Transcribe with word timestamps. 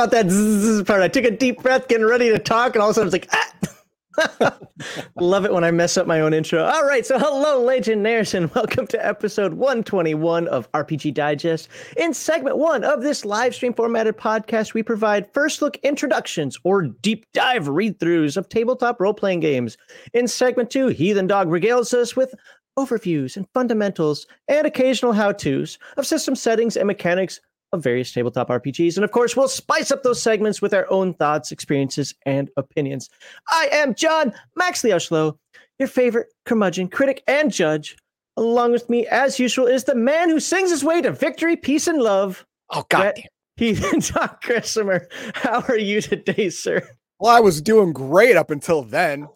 About 0.00 0.12
that 0.12 0.30
zzz 0.30 0.82
part. 0.84 1.02
I 1.02 1.08
took 1.08 1.26
a 1.26 1.30
deep 1.30 1.62
breath, 1.62 1.86
getting 1.86 2.06
ready 2.06 2.30
to 2.30 2.38
talk, 2.38 2.74
and 2.74 2.80
all 2.80 2.88
of 2.88 2.96
a 2.96 3.10
sudden 3.10 3.12
I 3.12 3.12
was 3.12 3.12
like, 3.12 4.48
ah. 4.48 4.58
Love 5.20 5.44
it 5.44 5.52
when 5.52 5.62
I 5.62 5.70
mess 5.72 5.98
up 5.98 6.06
my 6.06 6.22
own 6.22 6.32
intro. 6.32 6.64
All 6.64 6.86
right, 6.86 7.04
so 7.04 7.18
hello, 7.18 7.62
Legionnaires, 7.62 8.32
and 8.32 8.50
welcome 8.54 8.86
to 8.86 9.06
episode 9.06 9.52
121 9.52 10.48
of 10.48 10.72
RPG 10.72 11.12
Digest. 11.12 11.68
In 11.98 12.14
segment 12.14 12.56
one 12.56 12.82
of 12.82 13.02
this 13.02 13.26
live 13.26 13.54
stream 13.54 13.74
formatted 13.74 14.16
podcast, 14.16 14.72
we 14.72 14.82
provide 14.82 15.30
first 15.34 15.60
look 15.60 15.76
introductions 15.82 16.56
or 16.64 16.80
deep 16.80 17.26
dive 17.34 17.68
read 17.68 17.98
throughs 17.98 18.38
of 18.38 18.48
tabletop 18.48 19.02
role 19.02 19.12
playing 19.12 19.40
games. 19.40 19.76
In 20.14 20.26
segment 20.26 20.70
two, 20.70 20.86
Heathen 20.86 21.26
Dog 21.26 21.48
regales 21.48 21.92
us 21.92 22.16
with 22.16 22.34
overviews 22.78 23.36
and 23.36 23.46
fundamentals 23.52 24.26
and 24.48 24.66
occasional 24.66 25.12
how 25.12 25.32
to's 25.32 25.78
of 25.98 26.06
system 26.06 26.34
settings 26.34 26.78
and 26.78 26.86
mechanics 26.86 27.38
of 27.72 27.82
various 27.82 28.12
tabletop 28.12 28.48
RPGs. 28.48 28.96
And 28.96 29.04
of 29.04 29.12
course, 29.12 29.36
we'll 29.36 29.48
spice 29.48 29.90
up 29.90 30.02
those 30.02 30.22
segments 30.22 30.60
with 30.60 30.74
our 30.74 30.90
own 30.90 31.14
thoughts, 31.14 31.52
experiences, 31.52 32.14
and 32.26 32.50
opinions. 32.56 33.08
I 33.48 33.68
am 33.72 33.94
John 33.94 34.32
Max 34.56 34.82
Liushlo, 34.82 35.36
your 35.78 35.88
favorite 35.88 36.28
curmudgeon, 36.46 36.88
critic, 36.88 37.22
and 37.26 37.52
judge. 37.52 37.96
Along 38.36 38.72
with 38.72 38.88
me, 38.88 39.06
as 39.08 39.38
usual, 39.38 39.66
is 39.66 39.84
the 39.84 39.94
man 39.94 40.28
who 40.30 40.40
sings 40.40 40.70
his 40.70 40.84
way 40.84 41.02
to 41.02 41.12
victory, 41.12 41.56
peace, 41.56 41.86
and 41.86 42.00
love. 42.00 42.46
Oh, 42.70 42.84
God. 42.88 43.20
He's 43.56 44.08
Tom 44.08 44.30
Christopher. 44.42 45.08
How 45.34 45.60
are 45.68 45.76
you 45.76 46.00
today, 46.00 46.48
sir? 46.48 46.88
Well, 47.18 47.36
I 47.36 47.40
was 47.40 47.60
doing 47.60 47.92
great 47.92 48.36
up 48.36 48.50
until 48.50 48.82
then. 48.82 49.28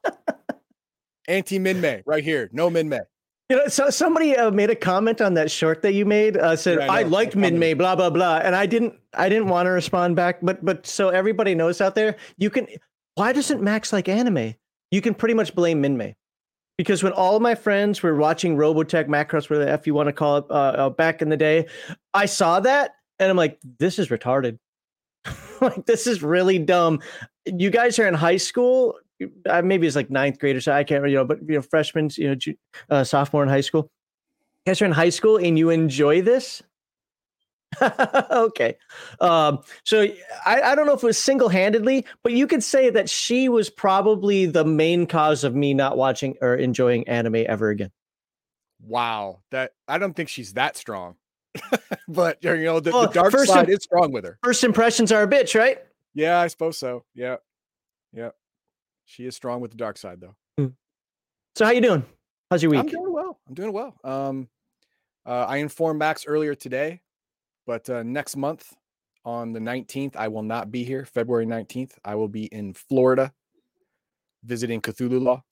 Anti 1.29 1.59
Min 1.59 1.81
May, 1.81 2.03
right 2.07 2.25
here. 2.25 2.49
No 2.53 2.71
Min 2.71 2.89
May. 2.89 3.01
You 3.49 3.57
know, 3.57 3.69
so 3.69 3.91
somebody 3.91 4.37
uh, 4.37 4.51
made 4.51 4.71
a 4.71 4.77
comment 4.77 5.21
on 5.21 5.35
that 5.35 5.51
short 5.51 5.83
that 5.83 5.93
you 5.93 6.07
made. 6.07 6.37
Uh, 6.37 6.57
said 6.57 6.79
Yeah, 6.79 6.91
I 6.91 7.01
I, 7.01 7.03
liked 7.03 7.37
Min. 7.37 7.59
May, 7.59 7.75
blah 7.75 7.95
blah 7.95 8.11
blah, 8.11 8.39
and 8.39 8.57
I 8.57 8.67
didn't. 8.67 8.95
I 9.13 9.29
didn't 9.29 9.49
want 9.49 9.67
to 9.67 9.71
respond 9.71 10.17
back, 10.17 10.39
but 10.41 10.65
but 10.65 10.87
so 10.87 11.11
everybody 11.11 11.55
knows 11.55 11.81
out 11.81 11.95
there, 11.95 12.17
you 12.39 12.49
can. 12.49 12.67
Why 13.17 13.33
doesn't 13.33 13.63
Max 13.63 13.93
like 13.93 14.09
anime? 14.09 14.55
You 14.91 15.01
can 15.01 15.15
pretty 15.15 15.35
much 15.35 15.55
blame 15.55 15.81
Min 15.83 15.97
May, 15.97 16.17
because 16.79 17.03
when 17.03 17.13
all 17.13 17.37
of 17.37 17.43
my 17.43 17.55
friends 17.55 18.03
were 18.03 18.15
watching 18.17 18.57
Robotech, 18.57 19.09
Macross, 19.09 19.51
whatever 19.51 19.67
the 19.67 19.71
f 19.71 19.87
you 19.87 19.95
want 19.95 20.09
to 20.09 20.13
call 20.13 20.39
it, 20.39 20.45
uh, 20.49 20.55
uh, 20.55 20.91
back 20.91 21.21
in 21.21 21.29
the 21.29 21.37
day, 21.37 21.67
I 22.15 22.27
saw 22.27 22.61
that 22.61 22.95
and 23.19 23.31
I'm 23.31 23.37
like, 23.37 23.59
this 23.79 23.99
is 23.99 24.09
retarded. 24.09 24.59
like 25.61 25.87
this 25.87 26.07
is 26.07 26.23
really 26.23 26.59
dumb. 26.59 27.01
You 27.47 27.71
guys 27.71 27.99
are 27.99 28.07
in 28.07 28.15
high 28.15 28.37
school. 28.37 28.99
Uh, 29.49 29.63
maybe 29.63 29.87
it's 29.87 29.97
like 29.97 30.11
ninth 30.11 30.39
grade 30.39 30.57
or 30.57 30.61
so. 30.61 30.73
I 30.73 30.85
can't, 30.85 31.03
remember, 31.03 31.09
you 31.09 31.17
know, 31.17 31.25
but 31.25 31.41
you 31.41 31.55
know, 31.55 31.63
freshmen, 31.63 32.11
you 32.17 32.35
know, 32.35 32.55
uh, 32.91 33.05
sophomore 33.05 33.43
in 33.43 33.49
high 33.49 33.61
school. 33.61 33.91
You 34.65 34.71
guys 34.71 34.83
are 34.83 34.87
in 34.87 34.93
high 34.93 35.11
school 35.11 35.37
and 35.37 35.59
you 35.59 35.71
enjoy 35.71 36.23
this. 36.23 36.63
okay. 38.31 38.77
Um, 39.21 39.61
so 39.85 40.07
I, 40.47 40.61
I 40.63 40.75
don't 40.75 40.87
know 40.87 40.95
if 40.95 41.03
it 41.03 41.07
was 41.07 41.19
single 41.19 41.49
handedly, 41.49 42.07
but 42.23 42.33
you 42.33 42.47
could 42.47 42.63
say 42.63 42.91
that 42.91 43.09
she 43.09 43.49
was 43.49 43.71
probably 43.71 44.47
the 44.47 44.65
main 44.65 45.07
cause 45.07 45.45
of 45.45 45.55
me 45.55 45.75
not 45.75 45.97
watching 45.97 46.37
or 46.41 46.55
enjoying 46.55 47.07
anime 47.09 47.45
ever 47.49 47.71
again. 47.71 47.91
Wow. 48.81 49.41
That 49.51 49.73
I 49.89 49.99
don't 49.99 50.15
think 50.15 50.29
she's 50.29 50.55
that 50.55 50.77
strong. 50.77 51.17
but 52.09 52.43
you 52.43 52.57
know, 52.57 52.81
the, 52.81 52.91
Well, 52.91 53.07
the 53.07 53.13
dark 53.13 53.33
first 53.33 53.53
side 53.53 53.69
im- 53.69 53.75
is 53.75 53.85
strong 53.85 54.13
with 54.13 54.25
her. 54.25 54.39
First 54.43 54.65
impressions 54.65 55.13
are 55.13 55.23
a 55.23 55.29
bitch, 55.29 55.59
right? 55.59 55.79
Yeah, 56.15 56.39
I 56.39 56.49
suppose 56.49 56.79
so. 56.79 57.05
Yeah. 57.15 57.37
Yeah. 58.13 58.31
She 59.05 59.27
is 59.27 59.37
strong 59.37 59.61
with 59.61 59.71
the 59.71 59.77
dark 59.77 59.99
side 59.99 60.21
though. 60.21 60.73
So 61.57 61.65
how 61.65 61.71
you 61.71 61.81
doing? 61.81 62.05
How's 62.51 62.63
your 62.63 62.71
week? 62.71 62.81
I'm 62.81 62.87
doing 62.87 63.13
well. 63.13 63.39
I'm 63.49 63.55
doing 63.55 63.73
well. 63.73 63.95
Um 64.03 64.49
uh, 65.27 65.47
I 65.49 65.57
informed 65.57 65.99
Max 65.99 66.27
earlier 66.27 66.55
today, 66.55 67.01
but 67.67 67.89
uh, 67.89 68.03
next 68.03 68.37
month 68.37 68.75
on 69.25 69.53
the 69.53 69.61
19th, 69.61 70.17
I 70.17 70.29
will 70.29 70.43
not 70.43 70.71
be 70.71 70.85
here. 70.85 71.07
February 71.07 71.47
19th, 71.47 71.93
I 72.05 72.15
will 72.15 72.29
be 72.29 72.45
in 72.45 72.75
Florida 72.75 73.33
visiting 74.45 74.83
Cthulhu 74.83 75.21
Law. 75.23 75.43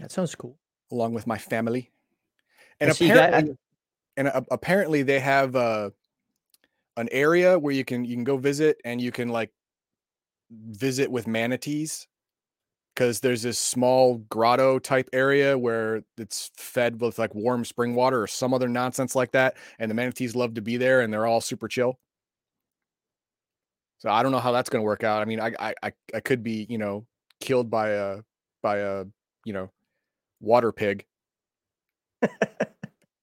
That 0.00 0.10
sounds 0.10 0.34
cool. 0.34 0.58
along 0.90 1.12
with 1.12 1.26
my 1.26 1.38
family. 1.38 1.90
And 2.80 2.90
I 2.90 2.92
apparently, 2.92 3.56
and 4.16 4.30
apparently 4.50 5.02
they 5.02 5.20
have 5.20 5.56
uh, 5.56 5.90
an 6.98 7.08
area 7.12 7.58
where 7.58 7.72
you 7.72 7.84
can 7.84 8.04
you 8.04 8.14
can 8.16 8.24
go 8.24 8.36
visit 8.36 8.80
and 8.84 9.00
you 9.00 9.12
can 9.12 9.28
like 9.28 9.50
visit 10.50 11.10
with 11.10 11.26
manatees 11.26 12.06
because 12.94 13.20
there's 13.20 13.42
this 13.42 13.60
small 13.60 14.18
grotto 14.28 14.80
type 14.80 15.08
area 15.12 15.56
where 15.56 16.02
it's 16.16 16.50
fed 16.56 17.00
with 17.00 17.16
like 17.16 17.32
warm 17.32 17.64
spring 17.64 17.94
water 17.94 18.22
or 18.22 18.26
some 18.26 18.52
other 18.52 18.68
nonsense 18.68 19.14
like 19.14 19.30
that, 19.30 19.56
and 19.78 19.88
the 19.88 19.94
manatees 19.94 20.34
love 20.34 20.54
to 20.54 20.60
be 20.60 20.76
there 20.76 21.02
and 21.02 21.12
they're 21.12 21.26
all 21.26 21.40
super 21.40 21.68
chill. 21.68 21.98
So 23.98 24.10
I 24.10 24.22
don't 24.24 24.32
know 24.32 24.40
how 24.40 24.50
that's 24.50 24.68
going 24.68 24.80
to 24.80 24.84
work 24.84 25.04
out. 25.04 25.22
I 25.22 25.24
mean, 25.26 25.40
I, 25.40 25.52
I 25.60 25.92
I 26.12 26.20
could 26.20 26.42
be 26.42 26.66
you 26.68 26.78
know 26.78 27.06
killed 27.40 27.70
by 27.70 27.90
a 27.90 28.18
by 28.60 28.78
a 28.78 29.04
you 29.44 29.52
know 29.52 29.70
water 30.40 30.72
pig. 30.72 31.06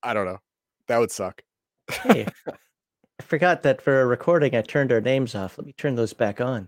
I 0.04 0.14
don't 0.14 0.26
know. 0.26 0.40
That 0.88 1.00
would 1.00 1.12
suck. 1.12 1.42
Hey, 1.90 2.28
I 3.20 3.24
forgot 3.24 3.64
that 3.64 3.82
for 3.82 4.02
a 4.02 4.06
recording 4.06 4.56
I 4.56 4.62
turned 4.62 4.92
our 4.92 5.02
names 5.02 5.36
off. 5.36 5.58
Let 5.58 5.66
me 5.66 5.74
turn 5.74 5.96
those 5.96 6.14
back 6.14 6.42
on. 6.42 6.68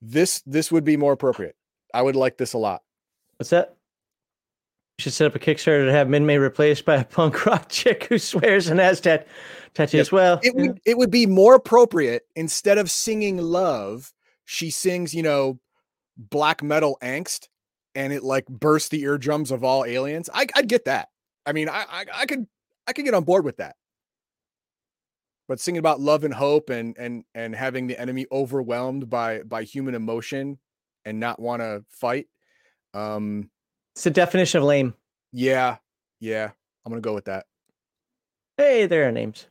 This 0.00 0.42
this 0.46 0.70
would 0.70 0.84
be 0.84 0.96
more 0.96 1.12
appropriate. 1.12 1.56
I 1.92 2.02
would 2.02 2.16
like 2.16 2.36
this 2.36 2.52
a 2.52 2.58
lot. 2.58 2.82
What's 3.36 3.50
that? 3.50 3.76
We 4.98 5.02
should 5.02 5.12
set 5.12 5.26
up 5.26 5.34
a 5.34 5.38
Kickstarter 5.38 5.86
to 5.86 5.92
have 5.92 6.08
Min 6.08 6.24
May 6.24 6.38
replaced 6.38 6.84
by 6.84 6.96
a 6.96 7.04
punk 7.04 7.44
rock 7.46 7.68
chick 7.68 8.04
who 8.04 8.18
swears 8.18 8.68
and 8.68 8.80
has 8.80 9.00
tat- 9.00 9.26
tattoos. 9.74 10.12
Well, 10.12 10.40
It 10.42 10.54
would 10.54 10.80
it 10.86 10.96
would 10.96 11.10
be 11.10 11.26
more 11.26 11.54
appropriate 11.54 12.26
instead 12.36 12.78
of 12.78 12.90
singing 12.90 13.38
love, 13.38 14.12
she 14.44 14.70
sings, 14.70 15.14
you 15.14 15.22
know, 15.22 15.58
black 16.16 16.62
metal 16.62 16.96
angst 17.02 17.48
and 17.94 18.12
it 18.12 18.22
like 18.22 18.46
bursts 18.46 18.90
the 18.90 19.02
eardrums 19.02 19.50
of 19.50 19.64
all 19.64 19.84
aliens. 19.84 20.30
I 20.32 20.46
I'd 20.54 20.68
get 20.68 20.84
that. 20.84 21.08
I 21.44 21.52
mean, 21.52 21.68
I, 21.68 21.84
I 21.90 22.04
I 22.14 22.26
could 22.26 22.46
I 22.86 22.92
could 22.92 23.04
get 23.04 23.14
on 23.14 23.24
board 23.24 23.44
with 23.44 23.56
that. 23.56 23.76
But 25.48 25.60
singing 25.60 25.78
about 25.78 26.00
love 26.00 26.24
and 26.24 26.34
hope 26.34 26.70
and 26.70 26.96
and 26.98 27.24
and 27.34 27.54
having 27.54 27.86
the 27.86 27.98
enemy 28.00 28.26
overwhelmed 28.32 29.08
by 29.08 29.42
by 29.42 29.62
human 29.62 29.94
emotion 29.94 30.58
and 31.04 31.20
not 31.20 31.38
want 31.40 31.62
to 31.62 31.84
fight. 31.90 32.26
Um 32.94 33.50
it's 33.94 34.04
the 34.04 34.10
definition 34.10 34.58
of 34.58 34.64
lame. 34.64 34.94
yeah, 35.32 35.76
yeah. 36.20 36.50
I'm 36.84 36.90
gonna 36.92 37.00
go 37.00 37.14
with 37.14 37.26
that. 37.26 37.46
Hey, 38.56 38.86
there 38.86 39.08
are 39.08 39.12
names. 39.12 39.46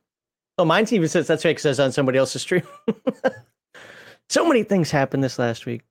Oh, 0.58 0.66
mine 0.66 0.86
even 0.92 1.08
says 1.10 1.28
that's 1.28 1.44
right 1.46 1.52
because 1.52 1.66
I 1.66 1.70
was 1.70 1.80
on 1.80 1.92
somebody 1.92 2.18
else's 2.18 2.42
stream. 2.42 2.64
so 4.30 4.48
many 4.48 4.64
things 4.64 4.92
happened 4.92 5.24
this 5.24 5.38
last 5.40 5.66
week. 5.66 5.82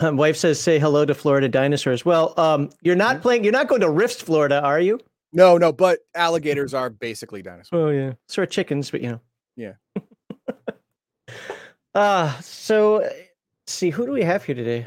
Um, 0.00 0.16
wife 0.16 0.36
says, 0.36 0.60
"Say 0.60 0.78
hello 0.78 1.04
to 1.04 1.14
Florida 1.14 1.48
dinosaurs." 1.48 2.04
Well, 2.04 2.38
um, 2.38 2.70
you're 2.82 2.96
not 2.96 3.18
Mhm. 3.18 3.22
playing. 3.22 3.44
You're 3.44 3.52
not 3.52 3.68
going 3.68 3.80
to 3.82 3.90
Rift, 3.90 4.22
Florida, 4.22 4.60
are 4.60 4.80
you? 4.80 4.98
No, 5.34 5.58
no, 5.58 5.72
but 5.72 5.98
alligators 6.14 6.72
are 6.74 6.88
basically 6.88 7.42
dinosaurs. 7.42 7.68
Oh 7.72 7.88
yeah, 7.90 8.12
sort 8.28 8.48
of 8.48 8.52
chickens, 8.52 8.90
but 8.90 9.02
you 9.02 9.10
know. 9.10 9.20
Yeah. 9.56 9.72
uh 11.94 12.38
so 12.40 13.02
uh, 13.02 13.10
see 13.66 13.90
who 13.90 14.06
do 14.06 14.12
we 14.12 14.22
have 14.22 14.44
here 14.44 14.54
today? 14.54 14.86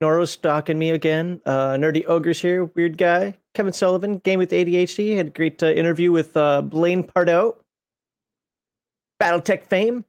Noro's 0.00 0.30
stalking 0.30 0.78
me 0.78 0.90
again. 0.90 1.40
Uh, 1.46 1.70
Nerdy 1.70 2.04
Ogre's 2.06 2.40
here, 2.40 2.66
weird 2.66 2.98
guy. 2.98 3.34
Kevin 3.54 3.72
Sullivan, 3.72 4.18
Game 4.18 4.38
with 4.38 4.50
ADHD, 4.50 5.16
had 5.16 5.28
a 5.28 5.30
great 5.30 5.62
uh, 5.62 5.66
interview 5.66 6.12
with 6.12 6.36
uh, 6.36 6.60
Blaine 6.60 7.02
Pardoe. 7.02 7.56
BattleTech 9.20 9.64
fame. 9.64 10.04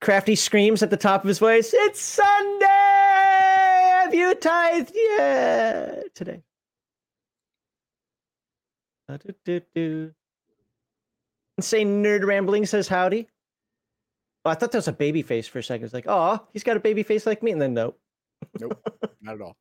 Crafty 0.00 0.34
screams 0.36 0.82
at 0.82 0.90
the 0.90 0.96
top 0.96 1.22
of 1.22 1.28
his 1.28 1.38
voice, 1.38 1.70
It's 1.74 2.00
Sunday! 2.00 2.66
Have 2.66 4.14
you 4.14 4.34
tithed 4.34 4.92
yet? 4.94 6.14
Today. 6.14 6.42
Uh, 9.08 9.16
do, 9.18 9.34
do, 9.44 9.60
do. 9.74 10.12
Insane 11.58 12.02
Nerd 12.02 12.24
Rambling 12.26 12.66
says 12.66 12.88
howdy. 12.88 13.28
Oh, 14.44 14.50
I 14.50 14.54
thought 14.54 14.72
that 14.72 14.78
was 14.78 14.88
a 14.88 14.92
baby 14.92 15.22
face 15.22 15.46
for 15.48 15.58
a 15.58 15.62
second. 15.62 15.84
It's 15.84 15.94
like, 15.94 16.06
oh, 16.08 16.40
he's 16.52 16.62
got 16.64 16.76
a 16.76 16.80
baby 16.80 17.02
face 17.02 17.26
like 17.26 17.42
me. 17.42 17.52
And 17.52 17.60
then, 17.60 17.74
nope. 17.74 17.98
Nope, 18.60 18.78
not 19.22 19.36
at 19.36 19.40
all. 19.40 19.56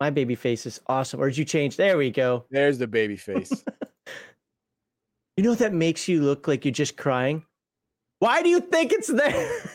my 0.00 0.10
baby 0.10 0.34
face 0.34 0.66
is 0.66 0.80
awesome. 0.86 1.20
Or 1.20 1.28
did 1.28 1.38
you 1.38 1.44
change? 1.44 1.76
There 1.76 1.96
we 1.96 2.10
go. 2.10 2.44
There's 2.50 2.78
the 2.78 2.86
baby 2.86 3.16
face. 3.16 3.64
You 5.36 5.44
know 5.44 5.54
that 5.54 5.72
makes 5.72 6.08
you 6.08 6.20
look 6.20 6.48
like 6.48 6.64
you're 6.64 6.72
just 6.72 6.96
crying? 6.96 7.44
Why 8.18 8.42
do 8.42 8.48
you 8.48 8.58
think 8.58 8.90
it's 8.90 9.06
there? 9.06 9.70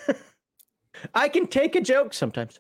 I 1.14 1.30
can 1.30 1.48
take 1.48 1.78
a 1.78 1.82
joke 1.82 2.14
sometimes. 2.14 2.60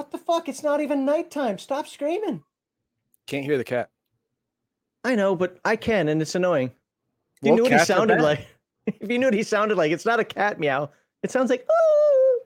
What 0.00 0.12
the 0.12 0.16
fuck? 0.16 0.48
It's 0.48 0.62
not 0.62 0.80
even 0.80 1.04
nighttime. 1.04 1.58
Stop 1.58 1.86
screaming. 1.86 2.42
Can't 3.26 3.44
hear 3.44 3.58
the 3.58 3.64
cat. 3.64 3.90
I 5.04 5.14
know, 5.14 5.36
but 5.36 5.58
I 5.62 5.76
can, 5.76 6.08
and 6.08 6.22
it's 6.22 6.34
annoying. 6.34 6.68
If 6.68 6.72
you 7.42 7.48
Well, 7.50 7.56
knew 7.56 7.62
what 7.64 7.72
he 7.72 7.78
sounded 7.80 8.22
like. 8.22 8.46
If 8.86 9.10
you 9.10 9.18
knew 9.18 9.26
what 9.26 9.34
he 9.34 9.42
sounded 9.42 9.76
like, 9.76 9.92
it's 9.92 10.06
not 10.06 10.18
a 10.18 10.24
cat 10.24 10.58
meow. 10.58 10.88
It 11.22 11.30
sounds 11.30 11.50
like, 11.50 11.66
oh, 11.70 12.40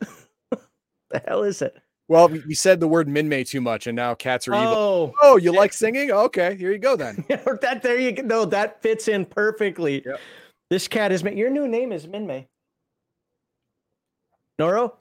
the 0.51 1.23
hell 1.29 1.45
is 1.45 1.63
it? 1.63 1.77
Well, 2.09 2.29
we 2.29 2.41
we 2.41 2.55
said 2.55 2.81
the 2.81 2.89
word 2.89 3.07
Minmay 3.07 3.49
too 3.49 3.61
much, 3.61 3.87
and 3.87 3.95
now 3.95 4.17
cats 4.17 4.49
are 4.49 4.55
evil. 4.57 4.75
Oh, 4.77 5.15
Oh, 5.23 5.37
you 5.37 5.53
like 5.53 5.73
singing? 5.73 6.11
Okay, 6.11 6.57
here 6.57 6.73
you 6.73 6.79
go 6.79 6.97
then. 6.97 7.25
that 7.29 7.83
there 7.85 8.01
you 8.01 8.11
go. 8.11 8.23
No, 8.23 8.45
that 8.47 8.83
fits 8.83 9.07
in 9.07 9.27
perfectly. 9.27 10.03
Yep. 10.05 10.21
This 10.71 10.89
cat 10.89 11.13
is 11.13 11.23
Min. 11.23 11.37
Your 11.37 11.51
new 11.51 11.69
name 11.69 11.93
is 11.93 12.09
Minmay. 12.09 12.49
Noro, 14.61 14.95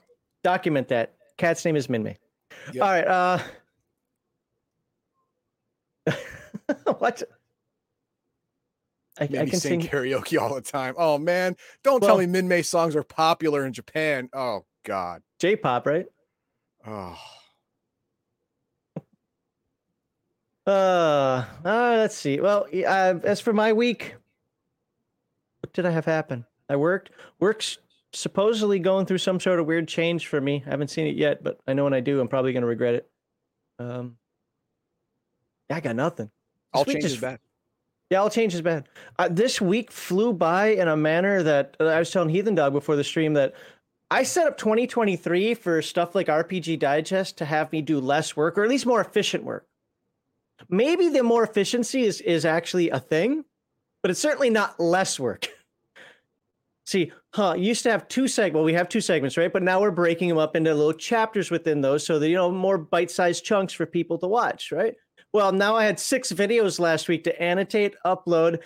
document 0.44 0.86
that. 0.88 1.14
Cat's 1.36 1.64
name 1.64 1.74
is 1.74 1.88
Minmay. 1.88 2.16
Yep. 2.72 2.82
All 2.82 2.90
right. 2.90 3.06
Uh, 3.06 3.38
what? 6.98 7.22
I, 9.20 9.24
I 9.24 9.26
can 9.26 9.50
sing 9.50 9.80
sing. 9.80 9.82
karaoke 9.82 10.40
all 10.40 10.54
the 10.54 10.60
time. 10.60 10.94
Oh 10.96 11.18
man, 11.18 11.56
don't 11.82 12.02
tell 12.02 12.18
me 12.18 12.26
Min 12.26 12.48
May 12.48 12.62
songs 12.62 12.96
are 12.96 13.04
popular 13.04 13.64
in 13.64 13.72
Japan. 13.72 14.28
Oh 14.32 14.64
God. 14.84 15.22
J-pop, 15.38 15.86
right? 15.86 16.06
Oh, 16.86 17.16
Uh, 20.66 21.44
uh 21.64 21.94
let's 21.98 22.16
see. 22.16 22.40
Well, 22.40 22.66
uh, 22.72 23.14
as 23.22 23.40
for 23.40 23.52
my 23.52 23.72
week, 23.72 24.16
what 25.60 25.72
did 25.72 25.84
I 25.86 25.90
have 25.90 26.06
happen? 26.06 26.46
I 26.68 26.76
worked. 26.76 27.10
Work's 27.38 27.78
supposedly 28.14 28.78
going 28.78 29.06
through 29.06 29.18
some 29.18 29.40
sort 29.40 29.60
of 29.60 29.66
weird 29.66 29.88
change 29.88 30.26
for 30.26 30.40
me. 30.40 30.62
I 30.66 30.70
haven't 30.70 30.88
seen 30.88 31.06
it 31.06 31.16
yet, 31.16 31.42
but 31.42 31.58
I 31.66 31.72
know 31.72 31.84
when 31.84 31.94
I 31.94 32.00
do, 32.00 32.20
I'm 32.20 32.28
probably 32.28 32.52
going 32.52 32.62
to 32.62 32.68
regret 32.68 32.94
it. 32.94 33.08
Um, 33.78 34.16
I 35.70 35.80
got 35.80 35.96
nothing. 35.96 36.26
This 36.26 36.78
all 36.78 36.84
change 36.84 37.04
is 37.04 37.16
bad. 37.16 37.40
Yeah, 38.10 38.18
all 38.18 38.30
change 38.30 38.54
is 38.54 38.60
bad. 38.60 38.88
Uh, 39.18 39.28
this 39.30 39.60
week 39.60 39.90
flew 39.90 40.32
by 40.32 40.68
in 40.68 40.88
a 40.88 40.96
manner 40.96 41.42
that 41.42 41.76
uh, 41.80 41.84
I 41.86 41.98
was 41.98 42.10
telling 42.10 42.28
Heathen 42.28 42.54
Dog 42.54 42.72
before 42.72 42.96
the 42.96 43.04
stream 43.04 43.34
that 43.34 43.54
I 44.10 44.22
set 44.22 44.46
up 44.46 44.58
2023 44.58 45.54
for 45.54 45.82
stuff 45.82 46.14
like 46.14 46.26
RPG 46.28 46.78
Digest 46.78 47.38
to 47.38 47.44
have 47.44 47.72
me 47.72 47.82
do 47.82 47.98
less 47.98 48.36
work 48.36 48.58
or 48.58 48.62
at 48.62 48.68
least 48.68 48.86
more 48.86 49.00
efficient 49.00 49.44
work. 49.44 49.66
Maybe 50.68 51.08
the 51.08 51.22
more 51.22 51.42
efficiency 51.42 52.04
is 52.04 52.20
is 52.20 52.44
actually 52.44 52.90
a 52.90 53.00
thing, 53.00 53.44
but 54.02 54.10
it's 54.10 54.20
certainly 54.20 54.50
not 54.50 54.78
less 54.78 55.18
work. 55.18 55.48
See, 56.86 57.12
huh? 57.34 57.54
Used 57.58 57.82
to 57.82 57.90
have 57.90 58.08
two 58.08 58.24
seg. 58.24 58.52
Well, 58.52 58.64
we 58.64 58.72
have 58.74 58.88
two 58.88 59.00
segments, 59.00 59.36
right? 59.36 59.52
But 59.52 59.62
now 59.62 59.80
we're 59.80 59.90
breaking 59.90 60.28
them 60.28 60.38
up 60.38 60.56
into 60.56 60.72
little 60.74 60.92
chapters 60.92 61.50
within 61.50 61.80
those, 61.80 62.06
so 62.06 62.18
that 62.18 62.28
you 62.28 62.36
know 62.36 62.50
more 62.50 62.78
bite-sized 62.78 63.44
chunks 63.44 63.72
for 63.72 63.86
people 63.86 64.18
to 64.18 64.26
watch, 64.26 64.72
right? 64.72 64.94
Well, 65.32 65.50
now 65.50 65.74
I 65.74 65.84
had 65.84 65.98
six 65.98 66.32
videos 66.32 66.78
last 66.78 67.08
week 67.08 67.24
to 67.24 67.42
annotate, 67.42 67.96
upload, 68.06 68.60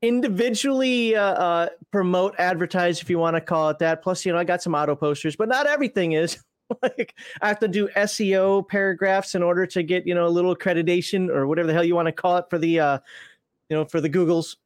individually 0.00 1.14
uh, 1.14 1.22
uh, 1.22 1.68
promote, 1.92 2.34
advertise, 2.38 3.02
if 3.02 3.10
you 3.10 3.18
want 3.18 3.36
to 3.36 3.40
call 3.40 3.68
it 3.68 3.78
that. 3.80 4.02
Plus, 4.02 4.24
you 4.24 4.32
know, 4.32 4.38
I 4.38 4.44
got 4.44 4.62
some 4.62 4.74
auto 4.74 4.96
posters, 4.96 5.36
but 5.36 5.48
not 5.48 5.66
everything 5.66 6.12
is. 6.12 6.42
like 6.82 7.14
I 7.42 7.48
have 7.48 7.58
to 7.60 7.68
do 7.68 7.88
SEO 7.88 8.66
paragraphs 8.66 9.34
in 9.34 9.42
order 9.42 9.66
to 9.66 9.82
get 9.82 10.06
you 10.06 10.14
know 10.14 10.26
a 10.26 10.28
little 10.28 10.56
accreditation 10.56 11.28
or 11.28 11.46
whatever 11.46 11.68
the 11.68 11.74
hell 11.74 11.84
you 11.84 11.94
want 11.94 12.06
to 12.06 12.12
call 12.12 12.38
it 12.38 12.46
for 12.50 12.58
the 12.58 12.80
uh, 12.80 12.98
you 13.68 13.76
know 13.76 13.84
for 13.84 14.00
the 14.00 14.10
Googles. 14.10 14.56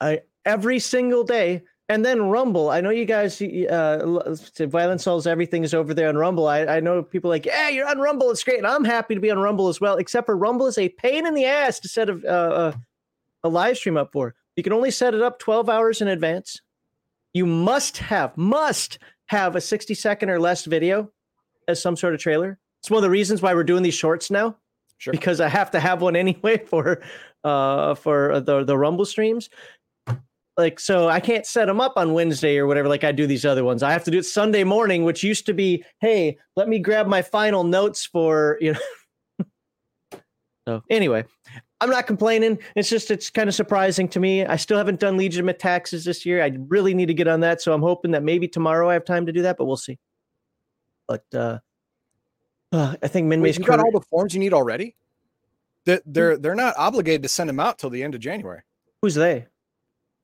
I 0.00 0.20
every 0.44 0.78
single 0.78 1.24
day. 1.24 1.62
And 1.90 2.02
then 2.04 2.30
Rumble, 2.30 2.70
I 2.70 2.80
know 2.80 2.88
you 2.90 3.04
guys, 3.04 3.42
uh, 3.42 4.34
Violent 4.58 5.02
Souls, 5.02 5.26
everything 5.26 5.64
is 5.64 5.74
over 5.74 5.92
there 5.92 6.08
on 6.08 6.16
Rumble. 6.16 6.46
I, 6.48 6.60
I 6.64 6.80
know 6.80 7.02
people 7.02 7.28
like, 7.28 7.44
yeah, 7.44 7.68
you're 7.68 7.86
on 7.86 7.98
Rumble. 7.98 8.30
It's 8.30 8.42
great. 8.42 8.56
And 8.58 8.66
I'm 8.66 8.84
happy 8.84 9.14
to 9.14 9.20
be 9.20 9.30
on 9.30 9.38
Rumble 9.38 9.68
as 9.68 9.82
well, 9.82 9.96
except 9.96 10.24
for 10.26 10.36
Rumble 10.36 10.66
is 10.66 10.78
a 10.78 10.88
pain 10.88 11.26
in 11.26 11.34
the 11.34 11.44
ass 11.44 11.80
to 11.80 11.88
set 11.88 12.08
a, 12.08 12.14
uh, 12.26 12.72
a 13.42 13.48
live 13.48 13.76
stream 13.76 13.98
up 13.98 14.12
for. 14.12 14.34
You 14.56 14.62
can 14.62 14.72
only 14.72 14.90
set 14.90 15.12
it 15.14 15.20
up 15.20 15.38
12 15.38 15.68
hours 15.68 16.00
in 16.00 16.08
advance. 16.08 16.62
You 17.34 17.44
must 17.44 17.98
have, 17.98 18.34
must 18.38 18.98
have 19.26 19.54
a 19.54 19.60
60 19.60 19.92
second 19.94 20.30
or 20.30 20.40
less 20.40 20.64
video 20.64 21.10
as 21.68 21.82
some 21.82 21.96
sort 21.96 22.14
of 22.14 22.20
trailer. 22.20 22.58
It's 22.80 22.90
one 22.90 22.98
of 22.98 23.02
the 23.02 23.10
reasons 23.10 23.42
why 23.42 23.52
we're 23.52 23.64
doing 23.64 23.82
these 23.82 23.94
shorts 23.94 24.30
now 24.30 24.56
Sure. 24.98 25.12
because 25.12 25.40
I 25.40 25.48
have 25.48 25.70
to 25.72 25.80
have 25.80 26.00
one 26.00 26.16
anyway 26.16 26.58
for 26.64 27.02
uh 27.42 27.94
for 27.94 28.40
the 28.40 28.64
the 28.64 28.78
Rumble 28.78 29.04
streams. 29.04 29.50
Like 30.56 30.78
so 30.78 31.08
I 31.08 31.18
can't 31.18 31.44
set 31.44 31.66
them 31.66 31.80
up 31.80 31.94
on 31.96 32.12
Wednesday 32.12 32.58
or 32.58 32.66
whatever 32.66 32.88
like 32.88 33.02
I 33.02 33.10
do 33.10 33.26
these 33.26 33.44
other 33.44 33.64
ones. 33.64 33.82
I 33.82 33.92
have 33.92 34.04
to 34.04 34.10
do 34.10 34.18
it 34.18 34.26
Sunday 34.26 34.62
morning, 34.62 35.02
which 35.02 35.24
used 35.24 35.46
to 35.46 35.52
be, 35.52 35.84
hey, 36.00 36.38
let 36.54 36.68
me 36.68 36.78
grab 36.78 37.08
my 37.08 37.22
final 37.22 37.64
notes 37.64 38.06
for, 38.06 38.56
you 38.60 38.74
know. 38.74 39.48
so, 40.68 40.82
anyway, 40.88 41.24
I'm 41.80 41.90
not 41.90 42.06
complaining. 42.06 42.58
It's 42.76 42.88
just 42.88 43.10
it's 43.10 43.30
kind 43.30 43.48
of 43.48 43.54
surprising 43.54 44.08
to 44.08 44.20
me. 44.20 44.46
I 44.46 44.56
still 44.56 44.78
haven't 44.78 45.00
done 45.00 45.16
legitimate 45.16 45.58
taxes 45.58 46.04
this 46.04 46.24
year. 46.24 46.42
I 46.42 46.56
really 46.68 46.94
need 46.94 47.06
to 47.06 47.14
get 47.14 47.26
on 47.26 47.40
that, 47.40 47.60
so 47.60 47.72
I'm 47.72 47.82
hoping 47.82 48.12
that 48.12 48.22
maybe 48.22 48.46
tomorrow 48.46 48.88
I 48.88 48.94
have 48.94 49.04
time 49.04 49.26
to 49.26 49.32
do 49.32 49.42
that, 49.42 49.56
but 49.58 49.64
we'll 49.64 49.76
see. 49.76 49.98
But 51.08 51.24
uh, 51.34 51.58
uh 52.72 52.94
I 53.02 53.08
think 53.08 53.26
Minmay's 53.26 53.58
you 53.58 53.64
got 53.64 53.80
all 53.80 53.90
the 53.90 54.00
forms 54.08 54.34
you 54.34 54.40
need 54.40 54.54
already? 54.54 54.94
That 55.86 56.02
they're 56.06 56.38
they're 56.38 56.54
not 56.54 56.74
obligated 56.78 57.24
to 57.24 57.28
send 57.28 57.50
them 57.50 57.58
out 57.58 57.78
till 57.78 57.90
the 57.90 58.02
end 58.04 58.14
of 58.14 58.20
January. 58.20 58.62
who's 59.02 59.16
they? 59.16 59.46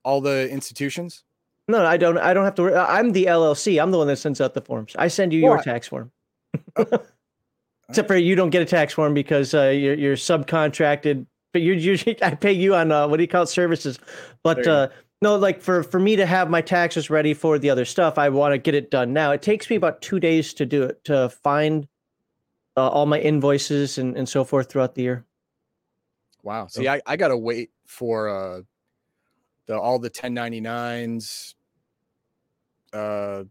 All 0.05 0.21
the 0.21 0.49
institutions. 0.51 1.25
No, 1.69 1.85
I 1.85 1.97
don't. 1.97 2.19
I 2.19 2.35
don't 2.35 2.45
have 2.45 2.55
to. 2.57 2.75
I'm 2.77 3.13
the 3.13 3.27
LLC. 3.27 3.81
I'm 3.81 3.91
the 3.91 3.99
one 3.99 4.09
that 4.09 4.17
sends 4.17 4.41
out 4.41 4.55
the 4.55 4.61
forms. 4.61 4.97
I 4.99 5.09
send 5.09 5.33
you 5.33 5.41
your 5.41 5.59
I- 5.59 5.63
tax 5.63 5.89
form. 5.89 6.11
Except 7.89 8.07
for 8.07 8.17
you 8.17 8.37
don't 8.37 8.51
get 8.51 8.63
a 8.63 8.67
tax 8.67 8.95
form 8.95 9.15
because 9.15 9.53
uh, 9.53 9.69
you're 9.69 9.95
you're 9.95 10.17
subcontracted. 10.17 11.27
But 11.53 11.63
you 11.63 11.73
usually 11.73 12.17
I 12.23 12.35
pay 12.35 12.53
you 12.53 12.75
on 12.75 12.93
uh, 12.93 13.09
what 13.09 13.17
do 13.17 13.23
you 13.23 13.29
call 13.29 13.43
it 13.43 13.49
services. 13.49 13.99
But 14.43 14.67
uh, 14.67 14.89
no, 15.23 15.37
like 15.37 15.61
for 15.61 15.83
for 15.83 16.01
me 16.01 16.17
to 16.17 16.27
have 16.27 16.51
my 16.51 16.61
taxes 16.61 17.11
ready 17.11 17.35
for 17.35 17.59
the 17.59 17.71
other 17.71 17.85
stuff, 17.85 18.19
I 18.19 18.29
want 18.29 18.53
to 18.53 18.59
get 18.59 18.75
it 18.75 18.91
done 18.91 19.13
now. 19.13 19.33
It 19.33 19.43
takes 19.43 19.69
me 19.69 19.77
about 19.77 20.03
two 20.03 20.21
days 20.21 20.55
to 20.55 20.67
do 20.67 20.85
it 20.85 21.05
to 21.05 21.29
find 21.29 21.87
uh, 22.77 22.89
all 22.89 23.07
my 23.07 23.21
invoices 23.21 23.99
and 23.99 24.17
and 24.17 24.29
so 24.29 24.45
forth 24.45 24.71
throughout 24.71 24.95
the 24.95 25.03
year. 25.03 25.25
Wow. 26.43 26.69
See, 26.69 26.89
I, 26.89 27.01
I 27.07 27.17
gotta 27.17 27.37
wait 27.37 27.71
for 27.87 28.29
uh 28.29 28.63
the 29.67 29.79
all 29.79 29.99
the 29.99 30.11
1099s. 30.11 31.55
Uh 32.93 33.45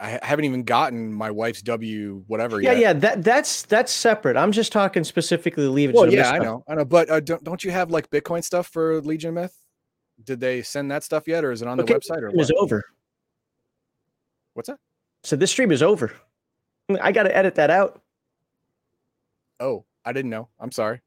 I 0.00 0.18
haven't 0.22 0.44
even 0.44 0.64
gotten 0.64 1.12
my 1.12 1.30
wife's 1.30 1.62
W 1.62 2.24
whatever 2.26 2.60
Yeah, 2.60 2.72
yet. 2.72 2.80
yeah. 2.80 2.92
That 2.94 3.22
that's 3.24 3.62
that's 3.62 3.92
separate. 3.92 4.36
I'm 4.36 4.50
just 4.52 4.72
talking 4.72 5.04
specifically 5.04 5.68
leave 5.68 5.90
it. 5.90 5.94
Well, 5.94 6.12
yeah, 6.12 6.30
I 6.30 6.38
know, 6.38 6.64
I 6.68 6.74
know, 6.74 6.84
but 6.84 7.08
uh, 7.10 7.20
don't 7.20 7.42
don't 7.44 7.62
you 7.62 7.70
have 7.70 7.90
like 7.90 8.10
Bitcoin 8.10 8.42
stuff 8.42 8.66
for 8.66 9.00
Legion 9.02 9.28
of 9.28 9.34
Myth? 9.34 9.56
Did 10.24 10.40
they 10.40 10.62
send 10.62 10.90
that 10.90 11.04
stuff 11.04 11.24
yet, 11.26 11.44
or 11.44 11.52
is 11.52 11.62
it 11.62 11.68
on 11.68 11.76
the 11.78 11.84
website, 11.84 12.22
or 12.22 12.28
It 12.28 12.36
was 12.36 12.48
what? 12.50 12.62
over. 12.62 12.82
what's 14.54 14.68
that? 14.68 14.78
So 15.22 15.36
this 15.36 15.50
stream 15.50 15.70
is 15.72 15.82
over. 15.82 16.12
I 17.00 17.12
got 17.12 17.22
to 17.24 17.34
edit 17.34 17.54
that 17.54 17.70
out. 17.70 18.02
Oh, 19.60 19.84
I 20.04 20.12
didn't 20.12 20.30
know. 20.30 20.48
I'm 20.60 20.70
sorry. 20.72 21.00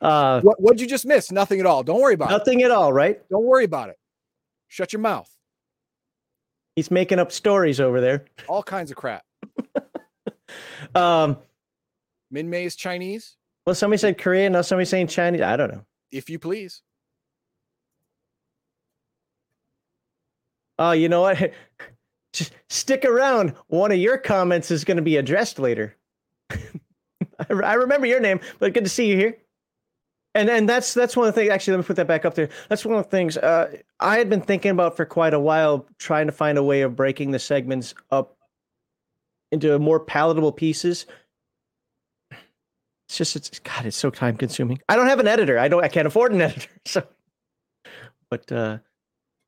Uh, 0.00 0.40
What 0.42 0.60
what'd 0.60 0.80
you 0.80 0.86
just 0.86 1.04
miss? 1.06 1.32
Nothing 1.32 1.60
at 1.60 1.66
all. 1.66 1.82
Don't 1.82 2.00
worry 2.00 2.14
about 2.14 2.30
it. 2.30 2.32
nothing 2.32 2.62
at 2.62 2.70
all, 2.70 2.92
right? 2.92 3.20
Don't 3.30 3.44
worry 3.44 3.64
about 3.64 3.88
it. 3.90 3.96
Shut 4.68 4.92
your 4.92 5.00
mouth. 5.00 5.28
He's 6.76 6.90
making 6.90 7.18
up 7.18 7.32
stories 7.32 7.80
over 7.80 8.00
there. 8.00 8.24
All 8.48 8.62
kinds 8.62 8.90
of 8.90 8.96
crap. 8.96 9.24
Um, 10.94 11.36
Min 12.30 12.48
May 12.48 12.64
is 12.64 12.74
Chinese, 12.74 13.36
well, 13.66 13.74
somebody 13.74 13.98
said 13.98 14.16
Korean. 14.16 14.52
Now 14.52 14.62
somebody's 14.62 14.88
saying 14.88 15.08
Chinese. 15.08 15.42
I 15.42 15.56
don't 15.58 15.70
know. 15.70 15.84
if 16.10 16.30
you 16.30 16.38
please. 16.38 16.80
Oh, 20.78 20.92
you 20.92 21.08
know 21.10 21.20
what? 21.22 21.52
Just 22.32 22.52
stick 22.70 23.04
around. 23.04 23.54
One 23.66 23.92
of 23.92 23.98
your 23.98 24.16
comments 24.16 24.70
is 24.70 24.84
going 24.84 24.96
to 24.96 25.02
be 25.02 25.16
addressed 25.18 25.58
later. 25.58 25.96
I 26.50 27.74
remember 27.74 28.06
your 28.06 28.20
name, 28.20 28.40
but 28.58 28.72
good 28.72 28.84
to 28.84 28.90
see 28.90 29.06
you 29.10 29.16
here. 29.16 29.36
And 30.38 30.48
and 30.48 30.68
that's 30.68 30.94
that's 30.94 31.16
one 31.16 31.26
of 31.26 31.34
the 31.34 31.40
things. 31.40 31.50
Actually, 31.50 31.72
let 31.72 31.78
me 31.78 31.86
put 31.86 31.96
that 31.96 32.06
back 32.06 32.24
up 32.24 32.34
there. 32.34 32.48
That's 32.68 32.84
one 32.84 32.96
of 32.96 33.04
the 33.04 33.10
things 33.10 33.36
uh, 33.36 33.76
I 33.98 34.18
had 34.18 34.30
been 34.30 34.40
thinking 34.40 34.70
about 34.70 34.96
for 34.96 35.04
quite 35.04 35.34
a 35.34 35.40
while, 35.40 35.84
trying 35.98 36.26
to 36.26 36.32
find 36.32 36.56
a 36.56 36.62
way 36.62 36.82
of 36.82 36.94
breaking 36.94 37.32
the 37.32 37.40
segments 37.40 37.92
up 38.12 38.36
into 39.50 39.76
more 39.80 39.98
palatable 39.98 40.52
pieces. 40.52 41.06
It's 43.08 43.18
just 43.18 43.34
it's 43.34 43.58
God, 43.58 43.84
it's 43.84 43.96
so 43.96 44.10
time 44.10 44.36
consuming. 44.36 44.80
I 44.88 44.94
don't 44.94 45.08
have 45.08 45.18
an 45.18 45.26
editor. 45.26 45.58
I 45.58 45.66
don't. 45.66 45.82
I 45.82 45.88
can't 45.88 46.06
afford 46.06 46.32
an 46.32 46.40
editor. 46.42 46.68
So, 46.86 47.02
but 48.30 48.52
uh, 48.52 48.78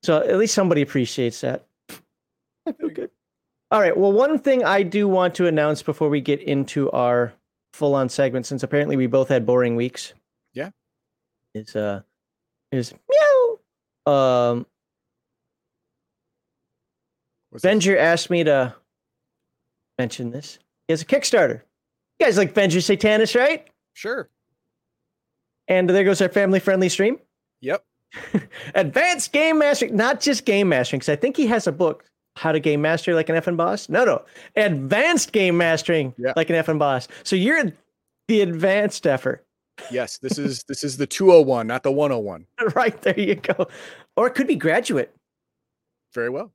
so 0.03 0.19
at 0.19 0.39
least 0.39 0.55
somebody 0.55 0.83
appreciates 0.83 1.41
that. 1.43 1.67
I 2.67 2.73
feel 2.73 2.89
good. 2.89 3.11
All 3.71 3.81
right. 3.81 3.97
Well, 3.97 4.13
one 4.13 4.41
thing 4.41 4.65
I 4.65 4.83
do 4.83 5.07
want 5.07 5.37
to 5.37 5.47
announce 5.47 5.85
before 5.85 6.09
we 6.09 6.21
get 6.21 6.43
into 6.43 6.91
our 6.91 7.33
full-on 7.75 8.09
segment, 8.09 8.47
since 8.47 8.65
apparently 8.65 8.97
we 8.97 9.07
both 9.07 9.29
had 9.29 9.47
boring 9.47 9.77
weeks. 9.77 10.15
Is 11.55 11.75
uh, 11.77 12.03
is 12.73 12.95
meow. 13.11 14.13
Um, 14.13 14.67
What's 17.51 17.63
this? 17.65 17.87
Asked 17.99 18.31
me 18.31 18.45
to 18.45 18.75
mention 19.99 20.31
this. 20.31 20.59
He 20.87 20.93
has 20.93 21.03
a 21.03 21.05
Kickstarter. 21.07 21.63
You 22.19 22.27
guys 22.27 22.37
like 22.37 22.55
Venger 22.55 22.79
Satanis, 22.79 23.35
right? 23.39 23.67
Sure. 23.95 24.29
And 25.69 25.89
there 25.91 26.05
goes 26.05 26.21
our 26.21 26.29
family-friendly 26.29 26.89
stream. 26.89 27.19
Yep. 27.61 27.85
Advanced 28.75 29.33
game 29.33 29.59
mastering, 29.59 29.97
not 29.97 30.21
just 30.21 30.45
game 30.45 30.69
mastering, 30.69 30.99
because 31.01 31.09
I 31.13 31.17
think 31.17 31.37
he 31.37 31.47
has 31.47 31.67
a 31.67 31.73
book. 31.73 32.05
how 32.37 32.53
to 32.53 32.61
game 32.61 32.81
master 32.81 33.15
like 33.15 33.29
an 33.29 33.37
effing 33.37 33.57
boss. 33.57 33.89
No, 33.89 34.05
no, 34.05 34.25
advanced 34.57 35.33
game 35.33 35.57
mastering 35.57 36.15
Yeah. 36.17 36.33
like 36.37 36.49
an 36.51 36.57
effing 36.57 36.79
boss. 36.79 37.09
So 37.25 37.35
you're 37.37 37.73
the 38.29 38.41
advanced 38.41 39.07
effort. 39.07 39.45
Yes, 39.91 40.19
this 40.19 40.39
is 40.39 40.63
this 40.65 40.85
is 40.85 40.97
the 40.97 41.07
201, 41.07 41.67
not 41.67 41.83
the 41.83 41.93
101. 41.93 42.47
right 42.75 43.01
there 43.03 43.19
you 43.19 43.37
go. 43.37 43.69
Or 44.17 44.27
it 44.27 44.35
could 44.35 44.47
be 44.47 44.57
graduate. 44.57 45.15
Very 46.15 46.31
well. 46.31 46.53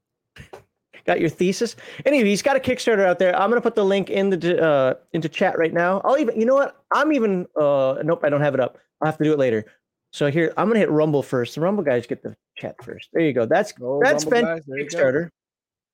Got 1.05 1.20
your 1.20 1.29
thesis. 1.29 1.75
Anyway, 2.05 2.27
he's 2.27 2.41
got 2.41 2.55
a 2.55 2.60
Kickstarter 2.60 3.05
out 3.05 3.20
there. 3.20 3.38
I'm 3.39 3.50
gonna 3.50 3.62
put 3.62 3.75
the 3.75 3.86
link 3.86 4.10
in 4.10 4.29
the 4.32 4.63
uh, 4.63 4.94
into 5.13 5.29
chat 5.29 5.58
right 5.58 5.72
now. 5.72 6.01
I'll 6.03 6.17
even, 6.17 6.39
you 6.39 6.46
know 6.46 6.55
what? 6.55 6.84
I'm 6.94 7.13
even. 7.13 7.46
Uh, 7.55 7.98
nope, 8.03 8.22
I 8.24 8.29
don't 8.29 8.41
have 8.41 8.55
it 8.55 8.60
up. 8.60 8.79
I'll 9.01 9.08
have 9.08 9.17
to 9.20 9.24
do 9.24 9.32
it 9.32 9.39
later. 9.39 9.65
So 10.12 10.32
here, 10.32 10.51
I'm 10.58 10.67
gonna 10.67 10.79
hit 10.79 10.89
Rumble 10.89 11.22
first. 11.22 11.55
The 11.55 11.62
Rumble 11.62 11.84
guys 11.84 12.08
get 12.08 12.24
the 12.24 12.36
chat 12.58 12.75
first. 12.84 13.10
There 13.13 13.22
you 13.22 13.34
go. 13.34 13.46
That's 13.46 13.72
Go 13.72 14.00
that's 14.03 14.25
Rumble 14.25 14.32
been 14.32 14.46
guys, 14.46 14.63
there 14.65 14.77
go. 14.77 14.86
Kickstarter. 14.86 15.29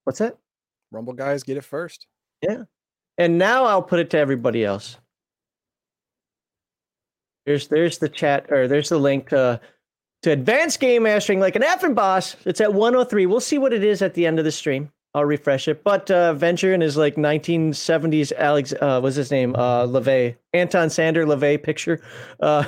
What's 0.06 0.20
that? 0.20 0.38
Rumble 0.92 1.14
guys 1.14 1.44
get 1.44 1.58
it 1.58 1.64
first. 1.64 2.08
Yeah. 2.42 2.64
And 3.18 3.38
now 3.38 3.66
I'll 3.66 3.84
put 3.84 4.00
it 4.00 4.10
to 4.12 4.18
everybody 4.18 4.64
else. 4.64 4.98
There's 7.52 7.68
there's 7.68 7.98
the 7.98 8.08
chat 8.08 8.50
or 8.50 8.70
there's 8.70 8.88
the 8.88 8.98
link 8.98 9.28
to 9.30 9.60
to 10.22 10.32
advanced 10.32 10.80
game 10.80 11.04
mastering 11.04 11.42
like 11.42 11.58
an 11.58 11.64
effing 11.64 11.94
boss. 11.94 12.38
It's 12.46 12.62
at 12.62 12.74
103. 12.74 13.26
We'll 13.26 13.42
see 13.42 13.58
what 13.58 13.74
it 13.74 13.84
is 13.84 14.02
at 14.02 14.14
the 14.14 14.26
end 14.26 14.40
of 14.40 14.46
the 14.46 14.54
stream. 14.54 14.90
I'll 15.14 15.26
refresh 15.26 15.68
it. 15.68 15.84
But 15.84 16.10
uh 16.10 16.34
Venger 16.34 16.74
in 16.74 16.80
his 16.80 16.96
like 16.96 17.16
1970s 17.16 18.32
Alex 18.38 18.74
uh 18.80 19.02
what's 19.02 19.18
his 19.18 19.32
name? 19.32 19.54
Uh. 19.58 19.84
Anton 20.54 20.88
Szandor 20.88 21.26
LaVey 21.26 21.62
picture. 21.62 22.00
Uh 22.40 22.64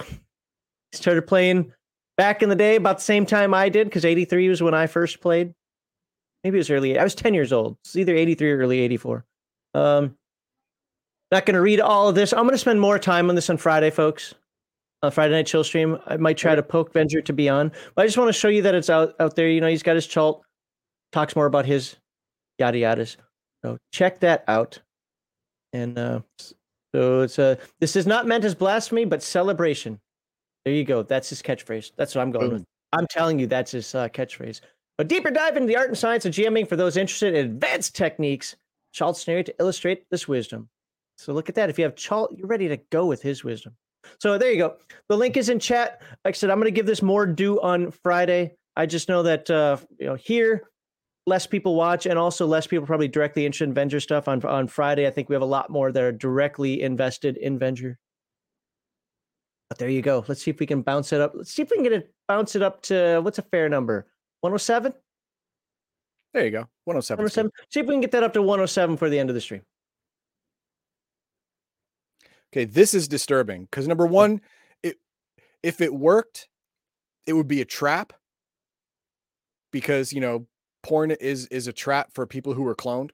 started 0.92 1.26
playing 1.26 1.72
back 2.18 2.44
in 2.44 2.50
the 2.50 2.56
day 2.56 2.76
about 2.76 2.98
the 2.98 3.04
same 3.04 3.26
time 3.26 3.54
I 3.54 3.70
did 3.70 3.88
because 3.88 4.04
83 4.04 4.50
was 4.50 4.62
when 4.62 4.74
I 4.74 4.88
first 4.88 5.22
played. 5.22 5.54
Maybe 6.44 6.58
it 6.58 6.60
was 6.60 6.70
early. 6.70 7.00
I 7.00 7.06
was 7.06 7.16
10 7.16 7.34
years 7.34 7.54
old. 7.54 7.78
It's 7.86 7.96
either 7.96 8.14
83 8.14 8.52
or 8.52 8.58
early 8.58 8.80
84. 8.80 9.24
Um 9.76 10.18
not 11.32 11.46
going 11.46 11.56
to 11.56 11.62
read 11.62 11.80
all 11.80 12.10
of 12.10 12.16
this. 12.16 12.34
I'm 12.34 12.42
going 12.42 12.52
to 12.52 12.58
spend 12.58 12.80
more 12.80 13.00
time 13.00 13.30
on 13.30 13.36
this 13.36 13.50
on 13.50 13.58
Friday, 13.58 13.90
folks. 13.90 14.36
On 15.04 15.12
Friday 15.12 15.34
night 15.34 15.46
chill 15.46 15.66
stream, 15.66 16.00
I 16.08 16.16
might 16.16 16.38
try 16.38 16.56
to 16.56 16.64
poke 16.64 16.94
Venger 16.94 17.24
to 17.26 17.34
be 17.34 17.50
on, 17.50 17.74
but 17.94 18.04
I 18.04 18.06
just 18.06 18.18
want 18.18 18.30
to 18.30 18.34
show 18.34 18.48
you 18.48 18.62
that 18.62 18.74
it's 18.74 18.90
out 18.90 19.14
out 19.20 19.36
there. 19.36 19.50
You 19.50 19.60
know, 19.60 19.68
he's 19.68 19.84
got 19.84 19.96
his 19.96 20.08
Cha'alt, 20.08 20.42
talks 21.12 21.36
more 21.36 21.46
about 21.46 21.66
his 21.66 21.98
yada 22.58 22.78
yadas. 22.78 23.18
So 23.64 23.78
check 23.92 24.22
that 24.22 24.46
out. 24.48 24.82
And 25.74 26.00
uh, 26.00 26.22
so 26.96 27.22
it's 27.22 27.38
a. 27.38 27.58
This 27.82 27.98
is 27.98 28.08
not 28.08 28.28
meant 28.28 28.46
as 28.46 28.56
blasphemy, 28.56 29.04
but 29.04 29.22
celebration. 29.22 30.00
There 30.64 30.74
you 30.74 30.86
go. 30.86 31.04
That's 31.04 31.30
his 31.30 31.42
catchphrase. 31.42 31.92
That's 31.98 32.16
what 32.16 32.22
I'm 32.22 32.32
going 32.32 32.50
Boom. 32.50 32.54
with. 32.60 32.66
I'm 32.94 33.08
telling 33.08 33.40
you, 33.40 33.48
that's 33.48 33.72
his 33.72 33.94
uh, 33.94 34.08
catchphrase. 34.08 34.62
A 35.00 35.04
deeper 35.04 35.32
dive 35.32 35.58
into 35.58 35.68
the 35.68 35.76
art 35.76 35.90
and 35.90 35.98
science 35.98 36.26
of 36.26 36.34
GMing 36.34 36.70
for 36.70 36.76
those 36.76 36.96
interested 36.96 37.34
in 37.34 37.46
advanced 37.46 37.96
techniques. 37.96 38.56
Cha'alt 38.96 39.18
scenario 39.18 39.44
to 39.44 39.56
illustrate 39.60 40.06
this 40.12 40.28
wisdom. 40.28 40.70
So 41.18 41.34
look 41.34 41.50
at 41.50 41.56
that. 41.56 41.70
If 41.70 41.78
you 41.78 41.84
have 41.84 41.96
Cha'alt, 41.96 42.38
you're 42.38 42.48
ready 42.48 42.70
to 42.70 42.78
go 42.78 43.06
with 43.06 43.22
his 43.22 43.44
wisdom. 43.44 43.76
So 44.20 44.38
there 44.38 44.52
you 44.52 44.58
go. 44.58 44.78
The 45.10 45.18
link 45.18 45.38
is 45.38 45.50
in 45.50 45.60
chat. 45.60 46.02
Like 46.26 46.36
I 46.36 46.38
said, 46.38 46.50
I'm 46.50 46.58
going 46.58 46.66
to 46.66 46.72
give 46.72 46.86
this 46.86 47.02
more 47.02 47.26
due 47.26 47.62
on 47.62 47.92
Friday. 47.92 48.56
I 48.76 48.86
just 48.86 49.10
know 49.10 49.24
that 49.24 49.50
uh, 49.50 49.78
you 50.00 50.08
know 50.08 50.16
here 50.16 50.64
less 51.26 51.48
people 51.48 51.76
watch, 51.76 52.06
and 52.06 52.20
also 52.20 52.46
less 52.46 52.68
people 52.68 52.86
probably 52.86 53.08
directly 53.08 53.46
interested 53.46 53.70
in 53.70 53.76
Venger 53.76 54.02
stuff 54.02 54.28
on 54.28 54.44
on 54.46 54.68
Friday. 54.68 55.08
I 55.08 55.12
think 55.12 55.30
we 55.30 55.36
have 55.36 55.42
a 55.42 55.46
lot 55.46 55.70
more 55.70 55.92
that 55.92 56.04
are 56.04 56.12
directly 56.12 56.82
invested 56.82 57.38
in 57.38 57.60
Venger. 57.60 57.96
But 59.70 59.78
there 59.80 59.90
you 59.90 60.02
go. 60.02 60.24
Let's 60.28 60.44
see 60.44 60.52
if 60.52 60.60
we 60.60 60.66
can 60.66 60.82
bounce 60.82 61.14
it 61.14 61.22
up. 61.22 61.34
Let's 61.36 61.52
see 61.52 61.62
if 61.62 61.70
we 61.70 61.78
can 61.78 61.84
get 61.84 61.94
it 61.94 62.14
bounce 62.28 62.56
it 62.56 62.62
up 62.62 62.82
to 62.84 63.20
what's 63.22 63.40
a 63.40 63.44
fair 63.44 63.70
number? 63.70 64.08
107? 64.42 64.94
There 66.34 66.46
you 66.46 66.52
go. 66.52 66.68
107. 66.86 67.28
's 67.28 67.36
good. 67.36 67.44
107. 67.46 67.52
See 67.70 67.80
if 67.80 67.88
we 67.88 67.94
can 67.94 68.02
get 68.02 68.12
that 68.12 68.24
up 68.24 68.34
to 68.34 68.42
107 68.42 68.98
for 68.98 69.10
the 69.10 69.20
end 69.20 69.30
of 69.30 69.36
the 69.36 69.42
stream. 69.42 69.62
Okay, 72.54 72.66
this 72.66 72.94
is 72.94 73.08
disturbing 73.08 73.64
because 73.64 73.88
number 73.88 74.06
one, 74.06 74.40
it 74.84 74.98
if 75.64 75.82
it 75.82 75.92
worked, 75.92 76.48
it 77.26 77.34
would 77.34 77.48
be 77.48 77.62
a 77.62 77.66
trap. 77.66 78.14
Because 79.72 80.14
you 80.14 80.22
know, 80.22 80.46
porn 80.84 81.10
is 81.10 81.48
is 81.48 81.66
a 81.66 81.74
trap 81.74 82.12
for 82.14 82.28
people 82.28 82.54
who 82.54 82.68
are 82.68 82.76
cloned. 82.76 83.10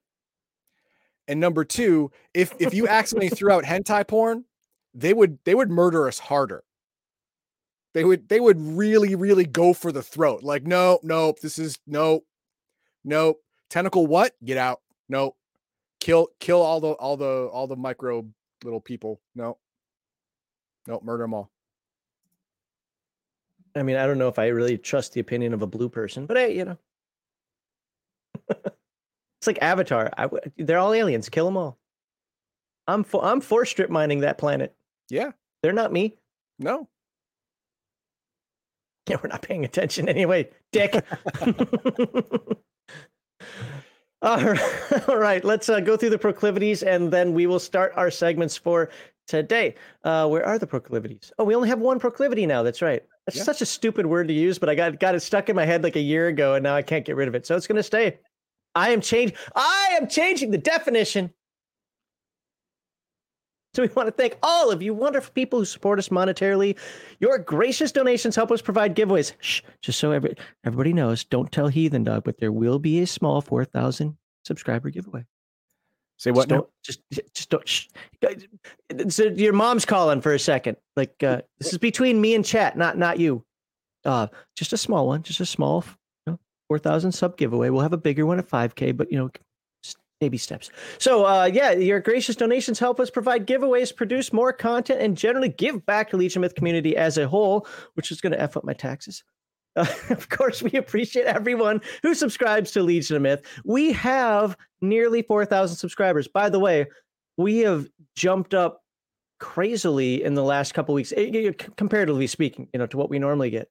And 1.29 1.39
number 1.39 1.63
two, 1.63 2.11
if 2.33 2.53
if 2.59 2.73
you 2.73 2.89
accidentally 2.89 3.29
threw 3.29 3.53
out 3.53 3.63
hentai 3.63 4.05
porn, 4.05 4.43
they 4.93 5.13
would 5.13 5.39
they 5.45 5.55
would 5.55 5.71
murder 5.71 6.05
us 6.05 6.19
harder. 6.19 6.65
They 7.93 8.03
would 8.03 8.27
they 8.27 8.41
would 8.41 8.59
really 8.59 9.15
really 9.15 9.45
go 9.45 9.73
for 9.73 9.93
the 9.93 10.03
throat. 10.03 10.43
Like 10.43 10.63
no 10.63 10.99
no 11.01 11.33
this 11.41 11.57
is 11.57 11.79
no 11.87 12.25
no 13.05 13.35
tentacle 13.69 14.05
what 14.05 14.33
get 14.43 14.57
out 14.57 14.81
no 15.07 15.37
kill 16.01 16.27
kill 16.41 16.61
all 16.61 16.81
the 16.81 16.91
all 16.91 17.15
the 17.15 17.49
all 17.53 17.67
the 17.67 17.77
micro 17.77 18.25
little 18.63 18.81
people. 18.81 19.21
No. 19.35 19.57
No, 20.87 20.99
murder 21.03 21.23
them 21.23 21.33
all. 21.33 21.51
I 23.75 23.83
mean, 23.83 23.97
I 23.97 24.05
don't 24.05 24.17
know 24.17 24.27
if 24.27 24.39
I 24.39 24.47
really 24.47 24.77
trust 24.77 25.13
the 25.13 25.19
opinion 25.19 25.53
of 25.53 25.61
a 25.61 25.67
blue 25.67 25.89
person, 25.89 26.25
but 26.25 26.37
hey, 26.37 26.57
you 26.57 26.65
know. 26.65 26.77
it's 28.49 29.47
like 29.47 29.59
Avatar. 29.61 30.11
I 30.17 30.23
w 30.23 30.41
they're 30.57 30.79
all 30.79 30.93
aliens. 30.93 31.29
Kill 31.29 31.45
them 31.45 31.57
all. 31.57 31.77
I'm 32.87 33.03
for 33.03 33.23
I'm 33.23 33.41
for 33.41 33.65
strip 33.65 33.89
mining 33.89 34.21
that 34.21 34.37
planet. 34.37 34.75
Yeah. 35.09 35.31
They're 35.61 35.73
not 35.73 35.93
me. 35.93 36.17
No. 36.57 36.87
Yeah, 39.09 39.17
we're 39.23 39.29
not 39.29 39.41
paying 39.41 39.65
attention 39.65 40.07
anyway, 40.07 40.51
dick. 40.71 41.03
all 44.21 44.43
right, 44.43 44.91
all 45.09 45.17
right. 45.17 45.43
Let's 45.43 45.69
uh, 45.69 45.79
go 45.79 45.95
through 45.97 46.09
the 46.11 46.17
proclivities, 46.19 46.83
and 46.83 47.11
then 47.11 47.33
we 47.33 47.47
will 47.47 47.59
start 47.59 47.93
our 47.95 48.11
segments 48.11 48.57
for 48.57 48.89
today. 49.27 49.75
Uh, 50.03 50.27
where 50.27 50.45
are 50.45 50.59
the 50.59 50.67
proclivities? 50.67 51.31
Oh, 51.39 51.43
we 51.43 51.55
only 51.55 51.69
have 51.69 51.79
one 51.79 51.99
proclivity 51.99 52.45
now. 52.45 52.63
That's 52.63 52.81
right. 52.81 53.03
That's 53.25 53.37
Yeah. 53.37 53.43
such 53.43 53.61
a 53.61 53.65
stupid 53.65 54.05
word 54.05 54.27
to 54.27 54.33
use, 54.33 54.57
but 54.59 54.69
I 54.69 54.75
got 54.75 54.99
got 54.99 55.15
it 55.15 55.21
stuck 55.21 55.49
in 55.49 55.55
my 55.55 55.65
head 55.65 55.83
like 55.83 55.95
a 55.95 56.01
year 56.01 56.27
ago, 56.27 56.55
and 56.55 56.63
now 56.63 56.75
I 56.75 56.81
can't 56.81 57.05
get 57.05 57.15
rid 57.15 57.27
of 57.27 57.35
it. 57.35 57.45
So 57.45 57.55
it's 57.55 57.67
going 57.67 57.77
to 57.77 57.83
stay. 57.83 58.17
I 58.75 58.89
am 58.91 59.01
change. 59.01 59.33
I 59.55 59.97
am 59.99 60.07
changing 60.07 60.51
the 60.51 60.57
definition. 60.57 61.33
So 63.75 63.83
we 63.83 63.89
want 63.89 64.07
to 64.07 64.11
thank 64.11 64.35
all 64.41 64.71
of 64.71 64.81
you 64.81 64.95
wonderful 64.95 65.31
people 65.33 65.59
who 65.59 65.65
support 65.65 65.99
us 65.99 66.09
monetarily. 66.09 66.75
Your 67.19 67.37
gracious 67.37 67.91
donations 67.91 68.35
help 68.35 68.51
us 68.51 68.63
provide 68.63 68.95
giveaways. 68.95 69.33
Shh, 69.41 69.61
just 69.83 69.99
so 69.99 70.11
every, 70.11 70.35
everybody 70.65 70.91
knows, 70.91 71.23
don't 71.23 71.51
tell 71.51 71.67
Heathen 71.67 72.03
Dog, 72.03 72.23
but 72.23 72.39
there 72.39 72.51
will 72.51 72.79
be 72.79 72.99
a 73.01 73.05
small 73.05 73.41
4,000 73.41 74.17
subscriber 74.43 74.89
giveaway. 74.89 75.23
Say 76.17 76.31
what 76.31 76.49
Just 76.49 76.49
don't, 76.49 76.69
just, 76.83 77.33
just 77.35 77.49
don't. 77.49 77.67
Shh. 77.67 77.87
So 79.09 79.25
your 79.25 79.53
mom's 79.53 79.85
calling 79.85 80.19
for 80.19 80.33
a 80.33 80.39
second. 80.39 80.75
Like 80.97 81.21
uh, 81.23 81.43
this 81.59 81.71
is 81.71 81.77
between 81.77 82.19
me 82.19 82.35
and 82.35 82.43
chat, 82.43 82.77
not 82.77 82.97
not 82.97 83.19
you. 83.19 83.45
Uh, 84.03 84.27
just 84.57 84.73
a 84.73 84.77
small 84.77 85.07
one, 85.07 85.23
just 85.23 85.39
a 85.39 85.45
small, 85.45 85.85
you 86.25 86.33
know, 86.33 86.39
4,000 86.67 87.13
sub 87.13 87.37
giveaway. 87.37 87.69
We'll 87.69 87.83
have 87.83 87.93
a 87.93 87.97
bigger 87.97 88.25
one 88.25 88.39
at 88.39 88.49
5K, 88.49 88.97
but 88.97 89.09
you 89.11 89.17
know, 89.17 89.29
baby 90.19 90.37
steps. 90.37 90.69
So, 90.97 91.25
uh, 91.25 91.49
yeah, 91.51 91.71
your 91.71 91.99
gracious 91.99 92.35
donations 92.35 92.79
help 92.79 92.99
us 92.99 93.09
provide 93.09 93.47
giveaways, 93.47 93.95
produce 93.95 94.33
more 94.33 94.51
content, 94.51 95.01
and 95.01 95.17
generally 95.17 95.49
give 95.49 95.85
back 95.85 96.09
to 96.09 96.17
Legion 96.17 96.41
Myth 96.41 96.55
community 96.55 96.95
as 96.97 97.17
a 97.17 97.27
whole, 97.27 97.67
which 97.93 98.11
is 98.11 98.21
going 98.21 98.33
to 98.33 98.41
f 98.41 98.57
up 98.57 98.63
my 98.63 98.73
taxes. 98.73 99.23
Uh, 99.75 99.85
of 100.09 100.29
course, 100.29 100.61
we 100.61 100.71
appreciate 100.71 101.25
everyone 101.25 101.81
who 102.03 102.13
subscribes 102.13 102.71
to 102.71 102.83
Legion 102.83 103.15
of 103.15 103.21
Myth. 103.21 103.41
We 103.63 103.93
have 103.93 104.57
nearly 104.81 105.21
4,000 105.21 105.77
subscribers. 105.77 106.27
By 106.27 106.49
the 106.49 106.59
way, 106.59 106.87
we 107.37 107.59
have 107.59 107.87
jumped 108.15 108.53
up 108.53 108.83
crazily 109.39 110.21
in 110.21 110.33
the 110.33 110.43
last 110.43 110.73
couple 110.73 110.93
weeks, 110.93 111.13
eh, 111.15 111.31
eh, 111.33 111.51
comparatively 111.77 112.27
speaking, 112.27 112.67
you 112.73 112.79
know, 112.79 112.87
to 112.87 112.97
what 112.97 113.09
we 113.09 113.19
normally 113.19 113.49
get. 113.49 113.69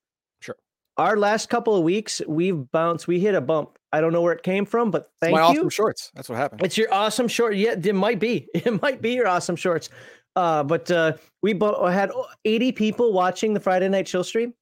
Our 0.98 1.16
last 1.16 1.48
couple 1.48 1.76
of 1.76 1.84
weeks, 1.84 2.20
we've 2.26 2.70
bounced, 2.72 3.06
we 3.06 3.20
hit 3.20 3.34
a 3.36 3.40
bump. 3.40 3.78
I 3.92 4.00
don't 4.00 4.12
know 4.12 4.20
where 4.20 4.32
it 4.34 4.42
came 4.42 4.66
from, 4.66 4.90
but 4.90 5.10
thank 5.20 5.32
my 5.34 5.40
you. 5.52 5.60
awesome 5.60 5.68
shorts. 5.70 6.10
That's 6.14 6.28
what 6.28 6.36
happened. 6.36 6.62
It's 6.64 6.76
your 6.76 6.92
awesome 6.92 7.28
short. 7.28 7.54
Yeah, 7.56 7.74
it 7.82 7.94
might 7.94 8.18
be. 8.18 8.48
It 8.54 8.82
might 8.82 9.00
be 9.00 9.12
your 9.14 9.28
awesome 9.28 9.56
shorts. 9.56 9.88
Uh, 10.36 10.62
but 10.64 10.90
uh, 10.90 11.14
we 11.42 11.52
bo- 11.52 11.86
had 11.86 12.10
80 12.44 12.72
people 12.72 13.12
watching 13.12 13.54
the 13.54 13.60
Friday 13.60 13.88
night 13.88 14.06
chill 14.06 14.24
stream. 14.24 14.52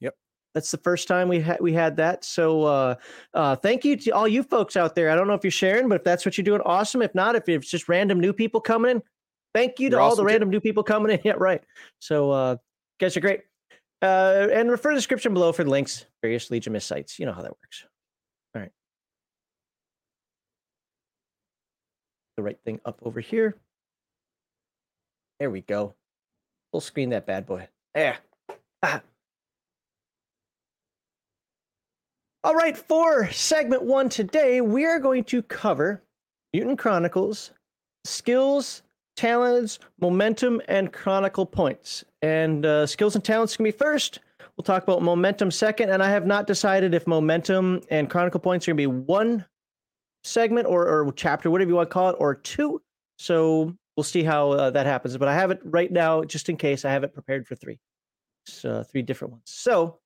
Yep. 0.00 0.14
That's 0.54 0.70
the 0.70 0.78
first 0.78 1.08
time 1.08 1.28
we 1.28 1.40
had 1.40 1.60
we 1.60 1.72
had 1.72 1.96
that. 1.96 2.24
So 2.24 2.64
uh, 2.64 2.94
uh, 3.34 3.56
thank 3.56 3.84
you 3.84 3.96
to 3.96 4.10
all 4.12 4.28
you 4.28 4.42
folks 4.42 4.76
out 4.76 4.94
there. 4.94 5.10
I 5.10 5.14
don't 5.14 5.26
know 5.26 5.34
if 5.34 5.44
you're 5.44 5.50
sharing, 5.50 5.88
but 5.88 5.96
if 5.96 6.04
that's 6.04 6.24
what 6.24 6.38
you're 6.38 6.44
doing, 6.44 6.60
awesome. 6.64 7.02
If 7.02 7.14
not, 7.14 7.36
if 7.36 7.48
it's 7.48 7.68
just 7.70 7.88
random 7.88 8.20
new 8.20 8.32
people 8.32 8.60
coming 8.60 8.90
in, 8.92 9.02
thank 9.54 9.78
you 9.80 9.90
to 9.90 9.94
You're 9.96 10.00
all 10.00 10.12
awesome 10.12 10.24
the 10.24 10.28
too. 10.30 10.32
random 10.34 10.50
new 10.50 10.60
people 10.60 10.82
coming 10.82 11.12
in. 11.12 11.20
Yeah, 11.24 11.34
right. 11.38 11.62
So 11.98 12.30
uh, 12.30 12.56
guys 13.00 13.16
are 13.16 13.20
great. 13.20 13.40
Uh, 14.02 14.48
and 14.52 14.70
refer 14.70 14.90
to 14.90 14.94
the 14.94 14.98
description 14.98 15.32
below 15.32 15.52
for 15.52 15.64
links, 15.64 16.04
various 16.22 16.50
Legion 16.50 16.72
Myth 16.72 16.82
sites. 16.82 17.18
You 17.18 17.26
know 17.26 17.32
how 17.32 17.42
that 17.42 17.52
works. 17.52 17.84
All 18.54 18.60
right. 18.60 18.70
The 22.36 22.42
right 22.42 22.58
thing 22.64 22.80
up 22.84 23.00
over 23.02 23.20
here. 23.20 23.56
There 25.40 25.50
we 25.50 25.62
go. 25.62 25.94
Full 26.72 26.80
screen 26.80 27.10
that 27.10 27.26
bad 27.26 27.46
boy. 27.46 27.68
Yeah. 27.94 28.16
Ah. 28.82 29.00
All 32.44 32.54
right, 32.54 32.76
for 32.76 33.30
segment 33.32 33.82
one 33.82 34.08
today, 34.08 34.60
we 34.60 34.84
are 34.84 35.00
going 35.00 35.24
to 35.24 35.42
cover 35.42 36.02
Mutant 36.52 36.78
Chronicles, 36.78 37.50
skills, 38.04 38.82
talents, 39.16 39.78
momentum, 40.00 40.60
and 40.68 40.92
chronicle 40.92 41.46
points. 41.46 42.04
And 42.22 42.64
uh, 42.64 42.86
skills 42.86 43.14
and 43.14 43.24
talents 43.24 43.56
can 43.56 43.64
be 43.64 43.70
first. 43.70 44.20
We'll 44.56 44.64
talk 44.64 44.82
about 44.82 45.02
momentum 45.02 45.50
second. 45.50 45.90
And 45.90 46.02
I 46.02 46.10
have 46.10 46.26
not 46.26 46.46
decided 46.46 46.94
if 46.94 47.06
momentum 47.06 47.82
and 47.90 48.08
chronicle 48.08 48.40
points 48.40 48.66
are 48.66 48.72
going 48.72 48.78
to 48.78 48.90
be 48.90 48.96
one 49.04 49.44
segment 50.24 50.66
or, 50.66 50.86
or 50.86 51.12
chapter, 51.12 51.50
whatever 51.50 51.70
you 51.70 51.76
want 51.76 51.90
to 51.90 51.92
call 51.92 52.10
it, 52.10 52.16
or 52.18 52.34
two. 52.34 52.80
So 53.18 53.74
we'll 53.96 54.04
see 54.04 54.22
how 54.22 54.52
uh, 54.52 54.70
that 54.70 54.86
happens. 54.86 55.16
But 55.16 55.28
I 55.28 55.34
have 55.34 55.50
it 55.50 55.60
right 55.64 55.90
now, 55.90 56.24
just 56.24 56.48
in 56.48 56.56
case 56.56 56.84
I 56.84 56.90
have 56.90 57.04
it 57.04 57.12
prepared 57.12 57.46
for 57.46 57.54
three. 57.54 57.78
So, 58.46 58.84
three 58.84 59.02
different 59.02 59.32
ones. 59.32 59.42
So 59.46 59.98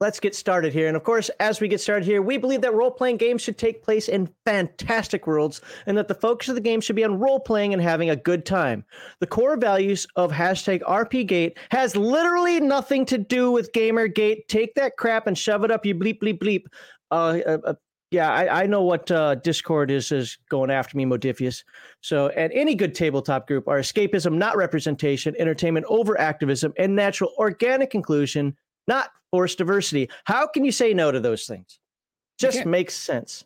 let's 0.00 0.20
get 0.20 0.34
started 0.34 0.72
here. 0.72 0.86
And 0.86 0.96
of 0.96 1.04
course, 1.04 1.30
as 1.40 1.60
we 1.60 1.68
get 1.68 1.80
started 1.80 2.04
here, 2.04 2.22
we 2.22 2.38
believe 2.38 2.60
that 2.60 2.74
role 2.74 2.90
playing 2.90 3.16
games 3.16 3.42
should 3.42 3.58
take 3.58 3.82
place 3.82 4.08
in 4.08 4.32
fantastic 4.44 5.26
worlds 5.26 5.60
and 5.86 5.96
that 5.98 6.08
the 6.08 6.14
focus 6.14 6.48
of 6.48 6.54
the 6.54 6.60
game 6.60 6.80
should 6.80 6.96
be 6.96 7.04
on 7.04 7.18
role 7.18 7.40
playing 7.40 7.72
and 7.72 7.82
having 7.82 8.10
a 8.10 8.16
good 8.16 8.46
time. 8.46 8.84
The 9.20 9.26
core 9.26 9.56
values 9.56 10.06
of 10.16 10.32
hashtag 10.32 10.82
RPGate 10.82 11.56
has 11.70 11.96
literally 11.96 12.60
nothing 12.60 13.04
to 13.06 13.18
do 13.18 13.50
with 13.50 13.72
Gamergate. 13.72 14.46
Take 14.48 14.74
that 14.74 14.96
crap 14.96 15.26
and 15.26 15.36
shove 15.36 15.64
it 15.64 15.70
up, 15.70 15.84
you 15.84 15.94
bleep, 15.94 16.20
bleep, 16.20 16.38
bleep. 16.38 16.64
Uh, 17.10 17.40
uh, 17.46 17.58
uh 17.64 17.74
yeah, 18.10 18.32
I, 18.32 18.62
I, 18.62 18.66
know 18.66 18.82
what 18.84 19.10
uh, 19.10 19.34
Discord 19.34 19.90
is 19.90 20.10
is 20.12 20.38
going 20.48 20.70
after 20.70 20.96
me, 20.96 21.04
Modifius. 21.04 21.62
So, 22.00 22.28
at 22.28 22.50
any 22.54 22.74
good 22.74 22.94
tabletop 22.94 23.46
group 23.46 23.68
are 23.68 23.78
escapism, 23.78 24.38
not 24.38 24.56
representation, 24.56 25.34
entertainment 25.38 25.84
over 25.90 26.18
activism, 26.18 26.72
and 26.78 26.96
natural 26.96 27.32
organic 27.36 27.94
inclusion, 27.94 28.56
not 28.88 29.10
forced 29.30 29.58
diversity. 29.58 30.08
How 30.24 30.46
can 30.46 30.64
you 30.64 30.72
say 30.72 30.94
no 30.94 31.12
to 31.12 31.20
those 31.20 31.46
things? 31.46 31.78
Just 32.38 32.66
makes 32.66 32.94
sense. 32.94 33.44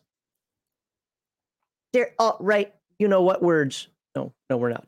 They're 1.91 2.13
all 2.17 2.37
right. 2.39 2.73
You 2.99 3.07
know 3.07 3.21
what 3.21 3.41
words? 3.41 3.87
No, 4.15 4.33
no, 4.49 4.57
we're 4.57 4.69
not. 4.69 4.87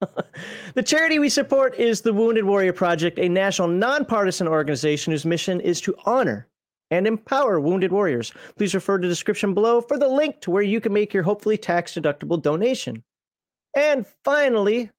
the 0.74 0.82
charity 0.82 1.18
we 1.18 1.28
support 1.28 1.74
is 1.76 2.00
the 2.00 2.12
Wounded 2.12 2.44
Warrior 2.44 2.72
Project, 2.72 3.18
a 3.18 3.28
national 3.28 3.68
nonpartisan 3.68 4.48
organization 4.48 5.12
whose 5.12 5.24
mission 5.24 5.60
is 5.60 5.80
to 5.82 5.94
honor 6.04 6.48
and 6.90 7.06
empower 7.06 7.60
wounded 7.60 7.92
warriors. 7.92 8.32
Please 8.56 8.74
refer 8.74 8.98
to 8.98 9.06
the 9.06 9.12
description 9.12 9.54
below 9.54 9.80
for 9.80 9.98
the 9.98 10.08
link 10.08 10.40
to 10.40 10.50
where 10.50 10.62
you 10.62 10.80
can 10.80 10.92
make 10.92 11.14
your 11.14 11.22
hopefully 11.22 11.56
tax 11.56 11.94
deductible 11.94 12.40
donation. 12.40 13.02
And 13.76 14.06
finally, 14.24 14.90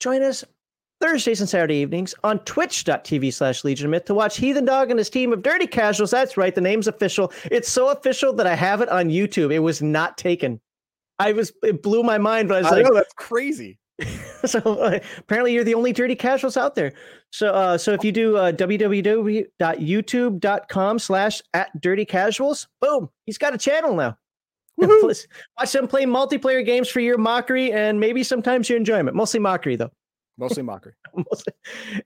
join 0.00 0.22
us 0.22 0.44
Thursdays 1.00 1.40
and 1.40 1.48
Saturday 1.48 1.76
evenings 1.76 2.14
on 2.22 2.38
twitch.tv 2.40 3.32
slash 3.32 3.64
Legion 3.64 3.86
of 3.86 3.90
Myth 3.90 4.04
to 4.06 4.14
watch 4.14 4.36
Heathen 4.36 4.64
Dog 4.64 4.90
and 4.90 4.98
his 4.98 5.10
team 5.10 5.32
of 5.32 5.42
dirty 5.42 5.66
casuals. 5.66 6.10
That's 6.10 6.36
right, 6.36 6.54
the 6.54 6.60
name's 6.60 6.86
official. 6.86 7.32
It's 7.50 7.70
so 7.70 7.90
official 7.90 8.32
that 8.34 8.46
I 8.46 8.54
have 8.54 8.80
it 8.80 8.88
on 8.90 9.08
YouTube. 9.08 9.52
It 9.52 9.60
was 9.60 9.82
not 9.82 10.18
taken. 10.18 10.60
I 11.18 11.32
was 11.32 11.52
it 11.62 11.82
blew 11.82 12.02
my 12.02 12.18
mind, 12.18 12.48
but 12.48 12.56
I 12.56 12.60
was 12.60 12.72
I 12.72 12.76
like, 12.76 12.84
know, 12.84 12.94
that's 12.94 13.14
crazy. 13.14 13.78
so 14.44 14.58
uh, 14.60 14.98
apparently 15.18 15.52
you're 15.52 15.64
the 15.64 15.74
only 15.74 15.92
dirty 15.92 16.14
casuals 16.14 16.56
out 16.56 16.74
there. 16.74 16.92
So 17.30 17.52
uh, 17.52 17.76
so 17.78 17.92
if 17.92 18.04
you 18.04 18.12
do 18.12 18.36
uh, 18.36 18.52
www.youtube.com 18.52 20.98
slash 20.98 21.42
at 21.54 21.80
dirty 21.80 22.04
casuals, 22.04 22.68
boom, 22.80 23.08
he's 23.26 23.38
got 23.38 23.54
a 23.54 23.58
channel 23.58 23.94
now. 23.94 24.16
Watch 24.76 25.72
them 25.72 25.88
play 25.88 26.04
multiplayer 26.04 26.64
games 26.64 26.88
for 26.88 27.00
your 27.00 27.18
mockery 27.18 27.72
and 27.72 28.00
maybe 28.00 28.22
sometimes 28.22 28.70
your 28.70 28.78
enjoyment. 28.78 29.14
Mostly 29.14 29.40
mockery 29.40 29.76
though. 29.76 29.90
Mostly 30.40 30.62
mockery. 30.62 30.94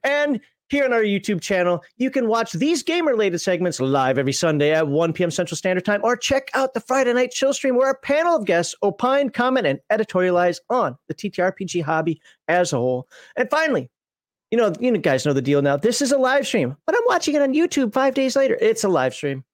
And 0.03 0.41
here 0.69 0.85
on 0.85 0.93
our 0.93 1.03
YouTube 1.03 1.41
channel, 1.41 1.85
you 1.99 2.11
can 2.11 2.27
watch 2.27 2.53
these 2.53 2.83
game 2.83 3.07
related 3.07 3.39
segments 3.39 3.81
live 3.81 4.19
every 4.19 4.33
Sunday 4.33 4.73
at 4.73 4.89
1 4.89 5.13
p.m. 5.13 5.31
Central 5.31 5.57
Standard 5.57 5.85
Time, 5.85 6.01
or 6.03 6.17
check 6.17 6.51
out 6.55 6.75
the 6.75 6.81
Friday 6.81 7.13
night 7.13 7.31
chill 7.31 7.55
stream 7.55 7.77
where 7.77 7.91
a 7.91 7.99
panel 7.99 8.35
of 8.35 8.45
guests 8.45 8.75
opine, 8.83 9.31
comment, 9.31 9.67
and 9.67 9.79
editorialize 9.93 10.59
on 10.71 10.97
the 11.07 11.15
TTRPG 11.15 11.83
hobby 11.83 12.21
as 12.49 12.73
a 12.73 12.77
whole. 12.77 13.07
And 13.37 13.49
finally, 13.51 13.89
you 14.51 14.59
know, 14.59 14.73
you 14.81 14.97
guys 14.99 15.25
know 15.25 15.33
the 15.33 15.43
deal 15.43 15.63
now. 15.63 15.77
This 15.77 16.03
is 16.03 16.11
a 16.11 16.19
live 16.19 16.47
stream, 16.47 16.77
but 16.87 16.97
I'm 16.97 17.03
watching 17.07 17.35
it 17.35 17.43
on 17.43 17.55
YouTube 17.55 17.93
five 17.93 18.15
days 18.15 18.35
later. 18.35 18.59
It's 18.61 18.85
a 18.85 18.89
live 18.89 19.15
stream. 19.15 19.45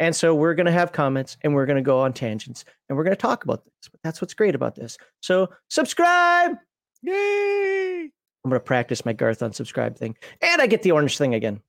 And 0.00 0.14
so 0.14 0.34
we're 0.34 0.54
going 0.54 0.66
to 0.66 0.72
have 0.72 0.92
comments 0.92 1.36
and 1.42 1.54
we're 1.54 1.66
going 1.66 1.76
to 1.76 1.82
go 1.82 2.00
on 2.00 2.12
tangents 2.12 2.64
and 2.88 2.96
we're 2.96 3.04
going 3.04 3.16
to 3.16 3.20
talk 3.20 3.44
about 3.44 3.64
this. 3.64 3.88
But 3.90 4.00
that's 4.02 4.20
what's 4.20 4.34
great 4.34 4.54
about 4.54 4.74
this. 4.74 4.98
So 5.20 5.48
subscribe. 5.70 6.56
Yay! 7.04 8.10
I'm 8.44 8.50
going 8.50 8.60
to 8.60 8.64
practice 8.64 9.04
my 9.04 9.12
Garth 9.12 9.40
unsubscribe 9.40 9.96
thing. 9.96 10.16
And 10.40 10.60
I 10.60 10.66
get 10.66 10.82
the 10.82 10.92
orange 10.92 11.18
thing 11.18 11.34
again. 11.34 11.60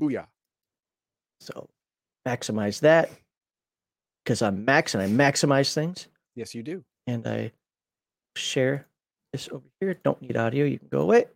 Booyah. 0.00 0.26
So 1.40 1.68
maximize 2.26 2.80
that 2.80 3.10
because 4.24 4.42
I'm 4.42 4.64
Max 4.64 4.94
and 4.94 5.02
I 5.02 5.06
maximize 5.06 5.72
things. 5.72 6.08
Yes, 6.34 6.54
you 6.54 6.62
do. 6.62 6.84
And 7.06 7.26
I 7.26 7.52
share 8.36 8.86
this 9.32 9.48
over 9.50 9.64
here. 9.80 9.94
Don't 10.04 10.20
need 10.20 10.36
audio. 10.36 10.64
You 10.64 10.78
can 10.78 10.88
go 10.88 11.00
away. 11.00 11.26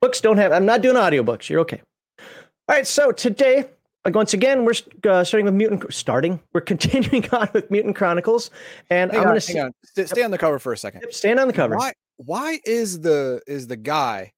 Books 0.00 0.20
don't 0.20 0.38
have, 0.38 0.52
I'm 0.52 0.66
not 0.66 0.82
doing 0.82 0.96
audiobooks. 0.96 1.48
You're 1.48 1.60
okay. 1.60 1.80
All 2.20 2.76
right. 2.76 2.86
So 2.86 3.12
today, 3.12 3.66
once 4.06 4.34
again, 4.34 4.64
we're 4.64 4.74
uh, 5.08 5.24
starting 5.24 5.44
with 5.46 5.54
Mutant, 5.54 5.92
starting, 5.92 6.40
we're 6.52 6.60
continuing 6.62 7.28
on 7.30 7.48
with 7.52 7.70
Mutant 7.70 7.96
Chronicles. 7.96 8.50
And 8.90 9.10
hang 9.10 9.20
I'm 9.20 9.26
going 9.26 9.40
to 9.40 9.72
stay, 9.84 10.06
stay 10.06 10.22
on 10.22 10.30
the 10.30 10.38
cover 10.38 10.58
for 10.58 10.72
a 10.72 10.78
second. 10.78 11.02
Yep, 11.02 11.12
stand 11.12 11.40
on 11.40 11.46
the 11.46 11.54
cover. 11.54 11.76
Why, 11.76 11.92
why 12.16 12.60
is 12.64 13.00
the 13.00 13.42
is 13.46 13.66
the 13.66 13.76
guy 13.76 14.32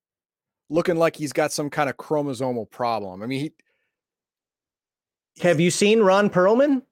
looking 0.68 0.96
like 0.96 1.16
he's 1.16 1.32
got 1.32 1.52
some 1.52 1.70
kind 1.70 1.90
of 1.90 1.96
chromosomal 1.96 2.70
problem? 2.70 3.22
I 3.22 3.26
mean, 3.26 3.40
he 3.40 3.52
have 5.40 5.60
you 5.60 5.70
seen 5.70 6.00
Ron 6.00 6.30
Perlman? 6.30 6.82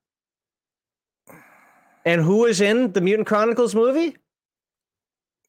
And 2.04 2.20
who 2.20 2.38
was 2.38 2.60
in 2.60 2.92
the 2.92 3.00
Mutant 3.00 3.26
Chronicles 3.26 3.74
movie? 3.74 4.16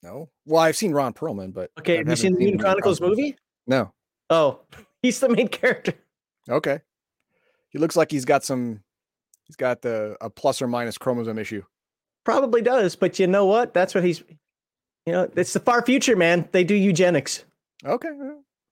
No. 0.01 0.29
Well, 0.45 0.61
I've 0.61 0.77
seen 0.77 0.93
Ron 0.93 1.13
Perlman, 1.13 1.53
but 1.53 1.71
okay. 1.79 1.97
Have 1.97 2.07
you 2.07 2.15
seen 2.15 2.33
the 2.33 2.39
Mutant 2.39 2.61
Chronicles, 2.61 2.99
Chronicles 2.99 3.19
movie? 3.19 3.37
No. 3.67 3.91
Oh, 4.29 4.61
he's 5.01 5.19
the 5.19 5.29
main 5.29 5.49
character. 5.49 5.93
Okay. 6.49 6.79
He 7.69 7.79
looks 7.79 7.95
like 7.95 8.11
he's 8.11 8.25
got 8.25 8.43
some. 8.43 8.81
He's 9.43 9.55
got 9.57 9.81
the 9.81 10.15
a 10.21 10.29
plus 10.29 10.61
or 10.61 10.67
minus 10.67 10.97
chromosome 10.97 11.37
issue. 11.37 11.63
Probably 12.23 12.61
does, 12.61 12.95
but 12.95 13.19
you 13.19 13.27
know 13.27 13.45
what? 13.45 13.73
That's 13.73 13.93
what 13.93 14.03
he's 14.03 14.23
you 15.05 15.13
know, 15.13 15.29
it's 15.35 15.53
the 15.53 15.59
far 15.59 15.83
future, 15.85 16.15
man. 16.15 16.49
They 16.51 16.63
do 16.63 16.75
eugenics. 16.75 17.45
Okay, 17.85 18.09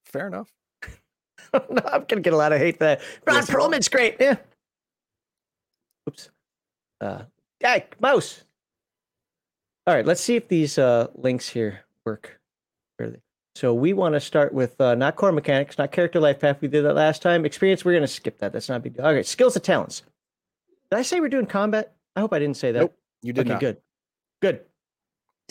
fair 0.05 0.27
enough. 0.27 0.51
no, 1.53 1.81
I'm 1.85 2.05
gonna 2.07 2.21
get 2.21 2.33
a 2.33 2.37
lot 2.37 2.51
of 2.51 2.59
hate 2.59 2.77
for 2.77 2.85
that. 2.85 3.01
Ron 3.27 3.35
yes, 3.35 3.49
Perlman's 3.49 3.89
great. 3.89 4.17
Yeah. 4.19 4.37
Oops. 6.09 6.29
Uh, 6.99 7.23
hey, 7.59 7.85
mouse. 7.99 8.43
All 9.85 9.93
right, 9.93 10.05
let's 10.05 10.21
see 10.21 10.35
if 10.35 10.47
these 10.47 10.77
uh, 10.77 11.07
links 11.15 11.49
here 11.49 11.81
work. 12.05 12.39
So 13.55 13.71
we 13.71 13.93
want 13.93 14.15
to 14.15 14.19
start 14.19 14.51
with 14.51 14.81
uh, 14.81 14.95
not 14.95 15.15
core 15.15 15.31
mechanics, 15.31 15.77
not 15.77 15.91
character 15.91 16.19
life 16.19 16.39
path. 16.39 16.57
We 16.59 16.67
did 16.67 16.83
that 16.85 16.95
last 16.95 17.21
time. 17.21 17.45
Experience. 17.45 17.85
We're 17.85 17.93
gonna 17.93 18.07
skip 18.07 18.39
that. 18.39 18.51
That's 18.51 18.69
not 18.69 18.77
a 18.77 18.79
big 18.79 18.95
deal. 18.95 19.05
All 19.05 19.13
right, 19.13 19.25
skills 19.25 19.55
and 19.55 19.63
talents. 19.63 20.01
Did 20.89 20.97
I 20.97 21.03
say 21.03 21.19
we're 21.19 21.29
doing 21.29 21.45
combat? 21.45 21.93
I 22.15 22.21
hope 22.21 22.33
I 22.33 22.39
didn't 22.39 22.57
say 22.57 22.71
that. 22.71 22.79
Nope, 22.79 22.95
you 23.21 23.33
did 23.33 23.41
okay, 23.41 23.53
not. 23.53 23.59
Good. 23.59 23.77
Good 24.41 24.61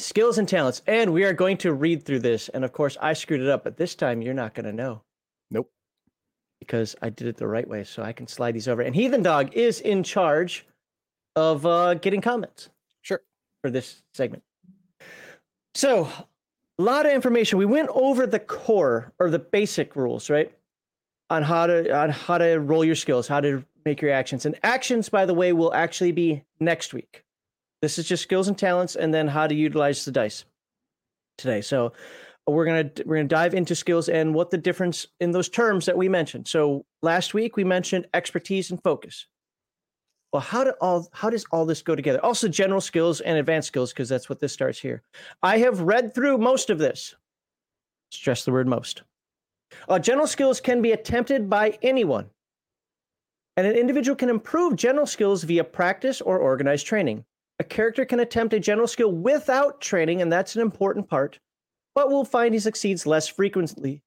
skills 0.02 0.38
and 0.38 0.48
talents. 0.48 0.82
And 0.86 1.12
we 1.12 1.24
are 1.24 1.32
going 1.32 1.56
to 1.58 1.72
read 1.72 2.04
through 2.04 2.20
this. 2.20 2.48
And 2.48 2.64
of 2.64 2.72
course, 2.72 2.96
I 3.00 3.12
screwed 3.12 3.40
it 3.40 3.48
up, 3.48 3.64
but 3.64 3.76
this 3.76 3.94
time 3.94 4.22
you're 4.22 4.34
not 4.34 4.54
going 4.54 4.66
to 4.66 4.72
know. 4.72 5.02
Nope. 5.50 5.70
Because 6.60 6.94
I 7.02 7.10
did 7.10 7.26
it 7.26 7.36
the 7.36 7.46
right 7.46 7.66
way. 7.66 7.84
So 7.84 8.02
I 8.02 8.12
can 8.12 8.26
slide 8.26 8.52
these 8.52 8.68
over. 8.68 8.82
And 8.82 8.94
Heathen 8.94 9.22
Dog 9.22 9.54
is 9.54 9.80
in 9.80 10.02
charge 10.02 10.66
of 11.36 11.64
uh, 11.64 11.94
getting 11.94 12.20
comments. 12.20 12.68
Sure. 13.02 13.20
For 13.62 13.70
this 13.70 14.02
segment. 14.12 14.42
So, 15.74 16.08
a 16.78 16.82
lot 16.82 17.06
of 17.06 17.12
information. 17.12 17.58
We 17.58 17.66
went 17.66 17.88
over 17.90 18.26
the 18.26 18.38
core 18.38 19.12
or 19.18 19.30
the 19.30 19.38
basic 19.38 19.96
rules, 19.96 20.28
right? 20.28 20.52
On 21.30 21.42
how 21.42 21.66
to 21.66 21.94
on 21.94 22.10
how 22.10 22.38
to 22.38 22.56
roll 22.56 22.84
your 22.84 22.94
skills, 22.94 23.28
how 23.28 23.40
to 23.40 23.64
make 23.84 24.02
your 24.02 24.10
actions. 24.10 24.44
And 24.44 24.58
actions, 24.62 25.08
by 25.08 25.24
the 25.24 25.34
way, 25.34 25.52
will 25.52 25.72
actually 25.72 26.12
be 26.12 26.44
next 26.60 26.92
week. 26.92 27.24
This 27.82 27.98
is 27.98 28.08
just 28.08 28.22
skills 28.22 28.48
and 28.48 28.56
talents, 28.56 28.94
and 28.94 29.12
then 29.12 29.26
how 29.26 29.46
to 29.46 29.54
utilize 29.54 30.04
the 30.04 30.12
dice 30.12 30.44
today. 31.36 31.60
So 31.60 31.92
we're 32.46 32.64
gonna 32.64 32.90
we're 33.04 33.16
gonna 33.16 33.28
dive 33.28 33.54
into 33.54 33.74
skills 33.74 34.08
and 34.08 34.34
what 34.34 34.50
the 34.50 34.58
difference 34.58 35.06
in 35.20 35.32
those 35.32 35.48
terms 35.48 35.86
that 35.86 35.96
we 35.96 36.08
mentioned. 36.08 36.48
So 36.48 36.84
last 37.02 37.34
week 37.34 37.56
we 37.56 37.64
mentioned 37.64 38.06
expertise 38.14 38.70
and 38.70 38.82
focus. 38.82 39.26
Well, 40.32 40.40
how 40.40 40.64
do 40.64 40.70
all 40.80 41.08
how 41.12 41.28
does 41.28 41.44
all 41.50 41.66
this 41.66 41.82
go 41.82 41.94
together? 41.94 42.24
Also, 42.24 42.48
general 42.48 42.80
skills 42.80 43.20
and 43.20 43.36
advanced 43.36 43.68
skills, 43.68 43.92
because 43.92 44.08
that's 44.08 44.28
what 44.28 44.40
this 44.40 44.52
starts 44.52 44.78
here. 44.78 45.02
I 45.42 45.58
have 45.58 45.80
read 45.80 46.14
through 46.14 46.38
most 46.38 46.70
of 46.70 46.78
this. 46.78 47.14
Stress 48.12 48.44
the 48.44 48.52
word 48.52 48.66
most. 48.66 49.02
Uh, 49.88 49.98
general 49.98 50.26
skills 50.26 50.60
can 50.60 50.82
be 50.82 50.92
attempted 50.92 51.50
by 51.50 51.78
anyone, 51.82 52.30
and 53.56 53.66
an 53.66 53.74
individual 53.74 54.16
can 54.16 54.28
improve 54.28 54.76
general 54.76 55.06
skills 55.06 55.44
via 55.44 55.64
practice 55.64 56.20
or 56.20 56.38
organized 56.38 56.86
training. 56.86 57.24
A 57.62 57.64
character 57.64 58.05
can 58.05 58.18
attempt 58.18 58.55
a 58.55 58.59
general 58.59 58.88
skill 58.88 59.12
without 59.12 59.81
training, 59.81 60.20
and 60.20 60.33
that's 60.33 60.57
an 60.57 60.62
important 60.62 61.09
part, 61.09 61.38
but 61.94 62.09
we'll 62.09 62.25
find 62.25 62.53
he 62.53 62.59
succeeds 62.59 63.07
less 63.07 63.29
frequently 63.29 64.03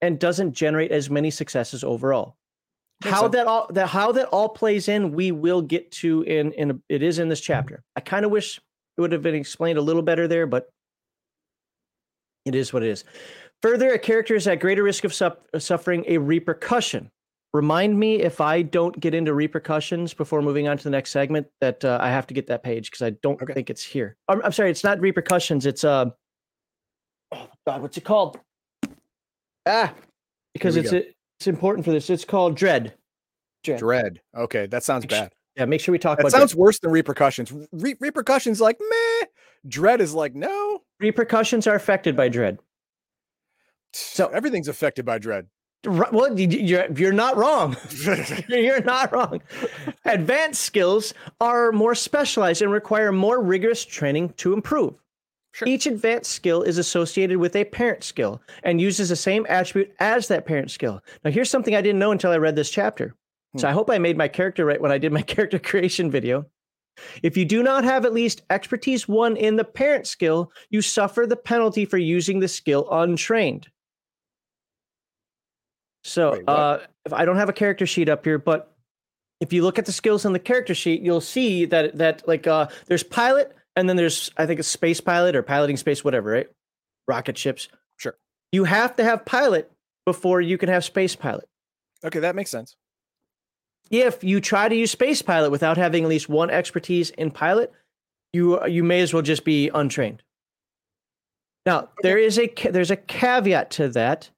and 0.00 0.16
doesn't 0.16 0.52
generate 0.52 0.92
as 0.92 1.10
many 1.10 1.28
successes 1.32 1.82
overall. 1.82 2.36
how 3.02 3.22
sense. 3.22 3.32
that 3.32 3.46
all 3.48 3.66
that 3.72 3.88
how 3.88 4.12
that 4.12 4.28
all 4.28 4.48
plays 4.48 4.86
in, 4.86 5.10
we 5.10 5.32
will 5.32 5.60
get 5.60 5.90
to 5.90 6.22
in 6.22 6.52
in 6.52 6.70
a, 6.70 6.78
it 6.88 7.02
is 7.02 7.18
in 7.18 7.28
this 7.28 7.40
chapter. 7.40 7.82
I 7.96 8.00
kind 8.00 8.24
of 8.24 8.30
wish 8.30 8.58
it 8.96 9.00
would 9.00 9.10
have 9.10 9.22
been 9.22 9.34
explained 9.34 9.76
a 9.76 9.82
little 9.82 10.02
better 10.02 10.28
there, 10.28 10.46
but 10.46 10.70
it 12.44 12.54
is 12.54 12.72
what 12.72 12.84
it 12.84 12.90
is. 12.90 13.02
Further, 13.60 13.92
a 13.92 13.98
character 13.98 14.36
is 14.36 14.46
at 14.46 14.60
greater 14.60 14.84
risk 14.84 15.02
of 15.02 15.12
su- 15.12 15.32
suffering 15.58 16.04
a 16.06 16.18
repercussion. 16.18 17.10
Remind 17.54 17.96
me 17.96 18.16
if 18.16 18.40
I 18.40 18.62
don't 18.62 18.98
get 18.98 19.14
into 19.14 19.32
repercussions 19.32 20.12
before 20.12 20.42
moving 20.42 20.66
on 20.66 20.76
to 20.76 20.82
the 20.82 20.90
next 20.90 21.12
segment 21.12 21.46
that 21.60 21.84
uh, 21.84 21.98
I 22.02 22.10
have 22.10 22.26
to 22.26 22.34
get 22.34 22.48
that 22.48 22.64
page 22.64 22.90
because 22.90 23.02
I 23.02 23.10
don't 23.22 23.40
okay. 23.40 23.54
think 23.54 23.70
it's 23.70 23.82
here. 23.82 24.16
I'm, 24.28 24.42
I'm, 24.42 24.50
sorry, 24.50 24.72
it's 24.72 24.82
not 24.82 24.98
repercussions. 24.98 25.64
It's 25.64 25.84
uh, 25.84 26.06
oh 27.30 27.48
God, 27.64 27.80
what's 27.80 27.96
it 27.96 28.02
called? 28.02 28.40
Ah, 29.66 29.94
because 30.52 30.76
it's 30.76 30.92
a, 30.92 31.04
it's 31.38 31.46
important 31.46 31.84
for 31.84 31.92
this. 31.92 32.10
It's 32.10 32.24
called 32.24 32.56
dread. 32.56 32.92
Dread. 33.62 33.78
Dread. 33.78 34.20
Okay, 34.36 34.66
that 34.66 34.82
sounds 34.82 35.06
bad. 35.06 35.30
Yeah, 35.56 35.66
make 35.66 35.80
sure 35.80 35.92
we 35.92 35.98
talk 36.00 36.18
that 36.18 36.22
about. 36.22 36.32
Sounds 36.32 36.50
dread. 36.50 36.58
worse 36.58 36.80
than 36.80 36.90
repercussions. 36.90 37.52
Re- 37.70 37.96
repercussions 38.00 38.60
like 38.60 38.78
meh. 38.80 39.26
Dread 39.68 40.00
is 40.00 40.12
like 40.12 40.34
no. 40.34 40.82
Repercussions 40.98 41.68
are 41.68 41.76
affected 41.76 42.16
by 42.16 42.28
dread. 42.28 42.58
So 43.92 44.26
everything's 44.26 44.66
affected 44.66 45.04
by 45.04 45.18
dread. 45.18 45.46
Well, 45.86 46.38
you're 46.38 46.90
you're 46.92 47.12
not 47.12 47.36
wrong. 47.36 47.76
you're 48.48 48.82
not 48.82 49.12
wrong. 49.12 49.42
Advanced 50.04 50.62
skills 50.62 51.14
are 51.40 51.72
more 51.72 51.94
specialized 51.94 52.62
and 52.62 52.72
require 52.72 53.12
more 53.12 53.42
rigorous 53.42 53.84
training 53.84 54.34
to 54.38 54.52
improve. 54.52 54.94
Sure. 55.52 55.68
Each 55.68 55.86
advanced 55.86 56.32
skill 56.32 56.62
is 56.62 56.78
associated 56.78 57.38
with 57.38 57.54
a 57.54 57.64
parent 57.64 58.02
skill 58.02 58.42
and 58.64 58.80
uses 58.80 59.10
the 59.10 59.16
same 59.16 59.46
attribute 59.48 59.94
as 60.00 60.26
that 60.26 60.46
parent 60.46 60.72
skill. 60.72 61.00
Now, 61.24 61.30
here's 61.30 61.48
something 61.48 61.76
I 61.76 61.80
didn't 61.80 62.00
know 62.00 62.10
until 62.10 62.32
I 62.32 62.38
read 62.38 62.56
this 62.56 62.70
chapter. 62.70 63.14
Hmm. 63.52 63.58
So 63.58 63.68
I 63.68 63.72
hope 63.72 63.88
I 63.88 63.98
made 63.98 64.18
my 64.18 64.26
character 64.26 64.64
right 64.64 64.80
when 64.80 64.90
I 64.90 64.98
did 64.98 65.12
my 65.12 65.22
character 65.34 65.60
creation 65.60 66.10
video. 66.10 66.46
If 67.22 67.36
you 67.36 67.44
do 67.44 67.62
not 67.62 67.84
have 67.84 68.04
at 68.04 68.12
least 68.12 68.42
expertise 68.50 69.06
one 69.06 69.36
in 69.36 69.56
the 69.56 69.64
parent 69.64 70.06
skill, 70.06 70.50
you 70.70 70.82
suffer 70.82 71.26
the 71.26 71.36
penalty 71.36 71.84
for 71.84 71.98
using 71.98 72.40
the 72.40 72.48
skill 72.48 72.88
untrained. 72.90 73.68
So, 76.04 76.32
Wait, 76.32 76.44
uh, 76.46 76.78
if 77.06 77.12
I 77.12 77.24
don't 77.24 77.36
have 77.36 77.48
a 77.48 77.52
character 77.54 77.86
sheet 77.86 78.08
up 78.08 78.24
here, 78.24 78.38
but 78.38 78.70
if 79.40 79.52
you 79.52 79.62
look 79.62 79.78
at 79.78 79.86
the 79.86 79.92
skills 79.92 80.24
on 80.24 80.32
the 80.32 80.38
character 80.38 80.74
sheet, 80.74 81.02
you'll 81.02 81.20
see 81.20 81.64
that 81.66 81.96
that 81.98 82.26
like 82.28 82.46
uh, 82.46 82.68
there's 82.86 83.02
pilot, 83.02 83.54
and 83.74 83.88
then 83.88 83.96
there's 83.96 84.30
I 84.36 84.46
think 84.46 84.60
a 84.60 84.62
space 84.62 85.00
pilot 85.00 85.34
or 85.34 85.42
piloting 85.42 85.76
space, 85.76 86.04
whatever, 86.04 86.30
right? 86.30 86.48
Rocket 87.08 87.36
ships. 87.38 87.68
Sure. 87.96 88.16
You 88.52 88.64
have 88.64 88.96
to 88.96 89.04
have 89.04 89.24
pilot 89.24 89.70
before 90.04 90.40
you 90.40 90.58
can 90.58 90.68
have 90.68 90.84
space 90.84 91.16
pilot. 91.16 91.48
Okay, 92.04 92.20
that 92.20 92.36
makes 92.36 92.50
sense. 92.50 92.76
If 93.90 94.22
you 94.22 94.40
try 94.40 94.68
to 94.68 94.74
use 94.74 94.90
space 94.90 95.22
pilot 95.22 95.50
without 95.50 95.76
having 95.76 96.04
at 96.04 96.10
least 96.10 96.28
one 96.28 96.50
expertise 96.50 97.10
in 97.10 97.30
pilot, 97.30 97.72
you 98.32 98.64
you 98.66 98.84
may 98.84 99.00
as 99.00 99.14
well 99.14 99.22
just 99.22 99.44
be 99.44 99.70
untrained. 99.72 100.22
Now, 101.66 101.78
okay. 101.78 101.90
there 102.02 102.18
is 102.18 102.38
a 102.38 102.52
there's 102.70 102.90
a 102.90 102.96
caveat 102.96 103.70
to 103.72 103.88
that. 103.90 104.30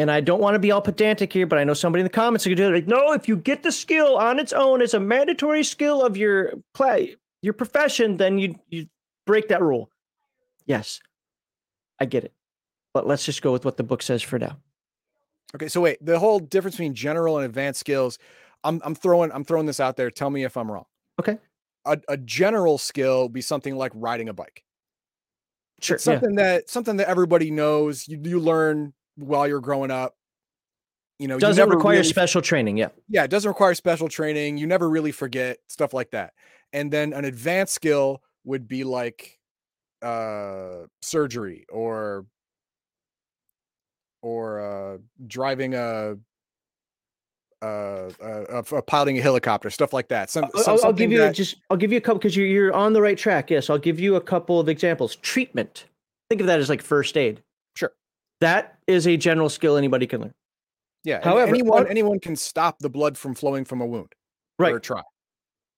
And 0.00 0.10
I 0.10 0.22
don't 0.22 0.40
want 0.40 0.54
to 0.54 0.58
be 0.58 0.72
all 0.72 0.80
pedantic 0.80 1.30
here, 1.30 1.46
but 1.46 1.58
I 1.58 1.64
know 1.64 1.74
somebody 1.74 2.00
in 2.00 2.06
the 2.06 2.10
comments 2.10 2.46
are 2.46 2.48
going 2.48 2.56
to 2.56 2.62
do 2.62 2.68
it. 2.70 2.74
Like, 2.74 2.86
no, 2.86 3.12
if 3.12 3.28
you 3.28 3.36
get 3.36 3.62
the 3.62 3.70
skill 3.70 4.16
on 4.16 4.38
its 4.38 4.50
own 4.54 4.80
as 4.80 4.94
a 4.94 4.98
mandatory 4.98 5.62
skill 5.62 6.02
of 6.02 6.16
your 6.16 6.54
play, 6.72 7.16
your 7.42 7.52
profession, 7.52 8.16
then 8.16 8.38
you 8.38 8.54
you 8.70 8.86
break 9.26 9.48
that 9.48 9.60
rule. 9.60 9.90
Yes, 10.64 11.00
I 11.98 12.06
get 12.06 12.24
it, 12.24 12.32
but 12.94 13.06
let's 13.06 13.26
just 13.26 13.42
go 13.42 13.52
with 13.52 13.66
what 13.66 13.76
the 13.76 13.82
book 13.82 14.00
says 14.00 14.22
for 14.22 14.38
now. 14.38 14.56
Okay, 15.54 15.68
so 15.68 15.82
wait, 15.82 16.02
the 16.02 16.18
whole 16.18 16.38
difference 16.38 16.76
between 16.76 16.94
general 16.94 17.36
and 17.36 17.44
advanced 17.44 17.80
skills. 17.80 18.18
I'm 18.64 18.80
I'm 18.82 18.94
throwing 18.94 19.30
I'm 19.32 19.44
throwing 19.44 19.66
this 19.66 19.80
out 19.80 19.98
there. 19.98 20.10
Tell 20.10 20.30
me 20.30 20.44
if 20.44 20.56
I'm 20.56 20.72
wrong. 20.72 20.86
Okay. 21.20 21.36
A, 21.84 21.98
a 22.08 22.16
general 22.16 22.78
skill 22.78 23.28
be 23.28 23.42
something 23.42 23.76
like 23.76 23.92
riding 23.94 24.30
a 24.30 24.32
bike. 24.32 24.64
Sure. 25.82 25.96
It's 25.96 26.04
something 26.04 26.38
yeah. 26.38 26.44
that 26.44 26.70
something 26.70 26.96
that 26.96 27.08
everybody 27.08 27.50
knows. 27.50 28.08
You 28.08 28.18
you 28.22 28.40
learn 28.40 28.94
while 29.16 29.46
you're 29.46 29.60
growing 29.60 29.90
up. 29.90 30.16
You 31.18 31.28
know, 31.28 31.38
doesn't 31.38 31.68
you 31.68 31.74
require 31.74 31.96
really, 31.96 32.08
special 32.08 32.40
training. 32.40 32.78
Yeah. 32.78 32.88
Yeah, 33.08 33.24
it 33.24 33.30
doesn't 33.30 33.48
require 33.48 33.74
special 33.74 34.08
training. 34.08 34.56
You 34.56 34.66
never 34.66 34.88
really 34.88 35.12
forget 35.12 35.58
stuff 35.68 35.92
like 35.92 36.12
that 36.12 36.32
and 36.72 36.90
then 36.90 37.12
an 37.12 37.24
advanced 37.24 37.74
skill 37.74 38.22
would 38.44 38.68
be 38.68 38.84
like 38.84 39.38
uh 40.02 40.86
surgery 41.02 41.66
or 41.68 42.24
or 44.22 44.60
uh 44.60 44.98
driving 45.26 45.74
a 45.74 46.16
uh, 47.62 48.10
uh, 48.22 48.62
uh, 48.72 48.80
piloting 48.80 49.18
a 49.18 49.20
helicopter, 49.20 49.68
stuff 49.68 49.92
like 49.92 50.08
that. 50.08 50.30
Some, 50.30 50.46
some 50.56 50.78
I'll, 50.78 50.86
I'll, 50.86 50.92
give 50.94 51.12
you 51.12 51.18
that... 51.18 51.34
just 51.34 51.56
I'll 51.68 51.76
give 51.76 51.92
you 51.92 51.98
a 51.98 52.00
couple 52.00 52.18
because 52.18 52.34
you're 52.34 52.46
you're 52.46 52.72
on 52.72 52.94
the 52.94 53.02
right 53.02 53.18
track. 53.18 53.50
Yes, 53.50 53.68
I'll 53.68 53.76
give 53.76 54.00
you 54.00 54.16
a 54.16 54.20
couple 54.20 54.58
of 54.58 54.70
examples. 54.70 55.16
Treatment. 55.16 55.84
Think 56.30 56.40
of 56.40 56.46
that 56.46 56.58
as 56.58 56.70
like 56.70 56.80
first 56.80 57.18
aid. 57.18 57.42
Sure. 57.76 57.92
That 58.40 58.78
is 58.90 59.06
a 59.06 59.16
general 59.16 59.48
skill 59.48 59.76
anybody 59.76 60.06
can 60.06 60.20
learn. 60.20 60.34
Yeah. 61.04 61.24
However, 61.24 61.54
anyone 61.54 61.86
anyone 61.86 62.20
can 62.20 62.36
stop 62.36 62.78
the 62.78 62.90
blood 62.90 63.16
from 63.16 63.34
flowing 63.34 63.64
from 63.64 63.80
a 63.80 63.86
wound. 63.86 64.12
Right. 64.58 64.74
Or 64.74 64.80
try 64.80 65.02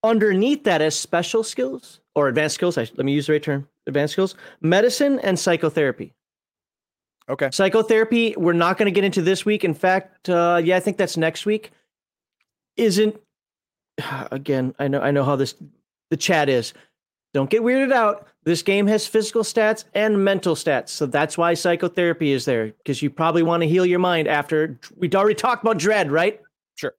underneath 0.03 0.65
that 0.65 0.83
as 0.83 0.99
special 0.99 1.45
skills 1.45 2.01
or 2.15 2.29
advanced 2.29 2.57
skills. 2.57 2.77
I, 2.77 2.83
let 2.97 3.05
me 3.05 3.13
use 3.13 3.27
the 3.27 3.35
right 3.35 3.43
term. 3.43 3.69
Advanced 3.87 4.13
skills, 4.13 4.35
medicine 4.61 5.19
and 5.21 5.39
psychotherapy. 5.39 6.13
Okay. 7.29 7.51
Psychotherapy, 7.53 8.35
we're 8.37 8.53
not 8.53 8.79
going 8.79 8.87
to 8.87 8.93
get 8.93 9.05
into 9.05 9.23
this 9.23 9.45
week. 9.45 9.65
In 9.65 9.75
fact, 9.75 10.29
uh, 10.29 10.61
yeah, 10.63 10.77
I 10.77 10.81
think 10.81 10.97
that's 10.97 11.17
next 11.17 11.47
week. 11.47 11.71
Isn't 12.77 13.17
again? 14.31 14.75
I 14.79 14.89
know, 14.89 15.01
I 15.01 15.11
know 15.11 15.25
how 15.25 15.37
this 15.37 15.55
the 16.11 16.17
chat 16.17 16.49
is. 16.49 16.75
Don't 17.35 17.49
get 17.49 17.63
weirded 17.63 17.93
out. 17.93 18.29
This 18.45 18.63
game 18.63 18.87
has 18.89 19.07
physical 19.07 19.43
stats 19.43 19.85
and 19.95 20.23
mental 20.23 20.55
stats, 20.55 20.91
so 20.91 21.07
that's 21.07 21.39
why 21.39 21.55
psychotherapy 21.55 22.33
is 22.33 22.45
there 22.45 22.67
because 22.67 23.01
you 23.01 23.09
probably 23.09 23.43
want 23.43 23.63
to 23.63 23.69
heal 23.69 23.87
your 23.87 24.01
mind 24.01 24.29
after 24.29 24.79
we'd 24.97 25.15
already 25.15 25.35
talked 25.35 25.63
about 25.63 25.79
dread, 25.79 26.11
right? 26.11 26.41
Sure. 26.75 26.95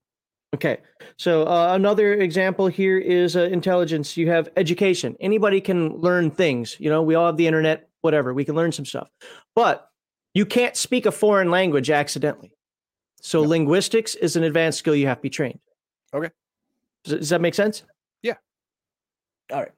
Okay. 0.55 0.77
So 1.17 1.43
uh, 1.43 1.73
another 1.75 2.13
example 2.13 2.67
here 2.67 2.97
is 2.97 3.35
uh, 3.35 3.41
intelligence. 3.43 4.15
You 4.17 4.29
have 4.29 4.49
education. 4.55 5.15
Anybody 5.19 5.61
can 5.61 5.97
learn 5.97 6.31
things. 6.31 6.77
You 6.79 6.89
know, 6.89 7.01
we 7.01 7.15
all 7.15 7.27
have 7.27 7.37
the 7.37 7.45
internet, 7.45 7.89
whatever. 8.01 8.33
We 8.33 8.45
can 8.45 8.55
learn 8.55 8.71
some 8.71 8.85
stuff. 8.85 9.09
But 9.55 9.87
you 10.33 10.45
can't 10.45 10.75
speak 10.75 11.05
a 11.05 11.11
foreign 11.11 11.51
language 11.51 11.89
accidentally. 11.91 12.53
So 13.21 13.43
no. 13.43 13.49
linguistics 13.49 14.15
is 14.15 14.35
an 14.35 14.43
advanced 14.43 14.79
skill 14.79 14.95
you 14.95 15.07
have 15.07 15.17
to 15.17 15.21
be 15.21 15.29
trained. 15.29 15.59
Okay. 16.13 16.29
Does, 17.03 17.19
does 17.19 17.29
that 17.29 17.41
make 17.41 17.53
sense? 17.53 17.83
Yeah. 18.21 18.35
All 19.51 19.59
right. 19.59 19.71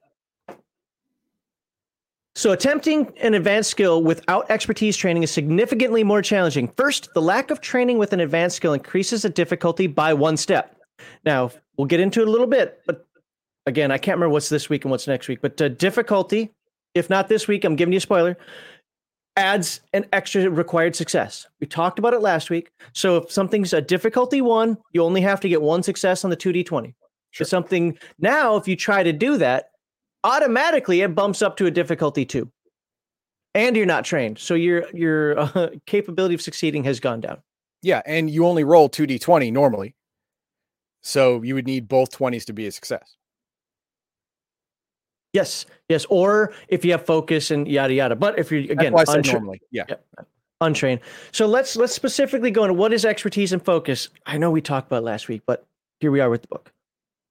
So, 2.36 2.52
attempting 2.52 3.10
an 3.22 3.32
advanced 3.32 3.70
skill 3.70 4.02
without 4.02 4.50
expertise 4.50 4.94
training 4.94 5.22
is 5.22 5.30
significantly 5.30 6.04
more 6.04 6.20
challenging. 6.20 6.70
First, 6.76 7.08
the 7.14 7.22
lack 7.22 7.50
of 7.50 7.62
training 7.62 7.96
with 7.96 8.12
an 8.12 8.20
advanced 8.20 8.56
skill 8.56 8.74
increases 8.74 9.22
the 9.22 9.30
difficulty 9.30 9.86
by 9.86 10.12
one 10.12 10.36
step. 10.36 10.76
Now, 11.24 11.50
we'll 11.78 11.86
get 11.86 11.98
into 11.98 12.20
it 12.20 12.28
a 12.28 12.30
little 12.30 12.46
bit, 12.46 12.82
but 12.86 13.06
again, 13.64 13.90
I 13.90 13.96
can't 13.96 14.16
remember 14.16 14.34
what's 14.34 14.50
this 14.50 14.68
week 14.68 14.84
and 14.84 14.90
what's 14.90 15.06
next 15.06 15.28
week, 15.28 15.38
but 15.40 15.58
uh, 15.62 15.68
difficulty, 15.68 16.52
if 16.94 17.08
not 17.08 17.28
this 17.28 17.48
week, 17.48 17.64
I'm 17.64 17.74
giving 17.74 17.94
you 17.94 17.98
a 17.98 18.02
spoiler, 18.02 18.36
adds 19.36 19.80
an 19.94 20.04
extra 20.12 20.50
required 20.50 20.94
success. 20.94 21.46
We 21.58 21.66
talked 21.66 21.98
about 21.98 22.12
it 22.12 22.20
last 22.20 22.50
week. 22.50 22.68
So, 22.92 23.16
if 23.16 23.32
something's 23.32 23.72
a 23.72 23.80
difficulty 23.80 24.42
one, 24.42 24.76
you 24.92 25.02
only 25.02 25.22
have 25.22 25.40
to 25.40 25.48
get 25.48 25.62
one 25.62 25.82
success 25.82 26.22
on 26.22 26.28
the 26.28 26.36
2d20. 26.36 26.92
Sure. 27.30 27.44
If 27.44 27.48
something 27.48 27.98
now, 28.18 28.56
if 28.56 28.68
you 28.68 28.76
try 28.76 29.02
to 29.02 29.12
do 29.14 29.38
that, 29.38 29.70
automatically 30.26 31.00
it 31.00 31.14
bumps 31.14 31.40
up 31.40 31.56
to 31.58 31.66
a 31.66 31.70
difficulty 31.70 32.26
two. 32.26 32.50
And 33.54 33.74
you're 33.74 33.86
not 33.86 34.04
trained. 34.04 34.38
So 34.38 34.54
your 34.54 34.84
your 34.92 35.38
uh, 35.56 35.70
capability 35.86 36.34
of 36.34 36.42
succeeding 36.42 36.84
has 36.84 37.00
gone 37.00 37.20
down. 37.20 37.38
Yeah, 37.82 38.02
and 38.04 38.28
you 38.28 38.46
only 38.46 38.64
roll 38.64 38.90
2d20 38.90 39.52
normally. 39.52 39.94
So 41.02 41.42
you 41.42 41.54
would 41.54 41.66
need 41.66 41.86
both 41.86 42.10
20s 42.10 42.44
to 42.46 42.52
be 42.52 42.66
a 42.66 42.72
success. 42.72 43.16
Yes, 45.32 45.66
yes. 45.88 46.04
Or 46.08 46.52
if 46.68 46.84
you 46.84 46.92
have 46.92 47.06
focus 47.06 47.50
and 47.50 47.68
yada 47.68 47.94
yada. 47.94 48.16
But 48.16 48.38
if 48.38 48.50
you're 48.50 48.62
again 48.72 48.92
untra- 48.92 49.32
normally, 49.32 49.60
yeah. 49.70 49.84
yeah. 49.88 49.96
untrained. 50.60 51.00
So 51.30 51.46
let's 51.46 51.76
let's 51.76 51.92
specifically 51.92 52.50
go 52.50 52.64
into 52.64 52.74
what 52.74 52.92
is 52.92 53.04
expertise 53.04 53.52
and 53.52 53.62
focus. 53.62 54.08
I 54.24 54.38
know 54.38 54.50
we 54.50 54.60
talked 54.60 54.88
about 54.88 55.04
last 55.04 55.28
week, 55.28 55.42
but 55.46 55.66
here 56.00 56.10
we 56.10 56.20
are 56.20 56.30
with 56.30 56.42
the 56.42 56.48
book. 56.48 56.72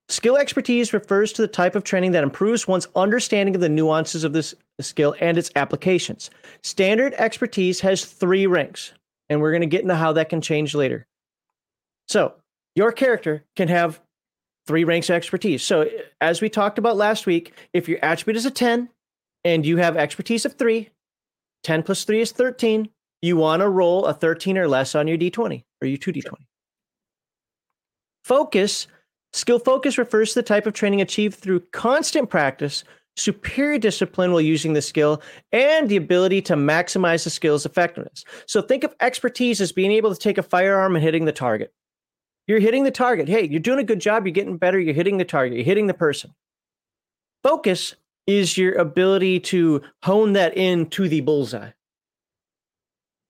Skill 0.08 0.38
expertise 0.38 0.94
refers 0.94 1.34
to 1.34 1.42
the 1.42 1.48
type 1.48 1.76
of 1.76 1.84
training 1.84 2.12
that 2.12 2.24
improves 2.24 2.68
one's 2.68 2.88
understanding 2.96 3.56
of 3.56 3.62
the 3.62 3.70
nuances 3.70 4.24
of 4.24 4.34
this 4.34 4.54
skill 4.80 5.16
and 5.20 5.38
its 5.38 5.50
applications. 5.56 6.30
Standard 6.64 7.14
expertise 7.16 7.80
has 7.80 8.06
three 8.06 8.46
ranks, 8.46 8.94
and 9.30 9.42
we're 9.42 9.52
going 9.52 9.62
to 9.62 9.68
get 9.68 9.82
into 9.82 9.96
how 9.96 10.14
that 10.14 10.30
can 10.30 10.42
change 10.42 10.76
later. 10.76 11.08
So, 12.08 12.36
your 12.76 12.92
character 12.92 13.46
can 13.56 13.68
have 13.70 14.00
three 14.68 14.84
ranks 14.84 15.10
of 15.10 15.16
expertise. 15.16 15.64
So, 15.64 15.90
as 16.22 16.40
we 16.40 16.50
talked 16.50 16.78
about 16.78 16.98
last 16.98 17.26
week, 17.26 17.54
if 17.74 17.90
your 17.90 17.98
attribute 18.04 18.38
is 18.38 18.46
a 18.46 18.52
10 18.52 18.90
and 19.44 19.66
you 19.66 19.78
have 19.78 19.98
expertise 19.98 20.46
of 20.46 20.54
three, 20.54 20.92
10 21.64 21.82
plus 21.82 22.04
three 22.04 22.22
is 22.22 22.32
13, 22.32 22.90
you 23.24 23.38
want 23.38 23.62
to 23.62 23.70
roll 23.70 24.06
a 24.06 24.14
13 24.14 24.56
or 24.58 24.68
less 24.68 24.94
on 24.94 25.08
your 25.08 25.18
d20 25.18 25.64
or 25.82 25.88
your 25.88 25.98
2d20. 25.98 26.34
Focus, 28.24 28.88
skill 29.36 29.60
focus 29.60 29.98
refers 29.98 30.30
to 30.30 30.40
the 30.40 30.44
type 30.44 30.66
of 30.66 30.74
training 30.74 31.02
achieved 31.02 31.36
through 31.36 31.60
constant 31.72 32.30
practice, 32.30 32.84
superior 33.16 33.78
discipline 33.78 34.32
while 34.32 34.42
using 34.42 34.74
the 34.74 34.82
skill, 34.82 35.22
and 35.52 35.90
the 35.90 35.98
ability 35.98 36.42
to 36.44 36.56
maximize 36.56 37.24
the 37.24 37.30
skill's 37.30 37.66
effectiveness. 37.66 38.24
So 38.48 38.62
think 38.62 38.84
of 38.84 38.96
expertise 39.00 39.62
as 39.62 39.72
being 39.72 39.92
able 39.92 40.14
to 40.14 40.20
take 40.20 40.38
a 40.38 40.44
firearm 40.44 40.96
and 40.96 41.04
hitting 41.04 41.26
the 41.26 41.32
target. 41.32 41.74
You're 42.48 42.60
hitting 42.60 42.84
the 42.84 42.92
target. 42.92 43.28
Hey, 43.28 43.48
you're 43.48 43.60
doing 43.60 43.80
a 43.80 43.84
good 43.84 44.00
job. 44.00 44.26
You're 44.26 44.34
getting 44.34 44.58
better. 44.58 44.80
You're 44.80 44.94
hitting 44.94 45.18
the 45.18 45.26
target. 45.26 45.58
You're 45.58 45.66
hitting 45.66 45.88
the 45.88 45.94
person. 45.94 46.34
Focus 47.44 47.96
is 48.28 48.58
your 48.58 48.74
ability 48.76 49.40
to 49.40 49.82
hone 50.04 50.34
that 50.34 50.56
in 50.58 50.90
to 50.92 51.08
the 51.08 51.22
bullseye. 51.22 51.72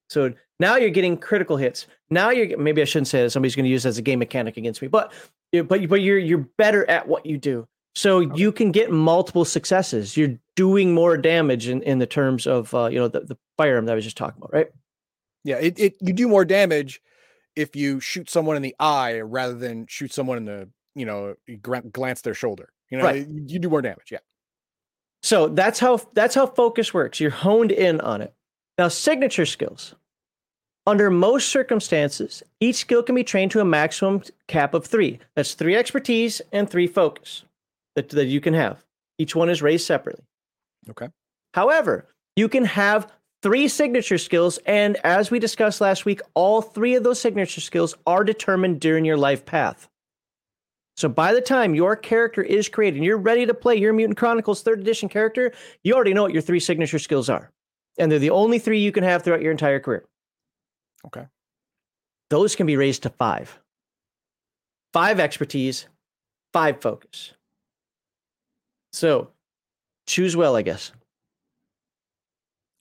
So 0.10 0.34
now 0.60 0.76
you're 0.76 0.90
getting 0.90 1.18
critical 1.18 1.58
hits. 1.58 1.88
Now 2.10 2.30
you're 2.30 2.58
maybe 2.58 2.82
I 2.82 2.86
shouldn't 2.86 3.08
say 3.08 3.24
that 3.24 3.32
somebody's 3.32 3.56
going 3.56 3.66
to 3.66 3.72
use 3.72 3.86
as 3.86 3.98
a 3.98 4.02
game 4.02 4.20
mechanic 4.20 4.58
against 4.58 4.82
me, 4.82 4.88
but 4.88 5.12
but 5.64 5.88
but 5.88 6.02
you're 6.02 6.18
you're 6.18 6.48
better 6.58 6.90
at 6.90 7.08
what 7.08 7.26
you 7.26 7.38
do. 7.38 7.68
So 7.96 8.18
okay. 8.18 8.40
you 8.40 8.52
can 8.52 8.72
get 8.72 8.92
multiple 8.92 9.46
successes. 9.46 10.18
You're 10.18 10.38
doing 10.56 10.94
more 10.94 11.18
damage 11.18 11.68
in, 11.68 11.82
in 11.84 12.00
the 12.00 12.06
terms 12.06 12.46
of 12.46 12.74
uh, 12.74 12.88
you 12.88 13.00
know 13.00 13.08
the, 13.08 13.22
the 13.22 13.38
firearm 13.58 13.86
that 13.86 13.94
I 13.94 13.96
was 13.96 14.04
just 14.04 14.18
talking 14.18 14.38
about, 14.38 14.54
right? 14.54 14.68
Yeah, 15.44 15.58
it, 15.58 15.80
it 15.80 15.96
you 16.02 16.14
do 16.14 16.28
more 16.28 16.46
damage 16.46 17.02
if 17.56 17.76
you 17.76 18.00
shoot 18.00 18.30
someone 18.30 18.56
in 18.56 18.62
the 18.62 18.76
eye 18.80 19.22
rather 19.22 19.56
than 19.56 19.88
shoot 19.88 20.12
someone 20.12 20.38
in 20.38 20.46
the 20.46 20.70
you 20.94 21.06
know 21.06 21.36
glance 21.92 22.22
their 22.22 22.34
shoulder. 22.34 22.70
You 22.90 23.00
know, 23.00 23.06
right. 23.06 23.28
you 23.28 23.60
do 23.60 23.70
more 23.70 23.82
damage. 23.82 24.12
Yeah. 24.12 24.20
So 25.24 25.48
that's 25.48 25.80
how 25.80 26.00
that's 26.14 26.36
how 26.36 26.48
focus 26.48 26.94
works. 26.94 27.20
You're 27.20 27.32
honed 27.32 27.72
in 27.72 28.00
on 28.02 28.22
it. 28.22 28.34
Now, 28.78 28.90
signature 28.90 29.46
skills. 29.46 29.96
Under 30.88 31.10
most 31.10 31.50
circumstances, 31.50 32.44
each 32.60 32.76
skill 32.76 33.02
can 33.02 33.16
be 33.16 33.24
trained 33.24 33.52
to 33.52 33.60
a 33.60 33.66
maximum 33.66 34.22
cap 34.48 34.74
of 34.76 34.86
three. 34.86 35.20
That's 35.36 35.56
three 35.56 35.76
expertise 35.76 36.42
and 36.52 36.70
three 36.70 36.86
focus 36.86 37.44
that, 37.96 38.10
that 38.10 38.28
you 38.28 38.40
can 38.40 38.54
have. 38.54 38.84
Each 39.18 39.36
one 39.36 39.50
is 39.50 39.64
raised 39.64 39.88
separately. 39.88 40.24
Okay. 40.90 41.10
However, 41.54 42.08
you 42.36 42.48
can 42.50 42.66
have 42.66 43.12
three 43.42 43.68
signature 43.68 44.20
skills. 44.20 44.60
And 44.66 44.98
as 45.04 45.32
we 45.32 45.40
discussed 45.40 45.82
last 45.82 46.06
week, 46.06 46.22
all 46.36 46.62
three 46.62 46.96
of 46.96 47.04
those 47.04 47.20
signature 47.20 47.62
skills 47.62 47.96
are 48.06 48.24
determined 48.24 48.80
during 48.80 49.06
your 49.06 49.18
life 49.18 49.46
path. 49.46 49.88
So 50.98 51.10
by 51.10 51.34
the 51.34 51.42
time 51.42 51.76
your 51.76 51.96
character 51.96 52.42
is 52.42 52.70
created 52.70 52.98
and 52.98 53.06
you're 53.06 53.18
ready 53.18 53.46
to 53.46 53.54
play 53.54 53.76
your 53.76 53.92
Mutant 53.92 54.18
Chronicles 54.18 54.62
third 54.62 54.80
edition 54.80 55.10
character, 55.10 55.52
you 55.84 55.94
already 55.94 56.14
know 56.14 56.24
what 56.24 56.34
your 56.34 56.42
three 56.42 56.60
signature 56.60 57.00
skills 57.00 57.30
are. 57.30 57.52
And 57.98 58.12
they're 58.12 58.20
the 58.20 58.30
only 58.30 58.60
three 58.60 58.80
you 58.80 58.92
can 58.92 59.04
have 59.04 59.24
throughout 59.24 59.42
your 59.42 59.52
entire 59.52 59.80
career. 59.80 60.06
Okay. 61.08 61.26
Those 62.30 62.56
can 62.56 62.68
be 62.68 62.78
raised 62.78 63.04
to 63.04 63.10
five. 63.10 63.60
Five 64.94 65.20
expertise, 65.20 65.88
five 66.54 66.82
focus. 66.82 67.34
So 68.94 69.32
choose 70.08 70.36
well, 70.36 70.56
I 70.56 70.62
guess. 70.62 70.92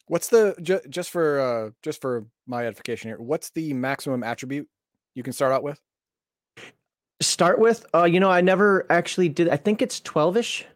What's 0.06 0.28
the 0.28 0.54
ju- 0.62 0.80
just 0.88 1.10
for 1.10 1.40
uh 1.40 1.70
just 1.82 2.00
for 2.00 2.26
my 2.46 2.66
edification 2.66 3.08
here? 3.08 3.18
What's 3.18 3.50
the 3.50 3.72
maximum 3.72 4.22
attribute 4.22 4.68
you 5.14 5.22
can 5.22 5.32
start 5.32 5.52
out 5.52 5.62
with? 5.62 5.80
start 7.20 7.58
with, 7.58 7.86
uh, 7.94 8.04
you 8.04 8.20
know, 8.20 8.30
I 8.30 8.40
never 8.40 8.86
actually 8.90 9.28
did. 9.28 9.48
I 9.48 9.56
think 9.56 9.82
it's 9.82 10.00
12 10.00 10.36
ish. 10.36 10.66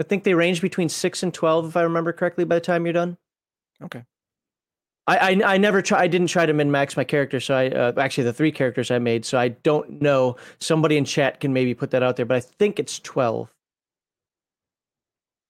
I 0.00 0.04
think 0.04 0.24
they 0.24 0.34
range 0.34 0.60
between 0.60 0.88
six 0.88 1.22
and 1.22 1.32
12, 1.32 1.68
if 1.68 1.76
I 1.76 1.82
remember 1.82 2.12
correctly, 2.12 2.44
by 2.44 2.56
the 2.56 2.60
time 2.60 2.84
you're 2.84 2.92
done. 2.92 3.16
Okay. 3.82 4.04
I, 5.06 5.16
I, 5.18 5.54
I 5.54 5.56
never 5.58 5.82
try. 5.82 6.00
I 6.00 6.06
didn't 6.08 6.28
try 6.28 6.46
to 6.46 6.52
min 6.52 6.70
max 6.70 6.96
my 6.96 7.04
character. 7.04 7.40
So 7.40 7.54
I 7.54 7.68
uh, 7.68 7.92
actually 7.96 8.24
the 8.24 8.32
three 8.32 8.52
characters 8.52 8.90
I 8.90 8.98
made. 8.98 9.24
So 9.24 9.38
I 9.38 9.48
don't 9.48 10.02
know. 10.02 10.36
Somebody 10.58 10.96
in 10.96 11.04
chat 11.04 11.40
can 11.40 11.52
maybe 11.52 11.74
put 11.74 11.90
that 11.90 12.02
out 12.02 12.16
there, 12.16 12.26
but 12.26 12.36
I 12.36 12.40
think 12.40 12.78
it's 12.78 12.98
12. 13.00 13.52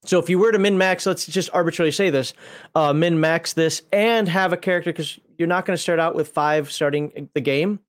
So 0.05 0.19
if 0.21 0.31
you 0.31 0.39
were 0.39 0.53
to 0.53 0.59
min 0.59 0.79
max, 0.79 1.05
let's 1.07 1.27
just 1.27 1.51
arbitrarily 1.53 1.91
say 1.91 2.11
this, 2.11 2.33
uh, 2.75 2.93
min 2.93 3.19
max 3.19 3.55
this 3.55 3.83
and 3.93 4.29
have 4.29 4.53
a 4.53 4.57
character 4.57 4.93
because 4.93 5.19
you're 5.37 5.49
not 5.49 5.65
going 5.67 5.77
to 5.77 5.83
start 5.83 5.99
out 5.99 6.15
with 6.15 6.29
five 6.29 6.71
starting 6.71 7.29
the 7.35 7.41
game 7.41 7.81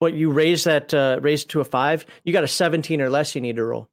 but 0.00 0.14
you 0.14 0.30
raise 0.30 0.64
that 0.64 0.94
uh, 0.94 1.18
raise 1.20 1.44
to 1.46 1.60
a 1.60 1.64
five, 1.64 2.06
you 2.24 2.32
got 2.32 2.44
a 2.44 2.48
17 2.48 3.00
or 3.00 3.10
less 3.10 3.34
you 3.34 3.40
need 3.40 3.56
to 3.56 3.64
roll. 3.64 3.88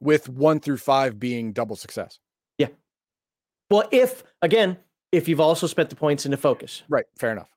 With 0.00 0.28
one 0.28 0.60
through 0.60 0.76
five 0.78 1.18
being 1.18 1.52
double 1.52 1.76
success. 1.76 2.18
Yeah. 2.56 2.68
Well, 3.70 3.88
if 3.90 4.22
again, 4.40 4.78
if 5.12 5.28
you've 5.28 5.40
also 5.40 5.66
spent 5.66 5.90
the 5.90 5.96
points 5.96 6.24
into 6.24 6.36
focus. 6.36 6.82
Right. 6.88 7.04
Fair 7.16 7.32
enough. 7.32 7.48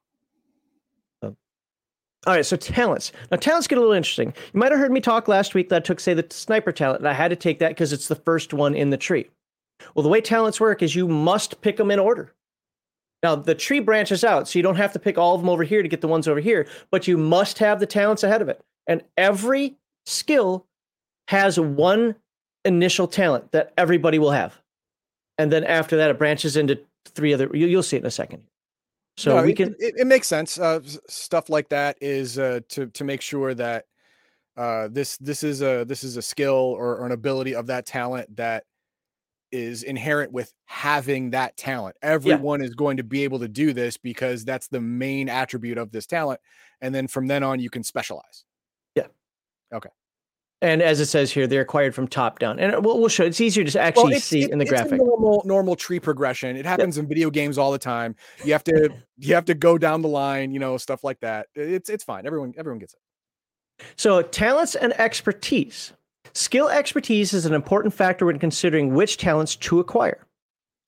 Um, 1.21 1.35
all 2.25 2.33
right, 2.33 2.45
so 2.45 2.55
talents. 2.55 3.11
Now 3.29 3.37
talents 3.37 3.67
get 3.67 3.77
a 3.77 3.81
little 3.81 3.95
interesting. 3.95 4.33
You 4.53 4.59
might 4.59 4.71
have 4.71 4.79
heard 4.79 4.91
me 4.91 5.01
talk 5.01 5.27
last 5.27 5.53
week 5.53 5.69
that 5.69 5.77
I 5.77 5.79
took, 5.79 5.99
say, 5.99 6.13
the 6.13 6.25
sniper 6.29 6.71
talent, 6.71 6.99
and 6.99 7.07
I 7.07 7.13
had 7.13 7.29
to 7.29 7.35
take 7.35 7.59
that 7.59 7.69
because 7.69 7.93
it's 7.93 8.07
the 8.07 8.15
first 8.15 8.53
one 8.53 8.75
in 8.75 8.89
the 8.89 8.97
tree. 8.97 9.29
Well, 9.95 10.03
the 10.03 10.09
way 10.09 10.21
talents 10.21 10.59
work 10.59 10.81
is 10.81 10.95
you 10.95 11.07
must 11.07 11.61
pick 11.61 11.77
them 11.77 11.91
in 11.91 11.99
order. 11.99 12.33
Now 13.23 13.35
the 13.35 13.55
tree 13.55 13.79
branches 13.79 14.23
out, 14.23 14.47
so 14.47 14.57
you 14.57 14.63
don't 14.63 14.75
have 14.75 14.93
to 14.93 14.99
pick 14.99 15.17
all 15.17 15.35
of 15.35 15.41
them 15.41 15.49
over 15.49 15.63
here 15.63 15.83
to 15.83 15.89
get 15.89 16.01
the 16.01 16.07
ones 16.07 16.27
over 16.27 16.39
here, 16.39 16.67
but 16.89 17.07
you 17.07 17.17
must 17.17 17.59
have 17.59 17.79
the 17.79 17.85
talents 17.85 18.23
ahead 18.23 18.41
of 18.41 18.49
it. 18.49 18.63
And 18.87 19.03
every 19.17 19.75
skill 20.05 20.65
has 21.27 21.59
one 21.59 22.15
initial 22.65 23.07
talent 23.07 23.51
that 23.51 23.73
everybody 23.77 24.19
will 24.19 24.31
have. 24.31 24.59
And 25.37 25.51
then 25.51 25.63
after 25.63 25.97
that, 25.97 26.09
it 26.09 26.17
branches 26.17 26.57
into 26.57 26.79
three 27.05 27.33
other. 27.33 27.49
You, 27.53 27.75
will 27.75 27.83
see 27.83 27.97
it 27.97 28.01
in 28.01 28.05
a 28.05 28.11
second. 28.11 28.43
So 29.17 29.37
no, 29.37 29.43
we 29.43 29.53
can. 29.53 29.75
It, 29.79 29.95
it 29.97 30.07
makes 30.07 30.27
sense. 30.27 30.57
Uh, 30.59 30.79
stuff 31.07 31.49
like 31.49 31.69
that 31.69 31.97
is 32.01 32.39
uh, 32.39 32.61
to 32.69 32.87
to 32.87 33.03
make 33.03 33.21
sure 33.21 33.53
that 33.53 33.85
uh, 34.57 34.87
this 34.91 35.17
this 35.17 35.43
is 35.43 35.61
a 35.61 35.83
this 35.85 36.03
is 36.03 36.17
a 36.17 36.21
skill 36.21 36.53
or, 36.53 36.97
or 36.97 37.05
an 37.05 37.11
ability 37.11 37.55
of 37.55 37.67
that 37.67 37.85
talent 37.85 38.35
that 38.37 38.63
is 39.51 39.83
inherent 39.83 40.31
with 40.31 40.53
having 40.65 41.31
that 41.31 41.57
talent. 41.57 41.95
Everyone 42.01 42.61
yeah. 42.61 42.67
is 42.67 42.73
going 42.73 42.97
to 42.97 43.03
be 43.03 43.23
able 43.23 43.39
to 43.39 43.47
do 43.47 43.73
this 43.73 43.97
because 43.97 44.45
that's 44.45 44.67
the 44.67 44.79
main 44.79 45.29
attribute 45.29 45.77
of 45.77 45.91
this 45.91 46.05
talent. 46.05 46.39
And 46.79 46.95
then 46.95 47.07
from 47.07 47.27
then 47.27 47.43
on, 47.43 47.59
you 47.59 47.69
can 47.69 47.83
specialize. 47.83 48.45
Yeah. 48.95 49.07
Okay. 49.73 49.89
And 50.63 50.81
as 50.81 50.99
it 50.99 51.07
says 51.07 51.31
here, 51.31 51.47
they're 51.47 51.61
acquired 51.61 51.95
from 51.95 52.07
top 52.07 52.37
down. 52.37 52.59
And 52.59 52.75
uh, 52.75 52.81
we'll, 52.81 52.99
we'll 52.99 53.09
show 53.09 53.25
it's 53.25 53.41
easier 53.41 53.63
to 53.63 53.79
actually 53.79 54.11
well, 54.11 54.19
see 54.19 54.43
it, 54.43 54.51
in 54.51 54.59
the 54.59 54.65
graphic. 54.65 54.99
normal, 55.01 55.41
normal 55.43 55.75
tree 55.75 55.99
progression. 55.99 56.55
It 56.55 56.65
happens 56.65 56.97
yep. 56.97 57.03
in 57.03 57.09
video 57.09 57.31
games 57.31 57.57
all 57.57 57.71
the 57.71 57.79
time. 57.79 58.15
You 58.45 58.51
have 58.53 58.63
to 58.65 58.89
you 59.17 59.33
have 59.33 59.45
to 59.45 59.55
go 59.55 59.77
down 59.77 60.01
the 60.01 60.07
line, 60.07 60.51
you 60.51 60.59
know, 60.59 60.77
stuff 60.77 61.03
like 61.03 61.19
that. 61.21 61.47
It's 61.55 61.89
it's 61.89 62.03
fine. 62.03 62.27
Everyone 62.27 62.53
everyone 62.57 62.79
gets 62.79 62.93
it. 62.93 62.99
So 63.95 64.21
talents 64.21 64.75
and 64.75 64.93
expertise 64.99 65.93
Skill 66.33 66.69
expertise 66.69 67.33
is 67.33 67.45
an 67.45 67.53
important 67.53 67.93
factor 67.93 68.25
when 68.25 68.39
considering 68.39 68.93
which 68.93 69.17
talents 69.17 69.55
to 69.57 69.79
acquire. 69.79 70.25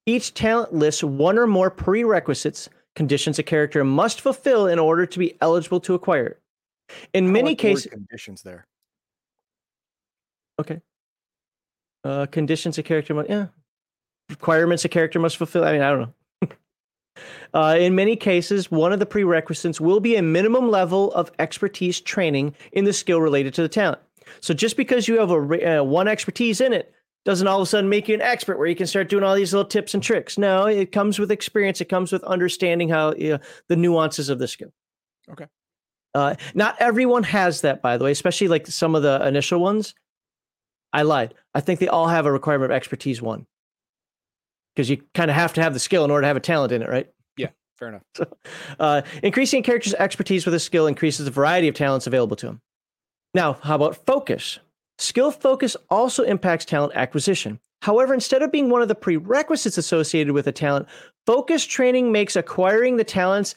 Each 0.05 0.33
talent 0.33 0.73
lists 0.73 1.03
one 1.03 1.37
or 1.37 1.47
more 1.47 1.69
prerequisites, 1.69 2.69
conditions 2.95 3.39
a 3.39 3.43
character 3.43 3.83
must 3.83 4.21
fulfill 4.21 4.67
in 4.67 4.79
order 4.79 5.05
to 5.05 5.19
be 5.19 5.37
eligible 5.41 5.79
to 5.81 5.95
acquire 5.95 6.27
it. 6.27 6.39
In 7.13 7.31
many 7.31 7.51
like 7.51 7.57
cases, 7.57 7.87
conditions 7.87 8.41
there. 8.43 8.67
Okay. 10.59 10.81
Uh, 12.03 12.25
conditions 12.27 12.77
a 12.77 12.83
character 12.83 13.13
must, 13.13 13.29
yeah. 13.29 13.47
Requirements 14.29 14.85
a 14.85 14.89
character 14.89 15.19
must 15.19 15.37
fulfill. 15.37 15.63
I 15.63 15.73
mean, 15.73 15.81
I 15.81 15.89
don't 15.89 15.99
know. 16.01 16.49
uh, 17.53 17.77
in 17.79 17.95
many 17.95 18.15
cases, 18.15 18.69
one 18.71 18.93
of 18.93 18.99
the 18.99 19.05
prerequisites 19.05 19.79
will 19.79 19.99
be 19.99 20.15
a 20.15 20.21
minimum 20.21 20.69
level 20.69 21.13
of 21.13 21.31
expertise 21.39 21.99
training 22.01 22.55
in 22.71 22.85
the 22.85 22.93
skill 22.93 23.21
related 23.21 23.53
to 23.55 23.61
the 23.61 23.69
talent. 23.69 23.99
So 24.41 24.53
just 24.53 24.77
because 24.77 25.07
you 25.07 25.19
have 25.19 25.31
a 25.31 25.79
uh, 25.79 25.83
one 25.83 26.07
expertise 26.07 26.61
in 26.61 26.73
it 26.73 26.93
doesn't 27.25 27.47
all 27.47 27.59
of 27.59 27.63
a 27.63 27.65
sudden 27.65 27.89
make 27.89 28.07
you 28.07 28.15
an 28.15 28.21
expert 28.21 28.57
where 28.57 28.67
you 28.67 28.75
can 28.75 28.87
start 28.87 29.09
doing 29.09 29.23
all 29.23 29.35
these 29.35 29.53
little 29.53 29.67
tips 29.67 29.93
and 29.93 30.03
tricks. 30.03 30.37
No, 30.37 30.65
it 30.65 30.91
comes 30.91 31.19
with 31.19 31.31
experience. 31.31 31.79
It 31.79 31.89
comes 31.89 32.11
with 32.11 32.23
understanding 32.23 32.89
how 32.89 33.13
you 33.13 33.33
know, 33.33 33.39
the 33.69 33.75
nuances 33.75 34.29
of 34.29 34.39
the 34.39 34.47
skill. 34.47 34.73
Okay. 35.29 35.47
Uh, 36.13 36.35
not 36.53 36.75
everyone 36.79 37.23
has 37.23 37.61
that, 37.61 37.81
by 37.81 37.97
the 37.97 38.03
way, 38.03 38.11
especially 38.11 38.47
like 38.47 38.67
some 38.67 38.93
of 38.93 39.03
the 39.03 39.25
initial 39.25 39.59
ones. 39.59 39.95
I 40.93 41.01
lied. 41.01 41.33
I 41.53 41.59
think 41.59 41.79
they 41.79 41.87
all 41.87 42.07
have 42.07 42.25
a 42.25 42.31
requirement 42.31 42.71
of 42.71 42.75
expertise 42.75 43.21
one 43.21 43.47
because 44.75 44.89
you 44.89 45.03
kind 45.13 45.29
of 45.29 45.35
have 45.35 45.53
to 45.53 45.61
have 45.61 45.73
the 45.73 45.79
skill 45.79 46.05
in 46.05 46.11
order 46.11 46.21
to 46.21 46.27
have 46.27 46.37
a 46.37 46.41
talent 46.41 46.71
in 46.71 46.81
it, 46.81 46.89
right? 46.89 47.07
Yeah, 47.35 47.49
fair 47.77 47.89
enough. 47.89 48.03
So, 48.15 48.27
uh, 48.79 49.01
increasing 49.21 49.59
a 49.59 49.63
character's 49.63 49.95
expertise 49.95 50.45
with 50.45 50.53
a 50.53 50.59
skill 50.59 50.87
increases 50.87 51.25
the 51.25 51.31
variety 51.31 51.67
of 51.67 51.75
talents 51.75 52.07
available 52.07 52.35
to 52.37 52.47
him. 52.47 52.61
Now, 53.33 53.53
how 53.63 53.75
about 53.75 54.05
focus? 54.05 54.59
Skill 54.99 55.31
focus 55.31 55.75
also 55.89 56.23
impacts 56.23 56.65
talent 56.65 56.93
acquisition. 56.95 57.59
However, 57.81 58.13
instead 58.13 58.43
of 58.43 58.51
being 58.51 58.69
one 58.69 58.81
of 58.81 58.87
the 58.87 58.95
prerequisites 58.95 59.77
associated 59.77 60.33
with 60.33 60.47
a 60.47 60.51
talent, 60.51 60.87
focus 61.25 61.65
training 61.65 62.11
makes 62.11 62.35
acquiring 62.35 62.97
the 62.97 63.03
talents 63.03 63.55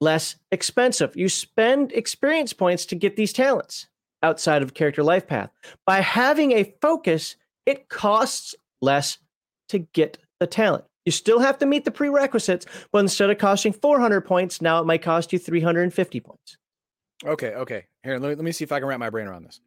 less 0.00 0.36
expensive. 0.50 1.16
You 1.16 1.28
spend 1.28 1.92
experience 1.92 2.52
points 2.52 2.84
to 2.86 2.96
get 2.96 3.16
these 3.16 3.32
talents 3.32 3.86
outside 4.24 4.62
of 4.62 4.74
character 4.74 5.04
life 5.04 5.26
path. 5.26 5.50
By 5.86 6.00
having 6.00 6.52
a 6.52 6.74
focus, 6.80 7.36
it 7.66 7.88
costs 7.88 8.54
less 8.80 9.18
to 9.68 9.78
get 9.78 10.18
the 10.40 10.46
talent. 10.46 10.84
You 11.04 11.12
still 11.12 11.38
have 11.40 11.58
to 11.58 11.66
meet 11.66 11.84
the 11.84 11.90
prerequisites, 11.90 12.66
but 12.90 13.00
instead 13.00 13.30
of 13.30 13.38
costing 13.38 13.74
400 13.74 14.22
points, 14.22 14.62
now 14.62 14.80
it 14.80 14.86
might 14.86 15.02
cost 15.02 15.32
you 15.32 15.38
350 15.38 16.20
points. 16.20 16.56
Okay, 17.24 17.54
okay. 17.54 17.84
Here, 18.02 18.18
let 18.18 18.30
me 18.30 18.34
let 18.34 18.44
me 18.44 18.52
see 18.52 18.64
if 18.64 18.72
I 18.72 18.80
can 18.80 18.88
wrap 18.88 18.98
my 18.98 19.10
brain 19.10 19.26
around 19.26 19.44
this. 19.44 19.60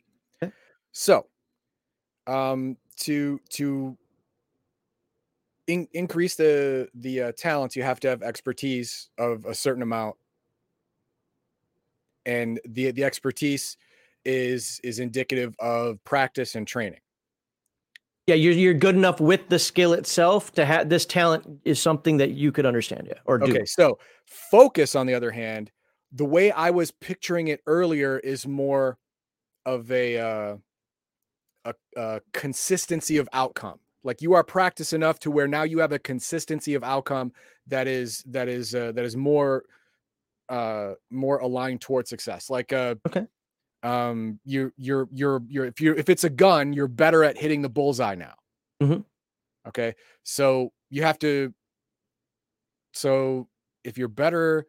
Okay. 0.44 0.52
So, 0.92 1.28
um, 2.26 2.78
to 3.02 3.40
to 3.52 3.98
in, 5.68 5.88
increase 5.94 6.36
the 6.36 6.90
the 6.94 7.22
uh, 7.22 7.32
talents, 7.38 7.76
you 7.76 7.84
have 7.84 8.00
to 8.02 8.10
have 8.10 8.22
expertise 8.22 9.10
of 9.18 9.46
a 9.46 9.54
certain 9.54 9.82
amount, 9.84 10.18
and 12.26 12.60
the 12.66 12.92
the 12.92 13.04
expertise 13.04 13.78
is 14.26 14.80
is 14.84 15.00
indicative 15.00 15.56
of 15.60 16.04
practice 16.04 16.56
and 16.56 16.68
training. 16.68 17.00
Yeah, 18.28 18.36
you're 18.36 18.54
you're 18.54 18.74
good 18.74 18.96
enough 18.96 19.22
with 19.22 19.48
the 19.48 19.58
skill 19.58 19.94
itself 19.94 20.52
to 20.54 20.66
have 20.66 20.90
this 20.90 21.06
talent 21.06 21.62
is 21.64 21.82
something 21.82 22.18
that 22.18 22.32
you 22.32 22.52
could 22.52 22.66
understand, 22.66 23.08
yeah, 23.08 23.20
or 23.26 23.38
do. 23.38 23.52
Okay, 23.52 23.66
so 23.66 24.00
focus, 24.26 24.96
on 24.96 25.08
the 25.08 25.14
other 25.14 25.32
hand, 25.32 25.72
the 26.12 26.26
way 26.26 26.52
I 26.52 26.72
was 26.72 26.92
picturing 26.92 27.48
it 27.48 27.62
earlier 27.66 28.20
is 28.20 28.46
more 28.46 28.98
of 29.66 29.90
a 29.92 30.18
uh, 30.18 30.58
a, 31.64 31.74
a 31.96 32.22
consistency 32.34 33.18
of 33.18 33.30
outcome. 33.32 33.80
Like 34.04 34.22
you 34.22 34.34
are 34.34 34.44
practiced 34.44 34.94
enough 34.94 35.20
to 35.20 35.32
where 35.32 35.48
now 35.48 35.64
you 35.64 35.80
have 35.80 35.92
a 35.92 36.00
consistency 36.00 36.74
of 36.76 36.84
outcome 36.84 37.34
that 37.68 37.88
is 37.88 38.24
that 38.28 38.48
is 38.48 38.74
uh, 38.76 38.92
that 38.94 39.06
is 39.06 39.16
more 39.16 39.64
uh 40.50 40.94
more 41.10 41.40
aligned 41.40 41.82
towards 41.82 42.10
success. 42.10 42.50
Like 42.50 42.72
uh 42.72 42.96
Okay. 43.08 43.26
Um 43.88 44.40
you 44.44 44.72
you're 44.78 45.08
you're 45.12 45.42
you're 45.48 45.66
if 45.66 45.80
you 45.82 45.94
if 45.96 46.10
it's 46.10 46.24
a 46.24 46.30
gun, 46.30 46.74
you're 46.74 46.88
better 46.88 47.24
at 47.24 47.38
hitting 47.38 47.62
the 47.62 47.70
bullseye 47.70 48.16
now. 48.16 48.34
Mhm. 48.82 49.06
Okay. 49.68 49.96
So 50.24 50.72
you 50.90 51.04
have 51.04 51.20
to 51.20 51.54
so 52.94 53.48
if 53.84 53.98
you're 53.98 54.08
better 54.08 54.66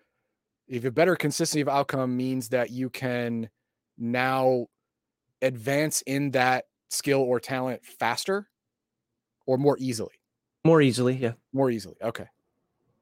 if 0.68 0.84
a 0.84 0.90
better 0.90 1.16
consistency 1.16 1.60
of 1.62 1.68
outcome 1.68 2.16
means 2.16 2.50
that 2.50 2.70
you 2.70 2.90
can 2.90 3.48
now 3.96 4.66
advance 5.40 6.02
in 6.02 6.30
that 6.32 6.66
skill 6.90 7.20
or 7.20 7.40
talent 7.40 7.84
faster 7.84 8.48
or 9.46 9.56
more 9.56 9.76
easily 9.80 10.12
More 10.64 10.82
easily, 10.82 11.14
yeah. 11.16 11.32
more 11.52 11.70
easily 11.70 11.96
okay 12.02 12.26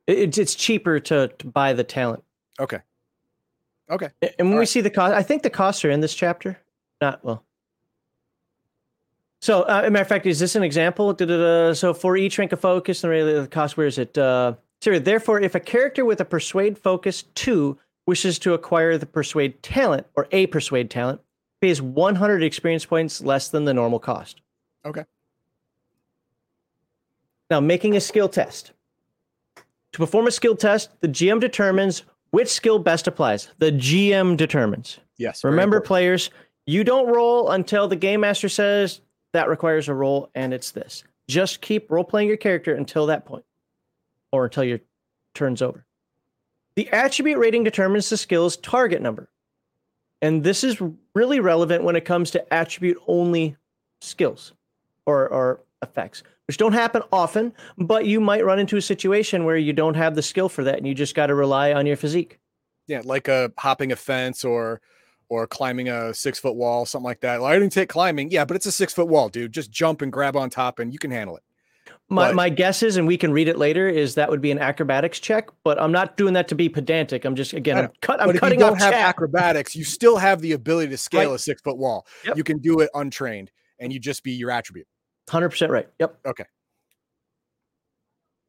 It's 0.06 0.38
it's 0.38 0.54
cheaper 0.54 1.00
to, 1.00 1.28
to 1.28 1.46
buy 1.48 1.72
the 1.72 1.84
talent. 1.84 2.22
okay 2.60 2.80
okay 3.90 4.10
And 4.22 4.32
when 4.38 4.48
we 4.48 4.54
Alright. 4.54 4.68
see 4.68 4.80
the 4.80 4.90
cost, 4.90 5.14
I 5.14 5.22
think 5.22 5.42
the 5.42 5.50
costs 5.50 5.84
are 5.84 5.90
in 5.90 6.00
this 6.00 6.14
chapter. 6.14 6.58
Not 7.00 7.24
well. 7.24 7.44
So, 9.40 9.62
uh, 9.62 9.82
a 9.84 9.90
matter 9.90 10.02
of 10.02 10.08
fact, 10.08 10.26
is 10.26 10.38
this 10.38 10.56
an 10.56 10.62
example? 10.62 11.12
Da-da-da. 11.12 11.74
So, 11.74 11.92
for 11.92 12.16
each 12.16 12.38
rank 12.38 12.52
of 12.52 12.60
focus, 12.60 13.04
and 13.04 13.10
really 13.10 13.38
the 13.38 13.46
cost, 13.46 13.76
where 13.76 13.86
is 13.86 13.98
it? 13.98 14.16
Uh, 14.16 14.54
so, 14.80 14.98
therefore, 14.98 15.40
if 15.40 15.54
a 15.54 15.60
character 15.60 16.04
with 16.04 16.20
a 16.20 16.24
persuade 16.24 16.78
focus 16.78 17.24
two 17.34 17.78
wishes 18.06 18.38
to 18.40 18.54
acquire 18.54 18.96
the 18.96 19.06
persuade 19.06 19.62
talent 19.62 20.06
or 20.16 20.26
a 20.32 20.46
persuade 20.46 20.90
talent, 20.90 21.20
pays 21.60 21.82
100 21.82 22.42
experience 22.42 22.84
points 22.86 23.20
less 23.20 23.48
than 23.48 23.64
the 23.64 23.74
normal 23.74 23.98
cost. 23.98 24.40
Okay. 24.84 25.04
Now, 27.50 27.60
making 27.60 27.94
a 27.96 28.00
skill 28.00 28.28
test. 28.28 28.72
To 29.92 29.98
perform 29.98 30.26
a 30.26 30.30
skill 30.30 30.56
test, 30.56 30.90
the 31.00 31.08
GM 31.08 31.40
determines 31.40 32.02
which 32.30 32.48
skill 32.48 32.78
best 32.78 33.06
applies. 33.06 33.48
The 33.58 33.72
GM 33.72 34.36
determines. 34.36 34.98
yes 35.16 35.44
Remember, 35.44 35.80
players, 35.80 36.30
you 36.66 36.84
don't 36.84 37.06
roll 37.06 37.50
until 37.50 37.88
the 37.88 37.96
game 37.96 38.20
master 38.20 38.48
says 38.48 39.00
that 39.32 39.48
requires 39.48 39.88
a 39.88 39.94
roll, 39.94 40.30
and 40.34 40.52
it's 40.52 40.70
this. 40.70 41.04
Just 41.28 41.60
keep 41.60 41.90
role 41.90 42.04
playing 42.04 42.28
your 42.28 42.36
character 42.36 42.74
until 42.74 43.06
that 43.06 43.24
point, 43.24 43.44
or 44.32 44.44
until 44.44 44.64
your 44.64 44.80
turn's 45.34 45.62
over. 45.62 45.84
The 46.76 46.88
attribute 46.90 47.38
rating 47.38 47.64
determines 47.64 48.08
the 48.10 48.16
skill's 48.16 48.56
target 48.56 49.00
number. 49.00 49.28
And 50.22 50.42
this 50.42 50.64
is 50.64 50.80
really 51.14 51.40
relevant 51.40 51.84
when 51.84 51.96
it 51.96 52.04
comes 52.04 52.30
to 52.32 52.54
attribute 52.54 52.98
only 53.06 53.56
skills 54.00 54.52
or, 55.04 55.28
or 55.28 55.60
effects, 55.82 56.22
which 56.48 56.56
don't 56.56 56.72
happen 56.72 57.02
often, 57.12 57.52
but 57.78 58.06
you 58.06 58.20
might 58.20 58.44
run 58.44 58.58
into 58.58 58.76
a 58.76 58.82
situation 58.82 59.44
where 59.44 59.56
you 59.56 59.72
don't 59.72 59.94
have 59.94 60.14
the 60.14 60.22
skill 60.22 60.48
for 60.48 60.64
that 60.64 60.78
and 60.78 60.86
you 60.86 60.94
just 60.94 61.14
got 61.14 61.26
to 61.26 61.34
rely 61.34 61.72
on 61.72 61.86
your 61.86 61.96
physique. 61.96 62.38
yeah 62.88 63.02
like 63.04 63.28
a 63.28 63.52
hopping 63.58 63.92
a 63.92 63.96
fence 63.96 64.44
or 64.44 64.80
or 65.28 65.46
climbing 65.46 65.88
a 65.88 66.14
six 66.14 66.38
foot 66.38 66.54
wall 66.54 66.86
something 66.86 67.04
like 67.04 67.20
that 67.20 67.40
well, 67.40 67.50
i 67.50 67.58
didn't 67.58 67.72
take 67.72 67.88
climbing 67.88 68.30
yeah 68.30 68.44
but 68.44 68.54
it's 68.56 68.66
a 68.66 68.72
six 68.72 68.94
foot 68.94 69.08
wall 69.08 69.28
dude 69.28 69.52
just 69.52 69.70
jump 69.72 70.00
and 70.02 70.12
grab 70.12 70.36
on 70.36 70.48
top 70.48 70.78
and 70.78 70.92
you 70.92 70.98
can 70.98 71.10
handle 71.10 71.36
it 71.36 71.42
My, 72.08 72.28
But- 72.28 72.34
my 72.36 72.48
guess 72.48 72.82
is, 72.84 72.96
and 72.96 73.06
we 73.06 73.16
can 73.18 73.32
read 73.32 73.48
it 73.48 73.58
later, 73.58 73.88
is 73.88 74.14
that 74.14 74.30
would 74.30 74.40
be 74.40 74.52
an 74.52 74.58
acrobatics 74.60 75.18
check. 75.20 75.48
But 75.64 75.80
I'm 75.82 75.90
not 75.92 76.16
doing 76.16 76.34
that 76.34 76.46
to 76.48 76.54
be 76.54 76.68
pedantic. 76.68 77.24
I'm 77.24 77.34
just 77.34 77.52
again, 77.52 77.78
I'm, 77.78 77.88
cut, 78.00 78.20
I'm 78.20 78.28
but 78.28 78.30
if 78.30 78.34
you 78.36 78.40
cutting 78.40 78.58
don't 78.60 78.72
off 78.74 78.78
have 78.78 78.92
chat. 78.92 79.08
acrobatics 79.08 79.74
you 79.76 79.82
still 79.84 80.16
have 80.16 80.40
the 80.40 80.52
ability 80.52 80.90
to 80.90 80.96
scale 80.96 81.30
Right. 81.30 81.34
a 81.36 81.38
six 81.38 81.60
foot 81.62 81.76
wall 81.78 82.06
Yep. 82.24 82.36
you 82.36 82.44
can 82.44 82.58
do 82.58 82.78
it 82.80 82.90
untrained 82.94 83.50
and 83.80 83.92
you 83.92 83.98
just 83.98 84.22
be 84.22 84.32
your 84.32 84.50
attribute 84.52 84.86
Hundred 85.28 85.50
percent 85.50 85.72
right. 85.72 85.88
Yep. 85.98 86.18
Okay. 86.26 86.44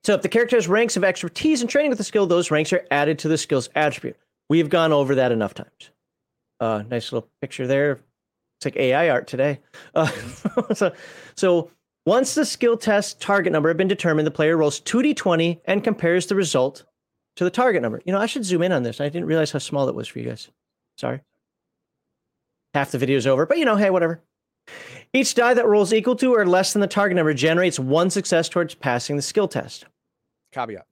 So 0.04 0.14
if 0.14 0.22
the 0.22 0.30
character 0.30 0.56
has 0.56 0.68
ranks 0.68 0.96
of 0.96 1.04
expertise 1.04 1.62
and 1.62 1.70
training 1.70 1.90
with 1.90 1.98
the 1.98 2.04
skill, 2.04 2.28
those 2.28 2.50
ranks 2.50 2.72
are 2.72 2.86
added 2.92 3.20
to 3.20 3.28
the 3.28 3.38
skill's 3.38 3.70
attribute. 3.76 4.16
We've 4.50 4.70
gone 4.70 4.94
over 4.94 5.16
that 5.16 5.32
enough 5.32 5.54
times. 5.54 5.92
Uh, 6.60 6.84
nice 6.90 7.12
little 7.12 7.30
picture 7.42 7.68
there. 7.68 8.00
It's 8.58 8.66
like 8.66 8.78
AI 8.78 9.10
art 9.10 9.28
today. 9.28 9.60
Uh, 9.94 10.08
so, 10.74 10.94
so 11.36 11.72
once 12.06 12.36
the 12.36 12.46
skill 12.46 12.78
test 12.78 13.20
target 13.20 13.52
number 13.52 13.70
have 13.70 13.78
been 13.78 13.88
determined, 13.88 14.26
the 14.26 14.32
player 14.32 14.56
rolls 14.56 14.80
two 14.80 15.00
d20 15.00 15.60
and 15.66 15.84
compares 15.84 16.28
the 16.28 16.36
result 16.36 16.86
to 17.36 17.44
the 17.44 17.50
target 17.52 17.82
number. 17.82 18.02
You 18.06 18.14
know, 18.14 18.20
I 18.20 18.26
should 18.28 18.46
zoom 18.46 18.64
in 18.64 18.72
on 18.72 18.84
this. 18.84 19.02
I 19.02 19.10
didn't 19.10 19.28
realize 19.28 19.52
how 19.52 19.60
small 19.60 19.90
it 19.90 19.96
was 19.96 20.08
for 20.08 20.20
you 20.20 20.30
guys. 20.30 20.50
Sorry. 20.98 21.22
Half 22.74 22.92
the 22.92 22.98
video's 22.98 23.28
over, 23.28 23.46
but 23.46 23.58
you 23.58 23.66
know, 23.66 23.76
hey, 23.76 23.90
whatever. 23.90 24.22
Each 25.14 25.34
die 25.34 25.54
that 25.54 25.66
rolls 25.66 25.94
equal 25.94 26.16
to 26.18 26.34
or 26.36 26.46
less 26.46 26.74
than 26.74 26.82
the 26.82 26.88
target 26.88 27.16
number 27.16 27.34
generates 27.34 27.80
one 27.80 28.10
success 28.10 28.50
towards 28.50 28.76
passing 28.76 29.16
the 29.16 29.22
skill 29.22 29.48
test. 29.48 29.86
caveat 30.52 30.86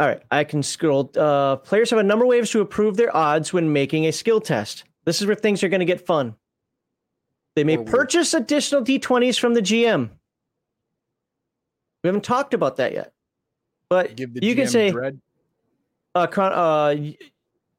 All 0.00 0.08
right, 0.08 0.22
I 0.30 0.44
can 0.44 0.62
scroll. 0.62 1.10
Uh, 1.16 1.56
players 1.56 1.90
have 1.90 1.98
a 1.98 2.02
number 2.02 2.24
of 2.24 2.28
ways 2.28 2.50
to 2.50 2.60
improve 2.60 2.96
their 2.96 3.14
odds 3.16 3.52
when 3.52 3.72
making 3.72 4.06
a 4.06 4.12
skill 4.12 4.40
test. 4.40 4.84
This 5.04 5.20
is 5.20 5.26
where 5.26 5.36
things 5.36 5.62
are 5.62 5.68
going 5.68 5.80
to 5.80 5.86
get 5.86 6.04
fun. 6.04 6.34
They 7.54 7.64
may 7.64 7.76
purchase 7.76 8.34
additional 8.34 8.82
d20s 8.82 9.38
from 9.38 9.54
the 9.54 9.60
GM. 9.60 10.10
We 12.02 12.08
haven't 12.08 12.24
talked 12.24 12.54
about 12.54 12.76
that 12.76 12.92
yet, 12.92 13.12
but 13.88 14.18
you 14.18 14.56
can 14.56 14.66
say 14.66 14.92
uh, 16.14 16.26
uh, 16.36 16.96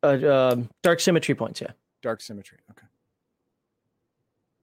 uh, 0.04 0.08
um, 0.54 0.70
dark 0.82 1.00
symmetry 1.00 1.36
points. 1.36 1.60
Yeah. 1.60 1.72
dark 2.02 2.22
symmetry 2.22 2.60
okay 2.72 2.88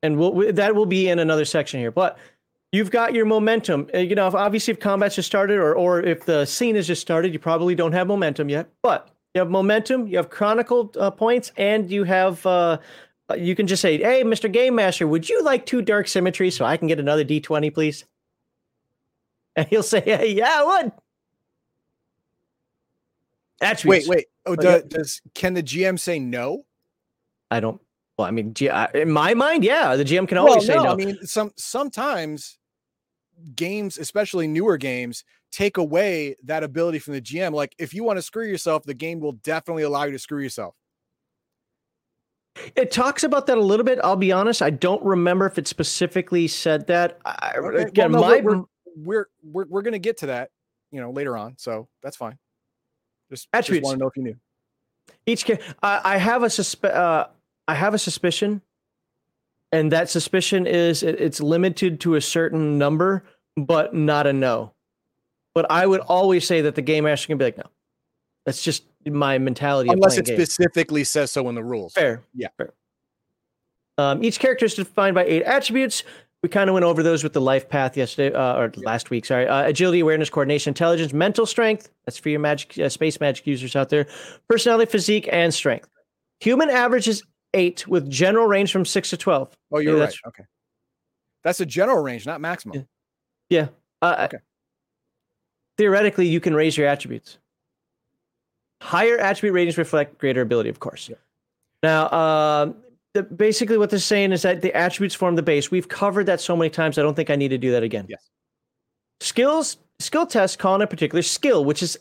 and 0.02 0.18
we'll, 0.18 0.32
we, 0.32 0.50
that 0.50 0.74
will 0.74 0.86
be 0.86 1.08
in 1.08 1.18
another 1.18 1.44
section 1.44 1.80
here. 1.80 1.90
But 1.90 2.18
you've 2.72 2.90
got 2.90 3.14
your 3.14 3.26
momentum. 3.26 3.88
Uh, 3.94 3.98
You 3.98 4.14
know, 4.14 4.26
if 4.28 4.34
obviously 4.34 4.72
if 4.72 4.80
combat's 4.80 5.16
just 5.16 5.26
started, 5.26 5.58
or 5.58 5.74
or 5.74 6.00
if 6.02 6.24
the 6.24 6.44
scene 6.44 6.76
has 6.76 6.86
just 6.86 7.00
started, 7.02 7.32
you 7.32 7.38
probably 7.38 7.74
don't 7.74 7.92
have 7.92 8.06
momentum 8.06 8.48
yet. 8.48 8.68
But 8.82 9.10
you 9.34 9.40
have 9.40 9.50
momentum, 9.50 10.06
you 10.08 10.16
have 10.16 10.30
chronicle 10.30 10.92
uh, 10.98 11.10
points, 11.10 11.52
and 11.56 11.90
you 11.90 12.04
have. 12.04 12.44
Uh, 12.46 12.78
uh, 13.30 13.34
you 13.34 13.54
can 13.54 13.66
just 13.66 13.80
say, 13.82 13.98
"Hey, 13.98 14.24
Mr. 14.24 14.50
Game 14.50 14.74
Master, 14.74 15.06
would 15.06 15.28
you 15.28 15.42
like 15.44 15.64
two 15.64 15.82
dark 15.82 16.08
symmetry 16.08 16.50
so 16.50 16.64
I 16.64 16.76
can 16.76 16.88
get 16.88 16.98
another 16.98 17.24
D20, 17.24 17.72
please?" 17.72 18.04
And 19.56 19.66
he'll 19.68 19.82
say, 19.82 20.00
"Hey, 20.00 20.32
yeah, 20.32 20.60
I 20.60 20.64
would." 20.82 20.92
Attributes. 23.62 24.08
wait 24.08 24.16
wait 24.16 24.26
oh 24.46 24.52
Oh, 24.52 24.56
do- 24.56 24.68
yeah. 24.68 24.78
does 24.88 25.20
can 25.34 25.52
the 25.54 25.62
gm 25.62 25.98
say 26.00 26.18
no 26.18 26.64
I 27.50 27.60
don't. 27.60 27.80
Well, 28.20 28.28
I 28.28 28.32
mean, 28.32 28.54
in 28.92 29.10
my 29.10 29.32
mind, 29.32 29.64
yeah, 29.64 29.96
the 29.96 30.04
GM 30.04 30.28
can 30.28 30.36
always 30.36 30.66
say 30.66 30.74
Well, 30.74 30.84
no. 30.84 30.92
I 30.92 30.96
mean, 30.96 31.16
some 31.24 31.52
sometimes 31.56 32.58
games, 33.56 33.96
especially 33.96 34.46
newer 34.46 34.76
games, 34.76 35.24
take 35.50 35.78
away 35.78 36.36
that 36.44 36.62
ability 36.62 36.98
from 36.98 37.14
the 37.14 37.22
GM. 37.22 37.54
Like 37.54 37.74
if 37.78 37.94
you 37.94 38.04
want 38.04 38.18
to 38.18 38.22
screw 38.22 38.46
yourself, 38.46 38.82
the 38.82 38.92
game 38.92 39.20
will 39.20 39.32
definitely 39.32 39.84
allow 39.84 40.04
you 40.04 40.12
to 40.12 40.18
screw 40.18 40.42
yourself. 40.42 40.74
It 42.76 42.92
talks 42.92 43.24
about 43.24 43.46
that 43.46 43.56
a 43.56 43.62
little 43.62 43.86
bit. 43.86 43.98
I'll 44.04 44.16
be 44.16 44.32
honest. 44.32 44.60
I 44.60 44.68
don't 44.68 45.02
remember 45.02 45.46
if 45.46 45.56
it 45.56 45.66
specifically 45.66 46.46
said 46.46 46.88
that. 46.88 47.20
I, 47.24 47.54
Okay, 47.56 47.60
well, 47.60 47.86
again, 47.86 48.12
no, 48.12 48.20
my 48.20 48.40
we're, 48.40 48.64
we're 48.96 49.26
we're 49.42 49.66
we're 49.66 49.82
gonna 49.82 49.98
get 49.98 50.18
to 50.18 50.26
that, 50.26 50.50
you 50.90 51.00
know, 51.00 51.10
later 51.10 51.38
on. 51.38 51.54
So 51.56 51.88
that's 52.02 52.18
fine. 52.18 52.36
Just, 53.30 53.48
just 53.50 53.82
want 53.82 53.94
to 53.94 53.96
know 53.96 54.08
if 54.08 54.16
you 54.16 54.24
knew. 54.24 54.36
each. 55.24 55.48
I, 55.82 56.00
I 56.04 56.16
have 56.18 56.42
a 56.42 56.48
suspe- 56.48 56.94
uh, 56.94 57.28
I 57.70 57.74
have 57.74 57.94
a 57.94 57.98
suspicion, 57.98 58.62
and 59.70 59.92
that 59.92 60.10
suspicion 60.10 60.66
is 60.66 61.04
it, 61.04 61.20
it's 61.20 61.40
limited 61.40 62.00
to 62.00 62.16
a 62.16 62.20
certain 62.20 62.78
number, 62.78 63.22
but 63.56 63.94
not 63.94 64.26
a 64.26 64.32
no. 64.32 64.72
But 65.54 65.70
I 65.70 65.86
would 65.86 66.00
always 66.00 66.44
say 66.48 66.62
that 66.62 66.74
the 66.74 66.82
game 66.82 67.04
master 67.04 67.28
can 67.28 67.38
be 67.38 67.44
like, 67.44 67.58
no. 67.58 67.70
That's 68.44 68.60
just 68.60 68.82
my 69.06 69.38
mentality. 69.38 69.90
Unless 69.90 70.18
it 70.18 70.26
games. 70.26 70.38
specifically 70.38 71.04
says 71.04 71.30
so 71.30 71.48
in 71.48 71.54
the 71.54 71.62
rules. 71.62 71.92
Fair. 71.92 72.24
Yeah. 72.34 72.48
Fair. 72.56 72.72
Um, 73.98 74.24
each 74.24 74.40
character 74.40 74.66
is 74.66 74.74
defined 74.74 75.14
by 75.14 75.24
eight 75.26 75.44
attributes. 75.44 76.02
We 76.42 76.48
kind 76.48 76.68
of 76.68 76.74
went 76.74 76.84
over 76.84 77.04
those 77.04 77.22
with 77.22 77.34
the 77.34 77.40
life 77.40 77.68
path 77.68 77.96
yesterday 77.96 78.34
uh, 78.34 78.56
or 78.56 78.72
last 78.78 79.10
week. 79.10 79.26
Sorry, 79.26 79.46
uh, 79.46 79.68
agility, 79.68 80.00
awareness, 80.00 80.28
coordination, 80.28 80.70
intelligence, 80.70 81.12
mental 81.12 81.46
strength. 81.46 81.88
That's 82.04 82.18
for 82.18 82.30
your 82.30 82.40
magic, 82.40 82.76
uh, 82.78 82.88
space 82.88 83.20
magic 83.20 83.46
users 83.46 83.76
out 83.76 83.90
there. 83.90 84.08
Personality, 84.48 84.90
physique, 84.90 85.28
and 85.30 85.54
strength. 85.54 85.88
Human 86.40 86.70
average 86.70 87.06
is 87.06 87.22
eight 87.54 87.86
with 87.86 88.08
general 88.10 88.46
range 88.46 88.72
from 88.72 88.84
six 88.84 89.10
to 89.10 89.16
twelve. 89.16 89.56
Oh, 89.72 89.78
you're 89.78 89.96
Yeah, 89.96 90.04
right. 90.04 90.14
Okay. 90.28 90.44
That's 91.44 91.60
a 91.60 91.66
general 91.66 92.02
range, 92.02 92.26
not 92.26 92.40
maximum. 92.40 92.86
Yeah. 93.48 93.68
Uh, 94.02 94.28
Okay. 94.28 94.38
Theoretically, 95.78 96.28
you 96.28 96.40
can 96.40 96.54
raise 96.54 96.76
your 96.76 96.86
attributes. 96.86 97.38
Higher 98.82 99.16
attribute 99.16 99.54
ratings 99.54 99.78
reflect 99.78 100.18
greater 100.18 100.42
ability, 100.42 100.68
of 100.68 100.78
course. 100.78 101.08
Yep. 101.08 101.18
Now, 101.82 102.10
um, 102.10 102.76
the, 103.14 103.22
basically, 103.22 103.78
what 103.78 103.88
they're 103.88 103.98
saying 103.98 104.32
is 104.32 104.42
that 104.42 104.60
the 104.60 104.74
attributes 104.74 105.14
form 105.14 105.36
the 105.36 105.42
base. 105.42 105.70
We've 105.70 105.88
covered 105.88 106.26
that 106.26 106.40
so 106.40 106.54
many 106.54 106.68
times. 106.68 106.98
I 106.98 107.02
don't 107.02 107.14
think 107.14 107.30
I 107.30 107.36
need 107.36 107.48
to 107.48 107.58
do 107.58 107.70
that 107.72 107.82
again. 107.82 108.06
Yes. 108.08 108.28
Skills 109.20 109.78
skill 110.00 110.26
tests 110.26 110.56
call 110.56 110.74
in 110.76 110.82
a 110.82 110.86
particular 110.86 111.22
skill, 111.22 111.64
which 111.64 111.82
is 111.82 111.98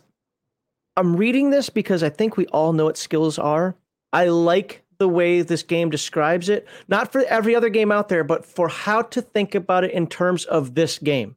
I'm 0.98 1.16
reading 1.16 1.50
this 1.50 1.70
because 1.70 2.04
I 2.04 2.10
think 2.10 2.36
we 2.38 2.46
all 2.48 2.74
know 2.74 2.86
what 2.86 2.98
skills 2.98 3.40
are. 3.40 3.76
I 4.12 4.26
like 4.26 4.84
the 5.00 5.08
way 5.08 5.42
this 5.42 5.64
game 5.64 5.90
describes 5.90 6.50
it, 6.50 6.68
not 6.88 7.12
for 7.12 7.24
every 7.24 7.56
other 7.56 7.70
game 7.70 7.92
out 7.92 8.10
there, 8.10 8.24
but 8.24 8.46
for 8.46 8.68
how 8.68 9.02
to 9.02 9.22
think 9.22 9.56
about 9.56 9.84
it 9.84 9.92
in 9.92 10.08
terms 10.08 10.46
of 10.46 10.76
this 10.76 11.00
game. 11.00 11.36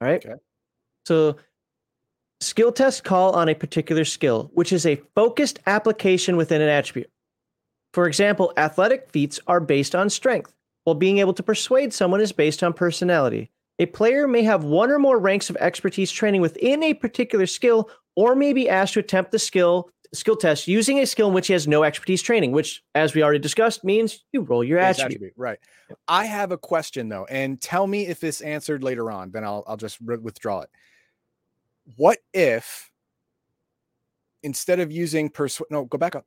All 0.00 0.08
right. 0.08 0.24
Okay. 0.24 0.34
So 1.04 1.36
skill 2.40 2.72
tests 2.72 3.00
call 3.00 3.32
on 3.34 3.48
a 3.48 3.54
particular 3.54 4.04
skill, 4.04 4.50
which 4.54 4.72
is 4.72 4.86
a 4.86 5.00
focused 5.14 5.60
application 5.66 6.36
within 6.36 6.62
an 6.62 6.68
attribute. 6.68 7.10
For 7.92 8.06
example, 8.06 8.52
athletic 8.56 9.10
feats 9.10 9.38
are 9.46 9.60
based 9.60 9.94
on 9.94 10.10
strength, 10.10 10.54
while 10.84 10.94
being 10.94 11.18
able 11.18 11.34
to 11.34 11.42
persuade 11.42 11.92
someone 11.92 12.20
is 12.20 12.32
based 12.32 12.62
on 12.62 12.72
personality. 12.72 13.50
A 13.78 13.86
player 13.86 14.26
may 14.26 14.42
have 14.42 14.64
one 14.64 14.90
or 14.90 14.98
more 14.98 15.18
ranks 15.18 15.50
of 15.50 15.56
expertise 15.56 16.10
training 16.10 16.40
within 16.40 16.82
a 16.82 16.94
particular 16.94 17.46
skill, 17.46 17.90
or 18.14 18.34
may 18.34 18.54
be 18.54 18.68
asked 18.68 18.94
to 18.94 19.00
attempt 19.00 19.32
the 19.32 19.38
skill 19.38 19.90
skill 20.12 20.36
test 20.36 20.66
using 20.68 20.98
a 21.00 21.06
skill 21.06 21.28
in 21.28 21.34
which 21.34 21.46
he 21.46 21.52
has 21.52 21.66
no 21.68 21.82
expertise 21.84 22.22
training, 22.22 22.52
which, 22.52 22.82
as 22.94 23.14
we 23.14 23.22
already 23.22 23.38
discussed, 23.38 23.84
means 23.84 24.24
you 24.32 24.42
roll 24.42 24.62
your 24.64 24.78
Base 24.78 24.98
attribute. 24.98 25.16
attribute, 25.16 25.34
Right. 25.36 25.58
I 26.08 26.24
have 26.24 26.52
a 26.52 26.58
question 26.58 27.08
though, 27.08 27.24
and 27.26 27.60
tell 27.60 27.86
me 27.86 28.06
if 28.06 28.24
it's 28.24 28.40
answered 28.40 28.82
later 28.82 29.10
on. 29.10 29.30
Then 29.30 29.44
I'll 29.44 29.62
I'll 29.66 29.76
just 29.76 29.98
re- 30.04 30.16
withdraw 30.18 30.60
it. 30.60 30.70
What 31.96 32.18
if 32.34 32.90
instead 34.42 34.80
of 34.80 34.90
using 34.90 35.28
persuade? 35.30 35.68
No, 35.70 35.84
go 35.84 35.96
back 35.98 36.16
up. 36.16 36.26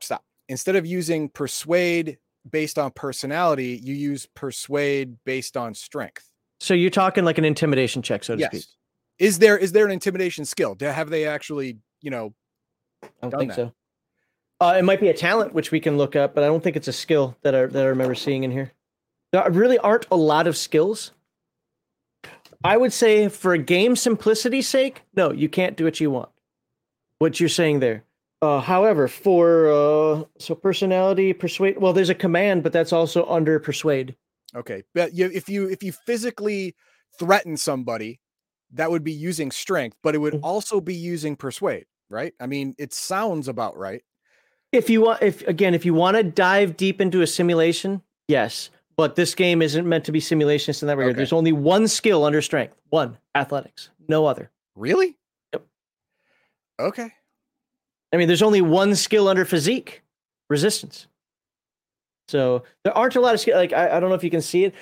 Stop. 0.00 0.24
Instead 0.48 0.76
of 0.76 0.84
using 0.86 1.28
persuade 1.28 2.18
based 2.50 2.78
on 2.78 2.90
personality, 2.90 3.80
you 3.82 3.94
use 3.94 4.26
persuade 4.34 5.16
based 5.24 5.56
on 5.56 5.74
strength. 5.74 6.26
So 6.58 6.74
you're 6.74 6.90
talking 6.90 7.24
like 7.24 7.38
an 7.38 7.44
intimidation 7.44 8.02
check, 8.02 8.24
so 8.24 8.36
to 8.36 8.44
speak. 8.46 8.64
Yes. 9.20 9.28
Is 9.28 9.38
there 9.38 9.58
is 9.58 9.72
there 9.72 9.84
an 9.84 9.92
intimidation 9.92 10.44
skill? 10.44 10.74
Do- 10.74 10.86
Have 10.86 11.10
they 11.10 11.26
actually 11.26 11.78
you 12.02 12.10
know 12.10 12.34
I 13.04 13.08
don't 13.28 13.38
think 13.38 13.50
that. 13.50 13.56
so. 13.56 13.72
Uh, 14.60 14.74
it 14.78 14.82
might 14.82 15.00
be 15.00 15.08
a 15.08 15.14
talent 15.14 15.54
which 15.54 15.70
we 15.70 15.80
can 15.80 15.96
look 15.96 16.16
up, 16.16 16.34
but 16.34 16.44
I 16.44 16.46
don't 16.46 16.62
think 16.62 16.76
it's 16.76 16.88
a 16.88 16.92
skill 16.92 17.36
that 17.42 17.54
I, 17.54 17.66
that 17.66 17.82
I 17.82 17.88
remember 17.88 18.14
seeing 18.14 18.44
in 18.44 18.50
here. 18.50 18.72
There 19.32 19.48
really 19.50 19.78
aren't 19.78 20.06
a 20.10 20.16
lot 20.16 20.46
of 20.46 20.56
skills. 20.56 21.12
I 22.62 22.76
would 22.76 22.92
say, 22.92 23.28
for 23.28 23.56
game 23.56 23.96
simplicity's 23.96 24.68
sake, 24.68 25.00
no, 25.14 25.32
you 25.32 25.48
can't 25.48 25.78
do 25.78 25.84
what 25.84 25.98
you 25.98 26.10
want. 26.10 26.28
What 27.18 27.40
you're 27.40 27.48
saying 27.48 27.80
there. 27.80 28.04
Uh, 28.42 28.60
however, 28.60 29.08
for 29.08 29.70
uh, 29.70 30.24
so 30.38 30.54
personality, 30.54 31.32
persuade. 31.32 31.78
Well, 31.78 31.94
there's 31.94 32.10
a 32.10 32.14
command, 32.14 32.62
but 32.62 32.72
that's 32.72 32.92
also 32.92 33.24
under 33.26 33.58
persuade. 33.60 34.14
Okay, 34.54 34.82
but 34.94 35.14
you, 35.14 35.30
if 35.32 35.48
you 35.48 35.68
if 35.70 35.82
you 35.82 35.92
physically 35.92 36.74
threaten 37.18 37.56
somebody, 37.56 38.20
that 38.72 38.90
would 38.90 39.04
be 39.04 39.12
using 39.12 39.50
strength, 39.50 39.96
but 40.02 40.14
it 40.14 40.18
would 40.18 40.34
Mhm. 40.34 40.40
also 40.42 40.80
be 40.80 40.94
using 40.94 41.36
persuade, 41.36 41.86
right? 42.08 42.34
I 42.40 42.46
mean, 42.46 42.74
it 42.78 42.92
sounds 42.92 43.48
about 43.48 43.76
right. 43.76 44.02
If 44.72 44.88
you 44.88 45.00
want, 45.02 45.22
if 45.22 45.46
again, 45.48 45.74
if 45.74 45.84
you 45.84 45.94
want 45.94 46.16
to 46.16 46.22
dive 46.22 46.76
deep 46.76 47.00
into 47.00 47.22
a 47.22 47.26
simulation, 47.26 48.02
yes. 48.28 48.70
But 48.96 49.16
this 49.16 49.34
game 49.34 49.62
isn't 49.62 49.88
meant 49.88 50.04
to 50.04 50.12
be 50.12 50.20
simulations 50.20 50.82
in 50.82 50.88
that 50.88 50.96
regard. 50.98 51.12
Okay. 51.14 51.16
There's 51.18 51.32
only 51.32 51.52
one 51.52 51.88
skill 51.88 52.22
under 52.22 52.42
strength, 52.42 52.76
one 52.90 53.16
athletics, 53.34 53.88
no 54.08 54.26
other. 54.26 54.50
Really? 54.76 55.16
Yep. 55.54 55.66
Okay. 56.80 57.10
I 58.12 58.16
mean, 58.16 58.28
there's 58.28 58.42
only 58.42 58.60
one 58.60 58.94
skill 58.94 59.26
under 59.28 59.44
physique, 59.44 60.02
resistance. 60.50 61.06
So 62.28 62.62
there 62.84 62.96
aren't 62.96 63.16
a 63.16 63.20
lot 63.20 63.34
of 63.34 63.40
skill. 63.40 63.56
Like 63.56 63.72
I, 63.72 63.96
I 63.96 64.00
don't 64.00 64.08
know 64.10 64.16
if 64.16 64.24
you 64.24 64.30
can 64.30 64.42
see 64.42 64.64
it. 64.64 64.74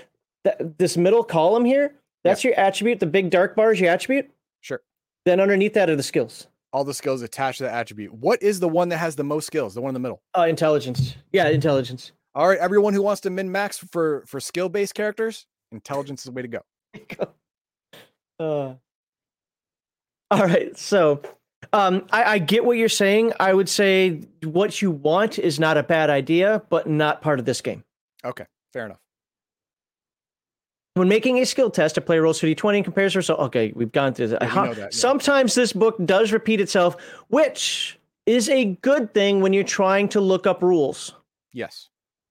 That 0.44 0.78
this 0.78 0.96
middle 0.96 1.24
column 1.24 1.64
here, 1.64 1.94
that's 2.24 2.44
your 2.44 2.54
attribute. 2.54 3.00
The 3.00 3.06
big 3.06 3.30
dark 3.30 3.56
bar 3.56 3.72
is 3.72 3.80
your 3.80 3.90
attribute. 3.90 4.30
Sure. 4.60 4.80
Then 5.24 5.40
underneath 5.40 5.74
that 5.74 5.88
are 5.90 5.96
the 5.96 6.02
skills. 6.02 6.46
All 6.72 6.84
the 6.84 6.94
skills 6.94 7.22
attached 7.22 7.58
to 7.58 7.64
that 7.64 7.74
attribute. 7.74 8.12
What 8.12 8.42
is 8.42 8.60
the 8.60 8.68
one 8.68 8.90
that 8.90 8.98
has 8.98 9.16
the 9.16 9.24
most 9.24 9.46
skills? 9.46 9.74
The 9.74 9.80
one 9.80 9.90
in 9.90 9.94
the 9.94 10.00
middle. 10.00 10.20
Uh, 10.36 10.42
intelligence. 10.42 11.16
Yeah, 11.32 11.48
intelligence. 11.48 12.12
All 12.34 12.48
right, 12.48 12.58
everyone 12.58 12.92
who 12.92 13.02
wants 13.02 13.22
to 13.22 13.30
min 13.30 13.50
max 13.50 13.78
for 13.78 14.24
for 14.26 14.38
skill 14.38 14.68
based 14.68 14.94
characters, 14.94 15.46
intelligence 15.72 16.20
is 16.20 16.24
the 16.26 16.32
way 16.32 16.42
to 16.42 16.48
go. 16.48 16.60
Uh, 18.40 18.74
all 20.30 20.46
right. 20.46 20.78
So 20.78 21.20
um, 21.72 22.06
I, 22.12 22.24
I 22.24 22.38
get 22.38 22.64
what 22.64 22.76
you're 22.76 22.88
saying. 22.88 23.32
I 23.40 23.52
would 23.52 23.68
say 23.68 24.20
what 24.44 24.80
you 24.80 24.90
want 24.90 25.38
is 25.38 25.58
not 25.58 25.76
a 25.76 25.82
bad 25.82 26.10
idea, 26.10 26.62
but 26.70 26.88
not 26.88 27.20
part 27.20 27.40
of 27.40 27.44
this 27.44 27.60
game. 27.60 27.82
Okay, 28.24 28.44
fair 28.72 28.86
enough. 28.86 29.00
When 30.98 31.08
making 31.08 31.38
a 31.38 31.46
skill 31.46 31.70
test, 31.70 31.96
a 31.96 32.00
player 32.00 32.22
rolls 32.22 32.40
2d20 32.40 32.76
and 32.76 32.84
compares. 32.84 33.30
Okay, 33.30 33.72
we've 33.76 33.92
gone 33.92 34.14
through 34.14 34.28
that. 34.28 34.42
Yeah, 34.42 34.48
we 34.48 34.54
How- 34.54 34.64
know 34.64 34.74
that, 34.74 34.92
yeah. 34.92 34.98
Sometimes 34.98 35.54
this 35.54 35.72
book 35.72 35.96
does 36.04 36.32
repeat 36.32 36.60
itself, 36.60 36.96
which 37.28 37.98
is 38.26 38.48
a 38.48 38.76
good 38.82 39.14
thing 39.14 39.40
when 39.40 39.52
you're 39.52 39.64
trying 39.64 40.08
to 40.10 40.20
look 40.20 40.46
up 40.46 40.62
rules. 40.62 41.14
Yes. 41.52 41.88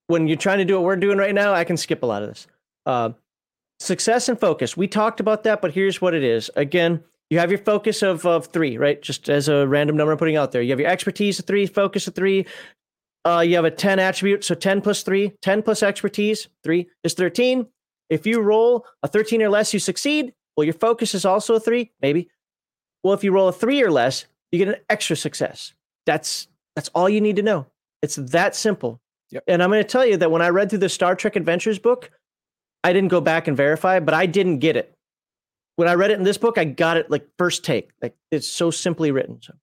When 0.07 0.28
you're 0.28 0.38
trying 0.38 0.59
to 0.59 0.65
do 0.65 0.76
what 0.76 0.84
we're 0.84 0.95
doing 0.97 1.18
right 1.18 1.34
now, 1.34 1.53
I 1.53 1.63
can 1.63 1.78
skip 1.78 2.03
a 2.03 2.05
lot 2.05 2.24
of 2.24 2.30
this. 2.30 2.47
Uh, 2.86 3.11
success 3.80 4.28
and 4.30 4.39
focus. 4.39 4.76
We 4.76 4.88
talked 4.88 5.20
about 5.20 5.43
that, 5.43 5.61
but 5.61 5.74
here's 5.74 6.01
what 6.01 6.13
it 6.13 6.24
is. 6.24 6.49
Again, 6.55 7.03
you 7.30 7.39
have 7.39 7.51
your 7.51 7.59
focus 7.59 8.01
of, 8.03 8.26
of 8.26 8.47
three, 8.47 8.78
right? 8.78 9.01
Just 9.01 9.30
as 9.30 9.47
a 9.47 9.68
random 9.68 9.97
number 9.97 10.11
I'm 10.11 10.18
putting 10.18 10.36
out 10.36 10.51
there. 10.51 10.61
You 10.61 10.72
have 10.72 10.80
your 10.80 10.89
expertise 10.89 11.39
of 11.39 11.45
three, 11.45 11.65
focus 11.65 12.07
of 12.07 12.15
three. 12.15 12.45
Uh, 13.26 13.41
you 13.41 13.55
have 13.55 13.65
a 13.65 13.72
10 13.72 13.99
attribute, 13.99 14.43
so 14.43 14.55
10 14.55 14.82
plus 14.82 15.03
three, 15.03 15.34
10 15.41 15.61
plus 15.61 15.84
expertise, 15.84 16.47
three 16.63 16.88
is 17.03 17.13
13. 17.13 17.68
If 18.10 18.26
you 18.26 18.41
roll 18.41 18.86
a 19.03 19.08
13 19.08 19.41
or 19.41 19.49
less, 19.49 19.74
you 19.74 19.80
succeed. 19.80 20.34
Well, 20.55 20.66
your 20.66 20.74
focus 20.74 21.14
is 21.14 21.26
also 21.26 21.55
a 21.55 21.60
three, 21.60 21.91
maybe. 22.01 22.30
Well, 23.03 23.14
if 23.14 23.24
you 23.24 23.32
roll 23.32 23.47
a 23.47 23.53
three 23.53 23.82
or 23.84 23.91
less, 23.91 24.26
you 24.51 24.60
get 24.60 24.70
an 24.70 24.82
extra 24.89 25.16
success. 25.16 25.74
That's 26.05 26.47
that's 26.76 26.89
all 26.89 27.10
you 27.10 27.22
need 27.22 27.36
to 27.38 27.41
know. 27.41 27.68
It's 28.01 28.16
that 28.16 28.55
simple. 28.55 29.01
Yep. 29.32 29.43
And 29.47 29.62
I'm 29.62 29.70
going 29.70 29.84
to 29.84 29.88
tell 29.88 30.05
you 30.05 30.18
that 30.18 30.32
when 30.32 30.41
I 30.41 30.49
read 30.49 30.70
through 30.70 30.80
the 30.80 30.89
Star 30.89 31.16
Trek 31.16 31.36
Adventures 31.36 31.80
book, 31.80 32.12
I 32.84 32.93
didn't 32.93 33.10
go 33.10 33.20
back 33.20 33.47
and 33.47 33.58
verify, 33.58 33.99
but 33.99 34.14
I 34.14 34.26
didn't 34.26 34.60
get 34.60 34.78
it. 34.78 34.93
When 35.76 35.88
I 35.88 35.95
read 35.95 36.12
it 36.12 36.18
in 36.18 36.24
this 36.24 36.38
book, 36.38 36.58
I 36.58 36.66
got 36.66 36.97
it 36.97 37.10
like 37.12 37.28
first 37.38 37.66
take. 37.66 37.91
Like 38.01 38.16
it's 38.32 38.47
so 38.47 38.72
simply 38.72 39.12
written. 39.12 39.41
So 39.41 39.53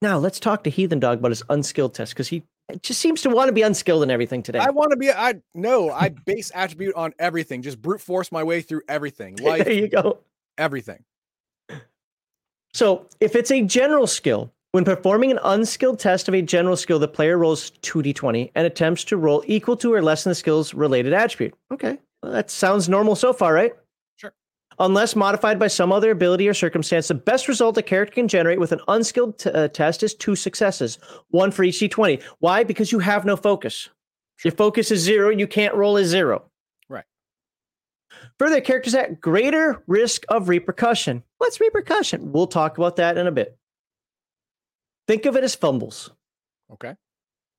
now 0.00 0.18
let's 0.18 0.38
talk 0.38 0.64
to 0.64 0.70
Heathen 0.70 1.00
Dog 1.00 1.18
about 1.18 1.30
his 1.30 1.42
unskilled 1.48 1.94
test 1.94 2.12
because 2.12 2.28
he 2.28 2.44
just 2.82 3.00
seems 3.00 3.22
to 3.22 3.30
want 3.30 3.48
to 3.48 3.52
be 3.52 3.62
unskilled 3.62 4.02
in 4.02 4.10
everything 4.10 4.42
today. 4.42 4.58
I 4.58 4.70
want 4.70 4.90
to 4.90 4.96
be. 4.96 5.10
I 5.10 5.34
no. 5.54 5.90
I 5.90 6.08
base 6.08 6.50
attribute 6.54 6.94
on 6.94 7.14
everything. 7.18 7.62
Just 7.62 7.80
brute 7.80 8.00
force 8.00 8.32
my 8.32 8.42
way 8.42 8.60
through 8.60 8.82
everything. 8.88 9.36
Life, 9.40 9.64
there 9.64 9.72
you 9.72 9.88
go. 9.88 10.18
everything. 10.58 11.04
So, 12.74 13.06
if 13.20 13.34
it's 13.34 13.50
a 13.50 13.62
general 13.62 14.06
skill, 14.06 14.52
when 14.72 14.84
performing 14.84 15.30
an 15.30 15.38
unskilled 15.44 15.98
test 15.98 16.28
of 16.28 16.34
a 16.34 16.42
general 16.42 16.76
skill, 16.76 16.98
the 16.98 17.08
player 17.08 17.38
rolls 17.38 17.70
2d20 17.82 18.50
and 18.54 18.66
attempts 18.66 19.04
to 19.04 19.16
roll 19.16 19.42
equal 19.46 19.76
to 19.78 19.94
or 19.94 20.02
less 20.02 20.24
than 20.24 20.32
the 20.32 20.34
skill's 20.34 20.74
related 20.74 21.14
attribute. 21.14 21.54
Okay, 21.72 21.98
well, 22.22 22.32
that 22.32 22.50
sounds 22.50 22.88
normal 22.88 23.16
so 23.16 23.32
far, 23.32 23.54
right? 23.54 23.72
Unless 24.78 25.16
modified 25.16 25.58
by 25.58 25.68
some 25.68 25.90
other 25.90 26.10
ability 26.10 26.48
or 26.48 26.54
circumstance, 26.54 27.08
the 27.08 27.14
best 27.14 27.48
result 27.48 27.78
a 27.78 27.82
character 27.82 28.14
can 28.14 28.28
generate 28.28 28.60
with 28.60 28.72
an 28.72 28.80
unskilled 28.88 29.38
t- 29.38 29.50
uh, 29.50 29.68
test 29.68 30.02
is 30.02 30.14
two 30.14 30.36
successes, 30.36 30.98
one 31.30 31.50
for 31.50 31.62
each 31.64 31.80
d20. 31.80 32.22
Why? 32.40 32.62
Because 32.62 32.92
you 32.92 32.98
have 32.98 33.24
no 33.24 33.36
focus. 33.36 33.88
Your 34.44 34.52
focus 34.52 34.90
is 34.90 35.00
zero, 35.00 35.30
you 35.30 35.46
can't 35.46 35.74
roll 35.74 35.96
a 35.96 36.04
zero. 36.04 36.44
Right. 36.90 37.04
Further, 38.38 38.60
characters 38.60 38.94
at 38.94 39.20
greater 39.20 39.82
risk 39.86 40.24
of 40.28 40.48
repercussion. 40.48 41.22
What's 41.38 41.60
repercussion? 41.60 42.32
We'll 42.32 42.46
talk 42.46 42.76
about 42.76 42.96
that 42.96 43.16
in 43.16 43.26
a 43.26 43.32
bit. 43.32 43.56
Think 45.08 45.24
of 45.24 45.36
it 45.36 45.44
as 45.44 45.54
fumbles. 45.54 46.10
Okay. 46.72 46.94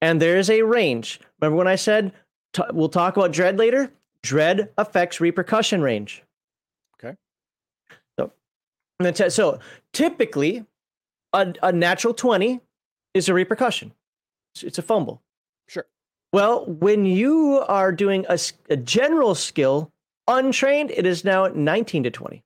And 0.01 0.21
there 0.21 0.37
is 0.37 0.49
a 0.49 0.61
range. 0.61 1.19
Remember 1.41 1.57
when 1.57 1.67
I 1.67 1.75
said 1.75 2.13
t- 2.53 2.61
we'll 2.73 2.89
talk 2.89 3.17
about 3.17 3.31
dread 3.31 3.57
later? 3.57 3.91
Dread 4.21 4.69
affects 4.77 5.19
repercussion 5.19 5.81
range. 5.81 6.23
Okay. 6.99 7.15
So, 8.19 8.25
and 8.25 8.31
then 8.31 8.31
t- 9.03 9.29
so 9.29 9.59
typically, 9.93 10.65
a, 11.33 11.53
a 11.63 11.71
natural 11.71 12.13
20 12.13 12.59
is 13.13 13.29
a 13.29 13.33
repercussion, 13.33 13.93
It's- 14.55 14.63
it's 14.67 14.77
a 14.77 14.81
fumble. 14.81 15.21
Sure. 15.67 15.85
Well, 16.33 16.65
when 16.65 17.05
you 17.05 17.63
are 17.67 17.91
doing 17.91 18.25
a, 18.29 18.37
a 18.69 18.77
general 18.77 19.35
skill, 19.35 19.91
untrained, 20.27 20.91
it 20.91 21.05
is 21.05 21.23
now 21.23 21.47
19 21.47 22.03
to 22.03 22.11
20. 22.11 22.43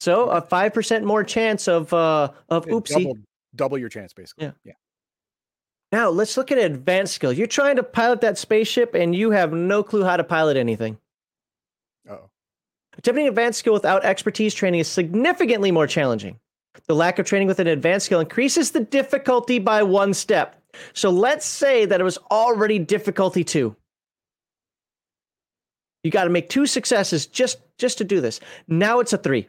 So 0.00 0.30
a 0.30 0.40
5% 0.40 1.04
more 1.04 1.22
chance 1.24 1.68
of, 1.68 1.92
uh, 1.92 2.30
of 2.48 2.66
It 2.66 2.70
oopsie. 2.72 2.88
doubled, 2.94 3.18
double 3.54 3.78
your 3.78 3.88
chance 3.90 4.12
basically. 4.12 4.46
Yeah. 4.46 4.52
Yeah. 4.64 4.72
Now 5.92 6.08
let's 6.08 6.36
look 6.36 6.50
at 6.52 6.58
advanced 6.58 7.14
skill. 7.14 7.32
You're 7.32 7.46
trying 7.46 7.76
to 7.76 7.82
pilot 7.82 8.20
that 8.22 8.38
spaceship 8.38 8.94
and 8.94 9.14
you 9.14 9.30
have 9.32 9.52
no 9.52 9.82
clue 9.82 10.04
how 10.04 10.16
to 10.16 10.24
pilot 10.24 10.56
anything. 10.56 10.98
Oh. 12.08 12.30
Attempting 12.98 13.28
advanced 13.28 13.58
skill 13.58 13.72
without 13.72 14.04
expertise 14.04 14.54
training 14.54 14.80
is 14.80 14.88
significantly 14.88 15.70
more 15.70 15.86
challenging. 15.86 16.38
The 16.86 16.94
lack 16.94 17.18
of 17.18 17.26
training 17.26 17.48
with 17.48 17.60
an 17.60 17.66
advanced 17.66 18.06
skill 18.06 18.20
increases 18.20 18.70
the 18.70 18.80
difficulty 18.80 19.58
by 19.58 19.82
one 19.82 20.14
step. 20.14 20.60
So 20.92 21.10
let's 21.10 21.46
say 21.46 21.84
that 21.84 22.00
it 22.00 22.04
was 22.04 22.18
already 22.30 22.78
difficulty 22.78 23.44
two. 23.44 23.76
You 26.02 26.10
got 26.10 26.24
to 26.24 26.30
make 26.30 26.48
two 26.48 26.66
successes 26.66 27.26
just 27.26 27.58
just 27.78 27.98
to 27.98 28.04
do 28.04 28.20
this. 28.20 28.40
Now 28.68 29.00
it's 29.00 29.12
a 29.12 29.18
three. 29.18 29.48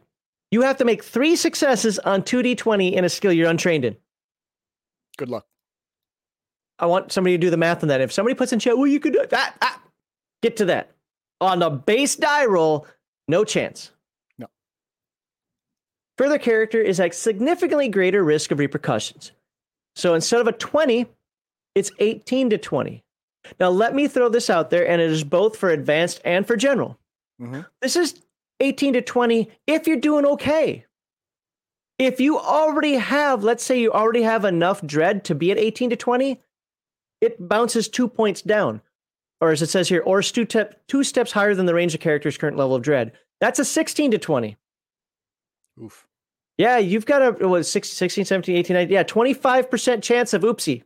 You 0.52 0.62
have 0.62 0.78
to 0.78 0.86
make 0.86 1.04
three 1.04 1.36
successes 1.36 1.98
on 2.00 2.24
2d20 2.24 2.92
in 2.94 3.06
a 3.06 3.10
skill 3.10 3.32
you're 3.32 3.50
untrained 3.50 3.86
in. 3.86 3.96
Good 5.18 5.30
luck. 5.30 5.46
I 6.78 6.88
want 6.88 7.12
somebody 7.12 7.36
to 7.36 7.42
do 7.42 7.50
the 7.50 7.58
math 7.58 7.84
on 7.84 7.90
that. 7.90 8.02
If 8.02 8.12
somebody 8.12 8.36
puts 8.36 8.52
in 8.52 8.60
chat, 8.60 8.78
well, 8.78 8.88
you 8.88 9.00
could 9.00 9.14
do 9.14 9.26
that. 9.30 9.56
Ah, 9.62 9.82
get 10.42 10.58
to 10.58 10.66
that. 10.66 10.92
On 11.40 11.60
the 11.60 11.70
base 11.70 12.16
die 12.16 12.46
roll, 12.46 12.88
no 13.32 13.44
chance. 13.44 13.92
No. 14.38 14.48
Further 16.18 16.38
character 16.38 16.80
is 16.80 17.00
at 17.00 17.16
significantly 17.16 17.90
greater 17.90 18.24
risk 18.24 18.52
of 18.52 18.60
repercussions. 18.60 19.32
So 19.96 20.14
instead 20.14 20.42
of 20.42 20.48
a 20.48 20.52
20, 20.52 21.08
it's 21.74 21.92
18 22.00 22.52
to 22.52 22.58
20. 22.58 23.04
Now, 23.60 23.70
let 23.70 23.96
me 23.96 24.08
throw 24.08 24.30
this 24.30 24.50
out 24.52 24.70
there, 24.70 24.88
and 24.88 25.02
it 25.02 25.10
is 25.10 25.24
both 25.24 25.58
for 25.58 25.72
advanced 25.72 26.22
and 26.24 26.46
for 26.46 26.56
general. 26.56 27.00
Mhm. 27.42 27.66
This 27.82 27.96
is 27.96 28.22
18 28.60 28.94
to 28.94 29.02
20 29.02 29.50
if 29.66 29.88
you're 29.88 29.98
doing 29.98 30.26
okay. 30.26 30.86
If 31.98 32.20
you 32.20 32.38
already 32.38 32.96
have, 32.96 33.44
let's 33.44 33.64
say 33.64 33.80
you 33.80 33.92
already 33.92 34.22
have 34.22 34.46
enough 34.46 34.86
dread 34.86 35.24
to 35.26 35.36
be 35.36 35.52
at 35.52 35.58
18 35.58 35.90
to 35.90 35.96
20, 35.96 36.42
it 37.20 37.48
bounces 37.48 37.88
two 37.88 38.08
points 38.08 38.42
down. 38.42 38.82
Or 39.42 39.52
as 39.52 39.62
it 39.62 39.70
says 39.70 39.90
here, 39.90 40.02
or 40.06 40.22
two, 40.22 40.46
tep- 40.46 40.88
two 40.88 41.04
steps 41.04 41.32
higher 41.32 41.56
than 41.56 41.66
the 41.66 41.74
range 41.74 41.96
of 41.96 42.00
character's 42.00 42.38
current 42.38 42.58
level 42.58 42.76
of 42.76 42.84
dread. 42.84 43.12
That's 43.40 43.58
a 43.60 43.66
16 43.66 44.12
to 44.12 44.18
20. 44.20 44.56
Oof. 45.84 46.08
Yeah, 46.58 46.78
you've 46.78 47.08
got 47.08 47.42
a 47.42 47.48
what, 47.48 47.66
16, 47.66 47.96
16 47.96 48.26
17, 48.26 48.56
18, 48.56 48.74
19. 48.76 48.94
Yeah, 48.94 49.04
25% 49.04 50.04
chance 50.04 50.34
of 50.34 50.44
oopsie. 50.44 50.84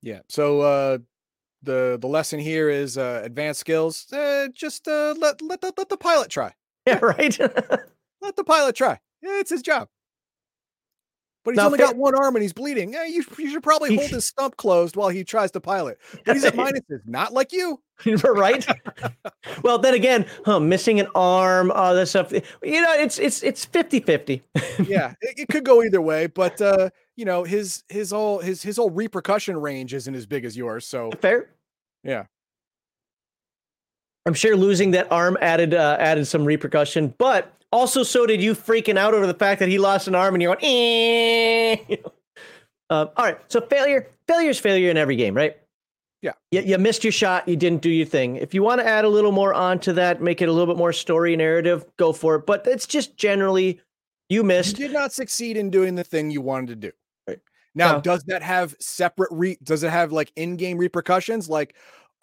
Yeah. 0.00 0.20
So 0.28 0.60
uh 0.60 0.98
the 1.62 1.98
the 2.00 2.06
lesson 2.06 2.38
here 2.38 2.68
is 2.68 2.98
uh 2.98 3.22
advanced 3.24 3.60
skills. 3.60 4.10
Uh, 4.12 4.48
just 4.54 4.86
uh 4.86 5.14
let 5.18 5.40
let 5.40 5.60
the, 5.62 5.72
let 5.76 5.88
the 5.88 5.96
pilot 5.96 6.30
try. 6.30 6.54
Yeah, 6.86 6.98
right. 6.98 7.38
Let 8.20 8.36
the 8.36 8.44
pilot 8.44 8.76
try. 8.76 9.00
Yeah, 9.22 9.40
it's 9.40 9.48
his 9.48 9.62
job. 9.62 9.88
But 11.44 11.52
he's 11.52 11.56
Now, 11.58 11.66
only 11.66 11.78
got 11.78 11.96
one 11.96 12.14
arm 12.14 12.34
and 12.36 12.42
he's 12.42 12.54
bleeding. 12.54 12.92
Yeah, 12.92 13.04
you, 13.04 13.22
you 13.38 13.50
should 13.50 13.62
probably 13.62 13.90
He- 13.90 13.96
hold 13.96 14.10
his 14.10 14.24
stump 14.26 14.56
closed 14.56 14.96
while 14.96 15.10
he 15.10 15.24
tries 15.24 15.50
to 15.52 15.60
pilot. 15.60 15.98
But 16.24 16.36
he's 16.36 16.44
at 16.44 16.54
minuses, 16.56 17.00
not 17.06 17.32
like 17.32 17.52
you. 17.52 17.80
right? 18.24 18.66
well, 19.62 19.78
then 19.78 19.94
again, 19.94 20.26
huh, 20.44 20.58
missing 20.58 20.98
an 21.00 21.06
arm, 21.14 21.70
all 21.70 21.94
this 21.94 22.10
stuff. 22.10 22.32
You 22.32 22.42
know, 22.82 22.92
it's 22.94 23.18
it's 23.18 23.42
it's 23.42 23.64
50-50. 23.66 24.42
Yeah, 24.88 25.12
it, 25.20 25.34
it 25.38 25.48
could 25.48 25.64
go 25.64 25.82
either 25.82 26.00
way, 26.00 26.26
but 26.26 26.60
uh, 26.60 26.90
you 27.14 27.24
know, 27.24 27.44
his 27.44 27.84
his 27.88 28.10
whole 28.10 28.40
his 28.40 28.62
his 28.62 28.78
whole 28.78 28.90
repercussion 28.90 29.56
range 29.56 29.94
isn't 29.94 30.14
as 30.14 30.26
big 30.26 30.44
as 30.44 30.56
yours. 30.56 30.86
So 30.86 31.10
Fair. 31.20 31.50
yeah, 32.02 32.24
I'm 34.26 34.34
sure 34.34 34.56
losing 34.56 34.90
that 34.92 35.10
arm 35.12 35.36
added 35.40 35.74
uh, 35.74 35.96
added 36.00 36.26
some 36.26 36.44
repercussion, 36.44 37.14
but 37.18 37.52
also 37.72 38.02
so 38.02 38.26
did 38.26 38.42
you 38.42 38.54
freaking 38.54 38.96
out 38.96 39.12
over 39.14 39.26
the 39.26 39.34
fact 39.34 39.58
that 39.60 39.68
he 39.68 39.78
lost 39.78 40.08
an 40.08 40.14
arm 40.14 40.34
and 40.34 40.42
you're 40.42 40.54
going, 40.54 40.64
eh. 40.64 41.96
Um, 42.90 43.08
all 43.16 43.24
right, 43.24 43.38
so 43.48 43.62
failure, 43.62 44.08
failure 44.28 44.50
is 44.50 44.58
failure 44.60 44.90
in 44.90 44.98
every 44.98 45.16
game, 45.16 45.34
right? 45.34 45.56
Yeah. 46.20 46.32
You, 46.50 46.60
you 46.60 46.78
missed 46.78 47.02
your 47.02 47.12
shot. 47.12 47.48
You 47.48 47.56
didn't 47.56 47.80
do 47.80 47.88
your 47.88 48.06
thing. 48.06 48.36
If 48.36 48.52
you 48.52 48.62
want 48.62 48.80
to 48.82 48.86
add 48.86 49.06
a 49.06 49.08
little 49.08 49.32
more 49.32 49.54
onto 49.54 49.92
that, 49.94 50.20
make 50.20 50.42
it 50.42 50.50
a 50.50 50.52
little 50.52 50.72
bit 50.72 50.78
more 50.78 50.92
story 50.92 51.34
narrative, 51.34 51.86
go 51.96 52.12
for 52.12 52.36
it. 52.36 52.46
But 52.46 52.66
it's 52.66 52.86
just 52.86 53.16
generally 53.16 53.80
you 54.28 54.42
missed. 54.42 54.78
you 54.78 54.86
did 54.86 54.92
not 54.94 55.14
succeed 55.14 55.56
in 55.56 55.70
doing 55.70 55.94
the 55.94 56.04
thing 56.04 56.30
you 56.30 56.42
wanted 56.42 56.68
to 56.68 56.76
do. 56.88 56.92
Right. 57.26 57.38
Now, 57.74 57.92
No. 57.92 58.00
does 58.02 58.22
that 58.24 58.42
have 58.42 58.76
separate 58.80 59.30
re 59.32 59.56
does 59.62 59.82
it 59.82 59.90
have 59.90 60.12
like 60.12 60.30
in-game 60.36 60.76
repercussions? 60.76 61.48
Like 61.48 61.74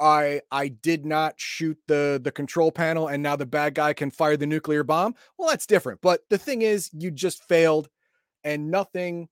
I 0.02 0.41
I 0.52 0.70
did 0.70 1.06
not 1.06 1.36
shoot 1.39 1.78
the 1.88 2.20
the 2.24 2.32
control 2.32 2.72
panel 2.72 3.08
and 3.08 3.22
now 3.24 3.36
the 3.36 3.45
bad 3.45 3.76
guy 3.76 3.93
can 3.93 4.12
fire 4.12 4.38
the 4.38 4.47
nuclear 4.47 4.84
bomb. 4.84 5.16
Well, 5.38 5.49
that's 5.49 5.68
different. 5.68 6.02
But 6.02 6.22
the 6.30 6.38
thing 6.38 6.62
is 6.64 6.89
you 6.93 7.12
just 7.12 7.43
failed 7.47 7.89
and 8.43 8.72
nothing 8.72 9.30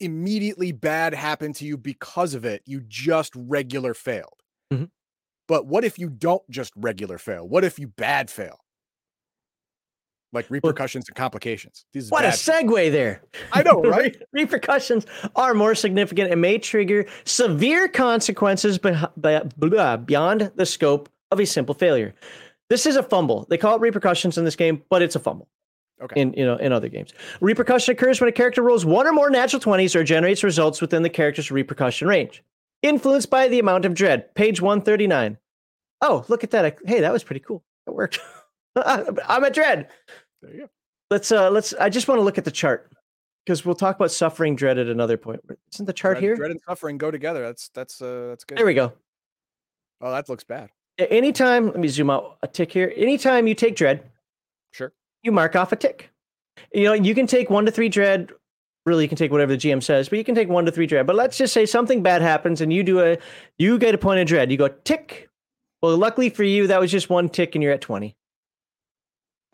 immediately 0.00 0.72
bad 0.72 1.14
happened 1.14 1.56
to 1.56 1.66
you 1.66 1.78
because 1.78 2.34
of 2.34 2.44
it. 2.44 2.62
You 2.66 2.82
just 2.86 3.32
regular 3.36 3.94
failed. 3.94 4.42
Mhm. 4.72 4.90
But 5.48 5.66
what 5.66 5.84
if 5.84 5.98
you 5.98 6.10
don't 6.10 6.48
just 6.50 6.72
regular 6.76 7.18
fail? 7.18 7.48
What 7.48 7.64
if 7.64 7.78
you 7.78 7.88
bad 7.88 8.30
fail? 8.30 8.63
Like 10.34 10.50
repercussions 10.50 11.08
and 11.08 11.16
complications. 11.16 11.86
These 11.92 12.06
is 12.06 12.10
What 12.10 12.24
a 12.24 12.28
segue 12.28 12.90
there. 12.90 13.22
I 13.52 13.62
know, 13.62 13.80
right? 13.82 14.20
Repercussions 14.32 15.06
are 15.36 15.54
more 15.54 15.74
significant 15.74 16.32
and 16.32 16.40
may 16.40 16.58
trigger 16.58 17.06
severe 17.24 17.86
consequences 17.88 18.78
beh- 18.78 19.10
be- 19.20 19.68
blah, 19.68 19.96
beyond 19.96 20.50
the 20.56 20.66
scope 20.66 21.08
of 21.30 21.38
a 21.38 21.46
simple 21.46 21.74
failure. 21.74 22.14
This 22.68 22.86
is 22.86 22.96
a 22.96 23.02
fumble. 23.02 23.46
They 23.48 23.58
call 23.58 23.76
it 23.76 23.80
repercussions 23.80 24.36
in 24.36 24.44
this 24.44 24.56
game, 24.56 24.82
but 24.90 25.02
it's 25.02 25.14
a 25.14 25.20
fumble. 25.20 25.48
Okay. 26.02 26.20
In 26.20 26.32
you 26.32 26.44
know 26.44 26.56
in 26.56 26.72
other 26.72 26.88
games, 26.88 27.14
repercussion 27.40 27.92
occurs 27.92 28.20
when 28.20 28.28
a 28.28 28.32
character 28.32 28.62
rolls 28.62 28.84
one 28.84 29.06
or 29.06 29.12
more 29.12 29.30
natural 29.30 29.60
twenties 29.60 29.94
or 29.94 30.02
generates 30.02 30.42
results 30.42 30.80
within 30.80 31.04
the 31.04 31.08
character's 31.08 31.52
repercussion 31.52 32.08
range, 32.08 32.42
influenced 32.82 33.30
by 33.30 33.46
the 33.46 33.60
amount 33.60 33.84
of 33.84 33.94
dread. 33.94 34.34
Page 34.34 34.60
one 34.60 34.82
thirty 34.82 35.06
nine. 35.06 35.38
Oh, 36.00 36.24
look 36.26 36.42
at 36.42 36.50
that! 36.50 36.78
Hey, 36.84 37.00
that 37.00 37.12
was 37.12 37.22
pretty 37.22 37.40
cool. 37.40 37.62
It 37.86 37.94
worked. 37.94 38.18
I'm 38.76 39.44
a 39.44 39.50
dread 39.50 39.88
There 40.44 40.54
you 40.54 40.60
go. 40.62 40.68
let's 41.10 41.32
uh 41.32 41.50
let's 41.50 41.74
i 41.74 41.88
just 41.88 42.08
want 42.08 42.18
to 42.18 42.22
look 42.22 42.38
at 42.38 42.44
the 42.44 42.50
chart 42.50 42.90
because 43.44 43.64
we'll 43.64 43.74
talk 43.74 43.96
about 43.96 44.10
suffering 44.10 44.56
dread 44.56 44.78
at 44.78 44.86
another 44.88 45.16
point 45.16 45.40
isn't 45.72 45.86
the 45.86 45.92
chart 45.92 46.14
dread, 46.16 46.22
here 46.22 46.36
dread 46.36 46.50
and 46.50 46.60
suffering 46.68 46.98
go 46.98 47.10
together. 47.10 47.42
That's 47.42 47.68
that's 47.70 48.00
uh 48.00 48.26
that's 48.28 48.44
good. 48.44 48.58
there 48.58 48.66
we 48.66 48.74
go 48.74 48.92
oh, 50.00 50.10
that 50.10 50.28
looks 50.28 50.44
bad. 50.44 50.68
Anytime 50.98 51.66
let 51.66 51.78
me 51.80 51.88
zoom 51.88 52.10
out 52.10 52.38
a 52.42 52.48
tick 52.48 52.70
here 52.72 52.92
anytime 52.96 53.46
you 53.46 53.54
take 53.54 53.74
dread 53.76 54.02
Sure. 54.72 54.92
you 55.22 55.32
mark 55.32 55.56
off 55.56 55.72
a 55.72 55.76
tick 55.76 56.10
you 56.72 56.84
know 56.84 56.92
you 56.92 57.14
can 57.14 57.26
take 57.26 57.50
one 57.50 57.64
to 57.66 57.72
three 57.72 57.88
dread 57.88 58.30
really 58.86 59.02
you 59.04 59.08
can 59.08 59.16
take 59.18 59.32
whatever 59.32 59.52
the 59.52 59.58
gm 59.58 59.82
says 59.82 60.08
but 60.08 60.18
you 60.18 60.24
can 60.24 60.34
take 60.34 60.48
one 60.48 60.64
to 60.66 60.70
three 60.70 60.86
dread 60.86 61.06
but 61.06 61.16
let's 61.16 61.36
just 61.38 61.52
say 61.52 61.64
something 61.66 62.02
bad 62.02 62.22
happens 62.22 62.60
and 62.60 62.72
you 62.72 62.82
do 62.84 63.00
a 63.00 63.16
you 63.58 63.78
get 63.78 63.94
a 63.94 63.98
point 63.98 64.20
of 64.20 64.26
dread 64.26 64.50
you 64.52 64.56
go 64.56 64.68
tick 64.68 65.28
well 65.82 65.96
luckily 65.96 66.28
for 66.30 66.44
you 66.44 66.66
that 66.66 66.78
was 66.80 66.90
just 66.92 67.10
one 67.10 67.28
tick 67.28 67.54
and 67.56 67.62
you're 67.62 67.72
at 67.72 67.80
20 67.80 68.14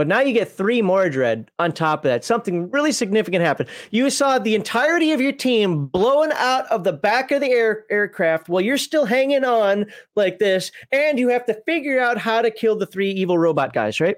but 0.00 0.06
now 0.06 0.20
you 0.20 0.32
get 0.32 0.50
three 0.50 0.80
more 0.80 1.10
dread 1.10 1.50
on 1.58 1.72
top 1.72 2.06
of 2.06 2.08
that. 2.08 2.24
Something 2.24 2.70
really 2.70 2.90
significant 2.90 3.44
happened. 3.44 3.68
You 3.90 4.08
saw 4.08 4.38
the 4.38 4.54
entirety 4.54 5.12
of 5.12 5.20
your 5.20 5.30
team 5.30 5.88
blowing 5.88 6.30
out 6.36 6.64
of 6.68 6.84
the 6.84 6.92
back 6.94 7.30
of 7.32 7.42
the 7.42 7.50
air, 7.50 7.84
aircraft 7.90 8.48
while 8.48 8.62
you're 8.62 8.78
still 8.78 9.04
hanging 9.04 9.44
on 9.44 9.84
like 10.16 10.38
this, 10.38 10.72
and 10.90 11.18
you 11.18 11.28
have 11.28 11.44
to 11.44 11.54
figure 11.66 12.00
out 12.00 12.16
how 12.16 12.40
to 12.40 12.50
kill 12.50 12.76
the 12.76 12.86
three 12.86 13.10
evil 13.10 13.36
robot 13.36 13.74
guys, 13.74 14.00
right? 14.00 14.16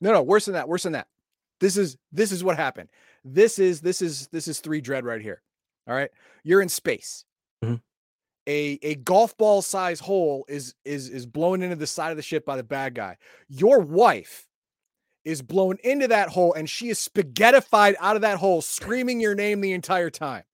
No, 0.00 0.12
no, 0.12 0.22
worse 0.22 0.44
than 0.44 0.54
that. 0.54 0.68
Worse 0.68 0.84
than 0.84 0.92
that. 0.92 1.08
This 1.58 1.76
is 1.76 1.96
this 2.12 2.30
is 2.30 2.44
what 2.44 2.56
happened. 2.56 2.88
This 3.24 3.58
is 3.58 3.80
this 3.80 4.02
is 4.02 4.28
this 4.28 4.46
is 4.46 4.60
three 4.60 4.80
dread 4.80 5.04
right 5.04 5.20
here. 5.20 5.42
All 5.88 5.94
right. 5.96 6.10
You're 6.44 6.62
in 6.62 6.68
space. 6.68 7.24
Mhm. 7.64 7.80
A 8.46 8.78
a 8.82 8.94
golf 8.94 9.36
ball 9.36 9.60
size 9.60 9.98
hole 9.98 10.44
is 10.48 10.76
is 10.84 11.08
is 11.08 11.26
blown 11.26 11.62
into 11.62 11.74
the 11.74 11.88
side 11.88 12.12
of 12.12 12.16
the 12.16 12.22
ship 12.22 12.46
by 12.46 12.56
the 12.56 12.62
bad 12.62 12.94
guy. 12.94 13.16
Your 13.48 13.80
wife 13.80 14.46
is 15.24 15.42
blown 15.42 15.76
into 15.84 16.08
that 16.08 16.28
hole 16.30 16.54
and 16.54 16.68
she 16.68 16.88
is 16.88 16.98
spaghettified 16.98 17.94
out 18.00 18.16
of 18.16 18.22
that 18.22 18.38
hole, 18.38 18.62
screaming 18.62 19.20
your 19.20 19.34
name 19.34 19.60
the 19.60 19.72
entire 19.72 20.10
time 20.10 20.44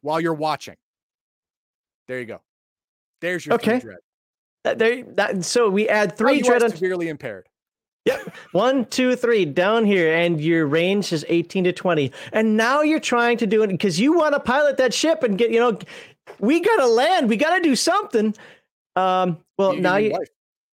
while 0.00 0.20
you're 0.20 0.32
watching. 0.34 0.76
There 2.08 2.18
you 2.20 2.26
go. 2.26 2.40
There's 3.20 3.44
your 3.46 3.54
Okay. 3.56 3.80
dread. 3.80 3.98
That, 4.64 4.78
there, 4.78 5.02
that, 5.16 5.44
so 5.44 5.68
we 5.68 5.88
add 5.88 6.16
three 6.16 6.40
dread 6.40 6.62
on 6.62 6.70
severely 6.70 7.08
impaired. 7.08 7.48
One, 8.52 8.84
two, 8.86 9.16
three, 9.16 9.44
down 9.46 9.84
here, 9.86 10.14
and 10.14 10.38
your 10.40 10.66
range 10.66 11.10
is 11.12 11.24
18 11.28 11.64
to 11.64 11.72
20. 11.72 12.12
And 12.32 12.56
now 12.56 12.82
you're 12.82 13.00
trying 13.00 13.38
to 13.38 13.46
do 13.46 13.62
it 13.62 13.68
because 13.68 13.98
you 13.98 14.12
want 14.12 14.34
to 14.34 14.40
pilot 14.40 14.76
that 14.76 14.92
ship 14.92 15.22
and 15.22 15.38
get, 15.38 15.50
you 15.50 15.58
know, 15.58 15.78
we 16.38 16.60
got 16.60 16.76
to 16.76 16.86
land, 16.86 17.28
we 17.30 17.36
got 17.38 17.56
to 17.56 17.62
do 17.62 17.74
something. 17.74 18.34
Um, 18.96 19.38
well, 19.58 19.74
You- 19.74 19.80
now 19.80 19.96
you, 19.96 20.10
wife. 20.12 20.28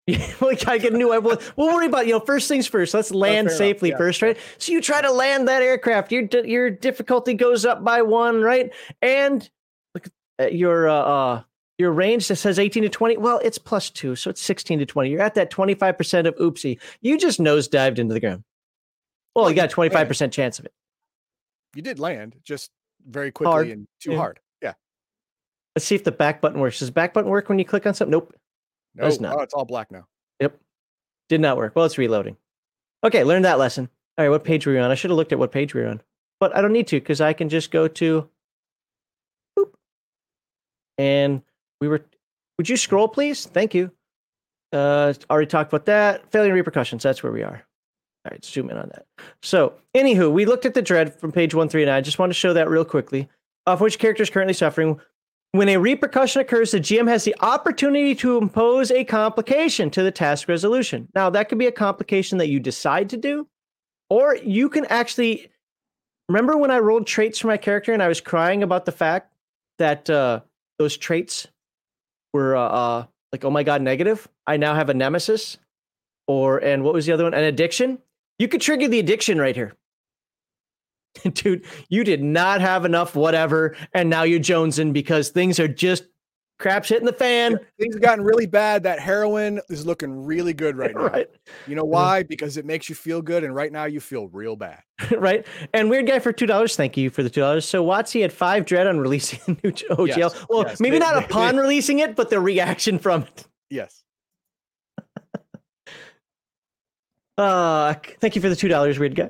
we 0.42 0.56
gotta 0.56 0.80
get 0.80 0.94
a 0.94 0.98
new 0.98 1.10
one. 1.10 1.22
We'll, 1.22 1.40
worry 1.58 1.86
about 1.88 2.08
you 2.08 2.14
know 2.14 2.22
first 2.22 2.48
things 2.48 2.66
first. 2.66 2.94
Let's 2.94 3.12
land 3.12 3.48
enough. 3.48 3.58
safely 3.58 3.90
Yeah, 3.90 3.98
first, 3.98 4.22
right? 4.22 4.38
So 4.58 4.72
you 4.72 4.82
try 4.82 5.02
to 5.02 5.12
land 5.12 5.50
that 5.50 5.62
aircraft. 5.62 6.14
Your 6.14 6.24
your 6.46 6.70
difficulty 6.70 7.34
goes 7.34 7.66
up 7.66 7.84
by 7.84 8.02
one, 8.02 8.42
right? 8.42 8.72
And 9.02 9.48
look 9.94 10.08
at 10.40 10.56
your 10.56 10.88
uh, 10.88 10.94
uh 10.94 11.42
your 11.78 11.92
range 11.92 12.28
that 12.30 12.38
says 12.38 12.58
18 12.58 12.84
to 12.84 12.90
20. 12.90 13.18
Well, 13.18 13.40
it's 13.44 13.58
plus 13.60 13.90
two, 13.92 14.16
so 14.16 14.30
it's 14.32 14.42
16 14.42 14.80
to 14.80 14.86
20. 14.86 15.12
You're 15.12 15.22
at 15.22 15.36
that 15.36 15.50
25 15.52 15.98
percent 15.98 16.26
of 16.26 16.36
oopsie. 16.38 16.80
You 17.02 17.18
just 17.18 17.40
nose 17.40 17.68
dived 17.68 18.00
into 18.00 18.14
the 18.14 18.20
ground. 18.22 18.44
Well, 19.36 19.44
Well, 19.44 19.52
you 19.52 19.56
got 19.58 19.66
a 19.66 19.68
twenty 19.68 19.90
five 19.90 20.00
can. 20.00 20.08
percent 20.08 20.34
chance 20.34 20.58
of 20.58 20.66
it. 20.66 20.74
You 21.76 21.82
did 21.82 22.00
land 22.00 22.38
just 22.44 22.72
very 23.06 23.32
quickly 23.32 23.52
Hard. 23.52 23.68
and 23.68 23.88
too 24.00 24.12
Yeah. 24.12 24.18
hard. 24.18 24.40
Yeah. 24.62 24.74
Let's 25.76 25.86
see 25.86 25.96
if 25.96 26.06
the 26.06 26.12
back 26.14 26.40
button 26.42 26.62
works. 26.62 26.80
Does 26.80 26.90
back 26.92 27.14
button 27.14 27.30
work 27.30 27.50
when 27.50 27.60
you 27.60 27.66
click 27.66 27.86
on 27.86 27.94
something? 27.94 28.12
Nope. 28.12 28.34
No, 28.98 29.04
Does 29.06 29.22
not. 29.22 29.38
oh, 29.38 29.42
it's 29.42 29.54
all 29.54 29.66
black 29.66 29.92
now. 29.92 30.08
Yep. 30.40 30.60
Did 31.30 31.42
not 31.42 31.58
work. 31.58 31.76
Well, 31.76 31.86
it's 31.86 31.98
reloading. 31.98 32.36
Okay, 33.04 33.24
learned 33.24 33.46
that 33.46 33.60
lesson. 33.60 33.90
All 34.18 34.26
right, 34.26 34.30
what 34.30 34.44
page 34.44 34.66
were 34.66 34.74
we 34.74 34.80
on? 34.80 34.90
I 34.90 34.96
should 34.96 35.12
have 35.12 35.18
looked 35.18 35.32
at 35.32 35.40
what 35.40 35.52
page 35.52 35.74
we 35.74 35.82
were 35.82 35.88
on. 35.88 36.02
But 36.40 36.56
I 36.56 36.62
don't 36.62 36.74
need 36.74 36.88
to 36.88 36.98
because 37.00 37.22
I 37.22 37.34
can 37.34 37.50
just 37.50 37.72
go 37.72 37.88
to 37.88 38.28
boop. 39.58 39.74
And 40.98 41.42
we 41.80 41.88
were 41.88 42.04
would 42.58 42.68
you 42.70 42.78
scroll, 42.78 43.08
please? 43.08 43.46
Thank 43.46 43.74
you. 43.76 43.92
Uh 44.74 45.14
already 45.30 45.48
talked 45.48 45.72
about 45.72 45.86
that. 45.86 46.32
Failure 46.32 46.50
and 46.50 46.56
repercussions. 46.56 47.04
That's 47.04 47.22
where 47.22 47.32
we 47.32 47.44
are. 47.44 47.64
All 48.26 48.32
right, 48.32 48.44
zoom 48.44 48.70
in 48.70 48.78
on 48.78 48.90
that. 48.90 49.06
So, 49.42 49.74
anywho, 49.96 50.32
we 50.32 50.46
looked 50.46 50.66
at 50.66 50.74
the 50.74 50.82
dread 50.82 51.14
from 51.20 51.32
page 51.32 51.54
one 51.54 51.70
three, 51.70 51.84
and 51.84 51.92
I 51.92 52.02
just 52.02 52.20
want 52.20 52.32
to 52.32 52.34
show 52.34 52.54
that 52.54 52.70
real 52.70 52.84
quickly. 52.86 53.30
Of 53.68 53.80
which 53.82 54.00
character 54.00 54.24
is 54.24 54.30
currently 54.30 54.54
suffering. 54.54 55.00
When 55.58 55.70
a 55.70 55.78
repercussion 55.78 56.40
occurs, 56.40 56.70
the 56.70 56.80
GM 56.80 57.08
has 57.08 57.24
the 57.24 57.36
opportunity 57.40 58.14
to 58.14 58.38
impose 58.38 58.92
a 58.92 59.04
complication 59.04 59.90
to 59.90 60.04
the 60.04 60.12
task 60.12 60.48
resolution. 60.48 61.08
Now, 61.16 61.32
that 61.32 61.50
could 61.50 61.58
be 61.58 61.66
a 61.66 61.72
complication 61.72 62.38
that 62.38 62.48
you 62.48 62.60
decide 62.60 63.10
to 63.10 63.18
do, 63.18 63.48
or 64.08 64.36
you 64.36 64.70
can 64.70 64.86
actually 64.86 65.50
remember 66.30 66.56
when 66.58 66.70
I 66.70 66.78
rolled 66.78 67.08
traits 67.08 67.40
for 67.40 67.48
my 67.48 67.58
character 67.58 67.92
and 67.92 68.04
I 68.04 68.08
was 68.08 68.22
crying 68.22 68.62
about 68.62 68.86
the 68.86 68.92
fact 68.92 69.34
that 69.80 70.08
uh, 70.12 70.42
those 70.78 70.96
traits 70.96 71.48
were 72.34 72.56
uh, 72.56 72.62
uh, 72.62 73.06
like, 73.32 73.44
oh 73.44 73.50
my 73.50 73.64
god, 73.64 73.82
negative. 73.82 74.30
I 74.46 74.58
now 74.58 74.76
have 74.76 74.90
a 74.90 74.94
nemesis, 74.94 75.58
or 76.28 76.60
and 76.60 76.84
what 76.84 76.94
was 76.94 77.08
the 77.08 77.14
other 77.14 77.24
one? 77.24 77.34
An 77.34 77.44
addiction. 77.44 77.98
You 78.38 78.48
could 78.48 78.62
trigger 78.62 78.88
the 78.88 79.00
addiction 79.00 79.40
right 79.40 79.56
here. 79.56 79.74
Dude, 81.34 81.66
you 81.90 82.04
did 82.04 82.22
not 82.24 82.62
have 82.62 82.86
enough 82.86 83.16
whatever, 83.16 83.76
and 83.94 84.10
now 84.10 84.24
you're 84.24 84.40
jonesing 84.40 84.94
because 84.94 85.30
things 85.30 85.60
are 85.60 85.68
just 85.68 86.04
crap's 86.60 86.90
hitting 86.90 87.06
the 87.06 87.14
fan. 87.14 87.60
Things 87.80 87.94
have 87.94 88.02
gotten 88.02 88.24
really 88.26 88.48
bad. 88.48 88.82
That 88.84 89.00
heroin 89.00 89.62
is 89.70 89.86
looking 89.86 90.26
really 90.26 90.54
good 90.54 90.76
right 90.78 90.96
now. 90.96 91.08
right. 91.08 91.28
You 91.68 91.76
know 91.76 91.84
why? 91.86 92.24
Because 92.24 92.58
it 92.58 92.66
makes 92.66 92.90
you 92.90 92.96
feel 92.96 93.22
good, 93.22 93.44
and 93.44 93.54
right 93.54 93.72
now 93.72 93.86
you 93.86 94.00
feel 94.00 94.28
real 94.30 94.56
bad. 94.56 94.82
right? 95.18 95.46
And 95.74 95.90
weird 95.90 96.08
guy 96.08 96.20
for 96.20 96.32
two 96.34 96.46
dollars. 96.48 96.76
Thank 96.76 96.98
you 96.98 97.10
for 97.10 97.22
the 97.24 97.30
two 97.30 97.42
dollars. 97.42 97.66
So 97.66 97.86
WotC 97.86 98.22
had 98.22 98.34
five 98.34 98.66
dread 98.66 98.88
on 98.88 99.00
releasing 99.00 99.40
a 99.48 99.52
new 99.68 99.72
OGL. 99.74 100.08
Yes, 100.18 100.46
well, 100.50 100.64
yes, 100.68 100.80
maybe 100.80 100.96
they- 100.96 101.00
not 101.06 101.16
they- 101.20 101.26
upon 101.26 101.58
releasing 101.58 102.00
it, 102.00 102.16
but 102.16 102.30
the 102.30 102.40
reaction 102.40 102.98
from 103.00 103.24
it. 103.24 103.48
Yes. 103.70 104.04
Uh, 107.38 107.94
thank 108.20 108.36
you 108.36 108.42
for 108.42 108.50
the 108.50 108.56
two 108.56 108.68
dollars, 108.68 108.98
weird 108.98 109.16
guy. 109.16 109.30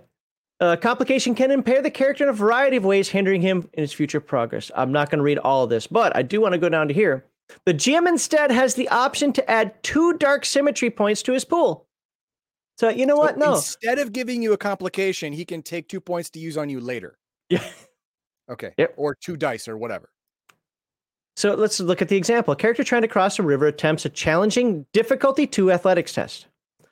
Uh, 0.59 0.75
complication 0.75 1.35
can 1.35 1.51
impair 1.51 1.81
the 1.81 1.91
character 1.91 2.23
in 2.23 2.29
a 2.29 2.33
variety 2.33 2.77
of 2.77 2.83
ways, 2.85 3.09
hindering 3.09 3.41
him 3.41 3.69
in 3.73 3.81
his 3.81 3.93
future 3.93 4.19
progress. 4.19 4.71
I'm 4.75 4.91
not 4.91 5.09
going 5.11 5.19
to 5.19 5.23
read 5.23 5.37
all 5.37 5.63
of 5.63 5.69
this, 5.69 5.85
but 5.85 6.15
I 6.15 6.23
do 6.23 6.41
want 6.41 6.53
to 6.53 6.57
go 6.57 6.67
down 6.69 6.87
to 6.87 6.93
here. 6.93 7.25
The 7.65 7.73
GM 7.75 8.07
instead 8.07 8.51
has 8.51 8.73
the 8.73 8.89
option 8.89 9.31
to 9.33 9.49
add 9.49 9.81
two 9.83 10.13
dark 10.13 10.45
symmetry 10.45 10.89
points 10.89 11.21
to 11.23 11.33
his 11.33 11.45
pool. 11.45 11.85
So 12.79 12.89
you 12.89 13.05
know 13.05 13.15
So 13.15 13.19
what? 13.21 13.37
No, 13.37 13.55
Instead 13.55 13.99
of 13.99 14.11
giving 14.13 14.41
you 14.41 14.53
a 14.53 14.57
complication, 14.57 15.31
he 15.31 15.45
can 15.45 15.61
take 15.61 15.87
two 15.87 16.01
points 16.01 16.29
to 16.31 16.39
use 16.39 16.57
on 16.57 16.69
you 16.69 16.79
later. 16.79 17.17
yeah. 17.49 17.63
Okay. 18.49 18.73
Yep. 18.77 18.93
Or 18.97 19.13
two 19.13 19.35
dice 19.37 19.67
or 19.67 19.77
whatever. 19.77 20.09
So 21.35 21.53
let's 21.53 21.79
look 21.79 22.01
at 22.01 22.07
the 22.09 22.15
example. 22.17 22.53
A 22.53 22.55
character 22.55 22.83
trying 22.83 23.01
to 23.03 23.07
cross 23.07 23.37
a 23.39 23.43
river 23.43 23.67
attempts 23.67 24.05
a 24.05 24.09
challenging 24.09 24.85
difficulty 24.93 25.45
two 25.45 25.71
athletics 25.71 26.13
test. 26.13 26.47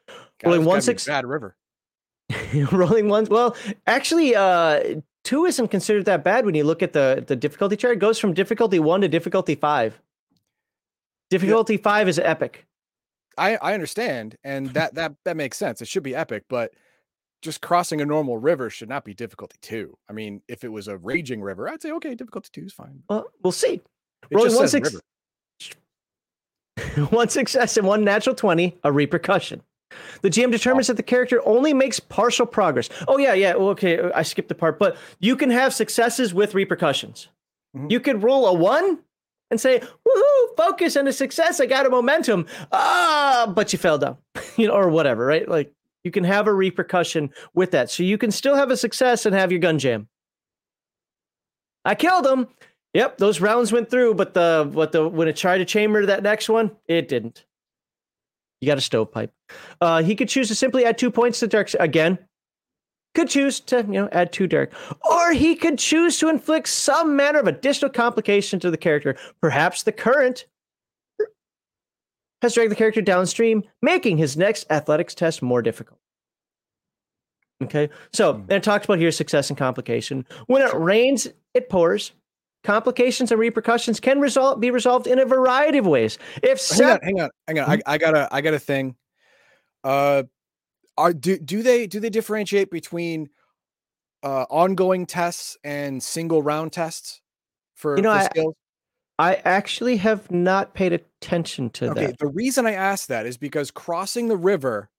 God, 0.07 0.17
Rolling 0.43 0.65
one 0.65 0.65
gotta 0.65 0.75
be 0.75 0.79
a 0.79 0.81
six- 0.81 1.05
Bad 1.07 1.25
river. 1.25 1.55
Rolling 2.71 3.09
ones. 3.09 3.29
Well, 3.29 3.55
actually, 3.87 4.35
uh, 4.35 5.01
two 5.23 5.45
isn't 5.45 5.67
considered 5.69 6.05
that 6.05 6.23
bad 6.23 6.45
when 6.45 6.55
you 6.55 6.63
look 6.63 6.81
at 6.81 6.93
the 6.93 7.23
the 7.25 7.35
difficulty 7.35 7.75
chart. 7.75 7.97
It 7.97 7.99
goes 7.99 8.19
from 8.19 8.33
difficulty 8.33 8.79
one 8.79 9.01
to 9.01 9.07
difficulty 9.07 9.55
five. 9.55 9.99
Difficulty 11.29 11.77
five 11.77 12.07
is 12.07 12.19
epic. 12.19 12.65
I 13.37 13.57
I 13.57 13.73
understand, 13.73 14.37
and 14.43 14.69
that 14.73 14.95
that 14.95 15.15
that 15.25 15.37
makes 15.37 15.57
sense. 15.57 15.81
It 15.81 15.87
should 15.87 16.03
be 16.03 16.15
epic, 16.15 16.43
but 16.49 16.73
just 17.41 17.61
crossing 17.61 18.01
a 18.01 18.05
normal 18.05 18.37
river 18.37 18.69
should 18.69 18.89
not 18.89 19.05
be 19.05 19.13
difficulty 19.13 19.57
two. 19.61 19.97
I 20.09 20.13
mean, 20.13 20.41
if 20.47 20.63
it 20.63 20.69
was 20.69 20.87
a 20.87 20.97
raging 20.97 21.41
river, 21.41 21.69
I'd 21.69 21.81
say 21.81 21.91
okay, 21.91 22.15
difficulty 22.15 22.49
two 22.51 22.65
is 22.65 22.73
fine. 22.73 23.03
Well, 23.09 23.27
we'll 23.43 23.51
see. 23.51 23.81
It 24.29 24.35
Rolling 24.35 24.55
one 24.55 24.67
six- 24.67 24.95
one 27.09 27.29
success 27.29 27.77
and 27.77 27.87
one 27.87 28.03
natural 28.03 28.35
20, 28.35 28.77
a 28.83 28.91
repercussion. 28.91 29.61
The 30.21 30.29
GM 30.29 30.51
determines 30.51 30.87
that 30.87 30.97
the 30.97 31.03
character 31.03 31.41
only 31.45 31.73
makes 31.73 31.99
partial 31.99 32.45
progress. 32.45 32.89
Oh, 33.07 33.17
yeah, 33.17 33.33
yeah. 33.33 33.55
well, 33.55 33.69
Okay, 33.69 33.99
I 34.13 34.23
skipped 34.23 34.49
the 34.49 34.55
part, 34.55 34.79
but 34.79 34.97
you 35.19 35.35
can 35.35 35.49
have 35.49 35.73
successes 35.73 36.33
with 36.33 36.53
repercussions. 36.55 37.27
Mhm. 37.75 37.91
You 37.91 37.99
could 37.99 38.23
roll 38.23 38.47
a 38.47 38.53
one 38.53 38.99
and 39.51 39.59
say, 39.61 39.79
woohoo, 39.79 40.55
focus 40.57 40.95
and 40.95 41.07
a 41.07 41.13
success. 41.13 41.59
I 41.59 41.65
got 41.65 41.85
a 41.85 41.89
momentum. 41.89 42.47
Ah, 42.71 43.51
but 43.55 43.71
you 43.73 43.79
fell 43.79 43.97
down, 43.99 44.17
you 44.57 44.67
know, 44.67 44.73
or 44.73 44.89
whatever, 44.89 45.25
right? 45.25 45.47
Like 45.47 45.71
you 46.03 46.11
can 46.11 46.23
have 46.23 46.47
a 46.47 46.53
repercussion 46.53 47.29
with 47.53 47.71
that. 47.71 47.89
So 47.91 48.03
you 48.03 48.17
can 48.17 48.31
still 48.31 48.55
have 48.55 48.71
a 48.71 48.77
success 48.77 49.25
and 49.25 49.35
have 49.35 49.51
your 49.51 49.59
gun 49.59 49.77
jam. 49.79 50.07
I 51.83 51.95
killed 51.95 52.25
him. 52.25 52.47
Yep, 52.93 53.17
those 53.17 53.41
rounds 53.41 53.71
went 53.73 53.89
through, 53.89 54.13
but 54.15 54.33
the 54.33 54.69
what 54.71 54.91
the 54.93 55.07
when 55.07 55.27
it 55.27 55.35
tried 55.35 55.57
to 55.57 55.65
chamber 55.65 56.05
that 56.05 56.23
next 56.23 56.47
one, 56.47 56.71
it 56.87 57.07
didn't. 57.09 57.45
You 58.65 58.71
got 58.71 58.79
a 58.79 58.81
stovepipe. 58.81 59.31
Uh, 59.79 60.01
he 60.01 60.15
could 60.15 60.27
choose 60.27 60.47
to 60.47 60.55
simply 60.55 60.85
add 60.85 60.97
two 60.97 61.11
points 61.11 61.39
to 61.41 61.47
dark 61.47 61.69
again. 61.79 62.17
Could 63.13 63.29
choose 63.29 63.59
to 63.59 63.77
you 63.81 63.93
know 63.93 64.09
add 64.11 64.33
two 64.33 64.47
dark, 64.47 64.73
or 65.07 65.33
he 65.33 65.55
could 65.55 65.77
choose 65.77 66.17
to 66.17 66.29
inflict 66.29 66.67
some 66.67 67.15
manner 67.15 67.37
of 67.37 67.45
additional 67.45 67.91
complication 67.91 68.59
to 68.61 68.71
the 68.71 68.77
character. 68.77 69.15
Perhaps 69.39 69.83
the 69.83 69.91
current 69.91 70.47
has 72.41 72.55
dragged 72.55 72.71
the 72.71 72.75
character 72.75 73.01
downstream, 73.03 73.61
making 73.83 74.17
his 74.17 74.35
next 74.35 74.65
athletics 74.71 75.13
test 75.13 75.43
more 75.43 75.61
difficult. 75.61 75.99
Okay, 77.63 77.89
so 78.13 78.33
Hmm. 78.33 78.41
and 78.41 78.51
it 78.53 78.63
talks 78.63 78.85
about 78.85 78.97
here 78.97 79.11
success 79.11 79.51
and 79.51 79.59
complication. 79.59 80.25
When 80.47 80.63
it 80.63 80.73
rains, 80.73 81.27
it 81.53 81.69
pours. 81.69 82.13
Complications 82.65 83.31
and 83.31 83.39
repercussions 83.39 83.99
can 83.99 84.19
result 84.19 84.59
be 84.59 84.71
resolved 84.71 85.05
in 85.07 85.19
a 85.19 85.25
variety 85.25 85.77
of 85.77 85.85
ways. 85.85 86.17
If 86.43 86.67
Hang 86.69 86.89
on, 86.89 86.99
hang 87.03 87.21
on, 87.21 87.29
hang 87.47 87.59
on. 87.59 87.69
I, 87.69 87.81
I 87.85 87.97
got 87.97 88.15
a 88.17 88.27
I 88.33 88.41
got 88.41 88.53
a 88.55 88.59
thing. 88.59 88.95
Uh 89.83 90.23
are 90.97 91.13
do 91.13 91.37
do 91.37 91.61
they 91.61 91.85
do 91.87 91.99
they 91.99 92.09
differentiate 92.09 92.71
between 92.71 93.29
uh 94.23 94.45
ongoing 94.49 95.05
tests 95.05 95.57
and 95.63 96.01
single 96.01 96.41
round 96.41 96.73
tests 96.73 97.21
for, 97.75 97.97
You 97.97 98.01
know, 98.01 98.11
for 98.13 98.17
I- 98.17 98.25
skills? 98.25 98.55
I 99.17 99.35
actually 99.45 99.95
have 99.97 100.29
not 100.29 100.73
paid 100.73 100.91
attention 100.91 101.69
to 101.69 101.91
Okay, 101.91 102.07
that. 102.07 102.19
the 102.19 102.27
reason 102.27 102.65
I 102.67 102.73
asked 102.73 103.07
that 103.07 103.25
is 103.25 103.37
because 103.37 103.71
crossing 103.71 104.27
the 104.27 104.35
river, 104.35 104.89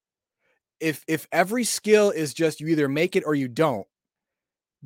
if 0.80 1.04
if 1.06 1.26
every 1.32 1.64
skill 1.64 2.10
is 2.10 2.32
just 2.32 2.60
you 2.60 2.68
either 2.68 2.88
make 2.88 3.14
it 3.16 3.24
or 3.26 3.34
you 3.34 3.48
don't, 3.48 3.86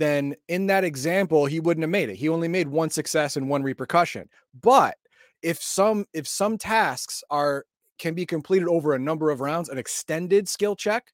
then 0.00 0.34
in 0.48 0.66
that 0.66 0.82
example 0.82 1.46
he 1.46 1.60
wouldn't 1.60 1.82
have 1.82 1.90
made 1.90 2.08
it. 2.08 2.16
He 2.16 2.28
only 2.28 2.48
made 2.48 2.68
one 2.68 2.90
success 2.90 3.36
and 3.36 3.48
one 3.48 3.62
repercussion. 3.62 4.28
But 4.60 4.96
if 5.42 5.62
some 5.62 6.06
if 6.12 6.26
some 6.26 6.58
tasks 6.58 7.22
are 7.30 7.66
can 7.98 8.14
be 8.14 8.24
completed 8.24 8.66
over 8.66 8.94
a 8.94 8.98
number 8.98 9.30
of 9.30 9.40
rounds, 9.40 9.68
an 9.68 9.78
extended 9.78 10.48
skill 10.48 10.74
check, 10.74 11.12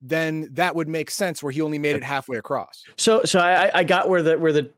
then 0.00 0.48
that 0.52 0.76
would 0.76 0.88
make 0.88 1.10
sense 1.10 1.42
where 1.42 1.50
he 1.52 1.60
only 1.60 1.78
made 1.78 1.96
it 1.96 2.04
halfway 2.04 2.38
across. 2.38 2.84
So 2.96 3.22
so 3.24 3.40
I 3.40 3.70
I- 3.80 3.84
got 3.84 4.08
where 4.08 4.22
the 4.22 4.38
where 4.38 4.52
the 4.52 4.70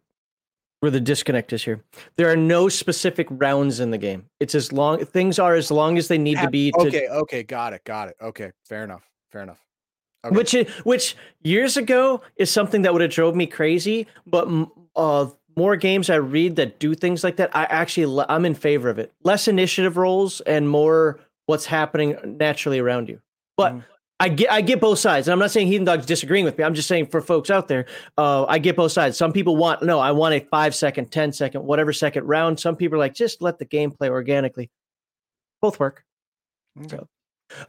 where 0.80 0.90
the 0.90 1.00
disconnect 1.00 1.52
is 1.52 1.64
here. 1.64 1.82
There 2.16 2.30
are 2.30 2.36
no 2.36 2.68
specific 2.68 3.26
rounds 3.30 3.80
in 3.80 3.90
the 3.90 3.98
game. 3.98 4.26
It's 4.40 4.54
as 4.54 4.72
long 4.72 5.04
things 5.04 5.38
are 5.38 5.54
as 5.54 5.70
long 5.70 5.98
as 5.98 6.08
they 6.08 6.18
need 6.18 6.38
to 6.38 6.50
be 6.50 6.70
to 6.72 6.86
Okay, 6.86 7.08
okay, 7.08 7.42
got 7.42 7.72
it, 7.72 7.82
got 7.84 8.08
it. 8.08 8.16
Okay, 8.20 8.52
fair 8.64 8.84
enough, 8.84 9.02
fair 9.30 9.42
enough. 9.42 9.65
Okay. 10.26 10.36
which 10.36 10.52
which 10.84 11.16
years 11.42 11.76
ago 11.76 12.20
is 12.36 12.50
something 12.50 12.82
that 12.82 12.92
would 12.92 13.02
have 13.02 13.10
drove 13.10 13.34
me 13.36 13.46
crazy 13.46 14.06
but 14.26 14.48
uh 14.96 15.26
more 15.56 15.76
games 15.76 16.10
i 16.10 16.16
read 16.16 16.56
that 16.56 16.78
do 16.78 16.94
things 16.94 17.22
like 17.24 17.36
that 17.36 17.54
i 17.56 17.64
actually 17.64 18.24
i'm 18.28 18.44
in 18.44 18.54
favor 18.54 18.88
of 18.90 18.98
it 18.98 19.12
less 19.22 19.48
initiative 19.48 19.96
rolls 19.96 20.40
and 20.42 20.68
more 20.68 21.20
what's 21.46 21.64
happening 21.66 22.16
naturally 22.38 22.78
around 22.78 23.08
you 23.08 23.20
but 23.56 23.72
Mhm. 23.74 23.84
I 24.18 24.30
get 24.30 24.50
I 24.50 24.62
get 24.62 24.80
both 24.80 24.98
sides, 24.98 25.28
and 25.28 25.32
I'm 25.34 25.38
not 25.38 25.50
saying 25.50 25.66
Heathen 25.66 25.84
Dog's 25.84 26.06
disagreeing 26.06 26.46
with 26.46 26.56
me. 26.56 26.64
I'm 26.64 26.72
just 26.72 26.88
saying 26.88 27.08
for 27.08 27.20
folks 27.20 27.50
out 27.50 27.68
there, 27.68 27.84
uh, 28.16 28.46
I 28.48 28.58
get 28.58 28.74
both 28.74 28.92
sides. 28.92 29.18
Some 29.18 29.30
people 29.30 29.56
want 29.58 29.82
no, 29.82 29.98
I 29.98 30.12
want 30.12 30.34
a 30.34 30.40
five 30.40 30.74
second, 30.74 31.12
ten 31.12 31.32
second, 31.34 31.64
whatever 31.64 31.92
second 31.92 32.24
round. 32.24 32.58
Some 32.58 32.76
people 32.76 32.96
are 32.96 32.98
like 32.98 33.12
just 33.12 33.42
let 33.42 33.58
the 33.58 33.66
game 33.66 33.90
play 33.90 34.08
organically. 34.08 34.70
Both 35.60 35.78
work. 35.78 36.02
Okay. 36.82 36.98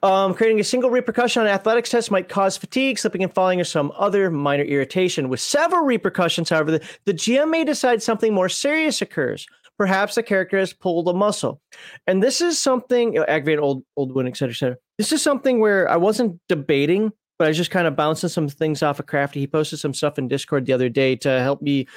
Um, 0.01 0.33
creating 0.33 0.59
a 0.59 0.63
single 0.63 0.89
repercussion 0.89 1.41
on 1.41 1.47
athletics 1.47 1.89
test 1.89 2.11
might 2.11 2.29
cause 2.29 2.57
fatigue, 2.57 2.97
slipping 2.97 3.23
and 3.23 3.33
falling, 3.33 3.61
or 3.61 3.63
some 3.63 3.91
other 3.97 4.29
minor 4.29 4.63
irritation. 4.63 5.29
With 5.29 5.39
several 5.39 5.83
repercussions, 5.83 6.49
however, 6.49 6.71
the, 6.71 6.87
the 7.05 7.13
GM 7.13 7.49
may 7.49 7.63
decide 7.63 8.01
something 8.01 8.33
more 8.33 8.49
serious 8.49 9.01
occurs. 9.01 9.45
Perhaps 9.77 10.15
the 10.15 10.23
character 10.23 10.57
has 10.57 10.73
pulled 10.73 11.07
a 11.07 11.13
muscle. 11.13 11.61
And 12.07 12.23
this 12.23 12.41
is 12.41 12.59
something, 12.59 13.13
you 13.13 13.19
know, 13.19 13.25
aggravated 13.27 13.59
old, 13.63 13.83
old 13.95 14.13
wound, 14.13 14.27
et 14.27 14.35
cetera, 14.35 14.51
et 14.51 14.57
cetera. 14.57 14.77
This 14.97 15.11
is 15.11 15.21
something 15.21 15.59
where 15.59 15.87
I 15.87 15.97
wasn't 15.97 16.39
debating 16.49 17.11
but 17.37 17.45
I 17.45 17.47
was 17.49 17.57
just 17.57 17.71
kind 17.71 17.87
of 17.87 17.95
bouncing 17.95 18.29
some 18.29 18.47
things 18.47 18.81
off 18.81 18.99
of 18.99 19.05
Crafty. 19.05 19.39
He 19.39 19.47
posted 19.47 19.79
some 19.79 19.93
stuff 19.93 20.17
in 20.17 20.27
Discord 20.27 20.65
the 20.65 20.73
other 20.73 20.89
day 20.89 21.15
to 21.17 21.39
help 21.39 21.61
me 21.61 21.87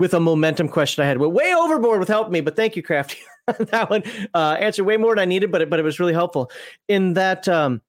with 0.00 0.14
a 0.14 0.20
momentum 0.20 0.68
question 0.68 1.04
I 1.04 1.06
had. 1.06 1.18
Went 1.18 1.32
way 1.32 1.54
overboard 1.54 2.00
with 2.00 2.08
helping 2.08 2.32
me, 2.32 2.40
but 2.40 2.56
thank 2.56 2.76
you, 2.76 2.82
Crafty. 2.82 3.18
that 3.58 3.90
one 3.90 4.02
uh, 4.34 4.56
answered 4.58 4.84
way 4.84 4.96
more 4.96 5.14
than 5.14 5.22
I 5.22 5.24
needed, 5.26 5.52
but 5.52 5.62
it, 5.62 5.70
but 5.70 5.78
it 5.78 5.82
was 5.82 6.00
really 6.00 6.12
helpful. 6.12 6.50
In 6.88 7.14
that, 7.14 7.48
um, 7.48 7.82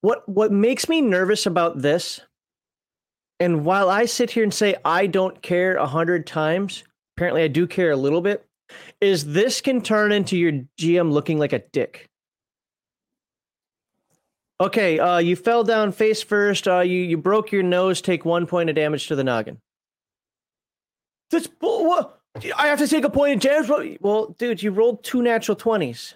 what 0.00 0.28
what 0.28 0.50
makes 0.50 0.88
me 0.88 1.00
nervous 1.00 1.46
about 1.46 1.80
this, 1.80 2.20
and 3.38 3.64
while 3.64 3.90
I 3.90 4.06
sit 4.06 4.30
here 4.30 4.42
and 4.42 4.52
say 4.52 4.76
I 4.84 5.06
don't 5.06 5.40
care 5.42 5.76
a 5.76 5.86
hundred 5.86 6.26
times, 6.26 6.84
apparently 7.16 7.42
I 7.42 7.48
do 7.48 7.66
care 7.66 7.90
a 7.90 7.96
little 7.96 8.20
bit. 8.20 8.46
Is 9.00 9.32
this 9.32 9.60
can 9.60 9.82
turn 9.82 10.12
into 10.12 10.36
your 10.36 10.52
GM 10.78 11.10
looking 11.10 11.38
like 11.38 11.52
a 11.52 11.58
dick? 11.58 12.08
Okay, 14.60 14.98
uh, 14.98 15.18
you 15.18 15.36
fell 15.36 15.64
down 15.64 15.90
face 15.92 16.22
first. 16.22 16.68
Uh, 16.68 16.80
you 16.80 16.98
you 16.98 17.16
broke 17.16 17.52
your 17.52 17.62
nose. 17.62 18.00
Take 18.00 18.24
one 18.24 18.46
point 18.46 18.68
of 18.68 18.76
damage 18.76 19.08
to 19.08 19.16
the 19.16 19.24
noggin. 19.24 19.58
That's 21.30 21.48
what. 21.60 22.20
I 22.56 22.68
have 22.68 22.78
to 22.78 22.86
take 22.86 23.04
a 23.04 23.10
point 23.10 23.34
of 23.34 23.40
damage. 23.40 23.98
Well, 24.00 24.36
dude, 24.38 24.62
you 24.62 24.70
rolled 24.70 25.02
two 25.02 25.22
natural 25.22 25.56
twenties. 25.56 26.14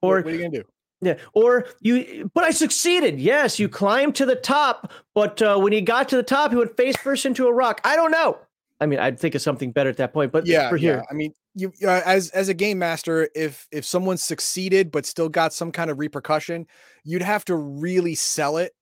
Or 0.00 0.16
what, 0.16 0.24
what 0.24 0.34
are 0.34 0.36
you 0.36 0.42
gonna 0.42 0.58
do? 0.58 0.64
Yeah, 1.00 1.16
or 1.32 1.66
you, 1.80 2.30
but 2.32 2.44
I 2.44 2.50
succeeded. 2.50 3.20
Yes, 3.20 3.58
you 3.58 3.68
climbed 3.68 4.14
to 4.16 4.26
the 4.26 4.36
top, 4.36 4.92
but 5.14 5.42
uh, 5.42 5.58
when 5.58 5.72
he 5.72 5.80
got 5.80 6.08
to 6.10 6.16
the 6.16 6.22
top, 6.22 6.52
he 6.52 6.56
went 6.56 6.76
face 6.76 6.96
first 6.96 7.26
into 7.26 7.46
a 7.48 7.52
rock. 7.52 7.80
I 7.84 7.96
don't 7.96 8.12
know. 8.12 8.38
I 8.80 8.86
mean, 8.86 8.98
I'd 8.98 9.18
think 9.18 9.34
of 9.34 9.42
something 9.42 9.72
better 9.72 9.90
at 9.90 9.96
that 9.98 10.12
point, 10.12 10.32
but 10.32 10.46
yeah, 10.46 10.68
for 10.68 10.76
here, 10.76 10.96
yeah. 10.96 11.02
I 11.10 11.14
mean, 11.14 11.34
you 11.54 11.72
uh, 11.84 12.02
as 12.04 12.30
as 12.30 12.48
a 12.48 12.54
game 12.54 12.78
master, 12.78 13.28
if 13.34 13.66
if 13.72 13.84
someone 13.84 14.16
succeeded 14.16 14.90
but 14.90 15.06
still 15.06 15.28
got 15.28 15.52
some 15.52 15.72
kind 15.72 15.90
of 15.90 15.98
repercussion, 15.98 16.66
you'd 17.04 17.22
have 17.22 17.44
to 17.46 17.56
really 17.56 18.14
sell 18.14 18.56
it. 18.56 18.72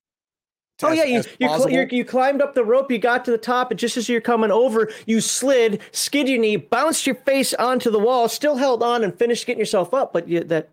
Oh 0.83 0.93
yeah, 0.93 1.05
you 1.05 1.23
you, 1.39 1.49
cl- 1.49 1.71
you 1.71 2.05
climbed 2.05 2.43
up 2.43 2.55
the 2.55 2.65
rope, 2.65 2.91
you 2.91 2.99
got 2.99 3.25
to 3.27 3.31
the 3.31 3.39
top, 3.39 3.71
and 3.71 3.79
just 3.79 3.97
as 3.97 4.09
you're 4.09 4.21
coming 4.21 4.51
over, 4.51 4.91
you 5.07 5.21
slid, 5.21 5.81
skid 5.93 6.29
your 6.29 6.39
knee, 6.39 6.57
bounced 6.57 7.07
your 7.07 7.17
face 7.17 7.55
onto 7.55 7.91
the 7.91 7.99
wall, 7.99 8.29
still 8.29 8.57
held 8.57 8.83
on, 8.83 9.05
and 9.05 9.19
finished 9.19 9.47
getting 9.47 9.61
yourself 9.61 9.93
up. 9.95 10.13
But 10.13 10.29
you, 10.29 10.45
that 10.45 10.71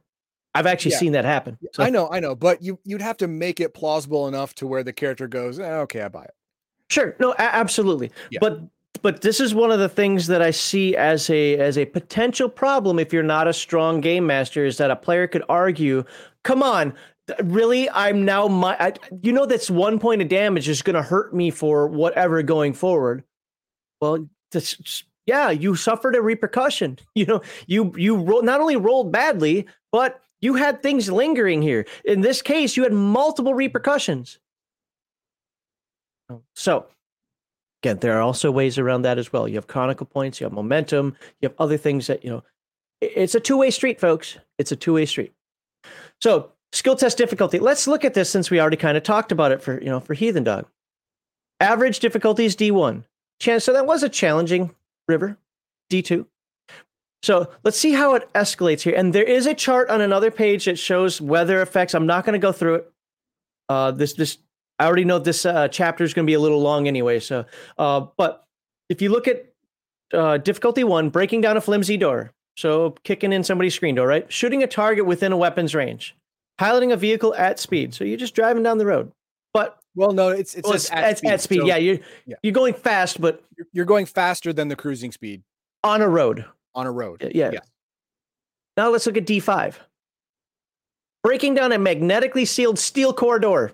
I've 0.55 0.65
actually 0.65 0.91
yeah. 0.91 0.99
seen 0.99 1.11
that 1.13 1.25
happen. 1.25 1.57
So. 1.73 1.83
I 1.83 1.89
know, 1.89 2.09
I 2.09 2.19
know, 2.19 2.35
but 2.35 2.61
you 2.61 2.79
you'd 2.83 3.01
have 3.01 3.17
to 3.17 3.27
make 3.27 3.59
it 3.59 3.73
plausible 3.73 4.27
enough 4.27 4.55
to 4.55 4.67
where 4.67 4.83
the 4.83 4.93
character 4.93 5.27
goes, 5.27 5.59
eh, 5.59 5.63
okay, 5.63 6.01
I 6.01 6.07
buy 6.07 6.23
it. 6.23 6.33
Sure, 6.89 7.15
no, 7.19 7.33
a- 7.33 7.41
absolutely, 7.41 8.11
yeah. 8.31 8.39
but 8.41 8.61
but 9.01 9.21
this 9.21 9.39
is 9.39 9.53
one 9.53 9.71
of 9.71 9.79
the 9.79 9.89
things 9.89 10.27
that 10.27 10.41
I 10.41 10.51
see 10.51 10.95
as 10.95 11.29
a 11.29 11.57
as 11.57 11.77
a 11.77 11.85
potential 11.85 12.49
problem 12.49 12.97
if 12.99 13.13
you're 13.13 13.23
not 13.23 13.47
a 13.47 13.53
strong 13.53 14.01
game 14.01 14.25
master 14.25 14.65
is 14.65 14.77
that 14.77 14.89
a 14.89 14.95
player 14.95 15.27
could 15.27 15.43
argue, 15.49 16.03
"Come 16.43 16.63
on, 16.63 16.93
really? 17.43 17.89
I'm 17.89 18.25
now 18.25 18.47
my 18.47 18.75
I, 18.79 18.93
you 19.21 19.31
know 19.31 19.45
that's 19.45 19.69
one 19.69 19.99
point 19.99 20.21
of 20.21 20.27
damage 20.27 20.69
is 20.69 20.81
going 20.81 20.95
to 20.95 21.01
hurt 21.01 21.33
me 21.33 21.51
for 21.51 21.87
whatever 21.87 22.41
going 22.43 22.73
forward." 22.73 23.23
Well, 24.01 24.27
this, 24.51 25.03
yeah, 25.25 25.49
you 25.49 25.75
suffered 25.75 26.15
a 26.15 26.21
repercussion. 26.21 26.99
You 27.15 27.25
know, 27.25 27.41
you 27.65 27.93
you 27.97 28.17
ro- 28.17 28.41
not 28.41 28.61
only 28.61 28.75
rolled 28.75 29.11
badly, 29.11 29.67
but 29.91 30.21
you 30.41 30.53
had 30.53 30.83
things 30.83 31.09
lingering 31.09 31.61
here. 31.61 31.85
In 32.05 32.21
this 32.21 32.41
case, 32.41 32.77
you 32.77 32.83
had 32.83 32.93
multiple 32.93 33.53
repercussions. 33.53 34.39
So, 36.55 36.87
Again, 37.83 37.99
there 37.99 38.17
are 38.17 38.21
also 38.21 38.49
ways 38.49 38.77
around 38.77 39.03
that 39.03 39.17
as 39.17 39.31
well. 39.31 39.47
You 39.47 39.55
have 39.55 39.67
chronicle 39.67 40.05
points, 40.05 40.39
you 40.39 40.45
have 40.45 40.53
momentum, 40.53 41.15
you 41.41 41.49
have 41.49 41.55
other 41.59 41.77
things 41.77 42.07
that, 42.07 42.23
you 42.23 42.29
know, 42.29 42.43
it's 43.01 43.35
a 43.35 43.39
two 43.39 43.57
way 43.57 43.69
street, 43.69 43.99
folks. 43.99 44.37
It's 44.57 44.71
a 44.71 44.75
two 44.75 44.93
way 44.93 45.05
street. 45.05 45.33
So, 46.19 46.51
skill 46.71 46.95
test 46.95 47.17
difficulty. 47.17 47.59
Let's 47.59 47.87
look 47.87 48.05
at 48.05 48.13
this 48.13 48.29
since 48.29 48.51
we 48.51 48.59
already 48.59 48.77
kind 48.77 48.97
of 48.97 49.03
talked 49.03 49.31
about 49.31 49.51
it 49.51 49.61
for, 49.61 49.79
you 49.79 49.89
know, 49.89 49.99
for 49.99 50.13
Heathen 50.13 50.43
Dog. 50.43 50.67
Average 51.59 51.99
difficulty 51.99 52.45
is 52.45 52.55
D1. 52.55 53.03
Chance. 53.39 53.63
So, 53.63 53.73
that 53.73 53.85
was 53.85 54.03
a 54.03 54.09
challenging 54.09 54.73
river, 55.07 55.37
D2. 55.91 56.25
So 57.23 57.49
let's 57.63 57.77
see 57.77 57.93
how 57.93 58.15
it 58.15 58.31
escalates 58.33 58.81
here. 58.81 58.95
And 58.95 59.13
there 59.13 59.23
is 59.23 59.47
a 59.47 59.53
chart 59.53 59.89
on 59.89 60.01
another 60.01 60.31
page 60.31 60.65
that 60.65 60.77
shows 60.77 61.19
weather 61.19 61.61
effects. 61.61 61.93
I'm 61.93 62.05
not 62.05 62.25
going 62.25 62.33
to 62.33 62.39
go 62.39 62.51
through 62.51 62.75
it. 62.75 62.91
Uh, 63.69 63.91
this 63.91 64.13
this 64.13 64.37
I 64.79 64.85
already 64.85 65.05
know 65.05 65.19
this 65.19 65.45
uh, 65.45 65.67
chapter 65.67 66.03
is 66.03 66.13
going 66.13 66.25
to 66.25 66.29
be 66.29 66.35
a 66.35 66.39
little 66.39 66.61
long 66.61 66.87
anyway. 66.87 67.19
So, 67.19 67.45
uh, 67.77 68.05
but 68.15 68.45
if 68.89 69.01
you 69.01 69.09
look 69.09 69.27
at 69.27 69.45
uh, 70.13 70.37
difficulty 70.37 70.83
one, 70.83 71.09
breaking 71.09 71.41
down 71.41 71.57
a 71.57 71.61
flimsy 71.61 71.97
door, 71.97 72.31
so 72.55 72.91
kicking 73.03 73.33
in 73.33 73.43
somebody's 73.43 73.75
screen 73.75 73.95
door, 73.95 74.07
right? 74.07 74.31
Shooting 74.31 74.63
a 74.63 74.67
target 74.67 75.05
within 75.05 75.31
a 75.31 75.37
weapon's 75.37 75.73
range, 75.73 76.15
piloting 76.57 76.91
a 76.91 76.97
vehicle 76.97 77.33
at 77.35 77.59
speed, 77.59 77.93
so 77.93 78.03
you're 78.03 78.17
just 78.17 78.35
driving 78.35 78.63
down 78.63 78.77
the 78.77 78.85
road. 78.85 79.11
But 79.53 79.77
well, 79.95 80.11
no, 80.11 80.29
it's 80.29 80.55
it's, 80.55 80.65
well, 80.65 80.75
it's 80.75 80.91
at, 80.91 81.03
at, 81.03 81.17
speed. 81.17 81.29
At 81.29 81.41
speed. 81.41 81.59
So, 81.59 81.65
yeah, 81.65 81.77
you're 81.77 81.99
yeah. 82.25 82.35
you're 82.43 82.53
going 82.53 82.73
fast, 82.73 83.19
but 83.19 83.43
you're 83.71 83.85
going 83.85 84.05
faster 84.05 84.53
than 84.53 84.67
the 84.67 84.75
cruising 84.75 85.11
speed 85.11 85.43
on 85.83 86.01
a 86.01 86.09
road. 86.09 86.45
On 86.75 86.85
a 86.85 86.91
road. 86.91 87.31
Yeah. 87.33 87.51
yeah. 87.53 87.59
Now 88.75 88.89
let's 88.89 89.07
look 89.07 89.17
at 89.17 89.25
D5. 89.25 89.73
Breaking 91.23 91.55
down 91.55 91.71
a 91.71 91.79
magnetically 91.79 92.45
sealed 92.45 92.77
steel 92.77 93.11
corridor 93.11 93.73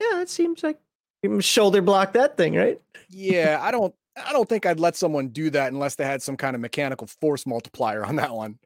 yeah, 0.00 0.20
it 0.20 0.28
seems 0.28 0.62
like 0.62 0.78
shoulder 1.40 1.82
block 1.82 2.12
that 2.12 2.36
thing, 2.36 2.54
right? 2.54 2.80
yeah, 3.08 3.58
I 3.62 3.70
don't 3.70 3.94
I 4.16 4.32
don't 4.32 4.48
think 4.48 4.66
I'd 4.66 4.80
let 4.80 4.96
someone 4.96 5.28
do 5.28 5.50
that 5.50 5.72
unless 5.72 5.96
they 5.96 6.04
had 6.04 6.22
some 6.22 6.36
kind 6.36 6.54
of 6.54 6.60
mechanical 6.60 7.06
force 7.06 7.46
multiplier 7.46 8.04
on 8.04 8.16
that 8.16 8.32
one. 8.32 8.58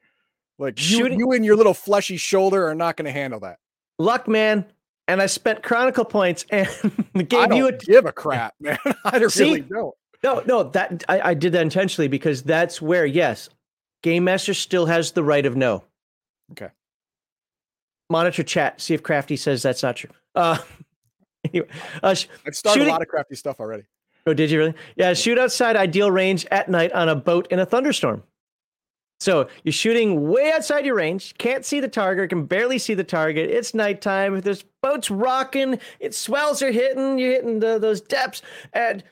Like 0.59 0.91
you, 0.91 1.09
you 1.09 1.33
and 1.33 1.45
your 1.45 1.57
little 1.57 1.75
fleshy 1.75 2.17
shoulder 2.17 2.67
are 2.67 2.75
not 2.75 2.97
going 2.97 3.07
to 3.07 3.13
handle 3.13 3.41
that. 3.41 3.59
Luck, 3.99 4.27
man. 4.27 4.65
And 5.07 5.23
I 5.23 5.27
spent 5.27 5.63
chronicle 5.63 6.05
points 6.05 6.45
and 6.51 6.69
gave 7.15 7.41
I 7.41 7.47
don't 7.47 7.57
you 7.57 7.69
a 7.69 7.73
give 7.73 8.05
a 8.07 8.13
crap, 8.13 8.55
man. 8.61 8.79
I 9.05 9.27
See? 9.29 9.45
really 9.45 9.61
don't. 9.61 9.95
No, 10.25 10.43
no, 10.47 10.65
that 10.65 11.05
I, 11.09 11.21
I 11.31 11.35
did 11.35 11.53
that 11.53 11.63
intentionally 11.63 12.09
because 12.09 12.43
that's 12.43 12.83
where, 12.83 13.07
yes, 13.07 13.49
Game 14.03 14.25
Master 14.25 14.53
still 14.53 14.87
has 14.87 15.13
the 15.13 15.23
right 15.23 15.47
of 15.47 15.57
no. 15.57 15.85
Okay. 16.53 16.69
Monitor 18.11 18.43
chat. 18.43 18.81
See 18.81 18.95
if 18.95 19.03
Crafty 19.03 19.37
says 19.37 19.63
that's 19.63 19.83
not 19.83 19.97
true. 19.97 20.11
Uh, 20.35 20.59
anyway, 21.45 21.69
uh, 22.03 22.15
sh- 22.15 22.27
I've 22.47 22.57
started 22.57 22.81
shooting- 22.81 22.89
a 22.89 22.93
lot 22.93 23.03
of 23.03 23.09
crafty 23.09 23.37
stuff 23.37 23.61
already. 23.61 23.85
Oh, 24.27 24.35
did 24.35 24.51
you 24.51 24.59
really? 24.59 24.75
Yeah, 24.97 25.15
shoot 25.15 25.39
outside 25.39 25.77
ideal 25.77 26.11
range 26.11 26.45
at 26.51 26.69
night 26.69 26.93
on 26.93 27.09
a 27.09 27.15
boat 27.15 27.47
in 27.51 27.61
a 27.61 27.67
thunderstorm. 27.67 28.23
So 29.21 29.49
you're 29.65 29.73
shooting 29.73 30.29
way 30.29 30.53
outside 30.53 30.87
your 30.87 30.95
range, 30.95 31.35
can't 31.39 31.65
see 31.65 31.81
the 31.81 31.89
target, 31.89 32.31
can 32.31 32.45
barely 32.45 32.79
see 32.79 32.95
the 32.95 33.05
target. 33.05 33.51
It's 33.51 33.75
nighttime. 33.75 34.41
There's 34.41 34.65
boats 34.83 35.11
rocking, 35.11 35.81
it 35.99 36.15
swells 36.15 36.63
are 36.63 36.71
hitting, 36.71 37.19
you're 37.19 37.33
hitting 37.33 37.59
the, 37.59 37.79
those 37.79 38.01
depths, 38.01 38.43
and 38.73 39.03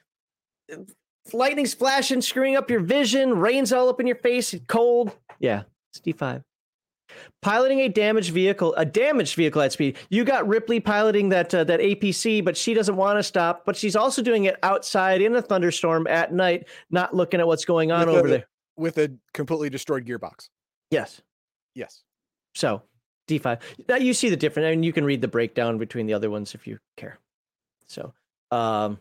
lightning's 1.33 1.75
flashing, 1.75 2.21
screwing 2.21 2.57
up 2.57 2.71
your 2.71 2.81
vision, 2.81 3.39
rain's 3.39 3.73
all 3.73 3.89
up 3.89 4.01
in 4.01 4.07
your 4.07 4.17
face, 4.17 4.55
cold. 4.69 5.17
Yeah, 5.41 5.65
it's 5.93 6.01
D5 6.01 6.43
piloting 7.41 7.81
a 7.81 7.89
damaged 7.89 8.33
vehicle, 8.33 8.75
a 8.77 8.85
damaged 8.85 9.37
vehicle 9.37 9.63
at 9.63 9.73
speed. 9.73 9.97
You 10.11 10.25
got 10.25 10.47
Ripley 10.49 10.81
piloting 10.81 11.29
that 11.31 11.55
uh, 11.55 11.65
that 11.65 11.81
APC, 11.81 12.45
but 12.45 12.57
she 12.57 12.75
doesn't 12.75 12.97
want 12.97 13.19
to 13.19 13.23
stop. 13.23 13.65
But 13.65 13.77
she's 13.77 13.95
also 13.95 14.23
doing 14.23 14.45
it 14.45 14.57
outside 14.63 15.23
in 15.23 15.35
a 15.37 15.41
thunderstorm 15.41 16.07
at 16.09 16.33
night, 16.33 16.67
not 16.91 17.15
looking 17.15 17.39
at 17.39 17.47
what's 17.47 17.65
going 17.65 17.93
on 17.93 18.09
over 18.09 18.29
there 18.29 18.47
with 18.77 18.99
a 18.99 19.12
completely 19.33 19.70
destroyed 19.70 20.07
gearbox. 20.07 20.49
Yes. 20.91 21.20
Yes. 21.74 22.03
So 22.55 22.83
D5. 23.29 23.61
Now 23.89 23.97
you 23.97 24.14
see 24.14 24.31
the 24.31 24.37
difference, 24.37 24.72
and 24.72 24.85
you 24.85 24.93
can 24.93 25.05
read 25.05 25.20
the 25.20 25.29
breakdown 25.29 25.79
between 25.79 26.07
the 26.07 26.14
other 26.14 26.31
ones 26.31 26.55
if 26.55 26.66
you 26.66 26.79
care. 26.97 27.18
So, 27.87 28.12
um, 28.51 28.99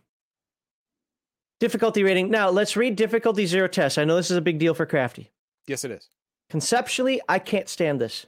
difficulty 1.59 2.03
rating. 2.03 2.29
Now 2.29 2.49
let's 2.49 2.75
read 2.75 2.95
difficulty 2.95 3.45
zero 3.45 3.67
test. 3.67 3.97
I 3.97 4.03
know 4.03 4.15
this 4.15 4.31
is 4.31 4.37
a 4.37 4.41
big 4.41 4.59
deal 4.59 4.73
for 4.73 4.85
Crafty. 4.85 5.31
Yes, 5.67 5.83
it 5.83 5.91
is. 5.91 6.09
Conceptually, 6.49 7.21
I 7.27 7.39
can't 7.39 7.69
stand 7.69 7.99
this, 7.99 8.25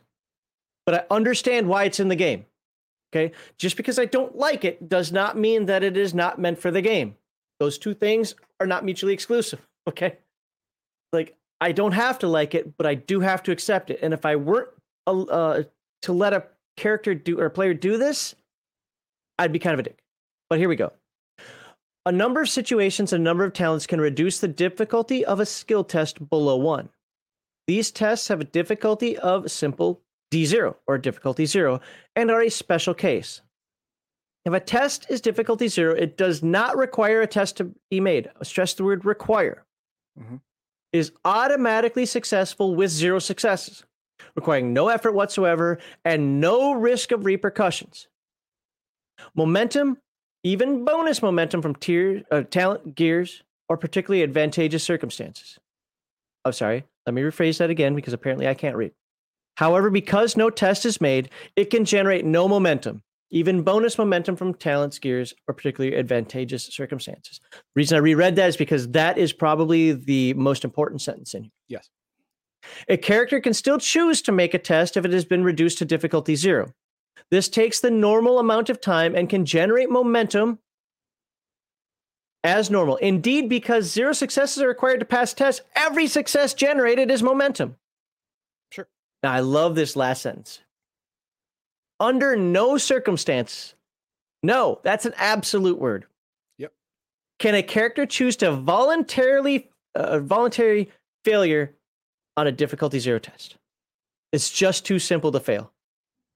but 0.85 0.95
I 0.95 1.13
understand 1.13 1.67
why 1.67 1.83
it's 1.83 1.99
in 1.99 2.07
the 2.07 2.15
game. 2.15 2.45
Okay. 3.13 3.33
Just 3.57 3.77
because 3.77 3.99
I 3.99 4.05
don't 4.05 4.35
like 4.35 4.65
it 4.65 4.89
does 4.89 5.11
not 5.11 5.37
mean 5.37 5.65
that 5.67 5.83
it 5.83 5.95
is 5.95 6.13
not 6.13 6.39
meant 6.39 6.59
for 6.59 6.71
the 6.71 6.81
game. 6.81 7.15
Those 7.59 7.77
two 7.77 7.93
things 7.93 8.35
are 8.59 8.67
not 8.67 8.85
mutually 8.85 9.13
exclusive. 9.13 9.65
Okay. 9.87 10.17
Like, 11.13 11.35
I 11.59 11.71
don't 11.71 11.93
have 11.93 12.19
to 12.19 12.27
like 12.27 12.53
it, 12.55 12.77
but 12.77 12.85
I 12.85 12.95
do 12.95 13.19
have 13.19 13.43
to 13.43 13.51
accept 13.51 13.89
it. 13.89 13.99
And 14.01 14.13
if 14.13 14.25
I 14.25 14.35
weren't 14.35 14.69
uh, 15.07 15.63
to 16.03 16.13
let 16.13 16.33
a 16.33 16.43
character 16.75 17.15
do 17.15 17.39
or 17.39 17.45
a 17.45 17.51
player 17.51 17.73
do 17.73 17.97
this, 17.97 18.35
I'd 19.39 19.53
be 19.53 19.59
kind 19.59 19.73
of 19.73 19.79
a 19.79 19.83
dick. 19.83 20.03
But 20.49 20.59
here 20.59 20.69
we 20.69 20.75
go. 20.75 20.93
A 22.05 22.11
number 22.11 22.41
of 22.41 22.49
situations, 22.49 23.11
and 23.11 23.21
a 23.21 23.23
number 23.23 23.43
of 23.43 23.53
talents 23.53 23.85
can 23.85 23.99
reduce 23.99 24.39
the 24.39 24.47
difficulty 24.47 25.25
of 25.25 25.39
a 25.39 25.45
skill 25.45 25.83
test 25.83 26.29
below 26.29 26.55
one. 26.55 26.89
These 27.67 27.91
tests 27.91 28.29
have 28.29 28.39
a 28.39 28.45
difficulty 28.45 29.17
of 29.17 29.51
simple 29.51 30.01
D0 30.31 30.75
or 30.87 30.97
difficulty 30.97 31.45
0 31.45 31.81
and 32.15 32.31
are 32.31 32.41
a 32.41 32.49
special 32.49 32.93
case. 32.93 33.41
If 34.45 34.53
a 34.53 34.59
test 34.61 35.05
is 35.09 35.19
difficulty 35.19 35.67
0, 35.67 35.95
it 35.95 36.17
does 36.17 36.41
not 36.41 36.77
require 36.77 37.21
a 37.21 37.27
test 37.27 37.57
to 37.57 37.71
be 37.91 37.99
made. 37.99 38.29
I 38.39 38.43
stress 38.45 38.73
the 38.73 38.85
word 38.85 39.03
require. 39.03 39.65
Mm-hmm. 40.17 40.37
Is 40.93 41.11
automatically 41.25 42.05
successful 42.05 42.75
with 42.75 42.89
zero 42.89 43.19
successes, 43.19 43.83
requiring 44.35 44.73
no 44.73 44.87
effort 44.87 45.13
whatsoever 45.13 45.79
and 46.05 46.39
no 46.39 46.73
risk 46.73 47.11
of 47.11 47.25
repercussions. 47.25 48.07
Momentum, 49.35 49.97
even 50.43 50.85
bonus 50.85 51.21
momentum 51.21 51.61
from 51.61 51.75
tier 51.75 52.23
uh, 52.31 52.43
talent 52.43 52.95
gears 52.95 53.43
or 53.67 53.77
particularly 53.77 54.23
advantageous 54.23 54.83
circumstances. 54.83 55.59
Oh, 56.45 56.51
sorry. 56.51 56.85
Let 57.05 57.13
me 57.13 57.21
rephrase 57.21 57.57
that 57.57 57.69
again 57.69 57.95
because 57.95 58.13
apparently 58.13 58.47
I 58.47 58.53
can't 58.53 58.75
read. 58.75 58.93
However, 59.57 59.89
because 59.89 60.37
no 60.37 60.49
test 60.49 60.85
is 60.85 61.01
made, 61.01 61.29
it 61.55 61.69
can 61.69 61.83
generate 61.83 62.23
no 62.25 62.47
momentum, 62.47 63.01
even 63.29 63.63
bonus 63.63 63.97
momentum 63.97 64.35
from 64.35 64.53
talents, 64.53 64.99
gears, 64.99 65.33
or 65.47 65.53
particularly 65.53 65.97
advantageous 65.97 66.65
circumstances. 66.65 67.39
The 67.51 67.59
reason 67.75 67.97
I 67.97 67.99
reread 67.99 68.35
that 68.37 68.49
is 68.49 68.57
because 68.57 68.89
that 68.89 69.17
is 69.17 69.33
probably 69.33 69.91
the 69.91 70.33
most 70.35 70.63
important 70.63 71.01
sentence 71.01 71.33
in 71.33 71.43
here. 71.43 71.51
Yes. 71.67 71.89
A 72.87 72.97
character 72.97 73.39
can 73.39 73.53
still 73.53 73.77
choose 73.77 74.21
to 74.23 74.31
make 74.31 74.53
a 74.53 74.59
test 74.59 74.97
if 74.97 75.05
it 75.05 75.11
has 75.11 75.25
been 75.25 75.43
reduced 75.43 75.77
to 75.79 75.85
difficulty 75.85 76.35
zero. 76.35 76.73
This 77.29 77.49
takes 77.49 77.79
the 77.79 77.91
normal 77.91 78.39
amount 78.39 78.69
of 78.69 78.79
time 78.79 79.15
and 79.15 79.29
can 79.29 79.45
generate 79.45 79.89
momentum 79.89 80.59
as 82.43 82.69
normal. 82.69 82.95
Indeed, 82.97 83.49
because 83.49 83.91
zero 83.91 84.13
successes 84.13 84.61
are 84.63 84.67
required 84.67 84.99
to 85.01 85.05
pass 85.05 85.33
tests, 85.33 85.61
every 85.75 86.07
success 86.07 86.53
generated 86.53 87.11
is 87.11 87.21
momentum. 87.21 87.75
Sure. 88.71 88.87
Now, 89.23 89.33
I 89.33 89.41
love 89.41 89.75
this 89.75 89.95
last 89.95 90.21
sentence. 90.21 90.59
Under 91.99 92.35
no 92.35 92.77
circumstance, 92.77 93.73
no, 94.43 94.79
that's 94.83 95.05
an 95.05 95.13
absolute 95.17 95.79
word. 95.79 96.05
Yep. 96.57 96.73
Can 97.39 97.55
a 97.55 97.63
character 97.63 98.05
choose 98.05 98.35
to 98.37 98.51
voluntarily, 98.51 99.69
uh, 99.95 100.19
voluntary 100.19 100.91
failure 101.25 101.75
on 102.35 102.47
a 102.47 102.51
difficulty 102.51 102.99
zero 102.99 103.19
test? 103.19 103.57
It's 104.31 104.49
just 104.49 104.85
too 104.85 104.99
simple 104.99 105.31
to 105.31 105.39
fail. 105.39 105.71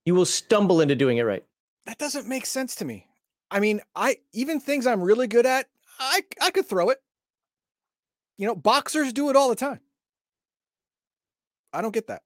You 0.05 0.15
will 0.15 0.25
stumble 0.25 0.81
into 0.81 0.95
doing 0.95 1.17
it 1.17 1.23
right. 1.23 1.43
That 1.85 1.99
doesn't 1.99 2.27
make 2.27 2.45
sense 2.45 2.75
to 2.75 2.85
me. 2.85 3.07
I 3.51 3.59
mean, 3.59 3.81
I 3.95 4.17
even 4.33 4.59
things 4.59 4.87
I'm 4.87 5.01
really 5.01 5.27
good 5.27 5.45
at, 5.45 5.67
I 5.99 6.23
I 6.41 6.51
could 6.51 6.65
throw 6.65 6.89
it. 6.89 6.99
You 8.37 8.47
know, 8.47 8.55
boxers 8.55 9.13
do 9.13 9.29
it 9.29 9.35
all 9.35 9.49
the 9.49 9.55
time. 9.55 9.81
I 11.73 11.81
don't 11.81 11.93
get 11.93 12.07
that. 12.07 12.23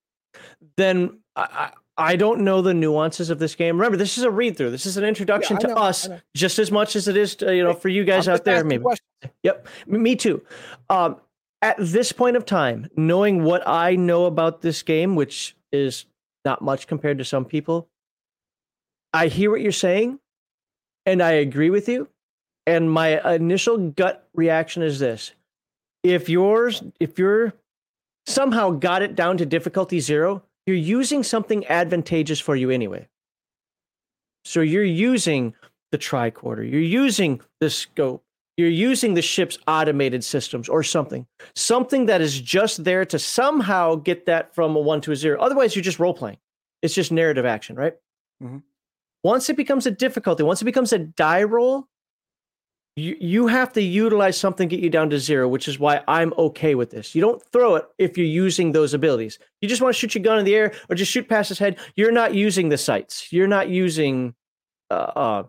Then 0.77 1.19
I, 1.35 1.71
I, 1.97 2.15
don't 2.15 2.41
know 2.41 2.61
the 2.61 2.73
nuances 2.73 3.29
of 3.29 3.39
this 3.39 3.55
game. 3.55 3.77
Remember, 3.77 3.97
this 3.97 4.17
is 4.17 4.23
a 4.23 4.31
read 4.31 4.57
through. 4.57 4.71
This 4.71 4.85
is 4.85 4.97
an 4.97 5.03
introduction 5.03 5.57
to 5.59 5.67
know, 5.67 5.75
I 5.75 5.89
us 5.89 6.09
just 6.35 6.59
as 6.59 6.71
much 6.71 6.95
as 6.95 7.07
it 7.07 7.15
is, 7.15 7.35
to, 7.37 7.55
you 7.55 7.63
know, 7.63 7.73
for 7.73 7.89
you 7.89 8.03
guys 8.03 8.27
I'm 8.27 8.35
out 8.35 8.45
there. 8.45 8.63
Maybe. 8.63 8.83
Yep, 9.43 9.67
me 9.87 10.15
too. 10.15 10.41
Um, 10.89 11.17
at 11.61 11.77
this 11.79 12.11
point 12.11 12.35
of 12.35 12.45
time, 12.45 12.89
knowing 12.95 13.43
what 13.43 13.67
I 13.67 13.95
know 13.95 14.25
about 14.25 14.61
this 14.61 14.83
game, 14.83 15.15
which 15.15 15.55
is 15.71 16.05
not 16.43 16.61
much 16.61 16.87
compared 16.87 17.17
to 17.17 17.25
some 17.25 17.45
people, 17.45 17.89
I 19.13 19.27
hear 19.27 19.49
what 19.49 19.61
you're 19.61 19.71
saying, 19.71 20.19
and 21.05 21.23
I 21.23 21.31
agree 21.31 21.69
with 21.69 21.87
you. 21.87 22.09
And 22.67 22.91
my 22.91 23.35
initial 23.35 23.77
gut 23.77 24.27
reaction 24.33 24.83
is 24.83 24.99
this: 24.99 25.33
if 26.03 26.29
yours, 26.29 26.83
if 26.99 27.17
you're 27.17 27.53
somehow 28.27 28.71
got 28.71 29.01
it 29.01 29.15
down 29.15 29.37
to 29.37 29.45
difficulty 29.45 29.99
zero, 29.99 30.43
you're 30.65 30.75
using 30.75 31.23
something 31.23 31.65
advantageous 31.67 32.39
for 32.39 32.55
you 32.55 32.69
anyway. 32.69 33.07
So 34.43 34.61
you're 34.61 34.83
using 34.83 35.53
the 35.91 35.97
tricorder, 35.97 36.69
you're 36.69 36.81
using 36.81 37.41
the 37.59 37.69
scope, 37.69 38.23
you're 38.57 38.69
using 38.69 39.13
the 39.13 39.21
ship's 39.21 39.57
automated 39.67 40.23
systems 40.23 40.69
or 40.69 40.83
something, 40.83 41.25
something 41.55 42.05
that 42.07 42.21
is 42.21 42.39
just 42.39 42.83
there 42.83 43.05
to 43.05 43.19
somehow 43.19 43.95
get 43.95 44.25
that 44.27 44.53
from 44.53 44.75
a 44.75 44.79
one 44.79 45.01
to 45.01 45.11
a 45.11 45.15
zero. 45.15 45.39
Otherwise, 45.41 45.75
you're 45.75 45.83
just 45.83 45.99
role 45.99 46.13
playing. 46.13 46.37
It's 46.81 46.93
just 46.93 47.11
narrative 47.11 47.45
action, 47.45 47.75
right? 47.75 47.95
Mhm. 48.41 48.63
Once 49.23 49.49
it 49.49 49.57
becomes 49.57 49.85
a 49.87 49.91
difficulty, 49.91 50.43
once 50.43 50.61
it 50.61 50.65
becomes 50.65 50.93
a 50.93 50.99
die 50.99 51.43
roll, 51.43 51.87
you, 52.95 53.17
you 53.19 53.47
have 53.47 53.73
to 53.73 53.81
utilize 53.81 54.37
something 54.37 54.69
to 54.69 54.75
get 54.75 54.83
you 54.83 54.89
down 54.89 55.09
to 55.09 55.19
zero, 55.19 55.47
which 55.47 55.67
is 55.67 55.77
why 55.79 56.01
I'm 56.07 56.33
okay 56.37 56.75
with 56.75 56.91
this. 56.91 57.13
You 57.13 57.21
don't 57.21 57.43
throw 57.51 57.75
it 57.75 57.85
if 57.97 58.17
you're 58.17 58.25
using 58.25 58.71
those 58.71 58.93
abilities. 58.93 59.37
You 59.61 59.67
just 59.67 59.81
want 59.81 59.93
to 59.93 59.99
shoot 59.99 60.15
your 60.15 60.23
gun 60.23 60.39
in 60.39 60.45
the 60.45 60.55
air 60.55 60.73
or 60.89 60.95
just 60.95 61.11
shoot 61.11 61.27
past 61.27 61.49
his 61.49 61.59
head. 61.59 61.77
You're 61.95 62.13
not 62.13 62.33
using 62.33 62.69
the 62.69 62.77
sights. 62.77 63.31
You're 63.31 63.47
not 63.47 63.69
using 63.69 64.33
uh, 64.89 64.93
uh 64.93 65.43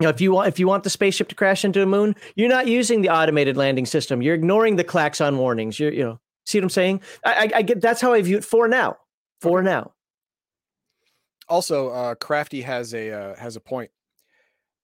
you 0.00 0.06
know, 0.06 0.10
if 0.10 0.20
you 0.22 0.32
want 0.32 0.48
if 0.48 0.58
you 0.58 0.66
want 0.66 0.82
the 0.82 0.90
spaceship 0.90 1.28
to 1.28 1.34
crash 1.34 1.62
into 1.62 1.82
a 1.82 1.86
moon, 1.86 2.16
you're 2.34 2.48
not 2.48 2.66
using 2.66 3.02
the 3.02 3.10
automated 3.10 3.58
landing 3.58 3.84
system. 3.84 4.22
You're 4.22 4.34
ignoring 4.34 4.76
the 4.76 4.84
klaxon 4.84 5.36
warnings. 5.36 5.78
You're 5.78 5.92
you 5.92 6.04
know, 6.04 6.20
see 6.46 6.58
what 6.58 6.64
I'm 6.64 6.70
saying? 6.70 7.02
I, 7.22 7.32
I, 7.32 7.50
I 7.56 7.62
get 7.62 7.82
that's 7.82 8.00
how 8.00 8.14
I 8.14 8.22
view 8.22 8.38
it 8.38 8.44
for 8.44 8.66
now. 8.66 8.96
For 9.42 9.62
now. 9.62 9.92
Also, 11.50 11.90
uh, 11.90 12.14
Crafty 12.14 12.62
has 12.62 12.94
a 12.94 13.10
uh, 13.10 13.36
has 13.36 13.56
a 13.56 13.60
point. 13.60 13.90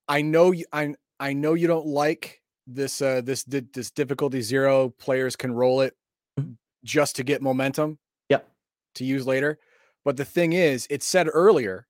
I 0.07 0.20
know 0.20 0.51
you. 0.51 0.66
I 0.70 0.94
I 1.21 1.33
know 1.33 1.55
you 1.55 1.67
don't 1.67 1.87
like 1.87 2.43
this. 2.67 3.01
Uh, 3.01 3.21
this 3.23 3.45
this 3.45 3.91
difficulty 3.91 4.41
zero. 4.43 4.91
Players 4.91 5.37
can 5.37 5.53
roll 5.53 5.81
it 5.81 5.97
Mhm. 6.39 6.57
just 6.85 7.17
to 7.17 7.25
get 7.25 7.43
momentum. 7.43 7.99
Yep. 8.29 8.49
To 8.97 9.05
use 9.05 9.27
later, 9.27 9.59
but 10.05 10.17
the 10.17 10.25
thing 10.25 10.53
is, 10.53 10.87
it 10.91 11.03
said 11.03 11.29
earlier, 11.33 11.87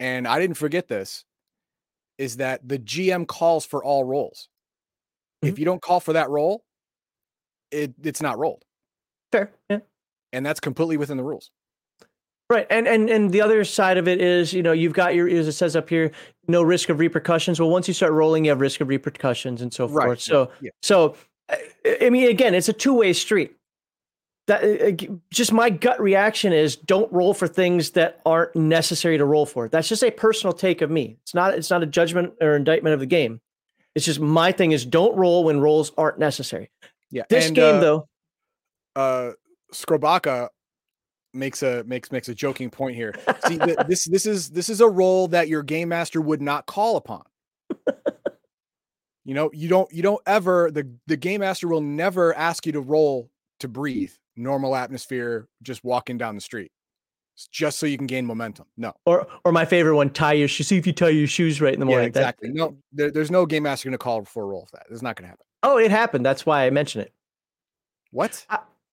and 0.00 0.26
I 0.28 0.38
didn't 0.40 0.56
forget 0.56 0.88
this, 0.88 1.24
is 2.18 2.38
that 2.38 2.66
the 2.66 2.78
GM 2.78 3.26
calls 3.26 3.64
for 3.66 3.84
all 3.84 4.04
rolls. 4.04 4.48
If 5.42 5.54
Mhm. 5.54 5.58
you 5.58 5.64
don't 5.64 5.82
call 5.82 6.00
for 6.00 6.12
that 6.14 6.30
roll, 6.30 6.64
it 7.70 7.94
it's 8.02 8.22
not 8.22 8.38
rolled, 8.38 8.64
Fair. 9.32 9.52
Yeah. 9.68 9.80
and 10.32 10.44
that's 10.46 10.60
completely 10.60 10.96
within 10.96 11.16
the 11.18 11.24
rules. 11.24 11.50
Right, 12.48 12.66
and 12.70 12.86
and 12.86 13.10
and 13.10 13.32
the 13.32 13.40
other 13.40 13.64
side 13.64 13.98
of 13.98 14.06
it 14.06 14.20
is, 14.20 14.52
you 14.52 14.62
know, 14.62 14.70
you've 14.70 14.92
got 14.92 15.16
your 15.16 15.28
as 15.28 15.48
it 15.48 15.52
says 15.52 15.74
up 15.74 15.88
here, 15.88 16.12
no 16.46 16.62
risk 16.62 16.88
of 16.90 17.00
repercussions. 17.00 17.58
Well, 17.58 17.70
once 17.70 17.88
you 17.88 17.94
start 17.94 18.12
rolling, 18.12 18.44
you 18.44 18.50
have 18.50 18.60
risk 18.60 18.80
of 18.80 18.88
repercussions 18.88 19.62
and 19.62 19.74
so 19.74 19.88
Right, 19.88 20.06
forth. 20.06 20.20
So, 20.20 20.50
yeah. 20.60 20.70
so 20.80 21.16
I 22.00 22.10
mean, 22.10 22.28
again, 22.28 22.54
it's 22.54 22.68
a 22.68 22.72
two 22.72 22.94
way 22.94 23.12
street. 23.12 23.56
That 24.46 24.62
uh, 24.62 25.12
uh, 25.12 25.16
just 25.32 25.52
my 25.52 25.70
gut 25.70 26.00
reaction 26.00 26.52
is 26.52 26.76
don't 26.76 27.12
roll 27.12 27.34
for 27.34 27.48
things 27.48 27.90
that 27.90 28.20
aren't 28.24 28.54
necessary 28.54 29.18
to 29.18 29.24
roll 29.24 29.44
for. 29.44 29.68
That's 29.68 29.88
just 29.88 30.04
a 30.04 30.10
personal 30.12 30.52
take 30.52 30.82
of 30.82 30.90
me. 30.90 31.16
It's 31.22 31.34
not 31.34 31.54
it's 31.54 31.70
not 31.70 31.82
a 31.82 31.86
judgment 31.86 32.34
or 32.40 32.54
indictment 32.54 32.94
of 32.94 33.00
the 33.00 33.06
game. 33.06 33.40
It's 33.96 34.04
just 34.04 34.20
my 34.20 34.52
thing 34.52 34.70
is 34.70 34.84
don't 34.84 35.16
roll 35.16 35.42
when 35.42 35.58
rolls 35.58 35.90
aren't 35.98 36.20
necessary. 36.20 36.70
Yeah. 37.10 37.24
This 37.28 37.46
and, 37.46 37.56
game 37.56 37.76
uh, 37.76 37.80
though, 37.80 38.08
uh 38.94 39.32
Skrobaka 39.72 40.50
makes 41.34 41.62
a 41.62 41.84
makes 41.84 42.10
makes 42.12 42.28
a 42.28 42.34
joking 42.34 42.70
point 42.70 42.96
here. 42.96 43.14
See, 43.46 43.58
th- 43.58 43.76
this 43.88 44.04
this 44.06 44.26
is 44.26 44.50
this 44.50 44.68
is 44.68 44.80
a 44.80 44.88
role 44.88 45.28
that 45.28 45.48
your 45.48 45.62
game 45.62 45.88
master 45.88 46.20
would 46.20 46.40
not 46.42 46.66
call 46.66 46.96
upon. 46.96 47.22
you 49.24 49.34
know, 49.34 49.50
you 49.52 49.68
don't 49.68 49.92
you 49.92 50.02
don't 50.02 50.22
ever 50.26 50.70
the 50.70 50.88
the 51.06 51.16
game 51.16 51.40
master 51.40 51.68
will 51.68 51.80
never 51.80 52.34
ask 52.34 52.66
you 52.66 52.72
to 52.72 52.80
roll 52.80 53.30
to 53.60 53.68
breathe 53.68 54.12
normal 54.36 54.76
atmosphere 54.76 55.48
just 55.62 55.82
walking 55.84 56.18
down 56.18 56.34
the 56.34 56.40
street. 56.40 56.70
It's 57.34 57.48
just 57.48 57.78
so 57.78 57.84
you 57.86 57.98
can 57.98 58.06
gain 58.06 58.24
momentum. 58.24 58.66
No. 58.76 58.94
or 59.04 59.26
or 59.44 59.52
my 59.52 59.64
favorite 59.64 59.96
one, 59.96 60.10
tie 60.10 60.32
your 60.34 60.48
shoes. 60.48 60.68
See 60.68 60.78
if 60.78 60.86
you 60.86 60.92
tie 60.92 61.08
your 61.10 61.26
shoes 61.26 61.60
right 61.60 61.74
in 61.74 61.80
the 61.80 61.86
Yeah, 61.86 61.90
morning. 61.90 62.12
That- 62.12 62.20
exactly. 62.20 62.50
no, 62.50 62.76
there, 62.92 63.10
there's 63.10 63.30
no 63.30 63.44
game 63.44 63.64
master 63.64 63.88
going 63.88 63.92
to 63.92 63.98
call 63.98 64.24
for 64.24 64.42
a 64.42 64.46
roll 64.46 64.66
for 64.70 64.76
that. 64.76 64.86
It's 64.90 65.02
not 65.02 65.16
going 65.16 65.24
to 65.24 65.28
happen. 65.30 65.44
oh, 65.62 65.76
it 65.78 65.90
happened. 65.90 66.24
That's 66.24 66.46
why 66.46 66.64
I 66.66 66.70
mentioned 66.70 67.04
it. 67.04 67.12
What? 68.10 68.46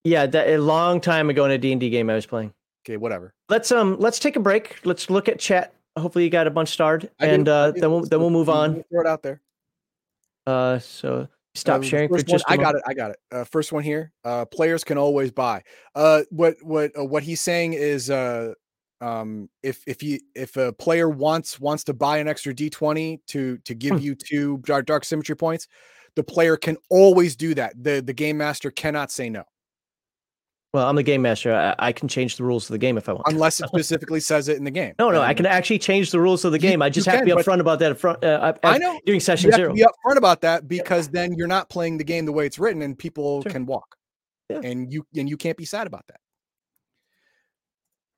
Yeah, 0.04 0.26
that 0.26 0.48
a 0.48 0.58
long 0.58 1.00
time 1.00 1.30
ago 1.30 1.44
in 1.46 1.50
a 1.50 1.58
D&D 1.58 1.88
game 1.90 2.10
I 2.10 2.14
was 2.14 2.26
playing. 2.26 2.52
Okay, 2.86 2.98
whatever. 2.98 3.32
Let's 3.48 3.72
um 3.72 3.96
let's 3.98 4.18
take 4.18 4.36
a 4.36 4.40
break. 4.40 4.76
Let's 4.84 5.08
look 5.08 5.28
at 5.28 5.38
chat. 5.38 5.74
Hopefully 5.96 6.24
you 6.24 6.30
got 6.30 6.46
a 6.46 6.50
bunch 6.50 6.68
starred 6.68 7.10
I 7.18 7.26
and 7.26 7.48
uh 7.48 7.70
do. 7.70 7.80
then 7.80 7.90
we'll 7.90 8.02
then 8.04 8.20
we'll 8.20 8.30
move 8.30 8.48
on. 8.50 8.84
Throw 8.90 9.00
it 9.00 9.06
out 9.06 9.22
there. 9.22 9.40
Uh 10.46 10.78
so 10.78 11.26
stop 11.54 11.80
Uh, 11.80 11.82
sharing 11.82 12.08
for 12.08 12.16
one- 12.16 12.24
just 12.24 12.44
I 12.46 12.56
got 12.58 12.74
it. 12.74 12.82
I 12.86 12.92
got 12.92 13.12
it. 13.12 13.16
Uh, 13.32 13.44
first 13.44 13.72
one 13.72 13.82
here. 13.82 14.12
Uh, 14.24 14.44
players 14.44 14.84
can 14.84 14.98
always 14.98 15.30
buy. 15.30 15.62
Uh, 15.94 16.22
what 16.30 16.56
what 16.62 16.92
uh, 16.98 17.04
what 17.04 17.22
he's 17.22 17.40
saying 17.40 17.72
is 17.72 18.10
uh, 18.10 18.52
um, 19.00 19.48
if 19.62 19.82
if 19.86 20.02
you 20.02 20.18
if 20.34 20.58
a 20.58 20.72
player 20.74 21.08
wants 21.08 21.58
wants 21.58 21.84
to 21.84 21.94
buy 21.94 22.18
an 22.18 22.28
extra 22.28 22.52
D 22.52 22.68
twenty 22.68 23.22
to 23.28 23.56
to 23.64 23.74
give 23.74 23.92
Hmm. 23.96 24.04
you 24.04 24.14
two 24.14 24.58
dark, 24.58 24.84
dark 24.84 25.04
symmetry 25.06 25.36
points, 25.36 25.66
the 26.16 26.24
player 26.24 26.58
can 26.58 26.76
always 26.90 27.34
do 27.36 27.54
that. 27.54 27.82
the 27.82 28.02
The 28.02 28.12
game 28.12 28.36
master 28.36 28.70
cannot 28.70 29.10
say 29.10 29.30
no 29.30 29.44
Well, 30.74 30.88
I'm 30.88 30.96
the 30.96 31.04
game 31.04 31.22
master. 31.22 31.54
I, 31.54 31.76
I 31.78 31.92
can 31.92 32.08
change 32.08 32.36
the 32.36 32.42
rules 32.42 32.64
of 32.68 32.72
the 32.72 32.78
game 32.78 32.98
if 32.98 33.08
I 33.08 33.12
want. 33.12 33.22
unless 33.28 33.60
it 33.60 33.68
specifically 33.74 34.18
says 34.18 34.48
it 34.48 34.56
in 34.58 34.64
the 34.64 34.72
game. 34.72 34.92
no, 34.98 35.10
no, 35.12 35.22
I 35.22 35.32
can 35.32 35.46
actually 35.46 35.78
change 35.78 36.10
the 36.10 36.18
rules 36.18 36.44
of 36.44 36.50
the 36.50 36.58
You- 36.58 36.68
game. 36.68 36.82
I 36.82 36.90
just 36.90 37.06
have 37.06 37.20
to 37.20 37.24
be 37.24 37.30
upfront 37.30 37.60
about 37.60 37.78
that 37.78 37.92
up 37.92 37.98
front 37.98 38.24
uh, 38.24 38.52
I 38.64 38.78
know 38.78 38.98
during 39.06 39.18
you 39.18 39.20
session 39.20 39.52
have 39.52 39.58
zero. 39.58 39.68
to 39.68 39.74
be 39.74 39.82
upfront 39.84 40.16
about 40.16 40.40
that 40.40 40.66
because 40.66 41.08
then 41.08 41.32
you're 41.34 41.46
not 41.46 41.68
playing 41.70 41.96
the 41.98 42.02
game 42.04 42.26
the 42.26 42.32
way 42.32 42.44
it's 42.44 42.58
written, 42.58 42.82
and 42.82 42.98
people 42.98 43.42
Sure. 43.42 43.52
can 43.52 43.66
walk. 43.66 43.94
Yeah. 44.50 44.62
And 44.64 44.92
you 44.92 45.06
and 45.16 45.28
you 45.28 45.36
can't 45.36 45.56
be 45.56 45.64
sad 45.64 45.86
about 45.86 46.06
that. 46.08 46.18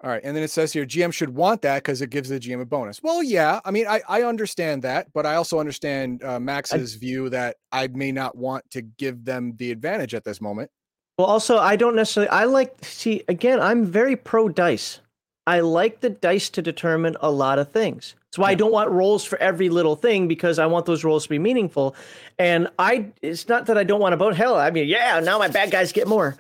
All 0.03 0.09
right, 0.11 0.23
and 0.25 0.35
then 0.35 0.43
it 0.43 0.51
says 0.51 0.73
here 0.73 0.87
GM 0.87 1.13
should 1.13 1.31
want 1.31 1.61
that 1.63 1.83
because 1.83 2.01
it 2.01 2.09
gives 2.09 2.31
the 2.31 2.41
GM 2.41 2.63
a 2.63 2.65
bonus. 2.65 3.03
Well, 3.03 3.23
yeah, 3.23 3.61
I 3.67 3.71
mean, 3.71 3.87
I 3.87 4.01
I 4.09 4.23
understand 4.23 4.83
that, 4.85 5.09
but 5.13 5.27
I 5.27 5.35
also 5.37 5.59
understand 5.61 6.25
uh, 6.25 6.41
Max's 6.41 6.95
view 6.95 7.29
that 7.31 7.57
I 7.71 7.89
may 7.89 8.13
not 8.13 8.35
want 8.35 8.65
to 8.71 8.81
give 8.83 9.27
them 9.27 9.55
the 9.57 9.71
advantage 9.73 10.15
at 10.15 10.25
this 10.25 10.41
moment. 10.41 10.71
Well, 11.19 11.27
also, 11.27 11.59
I 11.59 11.77
don't 11.77 11.97
necessarily. 11.97 12.29
I 12.29 12.45
like 12.45 12.77
see 12.83 13.23
again. 13.29 13.61
I'm 13.61 13.87
very 13.87 14.17
pro 14.17 14.49
dice. 14.49 15.01
I 15.47 15.61
like 15.61 16.01
the 16.01 16.11
dice 16.11 16.51
to 16.51 16.62
determine 16.62 17.17
a 17.21 17.31
lot 17.31 17.59
of 17.59 17.71
things. 17.71 18.17
That's 18.25 18.39
why 18.39 18.49
yeah. 18.49 18.53
I 18.53 18.55
don't 18.57 18.73
want 18.73 18.91
rolls 18.91 19.25
for 19.25 19.39
every 19.39 19.69
little 19.69 19.95
thing 19.95 20.27
because 20.27 20.59
I 20.59 20.67
want 20.67 20.87
those 20.87 21.05
rolls 21.05 21.23
to 21.23 21.29
be 21.29 21.39
meaningful. 21.39 21.95
And 22.39 22.69
I, 22.79 23.07
it's 23.23 23.49
not 23.49 23.67
that 23.67 23.79
I 23.79 23.85
don't 23.85 24.01
want 24.01 24.12
to 24.12 24.17
vote. 24.17 24.35
Hell, 24.35 24.57
I 24.57 24.71
mean, 24.71 24.89
yeah, 24.89 25.21
now 25.21 25.39
my 25.39 25.49
bad 25.49 25.71
guys 25.71 25.93
get 25.93 26.09
more, 26.09 26.37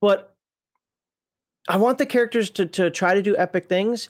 but 0.00 0.34
I 1.68 1.76
want 1.76 1.98
the 1.98 2.06
characters 2.06 2.50
to 2.50 2.66
to 2.66 2.90
try 2.90 3.14
to 3.14 3.22
do 3.22 3.36
epic 3.36 3.68
things. 3.68 4.08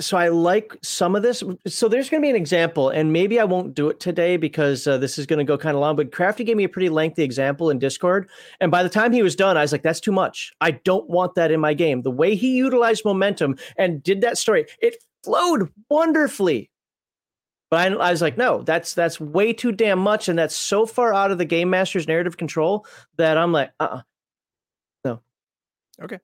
So 0.00 0.16
I 0.16 0.28
like 0.28 0.76
some 0.82 1.14
of 1.14 1.22
this. 1.22 1.42
So 1.66 1.86
there's 1.86 2.08
going 2.08 2.22
to 2.22 2.26
be 2.26 2.30
an 2.30 2.36
example, 2.36 2.88
and 2.88 3.12
maybe 3.12 3.38
I 3.38 3.44
won't 3.44 3.74
do 3.74 3.88
it 3.90 4.00
today 4.00 4.38
because 4.38 4.86
uh, 4.86 4.96
this 4.96 5.18
is 5.18 5.26
going 5.26 5.38
to 5.38 5.44
go 5.44 5.58
kind 5.58 5.76
of 5.76 5.80
long. 5.80 5.96
But 5.96 6.12
Crafty 6.12 6.44
gave 6.44 6.56
me 6.56 6.64
a 6.64 6.68
pretty 6.68 6.88
lengthy 6.88 7.22
example 7.22 7.68
in 7.68 7.78
Discord, 7.78 8.30
and 8.60 8.70
by 8.70 8.82
the 8.82 8.88
time 8.88 9.12
he 9.12 9.22
was 9.22 9.36
done, 9.36 9.58
I 9.58 9.62
was 9.62 9.70
like, 9.70 9.82
"That's 9.82 10.00
too 10.00 10.12
much. 10.12 10.52
I 10.62 10.72
don't 10.72 11.08
want 11.10 11.34
that 11.34 11.50
in 11.50 11.60
my 11.60 11.74
game." 11.74 12.02
The 12.02 12.10
way 12.10 12.34
he 12.34 12.56
utilized 12.56 13.04
momentum 13.04 13.56
and 13.76 14.02
did 14.02 14.22
that 14.22 14.38
story, 14.38 14.64
it 14.80 14.96
flowed 15.22 15.70
wonderfully. 15.90 16.70
But 17.70 17.92
I, 17.92 17.94
I, 17.94 18.10
was 18.10 18.20
like, 18.20 18.36
no, 18.36 18.62
that's 18.62 18.94
that's 18.94 19.20
way 19.20 19.52
too 19.52 19.72
damn 19.72 19.98
much, 19.98 20.28
and 20.28 20.38
that's 20.38 20.56
so 20.56 20.86
far 20.86 21.14
out 21.14 21.30
of 21.30 21.38
the 21.38 21.44
game 21.44 21.70
master's 21.70 22.08
narrative 22.08 22.36
control 22.36 22.86
that 23.16 23.36
I'm 23.36 23.52
like, 23.52 23.72
uh, 23.78 23.84
uh 23.84 24.00
no. 25.04 25.22
Okay. 26.02 26.18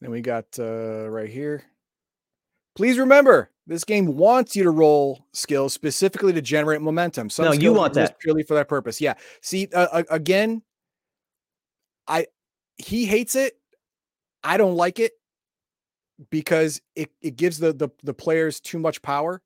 Then 0.00 0.10
we 0.10 0.20
got 0.20 0.46
uh, 0.58 1.08
right 1.08 1.28
here. 1.30 1.64
Please 2.74 2.98
remember, 2.98 3.50
this 3.66 3.84
game 3.84 4.16
wants 4.16 4.56
you 4.56 4.64
to 4.64 4.70
roll 4.70 5.26
skills 5.32 5.72
specifically 5.72 6.32
to 6.32 6.42
generate 6.42 6.80
momentum. 6.80 7.30
Some 7.30 7.44
no, 7.44 7.52
you 7.52 7.72
want 7.72 7.94
that 7.94 8.18
purely 8.18 8.42
for 8.42 8.54
that 8.54 8.68
purpose. 8.68 9.00
Yeah. 9.00 9.14
See, 9.40 9.68
uh, 9.74 10.02
again, 10.10 10.62
I 12.08 12.26
he 12.78 13.04
hates 13.04 13.36
it. 13.36 13.58
I 14.42 14.56
don't 14.56 14.74
like 14.74 14.98
it 14.98 15.12
because 16.30 16.80
it, 16.96 17.10
it 17.20 17.36
gives 17.36 17.58
the, 17.58 17.72
the 17.72 17.88
the 18.02 18.14
players 18.14 18.58
too 18.58 18.78
much 18.78 19.02
power. 19.02 19.42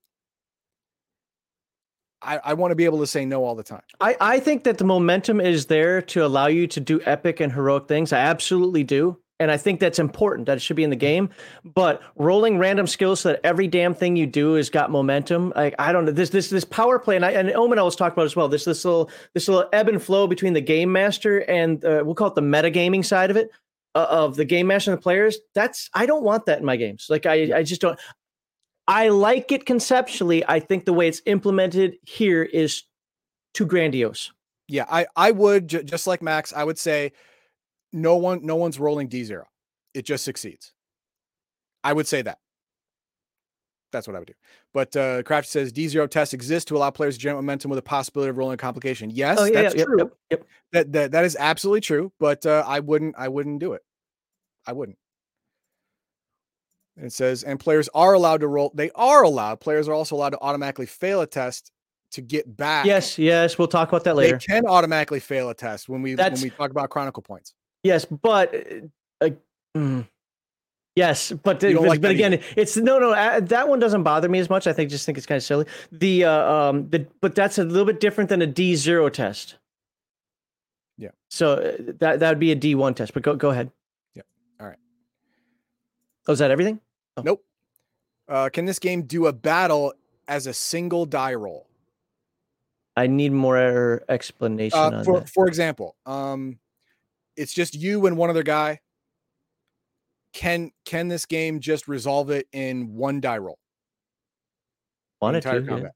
I, 2.22 2.40
I 2.42 2.54
want 2.54 2.70
to 2.72 2.76
be 2.76 2.86
able 2.86 3.00
to 3.00 3.06
say 3.06 3.24
no 3.24 3.44
all 3.44 3.54
the 3.54 3.62
time. 3.62 3.82
I, 4.00 4.16
I 4.20 4.40
think 4.40 4.64
that 4.64 4.78
the 4.78 4.84
momentum 4.84 5.40
is 5.40 5.66
there 5.66 6.00
to 6.02 6.24
allow 6.24 6.46
you 6.46 6.66
to 6.68 6.80
do 6.80 7.00
epic 7.04 7.40
and 7.40 7.52
heroic 7.52 7.86
things. 7.88 8.12
I 8.12 8.18
absolutely 8.18 8.84
do. 8.84 9.18
And 9.38 9.50
I 9.50 9.58
think 9.58 9.80
that's 9.80 9.98
important 9.98 10.46
that 10.46 10.56
it 10.56 10.60
should 10.60 10.76
be 10.76 10.84
in 10.84 10.90
the 10.90 10.96
game. 10.96 11.28
But 11.64 12.02
rolling 12.16 12.58
random 12.58 12.86
skills 12.86 13.20
so 13.20 13.30
that 13.30 13.40
every 13.44 13.68
damn 13.68 13.94
thing 13.94 14.16
you 14.16 14.26
do 14.26 14.54
has 14.54 14.70
got 14.70 14.90
momentum. 14.90 15.52
Like 15.54 15.74
I 15.78 15.92
don't 15.92 16.06
know 16.06 16.12
this 16.12 16.30
this 16.30 16.48
this 16.48 16.64
power 16.64 16.98
play, 16.98 17.16
and 17.16 17.24
I 17.24 17.32
and 17.32 17.50
Omen 17.50 17.78
always 17.78 17.96
talked 17.96 18.14
about 18.14 18.24
as 18.24 18.34
well. 18.34 18.48
This 18.48 18.64
this 18.64 18.84
little 18.84 19.10
this 19.34 19.46
little 19.48 19.68
ebb 19.72 19.88
and 19.88 20.02
flow 20.02 20.26
between 20.26 20.54
the 20.54 20.60
game 20.60 20.90
master 20.90 21.40
and 21.50 21.84
uh, 21.84 22.02
we'll 22.04 22.14
call 22.14 22.28
it 22.28 22.34
the 22.34 22.40
metagaming 22.40 23.04
side 23.04 23.30
of 23.30 23.36
it 23.36 23.50
uh, 23.94 24.06
of 24.08 24.36
the 24.36 24.44
game 24.44 24.68
master 24.68 24.90
and 24.90 24.98
the 24.98 25.02
players. 25.02 25.38
That's 25.54 25.90
I 25.94 26.06
don't 26.06 26.22
want 26.22 26.46
that 26.46 26.60
in 26.60 26.64
my 26.64 26.76
games. 26.76 27.06
Like 27.10 27.26
I 27.26 27.58
I 27.58 27.62
just 27.62 27.80
don't. 27.80 27.98
I 28.88 29.08
like 29.08 29.50
it 29.50 29.66
conceptually. 29.66 30.44
I 30.46 30.60
think 30.60 30.84
the 30.84 30.92
way 30.92 31.08
it's 31.08 31.20
implemented 31.26 31.96
here 32.02 32.44
is 32.44 32.84
too 33.52 33.66
grandiose. 33.66 34.30
Yeah, 34.68 34.86
I 34.88 35.06
I 35.16 35.30
would 35.32 35.68
just 35.68 36.06
like 36.06 36.22
Max. 36.22 36.52
I 36.52 36.64
would 36.64 36.78
say 36.78 37.12
no 37.96 38.16
one 38.16 38.40
no 38.44 38.56
one's 38.56 38.78
rolling 38.78 39.08
D 39.08 39.24
zero. 39.24 39.46
It 39.94 40.04
just 40.04 40.24
succeeds. 40.24 40.72
I 41.82 41.92
would 41.92 42.06
say 42.06 42.22
that. 42.22 42.38
That's 43.92 44.06
what 44.06 44.14
I 44.16 44.18
would 44.18 44.28
do. 44.28 44.34
But 44.74 44.94
uh, 44.94 45.22
Craft 45.22 45.48
says 45.48 45.72
D 45.72 45.88
zero 45.88 46.06
tests 46.06 46.34
exist 46.34 46.68
to 46.68 46.76
allow 46.76 46.90
players 46.90 47.16
to 47.16 47.20
generate 47.20 47.42
momentum 47.42 47.70
with 47.70 47.78
a 47.78 47.82
possibility 47.82 48.30
of 48.30 48.36
rolling 48.36 48.54
a 48.54 48.58
complication. 48.58 49.10
Yes, 49.10 49.38
oh, 49.40 49.44
yeah, 49.44 49.62
that's 49.62 49.74
yep, 49.74 49.86
true. 49.86 49.98
Yep, 49.98 50.12
yep. 50.30 50.44
That, 50.72 50.92
that 50.92 51.12
that 51.12 51.24
is 51.24 51.36
absolutely 51.40 51.80
true. 51.80 52.12
But 52.20 52.44
uh, 52.44 52.64
I 52.66 52.80
wouldn't 52.80 53.14
I 53.16 53.28
wouldn't 53.28 53.60
do 53.60 53.72
it. 53.72 53.82
I 54.66 54.72
wouldn't. 54.72 54.98
And 56.96 57.06
it 57.06 57.12
says, 57.12 57.42
and 57.42 57.60
players 57.60 57.88
are 57.94 58.14
allowed 58.14 58.40
to 58.40 58.48
roll. 58.48 58.72
They 58.74 58.90
are 58.94 59.22
allowed. 59.22 59.60
Players 59.60 59.88
are 59.88 59.92
also 59.92 60.16
allowed 60.16 60.30
to 60.30 60.40
automatically 60.40 60.86
fail 60.86 61.20
a 61.20 61.26
test 61.26 61.70
to 62.12 62.22
get 62.22 62.56
back. 62.56 62.86
Yes, 62.86 63.18
yes, 63.18 63.58
we'll 63.58 63.68
talk 63.68 63.88
about 63.88 64.04
that 64.04 64.16
later. 64.16 64.38
They 64.38 64.46
can 64.46 64.66
automatically 64.66 65.20
fail 65.20 65.50
a 65.50 65.54
test 65.54 65.88
when 65.88 66.02
we 66.02 66.14
That's, 66.14 66.40
when 66.40 66.50
we 66.50 66.56
talk 66.56 66.70
about 66.70 66.90
chronicle 66.90 67.22
points. 67.22 67.54
Yes, 67.82 68.04
but 68.04 68.54
uh, 69.20 69.30
mm, 69.76 70.06
yes, 70.96 71.32
but 71.32 71.60
but, 71.60 71.74
like 71.74 72.00
but 72.00 72.10
again, 72.10 72.40
it's 72.56 72.76
no, 72.76 72.98
no. 72.98 73.12
Uh, 73.12 73.40
that 73.40 73.68
one 73.68 73.78
doesn't 73.78 74.02
bother 74.02 74.28
me 74.28 74.38
as 74.38 74.50
much. 74.50 74.66
I 74.66 74.72
think 74.72 74.90
just 74.90 75.06
think 75.06 75.18
it's 75.18 75.26
kind 75.26 75.36
of 75.36 75.44
silly. 75.44 75.66
The 75.92 76.24
uh, 76.24 76.52
um 76.52 76.90
the 76.90 77.06
but 77.20 77.34
that's 77.34 77.58
a 77.58 77.64
little 77.64 77.84
bit 77.84 78.00
different 78.00 78.30
than 78.30 78.42
a 78.42 78.46
D 78.46 78.74
zero 78.74 79.08
test. 79.08 79.56
Yeah. 80.98 81.10
So 81.30 81.54
uh, 81.54 81.76
that 81.98 82.20
that 82.20 82.28
would 82.28 82.40
be 82.40 82.52
a 82.52 82.56
D 82.56 82.74
one 82.74 82.94
test. 82.94 83.14
But 83.14 83.22
go 83.22 83.36
go 83.36 83.50
ahead. 83.50 83.70
Yeah. 84.14 84.22
All 84.58 84.66
right. 84.66 84.78
Oh, 86.26 86.32
is 86.32 86.40
that 86.40 86.50
everything? 86.50 86.80
Oh. 87.16 87.22
Nope. 87.22 87.44
Uh, 88.28 88.48
can 88.48 88.64
this 88.64 88.80
game 88.80 89.02
do 89.02 89.26
a 89.26 89.32
battle 89.32 89.94
as 90.26 90.48
a 90.48 90.52
single 90.52 91.06
die 91.06 91.34
roll? 91.34 91.68
I 92.96 93.06
need 93.06 93.30
more 93.30 94.02
explanation 94.08 94.78
uh, 94.78 95.04
for, 95.04 95.20
that. 95.20 95.28
For 95.28 95.46
example, 95.46 95.94
um, 96.06 96.58
it's 97.36 97.52
just 97.52 97.74
you 97.74 98.06
and 98.06 98.16
one 98.16 98.30
other 98.30 98.42
guy. 98.42 98.80
Can 100.32 100.70
can 100.84 101.08
this 101.08 101.24
game 101.24 101.60
just 101.60 101.88
resolve 101.88 102.30
it 102.30 102.46
in 102.52 102.94
one 102.94 103.20
die 103.20 103.38
roll? 103.38 103.58
Wanted 105.20 105.42
to. 105.42 105.62
Combat. 105.62 105.82
Yeah. 105.82 105.88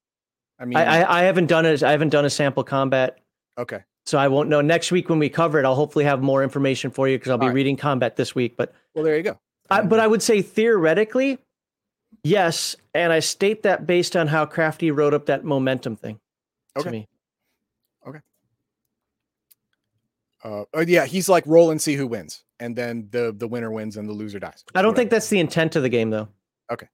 I 0.59 0.64
mean, 0.64 0.78
I, 0.78 1.03
I, 1.03 1.20
I 1.20 1.22
haven't 1.22 1.47
done 1.47 1.66
it. 1.66 1.82
I 1.82 1.91
haven't 1.91 2.11
done 2.11 2.24
a 2.24 2.30
sample 2.30 2.64
combat. 2.64 3.18
Okay. 3.59 3.80
So 4.07 4.18
I 4.18 4.28
won't 4.28 4.49
know 4.49 4.61
next 4.61 4.93
week 4.93 5.09
when 5.09 5.18
we 5.18 5.28
cover 5.28 5.59
it. 5.59 5.64
I'll 5.64 5.74
hopefully 5.74 6.05
have 6.05 6.22
more 6.22 6.43
information 6.43 6.91
for 6.91 7.07
you 7.07 7.18
because 7.18 7.30
I'll 7.30 7.38
be 7.38 7.47
right. 7.47 7.55
reading 7.55 7.76
combat 7.76 8.16
this 8.16 8.34
week. 8.34 8.57
But 8.57 8.74
well, 8.95 9.05
there 9.05 9.16
you 9.16 9.22
go. 9.22 9.38
I, 9.70 9.82
but 9.82 10.01
I 10.01 10.07
would 10.07 10.22
say 10.22 10.43
theoretically, 10.43 11.38
yes, 12.24 12.76
and 12.95 13.12
I 13.12 13.20
state 13.20 13.62
that 13.62 13.86
based 13.86 14.16
on 14.16 14.26
how 14.26 14.47
Crafty 14.47 14.91
wrote 14.91 15.14
up 15.14 15.26
that 15.26 15.45
momentum 15.45 15.97
thing. 15.97 16.18
Okay. 16.76 16.84
To 16.84 16.91
me. 16.91 17.09
Uh, 20.43 20.64
oh, 20.72 20.80
yeah, 20.80 21.05
he's 21.05 21.28
like 21.28 21.45
roll 21.47 21.70
and 21.70 21.80
see 21.80 21.95
who 21.95 22.07
wins, 22.07 22.45
and 22.61 22.74
then 22.74 23.09
the 23.11 23.34
the 23.36 23.47
winner 23.47 23.70
wins 23.70 23.97
and 23.97 24.09
the 24.09 24.12
loser 24.12 24.38
dies. 24.38 24.64
I 24.74 24.82
don't 24.82 24.95
think 24.95 25.11
that's 25.11 25.28
the 25.28 25.38
intent 25.38 25.76
of 25.76 25.82
the 25.82 25.88
game, 25.88 26.11
though. 26.11 26.28
Okay. 26.72 26.88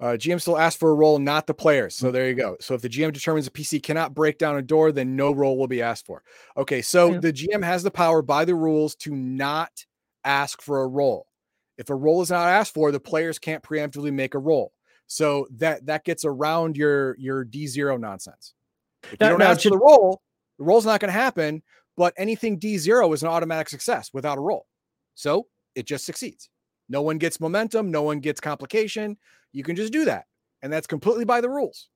Uh, 0.00 0.16
GM 0.16 0.40
still 0.40 0.56
asks 0.56 0.78
for 0.78 0.90
a 0.90 0.94
roll, 0.94 1.18
not 1.18 1.46
the 1.46 1.52
players. 1.52 1.94
So 1.94 2.08
mm. 2.08 2.12
there 2.12 2.28
you 2.28 2.34
go. 2.34 2.56
So 2.60 2.74
if 2.74 2.80
the 2.80 2.88
GM 2.88 3.12
determines 3.12 3.46
a 3.46 3.50
PC 3.50 3.82
cannot 3.82 4.14
break 4.14 4.38
down 4.38 4.56
a 4.56 4.62
door, 4.62 4.92
then 4.92 5.14
no 5.14 5.32
roll 5.32 5.58
will 5.58 5.66
be 5.66 5.82
asked 5.82 6.06
for. 6.06 6.22
Okay, 6.56 6.80
so 6.80 7.12
yeah. 7.12 7.18
the 7.18 7.32
GM 7.32 7.62
has 7.62 7.82
the 7.82 7.90
power 7.90 8.22
by 8.22 8.46
the 8.46 8.54
rules 8.54 8.94
to 8.96 9.14
not 9.14 9.84
ask 10.24 10.62
for 10.62 10.82
a 10.82 10.88
roll. 10.88 11.26
If 11.76 11.90
a 11.90 11.94
roll 11.94 12.22
is 12.22 12.30
not 12.30 12.48
asked 12.48 12.72
for, 12.72 12.92
the 12.92 13.00
players 13.00 13.38
can't 13.38 13.62
preemptively 13.62 14.12
make 14.12 14.34
a 14.34 14.38
roll. 14.38 14.72
So 15.06 15.46
that 15.56 15.86
that 15.86 16.04
gets 16.04 16.24
around 16.24 16.76
your 16.76 17.16
your 17.18 17.44
D 17.44 17.66
zero 17.66 17.96
nonsense. 17.96 18.54
If 19.02 19.12
you 19.12 19.16
don't 19.18 19.42
ask 19.42 19.62
for 19.62 19.70
the 19.70 19.78
roll, 19.78 20.22
the 20.60 20.66
roll's 20.66 20.86
not 20.86 21.00
going 21.00 21.08
to 21.08 21.18
happen, 21.18 21.62
but 21.96 22.12
anything 22.16 22.60
D0 22.60 23.14
is 23.14 23.22
an 23.22 23.28
automatic 23.28 23.68
success 23.70 24.10
without 24.12 24.38
a 24.38 24.40
roll. 24.40 24.66
So 25.14 25.46
it 25.74 25.86
just 25.86 26.04
succeeds. 26.04 26.50
No 26.88 27.02
one 27.02 27.18
gets 27.18 27.40
momentum, 27.40 27.90
no 27.90 28.02
one 28.02 28.20
gets 28.20 28.40
complication. 28.40 29.16
You 29.52 29.64
can 29.64 29.74
just 29.74 29.92
do 29.92 30.04
that. 30.04 30.26
And 30.62 30.70
that's 30.72 30.86
completely 30.86 31.24
by 31.24 31.40
the 31.40 31.48
rules. 31.48 31.88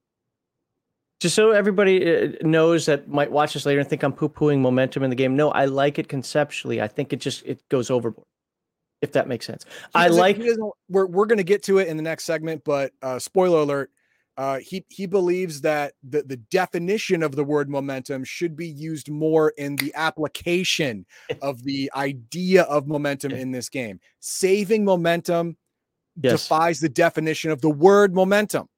Just 1.21 1.35
so 1.35 1.53
everybody 1.53 2.17
uh, 2.17 2.33
knows 2.41 2.87
that 2.87 3.09
might 3.09 3.31
watch 3.31 3.53
this 3.53 3.67
later 3.67 3.81
and 3.81 3.89
think 3.89 4.03
I'm 4.03 4.13
poo-pooing 4.13 4.61
momentum 4.61 5.03
in 5.03 5.11
the 5.11 5.17
game. 5.17 5.37
No, 5.37 5.51
I 5.51 5.67
like 5.67 5.99
it 5.99 6.09
conceptually. 6.09 6.81
I 6.81 6.89
think 6.89 7.13
it 7.13 7.21
just 7.21 7.45
it 7.45 7.63
goes 7.69 7.91
overboard. 7.91 8.27
If 9.03 9.13
that 9.13 9.29
makes 9.29 9.45
sense. 9.45 9.67
I 9.95 10.09
like 10.09 10.41
we're 10.89 11.07
we're 11.07 11.27
going 11.27 11.39
to 11.39 11.45
get 11.45 11.63
to 11.65 11.79
it 11.79 11.89
in 11.89 11.99
the 11.99 12.03
next 12.03 12.25
segment, 12.25 12.63
but 12.65 12.93
uh 13.03 13.19
spoiler 13.19 13.59
alert, 13.59 13.91
uh, 14.37 14.59
he 14.59 14.85
he 14.89 15.07
believes 15.07 15.61
that 15.61 15.93
the, 16.03 16.23
the 16.23 16.37
definition 16.37 17.23
of 17.23 17.37
the 17.37 17.45
word 17.45 17.69
momentum 17.69 18.25
should 18.25 18.57
be 18.57 18.67
used 18.67 19.09
more 19.09 19.53
in 19.57 19.77
the 19.77 19.93
application 19.95 21.07
of 21.43 21.63
the 21.65 21.91
idea 21.95 22.63
of 22.63 22.87
momentum 22.87 23.33
in 23.33 23.53
this 23.53 23.69
game. 23.69 24.01
Saving 24.21 24.85
momentum 24.85 25.57
yes. 26.21 26.43
defies 26.43 26.81
the 26.81 26.89
definition 26.89 27.51
of 27.51 27.61
the 27.61 27.71
word 27.71 28.15
momentum. 28.15 28.69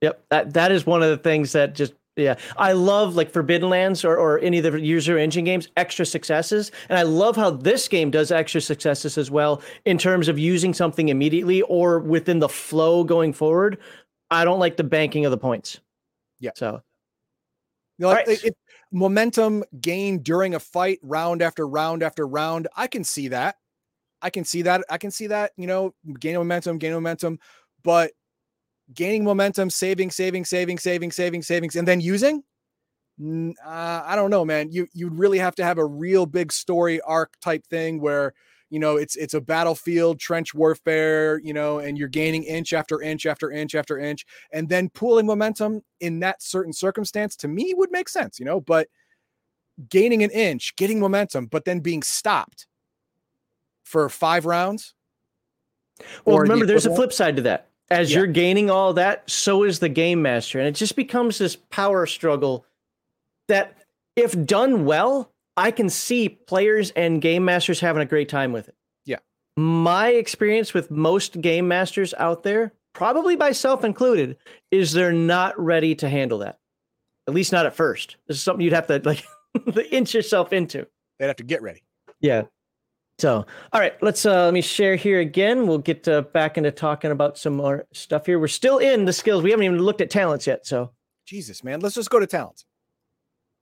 Yep, 0.00 0.24
that 0.30 0.54
that 0.54 0.72
is 0.72 0.86
one 0.86 1.02
of 1.02 1.10
the 1.10 1.18
things 1.18 1.52
that 1.52 1.74
just 1.74 1.94
yeah, 2.16 2.36
I 2.56 2.72
love 2.72 3.16
like 3.16 3.30
Forbidden 3.30 3.68
Lands 3.68 4.04
or, 4.04 4.16
or 4.16 4.38
any 4.40 4.58
of 4.58 4.64
the 4.64 4.80
Year 4.80 5.00
Zero 5.00 5.20
Engine 5.20 5.44
games, 5.44 5.68
extra 5.76 6.04
successes. 6.04 6.70
And 6.88 6.98
I 6.98 7.02
love 7.02 7.36
how 7.36 7.50
this 7.50 7.88
game 7.88 8.10
does 8.10 8.30
extra 8.30 8.60
successes 8.60 9.16
as 9.16 9.30
well 9.30 9.62
in 9.84 9.96
terms 9.96 10.28
of 10.28 10.38
using 10.38 10.74
something 10.74 11.08
immediately 11.08 11.62
or 11.62 11.98
within 11.98 12.38
the 12.38 12.48
flow 12.48 13.04
going 13.04 13.32
forward 13.32 13.78
I 14.30 14.44
don't 14.44 14.58
like 14.58 14.76
the 14.76 14.84
banking 14.84 15.24
of 15.24 15.30
the 15.30 15.38
points. 15.38 15.80
Yeah. 16.38 16.52
So, 16.54 16.82
you 17.98 18.04
know, 18.04 18.08
like, 18.08 18.26
right. 18.26 18.44
it, 18.44 18.56
momentum 18.92 19.64
gained 19.80 20.24
during 20.24 20.54
a 20.54 20.60
fight, 20.60 20.98
round 21.02 21.42
after 21.42 21.66
round 21.66 22.02
after 22.02 22.26
round. 22.26 22.68
I 22.76 22.86
can 22.86 23.04
see 23.04 23.28
that. 23.28 23.56
I 24.22 24.30
can 24.30 24.44
see 24.44 24.62
that. 24.62 24.84
I 24.88 24.98
can 24.98 25.10
see 25.10 25.26
that. 25.28 25.52
You 25.56 25.66
know, 25.66 25.94
gaining 26.18 26.38
momentum, 26.38 26.78
gaining 26.78 26.96
momentum, 26.96 27.38
but 27.82 28.12
gaining 28.94 29.24
momentum, 29.24 29.70
saving, 29.70 30.10
saving, 30.10 30.44
saving, 30.44 30.78
saving, 30.78 31.12
saving, 31.12 31.42
savings, 31.42 31.76
and 31.76 31.86
then 31.86 32.00
using. 32.00 32.42
Uh, 33.22 34.02
I 34.06 34.16
don't 34.16 34.30
know, 34.30 34.44
man. 34.44 34.70
You 34.70 34.86
you'd 34.94 35.14
really 35.14 35.38
have 35.38 35.54
to 35.56 35.64
have 35.64 35.78
a 35.78 35.84
real 35.84 36.24
big 36.24 36.52
story 36.52 37.00
arc 37.02 37.34
type 37.40 37.66
thing 37.66 38.00
where 38.00 38.32
you 38.70 38.78
know 38.78 38.96
it's 38.96 39.16
it's 39.16 39.34
a 39.34 39.40
battlefield 39.40 40.18
trench 40.18 40.54
warfare 40.54 41.40
you 41.40 41.52
know 41.52 41.80
and 41.80 41.98
you're 41.98 42.08
gaining 42.08 42.44
inch 42.44 42.72
after 42.72 43.02
inch 43.02 43.26
after 43.26 43.50
inch 43.50 43.74
after 43.74 43.98
inch 43.98 44.24
and 44.52 44.68
then 44.68 44.88
pooling 44.90 45.26
momentum 45.26 45.82
in 46.00 46.20
that 46.20 46.40
certain 46.42 46.72
circumstance 46.72 47.36
to 47.36 47.48
me 47.48 47.74
would 47.76 47.90
make 47.90 48.08
sense 48.08 48.38
you 48.38 48.44
know 48.46 48.60
but 48.60 48.88
gaining 49.88 50.22
an 50.22 50.30
inch 50.30 50.74
getting 50.76 51.00
momentum 51.00 51.46
but 51.46 51.64
then 51.64 51.80
being 51.80 52.02
stopped 52.02 52.66
for 53.82 54.08
five 54.08 54.46
rounds 54.46 54.94
well 56.24 56.36
or 56.36 56.38
the 56.38 56.42
remember 56.42 56.66
there's 56.66 56.86
a 56.86 56.94
flip 56.94 57.12
side 57.12 57.36
to 57.36 57.42
that 57.42 57.68
as 57.90 58.10
Yeah. 58.10 58.18
you're 58.18 58.26
gaining 58.28 58.70
all 58.70 58.92
that 58.94 59.28
so 59.28 59.64
is 59.64 59.80
the 59.80 59.88
game 59.88 60.22
master 60.22 60.58
and 60.58 60.68
it 60.68 60.74
just 60.76 60.96
becomes 60.96 61.38
this 61.38 61.56
power 61.56 62.06
struggle 62.06 62.64
that 63.48 63.78
if 64.16 64.44
done 64.46 64.84
well 64.84 65.29
i 65.56 65.70
can 65.70 65.88
see 65.88 66.28
players 66.28 66.90
and 66.92 67.20
game 67.22 67.44
masters 67.44 67.80
having 67.80 68.02
a 68.02 68.06
great 68.06 68.28
time 68.28 68.52
with 68.52 68.68
it 68.68 68.74
Yeah. 69.04 69.18
my 69.56 70.08
experience 70.08 70.72
with 70.74 70.90
most 70.90 71.40
game 71.40 71.68
masters 71.68 72.14
out 72.18 72.42
there 72.42 72.72
probably 72.92 73.36
myself 73.36 73.84
included 73.84 74.36
is 74.70 74.92
they're 74.92 75.12
not 75.12 75.58
ready 75.58 75.94
to 75.96 76.08
handle 76.08 76.38
that 76.38 76.58
at 77.28 77.34
least 77.34 77.52
not 77.52 77.66
at 77.66 77.74
first 77.74 78.16
this 78.26 78.36
is 78.36 78.42
something 78.42 78.64
you'd 78.64 78.72
have 78.72 78.86
to 78.88 79.00
like 79.04 79.24
inch 79.90 80.14
yourself 80.14 80.52
into 80.52 80.86
they'd 81.18 81.26
have 81.26 81.36
to 81.36 81.44
get 81.44 81.62
ready 81.62 81.82
yeah. 82.20 82.42
So, 83.18 83.44
all 83.72 83.80
right, 83.80 83.94
let's 84.02 84.24
uh, 84.24 84.44
let 84.46 84.54
me 84.54 84.62
share 84.62 84.96
here 84.96 85.20
again. 85.20 85.66
We'll 85.66 85.76
get 85.78 86.08
uh, 86.08 86.22
back 86.22 86.56
into 86.56 86.70
talking 86.70 87.10
about 87.10 87.36
some 87.36 87.54
more 87.54 87.86
stuff 87.92 88.24
here. 88.24 88.38
We're 88.38 88.48
still 88.48 88.78
in 88.78 89.04
the 89.04 89.12
skills. 89.12 89.42
We 89.42 89.50
haven't 89.50 89.64
even 89.64 89.78
looked 89.78 90.00
at 90.00 90.08
talents 90.10 90.46
yet. 90.46 90.66
So, 90.66 90.92
jesus 91.26 91.62
man 91.62 91.80
let's 91.80 91.94
just 91.94 92.08
go 92.10 92.18
to 92.18 92.26
talents 92.26 92.64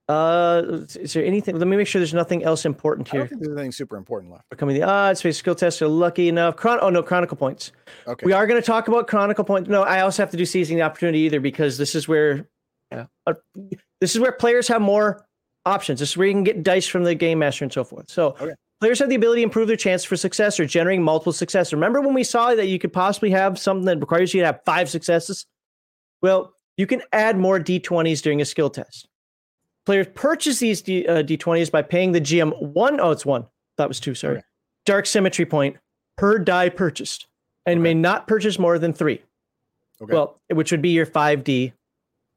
uh, 0.09 0.63
is 0.95 1.13
there 1.13 1.23
anything? 1.23 1.57
Let 1.59 1.67
me 1.67 1.77
make 1.77 1.87
sure 1.87 1.99
there's 1.99 2.13
nothing 2.13 2.43
else 2.43 2.65
important 2.65 3.07
i 3.09 3.11
don't 3.17 3.21
here. 3.21 3.27
think 3.29 3.41
there's 3.41 3.55
anything 3.55 3.71
super 3.71 3.95
important 3.95 4.31
left 4.33 4.45
We're 4.51 4.57
coming 4.57 4.75
the 4.75 4.83
odds, 4.83 5.19
space 5.19 5.37
skill 5.37 5.55
tests 5.55 5.81
are 5.81 5.87
lucky 5.87 6.27
enough. 6.27 6.55
Chron- 6.57 6.79
oh 6.81 6.89
no, 6.89 7.03
chronicle 7.03 7.37
points. 7.37 7.71
okay 8.07 8.25
We 8.25 8.33
are 8.33 8.47
going 8.47 8.59
to 8.59 8.65
talk 8.65 8.87
about 8.87 9.07
chronicle 9.07 9.43
points. 9.45 9.69
No, 9.69 9.83
I 9.83 10.01
also 10.01 10.21
have 10.23 10.31
to 10.31 10.37
do 10.37 10.45
seizing 10.45 10.77
the 10.77 10.83
opportunity 10.83 11.19
either 11.19 11.39
because 11.39 11.77
this 11.77 11.93
is 11.95 12.07
where, 12.07 12.49
yeah, 12.91 13.05
uh, 13.27 13.33
this 14.01 14.15
is 14.15 14.19
where 14.19 14.31
players 14.31 14.67
have 14.67 14.81
more 14.81 15.25
options. 15.65 15.99
This 15.99 16.09
is 16.09 16.17
where 16.17 16.27
you 16.27 16.33
can 16.33 16.43
get 16.43 16.63
dice 16.63 16.87
from 16.87 17.03
the 17.03 17.13
game 17.13 17.39
master 17.39 17.63
and 17.63 17.71
so 17.71 17.83
forth. 17.83 18.09
So 18.09 18.29
Okay. 18.41 18.53
players 18.81 18.97
have 18.99 19.09
the 19.09 19.15
ability 19.15 19.41
to 19.41 19.43
improve 19.43 19.67
their 19.67 19.77
chance 19.77 20.03
for 20.03 20.15
success 20.17 20.59
or 20.59 20.65
generating 20.65 21.03
multiple 21.03 21.33
success. 21.33 21.71
Remember 21.71 22.01
when 22.01 22.15
we 22.15 22.23
saw 22.23 22.55
that 22.55 22.65
you 22.67 22.79
could 22.79 22.93
possibly 22.93 23.29
have 23.29 23.59
something 23.59 23.85
that 23.85 23.99
requires 23.99 24.33
you 24.33 24.39
to 24.41 24.45
have 24.47 24.61
five 24.65 24.89
successes? 24.89 25.45
Well, 26.23 26.53
you 26.77 26.87
can 26.87 27.01
add 27.13 27.37
more 27.37 27.59
d20s 27.59 28.21
during 28.23 28.41
a 28.41 28.45
skill 28.45 28.69
test. 28.71 29.05
Players 29.89 30.05
purchase 30.13 30.59
these 30.59 30.83
D, 30.83 31.07
uh, 31.07 31.23
d20s 31.23 31.71
by 31.71 31.81
paying 31.81 32.11
the 32.11 32.21
GM 32.21 32.55
one. 32.61 32.99
Oh, 32.99 33.09
it's 33.09 33.25
one. 33.25 33.47
That 33.79 33.87
was 33.87 33.99
two. 33.99 34.13
Sorry. 34.13 34.35
Okay. 34.35 34.43
Dark 34.85 35.07
symmetry 35.07 35.47
point 35.47 35.77
per 36.15 36.37
die 36.37 36.69
purchased, 36.69 37.25
and 37.65 37.81
may 37.81 37.95
not 37.95 38.27
purchase 38.27 38.59
more 38.59 38.77
than 38.77 38.93
three. 38.93 39.23
okay 39.99 40.13
Well, 40.13 40.39
which 40.51 40.69
would 40.71 40.83
be 40.83 40.89
your 40.89 41.07
5D. 41.07 41.73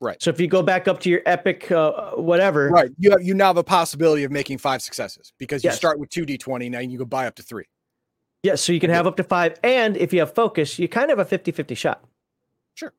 Right. 0.00 0.16
So 0.22 0.30
if 0.30 0.40
you 0.40 0.46
go 0.48 0.62
back 0.62 0.88
up 0.88 1.00
to 1.00 1.10
your 1.10 1.20
epic, 1.26 1.70
uh, 1.70 2.12
whatever. 2.12 2.70
right 2.70 2.90
you 2.96 3.10
have 3.10 3.22
you 3.22 3.34
now 3.34 3.48
have 3.48 3.58
a 3.58 3.62
possibility 3.62 4.24
of 4.24 4.30
making 4.32 4.56
five 4.56 4.80
successes 4.80 5.34
because 5.36 5.62
you 5.62 5.68
Yes. 5.68 5.76
start 5.76 5.98
with 5.98 6.08
2d20 6.08 6.70
now 6.70 6.78
you 6.78 6.96
can 6.96 7.06
buy 7.06 7.26
up 7.26 7.34
to 7.34 7.42
three 7.42 7.66
Yeah. 8.42 8.54
So 8.54 8.72
you 8.72 8.80
can 8.80 8.88
Okay. 8.88 8.96
have 8.96 9.06
up 9.06 9.16
to 9.18 9.24
five. 9.24 9.58
And 9.62 9.98
if 9.98 10.14
you 10.14 10.20
have 10.20 10.34
focus, 10.34 10.78
you 10.78 10.88
kind 10.88 11.10
of 11.10 11.18
have 11.18 11.26
a 11.26 11.28
50 11.28 11.52
50 11.52 11.74
shot. 11.74 12.02
Sure. 12.76 12.94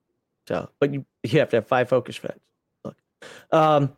So, 0.48 0.70
but 0.80 0.94
you, 0.94 1.08
you 1.24 1.40
have 1.40 1.50
to 1.50 1.58
have 1.58 1.68
five 1.68 1.90
focus 1.90 2.18
for 2.18 2.28
that. 2.28 2.40
Look. 2.86 2.98
Um, 3.52 3.96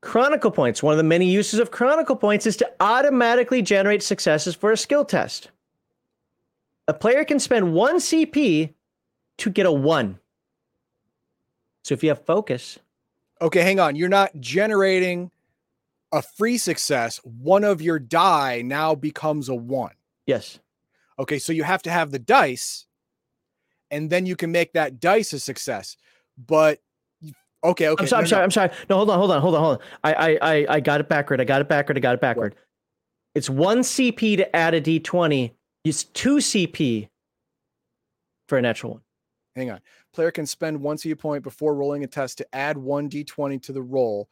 Chronicle 0.00 0.50
points. 0.50 0.82
One 0.82 0.92
of 0.92 0.98
the 0.98 1.04
many 1.04 1.30
uses 1.30 1.58
of 1.60 1.70
chronicle 1.70 2.16
points 2.16 2.46
is 2.46 2.56
to 2.58 2.70
automatically 2.80 3.62
generate 3.62 4.02
successes 4.02 4.54
for 4.54 4.70
a 4.70 4.76
skill 4.76 5.04
test. 5.04 5.50
A 6.86 6.94
player 6.94 7.24
can 7.24 7.40
spend 7.40 7.74
one 7.74 7.96
CP 7.96 8.74
to 9.38 9.50
get 9.50 9.66
a 9.66 9.72
one. 9.72 10.18
So 11.82 11.94
if 11.94 12.02
you 12.02 12.10
have 12.10 12.24
focus, 12.24 12.78
okay 13.40 13.62
hang 13.62 13.80
on 13.80 13.96
you're 13.96 14.08
not 14.08 14.30
generating 14.40 15.30
a 16.12 16.22
free 16.22 16.58
success 16.58 17.20
one 17.24 17.64
of 17.64 17.82
your 17.82 17.98
die 17.98 18.62
now 18.62 18.94
becomes 18.94 19.48
a 19.48 19.54
one 19.54 19.92
yes. 20.26 20.58
okay 21.18 21.38
so 21.38 21.52
you 21.52 21.62
have 21.62 21.82
to 21.82 21.90
have 21.90 22.10
the 22.10 22.18
dice 22.18 22.86
and 23.90 24.10
then 24.10 24.26
you 24.26 24.36
can 24.36 24.52
make 24.52 24.72
that 24.72 25.00
dice 25.00 25.32
a 25.32 25.40
success 25.40 25.96
but 26.46 26.80
okay 27.64 27.88
okay 27.88 28.02
I'm 28.02 28.08
sorry. 28.08 28.20
no, 28.20 28.22
I'm 28.22 28.26
sorry. 28.26 28.40
no. 28.40 28.44
I'm 28.44 28.50
sorry. 28.50 28.70
No, 28.90 28.96
hold 28.96 29.10
on. 29.10 29.18
Hold 29.18 29.30
on. 29.30 29.40
Hold 29.42 29.54
on. 29.54 29.60
Hold 29.60 29.76
on. 29.78 29.86
I, 30.04 30.12
I, 30.12 30.38
I, 30.40 30.66
I 30.76 30.80
got 30.80 31.00
it 31.00 31.08
backward. 31.08 31.40
I 31.40 31.44
got 31.44 31.60
it 31.60 31.68
backward. 31.68 31.96
I 31.96 32.00
got 32.00 32.14
it 32.14 32.20
backward. 32.20 32.54
It's 33.34 33.50
one 33.50 33.80
CP 33.80 34.36
to 34.36 34.56
add 34.56 34.74
a 34.74 34.80
D20. 34.80 35.52
It's 35.84 36.04
two 36.04 36.36
CP 36.36 37.08
for 38.48 38.58
a 38.58 38.62
natural 38.62 38.92
one. 38.92 39.02
hang 39.54 39.70
on 39.70 39.80
player 40.18 40.30
can 40.32 40.46
spend 40.46 40.80
one 40.80 40.96
CP 40.96 41.16
point 41.18 41.44
before 41.44 41.74
rolling 41.74 42.02
a 42.02 42.06
test 42.06 42.38
to 42.38 42.54
add 42.54 42.76
one 42.76 43.08
d20 43.08 43.62
to 43.62 43.72
the 43.72 43.82
roll 43.82 44.28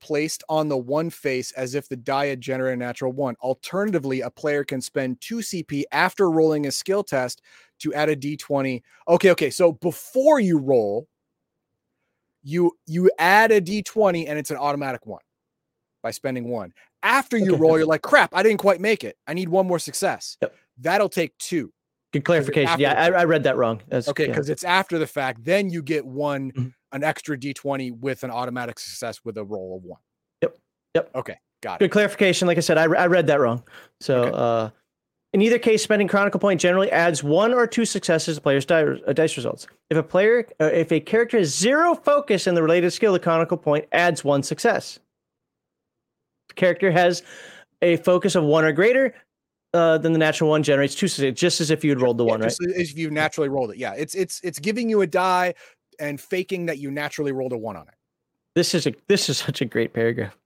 placed 0.00 0.42
on 0.48 0.68
the 0.68 0.76
one 0.76 1.10
face 1.10 1.52
as 1.52 1.74
if 1.74 1.88
the 1.88 1.96
die 1.96 2.26
had 2.26 2.40
generated 2.40 2.80
a 2.80 2.84
natural 2.84 3.12
one. 3.12 3.34
Alternatively, 3.40 4.20
a 4.20 4.30
player 4.30 4.64
can 4.64 4.80
spend 4.80 5.20
two 5.20 5.38
CP 5.38 5.84
after 5.92 6.30
rolling 6.30 6.66
a 6.66 6.72
skill 6.72 7.02
test 7.02 7.42
to 7.80 7.92
add 7.94 8.08
a 8.08 8.16
d20. 8.16 8.82
Okay, 9.08 9.30
okay. 9.30 9.50
So 9.50 9.72
before 9.72 10.40
you 10.40 10.58
roll, 10.58 11.08
you 12.42 12.72
you 12.86 13.10
add 13.18 13.50
a 13.50 13.60
d20 13.60 14.28
and 14.28 14.38
it's 14.38 14.50
an 14.50 14.56
automatic 14.56 15.06
one 15.06 15.20
by 16.02 16.10
spending 16.10 16.48
one. 16.48 16.72
After 17.02 17.36
you 17.36 17.52
Okay. 17.52 17.60
roll, 17.60 17.78
you're 17.78 17.86
like, 17.86 18.02
crap, 18.02 18.34
I 18.34 18.42
didn't 18.42 18.58
quite 18.58 18.80
make 18.80 19.04
it. 19.04 19.16
I 19.26 19.34
need 19.34 19.48
one 19.48 19.66
more 19.66 19.78
success. 19.78 20.36
Yep. 20.42 20.54
That'll 20.78 21.08
take 21.08 21.36
two. 21.38 21.72
Good 22.12 22.24
clarification. 22.24 22.80
Yeah, 22.80 22.94
I, 22.94 23.10
I 23.10 23.24
read 23.24 23.42
that 23.44 23.56
wrong. 23.56 23.82
That's, 23.88 24.08
Okay, 24.08 24.24
yeah. 24.24 24.30
because 24.30 24.48
it's 24.48 24.64
after 24.64 24.98
the 24.98 25.06
fact. 25.06 25.44
Then 25.44 25.68
you 25.70 25.82
get 25.82 26.06
one 26.06 26.52
Mhm. 26.52 26.72
an 26.92 27.04
extra 27.04 27.36
d20 27.36 27.92
with 28.00 28.24
an 28.24 28.30
automatic 28.30 28.78
success 28.78 29.20
with 29.24 29.36
a 29.36 29.44
roll 29.44 29.76
of 29.76 29.84
one. 29.84 30.00
Yep, 30.42 30.56
yep. 30.94 31.10
Okay, 31.14 31.36
got 31.62 31.74
it. 31.80 31.84
Good 31.84 31.90
clarification. 31.92 32.48
Like 32.48 32.56
I 32.56 32.60
said, 32.60 32.78
I, 32.78 32.84
I 32.84 33.06
read 33.08 33.26
that 33.26 33.40
wrong. 33.40 33.62
So, 34.00 34.22
Okay. 34.22 34.30
uh, 34.34 34.70
in 35.32 35.42
either 35.42 35.58
case, 35.58 35.82
spending 35.82 36.08
Chronicle 36.08 36.40
Point 36.40 36.60
generally 36.60 36.90
adds 36.90 37.22
one 37.22 37.52
or 37.52 37.66
two 37.66 37.84
successes 37.84 38.36
to 38.36 38.40
player's 38.40 38.64
uh, 38.70 39.12
dice 39.12 39.36
results. 39.36 39.66
If 39.90 39.98
a 39.98 40.02
player, 40.02 40.46
uh, 40.60 40.66
if 40.66 40.90
a 40.90 41.00
character 41.00 41.38
has 41.38 41.54
zero 41.54 41.94
focus 41.94 42.46
in 42.46 42.54
the 42.54 42.62
related 42.62 42.92
skill, 42.92 43.12
the 43.12 43.20
Chronicle 43.20 43.58
Point 43.58 43.84
adds 43.92 44.24
one 44.24 44.42
success. 44.42 44.98
If 46.48 46.56
character 46.56 46.90
has 46.90 47.22
a 47.82 47.96
focus 47.98 48.34
of 48.36 48.44
one 48.44 48.64
or 48.64 48.72
greater, 48.72 49.14
uh, 49.74 49.98
then 49.98 50.14
the 50.14 50.18
natural 50.18 50.48
one 50.48 50.62
generates 50.62 50.94
two 50.94 51.08
successes, 51.08 51.38
just 51.38 51.60
as 51.60 51.70
if 51.70 51.84
you 51.84 51.90
had 51.90 52.00
rolled 52.00 52.16
the 52.16 52.24
Yeah, 52.24 52.30
one, 52.30 52.40
right? 52.40 52.48
just 52.48 52.62
as 52.62 52.90
if 52.90 52.96
you 52.98 53.10
naturally 53.10 53.50
rolled 53.50 53.70
it. 53.70 53.76
Yeah, 53.76 53.92
it's 53.92 54.14
it's 54.14 54.40
it's 54.42 54.58
giving 54.58 54.88
you 54.88 55.02
a 55.02 55.06
die 55.06 55.54
and 56.00 56.18
faking 56.18 56.66
that 56.66 56.78
you 56.78 56.90
naturally 56.90 57.32
rolled 57.32 57.52
a 57.52 57.58
one 57.58 57.76
on 57.76 57.86
it. 57.86 57.94
This 58.54 58.74
is 58.74 58.86
a 58.86 58.94
this 59.08 59.28
is 59.28 59.36
such 59.36 59.60
a 59.60 59.66
great 59.66 59.92
paragraph. 59.92 60.36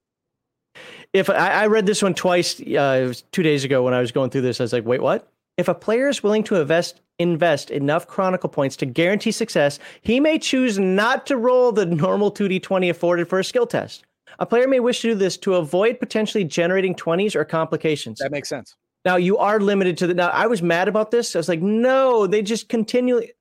If 1.13 1.29
I, 1.29 1.35
I 1.63 1.67
read 1.67 1.87
this 1.87 2.03
one 2.03 2.15
twice, 2.15 2.61
uh, 2.61 3.01
it 3.03 3.07
was 3.07 3.23
two 3.33 3.43
days 3.43 3.65
ago 3.65 3.83
when 3.83 3.95
I 3.95 4.01
was 4.01 4.13
going 4.13 4.31
through 4.31 4.41
this, 4.43 4.61
I 4.61 4.65
was 4.65 4.73
like, 4.73 4.87
wait, 4.87 5.03
what? 5.03 5.29
If 5.59 5.69
a 5.69 5.75
player 5.75 6.09
is 6.09 6.23
willing 6.23 6.45
to 6.45 6.57
invest 6.61 7.01
invest 7.19 7.71
enough 7.71 8.07
chronicle 8.07 8.49
points 8.49 8.75
to 8.77 8.87
guarantee 8.87 9.31
success, 9.33 9.79
he 10.01 10.19
may 10.19 10.39
choose 10.39 10.79
not 10.79 11.27
to 11.27 11.37
roll 11.37 11.71
the 11.71 11.85
normal 11.87 12.33
2d20 12.33 12.89
afforded 12.91 13.29
for 13.29 13.39
a 13.39 13.45
skill 13.45 13.67
test. 13.67 14.05
A 14.39 14.47
player 14.47 14.67
may 14.67 14.81
wish 14.81 15.03
to 15.03 15.09
do 15.09 15.15
this 15.15 15.37
to 15.39 15.57
avoid 15.57 16.01
potentially 16.01 16.43
generating 16.43 16.95
20s 16.95 17.37
or 17.37 17.45
complications. 17.45 18.19
That 18.19 18.33
makes 18.33 18.49
sense. 18.49 18.75
Now 19.05 19.17
you 19.17 19.37
are 19.37 19.61
limited 19.61 19.99
to 19.99 20.07
the. 20.07 20.15
Now 20.15 20.29
I 20.31 20.47
was 20.47 20.63
mad 20.63 20.89
about 20.89 21.11
this. 21.11 21.37
I 21.37 21.39
was 21.39 21.49
like, 21.49 21.61
no, 21.61 22.27
they 22.27 22.41
just 22.43 22.69
continually. 22.71 23.33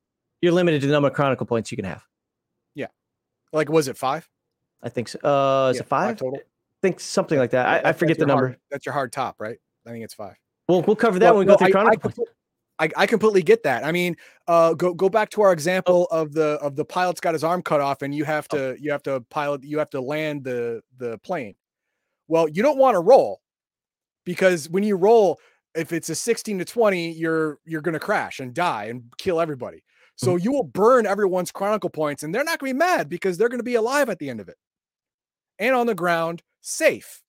You're 0.41 0.52
limited 0.52 0.81
to 0.81 0.88
the 0.88 0.93
number 0.93 1.07
of 1.07 1.14
chronicle 1.14 1.45
points 1.45 1.72
you 1.72 1.77
can 1.77 1.85
have. 1.85 2.03
Yeah, 2.76 2.88
like, 3.53 3.69
was 3.69 3.88
it 3.88 3.98
five? 3.98 4.27
I 4.84 4.89
think 4.89 5.07
so. 5.07 5.19
Uh, 5.19 5.69
is 5.69 5.77
Yeah, 5.77 5.84
it 5.84 5.88
five? 5.88 6.18
total? 6.18 6.39
Think 6.82 6.99
something 6.99 7.38
like 7.38 7.52
that. 7.52 7.86
I, 7.86 7.90
I 7.90 7.94
forget 7.94 8.18
the 8.18 8.26
your 8.26 8.36
hard- 8.36 8.44
number. 8.52 8.60
that's 8.72 8.86
your 8.86 8.94
hard 8.94 9.12
top, 9.12 9.36
right? 9.40 9.58
I 9.86 9.91
think 9.91 10.03
it's 10.03 10.14
five. 10.14 10.36
We'll 10.68 10.82
we'll 10.82 10.95
cover 10.95 11.20
that 11.20 11.26
Well, 11.34 11.40
when 11.40 11.48
we 11.48 11.52
go 11.53 11.58
through 11.58 11.68
I- 11.68 11.72
chronicle 11.72 12.12
I, 12.80 12.90
I, 12.98 13.06
completely 13.06 13.44
get 13.44 13.62
that. 13.62 13.84
I 13.84 13.91
mean, 13.91 14.16
uh, 14.48 14.74
go 14.74 14.95
go 14.95 15.08
back 15.08 15.30
to 15.32 15.44
our 15.44 15.53
example 15.53 16.08
of 16.10 16.34
the 16.34 16.58
of 16.64 16.76
the 16.76 16.84
pilot's 16.84 17.22
got 17.22 17.34
his 17.36 17.44
arm 17.44 17.62
cut 17.62 17.80
off, 17.80 18.02
and 18.02 18.16
you 18.16 18.24
have 18.24 18.48
to 18.48 18.76
you 18.80 18.91
have 18.91 19.03
to 19.03 19.22
pilot 19.30 19.64
you 19.64 19.78
have 19.78 19.91
to 19.91 20.02
land 20.02 20.44
the 20.44 20.82
the 20.98 21.20
plane. 21.20 21.53
Well, 22.28 22.48
you 22.48 22.64
don't 22.64 22.80
want 22.80 22.95
to 22.95 22.99
roll 22.99 23.41
because 24.26 24.68
when 24.68 24.82
you 24.82 24.95
roll, 24.95 25.40
if 25.76 25.91
it's 25.91 26.10
a 26.10 26.16
sixteen 26.16 26.58
to 26.58 26.66
twenty, 26.66 27.12
you're 27.12 27.60
you're 27.66 27.82
gonna 27.82 27.99
crash 27.99 28.40
and 28.40 28.52
die 28.52 28.86
and 28.86 29.03
kill 29.20 29.40
everybody. 29.40 29.84
So 30.16 30.36
you 30.38 30.52
will 30.52 30.64
burn 30.64 31.06
everyone's 31.06 31.52
chronicle 31.52 31.90
points, 31.91 32.24
and 32.24 32.34
they're 32.34 32.44
not 32.44 32.58
gonna 32.58 32.74
be 32.74 32.78
mad 32.80 33.10
because 33.10 33.38
they're 33.38 33.49
gonna 33.49 33.62
be 33.62 33.76
alive 33.76 34.10
at 34.10 34.18
the 34.18 34.28
end 34.30 34.40
of 34.40 34.49
it 34.49 34.58
and 35.61 35.75
on 35.75 35.85
the 35.85 35.95
ground, 35.95 36.41
safe. 36.59 37.21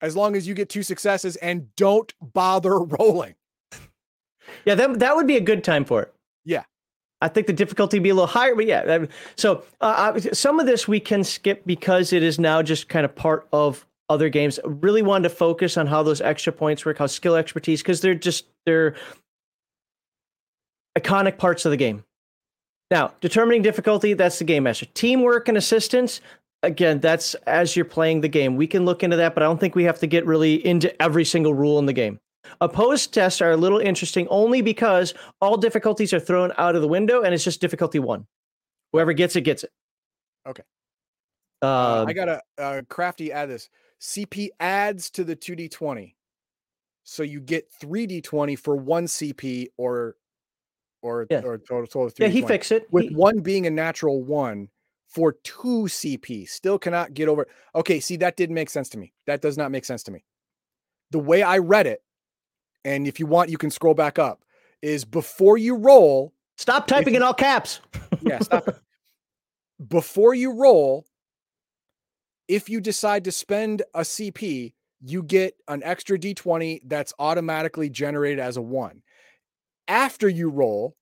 As 0.00 0.14
long 0.14 0.36
as 0.36 0.46
you 0.46 0.54
get 0.54 0.68
two 0.68 0.82
successes 0.82 1.34
and 1.36 1.74
don't 1.74 2.12
bother 2.20 2.78
rolling. 2.78 3.34
Yeah, 4.64 4.74
that 4.76 5.00
that 5.00 5.16
would 5.16 5.26
be 5.26 5.36
a 5.36 5.40
good 5.40 5.64
time 5.64 5.84
for 5.84 6.02
it. 6.02 6.14
Yeah. 6.44 6.64
I 7.20 7.28
think 7.28 7.46
the 7.46 7.54
difficulty 7.54 7.98
would 7.98 8.02
be 8.02 8.10
a 8.10 8.14
little 8.14 8.26
higher, 8.26 8.54
but 8.54 8.66
yeah. 8.66 9.06
So 9.36 9.64
uh, 9.80 10.12
uh, 10.14 10.20
some 10.34 10.60
of 10.60 10.66
this 10.66 10.86
we 10.86 11.00
can 11.00 11.24
skip 11.24 11.64
because 11.64 12.12
it 12.12 12.22
is 12.22 12.38
now 12.38 12.62
just 12.62 12.88
kind 12.88 13.06
of 13.06 13.14
part 13.14 13.48
of 13.50 13.86
other 14.10 14.28
games. 14.28 14.60
Really 14.64 15.00
wanted 15.00 15.30
to 15.30 15.34
focus 15.34 15.78
on 15.78 15.86
how 15.86 16.02
those 16.02 16.20
extra 16.20 16.52
points 16.52 16.84
work, 16.84 16.98
how 16.98 17.06
skill 17.06 17.34
expertise, 17.34 17.80
because 17.80 18.02
they're 18.02 18.14
just 18.14 18.46
they're 18.66 18.94
iconic 20.98 21.38
parts 21.38 21.64
of 21.64 21.70
the 21.70 21.78
game. 21.78 22.04
Now, 22.90 23.14
determining 23.20 23.62
difficulty, 23.62 24.12
that's 24.12 24.38
the 24.38 24.44
game 24.44 24.64
master. 24.64 24.86
Teamwork 24.86 25.48
and 25.48 25.56
assistance, 25.56 26.20
again, 26.64 27.00
that's 27.00 27.34
as 27.46 27.76
you're 27.76 27.84
playing 27.84 28.20
the 28.20 28.28
game. 28.28 28.56
We 28.56 28.66
can 28.66 28.84
look 28.84 29.02
into 29.02 29.16
that, 29.16 29.34
but 29.34 29.42
I 29.42 29.46
don't 29.46 29.58
think 29.60 29.74
we 29.74 29.84
have 29.84 29.98
to 30.00 30.06
get 30.06 30.26
really 30.26 30.64
into 30.66 31.00
every 31.02 31.24
single 31.24 31.54
rule 31.54 31.78
in 31.78 31.86
the 31.86 31.92
game. 31.92 32.18
Opposed 32.60 33.14
tests 33.14 33.40
are 33.40 33.52
a 33.52 33.56
little 33.56 33.78
interesting 33.78 34.28
only 34.28 34.60
because 34.62 35.14
all 35.40 35.56
difficulties 35.56 36.12
are 36.12 36.20
thrown 36.20 36.52
out 36.58 36.76
of 36.76 36.82
the 36.82 36.88
window 36.88 37.22
and 37.22 37.32
it's 37.34 37.44
just 37.44 37.60
difficulty 37.60 37.98
one. 37.98 38.26
Whoever 38.92 39.12
gets 39.12 39.34
it, 39.36 39.42
gets 39.42 39.64
it. 39.64 39.70
Okay. 40.46 40.62
Uh, 41.62 41.66
Uh, 41.66 42.04
I 42.08 42.12
got 42.12 42.28
a 42.28 42.42
uh, 42.58 42.82
crafty 42.88 43.32
add 43.32 43.48
this. 43.48 43.70
CP 44.00 44.48
adds 44.60 45.08
to 45.10 45.24
the 45.24 45.34
2d20. 45.34 46.14
So 47.04 47.22
you 47.22 47.40
get 47.40 47.70
3d20 47.82 48.58
for 48.58 48.76
one 48.76 49.06
CP 49.06 49.68
or 49.78 50.16
or 51.02 51.26
Yeah. 51.30 51.42
or 51.44 51.58
total, 51.58 51.86
total 51.86 52.10
yeah, 52.18 52.28
he 52.28 52.40
3d20. 52.42 52.48
fixed 52.48 52.72
it. 52.72 52.86
with 52.90 53.08
He- 53.08 53.14
one 53.14 53.40
being 53.40 53.66
a 53.66 53.70
natural 53.70 54.22
one 54.22 54.68
for 55.14 55.32
two 55.44 55.84
CP. 55.86 56.48
Still 56.48 56.78
cannot 56.78 57.14
get 57.14 57.28
over. 57.28 57.46
Okay, 57.74 58.00
see 58.00 58.16
that 58.16 58.36
didn't 58.36 58.54
make 58.54 58.68
sense 58.70 58.88
to 58.90 58.98
me. 58.98 59.12
That 59.26 59.40
does 59.40 59.56
not 59.56 59.70
make 59.70 59.84
sense 59.84 60.02
to 60.04 60.10
me. 60.10 60.24
The 61.12 61.18
way 61.20 61.42
I 61.42 61.58
read 61.58 61.86
it, 61.86 62.02
and 62.84 63.06
if 63.06 63.20
you 63.20 63.26
want, 63.26 63.48
you 63.50 63.58
can 63.58 63.70
scroll 63.70 63.94
back 63.94 64.18
up. 64.18 64.42
Is 64.82 65.04
before 65.04 65.56
you 65.56 65.76
roll, 65.76 66.34
Stop 66.56 66.86
typing 66.86 67.14
you- 67.14 67.18
in 67.18 67.22
all 67.22 67.32
caps. 67.34 67.80
yeah, 68.20 68.38
stop. 68.40 68.68
Before 69.88 70.34
you 70.34 70.52
roll, 70.52 71.04
if 72.46 72.68
you 72.68 72.80
decide 72.80 73.24
to 73.24 73.32
spend 73.32 73.82
a 73.92 74.00
CP, 74.00 74.72
you 75.00 75.22
get 75.22 75.54
an 75.68 75.82
extra 75.82 76.16
d20 76.18 76.82
that's 76.84 77.12
automatically 77.18 77.90
generated 77.90 78.38
as 78.38 78.56
a 78.56 78.62
one. 78.62 79.02
After 79.88 80.28
you 80.28 80.48
roll, 80.48 80.96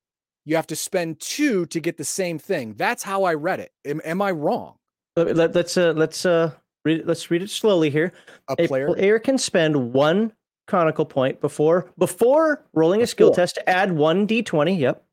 you 0.44 0.56
have 0.56 0.66
to 0.69 0.77
spend 0.77 1.20
two 1.20 1.66
to 1.66 1.81
get 1.81 1.97
the 1.97 2.05
same 2.05 2.39
thing. 2.39 2.74
That's 2.77 3.02
how 3.02 3.24
I 3.24 3.35
read 3.35 3.60
it. 3.60 3.73
Am, 3.85 4.01
am 4.05 4.20
I 4.23 4.31
wrong? 4.32 4.74
Let, 5.16 5.55
us 5.56 5.77
uh, 5.77 5.93
let's 5.94 6.24
uh, 6.24 6.52
read 6.85 7.01
it, 7.01 7.06
let's 7.06 7.31
read 7.31 7.43
it 7.43 7.51
slowly 7.51 7.90
here. 7.90 8.12
A 8.48 8.55
A 8.59 8.66
player? 8.69 8.86
player 8.94 9.19
can 9.19 9.39
spend 9.39 9.93
one 9.93 10.32
chronicle 10.69 11.05
point 11.05 11.40
before 11.40 11.90
before 11.98 12.64
rolling 12.73 13.02
a 13.02 13.06
skill 13.06 13.32
test 13.35 13.56
to 13.56 13.69
add 13.69 13.93
one 13.93 14.27
d20. 14.27 14.78
Yep, 14.78 15.05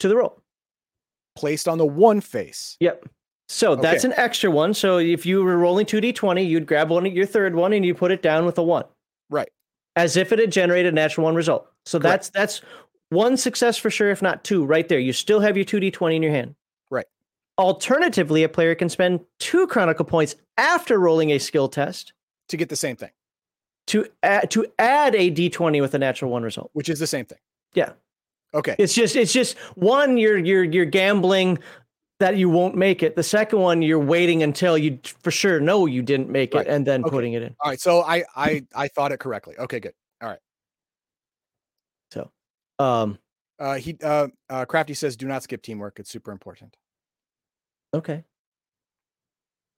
to 0.00 0.08
the 0.08 0.16
roll. 0.16 0.40
placed 1.36 1.68
on 1.68 1.76
the 1.78 1.86
one 1.86 2.20
face. 2.20 2.76
Yep. 2.80 3.06
So 3.48 3.76
that's 3.76 4.02
an 4.04 4.12
extra 4.16 4.50
one. 4.50 4.74
So 4.74 4.98
if 4.98 5.24
you 5.26 5.44
were 5.44 5.56
rolling 5.58 5.86
two 5.86 6.00
d20, 6.00 6.48
you'd 6.48 6.66
grab 6.66 6.90
one 6.90 7.06
your 7.06 7.26
third 7.26 7.54
one 7.54 7.72
and 7.72 7.84
you 7.84 7.94
put 7.94 8.10
it 8.10 8.22
down 8.22 8.44
with 8.46 8.58
a 8.58 8.62
one, 8.62 8.84
Right. 9.30 9.48
as 9.94 10.16
if 10.16 10.32
it 10.32 10.38
had 10.40 10.50
generated 10.50 10.92
a 10.92 10.96
natural 10.96 11.24
one 11.26 11.34
result. 11.36 11.68
So 11.84 11.98
that's 12.00 12.30
that's 12.30 12.62
one 13.10 13.36
success 13.36 13.76
for 13.78 13.90
sure, 13.90 14.10
if 14.10 14.22
not 14.22 14.44
two, 14.44 14.64
right 14.64 14.88
there. 14.88 14.98
You 14.98 15.12
still 15.12 15.40
have 15.40 15.56
your 15.56 15.64
two 15.64 15.78
d20 15.80 16.16
in 16.16 16.22
your 16.22 16.32
hand. 16.32 16.54
Right. 16.90 17.06
Alternatively, 17.58 18.42
a 18.42 18.48
player 18.48 18.74
can 18.74 18.88
spend 18.88 19.20
two 19.38 19.66
chronicle 19.66 20.04
points 20.04 20.36
after 20.58 20.98
rolling 20.98 21.30
a 21.32 21.38
skill 21.38 21.68
test 21.68 22.12
To 22.48 22.56
get 22.56 22.68
the 22.68 22.76
same 22.76 22.96
thing, 22.96 23.10
to 23.88 24.06
add, 24.22 24.50
to 24.52 24.66
add 24.78 25.14
a 25.14 25.30
d20 25.30 25.80
with 25.80 25.94
a 25.94 25.98
natural 25.98 26.30
one 26.30 26.42
result. 26.42 26.70
which 26.72 26.88
is 26.88 26.98
the 26.98 27.06
same 27.06 27.26
thing. 27.26 27.38
Yeah. 27.74 27.92
Okay. 28.54 28.74
It's 28.78 28.94
just 28.94 29.16
it's 29.16 29.32
just 29.32 29.56
one 29.74 30.16
you're 30.16 30.38
you're 30.38 30.64
you're 30.64 30.84
gambling 30.86 31.58
that 32.20 32.36
you 32.38 32.48
won't 32.48 32.74
make 32.74 33.02
it. 33.02 33.14
The 33.16 33.22
second 33.22 33.58
one 33.60 33.82
you're 33.82 33.98
waiting 33.98 34.42
until 34.42 34.78
you 34.78 34.98
for 35.22 35.30
sure 35.30 35.60
know 35.60 35.84
you 35.84 36.00
didn't 36.02 36.30
make 36.30 36.54
it 36.54 36.58
Right. 36.58 36.66
and 36.66 36.86
then 36.86 37.02
Okay. 37.02 37.10
putting 37.10 37.32
it 37.34 37.42
in. 37.42 37.54
All 37.60 37.70
right. 37.70 37.80
So 37.80 38.00
I 38.02 38.24
I 38.34 38.64
I 38.74 38.88
thought 38.88 39.12
it 39.12 39.18
correctly. 39.20 39.54
Okay, 39.58 39.80
good. 39.80 39.92
Um 42.78 43.18
Uh 43.58 43.74
he 43.74 43.96
uh, 44.02 44.28
uh 44.50 44.64
Crafty 44.64 44.94
says 44.94 45.16
do 45.16 45.26
not 45.26 45.42
skip 45.42 45.62
teamwork. 45.62 45.98
It's 45.98 46.10
super 46.10 46.32
important. 46.32 46.76
okay. 47.94 48.24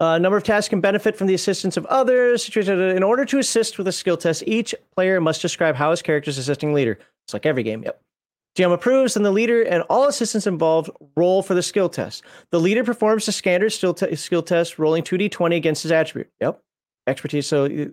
A 0.00 0.18
number 0.18 0.36
of 0.36 0.44
tasks 0.44 0.68
can 0.68 0.80
benefit 0.80 1.16
from 1.16 1.26
the 1.26 1.34
assistance 1.34 1.76
of 1.76 1.84
others. 1.86 2.48
In 2.56 3.02
order 3.02 3.24
to 3.24 3.38
assist 3.40 3.78
with 3.78 3.88
a 3.88 3.92
skill 3.92 4.16
test, 4.16 4.44
each 4.46 4.72
player 4.94 5.20
must 5.20 5.42
describe 5.42 5.74
how 5.74 5.90
his 5.90 6.02
character 6.02 6.30
is 6.30 6.38
assisting 6.38 6.72
leader. 6.72 7.00
It's 7.26 7.32
like 7.32 7.44
every 7.46 7.64
game. 7.64 7.82
Yep. 7.82 8.00
GM 8.56 8.72
approves, 8.72 9.16
and 9.16 9.24
the 9.24 9.32
leader 9.32 9.62
and 9.62 9.82
all 9.90 10.06
assistants 10.06 10.46
involved 10.46 10.88
roll 11.16 11.42
for 11.42 11.54
the 11.54 11.64
skill 11.64 11.88
test. 11.88 12.22
The 12.52 12.60
leader 12.60 12.84
performs 12.84 13.26
the 13.26 13.32
standard 13.32 13.70
skill, 13.70 13.92
te- 13.92 14.14
skill 14.14 14.42
test, 14.42 14.78
rolling 14.78 15.02
2d20 15.02 15.56
against 15.56 15.82
his 15.82 15.90
attribute. 15.90 16.30
Yep. 16.40 16.60
Expertise. 17.08 17.48
So 17.48 17.64
uh, 17.64 17.86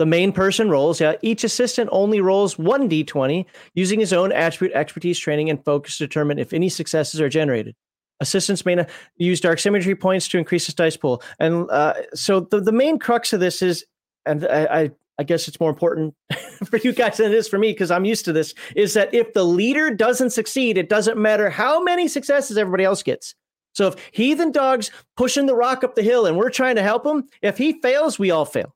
the 0.00 0.06
main 0.06 0.32
person 0.32 0.70
rolls. 0.70 0.98
Yeah. 0.98 1.16
Each 1.20 1.44
assistant 1.44 1.90
only 1.92 2.22
rolls 2.22 2.54
1d20 2.54 3.44
using 3.74 4.00
his 4.00 4.14
own 4.14 4.32
attribute, 4.32 4.74
expertise, 4.74 5.18
training, 5.18 5.50
and 5.50 5.62
focus 5.62 5.98
to 5.98 6.06
determine 6.06 6.38
if 6.38 6.54
any 6.54 6.70
successes 6.70 7.20
are 7.20 7.28
generated. 7.28 7.76
Assistants 8.20 8.64
may 8.64 8.86
use 9.18 9.42
dark 9.42 9.58
symmetry 9.58 9.94
points 9.94 10.26
to 10.28 10.38
increase 10.38 10.64
his 10.64 10.74
dice 10.74 10.96
pool. 10.96 11.22
And 11.38 11.70
uh, 11.70 11.92
so 12.14 12.40
the, 12.40 12.62
the 12.62 12.72
main 12.72 12.98
crux 12.98 13.34
of 13.34 13.40
this 13.40 13.60
is, 13.60 13.84
and 14.24 14.46
I, 14.46 14.64
I, 14.64 14.90
I 15.18 15.22
guess 15.22 15.46
it's 15.48 15.60
more 15.60 15.68
important 15.68 16.14
for 16.64 16.78
you 16.78 16.94
guys 16.94 17.18
than 17.18 17.30
it 17.30 17.34
is 17.34 17.46
for 17.46 17.58
me 17.58 17.72
because 17.72 17.90
I'm 17.90 18.06
used 18.06 18.24
to 18.24 18.32
this, 18.32 18.54
is 18.74 18.94
that 18.94 19.12
if 19.12 19.34
the 19.34 19.44
leader 19.44 19.94
doesn't 19.94 20.30
succeed, 20.30 20.78
it 20.78 20.88
doesn't 20.88 21.18
matter 21.18 21.50
how 21.50 21.82
many 21.82 22.08
successes 22.08 22.56
everybody 22.56 22.84
else 22.84 23.02
gets. 23.02 23.34
So 23.74 23.88
if 23.88 23.96
Heathen 24.12 24.50
Dog's 24.50 24.90
pushing 25.18 25.44
the 25.44 25.54
rock 25.54 25.84
up 25.84 25.94
the 25.94 26.02
hill 26.02 26.24
and 26.24 26.38
we're 26.38 26.48
trying 26.48 26.76
to 26.76 26.82
help 26.82 27.04
him, 27.04 27.28
if 27.42 27.58
he 27.58 27.82
fails, 27.82 28.18
we 28.18 28.30
all 28.30 28.46
fail. 28.46 28.74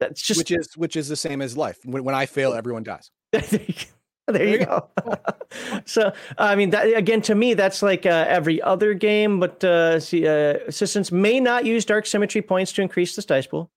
That's 0.00 0.22
just 0.22 0.38
which 0.38 0.50
is 0.50 0.76
which 0.76 0.96
is 0.96 1.08
the 1.08 1.16
same 1.16 1.42
as 1.42 1.56
life. 1.56 1.78
When, 1.84 2.02
when 2.04 2.14
I 2.14 2.26
fail, 2.26 2.54
everyone 2.54 2.82
dies. 2.82 3.10
there 3.32 4.48
you 4.48 4.58
go. 4.64 4.88
so 5.84 6.12
I 6.38 6.56
mean, 6.56 6.70
that 6.70 6.96
again 6.96 7.22
to 7.22 7.34
me, 7.34 7.54
that's 7.54 7.82
like 7.82 8.06
uh, 8.06 8.24
every 8.28 8.60
other 8.62 8.94
game. 8.94 9.38
But 9.38 9.62
uh, 9.62 10.00
see, 10.00 10.26
uh, 10.26 10.58
assistants 10.66 11.12
may 11.12 11.38
not 11.38 11.64
use 11.64 11.84
dark 11.84 12.06
symmetry 12.06 12.42
points 12.42 12.72
to 12.72 12.82
increase 12.82 13.14
the 13.14 13.22
dice 13.22 13.46
pool. 13.46 13.70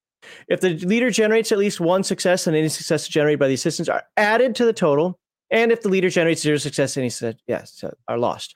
If 0.48 0.62
the 0.62 0.76
leader 0.76 1.12
generates 1.12 1.52
at 1.52 1.58
least 1.58 1.82
one 1.82 2.04
success, 2.04 2.46
then 2.46 2.56
any 2.56 2.70
success 2.70 3.08
generated 3.08 3.40
by 3.40 3.50
the 3.50 3.56
assistants 3.56 3.90
are 3.90 4.04
added 4.16 4.56
to 4.56 4.66
the 4.66 4.74
total. 4.74 5.20
And 5.52 5.72
if 5.72 5.82
the 5.82 5.90
leader 5.90 6.10
generates 6.10 6.42
zero 6.42 6.58
success, 6.58 6.96
any 6.96 7.10
success, 7.10 7.42
yes, 7.48 7.84
are 8.08 8.18
lost. 8.18 8.56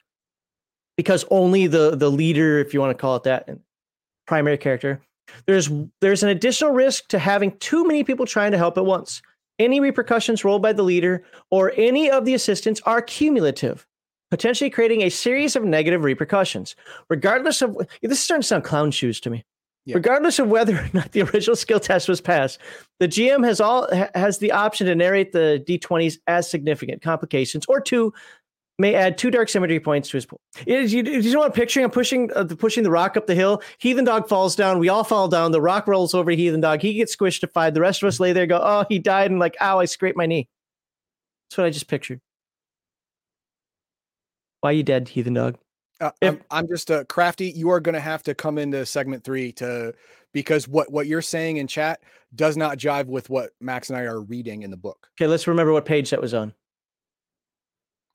Because 0.96 1.26
only 1.30 1.68
the 1.68 1.96
the 1.96 2.10
leader, 2.10 2.60
if 2.60 2.74
you 2.74 2.80
want 2.80 2.98
to 2.98 3.02
call 3.02 3.18
it 3.18 3.24
that, 3.24 3.46
and 3.48 3.60
primary 4.26 4.58
character, 4.58 5.02
there's 5.46 5.70
there's 6.02 6.24
an 6.24 6.30
additional 6.30 6.72
risk 6.72 7.08
to 7.10 7.20
having 7.20 7.58
too 7.58 7.86
many 7.86 8.04
people 8.04 8.26
trying 8.26 8.52
to 8.52 8.58
help 8.58 8.78
at 8.78 8.86
once. 8.86 9.22
Any 9.60 9.80
repercussions 9.80 10.44
rolled 10.44 10.62
by 10.62 10.74
the 10.74 10.84
leader 10.84 11.24
or 11.50 11.74
any 11.78 12.10
of 12.12 12.26
the 12.26 12.34
assistants 12.34 12.82
are 12.86 13.02
cumulative, 13.02 13.88
potentially 14.30 14.70
creating 14.70 15.02
a 15.02 15.10
series 15.10 15.56
of 15.56 15.64
negative 15.64 16.04
repercussions. 16.04 16.76
Regardless 17.10 17.62
of 17.62 17.76
this 18.02 18.12
is 18.12 18.20
starting 18.20 18.42
to 18.44 18.48
sound 18.48 18.64
clown 18.64 18.92
shoes 18.92 19.20
to 19.22 19.30
me. 19.30 19.46
Yeah. 19.86 19.96
Regardless 19.96 20.38
of 20.38 20.50
whether 20.50 20.76
or 20.76 20.90
not 20.92 21.14
the 21.14 21.22
original 21.22 21.56
skill 21.56 21.80
test 21.80 22.10
was 22.10 22.20
passed, 22.20 22.60
the 23.00 23.08
GM 23.08 23.46
has 23.46 23.62
all 23.62 23.88
has 24.14 24.40
the 24.40 24.52
option 24.52 24.86
to 24.88 24.96
narrate 24.96 25.32
the 25.32 25.64
d20s 25.66 26.18
as 26.28 26.50
significant 26.50 27.02
complications, 27.02 27.66
or 27.70 27.80
two 27.80 28.14
may 28.80 28.94
add 28.94 29.18
two 29.18 29.32
dark 29.32 29.50
symmetry 29.50 29.80
points 29.80 30.10
to 30.10 30.18
his 30.18 30.26
pool. 30.26 30.40
Is, 30.66 30.94
you, 30.94 31.04
you 31.04 31.34
know 31.34 31.40
what 31.40 31.48
I'm 31.48 31.52
picturing? 31.52 31.84
I'm 31.84 31.92
pushing 31.92 32.32
uh, 32.36 32.44
the, 32.44 32.56
pushing 32.56 32.84
the 32.84 32.92
rock 32.92 33.18
up 33.18 33.28
the 33.28 33.36
hill. 33.36 33.62
Heathen 33.80 34.06
dog 34.06 34.28
falls 34.28 34.56
down. 34.56 34.80
We 34.80 34.90
all 34.90 35.04
fall 35.04 35.28
down. 35.28 35.52
The 35.52 35.62
rock 35.62 35.88
rolls 35.88 36.14
over 36.14 36.32
Heathen 36.32 36.62
dog. 36.62 36.82
He 36.82 36.94
gets 36.94 37.16
squished 37.16 37.42
to 37.42 37.48
five. 37.48 37.74
The 37.74 37.82
rest 37.82 38.04
of 38.04 38.08
us 38.08 38.20
lay 38.20 38.34
there, 38.34 38.46
go, 38.46 38.60
oh, 38.62 38.86
he 38.88 39.00
died, 39.00 39.32
and 39.32 39.40
like, 39.40 39.56
ow, 39.60 39.80
I 39.80 39.86
scraped 39.86 40.18
my 40.18 40.26
knee. 40.26 40.48
That's 41.50 41.58
what 41.58 41.68
I 41.68 41.70
just 41.70 41.88
pictured. 41.88 42.22
Why 44.62 44.72
you 44.72 44.84
dead, 44.84 45.08
Heathen 45.10 45.34
dog? 45.34 45.58
Uh, 46.00 46.12
If- 46.22 46.36
I'm, 46.36 46.42
I'm 46.52 46.68
just 46.68 46.92
uh, 46.92 47.04
crafty. 47.06 47.50
You 47.50 47.70
are 47.70 47.80
going 47.80 47.96
to 47.96 48.00
have 48.00 48.22
to 48.24 48.36
come 48.36 48.58
into 48.58 48.86
segment 48.86 49.24
three 49.24 49.52
to 49.54 49.94
because 50.34 50.68
what 50.68 50.92
what 50.92 51.08
you're 51.08 51.22
saying 51.22 51.58
in 51.58 51.68
chat 51.68 52.02
does 52.36 52.58
not 52.58 52.78
jive 52.78 53.06
with 53.06 53.30
what 53.30 53.52
Max 53.60 53.90
and 53.90 53.98
I 53.98 54.04
are 54.04 54.22
reading 54.22 54.62
in 54.62 54.70
the 54.70 54.78
book. 54.78 55.08
Okay, 55.16 55.28
let's 55.28 55.48
remember 55.48 55.74
what 55.74 55.86
page 55.86 56.12
that 56.12 56.22
was 56.22 56.34
on. 56.34 56.54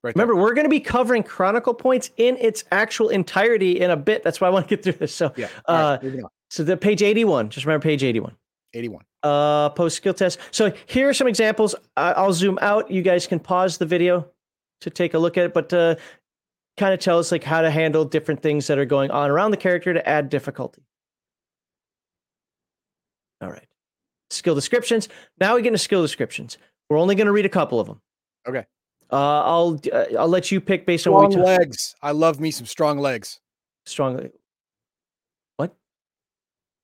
Right. 0.02 0.14
there. 0.14 0.24
Remember, 0.26 0.40
we're 0.42 0.54
going 0.54 0.64
to 0.64 0.70
be 0.70 0.80
covering 0.80 1.22
Chronicle 1.22 1.74
points 1.74 2.10
in 2.16 2.36
its 2.38 2.64
actual 2.72 3.08
entirety 3.08 3.80
in 3.80 3.90
a 3.90 3.96
bit. 3.96 4.22
That's 4.24 4.40
why 4.40 4.48
I 4.48 4.50
want 4.50 4.68
to 4.68 4.76
get 4.76 4.82
through 4.82 4.94
this. 4.94 5.14
So, 5.14 5.32
Yeah. 5.36 5.46
right, 5.68 5.94
uh, 5.94 6.28
so 6.50 6.64
the 6.64 6.76
page 6.76 7.02
81. 7.02 7.50
Just 7.50 7.64
remember 7.66 7.84
page 7.84 8.02
81. 8.04 8.36
81. 8.74 9.04
uh 9.22 9.68
post 9.70 9.98
skill 9.98 10.14
test 10.14 10.38
so 10.50 10.72
here 10.86 11.06
are 11.08 11.12
some 11.14 11.28
examples 11.28 11.74
I- 11.96 12.12
i'll 12.12 12.32
zoom 12.32 12.58
out 12.62 12.90
you 12.90 13.02
guys 13.02 13.26
can 13.26 13.38
pause 13.38 13.76
the 13.78 13.84
video 13.84 14.26
to 14.80 14.88
take 14.88 15.12
a 15.14 15.18
look 15.18 15.36
at 15.36 15.44
it 15.44 15.52
but 15.54 15.70
uh 15.74 15.94
kind 16.78 16.94
of 16.94 16.98
tell 16.98 17.18
us 17.18 17.30
like 17.30 17.44
how 17.44 17.60
to 17.60 17.70
handle 17.70 18.04
different 18.06 18.40
things 18.42 18.66
that 18.68 18.78
are 18.78 18.86
going 18.86 19.10
on 19.10 19.30
around 19.30 19.50
the 19.50 19.58
character 19.58 19.92
to 19.92 20.08
add 20.08 20.30
difficulty 20.30 20.82
all 23.42 23.50
right 23.50 23.68
skill 24.30 24.54
descriptions 24.54 25.08
now 25.38 25.54
we 25.54 25.60
get 25.62 25.68
into 25.68 25.78
skill 25.78 26.02
descriptions 26.02 26.56
we're 26.88 26.98
only 26.98 27.14
going 27.14 27.26
to 27.26 27.32
read 27.32 27.46
a 27.46 27.50
couple 27.50 27.78
of 27.78 27.86
them 27.86 28.00
Okay. 28.48 28.64
Uh 29.12 29.42
i'll 29.44 29.78
uh, 29.92 30.04
i'll 30.18 30.28
let 30.28 30.50
you 30.50 30.60
pick 30.60 30.86
based 30.86 31.06
on 31.06 31.12
what 31.12 31.30
Strong 31.32 31.44
we 31.44 31.50
talk 31.50 31.58
legs. 31.60 31.94
I 32.02 32.10
love 32.12 32.40
me 32.40 32.50
some 32.50 32.66
strong 32.66 32.98
legs. 32.98 33.40
strongly 33.86 34.30
What? 35.56 35.74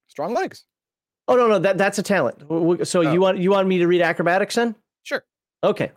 Strong 0.08 0.34
legs. 0.34 0.64
Oh 1.26 1.36
no, 1.36 1.46
no, 1.48 1.58
that 1.58 1.76
that's 1.78 1.98
a 1.98 2.02
talent. 2.02 2.38
So 2.86 3.00
Oh. 3.00 3.12
you 3.12 3.20
want 3.20 3.38
you 3.38 3.50
want 3.50 3.66
me 3.68 3.78
to 3.78 3.86
read 3.86 4.00
acrobatics 4.02 4.54
then? 4.54 4.74
Sure. 5.02 5.24
Okay. 5.64 5.90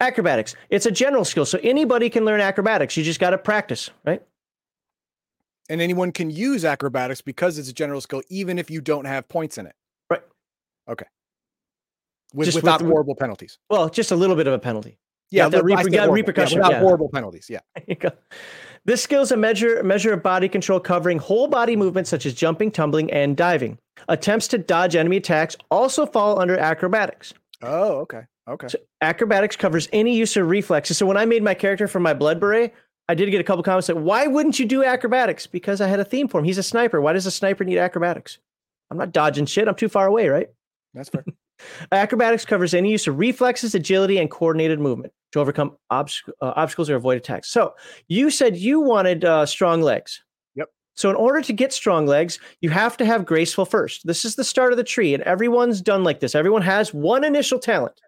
Acrobatics. 0.00 0.54
It's 0.70 0.86
a 0.86 0.90
general 0.90 1.24
skill, 1.24 1.46
so 1.46 1.58
anybody 1.62 2.10
can 2.10 2.24
learn 2.24 2.40
acrobatics. 2.40 2.96
You 2.96 3.04
just 3.04 3.20
got 3.20 3.30
to 3.30 3.38
practice, 3.38 3.90
right? 4.04 4.22
And 5.70 5.80
anyone 5.80 6.12
can 6.12 6.30
use 6.30 6.64
acrobatics 6.64 7.20
because 7.22 7.58
it's 7.58 7.68
a 7.70 7.72
general 7.72 8.00
skill, 8.00 8.22
even 8.28 8.58
if 8.58 8.70
you 8.70 8.80
don't 8.82 9.04
have 9.06 9.28
points 9.28 9.56
in 9.56 9.66
it. 9.66 9.74
Right. 10.10 10.22
Okay. 10.88 11.06
With, 12.34 12.46
Just 12.46 12.56
with 12.56 12.64
without 12.64 12.80
the- 12.80 12.86
horrible 12.86 13.14
penalties. 13.14 13.58
Well, 13.70 13.88
just 13.88 14.10
a 14.10 14.16
little 14.16 14.36
bit 14.36 14.46
of 14.46 14.52
a 14.52 14.58
penalty. 14.58 14.98
Yeah, 15.30 15.48
that 15.48 15.58
I 15.58 15.62
reper- 15.62 15.90
yeah, 15.90 16.00
horrible. 16.00 16.14
repercussion, 16.14 16.58
without 16.58 16.72
yeah. 16.72 16.80
horrible 16.80 17.08
penalties. 17.08 17.48
Yeah. 17.50 17.60
There 17.74 17.84
you 17.88 17.94
go. 17.96 18.10
This 18.86 19.02
skill 19.02 19.22
is 19.22 19.32
a 19.32 19.36
measure 19.36 19.82
measure 19.82 20.12
of 20.12 20.22
body 20.22 20.48
control 20.48 20.78
covering 20.78 21.18
whole 21.18 21.48
body 21.48 21.74
movements 21.74 22.10
such 22.10 22.26
as 22.26 22.34
jumping, 22.34 22.70
tumbling, 22.70 23.10
and 23.10 23.36
diving. 23.36 23.78
Attempts 24.08 24.46
to 24.48 24.58
dodge 24.58 24.94
enemy 24.94 25.16
attacks 25.16 25.56
also 25.70 26.04
fall 26.04 26.38
under 26.38 26.58
acrobatics. 26.58 27.32
Oh, 27.62 28.00
okay. 28.00 28.22
Okay. 28.46 28.68
So 28.68 28.78
acrobatics 29.00 29.56
covers 29.56 29.88
any 29.92 30.14
use 30.14 30.36
of 30.36 30.48
reflexes. 30.48 30.98
So 30.98 31.06
when 31.06 31.16
I 31.16 31.24
made 31.24 31.42
my 31.42 31.54
character 31.54 31.88
for 31.88 31.98
my 31.98 32.12
blood 32.12 32.38
beret, 32.38 32.74
I 33.08 33.14
did 33.14 33.30
get 33.30 33.40
a 33.40 33.44
couple 33.44 33.62
comments 33.62 33.86
that 33.86 33.96
"Why 33.96 34.26
wouldn't 34.26 34.58
you 34.58 34.66
do 34.66 34.84
acrobatics?" 34.84 35.46
Because 35.46 35.80
I 35.80 35.88
had 35.88 36.00
a 36.00 36.04
theme 36.04 36.28
for 36.28 36.40
him. 36.40 36.44
He's 36.44 36.58
a 36.58 36.62
sniper. 36.62 37.00
Why 37.00 37.14
does 37.14 37.26
a 37.26 37.30
sniper 37.30 37.64
need 37.64 37.78
acrobatics? 37.78 38.38
I'm 38.90 38.98
not 38.98 39.12
dodging 39.12 39.46
shit. 39.46 39.66
I'm 39.66 39.74
too 39.74 39.88
far 39.88 40.06
away, 40.06 40.28
right? 40.28 40.48
That's 40.92 41.08
fair. 41.08 41.24
Acrobatics 41.92 42.44
covers 42.44 42.74
any 42.74 42.90
use 42.90 43.06
of 43.06 43.18
reflexes, 43.18 43.74
agility, 43.74 44.18
and 44.18 44.30
coordinated 44.30 44.80
movement 44.80 45.12
to 45.32 45.40
overcome 45.40 45.76
obst- 45.90 46.28
uh, 46.40 46.52
obstacles 46.56 46.90
or 46.90 46.96
avoid 46.96 47.16
attacks. 47.16 47.50
So 47.50 47.74
you 48.08 48.30
said 48.30 48.56
you 48.56 48.80
wanted 48.80 49.24
uh, 49.24 49.46
strong 49.46 49.82
legs. 49.82 50.22
Yep. 50.54 50.68
So 50.94 51.10
in 51.10 51.16
order 51.16 51.42
to 51.42 51.52
get 51.52 51.72
strong 51.72 52.06
legs, 52.06 52.38
you 52.60 52.70
have 52.70 52.96
to 52.98 53.04
have 53.04 53.24
graceful 53.24 53.64
first. 53.64 54.06
This 54.06 54.24
is 54.24 54.36
the 54.36 54.44
start 54.44 54.72
of 54.72 54.76
the 54.76 54.84
tree, 54.84 55.14
and 55.14 55.22
everyone's 55.22 55.80
done 55.80 56.04
like 56.04 56.20
this. 56.20 56.34
Everyone 56.34 56.62
has 56.62 56.92
one 56.92 57.24
initial 57.24 57.58
talent. 57.58 58.00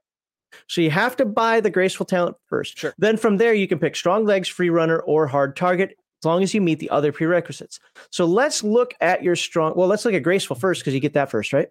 So 0.68 0.80
you 0.80 0.90
have 0.90 1.16
to 1.16 1.24
buy 1.24 1.60
the 1.60 1.70
graceful 1.70 2.06
talent 2.06 2.36
first. 2.46 2.78
Sure. 2.78 2.94
Then 2.98 3.16
from 3.16 3.36
there, 3.36 3.54
you 3.54 3.68
can 3.68 3.78
pick 3.78 3.96
strong 3.96 4.24
legs, 4.24 4.48
free 4.48 4.70
runner, 4.70 5.00
or 5.00 5.26
hard 5.26 5.56
target, 5.56 5.96
as 6.22 6.24
long 6.24 6.42
as 6.42 6.54
you 6.54 6.60
meet 6.60 6.78
the 6.78 6.90
other 6.90 7.12
prerequisites. 7.12 7.78
So 8.10 8.24
let's 8.24 8.62
look 8.62 8.94
at 9.00 9.22
your 9.22 9.36
strong. 9.36 9.74
Well, 9.76 9.88
let's 9.88 10.04
look 10.04 10.14
at 10.14 10.22
graceful 10.22 10.56
first 10.56 10.80
because 10.80 10.94
you 10.94 11.00
get 11.00 11.14
that 11.14 11.30
first, 11.30 11.52
right? 11.52 11.68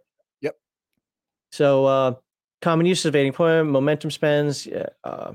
So 1.51 1.85
uh, 1.85 2.13
common 2.61 2.85
uses 2.85 3.05
of 3.05 3.15
evading 3.15 3.33
point, 3.33 3.67
momentum 3.67 4.11
spends. 4.11 4.67
Uh, 5.03 5.33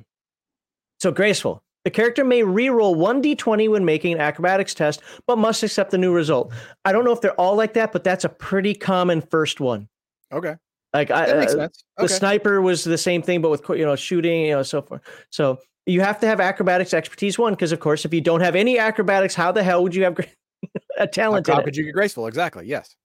so 0.99 1.11
graceful. 1.11 1.62
The 1.85 1.91
character 1.91 2.24
may 2.24 2.43
reroll 2.43 2.95
one 2.95 3.23
d20 3.23 3.70
when 3.70 3.85
making 3.87 4.12
an 4.12 4.20
acrobatics 4.20 4.74
test, 4.74 5.01
but 5.27 5.39
must 5.39 5.62
accept 5.62 5.91
the 5.91 5.99
new 5.99 6.12
result. 6.12 6.53
I 6.85 6.93
don't 6.93 7.05
know 7.05 7.12
if 7.12 7.23
they're 7.23 7.41
all 7.41 7.57
like 7.57 7.73
that, 7.74 7.93
but 7.93 8.05
that's 8.05 8.24
a 8.24 8.28
pretty 8.28 8.74
common 8.74 9.23
first 9.23 9.61
one. 9.61 9.89
Okay. 10.31 10.57
Like 10.93 11.11
I, 11.11 11.32
makes 11.32 11.53
uh, 11.53 11.57
sense. 11.57 11.85
the 11.97 12.09
sniper 12.09 12.61
was 12.61 12.85
the 12.85 12.99
same 12.99 13.23
thing, 13.23 13.41
but 13.41 13.51
with 13.51 13.66
you 13.70 13.85
know 13.87 13.97
shooting, 13.97 14.43
you 14.47 14.53
know, 14.53 14.62
so 14.62 14.82
forth. 14.82 15.01
So 15.31 15.59
you 15.87 16.01
have 16.01 16.20
to 16.20 16.27
have 16.27 16.41
acrobatics 16.41 16.93
expertise 16.93 17.39
one, 17.39 17.53
because 17.55 17.73
of 17.73 17.81
course, 17.81 18.05
if 18.05 18.12
you 18.12 18.20
don't 18.20 18.41
have 18.41 18.57
any 18.57 18.78
acrobatics, 18.78 19.35
how 19.35 19.53
the 19.53 19.62
hell 19.62 19.82
would 19.82 19.95
you 19.95 20.05
have 20.05 20.19
a 20.99 21.07
talent 21.07 21.47
how 21.47 21.61
it? 21.61 21.65
could 21.65 21.77
you 21.77 21.85
get 21.85 21.95
graceful? 21.95 22.27
Exactly. 22.27 22.66
Yes. 22.66 22.97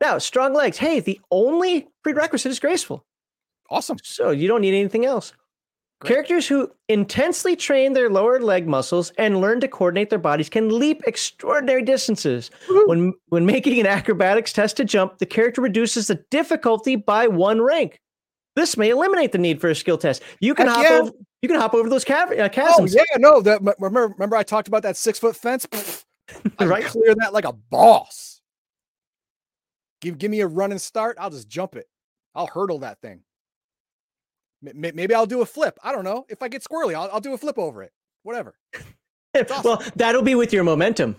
Now, 0.00 0.18
strong 0.18 0.52
legs. 0.54 0.76
Hey, 0.78 1.00
the 1.00 1.20
only 1.30 1.88
prerequisite 2.02 2.50
is 2.52 2.60
graceful, 2.60 3.04
Awesome. 3.70 3.96
so 4.02 4.30
you 4.30 4.46
don't 4.48 4.60
need 4.60 4.74
anything 4.78 5.06
else. 5.06 5.32
Great. 6.00 6.10
Characters 6.12 6.46
who 6.46 6.70
intensely 6.90 7.56
train 7.56 7.94
their 7.94 8.10
lower 8.10 8.38
leg 8.38 8.66
muscles 8.68 9.12
and 9.16 9.40
learn 9.40 9.60
to 9.60 9.68
coordinate 9.68 10.10
their 10.10 10.18
bodies 10.18 10.50
can 10.50 10.78
leap 10.78 11.02
extraordinary 11.06 11.82
distances. 11.82 12.50
Woohoo. 12.68 12.86
When 12.88 13.14
when 13.30 13.46
making 13.46 13.80
an 13.80 13.86
acrobatics 13.86 14.52
test 14.52 14.76
to 14.76 14.84
jump, 14.84 15.16
the 15.18 15.24
character 15.24 15.62
reduces 15.62 16.08
the 16.08 16.16
difficulty 16.30 16.96
by 16.96 17.26
one 17.28 17.62
rank. 17.62 17.98
This 18.56 18.76
may 18.76 18.90
eliminate 18.90 19.32
the 19.32 19.38
need 19.38 19.58
for 19.58 19.70
a 19.70 19.74
skill 19.74 19.96
test. 19.96 20.22
You 20.40 20.54
can 20.54 20.66
Heck 20.66 20.76
hop 20.76 20.84
yeah. 20.84 20.98
over. 20.98 21.10
You 21.40 21.48
can 21.48 21.58
hop 21.58 21.72
over 21.72 21.88
those 21.88 22.04
cav- 22.04 22.38
uh, 22.38 22.42
Oh 22.44 22.48
chasms. 22.48 22.94
yeah, 22.94 23.02
no. 23.16 23.40
That 23.40 23.62
remember, 23.78 24.08
remember 24.08 24.36
I 24.36 24.42
talked 24.42 24.68
about 24.68 24.82
that 24.82 24.98
six 24.98 25.18
foot 25.18 25.34
fence. 25.34 25.64
Pfft, 25.64 26.04
I 26.44 26.48
can 26.58 26.68
Right. 26.68 26.84
clear 26.84 27.14
that 27.14 27.32
like 27.32 27.46
a 27.46 27.52
boss. 27.54 28.35
Give 30.00 30.18
give 30.18 30.30
me 30.30 30.40
a 30.40 30.46
running 30.46 30.78
start. 30.78 31.16
I'll 31.18 31.30
just 31.30 31.48
jump 31.48 31.76
it. 31.76 31.88
I'll 32.34 32.46
hurdle 32.46 32.80
that 32.80 33.00
thing. 33.00 33.20
Maybe 34.62 35.14
I'll 35.14 35.26
do 35.26 35.42
a 35.42 35.46
flip. 35.46 35.78
I 35.82 35.92
don't 35.92 36.04
know. 36.04 36.26
If 36.28 36.42
I 36.42 36.48
get 36.48 36.62
squirrely, 36.62 36.94
I'll, 36.94 37.10
I'll 37.12 37.20
do 37.20 37.34
a 37.34 37.38
flip 37.38 37.58
over 37.58 37.82
it. 37.82 37.92
Whatever. 38.22 38.56
awesome. 39.34 39.62
well, 39.64 39.82
that'll 39.94 40.22
be 40.22 40.34
with 40.34 40.52
your 40.52 40.64
momentum. 40.64 41.16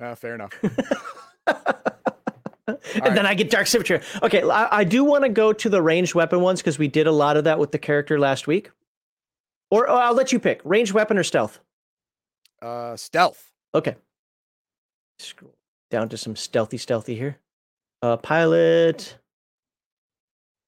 Uh, 0.00 0.14
fair 0.14 0.34
enough. 0.34 0.52
and 2.66 2.76
right. 3.02 3.14
then 3.14 3.26
I 3.26 3.34
get 3.34 3.50
dark 3.50 3.66
symmetry. 3.66 4.00
Okay, 4.22 4.48
I, 4.48 4.78
I 4.78 4.84
do 4.84 5.04
want 5.04 5.24
to 5.24 5.28
go 5.28 5.52
to 5.52 5.68
the 5.68 5.82
ranged 5.82 6.14
weapon 6.14 6.40
ones 6.40 6.60
because 6.60 6.78
we 6.78 6.88
did 6.88 7.06
a 7.06 7.12
lot 7.12 7.36
of 7.36 7.44
that 7.44 7.58
with 7.58 7.72
the 7.72 7.78
character 7.78 8.18
last 8.18 8.46
week. 8.46 8.70
Or 9.70 9.88
oh, 9.88 9.96
I'll 9.96 10.14
let 10.14 10.32
you 10.32 10.38
pick 10.38 10.60
ranged 10.64 10.92
weapon 10.92 11.18
or 11.18 11.24
stealth. 11.24 11.60
Uh, 12.62 12.96
stealth. 12.96 13.50
Okay. 13.74 13.96
Scroll 15.18 15.54
down 15.90 16.08
to 16.08 16.16
some 16.16 16.34
stealthy, 16.34 16.78
stealthy 16.78 17.14
here. 17.14 17.38
Uh, 18.04 18.18
pilot. 18.18 19.16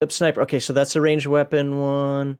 Yep, 0.00 0.10
sniper. 0.10 0.40
Okay, 0.40 0.58
so 0.58 0.72
that's 0.72 0.94
the 0.94 1.02
ranged 1.02 1.26
weapon 1.26 1.78
one. 1.78 2.38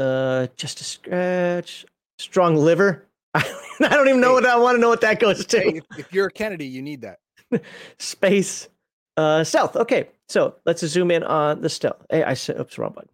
Uh, 0.00 0.48
just 0.56 0.80
a 0.80 0.84
scratch. 0.84 1.86
Strong 2.18 2.56
liver. 2.56 3.06
I 3.34 3.44
don't 3.78 4.08
even 4.08 4.20
know 4.20 4.30
Hey. 4.30 4.34
what 4.34 4.46
I 4.46 4.56
want 4.56 4.74
to 4.76 4.80
know 4.80 4.88
what 4.88 5.00
that 5.02 5.20
goes 5.20 5.46
to. 5.46 5.60
Hey, 5.60 5.76
if, 5.76 5.84
if 5.96 6.12
you're 6.12 6.26
a 6.26 6.30
Kennedy, 6.32 6.66
you 6.66 6.82
need 6.82 7.02
that. 7.02 7.20
Space. 8.00 8.68
Uh, 9.16 9.44
stealth. 9.44 9.76
Okay, 9.76 10.08
so 10.28 10.56
let's 10.66 10.84
zoom 10.84 11.12
in 11.12 11.22
on 11.22 11.60
the 11.60 11.68
stealth. 11.68 12.04
Hey, 12.10 12.24
I 12.24 12.34
said, 12.34 12.58
oops, 12.58 12.76
wrong 12.78 12.94
button. 12.94 13.10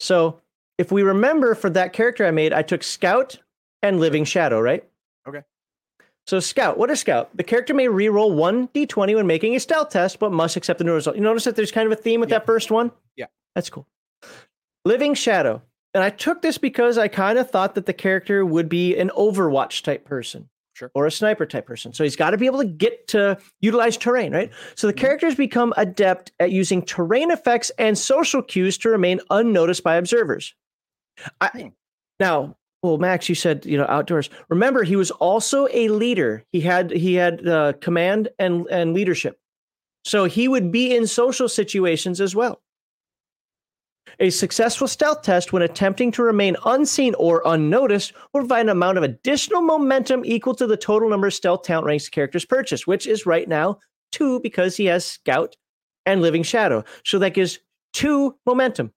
So 0.00 0.40
if 0.76 0.90
we 0.90 1.04
remember 1.04 1.54
for 1.54 1.70
that 1.70 1.92
character 1.92 2.26
I 2.26 2.32
made, 2.32 2.52
I 2.52 2.62
took 2.62 2.82
Scout 2.82 3.38
and 3.80 4.00
Living 4.00 4.24
Shadow, 4.24 4.60
right? 4.60 4.84
So 6.26 6.38
Scout, 6.38 6.78
what 6.78 6.90
is 6.90 7.00
Scout? 7.00 7.36
The 7.36 7.42
character 7.42 7.74
may 7.74 7.86
reroll 7.86 8.34
one 8.34 8.68
d20 8.68 9.16
when 9.16 9.26
making 9.26 9.56
a 9.56 9.60
stealth 9.60 9.90
test, 9.90 10.18
but 10.18 10.32
must 10.32 10.56
accept 10.56 10.78
the 10.78 10.84
new 10.84 10.94
result. 10.94 11.16
You 11.16 11.22
notice 11.22 11.44
that 11.44 11.56
there's 11.56 11.72
kind 11.72 11.86
of 11.86 11.92
a 11.98 12.00
theme 12.00 12.20
with 12.20 12.28
Yeah. 12.30 12.38
that 12.38 12.46
first 12.46 12.70
one? 12.70 12.92
Yeah. 13.16 13.26
That's 13.54 13.70
cool. 13.70 13.86
Living 14.84 15.14
Shadow. 15.14 15.62
And 15.92 16.04
I 16.04 16.10
took 16.10 16.40
this 16.40 16.56
because 16.56 16.98
I 16.98 17.08
kind 17.08 17.36
of 17.38 17.50
thought 17.50 17.74
that 17.74 17.86
the 17.86 17.92
character 17.92 18.44
would 18.46 18.68
be 18.68 18.96
an 18.96 19.10
Overwatch 19.16 19.82
type 19.82 20.04
person. 20.04 20.48
Sure. 20.72 20.90
Or 20.94 21.04
a 21.04 21.10
sniper 21.10 21.46
type 21.46 21.66
person. 21.66 21.92
So 21.92 22.04
he's 22.04 22.14
got 22.16 22.30
to 22.30 22.36
be 22.38 22.46
able 22.46 22.60
to 22.60 22.64
get 22.64 23.08
to 23.08 23.36
utilize 23.60 23.96
terrain, 23.96 24.32
right? 24.32 24.50
So 24.76 24.86
the 24.86 24.92
Mhm. 24.92 24.98
characters 24.98 25.34
become 25.34 25.74
adept 25.76 26.30
at 26.38 26.52
using 26.52 26.80
terrain 26.82 27.32
effects 27.32 27.70
and 27.76 27.98
social 27.98 28.40
cues 28.40 28.78
to 28.78 28.88
remain 28.88 29.20
unnoticed 29.30 29.82
by 29.82 29.96
observers. 29.96 30.54
I, 31.40 31.48
Hmm. 31.48 31.68
now, 32.20 32.56
well, 32.82 32.98
Max, 32.98 33.28
you 33.28 33.34
said 33.34 33.66
you 33.66 33.76
know 33.76 33.86
outdoors. 33.88 34.30
Remember, 34.48 34.82
he 34.82 34.96
was 34.96 35.10
also 35.10 35.68
a 35.72 35.88
leader. 35.88 36.44
He 36.52 36.60
had 36.60 36.90
he 36.90 37.14
had 37.14 37.46
uh, 37.46 37.74
command 37.80 38.28
and 38.38 38.66
and 38.70 38.94
leadership, 38.94 39.38
so 40.04 40.24
he 40.24 40.48
would 40.48 40.72
be 40.72 40.94
in 40.94 41.06
social 41.06 41.48
situations 41.48 42.20
as 42.20 42.34
well. 42.34 42.62
A 44.18 44.30
successful 44.30 44.88
stealth 44.88 45.22
test 45.22 45.52
when 45.52 45.62
attempting 45.62 46.10
to 46.12 46.22
remain 46.22 46.56
unseen 46.64 47.14
or 47.18 47.42
unnoticed 47.44 48.12
will 48.32 48.40
provide 48.40 48.62
an 48.62 48.70
amount 48.70 48.98
of 48.98 49.04
additional 49.04 49.62
momentum 49.62 50.24
equal 50.24 50.54
to 50.54 50.66
the 50.66 50.76
total 50.76 51.08
number 51.08 51.28
of 51.28 51.34
stealth 51.34 51.62
talent 51.62 51.86
ranks 51.86 52.08
characters 52.08 52.44
purchased, 52.44 52.86
which 52.86 53.06
is 53.06 53.26
right 53.26 53.48
now 53.48 53.78
two 54.10 54.40
because 54.40 54.76
he 54.76 54.86
has 54.86 55.06
Scout 55.06 55.56
and 56.06 56.22
Living 56.22 56.42
Shadow. 56.42 56.84
So 57.04 57.18
that 57.18 57.34
gives 57.34 57.60
two 57.92 58.36
momentum. 58.46 58.92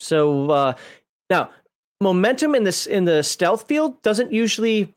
So 0.00 0.50
uh, 0.50 0.74
now, 1.30 1.50
momentum 2.00 2.54
in 2.54 2.64
this 2.64 2.86
in 2.86 3.04
the 3.04 3.22
stealth 3.22 3.66
field 3.66 4.00
doesn't 4.02 4.32
usually 4.32 4.94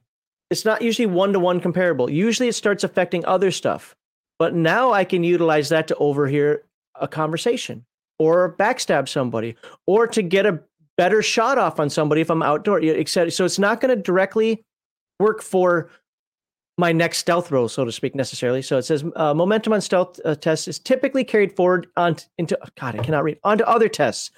it's 0.49 0.65
not 0.65 0.81
usually 0.81 1.05
one 1.05 1.33
to 1.33 1.39
one 1.39 1.59
comparable. 1.59 2.09
Usually, 2.09 2.49
it 2.49 2.55
starts 2.55 2.83
affecting 2.83 3.25
other 3.25 3.51
stuff. 3.51 3.95
But 4.39 4.55
now 4.55 4.91
I 4.91 5.03
can 5.03 5.23
utilize 5.23 5.69
that 5.69 5.87
to 5.89 5.95
overhear 5.95 6.63
a 6.95 7.07
conversation 7.07 7.85
or 8.17 8.55
backstab 8.57 9.07
somebody 9.07 9.55
or 9.85 10.07
to 10.07 10.21
get 10.21 10.45
a 10.45 10.59
better 10.97 11.21
shot 11.21 11.57
off 11.57 11.79
on 11.79 11.89
somebody 11.89 12.21
if 12.21 12.29
I'm 12.29 12.41
outdoor, 12.41 12.81
etc. 12.81 13.31
So 13.31 13.45
it's 13.45 13.59
not 13.59 13.81
going 13.81 13.95
to 13.95 14.01
directly 14.01 14.63
work 15.19 15.41
for 15.41 15.89
my 16.77 16.93
next 16.93 17.17
stealth 17.17 17.51
roll, 17.51 17.67
so 17.67 17.83
to 17.83 17.91
speak, 17.91 18.15
necessarily. 18.15 18.61
So 18.61 18.77
it 18.77 18.83
says 18.83 19.03
uh, 19.17 19.33
momentum 19.33 19.73
on 19.73 19.81
stealth 19.81 20.19
uh, 20.23 20.35
tests 20.35 20.67
is 20.67 20.79
typically 20.79 21.25
carried 21.25 21.53
forward 21.55 21.87
on 21.97 22.15
into 22.37 22.57
God, 22.79 22.95
I 22.97 23.03
cannot 23.03 23.25
read 23.25 23.37
onto 23.43 23.65
other 23.65 23.89
tests. 23.89 24.31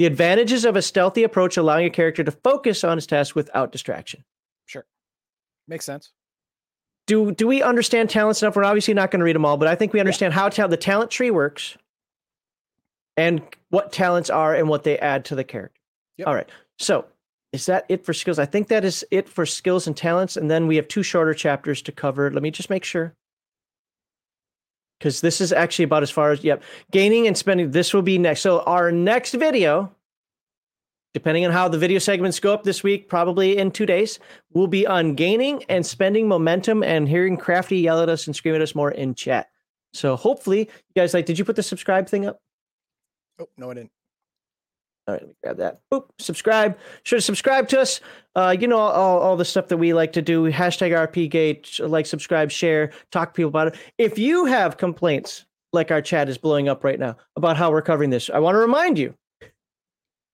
The 0.00 0.06
advantages 0.06 0.64
of 0.64 0.76
a 0.76 0.82
stealthy 0.82 1.24
approach 1.24 1.58
allowing 1.58 1.84
a 1.84 1.90
character 1.90 2.24
to 2.24 2.30
focus 2.30 2.84
on 2.84 2.96
his 2.96 3.06
task 3.06 3.36
without 3.36 3.70
distraction. 3.70 4.24
Sure. 4.64 4.86
Makes 5.68 5.84
sense. 5.84 6.10
Do 7.06 7.32
do 7.32 7.46
we 7.46 7.62
understand 7.62 8.08
talents 8.08 8.40
enough? 8.40 8.56
We're 8.56 8.64
obviously 8.64 8.94
not 8.94 9.10
going 9.10 9.20
to 9.20 9.24
read 9.24 9.36
them 9.36 9.44
all, 9.44 9.58
but 9.58 9.68
I 9.68 9.74
think 9.74 9.92
we 9.92 10.00
understand 10.00 10.32
how 10.32 10.48
ta- 10.48 10.68
the 10.68 10.78
talent 10.78 11.10
tree 11.10 11.30
works, 11.30 11.76
and 13.18 13.42
what 13.68 13.92
talents 13.92 14.30
are 14.30 14.54
and 14.54 14.70
what 14.70 14.84
they 14.84 14.98
add 14.98 15.26
to 15.26 15.34
the 15.34 15.44
character. 15.44 15.78
Yep. 16.16 16.28
All 16.28 16.34
right. 16.34 16.48
So 16.78 17.04
is 17.52 17.66
that 17.66 17.84
it 17.90 18.06
for 18.06 18.14
skills? 18.14 18.38
I 18.38 18.46
think 18.46 18.68
that 18.68 18.86
is 18.86 19.04
it 19.10 19.28
for 19.28 19.44
skills 19.44 19.86
and 19.86 19.94
talents, 19.94 20.34
and 20.34 20.50
then 20.50 20.66
we 20.66 20.76
have 20.76 20.88
two 20.88 21.02
shorter 21.02 21.34
chapters 21.34 21.82
to 21.82 21.92
cover. 21.92 22.30
Let 22.30 22.42
me 22.42 22.50
just 22.50 22.70
make 22.70 22.84
sure. 22.84 23.14
Because 25.00 25.22
this 25.22 25.40
is 25.40 25.52
actually 25.52 25.86
about 25.86 26.02
as 26.02 26.10
far 26.10 26.30
as 26.30 26.44
yep 26.44 26.62
gaining 26.92 27.26
and 27.26 27.36
spending 27.36 27.70
this 27.70 27.92
will 27.92 28.02
be 28.02 28.18
next. 28.18 28.42
So 28.42 28.60
our 28.60 28.92
next 28.92 29.32
video 29.32 29.92
depending 31.12 31.44
on 31.44 31.50
how 31.50 31.66
the 31.66 31.78
video 31.78 31.98
segments 31.98 32.38
go 32.38 32.54
up 32.54 32.62
this 32.62 32.84
week 32.84 33.08
probably 33.08 33.58
in 33.58 33.72
two 33.72 33.86
days 33.86 34.20
will 34.52 34.68
be 34.68 34.86
on 34.86 35.14
gaining 35.14 35.64
and 35.64 35.84
spending 35.84 36.28
momentum 36.28 36.84
and 36.84 37.08
hearing 37.08 37.36
crafty 37.36 37.78
yell 37.78 38.00
at 38.00 38.08
us 38.08 38.26
and 38.28 38.36
scream 38.36 38.54
at 38.54 38.60
us 38.60 38.76
more 38.76 38.92
in 38.92 39.12
chat. 39.14 39.48
So 39.92 40.14
hopefully 40.14 40.60
you 40.60 40.94
guys 40.94 41.14
like 41.14 41.26
did 41.26 41.38
you 41.38 41.44
put 41.44 41.56
the 41.56 41.62
subscribe 41.62 42.08
thing 42.08 42.26
up? 42.26 42.40
Oh 43.40 43.48
no, 43.56 43.70
I 43.70 43.74
didn't. 43.74 43.90
All 45.10 45.14
right, 45.14 45.22
let 45.22 45.28
me 45.28 45.34
grab 45.42 45.56
that. 45.56 45.80
Boop, 45.92 46.06
subscribe. 46.18 46.78
Sure 47.02 47.18
to 47.18 47.22
subscribe 47.22 47.66
to 47.68 47.80
us. 47.80 48.00
Uh, 48.36 48.56
you 48.58 48.68
know 48.68 48.78
all, 48.78 49.18
all 49.18 49.36
the 49.36 49.44
stuff 49.44 49.66
that 49.68 49.76
we 49.76 49.92
like 49.92 50.12
to 50.12 50.22
do. 50.22 50.50
Hashtag 50.50 50.92
RPGate, 50.92 51.88
like, 51.88 52.06
subscribe, 52.06 52.50
share, 52.50 52.92
talk 53.10 53.30
to 53.30 53.36
people 53.36 53.48
about 53.48 53.68
it. 53.68 53.76
If 53.98 54.18
you 54.18 54.44
have 54.44 54.76
complaints, 54.76 55.46
like 55.72 55.90
our 55.90 56.00
chat 56.00 56.28
is 56.28 56.38
blowing 56.38 56.68
up 56.68 56.84
right 56.84 56.98
now, 56.98 57.16
about 57.34 57.56
how 57.56 57.72
we're 57.72 57.82
covering 57.82 58.10
this, 58.10 58.30
I 58.30 58.38
want 58.38 58.54
to 58.54 58.60
remind 58.60 58.98
you. 58.98 59.14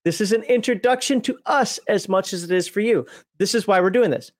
This 0.04 0.20
is 0.20 0.32
an 0.32 0.42
introduction 0.42 1.22
to 1.22 1.38
us 1.46 1.80
as 1.88 2.06
much 2.06 2.34
as 2.34 2.44
it 2.44 2.50
is 2.50 2.68
for 2.68 2.80
you. 2.80 3.06
This 3.38 3.54
is 3.54 3.66
why 3.66 3.80
we're 3.80 3.90
doing 3.90 4.10
this. 4.10 4.30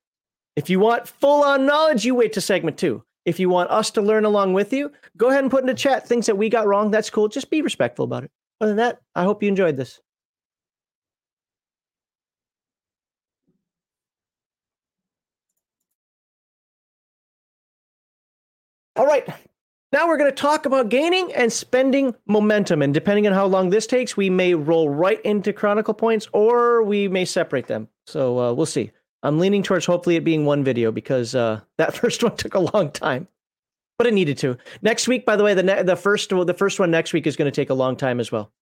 If 0.55 0.69
you 0.69 0.79
want 0.81 1.09
full 1.09 1.43
on 1.43 1.65
knowledge, 1.65 2.05
you 2.05 2.15
wait 2.15 2.35
to 2.35 2.41
segment 2.43 2.77
two. 2.77 3.03
If 3.25 3.41
you 3.41 3.49
want 3.49 3.71
us 3.71 3.91
to 3.93 4.03
learn 4.03 4.27
along 4.27 4.53
with 4.53 4.73
you, 4.73 4.93
go 5.17 5.31
ahead 5.31 5.43
and 5.43 5.51
put 5.51 5.63
in 5.63 5.67
the 5.67 5.75
chat 5.75 6.07
things 6.07 6.27
that 6.27 6.37
we 6.37 6.51
got 6.51 6.67
wrong. 6.67 6.91
That's 6.91 7.11
cool. 7.11 7.27
Just 7.27 7.51
be 7.51 7.63
respectful 7.63 8.05
about 8.05 8.25
it. 8.25 8.31
Other 8.61 8.71
than 8.71 8.77
that, 8.77 9.01
I 9.15 9.25
hope 9.25 9.43
you 9.43 9.49
enjoyed 9.49 9.77
this. 9.77 10.01
All 18.97 19.07
right. 19.07 19.29
Now 19.93 20.09
we're 20.09 20.17
going 20.17 20.31
to 20.31 20.37
talk 20.37 20.67
about 20.67 20.89
gaining 20.89 21.33
and 21.35 21.53
spending 21.53 22.15
momentum. 22.27 22.83
And 22.83 22.93
depending 22.93 23.27
on 23.27 23.33
how 23.33 23.47
long 23.47 23.71
this 23.71 23.87
takes, 23.87 24.17
we 24.17 24.29
may 24.31 24.55
roll 24.55 24.89
right 24.89 25.21
into 25.23 25.53
Chronicle 25.53 25.95
points 25.95 26.29
or 26.33 26.83
we 26.83 27.07
may 27.09 27.25
separate 27.25 27.67
them. 27.67 27.89
So 28.07 28.39
uh, 28.39 28.53
we'll 28.53 28.67
see. 28.67 28.91
I'm 29.23 29.39
leaning 29.39 29.63
towards 29.63 29.87
hopefully 29.87 30.17
it 30.17 30.25
being 30.25 30.45
one 30.45 30.65
video 30.65 30.93
because 30.93 31.35
uh, 31.35 31.61
that 31.79 31.95
first 31.95 32.23
one 32.23 32.37
took 32.37 32.55
a 32.55 32.61
long 32.61 32.91
time, 32.91 33.29
but 33.99 34.07
it 34.07 34.15
needed 34.15 34.39
to. 34.39 34.57
Next 34.83 35.09
week, 35.09 35.27
by 35.27 35.37
the 35.37 35.45
way, 35.45 35.55
the 35.55 35.63
ne- 35.63 35.83
the 35.83 35.97
first 35.97 36.31
the 36.31 36.55
first 36.55 36.79
one 36.79 36.91
next 36.91 37.13
week 37.13 37.27
is 37.27 37.37
going 37.37 37.51
to 37.51 37.55
take 37.55 37.71
a 37.71 37.75
long 37.75 37.97
time 37.97 38.21
as 38.21 38.31
well. 38.31 38.53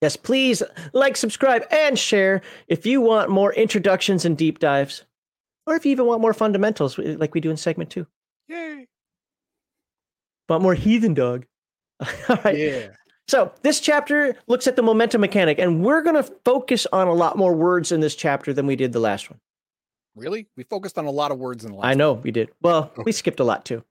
Yes, 0.00 0.16
please 0.16 0.62
like, 0.92 1.16
subscribe, 1.16 1.64
and 1.70 1.98
share 1.98 2.42
if 2.66 2.86
you 2.86 3.00
want 3.00 3.30
more 3.30 3.52
introductions 3.52 4.24
and 4.24 4.36
deep 4.36 4.58
dives, 4.58 5.04
or 5.66 5.74
if 5.74 5.84
you 5.84 5.92
even 5.92 6.06
want 6.06 6.20
more 6.20 6.34
fundamentals 6.34 6.98
like 6.98 7.34
we 7.34 7.40
do 7.40 7.50
in 7.50 7.56
segment 7.56 7.90
two. 7.90 8.06
Yay! 8.48 8.87
Want 10.48 10.62
more 10.62 10.74
heathen 10.74 11.14
dog? 11.14 11.46
All 12.28 12.38
right. 12.44 12.56
Yeah. 12.56 12.88
So 13.26 13.52
this 13.62 13.80
chapter 13.80 14.36
looks 14.46 14.66
at 14.66 14.76
the 14.76 14.82
momentum 14.82 15.20
mechanic, 15.20 15.58
and 15.58 15.84
we're 15.84 16.00
going 16.00 16.16
to 16.16 16.22
focus 16.44 16.86
on 16.92 17.08
a 17.08 17.12
lot 17.12 17.36
more 17.36 17.54
words 17.54 17.92
in 17.92 18.00
this 18.00 18.14
chapter 18.14 18.54
than 18.54 18.66
we 18.66 18.74
did 18.74 18.92
the 18.92 19.00
last 19.00 19.30
one. 19.30 19.38
Really? 20.16 20.48
We 20.56 20.64
focused 20.64 20.98
on 20.98 21.04
a 21.04 21.10
lot 21.10 21.30
of 21.30 21.38
words 21.38 21.64
in 21.64 21.72
the 21.72 21.76
last. 21.76 21.86
I 21.88 21.94
know 21.94 22.14
we 22.14 22.30
did. 22.30 22.50
Well, 22.62 22.90
we 23.04 23.12
skipped 23.12 23.40
a 23.40 23.44
lot 23.44 23.66
too. 23.66 23.84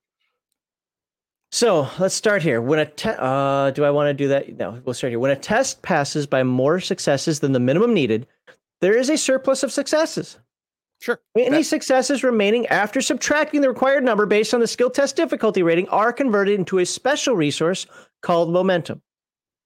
So 1.51 1.87
let's 1.99 2.15
start 2.15 2.41
here. 2.41 2.61
When 2.61 2.79
a 2.79 2.85
te- 2.85 3.11
uh, 3.17 3.71
do 3.71 3.85
I 3.85 3.91
want 3.91 4.09
to 4.09 4.13
do 4.13 4.27
that? 4.29 4.57
No, 4.57 4.81
we'll 4.83 4.93
start 4.93 5.11
here. 5.11 5.19
When 5.19 5.31
a 5.31 5.35
test 5.35 5.81
passes 5.81 6.27
by 6.27 6.43
more 6.43 6.79
successes 6.79 7.39
than 7.39 7.53
the 7.53 7.59
minimum 7.59 7.93
needed, 7.93 8.27
there 8.81 8.97
is 8.97 9.09
a 9.09 9.17
surplus 9.17 9.63
of 9.63 9.71
successes. 9.71 10.37
Sure. 10.99 11.19
Any 11.35 11.49
That- 11.57 11.63
successes 11.65 12.23
remaining 12.23 12.65
after 12.67 13.01
subtracting 13.01 13.61
the 13.61 13.69
required 13.69 14.03
number 14.03 14.25
based 14.25 14.53
on 14.53 14.59
the 14.59 14.67
skill 14.67 14.89
test 14.89 15.15
difficulty 15.15 15.61
rating 15.63 15.87
are 15.89 16.11
converted 16.11 16.59
into 16.59 16.79
a 16.79 16.85
special 16.85 17.35
resource 17.35 17.85
called 18.21 18.51
momentum. 18.51 19.01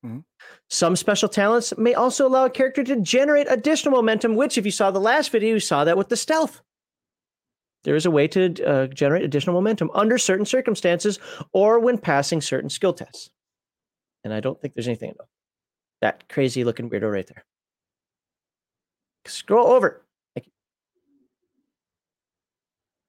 Mhm. 0.05 0.25
Some 0.69 0.95
special 0.95 1.29
talents 1.29 1.75
may 1.77 1.93
also 1.93 2.27
allow 2.27 2.45
a 2.45 2.49
character 2.49 2.83
to 2.83 2.99
generate 3.01 3.47
additional 3.49 3.93
momentum, 3.95 4.35
which, 4.35 4.57
if 4.57 4.65
you 4.65 4.71
saw 4.71 4.91
the 4.91 4.99
last 4.99 5.29
video, 5.31 5.53
you 5.53 5.59
saw 5.59 5.83
that 5.83 5.97
with 5.97 6.09
the 6.09 6.17
stealth. 6.17 6.61
There 7.83 7.95
is 7.95 8.05
a 8.05 8.11
way 8.11 8.27
to 8.29 8.63
uh, 8.63 8.87
generate 8.87 9.23
additional 9.23 9.53
momentum 9.55 9.89
under 9.93 10.17
certain 10.17 10.45
circumstances 10.45 11.17
or 11.51 11.79
when 11.79 11.97
passing 11.97 12.41
certain 12.41 12.69
skill 12.69 12.93
tests. 12.93 13.31
And 14.23 14.33
I 14.33 14.39
don't 14.39 14.59
think 14.61 14.73
there's 14.75 14.87
anything 14.87 15.11
about 15.11 15.29
that 16.01 16.27
crazy 16.29 16.63
looking 16.63 16.89
weirdo 16.89 17.11
right 17.11 17.25
there. 17.25 17.45
Scroll 19.25 19.67
over. 19.67 20.05
Thank 20.35 20.47
you. 20.47 20.51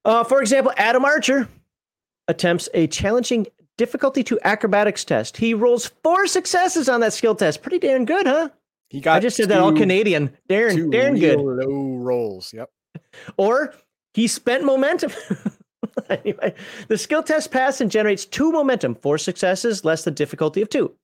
Uh, 0.05 0.25
for 0.25 0.41
example, 0.41 0.73
Adam 0.77 1.05
Archer 1.05 1.49
attempts 2.29 2.69
a 2.75 2.87
challenging 2.87 3.47
difficulty 3.79 4.23
to 4.25 4.39
acrobatics 4.45 5.05
test. 5.05 5.37
He 5.37 5.55
rolls 5.55 5.91
four 6.03 6.27
successes 6.27 6.89
on 6.89 7.01
that 7.01 7.13
skill 7.13 7.35
test. 7.35 7.63
Pretty 7.63 7.79
darn 7.79 8.05
good, 8.05 8.27
huh? 8.27 8.51
He 8.91 9.01
got. 9.01 9.17
I 9.17 9.21
just 9.21 9.37
said 9.37 9.49
that 9.49 9.61
all 9.61 9.73
Canadian. 9.73 10.37
Darn, 10.49 10.77
two 10.77 10.91
darn 10.91 11.19
good. 11.19 11.39
Low 11.39 11.97
rolls. 11.97 12.53
Yep. 12.53 12.71
Or 13.37 13.75
he 14.13 14.27
spent 14.27 14.65
momentum. 14.65 15.13
anyway, 16.11 16.55
the 16.89 16.99
skill 16.99 17.23
test 17.23 17.51
pass 17.51 17.81
and 17.81 17.91
generates 17.91 18.27
two 18.27 18.53
momentum, 18.53 18.95
four 18.95 19.19
successes, 19.19 19.85
less 19.85 20.05
the 20.05 20.11
difficulty 20.11 20.61
of 20.61 20.69
two. 20.69 20.95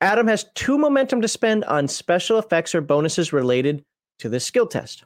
Adam 0.00 0.28
has 0.28 0.44
two 0.54 0.78
momentum 0.78 1.20
to 1.20 1.28
spend 1.28 1.64
on 1.64 1.88
special 1.88 2.38
effects 2.38 2.74
or 2.74 2.80
bonuses 2.80 3.32
related 3.32 3.84
to 4.20 4.28
the 4.28 4.40
skill 4.40 4.66
test. 4.66 5.04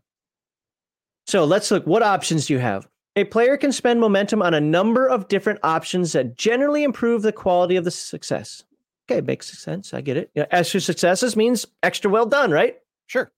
So 1.26 1.44
let's 1.44 1.70
look. 1.70 1.86
What 1.86 2.02
options 2.02 2.46
do 2.46 2.52
you 2.52 2.58
have? 2.58 2.86
A 3.16 3.24
player 3.24 3.56
can 3.56 3.72
spend 3.72 3.98
momentum 3.98 4.42
on 4.42 4.52
a 4.52 4.60
number 4.60 5.08
of 5.08 5.28
different 5.28 5.60
options 5.62 6.12
that 6.12 6.36
generally 6.36 6.84
improve 6.84 7.22
the 7.22 7.32
quality 7.32 7.76
of 7.76 7.84
the 7.84 7.90
success. 7.90 8.62
Okay, 9.10 9.20
makes 9.22 9.58
sense. 9.58 9.94
I 9.94 10.02
get 10.02 10.16
it. 10.18 10.30
You 10.34 10.42
know, 10.42 10.48
extra 10.50 10.80
successes 10.80 11.34
means 11.36 11.64
extra 11.82 12.10
well 12.10 12.26
done, 12.26 12.50
right? 12.50 12.76
Sure. 13.06 13.30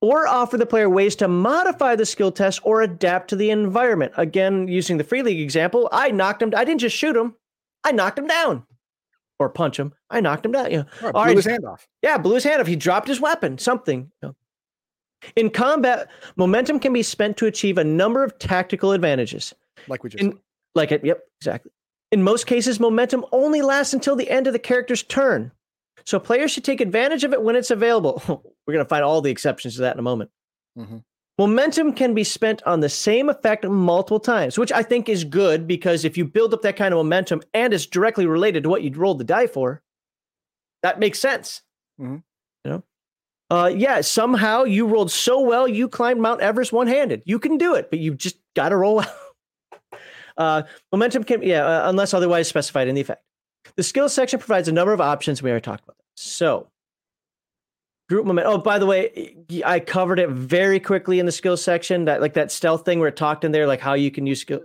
or 0.00 0.26
offer 0.26 0.56
the 0.56 0.64
player 0.64 0.88
ways 0.88 1.14
to 1.16 1.28
modify 1.28 1.94
the 1.94 2.06
skill 2.06 2.32
test 2.32 2.60
or 2.64 2.80
adapt 2.80 3.28
to 3.28 3.36
the 3.36 3.50
environment. 3.50 4.12
Again, 4.16 4.66
using 4.68 4.96
the 4.96 5.04
free 5.04 5.22
league 5.22 5.40
example, 5.40 5.88
I 5.92 6.10
knocked 6.10 6.40
him. 6.40 6.52
I 6.56 6.64
didn't 6.64 6.80
just 6.80 6.96
shoot 6.96 7.16
him; 7.16 7.34
I 7.84 7.92
knocked 7.92 8.18
him 8.18 8.26
down, 8.26 8.64
or 9.38 9.50
punch 9.50 9.78
him. 9.78 9.92
I 10.08 10.20
knocked 10.20 10.46
him 10.46 10.52
down. 10.52 10.70
You 10.70 10.78
know, 10.78 10.86
right, 11.02 11.12
blew 11.12 11.22
right. 11.22 11.36
his 11.36 11.44
hand 11.44 11.64
off. 11.66 11.86
yeah, 12.02 12.16
blew 12.16 12.36
his 12.36 12.44
hand 12.44 12.60
off. 12.62 12.66
He 12.66 12.76
dropped 12.76 13.08
his 13.08 13.20
weapon. 13.20 13.58
Something. 13.58 14.10
you 14.22 14.28
know. 14.28 14.36
In 15.36 15.50
combat, 15.50 16.08
momentum 16.36 16.80
can 16.80 16.92
be 16.92 17.02
spent 17.02 17.36
to 17.38 17.46
achieve 17.46 17.78
a 17.78 17.84
number 17.84 18.24
of 18.24 18.38
tactical 18.38 18.92
advantages. 18.92 19.54
Like 19.88 20.02
we 20.02 20.10
just. 20.10 20.22
In, 20.22 20.38
like 20.74 20.92
it, 20.92 21.04
yep, 21.04 21.20
exactly. 21.40 21.72
In 22.12 22.22
most 22.22 22.46
cases, 22.46 22.80
momentum 22.80 23.24
only 23.32 23.62
lasts 23.62 23.94
until 23.94 24.16
the 24.16 24.30
end 24.30 24.46
of 24.46 24.52
the 24.52 24.58
character's 24.58 25.02
turn. 25.02 25.52
So 26.04 26.18
players 26.18 26.50
should 26.50 26.64
take 26.64 26.80
advantage 26.80 27.24
of 27.24 27.32
it 27.32 27.42
when 27.42 27.56
it's 27.56 27.70
available. 27.70 28.22
We're 28.66 28.74
going 28.74 28.84
to 28.84 28.88
find 28.88 29.04
all 29.04 29.20
the 29.20 29.30
exceptions 29.30 29.76
to 29.76 29.82
that 29.82 29.94
in 29.94 29.98
a 30.00 30.02
moment. 30.02 30.30
Mhm. 30.78 31.02
Momentum 31.38 31.94
can 31.94 32.12
be 32.14 32.24
spent 32.24 32.62
on 32.64 32.80
the 32.80 32.88
same 32.88 33.30
effect 33.30 33.64
multiple 33.64 34.20
times, 34.20 34.58
which 34.58 34.72
I 34.72 34.82
think 34.82 35.08
is 35.08 35.24
good 35.24 35.66
because 35.66 36.04
if 36.04 36.18
you 36.18 36.24
build 36.26 36.52
up 36.52 36.60
that 36.62 36.76
kind 36.76 36.92
of 36.92 36.98
momentum 36.98 37.40
and 37.54 37.72
it's 37.72 37.86
directly 37.86 38.26
related 38.26 38.62
to 38.64 38.68
what 38.68 38.82
you 38.82 38.90
rolled 38.92 39.18
the 39.18 39.24
die 39.24 39.46
for, 39.46 39.82
that 40.82 40.98
makes 40.98 41.18
sense. 41.18 41.62
Mhm. 42.00 42.22
Uh, 43.50 43.70
yeah, 43.74 44.00
somehow 44.00 44.62
you 44.62 44.86
rolled 44.86 45.10
so 45.10 45.40
well, 45.40 45.66
you 45.66 45.88
climbed 45.88 46.20
Mount 46.20 46.40
Everest 46.40 46.72
one 46.72 46.86
handed. 46.86 47.22
You 47.26 47.40
can 47.40 47.58
do 47.58 47.74
it, 47.74 47.90
but 47.90 47.98
you 47.98 48.14
just 48.14 48.36
got 48.54 48.68
to 48.68 48.76
roll 48.76 49.00
out. 49.00 49.08
Uh, 50.36 50.62
momentum 50.90 51.22
can, 51.22 51.42
yeah, 51.42 51.66
uh, 51.66 51.90
unless 51.90 52.14
otherwise 52.14 52.48
specified 52.48 52.88
in 52.88 52.94
the 52.94 53.00
effect. 53.02 53.22
The 53.76 53.82
skills 53.82 54.14
section 54.14 54.38
provides 54.38 54.68
a 54.68 54.72
number 54.72 54.94
of 54.94 55.00
options. 55.00 55.42
We 55.42 55.50
already 55.50 55.62
talked 55.62 55.84
about 55.84 55.98
that. 55.98 56.04
So, 56.14 56.68
group 58.08 58.24
momentum. 58.24 58.54
Oh, 58.54 58.56
by 58.56 58.78
the 58.78 58.86
way, 58.86 59.36
I 59.66 59.80
covered 59.80 60.18
it 60.18 60.30
very 60.30 60.80
quickly 60.80 61.18
in 61.18 61.26
the 61.26 61.32
skills 61.32 61.62
section. 61.62 62.06
That 62.06 62.22
like 62.22 62.34
that 62.34 62.50
stealth 62.50 62.86
thing 62.86 63.00
where 63.00 63.08
it 63.08 63.16
talked 63.16 63.44
in 63.44 63.52
there, 63.52 63.66
like 63.66 63.80
how 63.80 63.92
you 63.92 64.10
can 64.10 64.26
use 64.26 64.40
skill. 64.40 64.62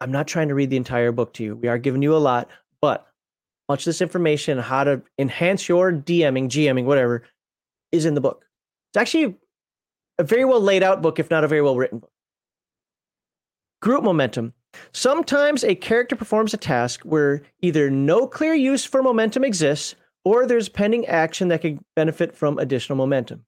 I'm 0.00 0.12
not 0.12 0.28
trying 0.28 0.46
to 0.48 0.54
read 0.54 0.70
the 0.70 0.76
entire 0.76 1.10
book 1.10 1.32
to 1.34 1.42
you. 1.42 1.56
We 1.56 1.66
are 1.66 1.78
giving 1.78 2.02
you 2.02 2.14
a 2.14 2.18
lot, 2.18 2.48
but 2.80 3.07
much 3.68 3.82
of 3.82 3.84
this 3.86 4.00
information, 4.00 4.58
how 4.58 4.84
to 4.84 5.02
enhance 5.18 5.68
your 5.68 5.92
DMing, 5.92 6.48
GMing, 6.48 6.84
whatever, 6.84 7.24
is 7.92 8.04
in 8.04 8.14
the 8.14 8.20
book. 8.20 8.44
It's 8.90 9.00
actually 9.00 9.36
a 10.18 10.24
very 10.24 10.44
well 10.44 10.60
laid 10.60 10.82
out 10.82 11.02
book, 11.02 11.18
if 11.18 11.30
not 11.30 11.44
a 11.44 11.48
very 11.48 11.62
well 11.62 11.76
written 11.76 11.98
book. 11.98 12.10
Group 13.80 14.02
momentum. 14.02 14.54
Sometimes 14.92 15.64
a 15.64 15.74
character 15.74 16.16
performs 16.16 16.52
a 16.52 16.58
task 16.58 17.02
where 17.02 17.42
either 17.62 17.90
no 17.90 18.26
clear 18.26 18.54
use 18.54 18.84
for 18.84 19.02
momentum 19.02 19.44
exists 19.44 19.94
or 20.24 20.46
there's 20.46 20.68
pending 20.68 21.06
action 21.06 21.48
that 21.48 21.62
could 21.62 21.78
benefit 21.96 22.34
from 22.34 22.58
additional 22.58 22.96
momentum. 22.96 23.44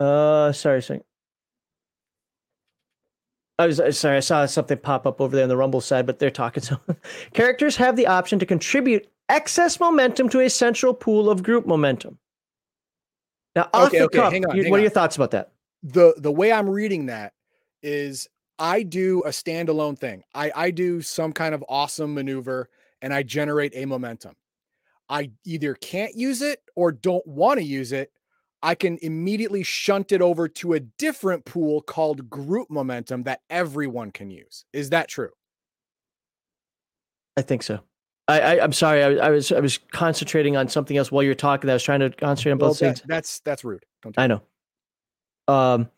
Uh, 0.00 0.52
sorry, 0.52 0.80
sorry. 0.80 1.00
I 3.58 3.66
was 3.66 3.80
uh, 3.80 3.90
sorry. 3.92 4.18
I 4.18 4.20
saw 4.20 4.46
something 4.46 4.78
pop 4.78 5.06
up 5.06 5.20
over 5.20 5.34
there 5.34 5.42
on 5.42 5.48
the 5.48 5.56
Rumble 5.56 5.80
side, 5.80 6.06
but 6.06 6.18
they're 6.18 6.30
talking. 6.30 6.62
So, 6.62 6.78
characters 7.34 7.76
have 7.76 7.96
the 7.96 8.06
option 8.06 8.38
to 8.38 8.46
contribute 8.46 9.08
excess 9.28 9.80
momentum 9.80 10.28
to 10.30 10.40
a 10.40 10.48
central 10.50 10.94
pool 10.94 11.28
of 11.28 11.42
group 11.42 11.66
momentum. 11.66 12.18
Now, 13.56 13.68
off 13.74 13.88
Okay, 13.88 13.98
the 13.98 14.04
okay, 14.04 14.18
cuff, 14.18 14.32
on, 14.32 14.56
you- 14.56 14.70
what 14.70 14.78
are 14.78 14.82
your 14.82 14.90
thoughts 14.90 15.16
about 15.16 15.32
that? 15.32 15.52
the 15.84 16.12
the 16.18 16.32
way 16.32 16.50
I'm 16.52 16.68
reading 16.68 17.06
that 17.06 17.34
is 17.84 18.28
I 18.58 18.82
do 18.82 19.22
a 19.24 19.28
standalone 19.28 19.96
thing. 19.96 20.24
I, 20.34 20.50
I 20.54 20.70
do 20.72 21.00
some 21.02 21.32
kind 21.32 21.54
of 21.54 21.64
awesome 21.68 22.14
maneuver 22.14 22.68
and 23.00 23.14
I 23.14 23.22
generate 23.22 23.72
a 23.76 23.84
momentum. 23.84 24.34
I 25.08 25.30
either 25.44 25.74
can't 25.74 26.16
use 26.16 26.42
it 26.42 26.60
or 26.74 26.90
don't 26.90 27.24
want 27.28 27.58
to 27.60 27.64
use 27.64 27.92
it. 27.92 28.10
I 28.62 28.74
can 28.74 28.98
immediately 29.02 29.62
shunt 29.62 30.12
it 30.12 30.20
over 30.20 30.48
to 30.48 30.72
a 30.72 30.80
different 30.80 31.44
pool 31.44 31.80
called 31.80 32.28
group 32.28 32.70
momentum 32.70 33.22
that 33.24 33.40
everyone 33.48 34.10
can 34.10 34.30
use. 34.30 34.64
Is 34.72 34.90
that 34.90 35.08
true? 35.08 35.30
I 37.36 37.42
think 37.42 37.62
so. 37.62 37.80
I, 38.26 38.40
I 38.40 38.64
am 38.64 38.72
sorry. 38.72 39.02
I, 39.02 39.26
I, 39.26 39.30
was 39.30 39.52
I 39.52 39.60
was 39.60 39.78
concentrating 39.92 40.56
on 40.56 40.68
something 40.68 40.96
else 40.96 41.10
while 41.10 41.22
you're 41.22 41.34
talking. 41.34 41.70
I 41.70 41.72
was 41.72 41.82
trying 41.82 42.00
to 42.00 42.10
concentrate 42.10 42.52
on 42.52 42.58
both 42.58 42.80
well, 42.80 42.90
things. 42.90 43.00
That, 43.02 43.08
that's 43.08 43.40
that's 43.40 43.64
rude. 43.64 43.84
I 44.16 44.26
know. 44.26 44.42
Um, 45.46 45.88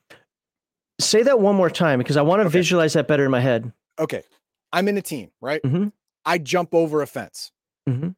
say 1.01 1.23
that 1.24 1.41
one 1.41 1.57
more 1.57 1.70
time 1.70 1.99
because 1.99 2.16
I 2.16 2.23
want 2.23 2.41
to 2.41 2.47
okay. 2.47 2.59
visualize 2.59 2.93
that 2.93 3.09
better 3.09 3.24
in 3.24 3.31
my 3.31 3.41
head. 3.41 3.73
Okay, 3.99 4.23
I'm 4.73 4.87
in 4.87 4.97
a 4.97 5.03
team, 5.03 5.31
right? 5.41 5.61
Mm-hmm. 5.62 5.89
I 6.24 6.39
jump 6.39 6.74
over 6.74 7.03
a 7.03 7.07
fence. 7.07 7.51
Mm-hmm. 7.89 8.11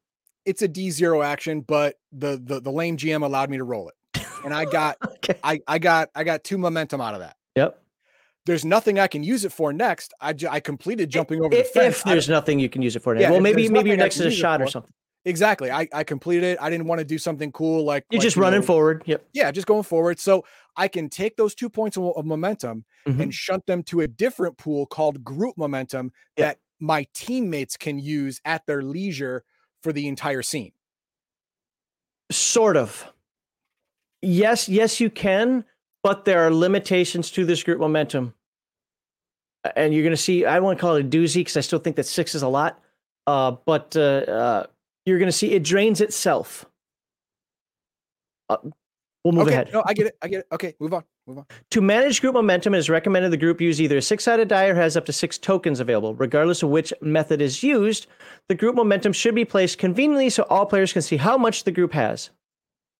It's 0.44 0.60
a 0.60 0.68
D 0.68 0.90
zero 0.90 1.22
action, 1.22 1.62
but 1.62 1.98
the, 2.12 2.40
the 2.42 2.60
the 2.60 2.72
lame 2.72 2.98
GM 2.98 3.22
allowed 3.22 3.48
me 3.48 3.56
to 3.56 3.64
roll 3.64 3.88
it, 3.88 3.94
and 4.44 4.54
I 4.54 4.64
got 4.64 4.96
okay. 5.16 5.38
I 5.42 5.60
I 5.66 5.78
got 5.78 6.10
I 6.14 6.24
got 6.24 6.44
two 6.44 6.58
momentum 6.58 7.00
out 7.00 7.14
of 7.14 7.20
that. 7.20 7.36
Yep 7.56 7.78
there's 8.44 8.64
nothing 8.64 8.98
I 8.98 9.06
can 9.06 9.22
use 9.22 9.44
it 9.44 9.52
for 9.52 9.72
next. 9.72 10.12
I, 10.20 10.34
I 10.50 10.60
completed 10.60 11.10
jumping 11.10 11.40
over 11.40 11.54
the 11.54 11.62
fence. 11.62 11.98
If 11.98 12.04
there's 12.04 12.28
nothing 12.28 12.58
you 12.58 12.68
can 12.68 12.82
use 12.82 12.96
it 12.96 13.02
for 13.02 13.14
next. 13.14 13.22
Yeah, 13.22 13.30
well, 13.30 13.40
maybe 13.40 13.68
maybe 13.68 13.90
your 13.90 13.96
next 13.96 14.18
is 14.18 14.26
a 14.26 14.30
shot 14.30 14.60
or 14.60 14.66
something. 14.66 14.92
Exactly. 15.24 15.70
I, 15.70 15.86
I 15.92 16.02
completed 16.02 16.44
it. 16.44 16.58
I 16.60 16.68
didn't 16.68 16.86
want 16.86 16.98
to 16.98 17.04
do 17.04 17.16
something 17.16 17.52
cool 17.52 17.84
like 17.84 18.04
you're 18.10 18.18
like, 18.18 18.24
just 18.24 18.36
you 18.36 18.42
running 18.42 18.60
know, 18.60 18.66
forward. 18.66 19.04
Yep. 19.06 19.24
Yeah, 19.32 19.52
just 19.52 19.68
going 19.68 19.84
forward. 19.84 20.18
So 20.18 20.44
I 20.76 20.88
can 20.88 21.08
take 21.08 21.36
those 21.36 21.54
two 21.54 21.70
points 21.70 21.96
of, 21.96 22.04
of 22.16 22.24
momentum 22.24 22.84
mm-hmm. 23.06 23.20
and 23.20 23.32
shunt 23.32 23.66
them 23.66 23.84
to 23.84 24.00
a 24.00 24.08
different 24.08 24.58
pool 24.58 24.84
called 24.84 25.22
group 25.22 25.56
momentum 25.56 26.10
yep. 26.36 26.46
that 26.46 26.58
my 26.80 27.06
teammates 27.14 27.76
can 27.76 28.00
use 28.00 28.40
at 28.44 28.66
their 28.66 28.82
leisure 28.82 29.44
for 29.82 29.92
the 29.92 30.08
entire 30.08 30.42
scene. 30.42 30.72
Sort 32.32 32.76
of. 32.76 33.06
Yes, 34.22 34.68
yes, 34.68 35.00
you 35.00 35.10
can, 35.10 35.64
but 36.02 36.24
there 36.24 36.46
are 36.46 36.50
limitations 36.50 37.30
to 37.32 37.44
this 37.44 37.62
group 37.62 37.80
momentum. 37.80 38.34
And 39.76 39.92
you're 39.92 40.02
going 40.02 40.12
to 40.12 40.16
see, 40.16 40.44
I 40.44 40.60
won't 40.60 40.78
call 40.78 40.96
it 40.96 41.04
a 41.04 41.08
doozy 41.08 41.36
because 41.36 41.56
I 41.56 41.60
still 41.60 41.78
think 41.78 41.96
that 41.96 42.06
six 42.06 42.34
is 42.34 42.42
a 42.42 42.48
lot. 42.48 42.80
Uh, 43.26 43.52
but 43.64 43.96
uh, 43.96 44.00
uh, 44.00 44.66
you're 45.06 45.18
going 45.18 45.30
to 45.30 45.36
see 45.36 45.52
it 45.52 45.62
drains 45.62 46.00
itself. 46.00 46.66
Uh, 48.48 48.56
we'll 49.24 49.32
move 49.32 49.46
okay, 49.46 49.52
ahead. 49.52 49.70
No, 49.72 49.82
I 49.86 49.94
get 49.94 50.06
it. 50.06 50.16
I 50.22 50.28
get 50.28 50.40
it. 50.40 50.46
Okay, 50.52 50.74
move 50.80 50.94
on. 50.94 51.04
Move 51.26 51.38
on. 51.38 51.46
To 51.70 51.80
manage 51.80 52.20
group 52.20 52.34
momentum, 52.34 52.74
it 52.74 52.78
is 52.78 52.90
recommended 52.90 53.30
the 53.30 53.36
group 53.36 53.60
use 53.60 53.80
either 53.80 53.98
a 53.98 54.02
six 54.02 54.24
sided 54.24 54.48
die 54.48 54.66
or 54.66 54.74
has 54.74 54.96
up 54.96 55.06
to 55.06 55.12
six 55.12 55.38
tokens 55.38 55.78
available. 55.78 56.14
Regardless 56.14 56.64
of 56.64 56.70
which 56.70 56.92
method 57.00 57.40
is 57.40 57.62
used, 57.62 58.08
the 58.48 58.56
group 58.56 58.74
momentum 58.74 59.12
should 59.12 59.34
be 59.34 59.44
placed 59.44 59.78
conveniently 59.78 60.30
so 60.30 60.42
all 60.50 60.66
players 60.66 60.92
can 60.92 61.02
see 61.02 61.16
how 61.16 61.36
much 61.38 61.62
the 61.62 61.70
group 61.70 61.92
has. 61.92 62.30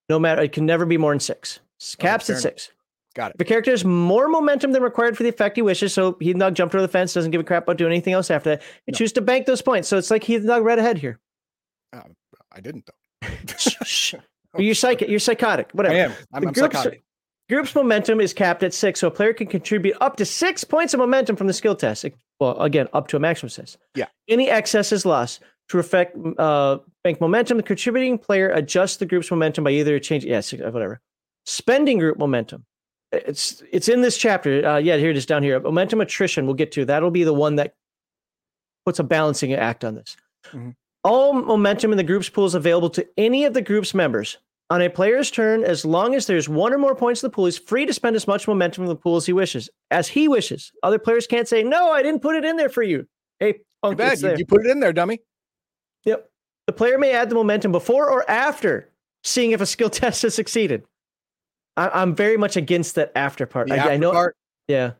No 0.09 0.19
matter, 0.19 0.43
it 0.43 0.53
can 0.53 0.67
never 0.67 0.85
be 0.85 0.99
more 0.99 1.13
than 1.13 1.21
six. 1.21 1.61
Caps 1.99 2.29
okay, 2.29 2.37
at 2.37 2.43
six. 2.43 2.71
Got 3.15 3.33
it. 3.33 3.39
The 3.39 3.45
character 3.45 3.71
has 3.71 3.85
more 3.85 4.29
momentum 4.29 4.73
than 4.73 4.83
required 4.83 5.17
for 5.17 5.23
the 5.23 5.29
effect 5.29 5.57
he 5.57 5.63
wishes, 5.63 5.93
so 5.93 6.17
Heathen 6.21 6.41
Dog 6.41 6.55
jumped 6.55 6.75
over 6.75 6.83
the 6.83 6.89
fence, 6.89 7.13
doesn't 7.13 7.31
give 7.31 7.41
a 7.41 7.45
crap 7.45 7.65
about 7.65 7.77
doing 7.77 7.93
anything 7.93 8.15
else 8.15 8.31
after 8.31 8.51
that. 8.51 8.63
He 8.87 8.93
no. 8.93 8.99
chooses 8.99 9.13
to 9.15 9.21
bank 9.21 9.47
those 9.47 9.61
points. 9.61 9.89
So 9.89 9.99
it's 9.99 10.11
like 10.11 10.25
Heathen 10.25 10.47
Dog 10.47 10.65
read 10.65 10.79
ahead 10.79 10.99
here. 10.99 11.19
Um, 11.93 12.17
I 12.51 12.61
didn't 12.61 12.87
though. 12.87 13.29
you're 14.59 14.75
psychic. 14.75 15.09
You're 15.09 15.19
psychotic. 15.19 15.71
Whatever. 15.73 15.95
I 15.95 15.99
am. 15.99 16.13
I'm, 16.33 16.49
I'm 16.49 16.53
group's, 16.53 16.77
psychotic. 16.77 17.03
Group's 17.51 17.75
momentum 17.75 18.21
is 18.21 18.33
capped 18.33 18.63
at 18.63 18.73
six, 18.73 19.01
so 19.01 19.09
a 19.09 19.11
player 19.11 19.35
can 19.35 19.47
contribute 19.47 19.97
up 20.01 20.17
to 20.17 20.25
six 20.25 20.65
points 20.65 20.95
of 20.95 21.01
momentum 21.01 21.37
from 21.37 21.49
the 21.49 21.53
skill 21.53 21.77
test. 21.77 22.07
Well, 22.41 22.59
again, 22.61 22.89
up 22.95 23.09
to 23.09 23.17
a 23.17 23.21
maximum 23.21 23.51
test. 23.51 23.77
Yeah. 23.95 24.07
Any 24.29 24.49
excess 24.49 24.93
is 24.93 25.05
lost. 25.05 25.41
To 25.69 25.79
affect 25.79 26.17
uh, 26.39 26.79
bank 27.05 27.21
momentum, 27.21 27.57
the 27.57 27.63
contributing 27.63 28.19
player 28.19 28.51
adjusts 28.51 28.97
the 28.97 29.07
group's 29.07 29.31
momentum 29.31 29.65
by 29.65 29.71
either 29.71 29.99
changing, 29.99 30.31
yeah, 30.31 30.43
whatever. 30.71 31.01
Spending 31.45 31.99
group 31.99 32.19
momentum 32.19 32.65
it's 33.13 33.63
it's 33.71 33.89
in 33.89 34.01
this 34.01 34.17
chapter. 34.17 34.67
Uh, 34.67 34.79
yeah, 34.79 34.97
here 34.97 35.11
it 35.11 35.17
is 35.17 35.27
down 35.27 35.43
here. 35.43 35.61
Momentum 35.61 36.01
attrition. 36.01 36.47
We'll 36.47 36.55
get 36.55 36.73
to 36.73 36.85
that'll 36.85 37.11
be 37.11 37.25
the 37.25 37.35
one 37.35 37.57
that 37.57 37.75
puts 38.87 38.99
a 38.99 39.05
balancing 39.05 39.53
act 39.53 39.85
on 39.85 39.95
this. 39.95 40.17
Mm-hmm. 40.47 40.71
All 41.05 41.33
momentum 41.33 41.93
in 41.93 41.99
the 41.99 42.05
group's 42.05 42.29
pool 42.29 42.47
is 42.47 42.55
available 42.55 42.91
to 42.91 43.07
any 43.17 43.45
of 43.45 43.55
the 43.55 43.63
group's 43.63 43.93
members 43.93 44.39
on 44.71 44.81
a 44.81 44.89
player's 44.89 45.31
turn. 45.31 45.65
As 45.65 45.85
long 45.85 46.15
as 46.15 46.27
there's 46.27 46.49
one 46.49 46.73
or 46.73 46.79
more 46.79 46.95
points 46.95 47.23
in 47.23 47.27
the 47.27 47.35
pool, 47.35 47.47
he's 47.47 47.59
free 47.59 47.85
to 47.87 47.93
spend 47.93 48.17
as 48.17 48.27
much 48.27 48.49
momentum 48.49 48.85
in 48.85 48.89
the 48.89 48.97
pool 48.97 49.17
as 49.17 49.27
he 49.27 49.33
wishes, 49.33 49.69
as 49.91 50.09
he 50.09 50.29
wishes. 50.29 50.73
Other 50.83 50.99
players 50.99 51.27
can't 51.27 51.49
say, 51.49 51.63
"No, 51.63 51.91
I 51.91 52.03
didn't 52.03 52.23
put 52.23 52.37
it 52.37 52.45
in 52.45 52.57
there 52.57 52.71
for 52.71 52.83
you." 52.83 53.07
Hey, 53.39 53.61
punk, 53.83 53.99
bad. 53.99 54.21
You, 54.21 54.37
you 54.39 54.47
put 54.47 54.65
it 54.65 54.71
in 54.71 54.81
there, 54.81 54.93
dummy. 54.93 55.21
Yep. 56.05 56.29
The 56.73 56.79
player 56.79 56.97
may 56.97 57.13
add 57.13 57.29
the 57.29 57.35
momentum 57.35 57.71
before 57.71 58.09
or 58.09 58.25
after 58.31 58.89
seeing 59.23 59.51
if 59.51 59.61
a 59.61 59.67
skill 59.67 59.91
test 60.01 60.23
has 60.23 60.35
succeeded. 60.35 60.85
I, 61.77 62.01
am 62.01 62.15
very 62.15 62.39
much 62.39 62.57
against 62.57 62.95
that 62.95 63.13
after 63.15 63.45
part. 63.45 63.71
I, 63.71 63.77
after 63.77 63.91
I 63.91 63.97
know. 63.99 64.13
Part? 64.13 64.39
Yeah. 64.69 64.93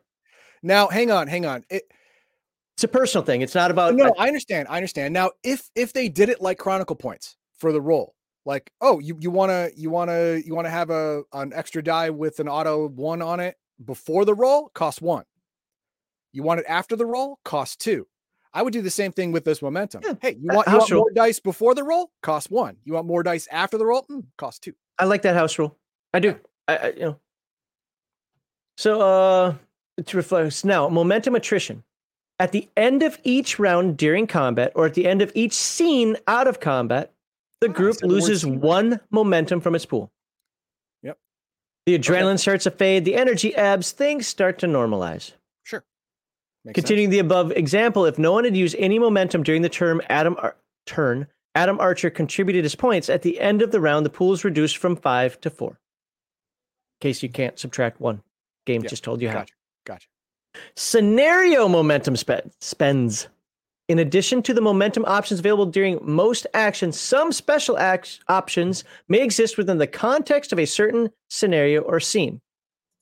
Now, 0.61 0.87
hang 0.87 1.09
on, 1.09 1.27
hang 1.27 1.47
on. 1.47 1.65
It, 1.71 1.81
it's 2.75 2.83
a 2.83 2.87
personal 2.87 3.25
thing. 3.25 3.41
It's 3.41 3.55
not 3.55 3.71
about. 3.71 3.95
No, 3.95 4.13
I, 4.19 4.25
I 4.25 4.27
understand. 4.27 4.67
I 4.69 4.75
understand. 4.75 5.15
Now, 5.15 5.31
if 5.43 5.67
if 5.73 5.93
they 5.93 6.09
did 6.09 6.29
it 6.29 6.41
like 6.41 6.59
Chronicle 6.59 6.95
points 6.95 7.37
for 7.57 7.71
the 7.71 7.81
roll, 7.81 8.13
like 8.45 8.71
oh, 8.79 8.99
you 8.99 9.17
you 9.19 9.31
wanna 9.31 9.69
you 9.75 9.89
wanna 9.89 10.41
you 10.45 10.53
wanna 10.53 10.69
have 10.69 10.91
a 10.91 11.23
an 11.33 11.53
extra 11.55 11.83
die 11.83 12.11
with 12.11 12.39
an 12.39 12.47
auto 12.47 12.87
one 12.89 13.23
on 13.23 13.39
it 13.39 13.55
before 13.83 14.25
the 14.25 14.35
roll, 14.35 14.69
cost 14.75 15.01
one. 15.01 15.23
You 16.33 16.43
want 16.43 16.59
it 16.59 16.67
after 16.69 16.95
the 16.95 17.05
roll, 17.05 17.39
cost 17.43 17.79
two. 17.79 18.05
I 18.53 18.61
would 18.61 18.73
do 18.73 18.81
the 18.81 18.91
same 18.91 19.11
thing 19.11 19.31
with 19.31 19.45
this 19.45 19.61
momentum. 19.61 20.01
Yeah. 20.05 20.13
Hey, 20.21 20.37
you 20.39 20.47
want, 20.53 20.67
you 20.67 20.77
want 20.77 20.91
more 20.91 21.11
dice 21.11 21.39
before 21.39 21.73
the 21.73 21.83
roll? 21.83 22.11
Cost 22.21 22.51
one. 22.51 22.77
You 22.83 22.93
want 22.93 23.07
more 23.07 23.23
dice 23.23 23.47
after 23.51 23.77
the 23.77 23.85
roll? 23.85 24.05
Mm, 24.11 24.25
cost 24.37 24.63
two. 24.63 24.73
I 24.99 25.05
like 25.05 25.23
that 25.23 25.35
house 25.35 25.57
rule. 25.57 25.77
I 26.13 26.19
do. 26.19 26.39
I, 26.67 26.77
I, 26.77 26.87
you 26.89 26.99
know. 26.99 27.19
So 28.77 29.01
uh, 29.01 29.55
to 30.03 30.17
reflect 30.17 30.63
now, 30.63 30.87
momentum 30.87 31.35
attrition. 31.35 31.83
At 32.39 32.51
the 32.51 32.67
end 32.75 33.03
of 33.03 33.19
each 33.23 33.59
round 33.59 33.97
during 33.97 34.27
combat, 34.27 34.71
or 34.75 34.85
at 34.87 34.95
the 34.95 35.07
end 35.07 35.21
of 35.21 35.31
each 35.35 35.53
scene 35.53 36.17
out 36.27 36.47
of 36.47 36.59
combat, 36.59 37.11
the 37.61 37.69
oh, 37.69 37.71
group 37.71 37.97
loses 38.01 38.45
one 38.45 38.99
momentum 39.11 39.61
from 39.61 39.75
its 39.75 39.85
pool. 39.85 40.11
Yep. 41.03 41.17
The 41.85 41.97
adrenaline 41.97 42.33
okay. 42.33 42.37
starts 42.37 42.63
to 42.65 42.71
fade, 42.71 43.05
the 43.05 43.15
energy 43.15 43.55
ebbs, 43.55 43.91
things 43.91 44.27
start 44.27 44.59
to 44.59 44.67
normalize. 44.67 45.33
Makes 46.65 46.75
Continuing 46.75 47.07
sense. 47.07 47.13
the 47.13 47.19
above 47.19 47.51
example, 47.51 48.05
if 48.05 48.17
no 48.17 48.31
one 48.31 48.45
had 48.45 48.55
used 48.55 48.75
any 48.79 48.97
momentum 48.99 49.43
during 49.43 49.61
the 49.61 49.69
term 49.69 50.01
Adam 50.09 50.35
Ar- 50.39 50.55
turn, 50.85 51.27
Adam 51.55 51.79
Archer 51.79 52.09
contributed 52.09 52.63
his 52.63 52.75
points. 52.75 53.09
At 53.09 53.21
the 53.21 53.39
end 53.39 53.61
of 53.61 53.71
the 53.71 53.81
round, 53.81 54.05
the 54.05 54.09
pool 54.09 54.33
is 54.33 54.43
reduced 54.43 54.77
from 54.77 54.95
five 54.95 55.39
to 55.41 55.49
four 55.49 55.71
In 55.71 55.75
case 57.01 57.21
you 57.21 57.29
can't 57.29 57.59
subtract 57.59 57.99
one. 57.99 58.21
Game 58.65 58.81
yep. 58.81 58.89
just 58.89 59.03
told 59.03 59.21
you 59.21 59.27
how. 59.27 59.39
Gotcha. 59.39 59.53
Gotcha. 59.85 60.07
Scenario 60.75 61.67
momentum 61.67 62.15
spe- 62.15 62.47
spends. 62.61 63.27
In 63.89 63.99
addition 63.99 64.41
to 64.43 64.53
the 64.53 64.61
momentum 64.61 65.03
options 65.05 65.41
available 65.41 65.65
during 65.65 65.99
most 66.01 66.47
actions, 66.53 66.97
some 66.97 67.33
special 67.33 67.77
act- 67.77 68.21
options 68.29 68.85
may 69.09 69.21
exist 69.21 69.57
within 69.57 69.77
the 69.79 69.87
context 69.87 70.53
of 70.53 70.59
a 70.59 70.65
certain 70.65 71.09
scenario 71.29 71.81
or 71.81 71.99
scene. 71.99 72.39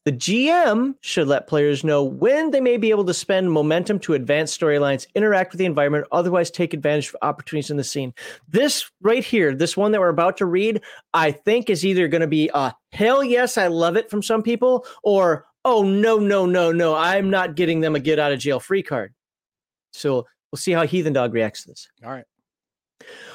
The 0.03 0.11
GM 0.11 0.95
should 1.01 1.27
let 1.27 1.45
players 1.45 1.83
know 1.83 2.03
when 2.03 2.49
they 2.49 2.59
may 2.59 2.77
be 2.77 2.89
able 2.89 3.05
to 3.05 3.13
spend 3.13 3.51
momentum 3.51 3.99
to 3.99 4.15
advance 4.15 4.57
storylines, 4.57 5.05
interact 5.13 5.51
with 5.51 5.59
the 5.59 5.65
environment, 5.65 6.07
otherwise 6.11 6.49
take 6.49 6.73
advantage 6.73 7.09
of 7.09 7.17
opportunities 7.21 7.69
in 7.69 7.77
the 7.77 7.83
scene. 7.83 8.11
This 8.47 8.89
right 9.01 9.23
here, 9.23 9.53
this 9.53 9.77
one 9.77 9.91
that 9.91 10.01
we're 10.01 10.09
about 10.09 10.37
to 10.37 10.47
read, 10.47 10.81
I 11.13 11.31
think 11.31 11.69
is 11.69 11.85
either 11.85 12.07
going 12.07 12.21
to 12.21 12.27
be 12.27 12.49
a 12.51 12.73
hell 12.91 13.23
yes, 13.23 13.59
I 13.59 13.67
love 13.67 13.95
it 13.95 14.09
from 14.09 14.23
some 14.23 14.41
people, 14.41 14.87
or 15.03 15.45
oh 15.65 15.83
no, 15.83 16.17
no, 16.17 16.47
no, 16.47 16.71
no, 16.71 16.95
I'm 16.95 17.29
not 17.29 17.55
getting 17.55 17.79
them 17.79 17.95
a 17.95 17.99
get 17.99 18.17
out 18.17 18.31
of 18.31 18.39
jail 18.39 18.59
free 18.59 18.81
card. 18.81 19.13
So 19.93 20.25
we'll 20.51 20.57
see 20.57 20.71
how 20.71 20.87
Heathen 20.87 21.13
Dog 21.13 21.31
reacts 21.31 21.63
to 21.63 21.67
this. 21.69 21.87
All 22.03 22.11
right. 22.11 22.25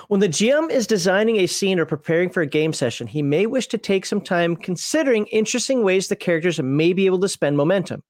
When 0.08 0.20
the 0.20 0.28
GM 0.28 0.70
is 0.70 0.86
designing 0.86 1.36
a 1.36 1.46
scene 1.46 1.78
or 1.78 1.86
preparing 1.86 2.30
for 2.30 2.40
a 2.40 2.46
game 2.46 2.72
session, 2.72 3.06
he 3.06 3.22
may 3.22 3.46
wish 3.46 3.66
to 3.68 3.78
take 3.78 4.06
some 4.06 4.20
time 4.20 4.56
considering 4.56 5.26
interesting 5.26 5.82
ways 5.82 6.08
the 6.08 6.16
characters 6.16 6.60
may 6.60 6.92
be 6.92 7.06
able 7.06 7.20
to 7.20 7.28
spend 7.28 7.56
momentum. 7.56 8.02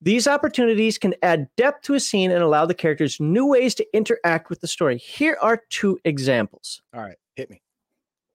These 0.00 0.26
opportunities 0.26 0.98
can 0.98 1.14
add 1.22 1.48
depth 1.56 1.82
to 1.84 1.94
a 1.94 2.00
scene 2.00 2.30
and 2.30 2.42
allow 2.42 2.66
the 2.66 2.74
characters 2.74 3.20
new 3.20 3.46
ways 3.46 3.74
to 3.76 3.86
interact 3.96 4.50
with 4.50 4.60
the 4.60 4.66
story. 4.66 4.98
Here 4.98 5.38
are 5.40 5.62
two 5.70 5.98
examples. 6.04 6.82
All 6.94 7.00
right, 7.00 7.16
hit 7.36 7.50
me. 7.50 7.62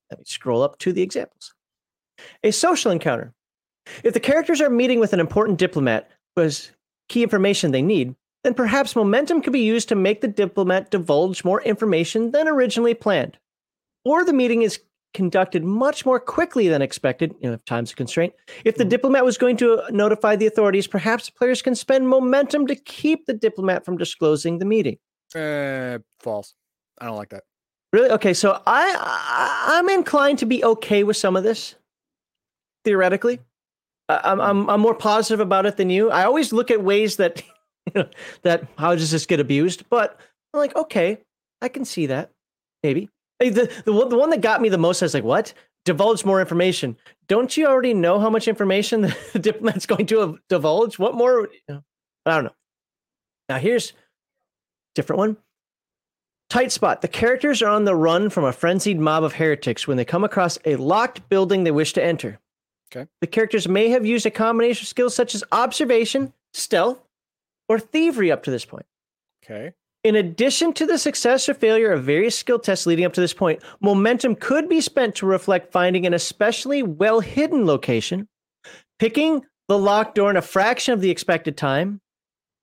Let 0.10 0.20
me 0.20 0.26
scroll 0.26 0.62
up 0.62 0.78
to 0.80 0.94
the 0.94 1.02
examples. 1.02 1.54
A 2.44 2.52
social 2.52 2.92
encounter. 2.92 3.34
If 4.04 4.14
the 4.14 4.20
characters 4.20 4.62
are 4.62 4.70
meeting 4.70 5.00
with 5.00 5.14
an 5.14 5.20
important 5.20 5.60
diplomat 5.60 6.10
who 6.36 6.44
has 6.44 6.72
key 7.10 7.24
information 7.24 7.72
they 7.72 7.82
need, 7.82 8.16
then 8.44 8.54
perhaps 8.54 8.96
momentum 8.96 9.42
could 9.42 9.54
be 9.54 9.60
used 9.62 9.90
to 9.90 9.96
make 9.96 10.22
the 10.22 10.28
diplomat 10.28 10.92
divulge 10.92 11.44
more 11.44 11.62
information 11.62 12.32
than 12.32 12.48
originally 12.48 12.94
planned. 12.94 13.38
Or 14.06 14.26
the 14.26 14.34
meeting 14.34 14.62
is 14.64 14.80
conducted 15.14 15.64
much 15.64 16.06
more 16.06 16.20
quickly 16.20 16.68
than 16.68 16.82
expected, 16.82 17.36
you 17.40 17.48
know, 17.48 17.54
if 17.54 17.64
time's 17.66 17.92
a 17.92 17.96
constraint. 17.96 18.34
If 18.66 18.76
the 18.78 18.84
Mhm. 18.84 18.90
diplomat 18.90 19.24
was 19.24 19.38
going 19.38 19.58
to 19.58 19.82
notify 19.92 20.36
the 20.36 20.48
authorities, 20.48 20.88
perhaps 20.88 21.30
players 21.30 21.62
can 21.62 21.76
spend 21.76 22.10
momentum 22.10 22.66
to 22.68 22.76
keep 22.76 23.28
the 23.28 23.34
diplomat 23.34 23.86
from 23.86 23.96
disclosing 23.98 24.58
the 24.58 24.66
meeting. 24.66 24.98
Uh, 25.36 26.00
false. 26.20 26.56
I 27.00 27.06
don't 27.06 27.16
like 27.18 27.30
that. 27.30 27.44
Really? 27.94 28.10
Okay, 28.10 28.34
so 28.34 28.62
I, 28.66 28.96
I 28.98 29.78
I'm 29.78 29.88
inclined 29.90 30.40
to 30.40 30.48
be 30.48 30.64
okay 30.66 31.04
with 31.04 31.16
some 31.16 31.36
of 31.36 31.44
this. 31.44 31.76
Theoretically, 32.84 33.40
I- 34.10 34.22
I'm 34.24 34.42
I'm 34.42 34.70
I'm 34.70 34.82
more 34.82 34.96
positive 34.96 35.40
about 35.40 35.66
it 35.68 35.78
than 35.78 35.90
you. 35.92 36.10
I 36.10 36.24
always 36.26 36.52
look 36.52 36.72
at 36.72 36.82
ways 36.84 37.18
that 37.18 37.42
that 38.44 38.68
how 38.78 38.96
does 38.96 39.12
this 39.12 39.26
get 39.26 39.40
abused, 39.40 39.84
but 39.90 40.20
I'm 40.54 40.60
like, 40.60 40.76
okay, 40.76 41.20
I 41.62 41.70
can 41.70 41.86
see 41.86 42.08
that 42.08 42.32
maybe. 42.84 43.10
The 43.40 43.72
the 43.86 43.94
one, 43.94 44.10
the 44.10 44.18
one 44.18 44.30
that 44.30 44.42
got 44.42 44.62
me 44.62 44.70
the 44.70 44.78
most 44.78 45.02
I 45.02 45.06
was 45.06 45.14
like, 45.14 45.24
what? 45.24 45.54
Divulge 45.86 46.24
more 46.24 46.40
information. 46.40 46.96
Don't 47.28 47.58
you 47.58 47.66
already 47.68 47.94
know 47.94 48.20
how 48.20 48.30
much 48.30 48.48
information 48.48 49.02
the, 49.34 49.40
diplomat's 49.40 49.86
going 49.86 50.06
to 50.08 50.40
divulge? 50.48 50.98
What 50.98 51.16
more? 51.16 51.50
I 51.70 52.36
don't 52.36 52.46
know. 52.46 52.56
Now 53.50 53.58
here's 53.58 53.94
different 54.96 55.18
one. 55.18 55.38
Tight 56.50 56.72
spot. 56.72 57.02
The 57.02 57.08
characters 57.08 57.62
are 57.62 57.70
on 57.70 57.84
the 57.84 57.96
run 57.96 58.30
from 58.30 58.46
a 58.46 58.54
frenzied 58.54 59.00
mob 59.00 59.24
of 59.24 59.34
heretics 59.34 59.88
when 59.88 59.98
they 59.98 60.06
come 60.06 60.24
across 60.24 60.58
a 60.66 60.76
locked 60.76 61.28
building 61.28 61.64
they 61.64 61.72
wish 61.72 61.94
to 61.94 62.04
enter. 62.04 62.40
Okay. 62.96 63.10
The 63.22 63.28
characters 63.28 63.68
may 63.68 63.90
have 63.90 64.06
used 64.06 64.26
a 64.26 64.32
combination 64.32 64.84
of 64.84 64.88
skills 64.88 65.16
such 65.16 65.34
as 65.34 65.44
observation, 65.52 66.32
stealth, 66.54 67.03
or 67.70 67.80
thievery 67.80 68.32
up 68.32 68.44
to 68.44 68.52
this 68.52 68.66
point. 68.66 68.86
Okay. 69.44 69.74
In 70.04 70.16
addition 70.16 70.74
to 70.74 70.86
the 70.86 70.98
success 70.98 71.48
or 71.48 71.54
failure 71.54 71.92
of 71.92 72.04
various 72.04 72.38
skill 72.38 72.60
tests 72.60 72.86
leading 72.86 73.06
up 73.06 73.14
to 73.14 73.22
this 73.22 73.34
point, 73.34 73.62
momentum 73.80 74.36
could 74.36 74.68
be 74.68 74.82
spent 74.82 75.16
to 75.16 75.26
reflect 75.26 75.72
finding 75.72 76.06
an 76.06 76.14
especially 76.14 76.84
well 76.84 77.22
hidden 77.22 77.66
location, 77.66 78.28
picking 79.00 79.42
the 79.70 79.80
locked 79.80 80.16
door 80.16 80.30
in 80.30 80.36
a 80.36 80.42
fraction 80.42 80.94
of 80.94 81.00
the 81.00 81.10
expected 81.10 81.56
time, 81.56 82.02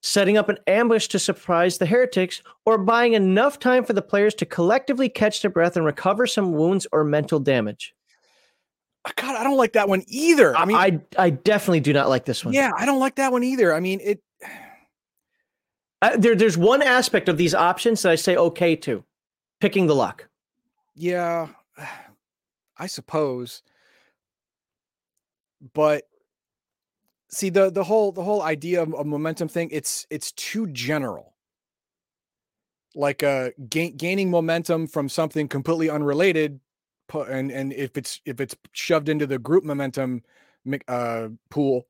setting 0.02 0.36
up 0.36 0.50
an 0.50 0.58
ambush 0.66 1.08
to 1.08 1.18
surprise 1.18 1.78
the 1.78 1.86
heretics, 1.86 2.42
or 2.66 2.76
buying 2.76 3.14
enough 3.14 3.58
time 3.58 3.84
for 3.84 3.94
the 3.94 4.02
players 4.02 4.34
to 4.34 4.44
collectively 4.44 5.08
catch 5.08 5.40
their 5.40 5.50
breath 5.50 5.76
and 5.76 5.86
recover 5.86 6.26
some 6.26 6.52
wounds 6.52 6.86
or 6.92 7.04
mental 7.04 7.40
damage. 7.40 7.94
Uh, 9.06 9.12
God, 9.16 9.36
I 9.36 9.44
don't 9.44 9.56
like 9.56 9.72
that 9.72 9.88
one 9.88 10.04
either. 10.08 10.54
I 10.54 10.62
I 10.62 10.64
mean, 10.66 10.76
I, 10.76 11.00
I 11.18 11.30
definitely 11.30 11.80
do 11.80 11.94
not 11.94 12.10
like 12.10 12.26
this 12.26 12.44
one. 12.44 12.52
yeah, 12.52 12.70
I 12.76 12.84
don't 12.84 13.00
like 13.00 13.14
that 13.14 13.32
one 13.32 13.42
either. 13.42 13.72
I 13.72 13.80
mean, 13.80 14.00
it. 14.02 14.20
Uh, 16.02 16.16
there, 16.16 16.34
there's 16.34 16.56
one 16.56 16.82
aspect 16.82 17.28
of 17.28 17.36
these 17.36 17.54
options 17.54 18.02
that 18.02 18.12
I 18.12 18.14
say 18.14 18.36
okay 18.36 18.74
to 18.76 19.04
picking 19.60 19.86
the 19.86 19.94
lock. 19.94 20.28
Yeah, 20.94 21.48
I 22.78 22.86
suppose. 22.86 23.62
But 25.74 26.04
see 27.28 27.50
the 27.50 27.70
the 27.70 27.84
whole 27.84 28.12
the 28.12 28.24
whole 28.24 28.42
idea 28.42 28.82
of 28.82 28.92
a 28.94 29.04
momentum 29.04 29.48
thing 29.48 29.68
it's 29.70 30.06
it's 30.10 30.32
too 30.32 30.66
general. 30.68 31.34
Like 32.94 33.22
uh 33.22 33.50
gain, 33.68 33.96
gaining 33.96 34.30
momentum 34.30 34.86
from 34.86 35.08
something 35.08 35.48
completely 35.48 35.90
unrelated 35.90 36.60
and 37.12 37.50
and 37.50 37.72
if 37.72 37.96
it's 37.96 38.20
if 38.24 38.40
it's 38.40 38.56
shoved 38.72 39.08
into 39.08 39.26
the 39.26 39.38
group 39.38 39.64
momentum 39.64 40.22
uh 40.88 41.28
pool 41.50 41.86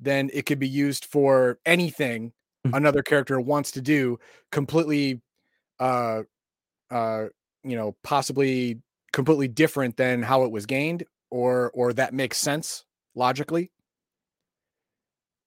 then 0.00 0.30
it 0.32 0.44
could 0.46 0.58
be 0.58 0.68
used 0.68 1.04
for 1.06 1.58
anything. 1.64 2.32
Another 2.72 3.02
character 3.02 3.40
wants 3.40 3.70
to 3.72 3.80
do 3.80 4.18
completely 4.50 5.20
uh 5.80 6.22
uh 6.90 7.24
you 7.62 7.76
know 7.76 7.94
possibly 8.02 8.78
completely 9.12 9.48
different 9.48 9.96
than 9.96 10.22
how 10.22 10.42
it 10.44 10.50
was 10.50 10.66
gained 10.66 11.04
or 11.30 11.70
or 11.74 11.92
that 11.92 12.14
makes 12.14 12.38
sense 12.38 12.84
logically? 13.14 13.70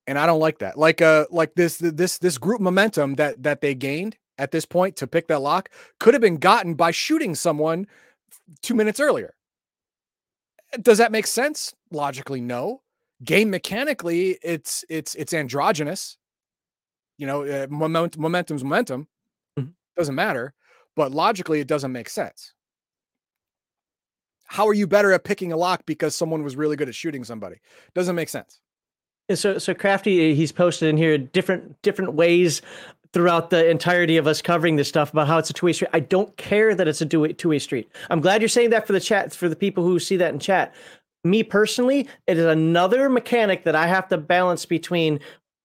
And 0.05 0.17
i 0.17 0.25
don't 0.25 0.39
like 0.39 0.59
that. 0.59 0.77
Like 0.77 1.01
uh 1.01 1.25
like 1.31 1.55
this 1.55 1.77
this 1.77 2.17
this 2.17 2.37
group 2.37 2.61
momentum 2.61 3.15
that 3.15 3.41
that 3.43 3.61
they 3.61 3.75
gained 3.75 4.17
at 4.37 4.51
this 4.51 4.65
point 4.65 4.95
to 4.97 5.07
pick 5.07 5.27
that 5.27 5.41
lock 5.41 5.69
could 5.99 6.13
have 6.13 6.21
been 6.21 6.37
gotten 6.37 6.75
by 6.75 6.91
shooting 6.91 7.33
someone 7.35 7.87
2 8.61 8.73
minutes 8.75 8.99
earlier. 8.99 9.33
Does 10.81 10.97
that 10.99 11.11
make 11.11 11.27
sense? 11.27 11.73
Logically 11.91 12.41
no. 12.41 12.81
Game 13.23 13.49
mechanically 13.49 14.37
it's 14.43 14.85
it's 14.89 15.15
it's 15.15 15.33
androgynous 15.33 16.17
you 17.17 17.25
know 17.27 17.43
uh, 17.43 17.67
moment, 17.69 18.17
momentum's 18.17 18.63
momentum 18.63 19.07
Mhm. 19.57 19.73
doesn't 19.97 20.15
matter 20.15 20.53
but 20.95 21.11
logically 21.11 21.59
it 21.59 21.67
doesn't 21.67 21.91
make 21.91 22.09
sense 22.09 22.53
how 24.45 24.67
are 24.67 24.73
you 24.73 24.87
better 24.87 25.11
at 25.11 25.23
picking 25.23 25.51
a 25.51 25.57
lock 25.57 25.85
because 25.85 26.15
someone 26.15 26.43
was 26.43 26.55
really 26.55 26.75
good 26.75 26.87
at 26.87 26.95
shooting 26.95 27.23
somebody 27.23 27.57
doesn't 27.93 28.15
make 28.15 28.29
sense 28.29 28.59
So, 29.33 29.57
so 29.57 29.73
crafty, 29.73 30.33
he's 30.35 30.53
posted 30.53 30.87
in 30.89 30.95
here 30.97 31.17
different 31.17 31.81
different 31.81 32.13
ways 32.13 32.61
throughout 33.13 33.49
the 33.49 33.69
entirety 33.69 34.15
of 34.17 34.25
us 34.27 34.41
covering 34.41 34.75
this 34.77 34.87
stuff 34.87 35.11
about 35.11 35.27
how 35.27 35.37
it's 35.37 35.49
a 35.49 35.53
two 35.53 35.65
way 35.65 35.73
street. 35.73 35.89
I 35.93 35.99
don't 36.01 36.35
care 36.37 36.75
that 36.75 36.87
it's 36.87 37.01
a 37.01 37.05
two 37.05 37.49
way 37.49 37.59
street. 37.59 37.89
I'm 38.09 38.21
glad 38.21 38.41
you're 38.41 38.47
saying 38.49 38.69
that 38.71 38.85
for 38.87 38.93
the 38.93 38.99
chat 39.01 39.33
for 39.33 39.49
the 39.49 39.55
people 39.55 39.83
who 39.83 39.99
see 39.99 40.17
that 40.17 40.33
in 40.33 40.39
chat. 40.39 40.73
Me 41.23 41.43
personally, 41.43 42.07
it 42.27 42.37
is 42.37 42.45
another 42.45 43.09
mechanic 43.09 43.63
that 43.65 43.75
I 43.75 43.87
have 43.87 44.07
to 44.09 44.17
balance 44.17 44.65
between 44.65 45.19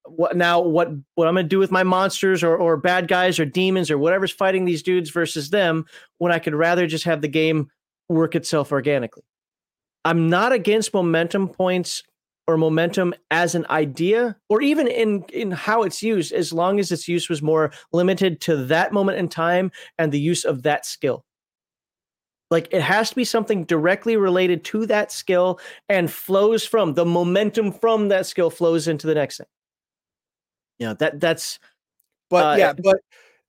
what 0.07 0.37
now 0.37 0.61
what 0.61 0.91
what 1.15 1.29
I'm 1.29 1.35
gonna 1.35 1.49
do 1.49 1.59
with 1.59 1.71
my 1.71 1.83
monsters 1.83 2.43
or 2.43 2.57
or 2.57 2.77
bad 2.77 3.09
guys 3.09 3.39
or 3.39 3.45
demons 3.45 3.91
or 3.91 3.99
whatever's 3.99 4.33
fighting 4.33 4.65
these 4.65 4.83
dudes 4.83 5.11
versus 5.11 5.51
them 5.51 5.87
when 6.19 6.33
I 6.33 6.39
could 6.39 6.55
rather 6.55 6.87
just 6.87 7.05
have 7.05 7.21
the 7.21 7.29
game 7.29 7.71
work 8.09 8.35
itself 8.35 8.73
organically. 8.73 9.23
I'm 10.05 10.29
not 10.29 10.53
against 10.53 10.93
momentum 10.93 11.49
points 11.49 12.03
or 12.49 12.57
momentum 12.57 13.15
as 13.31 13.55
an 13.55 13.67
idea 13.71 14.37
or 14.49 14.61
even 14.61 14.89
in 14.89 15.25
in 15.33 15.51
how 15.53 15.83
it's 15.83 16.03
used 16.03 16.33
as 16.33 16.53
long 16.53 16.81
as 16.81 16.91
its 16.91 17.07
use 17.07 17.29
was 17.29 17.41
more 17.41 17.73
limited 17.93 18.41
to 18.41 18.57
that 18.57 18.93
moment 18.93 19.19
in 19.19 19.29
time 19.29 19.71
and 19.99 20.11
the 20.11 20.21
use 20.21 20.45
of 20.45 20.65
that 20.65 20.85
skill 20.85 21.25
like 22.51 22.69
it 22.73 22.83
has 22.83 23.11
to 23.11 23.17
be 23.17 23.25
something 23.25 23.65
directly 23.65 24.17
related 24.17 24.65
to 24.65 24.87
that 24.87 25.13
skill 25.13 25.61
and 25.89 26.11
flows 26.11 26.67
from 26.67 26.95
the 26.95 27.07
momentum 27.07 27.71
from 27.73 28.09
that 28.09 28.27
skill 28.27 28.51
flows 28.51 28.89
into 28.89 29.07
the 29.07 29.15
next 29.15 29.39
thing 29.39 29.47
yeah 30.79 30.95
that 30.99 31.21
that's 31.21 31.59
but 32.31 32.45
Uh, 32.45 32.57
yeah 32.59 32.73
but 32.73 32.97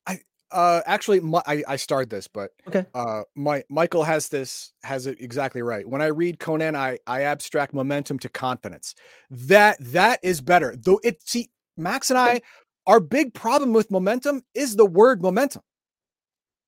i 0.08 0.20
uh 0.52 0.82
actually 0.86 1.20
my, 1.20 1.42
i 1.48 1.64
i 1.68 1.76
started 1.76 2.10
this 2.10 2.28
but 2.28 2.52
Okay. 2.68 2.86
uh 2.94 3.24
my 3.36 3.64
michael 3.70 4.04
has 4.04 4.30
this 4.30 4.74
has 4.84 5.08
it 5.08 5.20
exactly 5.20 5.62
right. 5.62 5.88
When 5.88 6.02
i 6.02 6.08
read 6.08 6.40
conan 6.40 6.76
i 6.76 6.98
i 7.08 7.22
abstract 7.24 7.74
momentum 7.74 8.20
to 8.20 8.30
confidence. 8.30 8.94
That 9.30 9.78
that 9.80 10.20
is 10.24 10.42
better. 10.42 10.76
Though 10.78 11.00
it 11.04 11.28
see 11.28 11.50
max 11.78 12.10
and 12.10 12.20
i 12.20 12.42
our 12.86 13.00
big 13.00 13.34
problem 13.34 13.74
with 13.74 13.90
momentum 13.90 14.44
is 14.54 14.76
the 14.76 14.86
word 14.86 15.22
momentum. 15.22 15.62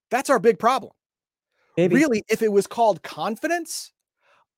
That's 0.10 0.30
our 0.30 0.40
big 0.40 0.60
problem. 0.60 0.94
Maybe. 1.78 1.96
Really 1.96 2.24
if 2.30 2.42
it 2.42 2.52
was 2.52 2.68
called 2.68 3.04
confidence 3.04 3.92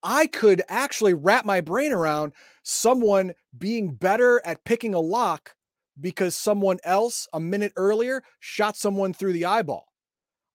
i 0.04 0.28
could 0.28 0.62
actually 0.70 1.16
wrap 1.16 1.44
my 1.44 1.60
brain 1.60 1.92
around 1.92 2.32
someone 2.64 3.34
being 3.58 3.92
better 3.92 4.40
at 4.46 4.64
picking 4.64 4.94
a 4.94 5.00
lock 5.00 5.56
because 6.00 6.36
someone 6.36 6.78
else 6.84 7.28
a 7.34 7.40
minute 7.40 7.74
earlier 7.76 8.24
shot 8.40 8.78
someone 8.78 9.14
through 9.14 9.34
the 9.34 9.46
eyeball. 9.46 9.88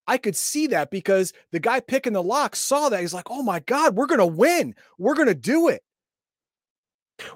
I 0.07 0.19
could 0.19 0.37
see 0.37 0.67
that 0.69 0.91
because 0.91 1.33
the 1.53 1.61
guy 1.61 1.81
picking 1.81 2.13
the 2.13 2.23
lock 2.23 2.57
saw 2.57 2.89
that. 2.89 3.01
He's 3.01 3.15
like 3.15 3.31
oh 3.31 3.43
my 3.43 3.61
god 3.61 3.97
we're 3.97 4.07
gonna 4.07 4.27
win. 4.27 4.75
We're 4.99 5.15
gonna 5.15 5.35
do 5.35 5.69
it. 5.69 5.83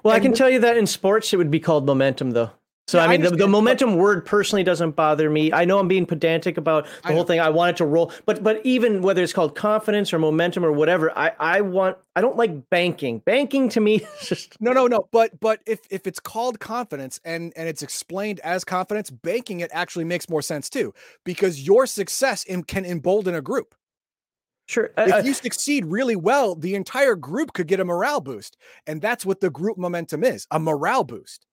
Well 0.03 0.15
i 0.15 0.19
can 0.19 0.33
tell 0.33 0.49
you 0.49 0.59
that 0.59 0.77
in 0.77 0.87
sports 0.87 1.31
it 1.33 1.37
would 1.37 1.51
be 1.51 1.59
called 1.59 1.85
momentum 1.85 2.31
though 2.31 2.51
so 2.87 2.97
Yeah, 2.97 3.03
I 3.03 3.07
I 3.07 3.09
mean, 3.09 3.21
the, 3.21 3.27
the 3.29 3.33
understand, 3.33 3.51
but- 3.51 3.57
momentum 3.57 3.95
word 3.97 4.25
personally 4.25 4.63
doesn't 4.63 4.91
bother 4.91 5.29
me. 5.29 5.51
I 5.51 5.65
know 5.65 5.79
I'm 5.79 5.87
being 5.87 6.05
pedantic 6.05 6.57
about 6.57 6.85
the 6.85 6.91
I 7.03 7.07
whole 7.11 7.17
know. 7.21 7.23
thing. 7.27 7.39
I 7.39 7.49
want 7.49 7.71
it 7.71 7.77
to 7.77 7.85
roll, 7.85 8.11
but 8.25 8.43
but 8.43 8.61
even 8.65 9.01
whether 9.01 9.21
it's 9.21 9.33
called 9.33 9.55
confidence 9.55 10.13
or 10.13 10.19
momentum 10.19 10.63
or 10.63 10.71
whatever, 10.71 11.15
I 11.17 11.33
I 11.39 11.61
want 11.61 11.97
I 12.15 12.21
don't 12.21 12.37
like 12.37 12.69
banking. 12.69 13.19
Banking 13.19 13.69
to 13.69 13.79
me 13.81 13.95
is 14.21 14.27
just 14.29 14.61
no 14.61 14.71
no 14.71 14.87
no 14.87 15.07
but 15.11 15.39
but 15.39 15.59
if 15.65 15.79
if 15.89 16.07
it's 16.07 16.19
called 16.19 16.59
confidence 16.59 17.19
and 17.25 17.53
and 17.55 17.67
it's 17.67 17.83
explained 17.83 18.39
as 18.41 18.63
confidence 18.63 19.09
banking 19.09 19.59
it 19.59 19.69
actually 19.73 20.05
makes 20.05 20.29
more 20.29 20.41
sense 20.41 20.69
too 20.69 20.93
because 21.25 21.65
your 21.65 21.85
success 21.85 22.43
in, 22.45 22.63
can 22.63 22.85
embolden 22.85 23.35
a 23.35 23.41
group 23.41 23.75
sure. 24.67 24.91
uh, 24.97 25.05
if 25.07 25.13
uh, 25.13 25.21
you 25.25 25.33
succeed 25.33 25.85
really 25.85 26.15
well, 26.15 26.55
the 26.55 26.75
entire 26.75 27.15
group 27.15 27.53
could 27.53 27.67
get 27.67 27.79
a 27.79 27.85
morale 27.85 28.21
boost. 28.21 28.57
And 28.85 29.01
that's 29.01 29.25
what 29.25 29.39
the 29.39 29.49
group 29.49 29.77
momentum 29.77 30.23
is 30.23 30.47
a 30.51 30.59
morale 30.59 31.03
boost. 31.03 31.45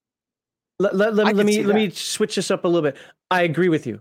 Let, 0.78 0.96
let, 0.96 1.14
let, 1.14 1.36
let 1.36 1.46
me 1.46 1.62
let 1.62 1.76
me 1.76 1.90
switch 1.90 2.34
this 2.34 2.50
up 2.50 2.64
a 2.64 2.68
little 2.68 2.90
bit. 2.90 2.96
I 3.30 3.42
agree 3.42 3.68
with 3.68 3.86
you. 3.86 4.00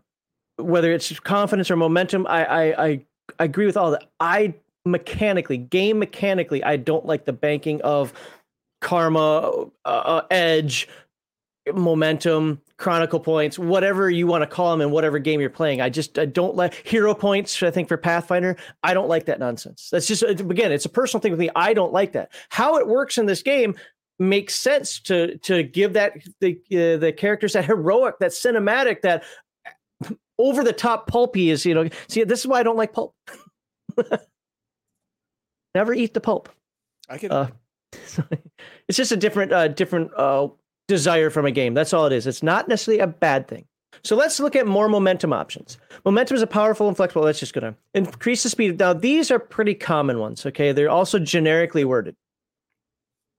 Whether 0.58 0.92
it's 0.92 1.20
confidence 1.20 1.70
or 1.70 1.76
momentum, 1.76 2.26
I 2.28 2.46
I 2.46 2.86
I, 2.86 3.06
I 3.40 3.44
agree 3.44 3.66
with 3.66 3.78
all 3.78 3.92
that. 3.92 4.06
I 4.20 4.56
mechanically, 4.86 5.58
game 5.58 6.00
mechanically, 6.00 6.64
I 6.64 6.78
don't 6.78 7.06
like 7.06 7.26
the 7.26 7.34
banking 7.34 7.82
of 7.82 8.14
karma, 8.82 9.68
uh, 9.86 9.88
uh, 9.88 10.22
edge, 10.30 10.90
momentum, 11.74 12.62
chronicle 12.78 13.20
points, 13.20 13.58
whatever 13.58 14.10
you 14.10 14.28
want 14.28 14.42
to 14.42 14.48
call 14.48 14.72
them 14.72 14.82
in 14.82 14.92
whatever 14.92 15.20
game 15.20 15.40
you're 15.40 15.50
playing. 15.50 15.80
I 15.80 15.90
just 15.90 16.20
I 16.20 16.26
don't 16.26 16.56
like 16.56 16.74
hero 16.86 17.14
points. 17.14 17.64
I 17.64 17.72
think 17.72 17.88
for 17.88 17.98
Pathfinder, 17.98 18.58
I 18.84 18.94
don't 18.94 19.08
like 19.08 19.26
that 19.26 19.40
nonsense. 19.40 19.90
That's 19.92 20.08
just 20.08 20.24
again, 20.24 20.72
it's 20.72 20.86
a 20.86 20.90
personal 20.90 21.22
thing 21.22 21.32
with 21.32 21.40
me. 21.40 21.50
I 21.56 21.74
don't 21.74 21.94
like 21.94 22.12
that. 22.14 22.32
How 22.50 22.78
it 22.78 22.88
works 22.88 23.18
in 23.18 23.26
this 23.26 23.42
game 23.42 23.76
makes 24.20 24.56
sense 24.56 25.00
to 25.02 25.38
to 25.40 25.64
give 25.64 25.94
that 25.94 26.14
the 26.40 26.60
uh, 26.72 26.98
the 26.98 27.14
characters 27.16 27.54
that 27.54 27.66
heroic, 27.66 28.16
that 28.20 28.32
cinematic, 28.32 29.02
that 29.02 29.24
over 30.38 30.64
the 30.64 30.74
top 30.74 31.08
pulpy 31.08 31.50
is 31.50 31.66
you 31.66 31.74
know. 31.74 31.90
See, 32.08 32.24
this 32.24 32.40
is 32.40 32.48
why 32.48 32.60
I 32.60 32.64
don't 32.64 32.78
like 32.78 32.94
pulp. 32.94 33.16
Never 35.76 35.94
eat 35.94 36.14
the 36.14 36.22
pulp. 36.22 36.50
I 37.10 37.18
can. 37.18 37.32
Uh, 37.32 37.48
it's 38.88 38.98
just 38.98 39.12
a 39.12 39.18
different 39.18 39.52
uh, 39.52 39.68
different 39.68 40.12
uh, 40.16 40.48
desire 40.88 41.30
from 41.30 41.46
a 41.46 41.52
game. 41.52 41.74
That's 41.74 41.94
all 41.94 42.06
it 42.06 42.14
is. 42.14 42.28
It's 42.28 42.44
not 42.44 42.68
necessarily 42.68 43.02
a 43.02 43.08
bad 43.08 43.48
thing. 43.48 43.66
So 44.04 44.16
let's 44.16 44.40
look 44.40 44.56
at 44.56 44.68
more 44.68 44.90
momentum 44.90 45.32
options. 45.32 45.78
Momentum 46.04 46.36
is 46.36 46.42
a 46.42 46.48
powerful 46.48 46.88
and 46.88 46.98
flexible. 46.98 47.24
That's 47.24 47.40
just 47.40 47.54
going 47.54 47.74
to 47.74 47.80
increase 47.94 48.44
the 48.44 48.50
speed. 48.50 48.80
Now, 48.80 48.94
these 48.94 49.32
are 49.32 49.40
pretty 49.40 49.76
common 49.76 50.20
ones. 50.20 50.46
Okay. 50.46 50.72
They're 50.72 50.90
also 50.90 51.20
generically 51.20 51.86
worded. 51.86 52.16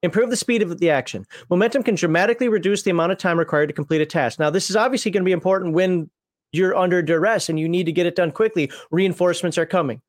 Improve 0.04 0.28
the 0.28 0.36
speed 0.36 0.60
of 0.60 0.78
the 0.78 0.90
action. 0.90 1.26
Momentum 1.48 1.82
can 1.82 1.94
dramatically 1.94 2.48
reduce 2.48 2.82
the 2.82 2.90
amount 2.90 3.10
of 3.10 3.16
time 3.16 3.38
required 3.38 3.68
to 3.68 3.72
complete 3.72 4.02
a 4.02 4.06
task. 4.06 4.38
Now, 4.38 4.50
this 4.50 4.68
is 4.68 4.76
obviously 4.76 5.10
going 5.10 5.22
to 5.22 5.28
be 5.28 5.32
important 5.32 5.72
when 5.72 6.10
you're 6.52 6.76
under 6.76 7.00
duress 7.00 7.48
and 7.48 7.58
you 7.58 7.68
need 7.68 7.86
to 7.86 7.92
get 7.92 8.04
it 8.04 8.14
done 8.14 8.30
quickly. 8.30 8.70
Reinforcements 8.90 9.56
are 9.56 9.64
coming. 9.64 10.02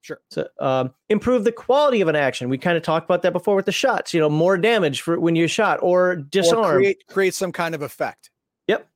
Sure. 0.00 0.20
So 0.30 0.48
um, 0.58 0.92
improve 1.08 1.44
the 1.44 1.52
quality 1.52 2.00
of 2.00 2.08
an 2.08 2.16
action. 2.16 2.48
We 2.48 2.58
kind 2.58 2.76
of 2.76 2.82
talked 2.82 3.04
about 3.04 3.22
that 3.22 3.32
before 3.32 3.54
with 3.54 3.66
the 3.66 3.72
shots. 3.72 4.12
You 4.12 4.20
know, 4.20 4.28
more 4.28 4.58
damage 4.58 5.02
for 5.02 5.20
when 5.20 5.36
you're 5.36 5.46
shot 5.46 5.78
or 5.82 6.16
disarm. 6.16 6.64
Or 6.64 6.74
create, 6.74 7.06
create 7.08 7.34
some 7.34 7.52
kind 7.52 7.76
of 7.76 7.82
effect. 7.82 8.30
Yep. 8.66 8.88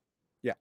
Yeah. 0.42 0.52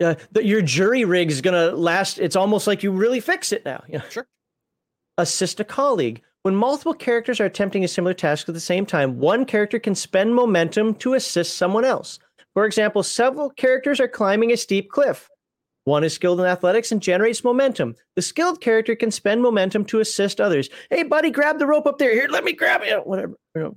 Uh, 0.00 0.14
the, 0.30 0.44
your 0.44 0.62
jury 0.62 1.04
rig 1.04 1.30
is 1.30 1.40
gonna 1.40 1.72
last. 1.72 2.18
It's 2.18 2.36
almost 2.36 2.66
like 2.66 2.82
you 2.82 2.92
really 2.92 3.20
fix 3.20 3.52
it 3.52 3.64
now. 3.64 3.82
Yeah. 3.88 4.02
Sure. 4.08 4.26
Assist 5.18 5.60
a 5.60 5.64
colleague. 5.64 6.22
When 6.42 6.56
multiple 6.56 6.94
characters 6.94 7.38
are 7.38 7.44
attempting 7.44 7.84
a 7.84 7.88
similar 7.88 8.14
task 8.14 8.48
at 8.48 8.54
the 8.54 8.60
same 8.60 8.86
time, 8.86 9.18
one 9.18 9.44
character 9.44 9.78
can 9.78 9.94
spend 9.94 10.34
momentum 10.34 10.94
to 10.94 11.12
assist 11.12 11.58
someone 11.58 11.84
else. 11.84 12.18
For 12.54 12.64
example, 12.64 13.02
several 13.02 13.50
characters 13.50 14.00
are 14.00 14.08
climbing 14.08 14.50
a 14.50 14.56
steep 14.56 14.90
cliff. 14.90 15.28
One 15.84 16.02
is 16.02 16.14
skilled 16.14 16.40
in 16.40 16.46
athletics 16.46 16.92
and 16.92 17.02
generates 17.02 17.44
momentum. 17.44 17.94
The 18.16 18.22
skilled 18.22 18.62
character 18.62 18.96
can 18.96 19.10
spend 19.10 19.42
momentum 19.42 19.84
to 19.86 20.00
assist 20.00 20.40
others. 20.40 20.70
Hey, 20.88 21.02
buddy, 21.02 21.30
grab 21.30 21.58
the 21.58 21.66
rope 21.66 21.86
up 21.86 21.98
there. 21.98 22.12
Here, 22.12 22.28
let 22.28 22.44
me 22.44 22.54
grab 22.54 22.80
it. 22.82 23.06
Whatever. 23.06 23.34
You. 23.54 23.76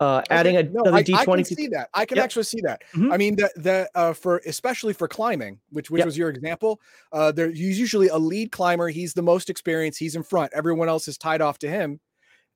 Uh, 0.00 0.22
adding 0.30 0.56
okay, 0.56 0.66
another 0.66 0.92
no, 0.92 0.96
D20. 0.96 1.14
I, 1.14 1.20
I 1.20 1.24
can 1.24 1.44
see 1.44 1.66
that. 1.66 1.90
I 1.92 2.06
can 2.06 2.16
yep. 2.16 2.24
actually 2.24 2.44
see 2.44 2.62
that. 2.62 2.82
Mm-hmm. 2.94 3.12
I 3.12 3.18
mean, 3.18 3.36
the 3.36 3.50
the 3.56 3.90
uh, 3.94 4.14
for 4.14 4.40
especially 4.46 4.94
for 4.94 5.06
climbing, 5.06 5.60
which 5.70 5.90
which 5.90 5.98
yep. 5.98 6.06
was 6.06 6.16
your 6.16 6.30
example. 6.30 6.80
Uh, 7.12 7.32
there's 7.32 7.60
usually 7.60 8.08
a 8.08 8.16
lead 8.16 8.50
climber. 8.50 8.88
He's 8.88 9.12
the 9.12 9.22
most 9.22 9.50
experienced. 9.50 9.98
He's 9.98 10.16
in 10.16 10.22
front. 10.22 10.52
Everyone 10.54 10.88
else 10.88 11.06
is 11.06 11.18
tied 11.18 11.42
off 11.42 11.58
to 11.58 11.68
him, 11.68 12.00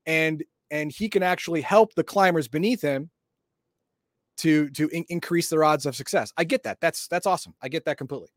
and 0.06 0.42
and 0.70 0.90
he 0.90 1.10
can 1.10 1.22
actually 1.22 1.60
help 1.60 1.94
the 1.94 2.04
climbers 2.04 2.48
beneath 2.48 2.80
him 2.80 3.10
to 4.38 4.70
to 4.70 4.88
in- 4.88 5.04
increase 5.10 5.50
their 5.50 5.64
odds 5.64 5.84
of 5.84 5.94
success. 5.94 6.32
I 6.38 6.44
get 6.44 6.62
that. 6.62 6.78
That's 6.80 7.08
that's 7.08 7.26
awesome. 7.26 7.54
I 7.60 7.68
get 7.68 7.84
that 7.84 7.98
completely. 7.98 8.30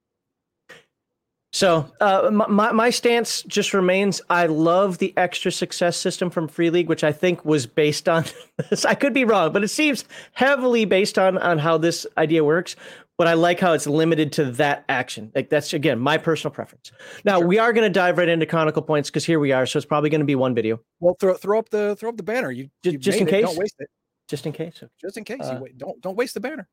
So 1.53 1.89
uh, 2.01 2.29
my 2.31 2.71
my 2.71 2.89
stance 2.89 3.41
just 3.43 3.73
remains. 3.73 4.21
I 4.29 4.47
love 4.47 4.97
the 4.97 5.13
extra 5.17 5.51
success 5.51 5.95
system 5.97 6.29
from 6.29 6.47
Free 6.47 6.69
League, 6.69 6.89
which 6.89 7.03
I 7.03 7.11
think 7.11 7.45
was 7.45 7.65
based 7.65 8.09
on 8.09 8.25
this. 8.69 8.85
I 8.85 8.95
could 8.95 9.13
be 9.13 9.23
wrong, 9.23 9.53
but 9.53 9.63
it 9.63 9.69
seems 9.69 10.03
heavily 10.33 10.85
based 10.85 11.17
on 11.17 11.37
on 11.37 11.57
how 11.57 11.77
this 11.77 12.05
idea 12.17 12.43
works. 12.43 12.75
But 13.17 13.27
I 13.27 13.33
like 13.33 13.59
how 13.59 13.73
it's 13.73 13.87
limited 13.87 14.31
to 14.33 14.51
that 14.51 14.85
action. 14.89 15.31
Like 15.33 15.49
that's 15.49 15.73
again 15.73 15.99
my 15.99 16.17
personal 16.17 16.53
preference. 16.53 16.91
Now 17.23 17.39
sure. 17.39 17.47
we 17.47 17.57
are 17.57 17.73
going 17.73 17.85
to 17.85 17.93
dive 17.93 18.17
right 18.19 18.29
into 18.29 18.45
chronicle 18.45 18.83
points 18.83 19.09
because 19.09 19.25
here 19.25 19.39
we 19.39 19.51
are. 19.51 19.65
So 19.65 19.77
it's 19.77 19.85
probably 19.85 20.11
going 20.11 20.19
to 20.19 20.25
be 20.25 20.35
one 20.35 20.53
video. 20.53 20.79
Well, 20.99 21.15
throw 21.19 21.33
throw 21.33 21.57
up 21.57 21.69
the 21.69 21.95
throw 21.95 22.09
up 22.09 22.17
the 22.17 22.23
banner. 22.23 22.51
You, 22.51 22.69
you 22.83 22.97
just 22.97 23.19
in 23.19 23.27
it. 23.27 23.31
case. 23.31 23.45
Don't 23.45 23.57
waste 23.57 23.75
it 23.79 23.89
just 24.27 24.45
in 24.45 24.51
case. 24.51 24.83
Just 25.01 25.17
in 25.17 25.23
case. 25.23 25.41
Uh, 25.41 25.59
wait, 25.61 25.77
don't 25.77 25.99
don't 26.01 26.17
waste 26.17 26.33
the 26.33 26.41
banner. 26.41 26.67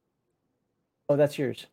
Oh, 1.09 1.17
that's 1.17 1.39
yours. 1.39 1.67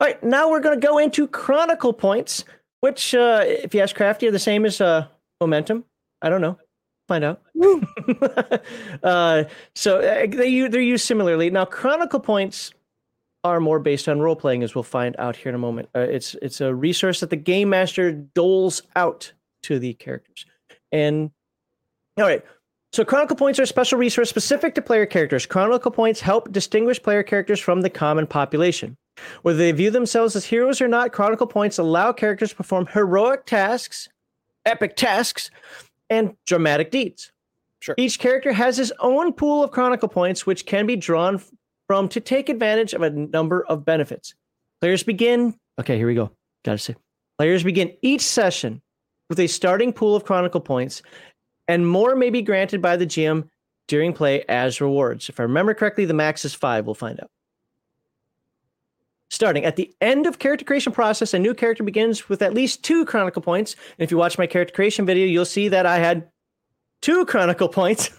All 0.00 0.08
right, 0.08 0.22
now 0.22 0.50
we're 0.50 0.60
going 0.60 0.78
to 0.78 0.86
go 0.86 0.98
into 0.98 1.28
chronicle 1.28 1.92
points, 1.92 2.44
which, 2.80 3.14
uh, 3.14 3.42
if 3.44 3.74
you 3.74 3.80
ask 3.80 3.94
Crafty, 3.94 4.26
are 4.26 4.32
the 4.32 4.38
same 4.38 4.64
as 4.64 4.80
uh, 4.80 5.06
momentum. 5.40 5.84
I 6.20 6.28
don't 6.28 6.40
know. 6.40 6.58
Find 7.06 7.22
out. 7.22 7.42
uh, 9.02 9.44
so 9.74 9.98
uh, 9.98 10.26
they 10.26 10.68
they're 10.68 10.80
used 10.80 11.06
similarly. 11.06 11.50
Now, 11.50 11.66
chronicle 11.66 12.18
points 12.18 12.72
are 13.44 13.60
more 13.60 13.78
based 13.78 14.08
on 14.08 14.20
role 14.20 14.34
playing, 14.34 14.62
as 14.62 14.74
we'll 14.74 14.84
find 14.84 15.14
out 15.18 15.36
here 15.36 15.50
in 15.50 15.54
a 15.54 15.58
moment. 15.58 15.90
Uh, 15.94 16.00
it's 16.00 16.34
it's 16.40 16.62
a 16.62 16.74
resource 16.74 17.20
that 17.20 17.28
the 17.28 17.36
game 17.36 17.68
master 17.68 18.10
doles 18.10 18.82
out 18.96 19.32
to 19.64 19.78
the 19.78 19.92
characters, 19.94 20.46
and 20.90 21.30
all 22.16 22.24
right. 22.24 22.42
So 22.94 23.04
Chronicle 23.04 23.36
points 23.36 23.58
are 23.58 23.64
a 23.64 23.66
special 23.66 23.98
resource 23.98 24.30
specific 24.30 24.76
to 24.76 24.82
player 24.82 25.04
characters. 25.04 25.46
Chronicle 25.46 25.90
points 25.90 26.20
help 26.20 26.52
distinguish 26.52 27.02
player 27.02 27.24
characters 27.24 27.58
from 27.58 27.80
the 27.80 27.90
common 27.90 28.26
population. 28.26 28.96
Whether 29.42 29.58
they 29.58 29.72
view 29.72 29.90
themselves 29.90 30.36
as 30.36 30.44
heroes 30.44 30.80
or 30.80 30.88
not, 30.88 31.12
Chronicle 31.12 31.46
points 31.46 31.78
allow 31.78 32.12
characters 32.12 32.50
to 32.50 32.56
perform 32.56 32.86
heroic 32.86 33.46
tasks, 33.46 34.08
epic 34.64 34.96
tasks, 34.96 35.50
and 36.10 36.36
dramatic 36.46 36.90
deeds. 36.90 37.32
Sure. 37.80 37.94
Each 37.98 38.18
character 38.18 38.52
has 38.52 38.76
his 38.76 38.92
own 38.98 39.32
pool 39.32 39.62
of 39.62 39.70
Chronicle 39.70 40.08
points, 40.08 40.46
which 40.46 40.66
can 40.66 40.86
be 40.86 40.96
drawn 40.96 41.40
from 41.86 42.08
to 42.08 42.20
take 42.20 42.48
advantage 42.48 42.94
of 42.94 43.02
a 43.02 43.10
number 43.10 43.64
of 43.66 43.84
benefits. 43.84 44.34
Players 44.80 45.02
begin. 45.02 45.54
Okay, 45.78 45.96
here 45.96 46.06
we 46.06 46.14
go. 46.14 46.30
Gotta 46.64 46.78
say. 46.78 46.96
Players 47.38 47.62
begin 47.62 47.92
each 48.00 48.22
session 48.22 48.80
with 49.28 49.40
a 49.40 49.46
starting 49.46 49.92
pool 49.92 50.16
of 50.16 50.24
Chronicle 50.24 50.60
points 50.60 51.02
and 51.68 51.88
more 51.88 52.14
may 52.14 52.30
be 52.30 52.42
granted 52.42 52.80
by 52.80 52.96
the 52.96 53.06
GM 53.06 53.48
during 53.88 54.12
play 54.12 54.44
as 54.48 54.80
rewards. 54.80 55.28
If 55.28 55.40
I 55.40 55.44
remember 55.44 55.74
correctly, 55.74 56.04
the 56.04 56.14
max 56.14 56.44
is 56.44 56.54
five. 56.54 56.86
We'll 56.86 56.94
find 56.94 57.20
out. 57.20 57.30
Starting 59.30 59.64
at 59.64 59.76
the 59.76 59.92
end 60.00 60.26
of 60.26 60.38
character 60.38 60.64
creation 60.64 60.92
process, 60.92 61.34
a 61.34 61.38
new 61.38 61.54
character 61.54 61.82
begins 61.82 62.28
with 62.28 62.42
at 62.42 62.54
least 62.54 62.82
two 62.84 63.04
chronicle 63.04 63.42
points. 63.42 63.74
And 63.98 64.04
if 64.04 64.10
you 64.10 64.16
watch 64.16 64.38
my 64.38 64.46
character 64.46 64.74
creation 64.74 65.06
video, 65.06 65.26
you'll 65.26 65.44
see 65.44 65.68
that 65.68 65.86
I 65.86 65.98
had 65.98 66.28
two 67.02 67.26
chronicle 67.26 67.68
points 67.68 68.10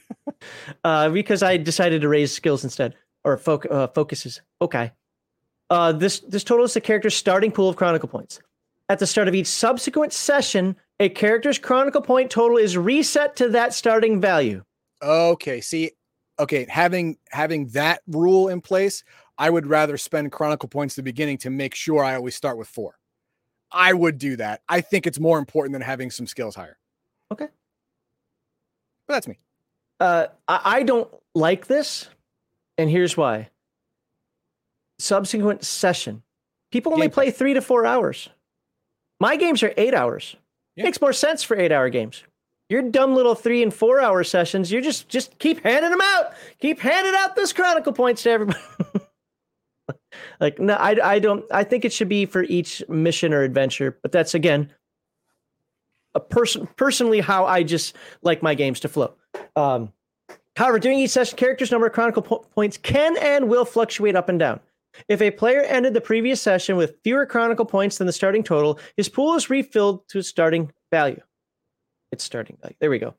uh, 0.84 1.10
because 1.10 1.42
I 1.42 1.56
decided 1.56 2.00
to 2.00 2.08
raise 2.08 2.32
skills 2.32 2.64
instead 2.64 2.94
or 3.24 3.36
fo- 3.36 3.58
uh, 3.58 3.88
focuses. 3.88 4.40
Okay. 4.62 4.92
Uh, 5.68 5.92
this 5.92 6.20
this 6.20 6.44
totals 6.44 6.74
the 6.74 6.80
character's 6.80 7.16
starting 7.16 7.50
pool 7.50 7.68
of 7.68 7.76
chronicle 7.76 8.08
points. 8.08 8.40
At 8.88 9.00
the 9.00 9.06
start 9.06 9.26
of 9.26 9.34
each 9.34 9.48
subsequent 9.48 10.12
session, 10.12 10.76
a 11.00 11.08
character's 11.08 11.58
chronicle 11.58 12.00
point 12.00 12.30
total 12.30 12.56
is 12.56 12.76
reset 12.76 13.34
to 13.36 13.48
that 13.48 13.74
starting 13.74 14.20
value. 14.20 14.62
Okay, 15.02 15.60
see, 15.60 15.90
okay, 16.38 16.66
having 16.68 17.16
having 17.30 17.66
that 17.68 18.02
rule 18.06 18.48
in 18.48 18.60
place, 18.60 19.02
I 19.38 19.50
would 19.50 19.66
rather 19.66 19.96
spend 19.98 20.32
chronicle 20.32 20.68
points 20.68 20.94
at 20.94 20.96
the 20.96 21.02
beginning 21.02 21.38
to 21.38 21.50
make 21.50 21.74
sure 21.74 22.02
I 22.02 22.14
always 22.14 22.34
start 22.34 22.56
with 22.56 22.68
four. 22.68 22.98
I 23.70 23.92
would 23.92 24.18
do 24.18 24.36
that. 24.36 24.62
I 24.68 24.80
think 24.80 25.06
it's 25.06 25.20
more 25.20 25.38
important 25.38 25.72
than 25.72 25.82
having 25.82 26.10
some 26.10 26.26
skills 26.26 26.54
higher. 26.54 26.78
Okay, 27.32 27.48
but 29.06 29.14
that's 29.14 29.28
me. 29.28 29.38
Uh, 29.98 30.26
I, 30.46 30.82
don't 30.82 31.08
like 31.34 31.66
this, 31.66 32.08
and 32.76 32.90
here's 32.90 33.16
why. 33.16 33.48
Subsequent 34.98 35.64
session, 35.64 36.22
people 36.70 36.92
only 36.92 37.08
play 37.08 37.30
three 37.30 37.54
to 37.54 37.62
four 37.62 37.86
hours. 37.86 38.28
My 39.20 39.36
games 39.36 39.62
are 39.62 39.72
eight 39.76 39.94
hours. 39.94 40.36
Yeah. 40.76 40.84
Makes 40.84 41.00
more 41.00 41.14
sense 41.14 41.42
for 41.42 41.56
eight 41.56 41.72
hour 41.72 41.88
games. 41.88 42.22
Your 42.68 42.82
dumb 42.82 43.14
little 43.14 43.34
three 43.34 43.62
and 43.62 43.72
four 43.72 44.00
hour 44.00 44.22
sessions, 44.24 44.70
you're 44.70 44.82
just 44.82 45.08
just 45.08 45.38
keep 45.38 45.62
handing 45.62 45.90
them 45.90 46.00
out. 46.02 46.32
Keep 46.60 46.80
handing 46.80 47.14
out 47.16 47.36
those 47.36 47.52
chronicle 47.52 47.92
points 47.92 48.22
to 48.24 48.30
everybody. 48.30 48.58
like 50.40 50.58
no, 50.58 50.74
I 50.74 50.96
I 51.02 51.18
don't. 51.18 51.44
I 51.52 51.64
think 51.64 51.84
it 51.84 51.92
should 51.92 52.08
be 52.08 52.26
for 52.26 52.42
each 52.44 52.82
mission 52.88 53.32
or 53.32 53.42
adventure. 53.42 53.98
But 54.02 54.12
that's 54.12 54.34
again 54.34 54.72
a 56.14 56.20
person 56.20 56.66
personally 56.76 57.20
how 57.20 57.44
I 57.44 57.62
just 57.62 57.94
like 58.22 58.42
my 58.42 58.54
games 58.54 58.80
to 58.80 58.88
flow. 58.88 59.14
Um, 59.54 59.92
however, 60.56 60.78
during 60.78 60.98
each 60.98 61.10
session, 61.10 61.36
characters' 61.36 61.70
number 61.70 61.86
of 61.86 61.92
chronicle 61.92 62.22
po- 62.22 62.46
points 62.54 62.78
can 62.78 63.16
and 63.18 63.48
will 63.48 63.64
fluctuate 63.64 64.16
up 64.16 64.28
and 64.28 64.38
down. 64.38 64.60
If 65.08 65.20
a 65.20 65.30
player 65.30 65.60
ended 65.60 65.92
the 65.92 66.00
previous 66.00 66.40
session 66.40 66.76
with 66.76 66.96
fewer 67.04 67.26
chronicle 67.26 67.66
points 67.66 67.98
than 67.98 68.06
the 68.06 68.12
starting 68.12 68.42
total, 68.42 68.80
his 68.96 69.10
pool 69.10 69.34
is 69.34 69.50
refilled 69.50 70.08
to 70.08 70.18
its 70.18 70.28
starting 70.28 70.72
value. 70.90 71.20
Its 72.12 72.24
starting 72.24 72.56
value. 72.62 72.76
There 72.80 72.90
we 72.90 72.98
go. 72.98 73.14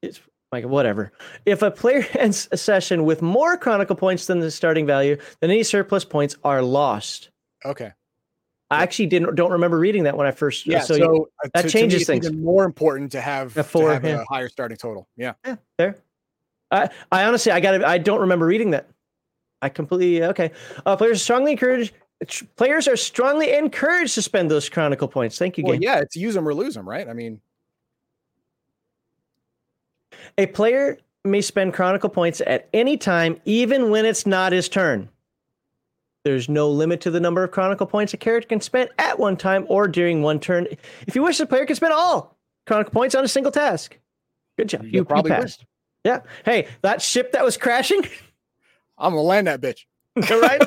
It's 0.00 0.20
like 0.52 0.64
whatever. 0.64 1.12
If 1.46 1.62
a 1.62 1.70
player 1.70 2.06
ends 2.18 2.48
a 2.52 2.56
session 2.56 3.04
with 3.04 3.22
more 3.22 3.56
chronicle 3.56 3.96
points 3.96 4.26
than 4.26 4.40
the 4.40 4.50
starting 4.50 4.86
value, 4.86 5.16
then 5.40 5.50
any 5.50 5.62
surplus 5.62 6.04
points 6.04 6.36
are 6.44 6.62
lost. 6.62 7.30
Okay. 7.64 7.92
I 8.70 8.82
actually 8.82 9.06
didn't 9.06 9.34
don't 9.34 9.50
remember 9.50 9.78
reading 9.78 10.02
that 10.02 10.16
when 10.16 10.26
I 10.26 10.30
first. 10.30 10.66
Yeah, 10.66 10.80
so, 10.80 10.96
so, 10.98 11.28
uh, 11.42 11.48
that 11.54 11.62
to- 11.62 11.68
to 11.70 11.76
me, 11.76 11.80
changes 11.80 12.06
things. 12.06 12.30
More 12.30 12.64
important 12.64 13.10
to 13.12 13.20
have, 13.20 13.56
A 13.56 13.62
to 13.62 13.78
have 13.86 14.04
yeah. 14.04 14.20
a 14.20 14.24
higher 14.28 14.48
starting 14.50 14.76
total. 14.76 15.08
Yeah. 15.16 15.32
yeah, 15.46 15.56
there. 15.78 15.96
I 16.70 16.90
I 17.10 17.24
honestly 17.24 17.50
I 17.50 17.60
got 17.60 17.82
I 17.82 17.96
don't 17.96 18.20
remember 18.20 18.44
reading 18.44 18.72
that. 18.72 18.88
I 19.62 19.70
completely 19.70 20.22
okay. 20.22 20.50
Uh, 20.84 20.96
players 20.96 21.22
strongly 21.22 21.52
encouraged. 21.52 21.94
tr- 22.26 22.44
Players 22.56 22.86
are 22.86 22.96
strongly 22.96 23.54
encouraged 23.54 24.14
to 24.16 24.22
spend 24.22 24.50
those 24.50 24.68
chronicle 24.68 25.08
points. 25.08 25.38
Thank 25.38 25.56
you, 25.56 25.64
Well, 25.64 25.72
game. 25.72 25.82
yeah, 25.82 26.00
it's 26.00 26.14
use 26.14 26.34
them 26.34 26.46
or 26.46 26.52
lose 26.52 26.74
them, 26.74 26.86
right? 26.86 27.08
I 27.08 27.14
mean, 27.14 27.40
A 30.36 30.46
player 30.46 30.98
may 31.24 31.40
spend 31.40 31.74
chronicle 31.74 32.08
points 32.08 32.40
at 32.46 32.68
any 32.72 32.96
time, 32.96 33.40
even 33.44 33.90
when 33.90 34.04
it's 34.04 34.26
not 34.26 34.52
his 34.52 34.68
turn. 34.68 35.08
There's 36.24 36.48
no 36.48 36.70
limit 36.70 37.00
to 37.02 37.10
the 37.10 37.20
number 37.20 37.44
of 37.44 37.50
chronicle 37.50 37.86
points 37.86 38.12
a 38.12 38.16
character 38.16 38.48
can 38.48 38.60
spend 38.60 38.90
at 38.98 39.18
one 39.18 39.36
time 39.36 39.64
or 39.68 39.88
during 39.88 40.22
one 40.22 40.40
turn. 40.40 40.66
If 41.06 41.14
you 41.14 41.22
wish, 41.22 41.38
the 41.38 41.46
player 41.46 41.64
can 41.64 41.76
spend 41.76 41.92
all 41.92 42.36
chronicle 42.66 42.92
points 42.92 43.14
on 43.14 43.24
a 43.24 43.28
single 43.28 43.52
task. 43.52 43.98
Good 44.56 44.68
job. 44.68 44.84
You, 44.84 44.90
you 44.90 45.04
probably 45.04 45.30
passed. 45.30 45.64
Yeah. 46.04 46.20
Hey, 46.44 46.68
that 46.82 47.00
ship 47.02 47.32
that 47.32 47.44
was 47.44 47.56
crashing, 47.56 48.02
I'm 48.98 49.12
gonna 49.12 49.22
land 49.22 49.46
that 49.46 49.60
bitch. 49.60 49.84
right? 50.16 50.60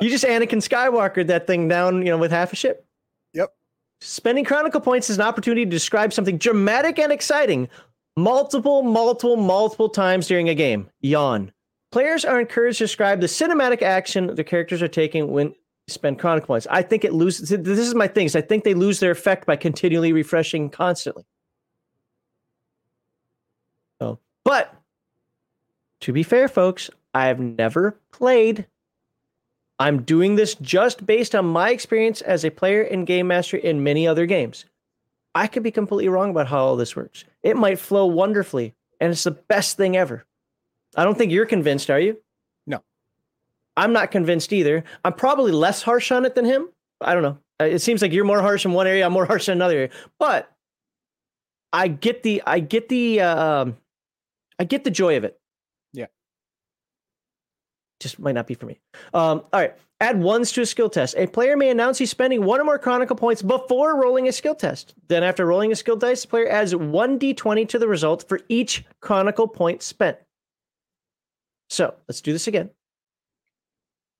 you 0.00 0.10
just 0.10 0.24
Anakin 0.24 0.60
Skywalker 0.60 1.26
that 1.26 1.46
thing 1.46 1.68
down, 1.68 1.98
you 1.98 2.10
know, 2.10 2.18
with 2.18 2.32
half 2.32 2.52
a 2.52 2.56
ship. 2.56 2.86
Yep. 3.32 3.54
Spending 4.00 4.44
chronicle 4.44 4.80
points 4.80 5.08
is 5.08 5.16
an 5.16 5.22
opportunity 5.22 5.64
to 5.64 5.70
describe 5.70 6.12
something 6.12 6.36
dramatic 6.36 6.98
and 6.98 7.12
exciting 7.12 7.68
multiple, 8.16 8.82
multiple, 8.82 9.36
multiple 9.36 9.88
times 9.88 10.26
during 10.26 10.48
a 10.48 10.54
game. 10.54 10.88
Yawn. 11.00 11.52
Players 11.90 12.24
are 12.24 12.40
encouraged 12.40 12.78
to 12.78 12.84
describe 12.84 13.20
the 13.20 13.26
cinematic 13.26 13.82
action 13.82 14.34
the 14.34 14.44
characters 14.44 14.82
are 14.82 14.88
taking 14.88 15.30
when 15.30 15.54
spend 15.86 16.18
chronicle 16.18 16.46
points. 16.46 16.66
I 16.70 16.82
think 16.82 17.04
it 17.04 17.12
loses. 17.12 17.50
This 17.50 17.78
is 17.78 17.94
my 17.94 18.08
thing. 18.08 18.28
I 18.34 18.40
think 18.40 18.64
they 18.64 18.74
lose 18.74 19.00
their 19.00 19.12
effect 19.12 19.46
by 19.46 19.56
continually 19.56 20.12
refreshing 20.12 20.70
constantly. 20.70 21.24
So, 24.00 24.18
but 24.44 24.74
to 26.00 26.12
be 26.12 26.22
fair, 26.22 26.48
folks, 26.48 26.90
I 27.14 27.26
have 27.26 27.38
never 27.38 28.00
played. 28.10 28.66
I'm 29.78 30.02
doing 30.02 30.36
this 30.36 30.54
just 30.56 31.06
based 31.06 31.34
on 31.34 31.46
my 31.46 31.70
experience 31.70 32.20
as 32.22 32.44
a 32.44 32.50
player 32.50 32.82
and 32.82 33.06
game 33.06 33.28
master 33.28 33.56
in 33.56 33.82
many 33.82 34.06
other 34.06 34.26
games. 34.26 34.64
I 35.34 35.46
could 35.46 35.62
be 35.62 35.70
completely 35.70 36.08
wrong 36.08 36.30
about 36.30 36.46
how 36.46 36.58
all 36.64 36.76
this 36.76 36.94
works. 36.94 37.24
It 37.42 37.56
might 37.56 37.78
flow 37.78 38.06
wonderfully, 38.06 38.74
and 39.00 39.10
it's 39.12 39.24
the 39.24 39.32
best 39.32 39.76
thing 39.76 39.96
ever. 39.96 40.24
I 40.96 41.02
don't 41.04 41.18
think 41.18 41.32
you're 41.32 41.46
convinced, 41.46 41.90
are 41.90 41.98
you? 41.98 42.18
No. 42.66 42.82
I'm 43.76 43.92
not 43.92 44.10
convinced 44.12 44.52
either. 44.52 44.84
I'm 45.04 45.14
probably 45.14 45.50
less 45.52 45.82
harsh 45.82 46.12
on 46.12 46.24
it 46.24 46.34
than 46.36 46.44
him. 46.44 46.68
I 47.00 47.14
don't 47.14 47.22
know. 47.24 47.38
Uh, 47.60 47.64
It 47.64 47.80
seems 47.80 48.00
like 48.00 48.12
you're 48.12 48.24
more 48.24 48.40
harsh 48.40 48.64
in 48.64 48.72
one 48.72 48.86
area, 48.86 49.04
I'm 49.04 49.12
more 49.12 49.26
harsh 49.26 49.48
in 49.48 49.52
another 49.52 49.74
area. 49.74 49.90
But 50.18 50.50
I 51.72 51.88
get 51.88 52.22
the 52.22 52.42
I 52.46 52.60
get 52.60 52.88
the 52.88 53.20
uh, 53.20 53.44
um 53.44 53.76
I 54.60 54.64
get 54.64 54.84
the 54.84 54.90
joy 54.92 55.16
of 55.16 55.24
it. 55.24 55.36
Just 58.04 58.18
might 58.18 58.34
not 58.34 58.46
be 58.46 58.52
for 58.52 58.66
me. 58.66 58.78
Um, 59.14 59.44
all 59.50 59.60
right. 59.60 59.74
Add 59.98 60.20
ones 60.20 60.52
to 60.52 60.60
a 60.60 60.66
skill 60.66 60.90
test. 60.90 61.14
A 61.16 61.26
player 61.26 61.56
may 61.56 61.70
announce 61.70 61.96
he's 61.96 62.10
spending 62.10 62.44
one 62.44 62.60
or 62.60 62.64
more 62.64 62.78
chronicle 62.78 63.16
points 63.16 63.40
before 63.40 63.98
rolling 63.98 64.28
a 64.28 64.32
skill 64.32 64.54
test. 64.54 64.92
Then, 65.08 65.22
after 65.22 65.46
rolling 65.46 65.72
a 65.72 65.74
skill 65.74 65.96
dice, 65.96 66.20
the 66.20 66.28
player 66.28 66.46
adds 66.46 66.76
one 66.76 67.18
d20 67.18 67.66
to 67.70 67.78
the 67.78 67.88
result 67.88 68.28
for 68.28 68.40
each 68.50 68.84
chronicle 69.00 69.48
point 69.48 69.82
spent. 69.82 70.18
So 71.70 71.94
let's 72.06 72.20
do 72.20 72.34
this 72.34 72.46
again. 72.46 72.68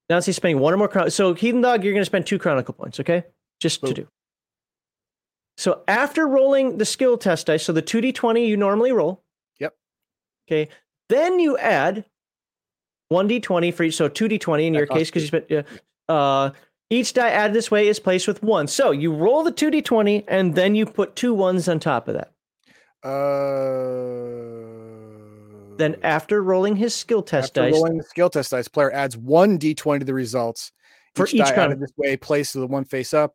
Announce 0.09 0.25
he's 0.25 0.37
spending 0.37 0.61
one 0.61 0.73
or 0.73 0.79
more. 0.79 0.89
Chron- 0.89 1.11
so, 1.11 1.35
Heathen 1.35 1.61
Dog, 1.61 1.85
you're 1.85 1.93
going 1.93 2.01
to 2.01 2.07
spend 2.07 2.25
two 2.25 2.39
chronicle 2.39 2.73
points, 2.73 3.01
okay? 3.01 3.25
Just 3.61 3.85
to 3.85 3.93
do. 3.93 4.09
So, 5.59 5.83
after 5.87 6.27
rolling 6.27 6.79
the 6.79 6.87
skill 6.87 7.19
test 7.19 7.49
dice, 7.49 7.65
so 7.65 7.75
the 7.75 7.83
2d20 7.83 8.49
you 8.49 8.57
normally 8.57 8.93
roll. 8.93 9.23
Yep. 9.61 9.75
Okay. 10.49 10.71
Then 11.11 11.39
you 11.39 11.59
add 11.59 12.07
1d20 13.13 13.73
for 13.75 13.83
each. 13.85 13.97
So 13.97 14.09
2d20 14.09 14.67
in 14.67 14.75
your 14.75 14.87
case, 14.87 15.09
because 15.09 15.23
you 15.23 15.29
spent. 15.29 15.47
Yeah. 15.49 15.63
Uh, 16.09 16.51
each 16.91 17.15
die 17.15 17.31
added 17.31 17.55
this 17.55 17.71
way 17.71 17.89
is 17.89 17.99
placed 17.99 18.29
with 18.29 18.43
one. 18.43 18.67
So 18.67 18.91
you 18.91 19.13
roll 19.13 19.43
the 19.43 19.53
2d20 19.53 20.25
and 20.29 20.55
then 20.55 20.75
you 20.75 20.87
put 20.87 21.17
two 21.17 21.33
ones 21.35 21.69
on 21.69 21.81
top 21.81 22.09
of 22.09 22.15
that. 22.15 22.33
Uh, 23.07 23.15
Then 25.77 25.97
after 26.03 26.43
rolling 26.43 26.77
his 26.77 26.95
skill 26.95 27.23
test 27.23 27.59
after 27.59 27.71
dice, 27.71 27.75
rolling 27.75 27.99
the 27.99 28.05
skill 28.05 28.31
test 28.31 28.51
dice, 28.51 28.69
player 28.69 28.93
adds 28.93 29.17
one 29.17 29.59
d20 29.59 30.01
to 30.01 30.05
the 30.05 30.15
results 30.15 30.73
For 31.15 31.27
each, 31.27 31.39
die 31.39 31.51
added 31.51 31.81
this 31.81 31.93
way 31.97 32.17
placed 32.17 32.53
to 32.53 32.61
the 32.61 32.67
one 32.67 32.85
face 32.85 33.13
up. 33.13 33.35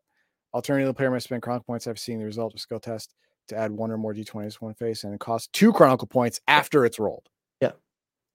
Alternatively, 0.54 0.90
the 0.90 0.96
player 0.96 1.12
must 1.12 1.26
spend 1.26 1.42
chronicle 1.42 1.66
points 1.66 1.86
after 1.86 2.00
seeing 2.00 2.20
the 2.20 2.26
result 2.26 2.54
of 2.54 2.60
skill 2.60 2.80
test 2.80 3.14
to 3.50 3.58
add 3.58 3.72
one 3.72 3.92
or 3.92 3.98
more 3.98 4.14
d20s 4.14 4.58
to 4.58 4.64
one 4.64 4.74
face, 4.74 5.04
and 5.04 5.14
it 5.14 5.20
costs 5.20 5.50
two 5.54 5.74
chronicle 5.74 6.08
points 6.08 6.40
after 6.48 6.86
it's 6.86 6.98
rolled. 6.98 7.30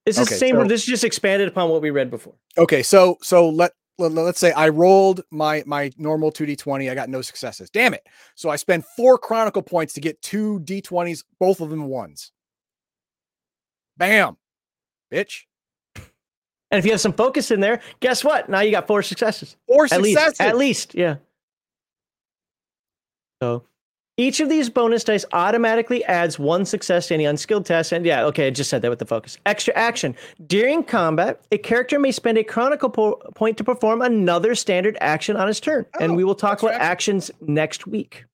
It's 0.06 0.16
the 0.18 0.22
okay, 0.24 0.34
same. 0.36 0.56
so- 0.56 0.64
this 0.64 0.82
is 0.82 0.86
just 0.86 1.04
expanded 1.04 1.48
upon 1.48 1.70
what 1.70 1.82
we 1.82 1.90
read 1.90 2.10
before. 2.10 2.34
Okay, 2.58 2.82
so 2.82 3.16
so 3.22 3.48
let, 3.48 3.72
let 3.98 4.12
let's 4.12 4.38
say 4.40 4.52
I 4.52 4.68
rolled 4.68 5.22
my 5.30 5.62
my 5.66 5.90
normal 5.98 6.30
2d20, 6.32 6.90
I 6.90 6.94
got 6.94 7.08
no 7.08 7.22
successes. 7.22 7.70
Damn 7.70 7.94
it. 7.94 8.06
So 8.34 8.50
I 8.50 8.56
spend 8.56 8.84
4 8.96 9.18
chronicle 9.18 9.62
points 9.62 9.94
to 9.94 10.00
get 10.00 10.20
two 10.22 10.60
d20s, 10.60 11.24
both 11.38 11.60
of 11.60 11.70
them 11.70 11.86
ones. 11.86 12.32
Bam. 13.96 14.36
Bitch. 15.12 15.42
And 15.96 16.78
if 16.80 16.84
you 16.84 16.90
have 16.90 17.00
some 17.00 17.12
focus 17.12 17.52
in 17.52 17.60
there, 17.60 17.80
guess 18.00 18.24
what? 18.24 18.48
Now 18.48 18.60
you 18.60 18.72
got 18.72 18.88
four 18.88 19.00
successes. 19.02 19.56
Four 19.68 19.84
At 19.84 19.90
successes. 19.90 20.14
least, 20.26 20.40
at 20.40 20.56
least, 20.56 20.94
yeah. 20.96 21.16
So 23.40 23.64
each 24.16 24.38
of 24.40 24.48
these 24.48 24.70
bonus 24.70 25.02
dice 25.04 25.24
automatically 25.32 26.04
adds 26.04 26.38
one 26.38 26.64
success 26.64 27.08
to 27.08 27.14
any 27.14 27.24
unskilled 27.24 27.66
test. 27.66 27.90
And 27.92 28.06
yeah, 28.06 28.24
okay, 28.26 28.46
I 28.46 28.50
just 28.50 28.70
said 28.70 28.82
that 28.82 28.90
with 28.90 29.00
the 29.00 29.06
focus. 29.06 29.38
Extra 29.46 29.74
action. 29.74 30.14
During 30.46 30.84
combat, 30.84 31.40
a 31.50 31.58
character 31.58 31.98
may 31.98 32.12
spend 32.12 32.38
a 32.38 32.44
chronicle 32.44 32.90
po- 32.90 33.16
point 33.34 33.56
to 33.58 33.64
perform 33.64 34.02
another 34.02 34.54
standard 34.54 34.96
action 35.00 35.36
on 35.36 35.48
his 35.48 35.58
turn. 35.60 35.86
and 36.00 36.12
Oh, 36.12 36.14
we 36.14 36.22
will 36.24 36.34
talk 36.36 36.62
about 36.62 36.74
actions 36.74 37.30
next 37.40 37.86
week. 37.86 38.24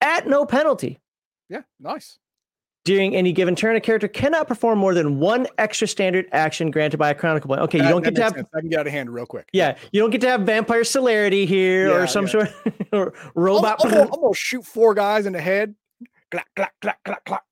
At 0.00 0.26
no 0.26 0.46
penalty. 0.46 0.98
Yeah, 1.50 1.62
nice. 1.80 2.18
During 2.88 3.14
any 3.14 3.32
given 3.34 3.54
turn, 3.54 3.76
a 3.76 3.82
character 3.82 4.08
cannot 4.08 4.48
perform 4.48 4.78
more 4.78 4.94
than 4.94 5.20
one 5.20 5.46
extra 5.58 5.86
standard 5.86 6.24
action 6.32 6.70
granted 6.70 6.96
by 6.96 7.10
a 7.10 7.14
chronicle 7.14 7.46
point. 7.46 7.60
Okay, 7.60 7.76
you 7.76 7.84
don't 7.84 8.02
get 8.02 8.14
to 8.14 8.22
have 8.22 8.32
sense. 8.32 8.48
I 8.54 8.60
can 8.60 8.70
get 8.70 8.80
out 8.80 8.86
of 8.86 8.92
hand 8.94 9.10
real 9.10 9.26
quick. 9.26 9.46
yeah, 9.52 9.76
you 9.92 10.00
don't 10.00 10.08
get 10.08 10.22
to 10.22 10.28
have 10.30 10.40
vampire 10.40 10.84
celerity 10.84 11.44
here 11.44 11.90
Yeah, 11.90 11.96
or 11.96 12.06
some 12.06 12.24
yeah. 12.24 12.30
sort 12.30 12.44
of 12.48 12.72
or 12.94 13.12
I'm, 13.14 13.30
robot 13.34 13.84
I'm 13.84 13.92
I'm 13.94 14.08
gonna 14.08 14.32
shoot 14.34 14.64
four 14.64 14.94
guys 14.94 15.26
in 15.26 15.34
the 15.34 15.40
head. 15.40 15.74
Clack, 16.30 16.48
clack, 16.56 16.72
clack, 16.80 16.98
clack, 17.04 17.22
clack. 17.26 17.42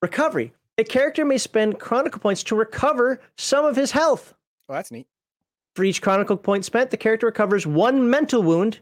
recovery. 0.00 0.54
A 0.78 0.84
character 0.84 1.26
may 1.26 1.36
spend 1.36 1.78
chronicle 1.78 2.18
points 2.18 2.42
to 2.44 2.54
recover 2.56 3.20
some 3.36 3.66
of 3.66 3.76
his 3.76 3.90
health. 3.90 4.32
Oh, 4.70 4.72
that's 4.72 4.90
neat. 4.90 5.06
For 5.76 5.84
each 5.84 6.00
chronicle 6.00 6.38
point 6.38 6.64
spent, 6.64 6.90
the 6.90 6.96
character 6.96 7.26
recovers 7.26 7.66
one 7.66 8.08
mental 8.08 8.42
wound. 8.42 8.78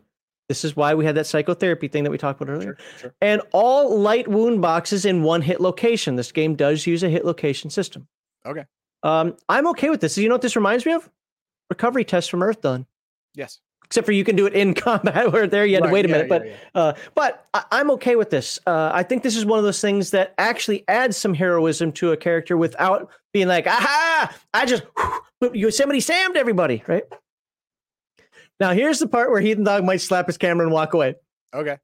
This 0.49 0.65
is 0.65 0.77
why 0.77 0.95
we 0.95 1.05
had 1.05 1.17
that 1.17 1.27
psychotherapy 1.27 1.89
thing 1.89 2.05
that 2.05 2.11
we 2.11 2.19
talked 2.19 2.41
about 2.41 2.53
earlier. 2.53 2.77
Sure, 2.79 2.99
sure. 3.01 3.15
And 3.21 3.43
all 3.53 3.99
light 3.99 4.29
wound 4.29 4.63
boxes 4.63 5.05
in 5.05 5.23
one 5.23 5.43
hit 5.43 5.61
location. 5.61 6.17
This 6.17 6.31
game 6.31 6.55
does 6.55 6.87
use 6.87 7.03
a 7.03 7.09
hit 7.09 7.25
location 7.25 7.69
system. 7.69 8.07
Okay. 8.47 8.65
Um, 9.03 9.37
I'm 9.49 9.67
okay 9.69 9.91
with 9.91 10.01
this. 10.01 10.17
You 10.17 10.29
know 10.29 10.35
what 10.35 10.43
this 10.43 10.57
reminds 10.57 10.87
me 10.87 10.93
of? 10.93 11.11
Recovery 11.69 12.05
test 12.05 12.31
from 12.31 12.41
Earthdawn. 12.41 12.87
Yes. 13.35 13.61
Except 13.85 14.05
for 14.05 14.13
you 14.13 14.25
can 14.25 14.37
do 14.37 14.47
it 14.47 14.53
in 14.53 14.75
combat, 14.75 15.33
where 15.33 15.47
there 15.47 15.67
you 15.67 15.75
had 15.75 15.85
to 15.85 15.91
wait 15.91 16.05
a 16.05 16.09
yeah, 16.09 16.15
minute. 16.15 16.29
yeah, 16.31 16.39
but 16.39 16.47
yeah. 16.47 16.55
Uh, 16.75 16.93
but 17.15 17.47
I, 17.55 17.65
I'm 17.73 17.91
okay 17.93 18.17
with 18.17 18.31
this. 18.31 18.59
Uh, 18.67 18.91
I 18.93 19.03
think 19.03 19.23
this 19.23 19.37
is 19.37 19.45
one 19.45 19.59
of 19.59 19.65
those 19.65 19.81
things 19.81 20.11
that 20.11 20.35
actually 20.39 20.85
adds 20.89 21.17
some 21.17 21.35
heroism 21.35 21.93
to 21.93 22.13
a 22.13 22.17
character 22.17 22.57
without 22.57 23.11
being 23.33 23.49
like, 23.49 23.67
aha, 23.67 24.35
I 24.55 24.65
just 24.67 24.85
Yosemite 25.53 26.01
Sammed 26.01 26.37
everybody, 26.37 26.83
right? 26.87 27.05
Now, 28.61 28.73
here's 28.73 28.99
the 28.99 29.07
part 29.07 29.31
where 29.31 29.41
Heathen 29.41 29.65
Dog 29.65 29.85
might 29.85 30.01
slap 30.01 30.27
his 30.27 30.39
camera 30.39 30.65
and 30.65 30.73
walk 30.73 30.95
away. 30.95 31.17
Okay. 31.55 31.79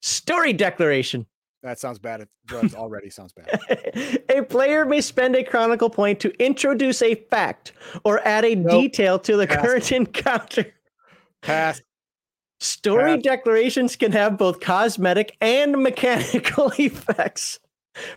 Story 0.00 0.52
declaration. 0.52 1.26
That 1.62 1.78
sounds 1.78 1.98
bad. 2.00 2.22
It 2.50 2.74
already 2.74 3.08
sounds 3.10 3.32
bad. 3.32 4.24
a 4.28 4.42
player 4.42 4.84
may 4.84 5.00
spend 5.00 5.36
a 5.36 5.44
chronicle 5.44 5.90
point 5.90 6.18
to 6.20 6.30
introduce 6.44 7.02
a 7.02 7.14
fact 7.14 7.72
or 8.04 8.20
add 8.26 8.44
a 8.44 8.54
Nope. 8.56 8.82
detail 8.82 9.18
to 9.20 9.36
the 9.36 9.46
Pass. 9.46 9.64
current 9.64 9.92
encounter. 9.92 10.66
Pass. 11.40 11.80
Story 12.60 13.14
Pass. 13.16 13.22
declarations 13.22 13.94
can 13.96 14.10
have 14.12 14.38
both 14.38 14.60
cosmetic 14.60 15.36
and 15.40 15.82
mechanical 15.82 16.72
effects. 16.78 17.60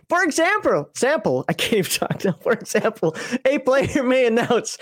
For 0.08 0.22
example, 0.24 0.88
sample, 0.96 1.44
I 1.48 1.52
can't 1.52 1.74
even 1.86 1.90
talk 1.90 2.24
now. 2.24 2.36
For 2.42 2.52
example, 2.52 3.14
a 3.44 3.58
player 3.58 4.02
may 4.02 4.26
announce, 4.26 4.78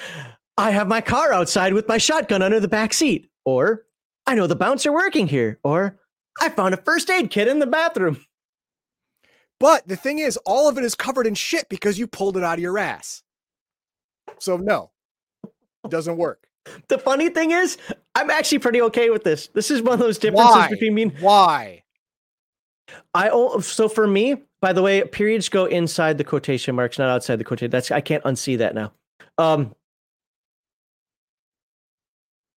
I 0.56 0.70
have 0.70 0.88
my 0.88 1.00
car 1.00 1.32
outside 1.32 1.72
with 1.72 1.88
my 1.88 1.98
shotgun 1.98 2.42
under 2.42 2.60
the 2.60 2.68
back 2.68 2.92
seat. 2.92 3.30
Or, 3.44 3.84
I 4.26 4.34
know 4.34 4.46
the 4.46 4.56
bouncer 4.56 4.92
working 4.92 5.26
here. 5.26 5.58
Or, 5.64 5.98
I 6.40 6.48
found 6.48 6.74
a 6.74 6.78
first 6.78 7.10
aid 7.10 7.30
kit 7.30 7.48
in 7.48 7.58
the 7.58 7.66
bathroom. 7.66 8.24
But 9.60 9.86
the 9.86 9.96
thing 9.96 10.18
is, 10.18 10.36
all 10.38 10.68
of 10.68 10.78
it 10.78 10.84
is 10.84 10.94
covered 10.94 11.26
in 11.26 11.34
shit 11.34 11.68
because 11.68 11.98
you 11.98 12.06
pulled 12.06 12.36
it 12.36 12.44
out 12.44 12.58
of 12.58 12.62
your 12.62 12.78
ass. 12.78 13.22
So 14.38 14.56
no, 14.56 14.90
it 15.44 15.90
doesn't 15.90 16.16
work. 16.16 16.46
the 16.88 16.98
funny 16.98 17.28
thing 17.28 17.50
is, 17.50 17.78
I'm 18.14 18.30
actually 18.30 18.58
pretty 18.58 18.82
okay 18.82 19.10
with 19.10 19.24
this. 19.24 19.48
This 19.48 19.70
is 19.70 19.82
one 19.82 19.94
of 19.94 20.00
those 20.00 20.18
differences 20.18 20.54
Why? 20.54 20.68
between 20.68 20.94
me. 20.94 21.02
and 21.02 21.12
Why? 21.20 21.82
I 23.14 23.30
so 23.60 23.88
for 23.88 24.06
me, 24.06 24.36
by 24.60 24.72
the 24.72 24.82
way, 24.82 25.02
periods 25.04 25.48
go 25.48 25.64
inside 25.66 26.18
the 26.18 26.24
quotation 26.24 26.74
marks, 26.74 26.98
not 26.98 27.08
outside 27.08 27.36
the 27.36 27.44
quotation. 27.44 27.70
That's 27.70 27.90
I 27.90 28.00
can't 28.00 28.22
unsee 28.24 28.58
that 28.58 28.74
now. 28.74 28.92
Um, 29.38 29.74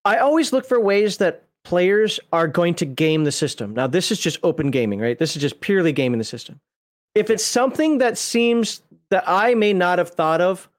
I 0.08 0.18
always 0.20 0.54
look 0.54 0.66
for 0.66 0.80
ways 0.80 1.18
that 1.18 1.44
players 1.66 2.18
are 2.32 2.48
going 2.48 2.74
to 2.76 2.86
game 2.86 3.26
the 3.26 3.32
system. 3.32 3.74
Now, 3.74 3.88
this 3.88 4.10
is 4.10 4.20
just 4.20 4.40
open 4.42 4.72
gaming, 4.72 5.02
right? 5.02 5.20
This 5.20 5.36
is 5.36 5.42
just 5.42 5.60
purely 5.60 5.92
gaming 5.92 6.18
the 6.18 6.24
system. 6.24 6.62
If 7.14 7.30
it's 7.30 7.44
something 7.44 7.98
that 7.98 8.18
seems 8.18 8.82
that 9.10 9.26
I 9.28 9.54
may 9.54 9.74
not 9.74 9.98
have 9.98 10.10
thought 10.10 10.40
of, 10.40 10.70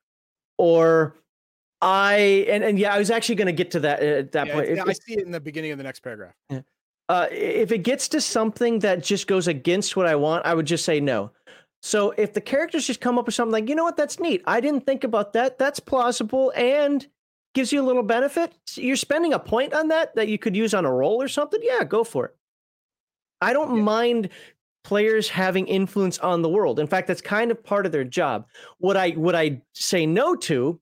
or 0.56 1.14
I 1.82 2.46
and, 2.48 2.64
and 2.64 2.78
yeah, 2.78 2.94
I 2.94 2.98
was 2.98 3.10
actually 3.10 3.34
going 3.34 3.46
to 3.46 3.52
get 3.52 3.70
to 3.72 3.80
that 3.80 4.00
at 4.02 4.32
that 4.32 4.46
Yeah, 4.46 4.54
point. 4.54 4.68
If- 4.70 4.86
I 4.88 4.92
see 4.92 5.14
it 5.14 5.24
in 5.26 5.30
the 5.30 5.40
beginning 5.40 5.72
of 5.72 5.78
the 5.78 5.84
next 5.84 6.00
paragraph. 6.00 6.34
uh, 7.10 7.26
if 7.30 7.70
it 7.70 7.78
gets 7.78 8.08
to 8.08 8.20
something 8.20 8.78
that 8.78 9.02
just 9.02 9.26
goes 9.26 9.46
against 9.46 9.94
what 9.94 10.06
I 10.06 10.14
want, 10.14 10.46
I 10.46 10.54
would 10.54 10.66
just 10.66 10.84
say 10.86 11.00
no. 11.00 11.32
So 11.82 12.12
if 12.16 12.32
the 12.32 12.40
characters 12.40 12.86
just 12.86 13.00
come 13.00 13.18
up 13.18 13.26
with 13.26 13.34
something 13.34 13.52
like, 13.52 13.68
you 13.68 13.74
know 13.74 13.84
what, 13.84 13.96
that's 13.96 14.18
neat. 14.18 14.42
I 14.46 14.60
didn't 14.60 14.86
think 14.86 15.04
about 15.04 15.34
that. 15.34 15.58
That's 15.58 15.80
plausible 15.80 16.50
and 16.56 17.06
gives 17.54 17.72
you 17.72 17.80
a 17.80 17.86
little 17.86 18.02
benefit. 18.02 18.52
You're 18.74 18.96
spending 18.96 19.32
a 19.32 19.38
point 19.38 19.72
on 19.74 19.88
that 19.88 20.14
that 20.16 20.28
you 20.28 20.38
could 20.38 20.54
use 20.56 20.74
on 20.74 20.84
a 20.84 20.92
roll 20.92 21.20
or 21.22 21.28
something. 21.28 21.60
Yeah, 21.62 21.84
go 21.84 22.04
for 22.04 22.26
it. 22.26 22.36
I 23.40 23.52
don't 23.52 23.76
Yeah. 23.76 23.82
mind 23.82 24.28
players 24.84 25.28
having 25.28 25.66
influence 25.66 26.18
on 26.18 26.42
the 26.42 26.48
world. 26.48 26.78
In 26.78 26.86
fact, 26.86 27.08
that's 27.08 27.20
kind 27.20 27.50
of 27.50 27.62
part 27.62 27.84
of 27.86 27.92
their 27.92 28.04
job. 28.04 28.46
What 28.78 28.96
I 28.96 29.10
what 29.10 29.34
I 29.34 29.62
say 29.74 30.06
no 30.06 30.34
to 30.36 30.80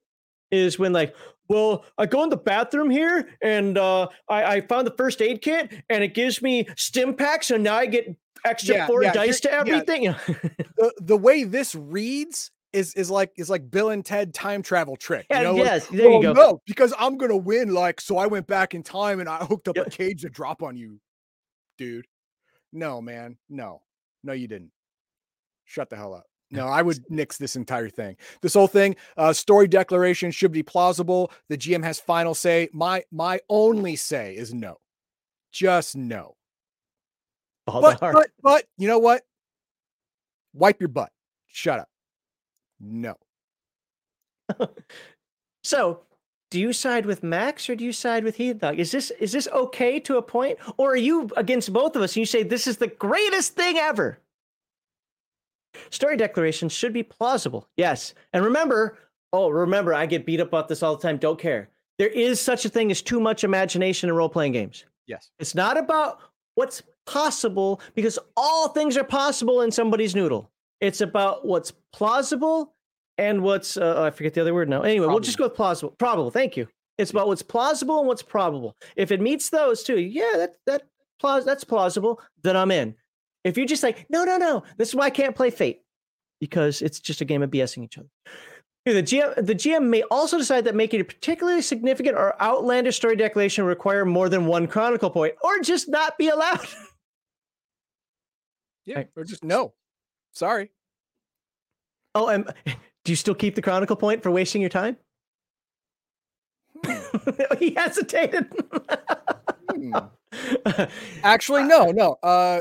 is 0.50 0.78
when 0.78 0.92
like, 0.92 1.14
well, 1.48 1.84
I 1.98 2.06
go 2.06 2.22
in 2.22 2.30
the 2.30 2.36
bathroom 2.36 2.90
here 2.90 3.28
and 3.42 3.76
uh, 3.78 4.08
I, 4.28 4.44
I 4.56 4.60
found 4.62 4.86
the 4.86 4.94
first 4.96 5.20
aid 5.22 5.42
kit 5.42 5.72
and 5.88 6.02
it 6.04 6.14
gives 6.14 6.40
me 6.42 6.66
stim 6.76 7.14
packs, 7.14 7.48
so 7.48 7.56
now 7.56 7.76
I 7.76 7.86
get 7.86 8.16
extra 8.44 8.76
Yeah, 8.76 8.86
four 8.86 9.02
yeah, 9.02 9.12
dice 9.12 9.40
to 9.40 9.48
here- 9.48 9.56
yeah. 9.66 9.72
everything. 9.74 10.14
The 10.76 10.92
the 11.00 11.16
way 11.16 11.44
this 11.44 11.74
reads 11.74 12.50
is 12.76 12.94
is 12.94 13.10
like 13.10 13.32
is 13.36 13.48
like 13.50 13.70
Bill 13.70 13.90
and 13.90 14.04
Ted 14.04 14.34
time 14.34 14.62
travel 14.62 14.96
trick. 14.96 15.26
You 15.30 15.42
know, 15.42 15.54
like, 15.54 15.64
yes, 15.64 15.86
there 15.88 16.10
you 16.10 16.14
"Oh, 16.16 16.22
go. 16.22 16.32
No, 16.32 16.60
because 16.66 16.92
I'm 16.98 17.16
gonna 17.16 17.36
win. 17.36 17.72
Like, 17.72 18.00
so 18.00 18.18
I 18.18 18.26
went 18.26 18.46
back 18.46 18.74
in 18.74 18.82
time 18.82 19.18
and 19.20 19.28
I 19.28 19.38
hooked 19.38 19.68
up 19.68 19.76
Yeah. 19.76 19.84
a 19.86 19.90
cage 19.90 20.22
to 20.22 20.28
drop 20.28 20.62
on 20.62 20.76
you, 20.76 21.00
dude. 21.78 22.06
No, 22.72 23.00
man. 23.00 23.38
No, 23.48 23.82
no, 24.22 24.32
you 24.34 24.46
didn't. 24.46 24.70
Shut 25.64 25.88
the 25.90 25.96
hell 25.96 26.14
up. 26.14 26.24
No, 26.50 26.66
I 26.68 26.82
would 26.82 26.98
nix 27.10 27.38
this 27.38 27.56
entire 27.56 27.88
thing. 27.88 28.16
This 28.42 28.54
whole 28.54 28.68
thing, 28.68 28.94
uh, 29.16 29.32
story 29.32 29.66
declaration 29.66 30.30
should 30.30 30.52
be 30.52 30.62
plausible. 30.62 31.32
The 31.48 31.56
GM 31.58 31.82
has 31.82 31.98
final 31.98 32.34
say. 32.34 32.68
My 32.72 33.02
my 33.10 33.40
only 33.48 33.96
say 33.96 34.36
is 34.36 34.52
no. 34.54 34.76
Just 35.50 35.96
no. 35.96 36.36
All 37.66 37.80
But 37.80 37.98
but 38.00 38.30
but 38.42 38.64
you 38.76 38.86
know 38.86 38.98
what? 38.98 39.22
Wipe 40.52 40.80
your 40.80 40.88
butt. 40.88 41.10
Shut 41.48 41.80
up. 41.80 41.88
No. 42.80 43.16
So, 45.66 46.02
do 46.52 46.60
you 46.60 46.72
side 46.72 47.06
with 47.06 47.24
Max 47.24 47.68
or 47.68 47.74
do 47.74 47.84
you 47.84 47.92
side 47.92 48.22
with 48.22 48.36
Heath 48.36 48.58
Dog? 48.58 48.78
Is 48.78 48.92
this 48.92 49.10
is 49.18 49.32
this 49.32 49.48
okay 49.52 49.98
to 49.98 50.16
a 50.16 50.22
point, 50.22 50.60
or 50.76 50.92
are 50.92 50.96
you 50.96 51.28
against 51.36 51.72
both 51.72 51.96
of 51.96 52.02
us 52.02 52.12
and 52.12 52.18
you 52.18 52.24
say 52.24 52.44
this 52.44 52.68
is 52.68 52.76
the 52.76 52.86
greatest 52.86 53.54
thing 53.54 53.76
ever? 53.76 54.20
Story 55.90 56.16
declarations 56.16 56.72
should 56.72 56.92
be 56.92 57.02
plausible. 57.02 57.68
Yes, 57.76 58.14
and 58.32 58.44
remember, 58.44 58.96
oh, 59.32 59.48
remember, 59.48 59.92
I 59.92 60.06
get 60.06 60.24
beat 60.24 60.38
up 60.38 60.46
about 60.46 60.68
this 60.68 60.84
all 60.84 60.94
the 60.94 61.02
time. 61.02 61.16
Don't 61.16 61.40
care. 61.40 61.68
There 61.98 62.10
is 62.10 62.40
such 62.40 62.64
a 62.64 62.68
thing 62.68 62.92
as 62.92 63.02
too 63.02 63.18
much 63.18 63.42
imagination 63.42 64.08
in 64.08 64.14
role 64.14 64.28
playing 64.28 64.52
games. 64.52 64.84
Yes. 65.08 65.30
It's 65.40 65.56
not 65.56 65.76
about 65.76 66.20
what's 66.54 66.80
possible 67.06 67.80
because 67.94 68.20
all 68.36 68.68
things 68.68 68.96
are 68.96 69.02
possible 69.02 69.62
in 69.62 69.72
somebody's 69.72 70.14
noodle. 70.14 70.48
It's 70.80 71.00
about 71.00 71.46
what's 71.46 71.72
plausible 71.92 72.74
and 73.18 73.42
what's 73.42 73.76
uh, 73.76 74.02
I 74.02 74.10
forget 74.10 74.34
the 74.34 74.40
other 74.42 74.54
word 74.54 74.68
now. 74.68 74.82
Anyway, 74.82 75.06
we'll 75.06 75.20
just 75.20 75.38
go 75.38 75.44
with 75.44 75.54
plausible. 75.54 75.92
Probable. 75.98 76.30
Thank 76.30 76.56
you. 76.56 76.68
It's 76.98 77.10
about 77.10 77.28
what's 77.28 77.42
plausible 77.42 77.98
and 77.98 78.08
what's 78.08 78.22
probable. 78.22 78.76
If 78.96 79.10
it 79.10 79.20
meets 79.20 79.50
those 79.50 79.82
two, 79.82 79.98
yeah, 79.98 80.32
that 80.36 80.54
that 80.66 80.82
plaus 81.18 81.44
that's 81.44 81.64
plausible. 81.64 82.20
Then 82.42 82.56
I'm 82.56 82.70
in. 82.70 82.94
If 83.44 83.56
you're 83.56 83.66
just 83.66 83.82
like, 83.82 84.06
no, 84.10 84.24
no, 84.24 84.36
no, 84.38 84.64
this 84.76 84.88
is 84.88 84.94
why 84.94 85.04
I 85.04 85.10
can't 85.10 85.36
play 85.36 85.50
Fate 85.50 85.82
because 86.40 86.82
it's 86.82 87.00
just 87.00 87.20
a 87.20 87.24
game 87.24 87.42
of 87.42 87.50
BSing 87.50 87.84
each 87.84 87.98
other. 87.98 88.08
The 88.84 89.02
GM, 89.02 89.44
the 89.44 89.54
GM 89.54 89.88
may 89.88 90.02
also 90.02 90.38
decide 90.38 90.64
that 90.64 90.76
making 90.76 91.00
a 91.00 91.04
particularly 91.04 91.60
significant 91.60 92.16
or 92.16 92.40
outlandish 92.40 92.96
story 92.96 93.16
declaration 93.16 93.64
require 93.64 94.04
more 94.04 94.28
than 94.28 94.46
one 94.46 94.68
chronicle 94.68 95.10
point, 95.10 95.34
or 95.42 95.58
just 95.58 95.88
not 95.88 96.16
be 96.18 96.28
allowed. 96.28 96.66
Yeah. 98.84 98.98
Right. 98.98 99.08
Or 99.16 99.24
just 99.24 99.42
no. 99.42 99.74
Sorry. 100.36 100.70
Oh, 102.14 102.28
and 102.28 102.46
do 102.66 103.12
you 103.12 103.16
still 103.16 103.34
keep 103.34 103.54
the 103.54 103.62
chronicle 103.62 103.96
point 103.96 104.22
for 104.22 104.30
wasting 104.30 104.60
your 104.60 104.68
time? 104.68 104.98
he 107.58 107.72
hesitated. 107.74 108.46
Hmm. 109.72 109.96
Actually, 111.22 111.64
no, 111.64 111.90
no. 111.90 112.16
Uh 112.22 112.60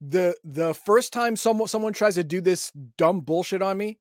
the 0.00 0.34
the 0.42 0.72
first 0.72 1.12
time 1.12 1.36
someone 1.36 1.68
someone 1.68 1.92
tries 1.92 2.14
to 2.14 2.24
do 2.24 2.40
this 2.40 2.72
dumb 2.96 3.20
bullshit 3.20 3.60
on 3.60 3.76
me, 3.76 3.98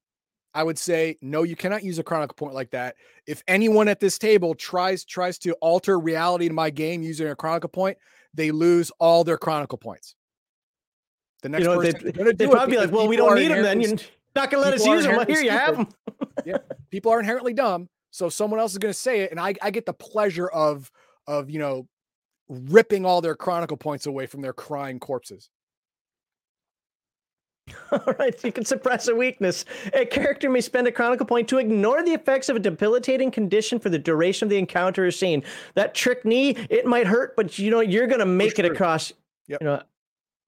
I 0.53 0.63
would 0.63 0.77
say, 0.77 1.17
no, 1.21 1.43
you 1.43 1.57
cannot 1.57 1.83
use 1.83 1.99
a 1.99 2.03
chronicle 2.03 2.35
point 2.35 2.53
like 2.53 2.71
that. 2.71 2.95
If 3.27 3.43
anyone 3.45 3.89
at 3.89 3.99
this 3.99 4.17
table 4.17 4.55
tries 4.55 5.03
tries 5.03 5.37
to 5.39 5.51
alter 5.55 5.99
reality 5.99 6.45
in 6.45 6.55
my 6.55 6.69
game 6.69 7.03
using 7.03 7.27
a 7.27 7.35
chronicle 7.35 7.69
point, 7.69 7.97
they 8.33 8.51
lose 8.51 8.89
all 8.99 9.25
their 9.25 9.37
chronicle 9.37 9.77
points. 9.77 10.15
The 11.41 11.49
next 11.49 11.63
you 11.63 11.69
know, 11.69 11.79
person 11.79 12.07
is 12.07 12.11
gonna 12.11 12.33
they'd 12.33 12.49
probably 12.49 12.75
be 12.75 12.77
like, 12.77 12.91
"Well, 12.91 13.07
we 13.07 13.17
don't 13.17 13.35
need 13.35 13.49
them 13.49 13.63
then. 13.63 13.81
You're 13.81 13.97
not 14.35 14.51
gonna 14.51 14.63
let 14.63 14.73
us 14.73 14.85
use 14.85 15.03
them. 15.05 15.15
Well, 15.15 15.25
here 15.25 15.41
you 15.41 15.51
have 15.51 15.75
them." 15.77 15.87
people 16.91 17.11
are 17.11 17.19
inherently 17.19 17.53
dumb 17.53 17.89
so 18.11 18.29
someone 18.29 18.59
else 18.59 18.73
is 18.73 18.77
going 18.77 18.93
to 18.93 18.99
say 18.99 19.21
it 19.21 19.31
and 19.31 19.39
I, 19.39 19.55
I 19.61 19.71
get 19.71 19.85
the 19.85 19.93
pleasure 19.93 20.47
of 20.47 20.91
of 21.27 21.49
you 21.49 21.59
know 21.59 21.87
ripping 22.47 23.05
all 23.05 23.21
their 23.21 23.35
chronicle 23.35 23.77
points 23.77 24.05
away 24.05 24.27
from 24.27 24.41
their 24.41 24.53
crying 24.53 24.99
corpses 24.99 25.49
All 27.91 28.15
right, 28.19 28.37
so 28.37 28.47
you 28.47 28.51
can 28.51 28.65
suppress 28.65 29.07
a 29.07 29.15
weakness. 29.15 29.63
A 29.93 30.05
character 30.05 30.49
may 30.49 30.59
spend 30.59 30.87
a 30.87 30.91
chronicle 30.91 31.25
point 31.25 31.47
to 31.49 31.57
ignore 31.57 32.03
the 32.03 32.11
effects 32.11 32.49
of 32.49 32.57
a 32.57 32.59
debilitating 32.59 33.31
condition 33.31 33.79
for 33.79 33.89
the 33.89 33.99
duration 33.99 34.47
of 34.47 34.49
the 34.49 34.57
encounter 34.57 35.05
or 35.05 35.11
scene. 35.11 35.43
That 35.75 35.93
trick 35.93 36.25
knee, 36.25 36.57
it 36.69 36.85
might 36.85 37.07
hurt, 37.07 37.35
but 37.37 37.57
you 37.59 37.71
know 37.71 37.79
you're 37.79 38.07
gonna 38.07 38.25
make 38.25 38.59
it 38.59 38.65
through. 38.65 38.75
across. 38.75 39.13
Yep. 39.47 39.61
You 39.61 39.65
know, 39.67 39.81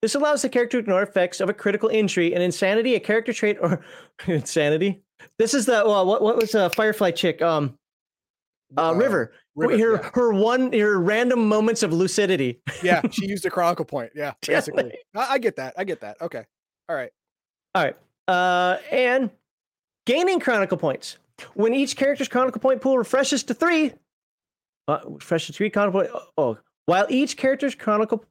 this 0.04 0.16
allows 0.16 0.42
the 0.42 0.50
character 0.50 0.78
to 0.78 0.80
ignore 0.80 1.02
effects 1.02 1.40
of 1.40 1.48
a 1.48 1.54
critical 1.54 1.88
injury, 1.88 2.34
an 2.34 2.42
insanity, 2.42 2.96
a 2.96 3.00
character 3.00 3.32
trait, 3.32 3.58
or 3.62 3.80
insanity. 4.28 5.02
This 5.40 5.54
is 5.54 5.66
the 5.66 5.82
well, 5.86 6.06
what 6.06 6.22
what 6.22 6.36
was 6.36 6.54
a 6.56 6.70
Firefly 6.72 7.12
chick? 7.12 7.42
Um, 7.42 7.78
uh, 8.78 8.90
Uh, 8.90 8.94
River. 8.96 9.32
River, 9.56 9.78
her 9.78 9.94
yeah. 10.02 10.10
her 10.14 10.34
one 10.34 10.74
her 10.74 11.00
random 11.00 11.48
moments 11.48 11.84
of 11.84 11.94
lucidity. 11.94 12.60
yeah 12.84 13.02
she 13.12 13.28
used 13.28 13.46
a 13.46 13.50
chronicle 13.50 13.86
point 13.86 14.12
yeah 14.14 14.34
Yeah, 14.50 14.56
basically 14.58 14.98
I, 15.16 15.34
I 15.36 15.38
get 15.38 15.56
that 15.58 15.76
i 15.78 15.84
get 15.84 16.02
that 16.02 16.20
okay 16.22 16.44
all 16.90 16.96
right 16.96 17.12
All 17.76 17.84
right. 17.84 17.96
Uh, 18.28 18.78
and 18.92 19.30
gaining 20.06 20.40
chronicle 20.42 20.78
points. 20.78 21.18
When 21.54 21.74
each 21.74 21.96
character's 21.96 22.28
chronicle 22.28 22.60
point 22.60 22.82
pool 22.82 22.98
refreshes 22.98 23.44
to 23.44 23.54
three, 23.54 23.94
uh, 24.88 25.00
refreshes 25.06 25.48
to 25.48 25.54
three 25.54 25.70
chronicle 25.70 26.02
point. 26.02 26.12
Oh, 26.38 26.58
while 26.88 27.06
each 27.10 27.38
character's 27.38 27.76
chronicle 27.76 28.26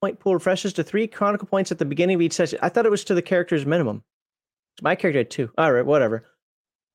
point 0.00 0.18
pool 0.18 0.34
refreshes 0.34 0.72
to 0.74 0.84
three 0.84 1.06
chronicle 1.06 1.48
points 1.48 1.72
at 1.72 1.78
the 1.78 1.84
beginning 1.84 2.16
of 2.16 2.22
each 2.22 2.32
session. 2.32 2.58
I 2.62 2.68
thought 2.68 2.86
it 2.86 2.90
was 2.90 3.04
to 3.04 3.14
the 3.14 3.22
character's 3.22 3.66
minimum. 3.66 4.02
My 4.82 4.94
character 4.94 5.18
had 5.20 5.30
two. 5.30 5.50
All 5.58 5.72
right, 5.72 5.84
whatever. 5.84 6.24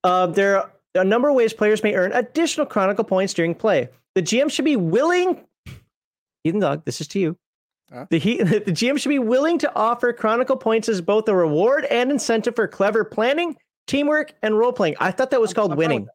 Uh, 0.04 0.28
there 0.28 0.58
are 0.58 0.72
a 0.96 1.04
number 1.04 1.30
of 1.30 1.36
ways 1.36 1.54
players 1.54 1.84
may 1.84 1.96
earn 1.96 2.12
additional 2.14 2.66
chronicle 2.66 3.04
points 3.04 3.34
during 3.34 3.56
play. 3.56 3.90
The 4.16 4.22
GM 4.22 4.52
should 4.52 4.66
be 4.66 4.76
willing. 4.76 5.46
Heathen 6.44 6.60
Dog, 6.60 6.86
this 6.86 7.02
is 7.02 7.08
to 7.10 7.20
you. 7.20 7.38
Huh? 7.92 8.06
The, 8.10 8.20
he, 8.20 8.38
the 8.44 8.62
GM 8.62 8.98
should 9.00 9.10
be 9.10 9.20
willing 9.20 9.58
to 9.60 9.76
offer 9.76 10.14
Chronicle 10.14 10.58
points 10.58 10.90
as 10.90 11.02
both 11.02 11.28
a 11.28 11.36
reward 11.36 11.86
and 11.86 12.12
incentive 12.12 12.56
for 12.56 12.68
clever 12.68 13.04
planning, 13.04 13.56
teamwork, 13.88 14.34
and 14.42 14.58
role 14.58 14.74
playing. 14.74 14.96
I 15.00 15.12
thought 15.12 15.32
that 15.32 15.42
was 15.42 15.52
I'm- 15.52 15.56
called 15.56 15.72
I'm 15.74 15.78
winning. 15.78 16.08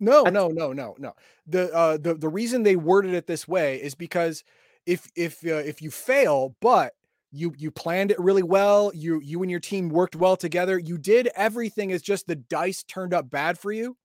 no 0.00 0.22
no 0.24 0.48
no 0.48 0.72
no 0.72 0.96
no 0.98 1.14
the 1.46 1.72
uh 1.72 1.96
the, 1.96 2.14
the 2.14 2.28
reason 2.28 2.62
they 2.64 2.74
worded 2.76 3.14
it 3.14 3.26
this 3.26 3.46
way 3.46 3.80
is 3.80 3.94
because 3.94 4.42
if 4.86 5.10
if 5.16 5.44
uh, 5.44 5.54
if 5.54 5.80
you 5.82 5.90
fail 5.90 6.56
but 6.60 6.92
you 7.30 7.52
you 7.56 7.70
planned 7.70 8.10
it 8.10 8.20
really 8.20 8.42
well 8.42 8.92
you 8.94 9.20
you 9.20 9.42
and 9.42 9.50
your 9.50 9.60
team 9.60 9.88
worked 9.88 10.14
well 10.14 10.36
together 10.36 10.78
you 10.78 10.98
did 10.98 11.28
everything 11.34 11.90
as 11.92 12.02
just 12.02 12.26
the 12.26 12.36
dice 12.36 12.82
turned 12.84 13.12
up 13.12 13.28
bad 13.30 13.58
for 13.58 13.72
you 13.72 13.96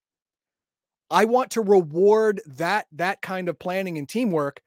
i 1.11 1.25
want 1.25 1.51
to 1.51 1.61
reward 1.61 2.41
that 2.45 2.87
that 2.91 3.21
kind 3.21 3.49
of 3.49 3.57
planning 3.59 3.97
and 3.97 4.09
teamwork. 4.09 4.61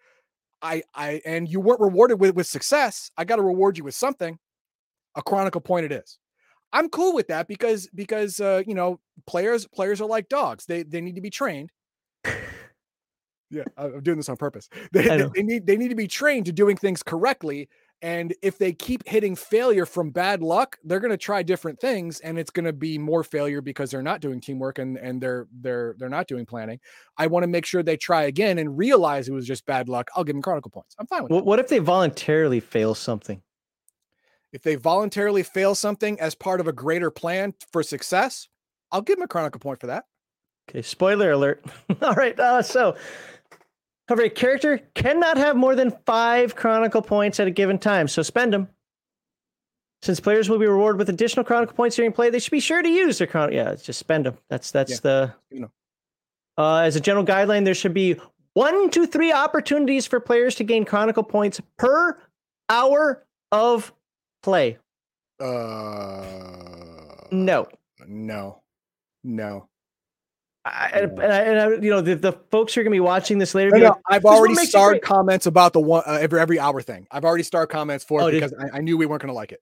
I 0.61 0.83
i 0.95 1.21
and 1.27 1.49
you 1.49 1.61
weren't 1.61 1.81
rewarded 1.81 2.21
with 2.21 2.37
with 2.37 2.47
success 2.47 3.11
i 3.17 3.25
got 3.25 3.37
to 3.37 3.43
reward 3.43 3.79
you 3.79 3.85
with 3.85 3.95
something. 3.95 4.39
A 5.15 5.23
chronicle 5.23 5.61
point 5.61 5.85
it 5.85 5.93
is. 5.93 6.19
I'm 6.73 6.89
cool 6.89 7.13
with 7.15 7.29
that 7.29 7.49
because 7.49 7.89
because 7.95 8.41
uh 8.41 8.63
you 8.67 8.75
know 8.75 9.01
players 9.27 9.67
players 9.67 10.01
are 10.01 10.09
like 10.09 10.29
dogs 10.29 10.65
they 10.67 10.85
they 10.85 11.01
need 11.01 11.17
to 11.17 11.21
be 11.21 11.31
trained 11.31 11.71
Yeah, 13.53 13.65
I'm 13.77 14.03
doing 14.03 14.17
this 14.17 14.29
on 14.29 14.37
purpose. 14.37 14.69
They, 14.93 15.07
they, 15.07 15.29
they, 15.35 15.43
need 15.43 15.67
they 15.67 15.77
need 15.77 15.89
to 15.89 15.95
be 15.95 16.09
trained 16.09 16.47
to 16.47 16.53
doing 16.53 16.77
things 16.77 17.03
correctly. 17.03 17.69
And 18.01 18.35
if 18.43 18.59
they 18.59 18.73
keep 18.73 19.07
hitting 19.07 19.37
failure 19.37 19.87
from 19.87 20.11
bad 20.11 20.43
luck, 20.43 20.77
they're 20.83 20.99
going 20.99 21.13
to 21.13 21.17
try 21.17 21.45
different 21.45 21.81
things, 21.81 22.19
and 22.19 22.37
it's 22.37 22.51
going 22.51 22.65
to 22.65 22.73
be 22.73 22.99
more 22.99 23.23
failure 23.23 23.61
because 23.61 23.93
they're 23.93 24.03
not 24.03 24.21
doing 24.21 24.41
teamwork 24.41 24.79
and 24.79 24.97
and 24.97 25.21
they're 25.21 25.47
they're 25.61 25.95
they're 25.99 26.09
not 26.09 26.27
doing 26.27 26.45
planning. 26.45 26.81
I 27.17 27.29
want 27.29 27.45
to 27.45 27.47
make 27.47 27.65
sure 27.65 27.83
they 27.83 27.97
try 27.97 28.25
again 28.25 28.59
and 28.59 28.77
realize 28.77 29.29
it 29.29 29.33
was 29.33 29.47
just 29.47 29.67
bad 29.67 29.89
luck. 29.89 30.11
I'll 30.17 30.25
give 30.25 30.35
them 30.35 30.43
chronicle 30.43 30.71
points. 30.71 30.97
I'm 30.99 31.07
fine 31.07 31.23
with. 31.23 31.31
What, 31.31 31.45
what 31.45 31.59
if 31.59 31.69
they 31.69 31.79
voluntarily 31.79 32.59
fail 32.59 32.95
something? 32.95 33.43
If 34.53 34.63
they 34.63 34.75
voluntarily 34.75 35.43
fail 35.43 35.75
something 35.75 36.19
as 36.21 36.35
part 36.35 36.61
of 36.61 36.67
a 36.67 36.73
greater 36.73 37.11
plan 37.11 37.55
for 37.71 37.83
success, 37.83 38.49
I'll 38.91 39.01
give 39.01 39.17
them 39.17 39.23
a 39.23 39.29
chronicle 39.29 39.61
point 39.61 39.81
for 39.81 39.87
that. 39.87 40.05
Okay, 40.69 40.83
spoiler 40.83 41.33
alert. 41.33 41.65
All 42.03 42.15
right, 42.15 42.39
uh, 42.39 42.63
so 42.63 42.97
However, 44.09 44.23
a 44.25 44.31
character 44.31 44.81
cannot 44.95 45.39
have 45.39 45.57
more 45.57 45.75
than 45.75 45.97
five 46.07 46.57
Chronicle 46.57 47.03
points 47.03 47.39
at 47.41 47.47
a 47.47 47.51
given 47.51 47.79
time, 47.79 48.09
so 48.09 48.23
spend 48.23 48.53
them. 48.53 48.69
Since 50.03 50.19
players 50.19 50.49
will 50.49 50.59
be 50.59 50.67
rewarded 50.67 50.99
with 50.99 51.09
additional 51.09 51.45
Chronicle 51.45 51.77
points 51.77 51.95
during 51.95 52.13
play, 52.13 52.29
they 52.29 52.41
should 52.41 52.51
be 52.51 52.61
sure 52.61 52.83
to 52.83 52.89
use 52.89 53.19
their 53.19 53.29
Chronicle. 53.29 53.57
Yeah, 53.57 53.75
just 53.77 54.01
spend 54.01 54.27
them. 54.27 54.37
That's 54.49 54.71
that's 54.73 54.93
yeah. 54.93 54.99
the. 55.03 55.35
You 55.51 55.61
know. 55.61 55.71
Uh, 56.59 56.79
as 56.79 56.97
a 56.97 57.01
general 57.01 57.25
guideline, 57.25 57.65
there 57.65 57.75
should 57.75 57.95
be 57.95 58.17
one 58.55 58.91
to 58.91 59.07
three 59.07 59.33
opportunities 59.33 60.07
for 60.07 60.21
players 60.21 60.57
to 60.57 60.65
gain 60.65 60.85
Chronicle 60.85 61.23
points 61.23 61.61
per 61.79 62.19
hour 62.69 63.25
of 63.53 63.93
play. 64.43 64.79
Uh. 65.41 66.27
No. 67.31 67.69
No. 68.07 68.61
No. 69.25 69.69
I, 70.65 70.91
and, 70.95 71.21
I, 71.21 71.39
and 71.41 71.59
I, 71.59 71.69
you 71.83 71.91
know, 71.91 72.01
the, 72.01 72.15
the 72.15 72.33
folks 72.33 72.75
who 72.75 72.81
are 72.81 72.85
going 72.85 72.93
to 72.93 72.97
be 72.97 73.01
watching 73.01 73.39
this 73.39 73.55
later, 73.55 73.77
no, 73.77 73.85
like, 73.85 73.95
I've 74.09 74.25
already 74.25 74.55
started 74.55 75.03
comments 75.03 75.47
about 75.47 75.73
the 75.73 75.81
one 75.81 76.05
uh, 76.07 76.19
every 76.21 76.39
every 76.39 76.61
hour 76.61 76.81
thing. 76.81 77.09
I've 77.11 77.25
already 77.25 77.43
started 77.43 77.73
comments 77.73 78.05
for 78.05 78.21
it 78.21 78.25
oh, 78.25 78.31
because 78.31 78.55
I, 78.55 78.79
I, 78.79 78.81
knew 78.81 78.97
we 78.97 79.07
weren't 79.07 79.23
going 79.23 79.29
to 79.29 79.35
like 79.35 79.51
it. 79.51 79.61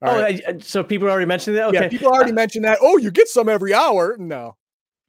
All 0.00 0.14
oh, 0.14 0.20
right. 0.20 0.62
so 0.62 0.82
people 0.82 1.08
already 1.08 1.26
mentioned 1.26 1.56
that. 1.58 1.66
Okay. 1.66 1.82
Yeah, 1.82 1.88
people 1.88 2.08
already 2.08 2.32
uh, 2.32 2.34
mentioned 2.34 2.64
that. 2.64 2.78
Oh, 2.80 2.96
you 2.96 3.10
get 3.10 3.28
some 3.28 3.48
every 3.48 3.74
hour. 3.74 4.16
No, 4.18 4.56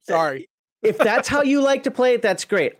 sorry. 0.02 0.50
if 0.82 0.98
that's 0.98 1.26
how 1.26 1.42
you 1.42 1.62
like 1.62 1.84
to 1.84 1.90
play 1.90 2.12
it, 2.12 2.20
that's 2.20 2.44
great. 2.44 2.74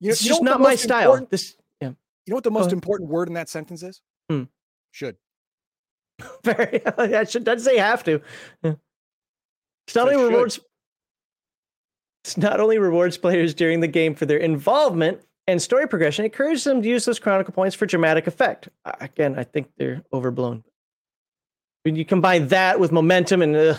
You 0.00 0.08
know, 0.08 0.12
it's 0.12 0.24
you 0.24 0.30
just 0.30 0.42
not 0.42 0.60
my 0.60 0.74
style. 0.74 1.26
This, 1.30 1.54
yeah. 1.80 1.88
You 1.88 1.94
know 2.30 2.36
what 2.36 2.44
the 2.44 2.50
most 2.50 2.72
important 2.72 3.08
word 3.08 3.28
in 3.28 3.34
that 3.34 3.48
sentence 3.48 3.84
is? 3.84 4.00
Hmm. 4.28 4.44
Should. 4.90 5.16
Very. 6.42 6.82
That 6.96 7.30
should 7.30 7.44
doesn't 7.44 7.64
say 7.64 7.78
have 7.78 8.02
to. 8.04 8.20
Yeah. 8.64 8.74
It's 9.86 9.94
not 9.94 10.12
only 10.12 10.22
rewards 10.22 10.60
not 12.36 12.60
only 12.60 12.78
rewards 12.78 13.16
players 13.16 13.54
during 13.54 13.80
the 13.80 13.88
game 13.88 14.14
for 14.14 14.26
their 14.26 14.38
involvement 14.38 15.20
and 15.46 15.62
story 15.62 15.88
progression, 15.88 16.24
it 16.24 16.32
encourages 16.32 16.64
them 16.64 16.82
to 16.82 16.88
use 16.88 17.04
those 17.04 17.18
chronicle 17.18 17.54
points 17.54 17.74
for 17.74 17.86
dramatic 17.86 18.26
effect. 18.26 18.68
Again, 19.00 19.38
I 19.38 19.44
think 19.44 19.70
they're 19.78 20.02
overblown. 20.12 20.64
When 21.84 21.96
you 21.96 22.04
combine 22.04 22.48
that 22.48 22.80
with 22.80 22.92
momentum 22.92 23.40
and 23.40 23.56
uh, 23.56 23.76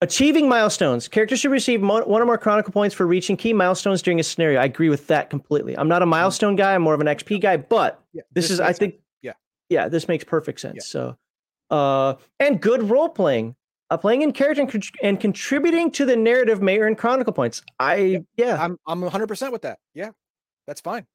achieving 0.00 0.48
milestones, 0.48 1.08
characters 1.08 1.40
should 1.40 1.50
receive 1.52 1.80
mo- 1.80 2.04
one 2.04 2.20
or 2.20 2.26
more 2.26 2.36
chronicle 2.36 2.72
points 2.72 2.94
for 2.94 3.06
reaching 3.06 3.36
key 3.36 3.52
milestones 3.52 4.02
during 4.02 4.20
a 4.20 4.22
scenario. 4.22 4.60
I 4.60 4.64
agree 4.64 4.90
with 4.90 5.06
that 5.06 5.30
completely. 5.30 5.76
I'm 5.78 5.88
not 5.88 6.02
a 6.02 6.06
milestone 6.06 6.56
guy. 6.56 6.74
I'm 6.74 6.82
more 6.82 6.94
of 6.94 7.00
an 7.00 7.06
XP 7.06 7.40
guy, 7.40 7.56
but 7.56 8.02
yeah, 8.12 8.22
this, 8.32 8.48
this 8.48 8.50
is, 8.50 8.60
I 8.60 8.72
think, 8.74 8.94
sense. 8.94 9.02
yeah, 9.22 9.32
yeah, 9.70 9.88
this 9.88 10.06
makes 10.08 10.24
perfect 10.24 10.60
sense. 10.60 10.74
Yeah. 10.76 10.82
So, 10.82 11.16
uh, 11.70 12.14
and 12.38 12.60
good 12.60 12.90
role 12.90 13.08
playing 13.08 13.56
uh, 13.90 13.96
playing 13.96 14.22
in 14.22 14.32
character 14.32 14.62
and, 14.62 14.70
con- 14.70 14.82
and, 15.02 15.20
contributing 15.20 15.90
to 15.92 16.04
the 16.04 16.16
narrative 16.16 16.62
may 16.62 16.78
earn 16.78 16.96
chronicle 16.96 17.32
points. 17.32 17.62
I 17.78 17.96
yeah, 17.96 18.18
yeah. 18.36 18.62
I'm 18.62 18.78
I'm 18.86 19.00
100 19.00 19.26
percent 19.26 19.52
with 19.52 19.62
that. 19.62 19.78
Yeah, 19.94 20.10
that's 20.66 20.80
fine. 20.80 21.06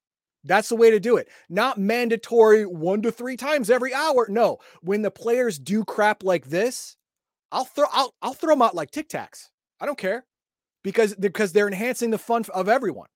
That's 0.44 0.70
the 0.70 0.76
way 0.76 0.92
to 0.92 1.00
do 1.00 1.18
it. 1.18 1.28
Not 1.50 1.78
mandatory 1.78 2.66
one 2.66 3.02
to 3.02 3.12
three 3.12 3.36
times 3.36 3.70
every 3.70 3.94
hour. 3.94 4.28
No, 4.30 4.60
when 4.82 5.02
the 5.02 5.12
players 5.12 5.60
do 5.60 5.84
crap 5.84 6.24
like 6.24 6.46
this, 6.46 6.96
I'll 7.52 7.66
throw 7.66 7.88
I'll 7.92 8.14
I'll 8.22 8.34
throw 8.34 8.54
them 8.54 8.62
out 8.62 8.76
like 8.76 8.92
Tic 8.92 9.10
Tacs. 9.10 9.50
I 9.82 9.86
don't 9.86 9.98
care 9.98 10.26
because 10.84 11.16
because 11.16 11.52
they're 11.52 11.68
enhancing 11.68 12.12
the 12.12 12.18
fun 12.18 12.46
of 12.54 12.70
everyone, 12.70 13.10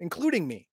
including 0.00 0.46
me. 0.46 0.68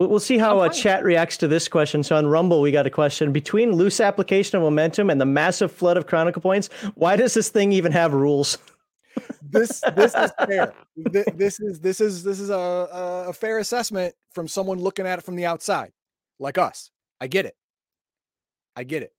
We'll 0.00 0.20
see 0.20 0.38
how 0.38 0.60
uh, 0.60 0.68
chat 0.68 1.02
reacts 1.02 1.36
to 1.38 1.48
this 1.48 1.66
question. 1.66 2.04
So 2.04 2.14
on 2.14 2.26
Rumble, 2.26 2.60
we 2.60 2.70
got 2.70 2.86
a 2.86 2.90
question 2.90 3.32
between 3.32 3.72
loose 3.72 3.98
application 4.00 4.56
of 4.56 4.62
momentum 4.62 5.10
and 5.10 5.20
the 5.20 5.26
massive 5.26 5.72
flood 5.72 5.96
of 5.96 6.06
chronicle 6.06 6.40
points. 6.40 6.68
Why 6.94 7.16
does 7.16 7.34
this 7.34 7.48
thing 7.48 7.72
even 7.72 7.90
have 7.90 8.14
rules? 8.14 8.58
this 9.42 9.80
this 9.96 10.14
is 10.14 10.30
fair. 10.46 10.72
This 10.96 11.58
is 11.58 11.80
this 11.80 12.00
is 12.00 12.22
this 12.22 12.38
is 12.38 12.50
a, 12.50 13.26
a 13.28 13.32
fair 13.32 13.58
assessment 13.58 14.14
from 14.32 14.46
someone 14.46 14.78
looking 14.78 15.04
at 15.04 15.18
it 15.18 15.24
from 15.24 15.34
the 15.34 15.46
outside, 15.46 15.90
like 16.38 16.58
us. 16.58 16.92
I 17.20 17.26
get 17.26 17.46
it. 17.46 17.56
I 18.76 18.84
get 18.84 19.02
it. 19.02 19.12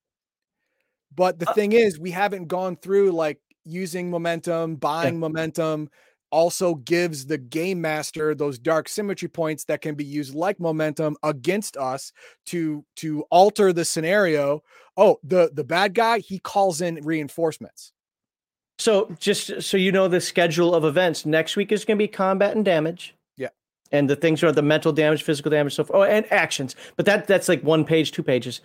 But 1.13 1.39
the 1.39 1.49
uh, 1.49 1.53
thing 1.53 1.73
is, 1.73 1.99
we 1.99 2.11
haven't 2.11 2.47
gone 2.47 2.77
through 2.77 3.11
like 3.11 3.39
using 3.65 4.09
momentum, 4.09 4.77
buying 4.77 5.15
yeah. 5.15 5.19
momentum, 5.19 5.89
also 6.31 6.75
gives 6.75 7.25
the 7.25 7.37
game 7.37 7.81
master 7.81 8.35
those 8.35 8.59
dark 8.59 8.89
symmetry 8.89 9.27
points 9.27 9.65
that 9.65 9.81
can 9.81 9.95
be 9.95 10.03
used 10.03 10.35
like 10.35 10.59
momentum 10.59 11.15
against 11.23 11.77
us 11.77 12.11
to 12.45 12.85
to 12.97 13.23
alter 13.31 13.73
the 13.73 13.85
scenario. 13.85 14.61
Oh 14.97 15.19
the 15.23 15.51
the 15.53 15.63
bad 15.63 15.93
guy 15.93 16.19
he 16.19 16.39
calls 16.39 16.81
in 16.81 16.95
reinforcements. 17.03 17.91
So 18.77 19.13
just 19.19 19.61
so 19.61 19.77
you 19.77 19.91
know 19.91 20.07
the 20.07 20.21
schedule 20.21 20.73
of 20.73 20.85
events 20.85 21.25
next 21.25 21.55
week 21.55 21.71
is 21.71 21.83
going 21.83 21.97
to 21.97 22.03
be 22.03 22.07
combat 22.07 22.55
and 22.55 22.63
damage. 22.63 23.13
Yeah. 23.35 23.49
And 23.91 24.09
the 24.09 24.15
things 24.15 24.41
are 24.43 24.51
the 24.51 24.61
mental 24.61 24.93
damage 24.93 25.23
physical 25.23 25.51
damage 25.51 25.75
so 25.75 25.85
oh 25.93 26.03
and 26.03 26.31
actions. 26.31 26.75
But 26.95 27.05
that 27.05 27.27
that's 27.27 27.49
like 27.49 27.61
one 27.63 27.83
page 27.83 28.11
two 28.11 28.23
pages. 28.23 28.61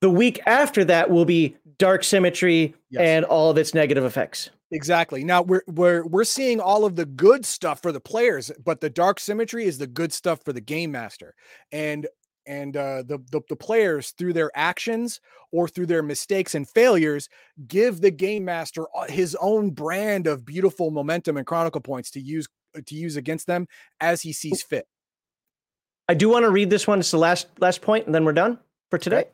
The 0.00 0.10
week 0.10 0.40
after 0.44 0.84
that 0.84 1.10
will 1.10 1.24
be 1.24 1.56
dark 1.78 2.04
symmetry 2.04 2.74
yes. 2.90 3.00
and 3.00 3.24
all 3.24 3.50
of 3.50 3.56
its 3.56 3.72
negative 3.72 4.04
effects 4.04 4.50
Exactly. 4.70 5.24
Now 5.24 5.42
we're 5.42 5.62
we're 5.66 6.04
we're 6.06 6.24
seeing 6.24 6.60
all 6.60 6.84
of 6.84 6.96
the 6.96 7.06
good 7.06 7.44
stuff 7.44 7.80
for 7.82 7.92
the 7.92 8.00
players, 8.00 8.50
but 8.64 8.80
the 8.80 8.90
dark 8.90 9.20
symmetry 9.20 9.66
is 9.66 9.78
the 9.78 9.86
good 9.86 10.12
stuff 10.12 10.40
for 10.44 10.52
the 10.52 10.60
game 10.60 10.90
master. 10.90 11.34
And 11.70 12.06
and 12.46 12.76
uh, 12.76 13.02
the, 13.02 13.18
the 13.30 13.40
the 13.48 13.56
players 13.56 14.10
through 14.18 14.32
their 14.32 14.50
actions 14.54 15.20
or 15.52 15.68
through 15.68 15.86
their 15.86 16.02
mistakes 16.02 16.54
and 16.54 16.68
failures 16.68 17.28
give 17.68 18.00
the 18.00 18.10
game 18.10 18.44
master 18.44 18.86
uh, 18.96 19.04
his 19.08 19.36
own 19.40 19.70
brand 19.70 20.26
of 20.26 20.44
beautiful 20.44 20.90
momentum 20.90 21.36
and 21.36 21.46
chronicle 21.46 21.80
points 21.80 22.10
to 22.12 22.20
use 22.20 22.48
uh, 22.76 22.80
to 22.86 22.94
use 22.94 23.16
against 23.16 23.46
them 23.46 23.66
as 24.00 24.22
he 24.22 24.32
sees 24.32 24.62
fit. 24.62 24.86
I 26.08 26.14
do 26.14 26.28
want 26.28 26.44
to 26.44 26.50
read 26.50 26.70
this 26.70 26.86
one. 26.86 26.98
It's 26.98 27.10
the 27.10 27.18
last 27.18 27.46
last 27.60 27.80
point, 27.82 28.06
and 28.06 28.14
then 28.14 28.24
we're 28.24 28.32
done 28.32 28.58
for 28.90 28.98
today. 28.98 29.26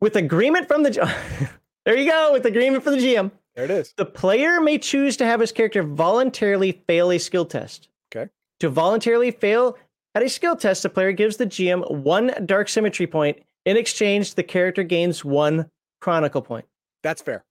With 0.00 0.16
agreement 0.16 0.68
from 0.68 0.82
the 0.82 0.90
there 1.84 1.96
you 1.96 2.10
go 2.10 2.32
with 2.32 2.44
agreement 2.46 2.84
from 2.84 2.94
the 2.94 3.00
GM. 3.00 3.30
There 3.54 3.64
it 3.64 3.70
is. 3.70 3.94
The 3.96 4.06
player 4.06 4.60
may 4.60 4.78
choose 4.78 5.16
to 5.18 5.26
have 5.26 5.40
his 5.40 5.52
character 5.52 5.82
voluntarily 5.82 6.82
fail 6.86 7.10
a 7.10 7.18
skill 7.18 7.44
test. 7.44 7.88
Okay. 8.14 8.30
To 8.60 8.68
voluntarily 8.68 9.30
fail 9.30 9.78
at 10.14 10.22
a 10.22 10.28
skill 10.28 10.56
test, 10.56 10.82
the 10.82 10.88
player 10.88 11.12
gives 11.12 11.36
the 11.36 11.46
GM 11.46 11.88
one 11.90 12.34
dark 12.46 12.68
symmetry 12.68 13.06
point. 13.06 13.38
In 13.64 13.76
exchange, 13.76 14.34
the 14.34 14.42
character 14.42 14.82
gains 14.82 15.24
one 15.24 15.70
chronicle 16.00 16.42
point. 16.42 16.66
That's 17.02 17.22
fair. 17.22 17.44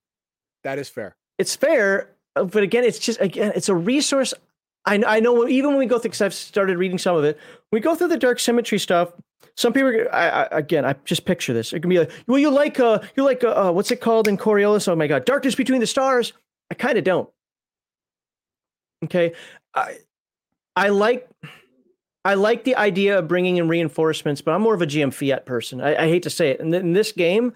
That 0.64 0.78
is 0.78 0.90
fair. 0.90 1.16
It's 1.38 1.56
fair, 1.56 2.16
but 2.36 2.64
again, 2.64 2.84
it's 2.84 3.00
just 3.00 3.20
again, 3.20 3.52
it's 3.56 3.70
a 3.70 3.76
resource. 3.76 4.34
I, 4.86 5.02
I 5.06 5.20
know 5.22 5.48
even 5.48 5.72
when 5.72 5.80
we 5.80 5.86
go 5.86 5.98
through, 5.98 6.10
because 6.10 6.22
I've 6.22 6.34
started 6.34 6.78
reading 6.78 6.98
some 6.98 7.16
of 7.16 7.24
it, 7.24 7.40
we 7.72 7.80
go 7.80 7.96
through 7.96 8.10
the 8.10 8.18
dark 8.18 8.40
symmetry 8.40 8.78
stuff 8.78 9.14
some 9.56 9.74
people, 9.74 9.92
I, 10.12 10.30
I, 10.30 10.44
again, 10.58 10.86
I 10.86 10.96
just 11.06 11.26
picture 11.26 11.54
this. 11.54 11.74
It 11.74 11.82
can 11.82 11.90
be 11.90 12.00
like, 12.00 12.12
well, 12.28 12.40
you 12.40 12.50
like, 12.50 12.80
uh, 12.80 13.00
you 13.16 13.24
like, 13.24 13.44
uh, 13.44 13.70
uh 13.70 13.72
what's 13.72 13.92
it 13.92 14.02
called 14.02 14.28
in 14.28 14.38
Coriolis? 14.38 14.88
Oh 14.88 14.96
my 14.96 15.08
God, 15.08 15.26
Darkness 15.26 15.56
Between 15.56 15.80
the 15.80 15.88
Stars. 15.88 16.34
I 16.72 16.76
kind 16.76 16.98
of 16.98 17.04
don't. 17.04 17.30
Okay, 19.06 19.34
I, 19.76 19.98
I 20.76 20.90
like, 20.90 21.30
I 22.26 22.36
like 22.36 22.64
the 22.64 22.76
idea 22.78 23.20
of 23.20 23.28
bringing 23.28 23.58
in 23.58 23.68
reinforcements, 23.68 24.42
but 24.42 24.54
I'm 24.54 24.62
more 24.62 24.74
of 24.74 24.82
a 24.82 24.88
GM 24.88 25.14
Fiat 25.14 25.46
person. 25.46 25.82
I, 25.82 26.04
I 26.04 26.08
hate 26.08 26.24
to 26.24 26.30
say 26.30 26.52
it. 26.52 26.60
And 26.60 26.74
in 26.74 26.94
this 26.94 27.12
game, 27.12 27.54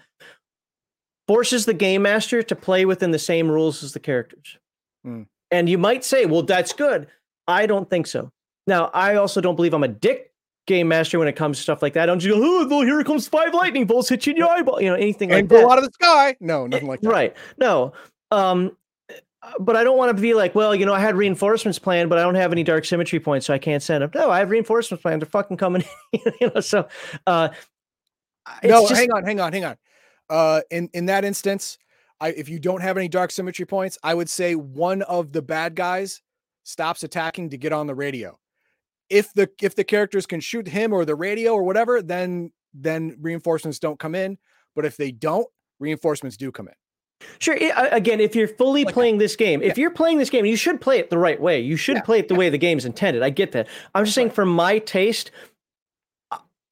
forces 1.26 1.66
the 1.66 1.74
game 1.74 2.02
master 2.02 2.42
to 2.42 2.56
play 2.56 2.84
within 2.84 3.10
the 3.10 3.18
same 3.18 3.50
rules 3.50 3.82
as 3.82 3.92
the 3.92 4.00
characters. 4.00 4.58
Mm. 5.06 5.26
And 5.50 5.68
you 5.68 5.78
might 5.78 6.04
say, 6.04 6.26
well, 6.26 6.42
that's 6.42 6.72
good. 6.72 7.06
I 7.46 7.66
don't 7.66 7.88
think 7.88 8.06
so. 8.06 8.30
Now, 8.66 8.90
I 8.92 9.16
also 9.16 9.40
don't 9.40 9.56
believe 9.56 9.72
I'm 9.74 9.84
a 9.84 9.88
dick 9.88 10.27
game 10.68 10.86
master 10.86 11.18
when 11.18 11.26
it 11.26 11.34
comes 11.34 11.56
to 11.56 11.62
stuff 11.64 11.82
like 11.82 11.94
that. 11.94 12.06
Don't 12.06 12.22
you 12.22 12.34
go, 12.34 12.68
oh, 12.70 12.82
here 12.82 13.02
comes 13.02 13.26
five 13.26 13.52
lightning 13.52 13.86
bolts 13.86 14.08
hit 14.08 14.26
you 14.26 14.30
in 14.30 14.36
your 14.36 14.48
eyeball, 14.48 14.80
you 14.80 14.88
know, 14.88 14.94
anything 14.94 15.32
and 15.32 15.38
like 15.38 15.48
go 15.48 15.66
that. 15.66 15.72
out 15.72 15.78
of 15.78 15.84
the 15.84 15.90
sky. 15.92 16.36
No, 16.38 16.66
nothing 16.68 16.86
like 16.86 17.00
that. 17.00 17.10
Right. 17.10 17.36
No. 17.58 17.92
Um, 18.30 18.76
but 19.58 19.76
I 19.76 19.84
don't 19.84 19.96
want 19.96 20.16
to 20.16 20.20
be 20.20 20.34
like, 20.34 20.54
well, 20.54 20.74
you 20.74 20.86
know, 20.86 20.94
I 20.94 21.00
had 21.00 21.16
reinforcements 21.16 21.78
planned, 21.78 22.10
but 22.10 22.18
I 22.18 22.22
don't 22.22 22.34
have 22.34 22.52
any 22.52 22.62
dark 22.62 22.84
symmetry 22.84 23.18
points, 23.18 23.46
so 23.46 23.54
I 23.54 23.58
can't 23.58 23.82
send 23.82 24.02
them. 24.02 24.10
No, 24.14 24.30
I 24.30 24.38
have 24.38 24.50
reinforcements 24.50 25.02
planned. 25.02 25.22
They're 25.22 25.28
fucking 25.28 25.56
coming. 25.56 25.84
you 26.12 26.52
know, 26.54 26.60
so 26.60 26.86
uh, 27.26 27.48
no, 28.62 28.86
just... 28.88 28.94
hang 28.94 29.10
on, 29.12 29.24
hang 29.24 29.40
on, 29.40 29.52
hang 29.52 29.64
on. 29.64 29.76
Uh, 30.28 30.60
in 30.70 30.90
in 30.92 31.06
that 31.06 31.24
instance, 31.24 31.78
I 32.20 32.30
if 32.30 32.48
you 32.48 32.58
don't 32.58 32.82
have 32.82 32.96
any 32.96 33.08
dark 33.08 33.30
symmetry 33.30 33.64
points, 33.64 33.96
I 34.02 34.14
would 34.14 34.28
say 34.28 34.54
one 34.54 35.02
of 35.02 35.32
the 35.32 35.40
bad 35.40 35.74
guys 35.74 36.20
stops 36.64 37.02
attacking 37.02 37.50
to 37.50 37.56
get 37.56 37.72
on 37.72 37.86
the 37.86 37.94
radio 37.94 38.38
if 39.10 39.32
the 39.34 39.48
if 39.60 39.74
the 39.74 39.84
characters 39.84 40.26
can 40.26 40.40
shoot 40.40 40.68
him 40.68 40.92
or 40.92 41.04
the 41.04 41.14
radio 41.14 41.52
or 41.54 41.62
whatever, 41.62 42.02
then 42.02 42.52
then 42.74 43.16
reinforcements 43.20 43.78
don't 43.78 43.98
come 43.98 44.14
in. 44.14 44.38
But 44.74 44.84
if 44.84 44.96
they 44.96 45.10
don't, 45.10 45.46
reinforcements 45.80 46.36
do 46.36 46.52
come 46.52 46.68
in. 46.68 46.74
Sure. 47.40 47.56
Again, 47.90 48.20
if 48.20 48.36
you're 48.36 48.48
fully 48.48 48.84
like 48.84 48.94
playing 48.94 49.18
that. 49.18 49.24
this 49.24 49.36
game, 49.36 49.60
if 49.62 49.76
yeah. 49.76 49.82
you're 49.82 49.90
playing 49.90 50.18
this 50.18 50.30
game, 50.30 50.44
you 50.44 50.56
should 50.56 50.80
play 50.80 50.98
it 50.98 51.10
the 51.10 51.18
right 51.18 51.40
way. 51.40 51.60
You 51.60 51.76
should 51.76 51.96
yeah. 51.96 52.02
play 52.02 52.20
it 52.20 52.28
the 52.28 52.34
yeah. 52.34 52.38
way 52.38 52.50
the 52.50 52.58
game's 52.58 52.84
intended. 52.84 53.22
I 53.22 53.30
get 53.30 53.52
that. 53.52 53.66
I'm 53.94 54.04
just 54.04 54.14
saying, 54.14 54.30
for 54.30 54.46
my 54.46 54.78
taste, 54.78 55.32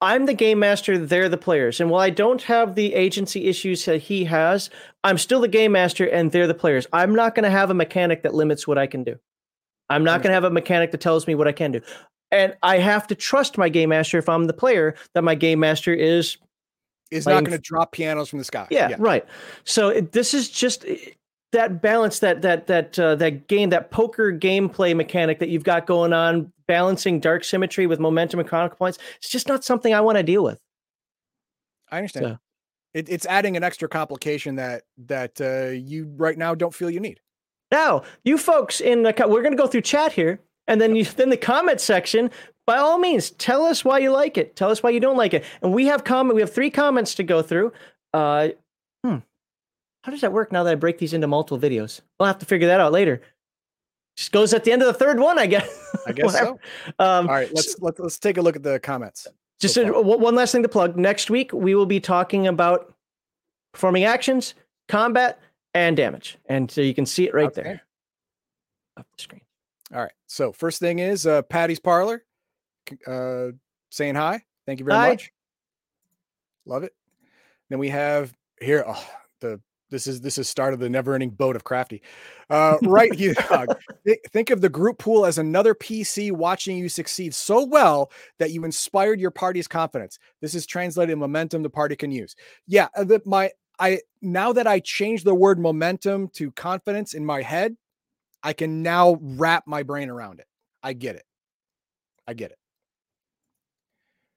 I'm 0.00 0.26
the 0.26 0.34
game 0.34 0.58
master. 0.58 0.98
They're 0.98 1.28
the 1.28 1.36
players. 1.38 1.80
And 1.80 1.90
while 1.90 2.02
I 2.02 2.10
don't 2.10 2.42
have 2.42 2.74
the 2.74 2.94
agency 2.94 3.46
issues 3.46 3.84
that 3.86 4.02
he 4.02 4.24
has, 4.26 4.70
I'm 5.02 5.18
still 5.18 5.40
the 5.40 5.48
game 5.48 5.72
master, 5.72 6.04
and 6.06 6.30
they're 6.30 6.46
the 6.46 6.54
players. 6.54 6.86
I'm 6.92 7.14
not 7.14 7.34
going 7.34 7.44
to 7.44 7.50
have 7.50 7.70
a 7.70 7.74
mechanic 7.74 8.22
that 8.22 8.34
limits 8.34 8.68
what 8.68 8.78
I 8.78 8.86
can 8.86 9.02
do. 9.02 9.16
I'm 9.88 10.04
not 10.04 10.22
going 10.22 10.30
to 10.30 10.34
have 10.34 10.44
a 10.44 10.50
mechanic 10.50 10.90
that 10.92 11.00
tells 11.00 11.26
me 11.26 11.34
what 11.34 11.48
I 11.48 11.52
can 11.52 11.72
do. 11.72 11.80
And 12.32 12.56
I 12.62 12.78
have 12.78 13.06
to 13.08 13.14
trust 13.14 13.56
my 13.56 13.68
game 13.68 13.90
master 13.90 14.18
if 14.18 14.28
I'm 14.28 14.44
the 14.44 14.52
player 14.52 14.94
that 15.14 15.22
my 15.22 15.34
game 15.34 15.60
master 15.60 15.94
is 15.94 16.36
is 17.10 17.26
not 17.26 17.44
going 17.44 17.56
to 17.56 17.62
drop 17.62 17.92
pianos 17.92 18.28
from 18.28 18.40
the 18.40 18.44
sky. 18.44 18.66
Yeah, 18.70 18.88
yeah. 18.90 18.96
right. 18.98 19.24
So 19.64 19.90
it, 19.90 20.12
this 20.12 20.34
is 20.34 20.48
just 20.48 20.84
eh, 20.86 20.96
that 21.52 21.80
balance, 21.80 22.18
that 22.18 22.42
that 22.42 22.66
that 22.66 22.98
uh, 22.98 23.14
that 23.16 23.46
game, 23.48 23.70
that 23.70 23.90
poker 23.90 24.32
gameplay 24.32 24.94
mechanic 24.94 25.38
that 25.38 25.48
you've 25.48 25.64
got 25.64 25.86
going 25.86 26.12
on, 26.12 26.52
balancing 26.66 27.20
dark 27.20 27.44
symmetry 27.44 27.86
with 27.86 28.00
momentum 28.00 28.40
and 28.40 28.48
chronicle 28.48 28.76
points. 28.76 28.98
It's 29.18 29.30
just 29.30 29.46
not 29.46 29.64
something 29.64 29.94
I 29.94 30.00
want 30.00 30.18
to 30.18 30.22
deal 30.22 30.42
with. 30.42 30.58
I 31.90 31.98
understand. 31.98 32.26
So. 32.26 32.38
It, 32.94 33.08
it's 33.08 33.26
adding 33.26 33.56
an 33.56 33.62
extra 33.62 33.88
complication 33.88 34.56
that 34.56 34.82
that 35.06 35.40
uh, 35.40 35.70
you 35.70 36.12
right 36.16 36.36
now 36.36 36.54
don't 36.54 36.74
feel 36.74 36.90
you 36.90 37.00
need. 37.00 37.20
Now, 37.70 38.02
you 38.24 38.38
folks 38.38 38.80
in 38.80 39.02
the 39.02 39.14
we're 39.28 39.42
going 39.42 39.56
to 39.56 39.62
go 39.62 39.66
through 39.66 39.82
chat 39.82 40.12
here, 40.12 40.40
and 40.66 40.80
then 40.80 40.96
you 40.96 41.04
then 41.04 41.30
the 41.30 41.36
comment 41.36 41.80
section 41.80 42.30
by 42.66 42.78
all 42.78 42.98
means, 42.98 43.30
tell 43.30 43.64
us 43.64 43.84
why 43.84 43.98
you 43.98 44.10
like 44.10 44.36
it. 44.36 44.56
Tell 44.56 44.70
us 44.70 44.82
why 44.82 44.90
you 44.90 44.98
don't 44.98 45.16
like 45.16 45.32
it. 45.32 45.44
And 45.62 45.72
we 45.72 45.86
have 45.86 46.02
comment. 46.02 46.34
We 46.34 46.40
have 46.40 46.52
three 46.52 46.70
comments 46.70 47.14
to 47.14 47.22
go 47.22 47.40
through. 47.40 47.72
Uh, 48.12 48.48
hmm. 49.04 49.18
How 50.02 50.10
does 50.10 50.20
that 50.20 50.32
work 50.32 50.50
now 50.50 50.64
that 50.64 50.72
I 50.72 50.74
break 50.74 50.98
these 50.98 51.12
into 51.12 51.28
multiple 51.28 51.58
videos? 51.58 52.00
We'll 52.18 52.26
have 52.26 52.40
to 52.40 52.46
figure 52.46 52.68
that 52.68 52.80
out 52.80 52.92
later. 52.92 53.22
Just 54.16 54.32
goes 54.32 54.52
at 54.52 54.64
the 54.64 54.72
end 54.72 54.82
of 54.82 54.88
the 54.88 54.94
third 54.94 55.20
one, 55.20 55.38
I 55.38 55.46
guess. 55.46 55.96
I 56.06 56.12
guess 56.12 56.32
so. 56.32 56.58
Um, 56.98 57.28
all 57.28 57.34
right, 57.34 57.52
let's 57.54 57.78
let's 57.80 58.00
let's 58.00 58.18
take 58.18 58.38
a 58.38 58.42
look 58.42 58.56
at 58.56 58.62
the 58.62 58.80
comments. 58.80 59.26
Just 59.60 59.74
so 59.74 59.94
a, 59.94 60.00
one 60.00 60.34
last 60.34 60.52
thing 60.52 60.62
to 60.62 60.68
plug. 60.68 60.96
Next 60.96 61.28
week 61.30 61.52
we 61.52 61.74
will 61.74 61.86
be 61.86 62.00
talking 62.00 62.46
about 62.46 62.94
performing 63.72 64.04
actions, 64.04 64.54
combat, 64.88 65.38
and 65.74 65.96
damage, 65.96 66.38
and 66.46 66.70
so 66.70 66.80
you 66.80 66.94
can 66.94 67.04
see 67.04 67.26
it 67.26 67.34
right 67.34 67.48
okay. 67.48 67.62
there, 67.62 67.82
up 68.96 69.06
the 69.16 69.22
screen. 69.22 69.42
All 69.94 70.00
right. 70.00 70.12
So 70.26 70.52
first 70.52 70.80
thing 70.80 70.98
is 70.98 71.26
uh, 71.26 71.42
Patty's 71.42 71.80
Parlor 71.80 72.24
uh, 73.06 73.48
saying 73.90 74.14
hi. 74.14 74.42
Thank 74.66 74.80
you 74.80 74.86
very 74.86 74.98
hi. 74.98 75.08
much. 75.10 75.30
Love 76.64 76.82
it. 76.82 76.92
Then 77.70 77.78
we 77.78 77.88
have 77.88 78.32
here 78.60 78.84
oh, 78.86 79.08
the 79.40 79.60
this 79.90 80.08
is 80.08 80.20
this 80.20 80.36
is 80.38 80.48
start 80.48 80.74
of 80.74 80.80
the 80.80 80.90
never-ending 80.90 81.30
boat 81.30 81.54
of 81.54 81.62
crafty. 81.62 82.02
Uh, 82.50 82.76
right 82.82 83.14
here, 83.14 83.34
think 84.30 84.50
of 84.50 84.60
the 84.60 84.68
group 84.68 84.98
pool 84.98 85.24
as 85.24 85.38
another 85.38 85.74
PC 85.74 86.32
watching 86.32 86.76
you 86.76 86.88
succeed 86.88 87.34
so 87.34 87.64
well 87.64 88.10
that 88.38 88.50
you 88.50 88.64
inspired 88.64 89.20
your 89.20 89.30
party's 89.30 89.68
confidence. 89.68 90.18
This 90.40 90.54
is 90.56 90.66
translated 90.66 91.16
momentum 91.18 91.62
the 91.62 91.70
party 91.70 91.94
can 91.94 92.10
use. 92.10 92.34
Yeah, 92.66 92.88
uh, 92.96 93.04
the, 93.04 93.22
my 93.24 93.50
I 93.78 94.00
now 94.22 94.52
that 94.52 94.66
I 94.66 94.80
changed 94.80 95.24
the 95.24 95.34
word 95.34 95.60
momentum 95.60 96.28
to 96.30 96.50
confidence 96.52 97.14
in 97.14 97.24
my 97.24 97.42
head, 97.42 97.76
I 98.42 98.52
can 98.52 98.82
now 98.82 99.18
wrap 99.20 99.64
my 99.66 99.82
brain 99.82 100.10
around 100.10 100.40
it. 100.40 100.46
I 100.82 100.92
get 100.92 101.16
it. 101.16 101.24
I 102.26 102.34
get 102.34 102.50
it. 102.50 102.58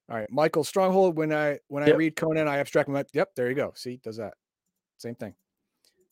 All 0.10 0.18
right, 0.18 0.30
Michael 0.32 0.64
Stronghold. 0.64 1.16
When 1.18 1.32
I 1.32 1.60
when 1.68 1.86
yep. 1.86 1.96
I 1.96 1.98
read 1.98 2.16
Conan, 2.16 2.48
I 2.48 2.58
abstract 2.58 2.90
my. 2.90 3.06
Yep, 3.14 3.30
there 3.36 3.50
you 3.50 3.56
go. 3.56 3.74
See, 3.76 4.00
does 4.04 4.18
that 4.18 4.34
same 4.98 5.16
thing. 5.16 5.36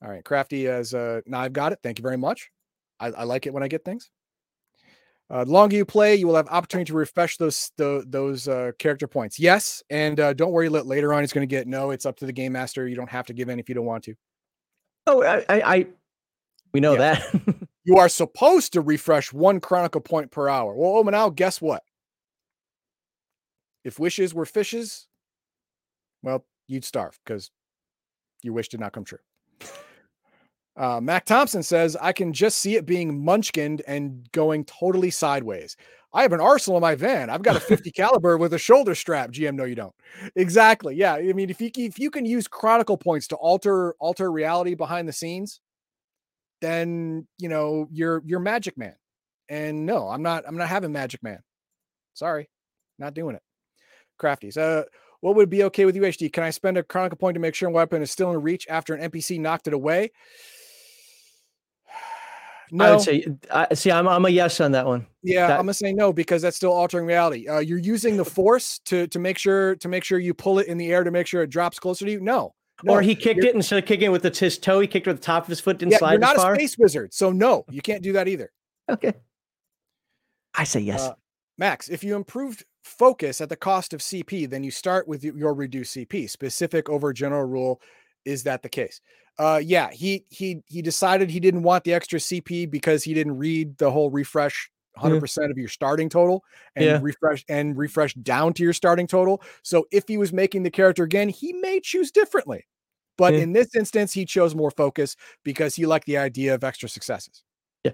All 0.04 0.10
right, 0.10 0.24
Crafty 0.24 0.68
as 0.68 0.94
uh, 0.94 1.22
now 1.26 1.40
I've 1.40 1.54
got 1.54 1.72
it. 1.72 1.80
Thank 1.82 1.98
you 1.98 2.04
very 2.04 2.18
much. 2.18 2.52
I, 3.00 3.08
I 3.08 3.24
like 3.24 3.48
it 3.48 3.54
when 3.54 3.64
I 3.64 3.68
get 3.68 3.84
things. 3.84 4.10
Uh, 5.30 5.44
the 5.44 5.52
longer 5.52 5.76
you 5.76 5.84
play, 5.84 6.16
you 6.16 6.26
will 6.26 6.36
have 6.36 6.48
opportunity 6.48 6.90
to 6.90 6.96
refresh 6.96 7.38
those 7.38 7.72
the, 7.78 8.04
those 8.08 8.48
uh, 8.48 8.72
character 8.80 9.08
points. 9.08 9.40
Yes, 9.40 9.84
and 9.90 10.20
uh, 10.20 10.34
don't 10.34 10.52
worry. 10.52 10.70
Later 10.70 11.14
on, 11.14 11.24
it's 11.24 11.34
going 11.34 11.48
to 11.48 11.54
get 11.54 11.68
no. 11.68 11.92
It's 11.92 12.06
up 12.06 12.18
to 12.18 12.26
the 12.26 12.32
game 12.32 12.54
master. 12.54 12.88
You 12.88 12.96
don't 12.96 13.10
have 13.10 13.26
to 13.26 13.34
give 13.34 13.50
in 13.50 13.60
if 13.60 13.68
you 13.68 13.76
don't 13.76 13.86
want 13.86 14.06
to. 14.06 14.16
Oh, 15.08 15.24
I, 15.24 15.44
I 15.50 15.88
we 16.74 16.80
know 16.80 16.94
yeah. 16.94 17.16
that. 17.16 17.56
you 17.84 17.98
are 17.98 18.10
supposed 18.10 18.74
to 18.74 18.82
refresh 18.82 19.32
one 19.32 19.60
chronicle 19.60 20.02
point 20.02 20.32
per 20.32 20.50
hour. 20.50 20.76
Well, 20.76 20.98
oh, 20.98 21.02
now 21.04 21.30
guess 21.30 21.62
what? 21.62 21.84
If 23.84 24.00
wishes 24.00 24.34
were 24.34 24.46
fishes, 24.46 25.08
well, 26.22 26.46
you'd 26.68 26.86
starve 26.86 27.18
because 27.24 27.52
your 28.44 28.54
wish 28.54 28.70
did 28.70 28.80
not 28.80 28.94
come 28.94 29.06
true. 29.06 29.20
Uh, 30.76 31.02
Mac 31.02 31.26
Thompson 31.26 31.64
says, 31.64 31.98
I 32.00 32.14
can 32.14 32.34
just 32.34 32.60
see 32.60 32.76
it 32.76 32.86
being 32.86 33.24
munchkined 33.24 33.82
and 33.88 34.32
going 34.32 34.64
totally 34.66 35.10
sideways. 35.10 35.76
I 36.14 36.22
have 36.22 36.34
an 36.34 36.40
arsenal 36.40 36.78
in 36.78 36.82
my 36.82 36.96
van. 36.96 37.30
I've 37.30 37.42
got 37.42 37.56
a 37.56 37.60
50 37.60 37.92
caliber 37.96 38.38
with 38.38 38.54
a 38.54 38.60
shoulder 38.60 38.94
strap. 38.94 39.32
GM, 39.32 39.56
no, 39.56 39.66
you 39.66 39.76
don't. 39.76 39.96
Exactly. 40.36 40.96
Yeah. 40.96 41.16
I 41.16 41.34
mean, 41.34 41.50
if 41.50 41.60
you 41.60 41.72
if 41.76 42.00
you 42.00 42.12
can 42.12 42.26
use 42.26 42.48
chronicle 42.48 42.98
points 42.98 43.28
to 43.28 43.36
alter 43.36 43.96
alter 44.00 44.32
reality 44.32 44.76
behind 44.76 45.08
the 45.08 45.14
scenes, 45.14 45.62
then 46.62 47.28
you 47.38 47.50
know 47.50 47.88
you're 47.92 48.22
you're 48.26 48.40
Magic 48.40 48.78
Man. 48.78 48.96
And 49.50 49.86
no, 49.86 50.10
I'm 50.10 50.22
not. 50.22 50.44
I'm 50.48 50.58
not 50.58 50.68
having 50.68 50.92
Magic 50.92 51.24
Man. 51.24 51.40
Sorry, 52.14 52.50
not 53.00 53.14
doing 53.14 53.36
it. 53.36 53.42
Crafties. 54.22 54.58
Uh, 54.58 54.84
what 55.22 55.36
would 55.36 55.50
be 55.50 55.64
okay 55.64 55.86
with 55.86 55.96
UHD? 55.96 56.32
Can 56.32 56.44
I 56.44 56.50
spend 56.50 56.78
a 56.78 56.84
chronicle 56.84 57.18
point 57.18 57.36
to 57.36 57.40
make 57.40 57.56
sure 57.56 57.70
a 57.70 57.72
weapon 57.72 58.02
is 58.02 58.12
still 58.12 58.32
in 58.32 58.42
reach 58.42 58.68
after 58.70 58.94
an 58.94 59.10
NPC 59.10 59.40
knocked 59.40 59.68
it 59.68 59.74
away? 59.74 60.12
No. 62.72 62.86
I 62.86 62.92
would 62.92 63.02
say, 63.02 63.26
I, 63.52 63.74
see, 63.74 63.92
I'm, 63.92 64.08
I'm 64.08 64.26
a 64.26 64.30
yes 64.30 64.60
on 64.60 64.74
that 64.74 64.86
one. 64.86 65.08
Yeah, 65.24 65.48
that, 65.48 65.60
I'm 65.60 65.66
gonna 65.66 65.74
say 65.74 65.94
no 65.94 66.12
because 66.12 66.42
that's 66.42 66.58
still 66.58 66.74
altering 66.74 67.06
reality. 67.06 67.48
Uh, 67.48 67.60
you're 67.60 67.78
using 67.78 68.18
the 68.18 68.26
force 68.38 68.80
to 68.86 69.08
to 69.08 69.20
make 69.20 69.38
sure 69.38 69.76
to 69.78 69.88
make 69.88 70.04
sure 70.04 70.20
you 70.20 70.34
pull 70.34 70.60
it 70.60 70.68
in 70.68 70.78
the 70.78 70.92
air 70.92 71.04
to 71.04 71.12
make 71.12 71.28
sure 71.28 71.42
it 71.42 71.50
drops 71.50 71.80
closer 71.80 72.06
to 72.06 72.12
you. 72.12 72.20
No, 72.20 72.54
no 72.84 72.94
or 72.94 73.02
he 73.02 73.16
kicked 73.16 73.44
it 73.44 73.56
instead 73.56 73.80
of 73.80 73.86
kicking 73.86 74.08
it 74.08 74.10
with 74.10 74.24
his 74.24 74.58
toe, 74.58 74.80
he 74.80 74.88
kicked 74.88 75.08
it 75.08 75.10
with 75.10 75.22
the 75.22 75.26
top 75.26 75.44
of 75.44 75.50
his 75.50 75.60
foot. 75.60 75.80
Didn't 75.80 75.94
yeah, 75.94 75.98
slide. 76.00 76.12
You're 76.14 76.20
not 76.20 76.38
a 76.38 76.56
space 76.56 76.78
wizard, 76.78 77.14
so 77.14 77.32
no, 77.32 77.66
you 77.70 77.82
can't 77.82 78.04
do 78.04 78.14
that 78.14 78.28
either. 78.28 78.52
Okay, 78.90 79.14
I 80.56 80.64
say 80.64 80.80
yes. 80.80 81.02
Uh, 81.02 81.14
Max, 81.58 81.90
if 81.90 82.04
you 82.04 82.16
improved 82.16 82.66
focus 82.84 83.42
at 83.42 83.50
the 83.50 83.56
cost 83.56 83.94
of 83.94 84.00
CP, 84.00 84.50
then 84.50 84.64
you 84.64 84.72
start 84.72 85.08
with 85.08 85.24
your 85.24 85.54
reduced 85.54 85.96
CP. 85.96 86.30
Specific 86.30 86.90
over 86.90 87.12
general 87.14 87.46
rule, 87.46 87.82
is 88.26 88.44
that 88.44 88.62
the 88.62 88.70
case? 88.70 89.02
Uh, 89.40 89.62
yeah, 89.64 89.90
he 89.92 90.26
he 90.30 90.62
he 90.66 90.82
decided 90.82 91.30
he 91.30 91.40
didn't 91.40 91.64
want 91.64 91.84
the 91.84 91.94
extra 91.94 92.20
CP 92.20 92.70
because 92.70 93.04
he 93.04 93.14
didn't 93.14 93.38
read 93.38 93.78
the 93.78 93.92
whole 93.92 94.10
refresh 94.10 94.72
100% 94.98 95.22
mm. 95.22 95.52
of 95.52 95.58
your 95.58 95.70
starting 95.70 96.10
total 96.10 96.44
and 96.76 96.86
yeah. 96.86 97.00
refresh 97.02 97.46
and 97.50 97.78
refresh 97.78 98.14
down 98.16 98.54
to 98.54 98.64
your 98.64 98.74
starting 98.74 99.08
total. 99.08 99.42
So 99.64 99.86
if 99.92 100.08
he 100.08 100.18
was 100.18 100.34
making 100.34 100.64
the 100.64 100.72
character 100.72 101.04
again, 101.04 101.30
he 101.30 101.54
may 101.54 101.80
choose 101.80 102.12
differently. 102.12 102.66
But 103.18 103.34
yeah. 103.34 103.40
in 103.40 103.54
this 103.54 103.76
instance, 103.76 104.14
he 104.14 104.26
chose 104.26 104.56
more 104.56 104.72
focus 104.72 105.16
because 105.44 105.76
he 105.76 105.86
liked 105.86 106.06
the 106.06 106.18
idea 106.18 106.54
of 106.54 106.64
extra 106.64 106.88
successes. 106.88 107.44
Yeah. 107.84 107.92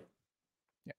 Yeah. 0.85 0.93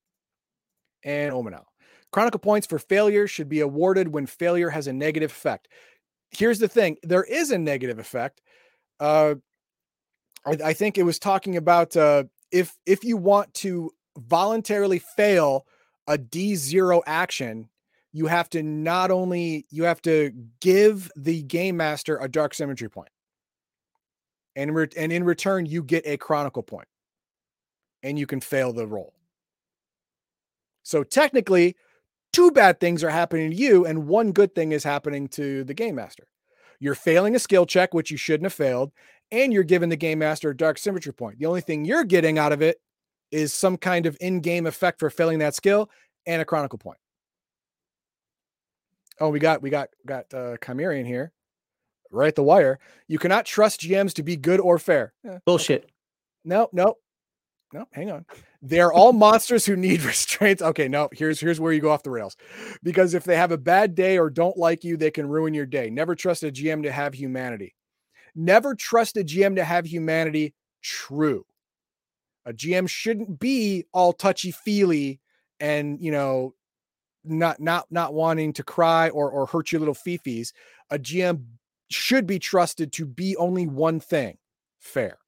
And 1.04 1.32
Omanal. 1.32 1.64
Chronicle 2.10 2.40
points 2.40 2.66
for 2.66 2.78
failure 2.78 3.26
should 3.26 3.48
be 3.48 3.60
awarded 3.60 4.08
when 4.08 4.26
failure 4.26 4.70
has 4.70 4.86
a 4.86 4.92
negative 4.92 5.30
effect. 5.30 5.68
Here's 6.30 6.58
the 6.58 6.68
thing 6.68 6.96
there 7.02 7.24
is 7.24 7.50
a 7.50 7.58
negative 7.58 7.98
effect. 7.98 8.40
Uh, 9.00 9.34
I, 10.46 10.56
I 10.64 10.72
think 10.72 10.96
it 10.96 11.02
was 11.02 11.18
talking 11.18 11.56
about 11.56 11.96
uh, 11.96 12.24
if 12.52 12.76
if 12.86 13.04
you 13.04 13.16
want 13.16 13.52
to 13.54 13.90
voluntarily 14.16 15.00
fail 15.00 15.66
a 16.06 16.18
D0 16.18 17.02
action, 17.06 17.68
you 18.12 18.26
have 18.26 18.48
to 18.50 18.62
not 18.62 19.10
only 19.10 19.66
you 19.70 19.84
have 19.84 20.00
to 20.02 20.32
give 20.60 21.10
the 21.16 21.42
game 21.42 21.76
master 21.76 22.16
a 22.18 22.28
dark 22.28 22.54
symmetry 22.54 22.88
point. 22.88 23.08
And, 24.56 24.74
re- 24.74 24.88
and 24.96 25.12
in 25.12 25.24
return, 25.24 25.66
you 25.66 25.82
get 25.82 26.06
a 26.06 26.16
chronicle 26.16 26.62
point 26.62 26.86
and 28.04 28.18
you 28.18 28.26
can 28.26 28.40
fail 28.40 28.72
the 28.72 28.86
roll. 28.86 29.14
So 30.84 31.02
technically, 31.02 31.74
two 32.32 32.50
bad 32.50 32.78
things 32.78 33.02
are 33.02 33.10
happening 33.10 33.50
to 33.50 33.56
you, 33.56 33.86
and 33.86 34.06
one 34.06 34.32
good 34.32 34.54
thing 34.54 34.72
is 34.72 34.84
happening 34.84 35.26
to 35.28 35.64
the 35.64 35.74
game 35.74 35.94
master. 35.94 36.28
You're 36.78 36.94
failing 36.94 37.34
a 37.34 37.38
skill 37.38 37.64
check, 37.64 37.94
which 37.94 38.10
you 38.10 38.16
shouldn't 38.16 38.44
have 38.44 38.52
failed, 38.52 38.92
and 39.32 39.52
you're 39.52 39.64
giving 39.64 39.88
the 39.88 39.96
game 39.96 40.18
master 40.18 40.50
a 40.50 40.56
dark 40.56 40.76
symmetry 40.78 41.12
point. 41.12 41.38
The 41.38 41.46
only 41.46 41.62
thing 41.62 41.84
you're 41.84 42.04
getting 42.04 42.38
out 42.38 42.52
of 42.52 42.60
it 42.60 42.76
is 43.34 43.52
some 43.52 43.76
kind 43.76 44.06
of 44.06 44.16
in-game 44.20 44.66
effect 44.66 45.00
for 45.00 45.10
failing 45.10 45.40
that 45.40 45.54
skill 45.54 45.90
and 46.26 46.40
a 46.40 46.44
chronicle 46.44 46.78
point. 46.78 46.98
Oh, 49.20 49.28
we 49.28 49.38
got 49.38 49.60
we 49.62 49.70
got 49.70 49.88
got 50.06 50.32
uh 50.32 50.56
Chimerian 50.58 51.06
here. 51.06 51.32
Right 52.10 52.28
at 52.28 52.36
the 52.36 52.42
wire. 52.44 52.78
You 53.08 53.18
cannot 53.18 53.44
trust 53.44 53.80
GMs 53.80 54.14
to 54.14 54.22
be 54.22 54.36
good 54.36 54.60
or 54.60 54.78
fair. 54.78 55.12
Eh, 55.28 55.38
Bullshit. 55.44 55.90
No, 56.44 56.68
no. 56.72 56.94
no, 57.72 57.86
hang 57.92 58.10
on. 58.12 58.24
They're 58.62 58.92
all 58.92 59.12
monsters 59.12 59.66
who 59.66 59.74
need 59.74 60.02
restraints. 60.04 60.62
Okay, 60.62 60.86
no, 60.86 61.08
here's 61.12 61.40
here's 61.40 61.58
where 61.58 61.72
you 61.72 61.80
go 61.80 61.90
off 61.90 62.04
the 62.04 62.10
rails. 62.10 62.36
Because 62.82 63.14
if 63.14 63.24
they 63.24 63.36
have 63.36 63.50
a 63.50 63.58
bad 63.58 63.94
day 63.96 64.16
or 64.18 64.30
don't 64.30 64.56
like 64.56 64.84
you, 64.84 64.96
they 64.96 65.10
can 65.10 65.28
ruin 65.28 65.54
your 65.54 65.66
day. 65.66 65.90
Never 65.90 66.14
trust 66.14 66.44
a 66.44 66.52
GM 66.52 66.84
to 66.84 66.92
have 66.92 67.14
humanity. 67.14 67.74
Never 68.36 68.74
trust 68.74 69.16
a 69.16 69.24
GM 69.24 69.56
to 69.56 69.64
have 69.64 69.86
humanity. 69.86 70.54
True. 70.82 71.44
A 72.46 72.52
GM 72.52 72.88
shouldn't 72.88 73.38
be 73.38 73.84
all 73.92 74.12
touchy-feely 74.12 75.20
and 75.60 76.00
you 76.00 76.10
know 76.10 76.54
not 77.24 77.60
not 77.60 77.86
not 77.90 78.12
wanting 78.12 78.52
to 78.54 78.62
cry 78.62 79.08
or 79.08 79.30
or 79.30 79.46
hurt 79.46 79.72
your 79.72 79.78
little 79.80 79.94
fifis. 79.94 80.52
A 80.90 80.98
GM 80.98 81.44
should 81.90 82.26
be 82.26 82.38
trusted 82.38 82.92
to 82.92 83.06
be 83.06 83.36
only 83.36 83.66
one 83.66 84.00
thing: 84.00 84.36
fair. 84.78 85.18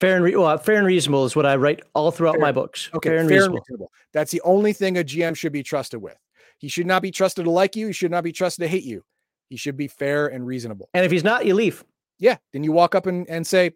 Fair 0.00 0.16
and 0.16 0.24
re- 0.24 0.34
well, 0.34 0.58
fair 0.58 0.78
and 0.78 0.86
reasonable 0.86 1.24
is 1.24 1.36
what 1.36 1.46
I 1.46 1.54
write 1.54 1.80
all 1.94 2.10
throughout 2.10 2.32
Fair. 2.32 2.40
my 2.40 2.50
books. 2.50 2.90
Okay, 2.92 3.10
fair 3.10 3.18
and 3.18 3.28
fair 3.28 3.36
reasonable. 3.36 3.58
and 3.58 3.64
reasonable. 3.68 3.92
That's 4.12 4.32
the 4.32 4.40
only 4.40 4.72
thing 4.72 4.98
a 4.98 5.04
GM 5.04 5.36
should 5.36 5.52
be 5.52 5.62
trusted 5.62 6.02
with. 6.02 6.18
He 6.58 6.68
should 6.68 6.86
not 6.86 7.02
be 7.02 7.12
trusted 7.12 7.44
to 7.44 7.50
like 7.52 7.76
you. 7.76 7.86
He 7.86 7.92
should 7.92 8.10
not 8.10 8.24
be 8.24 8.32
trusted 8.32 8.64
to 8.64 8.68
hate 8.68 8.82
you. 8.82 9.04
He 9.48 9.56
should 9.56 9.76
be 9.76 9.86
fair 9.86 10.26
and 10.26 10.44
reasonable. 10.44 10.88
And 10.92 11.04
if 11.04 11.12
he's 11.12 11.22
not, 11.22 11.46
you 11.46 11.54
leave. 11.54 11.84
Yeah. 12.18 12.38
Then 12.52 12.64
you 12.64 12.72
walk 12.72 12.96
up 12.96 13.06
and, 13.06 13.28
and 13.28 13.46
say, 13.46 13.72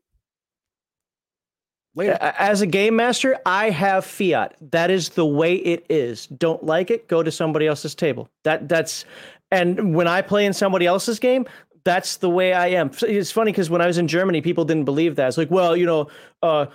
later. 1.97 2.17
As 2.21 2.61
a 2.61 2.67
game 2.67 2.95
master, 2.95 3.39
I 3.45 3.71
have 3.71 4.05
fiat. 4.05 4.55
That 4.71 4.91
is 4.91 5.11
the 5.11 5.27
way 5.27 5.57
it 5.57 5.85
is. 5.89 6.27
Don't 6.27 6.63
like 6.63 6.91
it, 6.91 7.09
go 7.09 7.23
to 7.23 7.33
somebody 7.33 7.67
else's 7.67 7.95
table. 7.95 8.29
That 8.45 8.69
that's 8.69 9.05
and 9.51 9.95
when 9.95 10.09
I 10.09 10.23
play 10.23 10.45
in 10.45 10.53
somebody 10.53 10.87
else's 10.87 11.19
game, 11.19 11.47
that's 11.85 12.17
the 12.17 12.29
way 12.29 12.53
I 12.53 12.69
am. 12.69 12.91
It's 13.03 13.31
funny 13.31 13.53
because 13.53 13.71
when 13.71 13.81
I 13.81 13.87
was 13.87 13.97
in 13.97 14.09
Germany, 14.09 14.41
people 14.41 14.65
didn't 14.65 14.85
believe 14.85 15.17
that. 15.17 15.29
It's 15.29 15.39
like, 15.39 15.51
well, 15.51 15.77
you 15.77 15.87
know, 15.87 16.09
uh, 16.43 16.67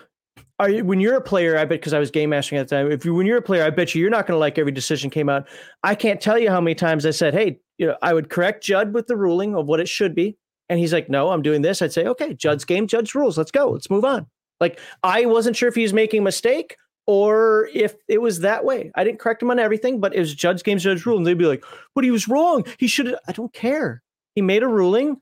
are 0.57 0.69
you, 0.69 0.85
when 0.85 0.99
you're 0.99 1.17
a 1.17 1.21
player, 1.21 1.57
I 1.57 1.65
bet 1.65 1.81
because 1.81 1.93
I 1.93 1.99
was 1.99 2.11
game 2.11 2.29
mastering 2.29 2.61
at 2.61 2.69
the 2.69 2.75
time. 2.75 2.91
If 2.91 3.03
you 3.03 3.13
when 3.13 3.25
you're 3.25 3.37
a 3.37 3.41
player, 3.41 3.63
I 3.63 3.71
bet 3.71 3.93
you 3.93 4.01
you're 4.01 4.09
not 4.09 4.25
going 4.25 4.35
to 4.35 4.39
like 4.39 4.57
every 4.57 4.71
decision 4.71 5.09
came 5.09 5.27
out. 5.27 5.47
I 5.83 5.95
can't 5.95 6.21
tell 6.21 6.39
you 6.39 6.49
how 6.49 6.61
many 6.61 6.75
times 6.75 7.05
I 7.05 7.11
said, 7.11 7.33
hey, 7.33 7.59
you 7.77 7.87
know, 7.87 7.97
I 8.01 8.13
would 8.13 8.29
correct 8.29 8.63
Judd 8.63 8.93
with 8.93 9.07
the 9.07 9.17
ruling 9.17 9.55
of 9.55 9.65
what 9.65 9.79
it 9.79 9.89
should 9.89 10.15
be, 10.15 10.37
and 10.69 10.79
he's 10.79 10.93
like, 10.93 11.09
no, 11.09 11.31
I'm 11.31 11.41
doing 11.41 11.61
this. 11.61 11.81
I'd 11.81 11.91
say, 11.91 12.05
okay, 12.05 12.33
Judd's 12.33 12.63
game, 12.63 12.87
Judd's 12.87 13.13
rules. 13.13 13.37
Let's 13.37 13.51
go. 13.51 13.71
Let's 13.71 13.89
move 13.89 14.05
on. 14.05 14.27
Like 14.61 14.79
I 15.03 15.25
wasn't 15.25 15.57
sure 15.57 15.67
if 15.67 15.75
he 15.75 15.81
was 15.81 15.91
making 15.93 16.19
a 16.19 16.23
mistake 16.23 16.77
or 17.07 17.67
if 17.73 17.95
it 18.07 18.21
was 18.21 18.39
that 18.41 18.63
way. 18.63 18.91
I 18.95 19.03
didn't 19.03 19.19
correct 19.19 19.41
him 19.41 19.51
on 19.51 19.59
everything, 19.59 19.99
but 19.99 20.15
it 20.15 20.19
was 20.19 20.33
Judd's 20.33 20.63
Games 20.63 20.83
Judd's 20.83 21.05
rule, 21.05 21.17
and 21.17 21.27
they'd 21.27 21.37
be 21.37 21.45
like, 21.47 21.65
"But 21.95 22.03
he 22.05 22.11
was 22.11 22.27
wrong. 22.29 22.63
He 22.77 22.87
should." 22.87 23.13
I 23.27 23.31
don't 23.33 23.51
care. 23.51 24.01
He 24.35 24.41
made 24.41 24.63
a 24.63 24.67
ruling. 24.67 25.19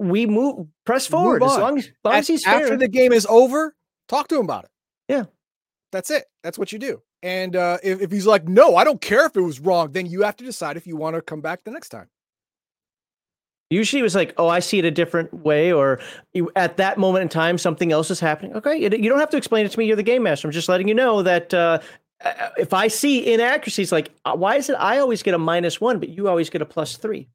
We 0.00 0.26
move, 0.26 0.66
press 0.84 1.08
Move 1.08 1.20
forward 1.20 1.42
as 1.44 1.52
on. 1.52 1.60
long 1.60 1.78
as, 1.78 1.84
as 1.86 1.92
long 2.04 2.14
as 2.14 2.26
he's 2.26 2.44
After 2.44 2.68
fair. 2.68 2.76
the 2.78 2.88
game 2.88 3.12
is 3.12 3.26
over, 3.26 3.76
talk 4.08 4.26
to 4.28 4.34
him 4.36 4.44
about 4.44 4.64
it. 4.64 4.70
Yeah. 5.08 5.24
That's 5.92 6.10
it. 6.10 6.24
That's 6.42 6.58
what 6.58 6.72
you 6.72 6.80
do. 6.80 7.00
And 7.22 7.54
uh, 7.54 7.78
if, 7.84 8.00
if 8.02 8.10
he's 8.10 8.26
like, 8.26 8.48
no, 8.48 8.74
I 8.74 8.82
don't 8.82 9.00
care 9.00 9.24
if 9.26 9.36
it 9.36 9.40
was 9.40 9.60
wrong, 9.60 9.92
then 9.92 10.06
you 10.06 10.22
have 10.22 10.34
to 10.36 10.44
decide 10.44 10.76
if 10.76 10.84
you 10.86 10.96
want 10.96 11.14
to 11.14 11.22
come 11.22 11.40
back 11.40 11.62
the 11.62 11.70
next 11.70 11.90
time. 11.90 12.08
Usually, 13.74 14.00
it 14.00 14.04
was 14.04 14.14
like, 14.14 14.34
"Oh, 14.36 14.48
I 14.48 14.60
see 14.60 14.78
it 14.78 14.84
a 14.84 14.90
different 14.90 15.32
way," 15.34 15.72
or 15.72 16.00
at 16.54 16.76
that 16.76 16.96
moment 16.96 17.22
in 17.22 17.28
time, 17.28 17.58
something 17.58 17.92
else 17.92 18.10
is 18.10 18.20
happening. 18.20 18.54
Okay, 18.54 18.76
you, 18.76 18.88
you 18.90 19.08
don't 19.08 19.18
have 19.18 19.30
to 19.30 19.36
explain 19.36 19.66
it 19.66 19.72
to 19.72 19.78
me. 19.78 19.86
You're 19.86 19.96
the 19.96 20.02
game 20.02 20.22
master. 20.22 20.46
I'm 20.46 20.52
just 20.52 20.68
letting 20.68 20.88
you 20.88 20.94
know 20.94 21.22
that 21.22 21.52
uh, 21.52 21.80
uh, 22.24 22.50
if 22.56 22.72
I 22.72 22.88
see 22.88 23.32
inaccuracies, 23.32 23.90
like 23.90 24.10
uh, 24.24 24.34
why 24.36 24.56
is 24.56 24.70
it 24.70 24.74
I 24.74 24.98
always 24.98 25.22
get 25.22 25.34
a 25.34 25.38
minus 25.38 25.80
one, 25.80 25.98
but 25.98 26.08
you 26.08 26.28
always 26.28 26.50
get 26.50 26.62
a 26.62 26.66
plus 26.66 26.96
three? 26.96 27.28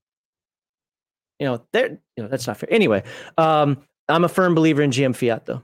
You 1.39 1.47
know, 1.47 1.65
there. 1.73 1.99
You 2.15 2.23
know, 2.23 2.27
that's 2.27 2.47
not 2.47 2.57
fair. 2.57 2.71
Anyway, 2.71 3.03
um, 3.37 3.83
I'm 4.07 4.23
a 4.23 4.29
firm 4.29 4.55
believer 4.55 4.81
in 4.81 4.91
GM 4.91 5.15
fiat, 5.15 5.45
though. 5.45 5.61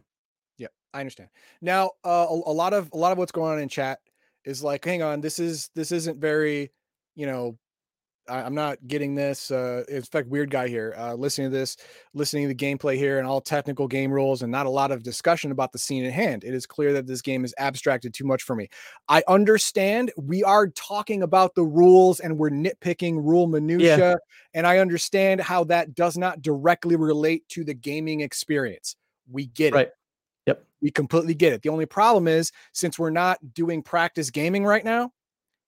Yeah, 0.58 0.68
I 0.94 1.00
understand. 1.00 1.30
Now, 1.62 1.92
uh, 2.04 2.28
a, 2.30 2.34
a 2.34 2.54
lot 2.54 2.74
of 2.74 2.90
a 2.94 2.98
lot 2.98 3.12
of 3.12 3.18
what's 3.18 3.32
going 3.32 3.54
on 3.54 3.60
in 3.60 3.70
chat 3.70 4.00
is 4.46 4.64
like, 4.64 4.86
hang 4.86 5.02
on, 5.02 5.22
this 5.22 5.40
is 5.40 5.70
this 5.76 5.92
isn't 5.92 6.20
very, 6.20 6.72
you 7.16 7.26
know, 7.26 7.58
I, 8.28 8.42
I'm 8.42 8.56
not 8.56 8.78
getting 8.88 9.16
this. 9.16 9.52
Uh, 9.52 9.84
in 9.88 10.02
fact, 10.02 10.28
weird 10.28 10.50
guy 10.50 10.68
here, 10.68 10.94
uh, 10.98 11.14
listening 11.14 11.52
to 11.52 11.58
this, 11.58 11.78
listening 12.14 12.48
to 12.48 12.54
the 12.54 12.56
gameplay 12.56 12.98
here, 12.98 13.20
and 13.20 13.28
all 13.28 13.42
technical 13.42 13.88
game 13.88 14.12
rules, 14.12 14.42
and 14.42 14.52
not 14.52 14.66
a 14.66 14.70
lot 14.70 14.92
of 14.92 15.04
discussion 15.04 15.52
about 15.52 15.72
the 15.72 15.78
scene 15.78 16.06
at 16.06 16.14
hand. 16.14 16.44
It 16.44 16.54
is 16.54 16.66
clear 16.66 16.94
that 16.94 17.08
this 17.08 17.22
game 17.22 17.46
is 17.46 17.54
abstracted 17.58 18.14
too 18.14 18.26
much 18.26 18.44
for 18.44 18.56
me. 18.56 18.70
I 19.08 19.24
understand 19.28 20.12
we 20.18 20.44
are 20.44 20.68
talking 20.70 21.24
about 21.24 21.56
the 21.56 21.64
rules 21.64 22.20
and 22.20 22.38
we're 22.38 22.50
nitpicking 22.50 23.16
rule 23.24 23.48
minutia, 23.48 24.18
and 24.54 24.66
I 24.66 24.80
understand 24.80 25.42
how 25.42 25.64
that 25.66 25.96
does 25.96 26.18
not 26.18 26.42
directly 26.42 26.96
relate 26.96 27.48
to 27.50 27.64
the 27.64 27.74
gaming 27.74 28.22
experience. 28.22 28.96
We 29.30 29.48
get 29.48 29.76
it. 29.76 29.94
Yep. 30.46 30.64
We 30.82 30.92
completely 30.92 31.34
get 31.34 31.54
it. 31.54 31.62
The 31.64 31.70
only 31.70 31.88
problem 31.88 32.28
is 32.28 32.52
since 32.72 33.00
we're 33.00 33.10
not 33.10 33.40
doing 33.54 33.82
practice 33.82 34.30
gaming 34.30 34.64
right 34.64 34.86
now, 34.86 35.12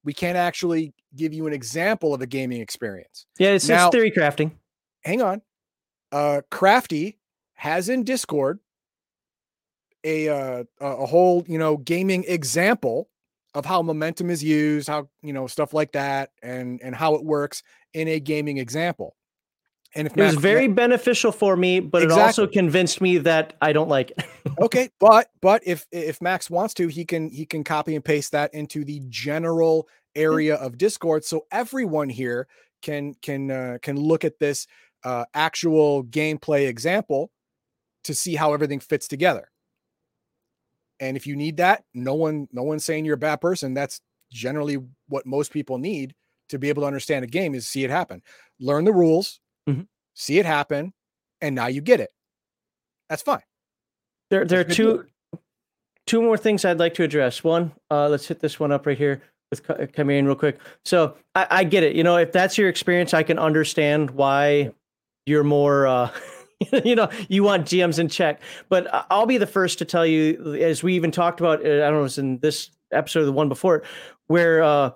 we 0.08 0.14
can't 0.14 0.38
actually 0.38 0.94
give 1.18 1.34
you 1.34 1.48
an 1.48 1.54
example 1.54 2.14
of 2.14 2.22
a 2.22 2.26
gaming 2.26 2.62
experience. 2.62 3.26
Yeah, 3.38 3.50
it's, 3.50 3.68
Now- 3.68 3.88
it's 3.88 3.94
theory 3.94 4.10
crafting. 4.10 4.52
Hang 5.04 5.22
on. 5.22 5.42
Uh 6.14 6.42
Crafty 6.50 7.20
has 7.56 7.90
in 7.90 8.06
Discord 8.06 8.60
a 10.06 10.30
uh 10.30 10.64
a 10.80 10.86
a 10.86 11.06
whole, 11.06 11.44
you 11.46 11.60
know, 11.60 11.76
gaming 11.76 12.24
example 12.26 13.10
of 13.54 13.66
how 13.66 13.82
momentum 13.82 14.30
is 14.30 14.42
used, 14.42 14.88
how, 14.88 15.10
you 15.22 15.34
know, 15.34 15.46
stuff 15.46 15.74
like 15.74 15.92
that 15.92 16.30
and 16.42 16.80
and 16.82 16.96
how 16.96 17.16
it 17.16 17.26
works 17.26 17.62
in 17.94 18.08
a 18.08 18.22
gaming 18.22 18.58
example. 18.60 19.18
And 19.96 20.08
if 20.08 20.18
It 20.18 20.22
was 20.22 20.36
Mac- 20.36 20.42
very 20.42 20.68
beneficial 20.68 21.32
for 21.32 21.56
me, 21.56 21.80
but 21.80 22.04
it 22.04 22.12
also 22.12 22.46
convinced 22.46 23.02
me 23.02 23.18
that 23.20 23.56
I 23.62 23.74
don't 23.74 23.90
like 23.90 24.12
it. 24.12 24.26
okay 24.60 24.90
but 25.00 25.30
but 25.42 25.62
if 25.66 25.86
if 25.92 26.22
max 26.22 26.50
wants 26.50 26.74
to 26.74 26.88
he 26.88 27.06
can 27.06 27.30
he 27.30 27.46
can 27.46 27.64
copy 27.64 27.96
and 27.96 28.04
paste 28.04 28.32
that 28.32 28.54
into 28.54 28.84
the 28.84 29.02
general 29.10 29.88
area 30.16 30.56
of 30.56 30.78
discord 30.78 31.24
so 31.24 31.46
everyone 31.52 32.10
here 32.10 32.48
can 32.82 33.14
can 33.22 33.52
uh, 33.52 33.78
can 33.82 34.00
look 34.00 34.26
at 34.26 34.40
this 34.40 34.68
uh, 35.04 35.26
actual 35.34 36.04
gameplay 36.06 36.68
example 36.68 37.32
to 38.04 38.14
see 38.14 38.36
how 38.36 38.54
everything 38.54 38.80
fits 38.80 39.08
together. 39.08 39.50
And 41.00 41.16
if 41.16 41.28
you 41.28 41.36
need 41.36 41.58
that 41.58 41.84
no 41.94 42.16
one 42.16 42.48
no 42.52 42.64
one's 42.64 42.86
saying 42.86 43.06
you're 43.06 43.16
a 43.16 43.18
bad 43.18 43.42
person. 43.42 43.74
That's 43.74 44.02
generally 44.32 44.78
what 45.08 45.26
most 45.26 45.52
people 45.52 45.78
need 45.78 46.14
to 46.50 46.58
be 46.58 46.70
able 46.70 46.84
to 46.84 46.88
understand 46.88 47.24
a 47.24 47.28
game 47.28 47.54
is 47.54 47.68
see 47.68 47.84
it 47.84 47.90
happen. 47.90 48.22
Learn 48.60 48.86
the 48.86 48.94
rules 48.94 49.40
Mhm. 49.68 49.88
see 50.14 50.40
it 50.40 50.46
happen 50.46 50.94
and 51.42 51.56
now 51.56 51.68
you 51.68 51.82
get 51.82 52.00
it 52.00 52.10
that's 53.10 53.22
fine 53.22 53.42
There, 54.30 54.46
there 54.46 54.62
are 54.62 54.64
That's 54.64 54.80
a 54.80 54.84
good 54.84 55.08
two, 55.34 55.40
two 56.06 56.22
more 56.22 56.38
things 56.38 56.66
I'd 56.66 56.80
like 56.80 56.94
to 56.96 57.04
address. 57.04 57.44
One, 57.44 57.72
uh, 57.92 58.08
let's 58.10 58.28
hit 58.28 58.40
this 58.40 58.60
one 58.60 58.72
up 58.72 58.86
right 58.86 58.98
here 58.98 59.22
with 59.52 59.64
Ka- 59.64 59.76
Kameen 59.76 60.26
real 60.26 60.36
quick. 60.36 60.60
So 60.86 61.16
I, 61.36 61.48
I 61.50 61.64
get 61.64 61.84
it. 61.84 61.96
You 61.96 62.04
know, 62.04 62.18
if 62.18 62.32
that's 62.32 62.58
your 62.58 62.68
experience, 62.70 63.14
I 63.14 63.24
can 63.24 63.38
understand 63.40 64.12
why 64.12 64.72
you're 65.26 65.44
more, 65.46 65.88
uh, 65.88 66.10
you 66.84 66.96
know, 66.96 67.10
you 67.30 67.44
want 67.44 67.66
GMs 67.68 68.00
in 68.00 68.10
check. 68.10 68.42
But 68.70 68.94
I- 68.94 69.06
I'll 69.10 69.26
be 69.26 69.38
the 69.38 69.48
first 69.48 69.80
to 69.80 69.86
tell 69.86 70.06
you, 70.06 70.56
as 70.62 70.84
we 70.84 70.94
even 70.96 71.12
talked 71.12 71.40
about, 71.40 71.60
uh, 71.66 71.70
I 71.70 71.78
don't 71.88 71.94
know, 71.94 72.00
it 72.00 72.04
was 72.04 72.18
in 72.18 72.40
this 72.40 72.70
episode, 72.92 73.22
or 73.22 73.26
the 73.26 73.32
one 73.34 73.48
before, 73.50 73.84
where 74.28 74.64
uh, 74.64 74.92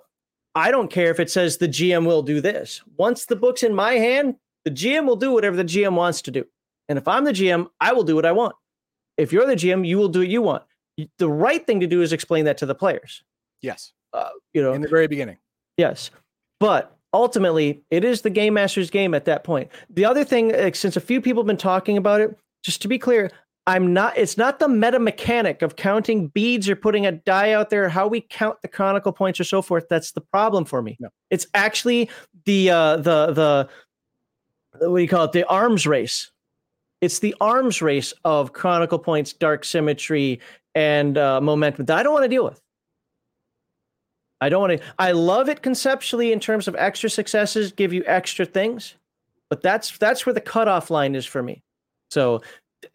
I 0.54 0.70
don't 0.70 0.90
care 0.90 1.10
if 1.10 1.20
it 1.20 1.30
says 1.30 1.56
the 1.58 1.68
GM 1.68 2.06
will 2.06 2.22
do 2.22 2.40
this. 2.42 2.82
Once 2.98 3.26
the 3.26 3.36
book's 3.36 3.62
in 3.62 3.74
my 3.74 3.92
hand, 3.94 4.36
the 4.64 4.70
GM 4.70 5.06
will 5.06 5.16
do 5.16 5.32
whatever 5.32 5.56
the 5.56 5.64
GM 5.64 5.94
wants 5.94 6.22
to 6.22 6.30
do. 6.30 6.44
And 6.88 6.98
if 6.98 7.06
I'm 7.08 7.24
the 7.24 7.32
GM, 7.32 7.68
I 7.80 7.92
will 7.92 8.04
do 8.04 8.14
what 8.14 8.26
I 8.26 8.32
want 8.32 8.54
if 9.16 9.32
you're 9.32 9.46
the 9.46 9.56
GM, 9.56 9.86
you 9.86 9.98
will 9.98 10.08
do 10.08 10.20
what 10.20 10.28
you 10.28 10.42
want. 10.42 10.64
The 11.18 11.28
right 11.28 11.64
thing 11.66 11.80
to 11.80 11.86
do 11.86 12.02
is 12.02 12.12
explain 12.12 12.44
that 12.44 12.58
to 12.58 12.66
the 12.66 12.74
players. 12.74 13.22
yes 13.62 13.92
Uh, 14.12 14.30
you 14.52 14.62
know, 14.62 14.72
in 14.72 14.82
the 14.82 14.88
very 14.88 15.06
beginning 15.06 15.38
yes. 15.78 16.10
But 16.60 16.96
ultimately, 17.12 17.82
it 17.90 18.04
is 18.04 18.20
the 18.20 18.30
game 18.30 18.54
master's 18.54 18.90
game 18.90 19.14
at 19.14 19.24
that 19.24 19.42
point. 19.42 19.70
The 19.90 20.04
other 20.04 20.24
thing, 20.24 20.54
uh, 20.54 20.70
since 20.74 20.96
a 20.96 21.00
few 21.00 21.20
people 21.20 21.42
have 21.42 21.46
been 21.46 21.56
talking 21.56 21.96
about 21.96 22.20
it, 22.20 22.36
just 22.62 22.82
to 22.82 22.88
be 22.88 22.98
clear, 22.98 23.30
I'm 23.66 23.92
not. 23.92 24.16
It's 24.16 24.36
not 24.36 24.58
the 24.58 24.68
meta 24.68 24.98
mechanic 24.98 25.62
of 25.62 25.76
counting 25.76 26.28
beads 26.28 26.68
or 26.68 26.76
putting 26.76 27.06
a 27.06 27.12
die 27.12 27.52
out 27.52 27.70
there. 27.70 27.88
How 27.88 28.06
we 28.06 28.20
count 28.20 28.60
the 28.60 28.68
chronicle 28.68 29.12
points 29.12 29.40
or 29.40 29.44
so 29.44 29.62
forth. 29.62 29.86
That's 29.88 30.12
the 30.12 30.20
problem 30.20 30.64
for 30.64 30.82
me. 30.82 30.96
No. 31.00 31.08
It's 31.30 31.46
actually 31.54 32.10
the 32.44 32.70
uh, 32.70 32.96
the 32.96 33.32
the 33.32 33.68
what 34.78 34.96
do 34.96 35.02
you 35.02 35.08
call 35.08 35.24
it? 35.24 35.32
The 35.32 35.46
arms 35.46 35.86
race. 35.86 36.30
It's 37.00 37.18
the 37.18 37.34
arms 37.40 37.82
race 37.82 38.14
of 38.24 38.52
chronicle 38.52 38.98
points, 38.98 39.32
dark 39.32 39.64
symmetry, 39.64 40.40
and 40.74 41.18
uh, 41.18 41.40
momentum 41.40 41.86
that 41.86 41.98
I 41.98 42.02
don't 42.02 42.12
want 42.12 42.24
to 42.24 42.28
deal 42.28 42.44
with. 42.44 42.60
I 44.40 44.48
don't 44.48 44.60
want 44.60 44.80
to. 44.80 44.86
I 44.98 45.12
love 45.12 45.48
it 45.48 45.62
conceptually 45.62 46.32
in 46.32 46.40
terms 46.40 46.66
of 46.66 46.74
extra 46.76 47.08
successes, 47.08 47.70
give 47.72 47.92
you 47.92 48.02
extra 48.06 48.44
things, 48.44 48.94
but 49.50 49.62
that's 49.62 49.96
that's 49.98 50.26
where 50.26 50.32
the 50.32 50.40
cutoff 50.40 50.90
line 50.90 51.14
is 51.14 51.24
for 51.24 51.42
me. 51.42 51.62
So 52.10 52.42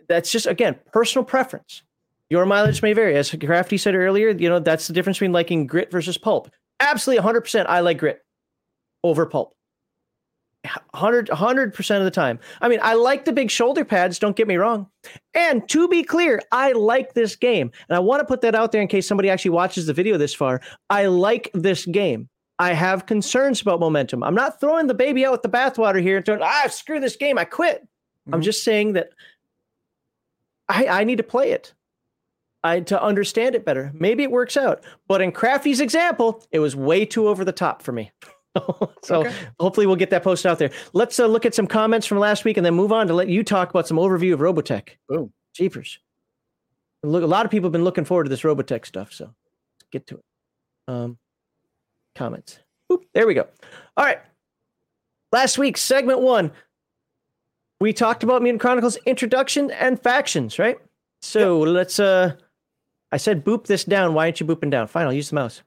that's 0.10 0.32
just 0.32 0.46
again 0.46 0.76
personal 0.92 1.24
preference. 1.24 1.84
Your 2.30 2.46
mileage 2.46 2.82
may 2.82 2.92
vary, 2.92 3.16
as 3.16 3.32
Crafty 3.34 3.78
said 3.78 3.96
earlier. 3.96 4.30
You 4.32 4.50
know 4.50 4.60
that's 4.60 4.88
the 4.88 4.94
difference 4.94 5.18
between 5.18 5.32
liking 5.32 5.68
grit 5.68 5.90
versus 5.90 6.18
pulp. 6.18 6.50
Absolutely, 6.82 7.20
100. 7.20 7.42
percent 7.42 7.70
I 7.70 7.80
like 7.80 7.98
grit 7.98 8.22
over 9.04 9.26
pulp, 9.26 9.54
100 10.92 11.28
100% 11.28 11.98
of 11.98 12.04
the 12.04 12.12
time. 12.12 12.40
I 12.62 12.70
mean, 12.70 12.80
I 12.82 12.94
like 12.94 13.26
the 13.26 13.34
big 13.34 13.50
shoulder 13.50 13.86
pads, 13.86 14.20
don't 14.20 14.36
get 14.36 14.48
me 14.48 14.58
wrong. 14.58 14.88
And 15.34 15.68
to 15.70 15.88
be 15.88 16.04
clear, 16.04 16.42
I 16.52 16.74
like 16.74 17.14
this 17.14 17.36
game. 17.36 17.72
And 17.90 17.96
I 17.96 18.00
want 18.00 18.20
to 18.22 18.26
put 18.26 18.42
that 18.42 18.56
out 18.56 18.72
there 18.72 18.82
in 18.82 18.88
case 18.88 19.08
somebody 19.08 19.30
actually 19.30 19.52
watches 19.52 19.86
the 19.86 19.94
video 19.94 20.18
this 20.18 20.34
far. 20.34 20.62
I 20.90 21.08
like 21.08 21.50
this 21.54 21.86
game. 21.86 22.30
I 22.60 22.74
have 22.74 23.06
concerns 23.06 23.62
about 23.62 23.80
momentum. 23.80 24.24
I'm 24.24 24.36
not 24.36 24.60
throwing 24.60 24.88
the 24.88 24.94
baby 24.94 25.26
out 25.26 25.32
with 25.32 25.44
the 25.44 25.50
bathwater 25.50 26.02
here 26.02 26.18
and 26.18 26.26
throwing, 26.26 26.42
ah, 26.42 26.68
screw 26.70 27.00
this 27.00 27.16
game, 27.16 27.38
I 27.38 27.46
quit. 27.46 27.82
Mm-hmm. 27.82 28.34
I'm 28.34 28.42
just 28.42 28.64
saying 28.64 28.94
that 28.94 29.10
I, 30.68 30.88
I 30.88 31.04
need 31.04 31.18
to 31.18 31.24
play 31.24 31.52
it. 31.52 31.74
I, 32.64 32.80
to 32.82 33.02
understand 33.02 33.56
it 33.56 33.64
better. 33.64 33.92
Maybe 33.94 34.24
it 34.24 34.32
works 34.32 34.58
out. 34.58 34.84
But 35.08 35.22
in 35.22 35.32
Crafty's 35.32 35.80
example, 35.80 36.44
it 36.52 36.60
was 36.60 36.76
way 36.76 37.06
too 37.06 37.28
over 37.28 37.46
the 37.46 37.52
top 37.52 37.82
for 37.82 37.92
me. 37.92 38.12
so 39.04 39.22
okay. 39.22 39.34
hopefully 39.60 39.86
we'll 39.86 39.96
get 39.96 40.10
that 40.10 40.24
post 40.24 40.46
out 40.46 40.60
there. 40.60 40.72
Let's 40.94 41.20
uh, 41.20 41.28
look 41.28 41.46
at 41.46 41.54
some 41.54 41.68
comments 41.68 42.08
from 42.08 42.20
last 42.20 42.46
week 42.46 42.58
and 42.58 42.66
then 42.66 42.74
move 42.76 42.92
on 42.92 43.08
to 43.08 43.14
let 43.14 43.28
you 43.28 43.44
talk 43.44 43.70
about 43.70 43.88
some 43.88 43.98
overview 43.98 44.34
of 44.34 44.40
Robotech. 44.40 44.90
Boom. 45.08 45.32
Jeepers. 45.54 46.00
Look, 47.04 47.24
a 47.24 47.28
lot 47.28 47.46
of 47.46 47.52
people 47.52 47.68
have 47.68 47.74
been 47.74 47.84
looking 47.84 48.06
forward 48.06 48.26
to 48.26 48.30
this 48.30 48.42
Robotech 48.42 48.86
stuff. 48.86 49.14
So 49.14 49.26
let's 49.26 49.90
get 49.92 50.08
to 50.08 50.16
it. 50.16 50.24
Um, 50.88 51.18
comments. 52.16 52.60
Oop, 52.92 53.06
there 53.14 53.28
we 53.28 53.34
go. 53.34 53.48
All 53.96 54.06
right. 54.06 54.20
Last 55.32 55.58
week, 55.58 55.78
segment 55.78 56.22
one, 56.22 56.52
we 57.80 57.94
talked 57.94 58.24
about 58.24 58.42
Mutant 58.42 58.62
Chronicles 58.62 58.98
introduction 59.06 59.72
and 59.72 60.02
factions, 60.02 60.58
right? 60.58 60.78
So 61.22 61.66
yep. 61.66 61.74
let's 61.74 62.00
uh 62.00 62.34
I 63.12 63.18
said 63.18 63.46
boop 63.46 63.66
this 63.66 63.84
down. 63.84 64.14
Why 64.14 64.26
aren't 64.26 64.40
you 64.40 64.46
booping 64.46 64.70
down? 64.70 64.88
Fine, 64.88 65.06
I'll 65.08 65.14
use 65.14 65.30
the 65.30 65.36
mouse. 65.36 65.62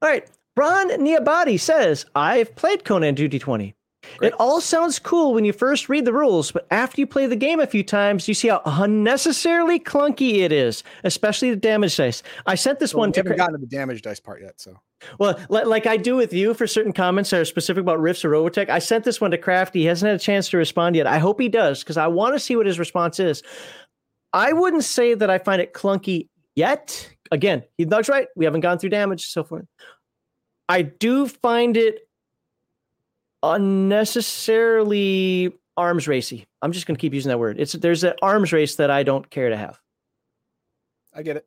All 0.00 0.08
right. 0.08 0.28
Ron 0.56 0.90
Niabati 0.90 1.58
says, 1.58 2.04
I've 2.14 2.54
played 2.56 2.84
Conan 2.84 3.14
2d20. 3.14 3.74
Great. 4.18 4.28
It 4.28 4.34
all 4.40 4.60
sounds 4.60 4.98
cool 4.98 5.32
when 5.32 5.44
you 5.44 5.52
first 5.52 5.88
read 5.88 6.04
the 6.04 6.12
rules, 6.12 6.50
but 6.50 6.66
after 6.70 7.00
you 7.00 7.06
play 7.06 7.26
the 7.26 7.36
game 7.36 7.60
a 7.60 7.66
few 7.66 7.84
times, 7.84 8.26
you 8.26 8.34
see 8.34 8.48
how 8.48 8.60
unnecessarily 8.64 9.78
clunky 9.78 10.38
it 10.40 10.50
is, 10.50 10.82
especially 11.04 11.50
the 11.50 11.56
damage 11.56 11.96
dice. 11.96 12.22
I 12.46 12.56
sent 12.56 12.80
this 12.80 12.94
one 12.94 13.10
we 13.10 13.12
to. 13.14 13.20
haven't 13.20 13.36
gotten 13.36 13.54
to 13.54 13.58
the 13.60 13.66
damage 13.66 14.02
dice 14.02 14.18
part 14.18 14.42
yet, 14.42 14.60
so. 14.60 14.80
Well, 15.18 15.38
like 15.48 15.86
I 15.86 15.96
do 15.96 16.16
with 16.16 16.32
you 16.32 16.52
for 16.52 16.66
certain 16.66 16.92
comments 16.92 17.30
that 17.30 17.40
are 17.40 17.44
specific 17.44 17.80
about 17.82 18.00
Rifts 18.00 18.24
or 18.24 18.30
Robotech, 18.30 18.68
I 18.68 18.78
sent 18.80 19.04
this 19.04 19.20
one 19.20 19.30
to 19.30 19.38
Crafty. 19.38 19.80
He 19.80 19.86
hasn't 19.86 20.08
had 20.08 20.16
a 20.16 20.22
chance 20.22 20.48
to 20.50 20.56
respond 20.56 20.96
yet. 20.96 21.06
I 21.06 21.18
hope 21.18 21.40
he 21.40 21.48
does 21.48 21.80
because 21.82 21.96
I 21.96 22.08
want 22.08 22.34
to 22.34 22.40
see 22.40 22.56
what 22.56 22.66
his 22.66 22.78
response 22.78 23.18
is. 23.20 23.42
I 24.32 24.52
wouldn't 24.52 24.84
say 24.84 25.14
that 25.14 25.30
I 25.30 25.38
find 25.38 25.62
it 25.62 25.74
clunky 25.74 26.28
yet. 26.54 27.08
Again, 27.30 27.62
he 27.78 27.84
Doug's 27.84 28.08
right. 28.08 28.26
We 28.36 28.44
haven't 28.44 28.60
gone 28.60 28.78
through 28.78 28.90
damage 28.90 29.26
so 29.26 29.44
forth. 29.44 29.64
I 30.72 30.80
do 30.80 31.28
find 31.28 31.76
it 31.76 32.08
unnecessarily 33.42 35.52
arms 35.76 36.08
racy. 36.08 36.46
I'm 36.62 36.72
just 36.72 36.86
going 36.86 36.96
to 36.96 37.00
keep 37.00 37.12
using 37.12 37.28
that 37.28 37.38
word. 37.38 37.60
It's 37.60 37.74
there's 37.74 38.04
an 38.04 38.14
arms 38.22 38.54
race 38.54 38.76
that 38.76 38.90
I 38.90 39.02
don't 39.02 39.28
care 39.28 39.50
to 39.50 39.56
have. 39.58 39.78
I 41.12 41.22
get 41.22 41.44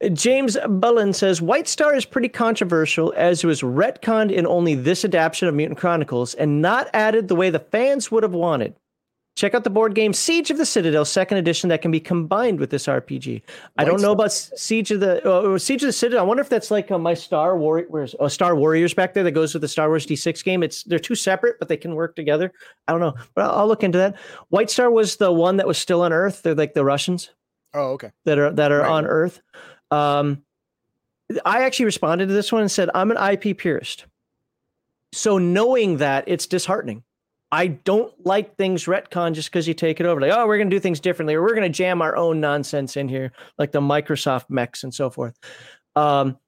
it. 0.00 0.14
James 0.14 0.56
Bullen 0.66 1.12
says 1.12 1.42
White 1.42 1.68
Star 1.68 1.94
is 1.94 2.06
pretty 2.06 2.30
controversial 2.30 3.12
as 3.14 3.44
it 3.44 3.46
was 3.46 3.60
retconned 3.60 4.32
in 4.32 4.46
only 4.46 4.74
this 4.74 5.04
adaptation 5.04 5.48
of 5.48 5.54
Mutant 5.54 5.78
Chronicles 5.78 6.32
and 6.32 6.62
not 6.62 6.88
added 6.94 7.28
the 7.28 7.36
way 7.36 7.50
the 7.50 7.58
fans 7.58 8.10
would 8.10 8.22
have 8.22 8.32
wanted. 8.32 8.74
Check 9.38 9.54
out 9.54 9.62
the 9.62 9.70
board 9.70 9.94
game 9.94 10.12
Siege 10.12 10.50
of 10.50 10.58
the 10.58 10.66
Citadel, 10.66 11.04
second 11.04 11.38
edition, 11.38 11.68
that 11.68 11.80
can 11.80 11.92
be 11.92 12.00
combined 12.00 12.58
with 12.58 12.70
this 12.70 12.86
RPG. 12.88 13.40
I 13.76 13.84
don't 13.84 14.02
know 14.02 14.10
about 14.10 14.32
Siege 14.32 14.90
of 14.90 14.98
the 14.98 15.24
uh, 15.24 15.54
uh, 15.54 15.58
Siege 15.60 15.84
of 15.84 15.86
the 15.86 15.92
Citadel. 15.92 16.24
I 16.24 16.26
wonder 16.26 16.40
if 16.40 16.48
that's 16.48 16.72
like 16.72 16.90
uh, 16.90 16.98
my 16.98 17.14
Star 17.14 17.56
Warrior, 17.56 17.86
where's 17.88 18.16
oh, 18.18 18.26
Star 18.26 18.56
Warriors 18.56 18.94
back 18.94 19.14
there 19.14 19.22
that 19.22 19.30
goes 19.30 19.54
with 19.54 19.60
the 19.60 19.68
Star 19.68 19.90
Wars 19.90 20.04
D6 20.06 20.42
game. 20.42 20.64
It's 20.64 20.82
they're 20.82 20.98
two 20.98 21.14
separate, 21.14 21.60
but 21.60 21.68
they 21.68 21.76
can 21.76 21.94
work 21.94 22.16
together. 22.16 22.52
I 22.88 22.90
don't 22.90 23.00
know, 23.00 23.14
but 23.36 23.44
I'll, 23.44 23.60
I'll, 23.60 23.68
look 23.68 23.84
into 23.84 23.98
that. 23.98 24.16
White 24.48 24.70
Star 24.70 24.90
was 24.90 25.14
the 25.14 25.30
one 25.30 25.58
that 25.58 25.68
was 25.68 25.78
still 25.78 26.02
on 26.02 26.12
Earth. 26.12 26.42
They're 26.42 26.56
like 26.56 26.74
the 26.74 26.84
Russians. 26.84 27.30
Oh, 27.74 27.92
okay. 27.92 28.10
That 28.24 28.40
are 28.40 28.50
that 28.50 28.72
are 28.72 28.80
right. 28.80 28.90
on 28.90 29.06
Earth. 29.06 29.40
Um, 29.92 30.42
I 31.44 31.62
actually 31.62 31.84
responded 31.84 32.26
to 32.26 32.34
this 32.34 32.50
one 32.50 32.62
and 32.62 32.70
said, 32.72 32.90
I'm 32.92 33.12
an 33.12 33.18
IP 33.18 33.56
purist. 33.56 34.06
So 35.12 35.38
knowing 35.38 35.98
that, 35.98 36.24
it's 36.26 36.48
disheartening. 36.48 37.04
I 37.50 37.68
don't 37.68 38.12
like 38.26 38.56
things 38.56 38.84
retcon 38.84 39.32
just 39.32 39.50
because 39.50 39.66
you 39.66 39.74
take 39.74 40.00
it 40.00 40.06
over. 40.06 40.20
Like, 40.20 40.32
oh, 40.32 40.46
we're 40.46 40.58
going 40.58 40.68
to 40.68 40.76
do 40.76 40.80
things 40.80 41.00
differently, 41.00 41.34
or 41.34 41.42
we're 41.42 41.54
going 41.54 41.62
to 41.62 41.68
jam 41.68 42.02
our 42.02 42.14
own 42.16 42.40
nonsense 42.40 42.96
in 42.96 43.08
here, 43.08 43.32
like 43.56 43.72
the 43.72 43.80
Microsoft 43.80 44.50
mechs 44.50 44.84
and 44.84 44.92
so 44.92 45.08
forth. 45.08 45.38
Um, 45.96 46.38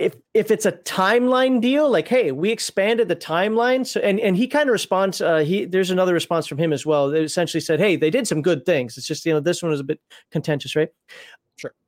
if 0.00 0.16
if 0.34 0.50
it's 0.50 0.66
a 0.66 0.72
timeline 0.72 1.60
deal, 1.60 1.88
like, 1.88 2.08
hey, 2.08 2.32
we 2.32 2.50
expanded 2.50 3.06
the 3.06 3.14
timeline, 3.14 3.86
so 3.86 4.00
and 4.00 4.18
and 4.18 4.36
he 4.36 4.48
kind 4.48 4.68
of 4.68 4.72
responds. 4.72 5.20
Uh, 5.20 5.38
he 5.38 5.66
there's 5.66 5.90
another 5.90 6.12
response 6.12 6.48
from 6.48 6.58
him 6.58 6.72
as 6.72 6.84
well. 6.84 7.10
They 7.10 7.22
essentially 7.22 7.60
said, 7.60 7.78
hey, 7.78 7.94
they 7.94 8.10
did 8.10 8.26
some 8.26 8.42
good 8.42 8.66
things. 8.66 8.98
It's 8.98 9.06
just 9.06 9.24
you 9.24 9.32
know 9.32 9.40
this 9.40 9.62
one 9.62 9.70
was 9.70 9.80
a 9.80 9.84
bit 9.84 10.00
contentious, 10.32 10.74
right? 10.74 10.88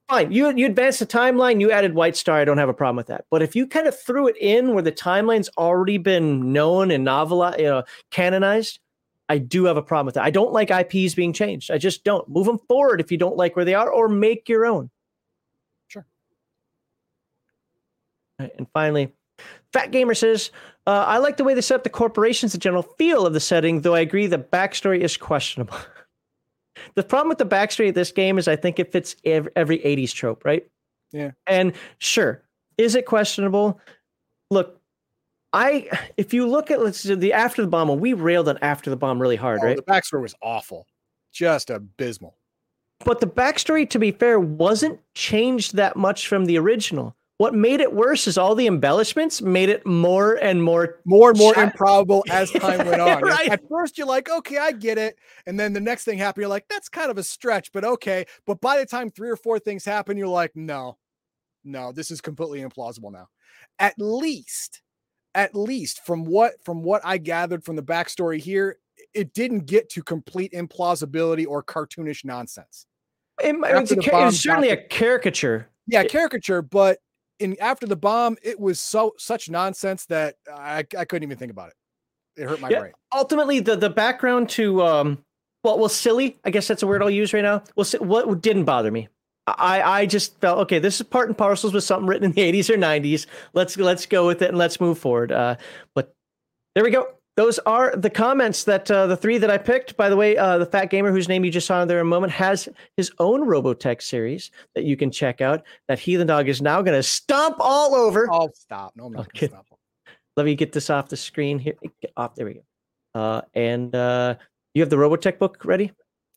Fine. 0.09 0.33
You 0.33 0.53
you 0.57 0.67
advanced 0.67 1.01
the 1.01 1.07
timeline, 1.07 1.61
you 1.61 1.71
added 1.71 1.95
White 1.95 2.17
Star. 2.17 2.39
I 2.41 2.45
don't 2.45 2.59
have 2.59 2.69
a 2.69 2.75
problem 2.75 2.97
with 2.97 3.07
that. 3.09 3.25
But 3.31 3.43
if 3.43 3.57
you 3.57 3.67
kind 3.67 3.87
of 3.87 3.99
threw 3.99 4.29
it 4.29 4.37
in 4.39 4.75
where 4.75 4.83
the 4.83 4.93
timeline's 4.93 5.51
already 5.57 5.99
been 5.99 6.53
known 6.53 6.91
and 6.91 7.05
novel, 7.05 7.53
you 7.59 7.65
know, 7.65 7.83
canonized, 8.11 8.79
I 9.29 9.39
do 9.39 9.65
have 9.65 9.77
a 9.77 9.83
problem 9.83 10.07
with 10.07 10.15
that. 10.15 10.25
I 10.25 10.31
don't 10.31 10.53
like 10.53 10.71
IPs 10.71 11.15
being 11.15 11.33
changed. 11.33 11.71
I 11.71 11.79
just 11.79 12.05
don't. 12.05 12.29
Move 12.29 12.47
them 12.47 12.59
forward 12.69 13.01
if 13.01 13.11
you 13.11 13.19
don't 13.19 13.37
like 13.37 13.57
where 13.57 13.65
they 13.65 13.75
are, 13.75 13.91
or 13.91 14.09
make 14.09 14.49
your 14.49 14.67
own. 14.67 14.91
Sure. 15.89 16.07
Right, 18.39 18.53
and 18.57 18.67
finally, 18.73 19.13
Fat 19.73 19.91
Gamer 19.91 20.15
says, 20.15 20.51
uh, 20.87 21.05
I 21.07 21.19
like 21.19 21.37
the 21.37 21.45
way 21.45 21.55
they 21.55 21.61
set 21.61 21.77
up 21.77 21.85
the 21.85 21.91
corporations, 21.91 22.53
the 22.53 22.59
general 22.59 22.83
feel 22.83 23.27
of 23.27 23.33
the 23.33 23.41
setting, 23.41 23.81
though 23.81 23.95
I 23.95 24.01
agree 24.01 24.27
the 24.27 24.39
backstory 24.39 25.01
is 25.01 25.17
questionable. 25.17 25.77
The 26.95 27.03
problem 27.03 27.29
with 27.29 27.39
the 27.39 27.47
backstory 27.47 27.89
of 27.89 27.95
this 27.95 28.13
game 28.13 28.39
is 28.39 28.49
I 28.49 28.57
think 28.57 28.79
it 28.79 28.93
fits 28.93 29.17
every, 29.25 29.51
every 29.57 29.79
80s 29.79 30.13
trope, 30.13 30.45
right? 30.45 30.67
Yeah. 31.13 31.33
And 31.47 31.73
sure, 31.99 32.43
is 32.79 32.95
it 32.95 33.07
questionable? 33.07 33.81
Look, 34.51 34.81
I 35.53 35.89
if 36.17 36.35
you 36.35 36.47
look 36.47 36.71
at 36.71 36.83
let's 36.83 37.03
the 37.03 37.33
after 37.33 37.63
the 37.63 37.69
bomb, 37.69 37.99
we 37.99 38.13
railed 38.13 38.49
on 38.49 38.59
after 38.63 38.91
the 38.91 38.97
bomb 38.97 39.21
really 39.21 39.37
hard, 39.37 39.61
oh, 39.63 39.67
right? 39.67 39.77
The 39.77 39.83
backstory 39.83 40.21
was 40.21 40.35
awful, 40.43 40.87
just 41.33 41.71
abysmal. 41.71 42.37
But 43.05 43.21
the 43.21 43.27
backstory, 43.27 43.89
to 43.91 43.99
be 43.99 44.11
fair, 44.11 44.41
wasn't 44.41 45.01
changed 45.15 45.77
that 45.77 45.97
much 45.97 46.29
from 46.29 46.47
the 46.47 46.59
original. 46.59 47.17
What 47.39 47.55
made 47.55 47.81
it 47.81 47.93
worse 47.93 48.27
is 48.27 48.39
all 48.39 48.55
the 48.55 48.67
embellishments 48.67 49.43
made 49.43 49.69
it 49.69 49.85
more 49.85 50.37
and 50.37 50.63
more 50.63 51.01
more 51.05 51.31
and 51.31 51.39
more 51.39 51.55
chat- 51.55 51.65
improbable 51.65 52.25
as 52.31 52.51
time 52.53 52.87
went 52.87 53.01
on. 53.01 53.23
right. 53.23 53.49
At 53.49 53.69
first 53.69 53.99
you're 53.99 54.07
like, 54.07 54.31
okay, 54.31 54.57
I 54.57 54.73
get 54.73 54.97
it. 54.97 55.19
And 55.47 55.61
then 55.61 55.75
the 55.75 55.81
next 55.81 56.05
thing 56.05 56.17
happened, 56.17 56.43
you're 56.43 56.49
like, 56.49 56.67
that's 56.69 56.89
kind 56.89 57.11
of 57.11 57.19
a 57.19 57.23
stretch, 57.23 57.73
but 57.73 57.85
okay. 57.85 58.25
But 58.47 58.61
by 58.63 58.79
the 58.79 58.87
time 58.87 59.11
three 59.11 59.29
or 59.29 59.37
four 59.37 59.59
things 59.59 59.85
happen, 59.85 60.17
you're 60.17 60.29
like, 60.29 60.53
no, 60.55 60.97
no, 61.63 61.93
this 61.93 62.11
is 62.11 62.23
completely 62.23 62.61
implausible 62.63 63.13
now. 63.13 63.29
At 63.79 63.95
least, 63.99 64.81
at 65.35 65.55
least 65.55 66.07
from 66.07 66.25
what 66.25 66.55
from 66.65 66.83
what 66.83 67.03
I 67.05 67.19
gathered 67.19 67.65
from 67.65 67.77
the 67.77 67.83
backstory 67.83 68.39
here, 68.39 68.79
it 69.13 69.35
didn't 69.35 69.67
get 69.67 69.91
to 69.91 70.03
complete 70.03 70.53
implausibility 70.53 71.47
or 71.47 71.63
cartoonish 71.63 72.25
nonsense. 72.25 72.87
It, 73.43 73.55
it's, 73.63 73.93
a, 73.93 74.27
it's 74.27 74.41
certainly 74.41 74.71
a 74.71 74.77
caricature. 74.79 75.69
Yeah, 75.87 76.05
caricature, 76.05 76.63
but 76.63 76.99
in 77.39 77.57
after 77.61 77.87
the 77.87 77.97
bomb, 77.97 78.37
it 78.43 78.59
was 78.59 78.81
so 78.81 79.15
such 79.19 79.49
nonsense 79.51 80.07
that 80.07 80.37
I, 80.53 80.85
I 80.97 81.05
couldn't 81.05 81.23
even 81.23 81.39
think 81.39 81.51
about 81.51 81.69
it. 81.69 82.43
It 82.43 82.49
hurt 82.49 82.61
my 82.61 82.69
yeah, 82.69 82.81
brain. 82.81 82.93
Ultimately, 83.15 83.61
the 83.61 83.77
the 83.77 83.91
background 83.91 84.49
to 84.51 84.83
um 84.83 85.25
well 85.65 85.79
well 85.79 85.89
silly, 85.89 86.39
I 86.45 86.51
guess 86.51 86.69
that's 86.69 86.83
a 86.83 86.87
word 86.87 87.03
I'll 87.03 87.11
use 87.11 87.33
right 87.33 87.43
now. 87.43 87.63
Well, 87.75 87.87
what 88.01 88.41
didn't 88.41 88.65
bother 88.65 88.91
me. 88.91 89.09
I 89.47 89.83
I 89.83 90.07
just 90.07 90.39
felt 90.41 90.59
okay. 90.61 90.79
This 90.79 91.01
is 91.01 91.07
part 91.07 91.29
and 91.29 91.39
parcels 91.39 91.73
with 91.73 91.85
something 91.85 92.07
written 92.07 92.25
in 92.25 92.33
the 92.33 92.43
80s 92.53 92.71
or 92.71 92.77
90s. 92.77 93.27
Let's 93.53 93.77
let's 93.77 94.07
go 94.07 94.27
with 94.27 94.43
it 94.43 94.49
and 94.49 94.59
let's 94.59 94.81
move 94.81 94.99
forward. 94.99 95.33
Uh, 95.33 95.57
but 95.95 96.13
there 96.75 96.85
we 96.85 96.91
go 96.91 97.09
those 97.37 97.59
are 97.61 97.95
the 97.95 98.09
comments 98.09 98.65
that 98.65 98.91
uh, 98.91 99.07
the 99.07 99.17
three 99.17 99.39
that 99.39 99.51
I 99.51 99.59
picked. 99.59 99.97
By 99.97 100.09
the 100.09 100.17
way, 100.17 100.37
uh, 100.37 100.59
the 100.59 100.67
Fat 100.67 100.87
Gamer, 100.87 101.13
whose 101.13 101.29
name 101.29 101.45
you 101.45 101.51
just 101.51 101.67
saw 101.67 101.85
there 101.85 101.99
in 101.99 102.07
a 102.07 102.09
moment, 102.09 102.33
has 102.33 102.69
his 102.97 103.13
own 103.19 103.47
Robotech 103.47 104.01
series 104.03 104.51
that 104.75 104.85
you 104.85 104.97
can 104.97 105.11
check 105.11 105.41
out. 105.41 105.63
That 105.89 105.99
Heathen 105.99 106.27
Dog 106.27 106.49
is 106.49 106.63
now 106.63 106.81
going 106.81 106.97
to 106.97 107.03
stomp 107.03 107.57
all 107.61 107.95
over. 107.95 108.27
Oh, 108.33 108.49
stop! 108.55 108.93
No, 108.97 109.07
I'm 109.07 109.13
not 109.13 109.27
okay. 109.27 109.49
stop. 109.49 109.67
Let 110.37 110.47
me 110.47 110.55
get 110.55 110.73
this 110.73 110.91
off 110.91 111.09
the 111.09 111.17
screen 111.17 111.59
here. 111.59 111.75
Get 112.01 112.13
off. 112.17 112.35
There 112.35 112.47
we 112.47 112.55
go. 112.55 112.61
Uh, 113.15 113.43
and 113.55 113.95
uh, 113.95 114.37
you 114.75 114.83
have 114.83 114.91
the 114.91 114.97
Robotech 114.97 115.39
book 115.39 115.65
ready? 115.65 115.93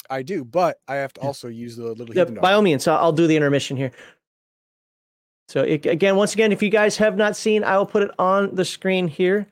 I 0.10 0.22
do, 0.22 0.44
but 0.44 0.80
I 0.88 0.96
have 0.96 1.14
to 1.14 1.22
also 1.22 1.48
use 1.48 1.76
the 1.76 1.94
little. 1.94 2.16
Yeah, 2.16 2.26
by 2.26 2.54
all 2.54 2.62
means, 2.62 2.88
I'll 2.88 3.12
do 3.14 3.28
the 3.28 3.36
intermission 3.36 3.78
here. 3.78 3.92
So 5.48 5.62
it, 5.64 5.86
again, 5.86 6.16
once 6.16 6.34
again, 6.34 6.52
if 6.52 6.62
you 6.62 6.70
guys 6.70 6.98
have 6.98 7.16
not 7.16 7.36
seen, 7.36 7.64
I 7.64 7.78
will 7.78 7.86
put 7.86 8.04
it 8.04 8.12
on 8.20 8.54
the 8.54 8.66
screen 8.66 9.08
here. 9.08 9.48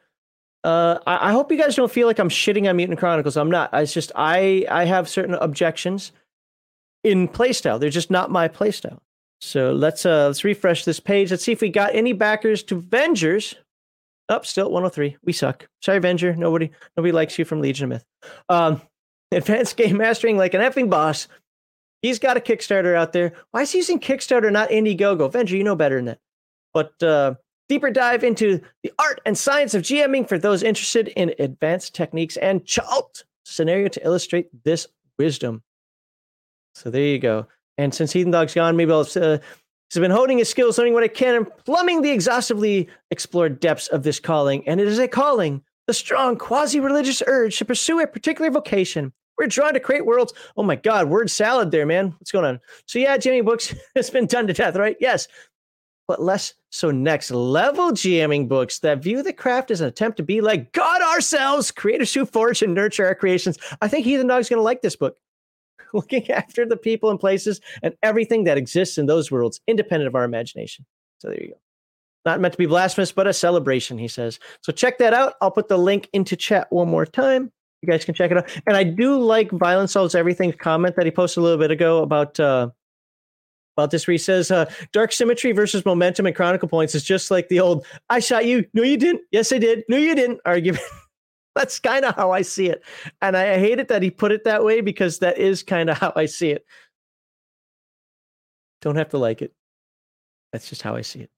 Uh, 0.63 0.99
I, 1.05 1.29
I, 1.29 1.31
hope 1.31 1.51
you 1.51 1.57
guys 1.57 1.75
don't 1.75 1.91
feel 1.91 2.07
like 2.07 2.19
I'm 2.19 2.29
shitting 2.29 2.67
on 2.69 2.75
Mutant 2.75 2.99
Chronicles. 2.99 3.38
I'm 3.38 3.51
not. 3.51 3.69
It's 3.73 3.93
just 3.93 4.11
I 4.15 4.65
I 4.69 4.85
have 4.85 5.07
certain 5.07 5.35
objections 5.35 6.11
in 7.03 7.27
playstyle. 7.27 7.79
They're 7.79 7.89
just 7.89 8.11
not 8.11 8.31
my 8.31 8.47
playstyle. 8.47 8.99
So 9.39 9.71
let's 9.71 10.05
uh 10.05 10.27
let's 10.27 10.43
refresh 10.43 10.84
this 10.84 10.99
page. 10.99 11.31
Let's 11.31 11.43
see 11.43 11.51
if 11.51 11.61
we 11.61 11.69
got 11.69 11.95
any 11.95 12.13
backers 12.13 12.63
to 12.63 12.81
Venger's. 12.81 13.55
Up, 14.29 14.41
oh, 14.41 14.43
still 14.43 14.65
103. 14.71 15.15
We 15.23 15.31
suck. 15.31 15.69
Sorry, 15.81 16.01
Venger. 16.01 16.35
Nobody 16.35 16.71
nobody 16.97 17.13
likes 17.13 17.39
you 17.39 17.45
from 17.45 17.61
Legion 17.61 17.85
of 17.85 17.89
Myth. 17.89 18.05
Um, 18.49 18.81
advanced 19.31 19.77
game 19.77 19.97
mastering 19.97 20.38
like 20.38 20.53
an 20.53 20.61
effing 20.61 20.89
boss. 20.89 21.27
He's 22.01 22.19
got 22.19 22.38
a 22.38 22.41
Kickstarter 22.41 22.95
out 22.95 23.13
there. 23.13 23.34
Why 23.51 23.61
is 23.61 23.71
he 23.71 23.79
using 23.79 23.99
Kickstarter, 23.99 24.51
not 24.51 24.69
Indiegogo? 24.69 25.31
Venger, 25.31 25.51
you 25.51 25.63
know 25.63 25.75
better 25.75 25.95
than 25.95 26.05
that. 26.05 26.19
But 26.73 27.01
uh, 27.01 27.35
deeper 27.69 27.91
dive 27.91 28.23
into 28.23 28.61
the 28.84 28.91
art 28.99 29.22
and 29.26 29.38
science 29.38 29.73
of 29.73 29.84
GMing 29.84 30.27
for 30.27 30.38
those 30.38 30.64
interested 30.64 31.10
in 31.10 31.34
advanced 31.39 31.94
techniques 31.94 32.38
and 32.38 32.64
Cha'alt 32.64 33.23
scenario 33.44 33.88
to 33.89 34.06
illustrate 34.06 34.48
this 34.64 34.88
wisdom. 35.18 35.64
So 36.76 36.89
there 36.89 37.03
you 37.03 37.19
go. 37.19 37.48
And 37.77 37.94
since 37.94 38.11
Heathen 38.11 38.31
Dog's 38.31 38.53
gone, 38.53 38.76
maybe 38.76 38.91
I'll. 38.91 39.07
Uh, 39.15 39.38
he's 39.89 39.99
been 39.99 40.11
honing 40.11 40.39
his 40.39 40.49
skills, 40.49 40.77
learning 40.77 40.94
what 40.94 41.03
I 41.03 41.07
can, 41.07 41.35
and 41.35 41.57
plumbing 41.65 42.02
the 42.02 42.11
exhaustively 42.11 42.88
explored 43.11 43.60
depths 43.60 43.88
of 43.88 44.03
this 44.03 44.19
calling. 44.19 44.68
And 44.68 44.80
it 44.80 44.88
is 44.88 44.99
a 44.99 45.07
calling, 45.07 45.61
the 45.88 45.94
strong 45.94 46.38
quasi-religious 46.38 47.23
urge 47.27 47.57
to 47.57 47.65
pursue 47.65 47.99
a 47.99 48.07
particular 48.07 48.49
vocation. 48.52 49.14
We're 49.38 49.48
drawn 49.48 49.73
to 49.73 49.80
create 49.80 50.06
worlds. 50.06 50.34
Oh 50.56 50.64
my 50.64 50.76
God, 50.76 51.10
word 51.10 51.30
salad 51.30 51.69
there, 51.69 51.85
man. 51.85 52.15
What's 52.19 52.31
going 52.31 52.45
on? 52.45 52.60
So 52.88 52.98
yeah, 52.98 53.18
Jimmy 53.18 53.41
Books 53.41 53.73
has 53.95 54.10
been 54.10 54.26
done 54.26 54.48
to 54.48 54.53
death, 54.53 54.76
right? 54.76 54.98
Yes, 54.99 55.27
but 56.07 56.21
less 56.21 56.53
so 56.69 56.89
next 56.89 57.31
level 57.31 57.91
GMing 57.91 58.47
books 58.47 58.79
that 58.79 59.03
view 59.03 59.21
the 59.21 59.34
craft 59.34 59.71
as 59.71 59.81
an 59.81 59.88
attempt 59.88 60.17
to 60.17 60.23
be 60.23 60.41
like 60.41 60.71
God 60.71 61.01
ourselves, 61.01 61.71
creators 61.71 62.13
who 62.13 62.25
forge 62.25 62.61
and 62.61 62.73
nurture 62.73 63.05
our 63.05 63.15
creations. 63.15 63.57
I 63.81 63.88
think 63.88 64.05
Heathen 64.05 64.27
Dog's 64.27 64.49
going 64.49 64.59
to 64.59 64.63
like 64.63 64.81
this 64.81 64.95
book. 64.95 65.17
Looking 65.93 66.29
after 66.31 66.65
the 66.65 66.77
people 66.77 67.09
and 67.09 67.19
places 67.19 67.61
and 67.81 67.93
everything 68.03 68.45
that 68.45 68.57
exists 68.57 68.97
in 68.97 69.05
those 69.05 69.31
worlds, 69.31 69.61
independent 69.67 70.07
of 70.07 70.15
our 70.15 70.23
imagination. 70.23 70.85
So 71.19 71.29
there 71.29 71.41
you 71.41 71.49
go. 71.49 71.59
Not 72.25 72.41
meant 72.41 72.53
to 72.53 72.57
be 72.57 72.65
blasphemous, 72.65 73.13
but 73.13 73.27
a 73.27 73.34
celebration, 73.34 73.97
he 73.97 74.09
says. 74.09 74.38
So 74.61 74.73
check 74.73 74.97
that 74.97 75.13
out. 75.13 75.35
I'll 75.41 75.51
put 75.51 75.69
the 75.69 75.77
link 75.77 76.09
into 76.11 76.35
chat 76.35 76.67
one 76.71 76.89
more 76.89 77.05
time. 77.05 77.51
You 77.81 77.88
guys 77.88 78.03
can 78.03 78.15
check 78.15 78.31
it 78.31 78.38
out. 78.38 78.49
And 78.67 78.75
I 78.75 78.84
do 78.84 79.17
like 79.17 79.49
Violence 79.51 79.93
Solves 79.93 80.13
Everything's 80.13 80.55
comment 80.55 80.95
that 80.97 81.05
he 81.05 81.11
posted 81.11 81.41
a 81.41 81.43
little 81.43 81.59
bit 81.59 81.71
ago 81.71 82.01
about 82.01 82.38
uh, 82.39 82.69
about 83.77 83.91
this 83.91 84.07
where 84.07 84.13
he 84.13 84.17
says 84.17 84.49
uh, 84.49 84.69
dark 84.91 85.11
symmetry 85.11 85.51
versus 85.51 85.85
momentum 85.85 86.25
and 86.25 86.35
chronicle 86.35 86.67
points 86.67 86.95
is 86.95 87.03
just 87.03 87.29
like 87.29 87.47
the 87.49 87.59
old 87.59 87.85
i 88.09 88.19
shot 88.19 88.45
you. 88.45 88.65
No 88.73 88.81
you 88.81 88.97
didn't. 88.97 89.21
Yes 89.31 89.53
i 89.53 89.59
did. 89.59 89.83
No 89.87 89.97
you 89.97 90.15
didn't 90.15 90.41
argument. 90.45 90.83
That's 91.55 91.79
kind 91.79 92.03
of 92.03 92.15
how 92.15 92.31
i 92.31 92.41
see 92.41 92.67
it. 92.67 92.83
And 93.21 93.37
I, 93.37 93.59
hate 93.59 93.79
it 93.79 93.87
that 93.89 94.01
he 94.01 94.09
put 94.09 94.31
it 94.31 94.43
that 94.45 94.63
way 94.63 94.81
because 94.81 95.19
that 95.19 95.37
is 95.37 95.61
kind 95.61 95.89
of 95.89 95.97
how 95.97 96.11
i 96.15 96.25
see 96.25 96.49
it. 96.49 96.65
Don't 98.81 98.95
have 98.95 99.09
to 99.09 99.17
like 99.17 99.41
it. 99.41 99.53
That's 100.51 100.69
just 100.69 100.81
how 100.81 100.95
i 100.95 101.01
see 101.01 101.19
it. 101.19 101.29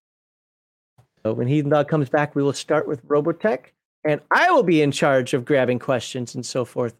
So 1.23 1.33
when 1.33 1.69
Dog 1.69 1.89
comes 1.89 2.09
back 2.09 2.35
we 2.35 2.43
will 2.43 2.53
start 2.53 2.87
with 2.87 3.05
robotech 3.05 3.65
and 4.05 4.21
i 4.31 4.49
will 4.49 4.63
be 4.63 4.81
in 4.81 4.91
charge 4.93 5.33
of 5.33 5.43
grabbing 5.43 5.79
questions 5.79 6.35
and 6.35 6.45
so 6.45 6.63
forth 6.63 6.95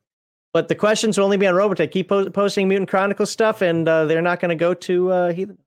but 0.54 0.68
the 0.68 0.76
questions 0.76 1.18
will 1.18 1.26
only 1.26 1.38
be 1.38 1.48
on 1.48 1.54
Robotech. 1.54 1.92
Keep 1.92 2.10
po- 2.10 2.30
posting 2.30 2.68
Mutant 2.68 2.90
Chronicle 2.90 3.26
stuff, 3.26 3.62
and 3.62 3.88
uh, 3.88 4.06
they're 4.06 4.22
not 4.22 4.40
going 4.40 4.50
to 4.50 4.56
go 4.56 4.74
to 4.74 5.12
uh, 5.12 5.34
Heathen. 5.34 5.58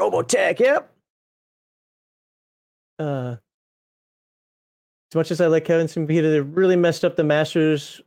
Robotech, 0.00 0.58
yep. 0.60 0.92
Uh, 2.98 3.36
as 5.10 5.16
much 5.16 5.30
as 5.30 5.40
I 5.40 5.46
like 5.46 5.64
Kevin 5.64 6.06
Peter, 6.06 6.30
they 6.30 6.40
really 6.40 6.76
messed 6.76 7.04
up 7.04 7.16
the 7.16 7.24
Masters 7.24 8.00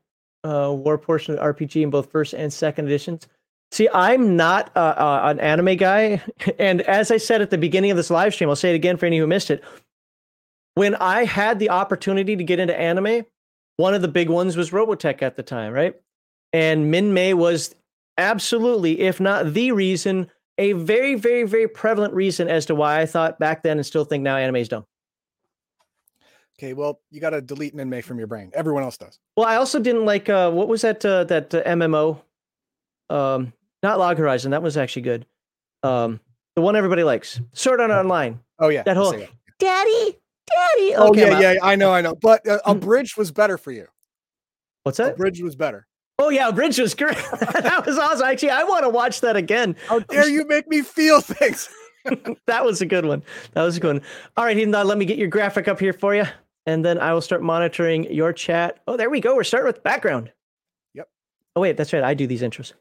uh, 0.43 0.73
War 0.75 0.97
portion 0.97 1.37
of 1.37 1.55
RPG 1.55 1.81
in 1.81 1.89
both 1.89 2.11
first 2.11 2.33
and 2.33 2.51
second 2.51 2.85
editions. 2.85 3.27
See, 3.71 3.89
I'm 3.93 4.35
not 4.35 4.71
uh, 4.75 4.93
uh, 4.97 5.21
an 5.25 5.39
anime 5.39 5.77
guy, 5.77 6.21
and 6.59 6.81
as 6.81 7.11
I 7.11 7.17
said 7.17 7.41
at 7.41 7.49
the 7.49 7.57
beginning 7.57 7.91
of 7.91 7.97
this 7.97 8.09
live 8.09 8.33
stream, 8.33 8.49
I'll 8.49 8.55
say 8.55 8.71
it 8.71 8.75
again 8.75 8.97
for 8.97 9.05
any 9.05 9.17
who 9.17 9.27
missed 9.27 9.51
it. 9.51 9.63
When 10.75 10.95
I 10.95 11.25
had 11.25 11.59
the 11.59 11.69
opportunity 11.69 12.35
to 12.35 12.43
get 12.43 12.59
into 12.59 12.79
anime, 12.79 13.25
one 13.77 13.93
of 13.93 14.01
the 14.01 14.07
big 14.07 14.29
ones 14.29 14.55
was 14.55 14.71
Robotech 14.71 15.21
at 15.21 15.35
the 15.35 15.43
time, 15.43 15.73
right? 15.73 15.95
And 16.51 16.93
Minmei 16.93 17.33
was 17.33 17.75
absolutely, 18.17 19.01
if 19.01 19.19
not 19.19 19.53
the 19.53 19.71
reason, 19.71 20.29
a 20.57 20.73
very, 20.73 21.15
very, 21.15 21.43
very 21.43 21.67
prevalent 21.67 22.13
reason 22.13 22.47
as 22.47 22.65
to 22.67 22.75
why 22.75 23.01
I 23.01 23.05
thought 23.05 23.39
back 23.39 23.63
then 23.63 23.77
and 23.77 23.85
still 23.85 24.05
think 24.05 24.23
now 24.23 24.37
anime 24.37 24.57
is 24.57 24.69
dumb. 24.69 24.85
Okay, 26.59 26.73
well, 26.73 27.01
you 27.09 27.19
got 27.19 27.31
to 27.31 27.41
delete 27.41 27.75
Minmei 27.75 28.03
from 28.03 28.19
your 28.19 28.27
brain. 28.27 28.51
Everyone 28.53 28.83
else 28.83 28.97
does. 28.97 29.19
Well, 29.35 29.47
I 29.47 29.55
also 29.55 29.79
didn't 29.79 30.05
like 30.05 30.29
uh, 30.29 30.51
what 30.51 30.67
was 30.67 30.83
that 30.83 31.03
uh, 31.03 31.23
that 31.25 31.53
uh, 31.53 31.63
MMO? 31.63 32.21
Um, 33.09 33.53
not 33.81 33.97
Log 33.97 34.17
Horizon. 34.17 34.51
That 34.51 34.61
was 34.61 34.77
actually 34.77 35.01
good. 35.01 35.25
Um, 35.81 36.19
the 36.55 36.61
one 36.61 36.75
everybody 36.75 37.03
likes, 37.03 37.41
Sword 37.53 37.81
Art 37.81 37.89
Online. 37.89 38.39
Oh 38.59 38.69
yeah, 38.69 38.83
that 38.83 38.95
whole 38.95 39.11
that. 39.11 39.29
Daddy, 39.57 40.19
Daddy. 40.47 40.95
Oh 40.95 41.09
okay, 41.09 41.29
yeah, 41.29 41.53
yeah, 41.53 41.59
I 41.61 41.75
know, 41.75 41.91
I 41.91 42.01
know. 42.01 42.15
But 42.15 42.47
uh, 42.47 42.59
a 42.65 42.75
mm. 42.75 42.79
bridge 42.79 43.17
was 43.17 43.31
better 43.31 43.57
for 43.57 43.71
you. 43.71 43.87
What's 44.83 44.97
that? 44.97 45.13
A 45.13 45.15
bridge 45.15 45.41
was 45.41 45.55
better. 45.55 45.87
Oh 46.19 46.29
yeah, 46.29 46.51
bridge 46.51 46.77
was 46.77 46.93
great. 46.93 47.17
that 47.39 47.83
was 47.85 47.97
awesome. 47.97 48.25
Actually, 48.25 48.51
I 48.51 48.63
want 48.63 48.83
to 48.83 48.89
watch 48.89 49.21
that 49.21 49.35
again. 49.35 49.75
How 49.87 49.99
dare 49.99 50.27
you 50.27 50.45
make 50.47 50.67
me 50.67 50.81
feel 50.81 51.21
things? 51.21 51.69
that 52.47 52.65
was 52.65 52.81
a 52.81 52.85
good 52.85 53.05
one. 53.05 53.23
That 53.53 53.63
was 53.63 53.77
a 53.77 53.79
good 53.79 53.95
one. 53.95 54.01
All 54.37 54.45
right, 54.45 54.57
Heathen, 54.57 54.71
let 54.71 54.97
me 54.97 55.05
get 55.05 55.17
your 55.17 55.27
graphic 55.27 55.67
up 55.67 55.79
here 55.79 55.93
for 55.93 56.13
you, 56.15 56.25
and 56.65 56.83
then 56.83 56.99
I 56.99 57.13
will 57.13 57.21
start 57.21 57.41
monitoring 57.41 58.11
your 58.11 58.33
chat. 58.33 58.79
Oh, 58.87 58.97
there 58.97 59.09
we 59.09 59.19
go. 59.19 59.35
We're 59.35 59.43
starting 59.43 59.67
with 59.67 59.83
background. 59.83 60.31
Yep. 60.93 61.07
Oh 61.55 61.61
wait, 61.61 61.77
that's 61.77 61.93
right. 61.93 62.03
I 62.03 62.13
do 62.13 62.27
these 62.27 62.41
intros. 62.41 62.73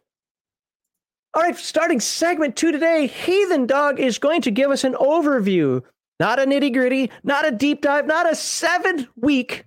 All 1.35 1.43
right, 1.43 1.57
starting 1.57 2.01
segment 2.01 2.57
two 2.57 2.73
today, 2.73 3.07
Heathen 3.07 3.67
Dog 3.67 4.01
is 4.01 4.19
going 4.19 4.43
to 4.43 4.51
give 4.51 4.71
us 4.71 4.85
an 4.85 4.95
overview 4.95 5.83
not 6.23 6.39
a 6.39 6.45
nitty 6.45 6.73
gritty, 6.73 7.11
not 7.25 7.45
a 7.45 7.51
deep 7.51 7.81
dive, 7.81 8.07
not 8.07 8.31
a 8.31 8.37
seven 8.37 9.09
week 9.17 9.65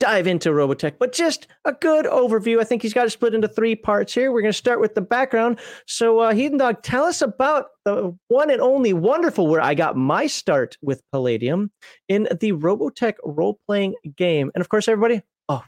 dive 0.00 0.26
into 0.26 0.48
Robotech, 0.48 0.94
but 0.98 1.12
just 1.12 1.48
a 1.66 1.74
good 1.74 2.06
overview. 2.06 2.62
I 2.62 2.64
think 2.64 2.80
he's 2.80 2.94
got 2.94 3.06
it 3.06 3.10
split 3.10 3.34
into 3.34 3.46
three 3.46 3.76
parts 3.76 4.14
here. 4.14 4.32
We're 4.32 4.40
going 4.40 4.54
to 4.54 4.56
start 4.56 4.80
with 4.80 4.94
the 4.94 5.02
background. 5.02 5.60
So, 5.86 6.20
uh, 6.20 6.32
Heathen 6.32 6.56
Dog, 6.56 6.82
tell 6.82 7.04
us 7.04 7.20
about 7.20 7.66
the 7.84 8.16
one 8.28 8.50
and 8.50 8.62
only 8.62 8.94
wonderful 8.94 9.46
where 9.48 9.60
I 9.60 9.74
got 9.74 9.94
my 9.94 10.26
start 10.28 10.78
with 10.80 11.02
Palladium 11.12 11.70
in 12.08 12.26
the 12.40 12.52
Robotech 12.52 13.16
role 13.22 13.60
playing 13.68 13.94
game. 14.16 14.50
And 14.54 14.62
of 14.62 14.70
course, 14.70 14.88
everybody, 14.88 15.20
oh, 15.50 15.62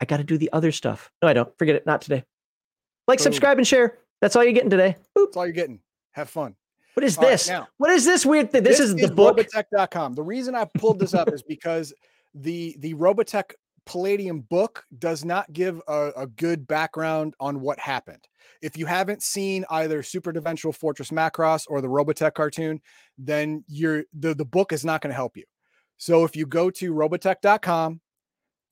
I 0.00 0.04
got 0.04 0.18
to 0.18 0.24
do 0.24 0.38
the 0.38 0.50
other 0.52 0.70
stuff. 0.70 1.10
No, 1.22 1.26
I 1.26 1.32
don't. 1.32 1.52
Forget 1.58 1.74
it. 1.74 1.86
Not 1.86 2.02
today. 2.02 2.22
Like, 3.08 3.18
Boom. 3.18 3.24
subscribe, 3.24 3.58
and 3.58 3.66
share. 3.66 3.98
That's 4.22 4.36
all 4.36 4.44
you're 4.44 4.52
getting 4.52 4.70
today. 4.70 4.94
Boop. 5.18 5.26
That's 5.26 5.36
all 5.36 5.44
you're 5.44 5.52
getting. 5.52 5.80
Have 6.12 6.30
fun. 6.30 6.54
What 6.96 7.04
is 7.04 7.18
this? 7.18 7.50
Right, 7.50 7.58
now, 7.58 7.68
what 7.76 7.90
is 7.90 8.06
this 8.06 8.24
weird 8.24 8.50
thing? 8.50 8.62
This, 8.62 8.78
this 8.78 8.88
is 8.88 8.94
the 8.94 9.02
is 9.02 9.10
book. 9.10 9.36
Robotech.com. 9.36 10.14
The 10.14 10.22
reason 10.22 10.54
I 10.54 10.64
pulled 10.78 10.98
this 10.98 11.12
up 11.12 11.30
is 11.30 11.42
because 11.48 11.92
the 12.34 12.74
the 12.78 12.94
Robotech 12.94 13.52
Palladium 13.84 14.40
book 14.40 14.82
does 14.98 15.22
not 15.22 15.52
give 15.52 15.82
a, 15.88 16.12
a, 16.16 16.26
good 16.26 16.66
background 16.66 17.34
on 17.38 17.60
what 17.60 17.78
happened. 17.78 18.26
If 18.62 18.78
you 18.78 18.86
haven't 18.86 19.22
seen 19.22 19.66
either 19.68 20.02
Super 20.02 20.32
Dimensional 20.32 20.72
Fortress 20.72 21.10
Macross 21.10 21.66
or 21.68 21.82
the 21.82 21.88
Robotech 21.88 22.32
cartoon, 22.32 22.80
then 23.18 23.62
you're 23.68 24.04
the, 24.18 24.34
the 24.34 24.46
book 24.46 24.72
is 24.72 24.82
not 24.82 25.02
going 25.02 25.10
to 25.10 25.16
help 25.16 25.36
you. 25.36 25.44
So 25.98 26.24
if 26.24 26.34
you 26.34 26.46
go 26.46 26.70
to 26.70 26.94
robotech.com, 26.94 28.00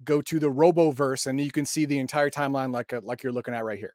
go 0.03 0.23
to 0.23 0.39
the 0.41 0.51
Roboverse, 0.51 1.27
and 1.27 1.39
you 1.39 1.51
can 1.51 1.67
see 1.67 1.85
the 1.85 1.99
entire 1.99 2.31
timeline 2.31 2.73
like 2.73 2.95
a, 2.95 3.01
like 3.05 3.23
you're 3.23 3.33
looking 3.33 3.55
at 3.55 3.65
right 3.65 3.79
here. 3.79 3.95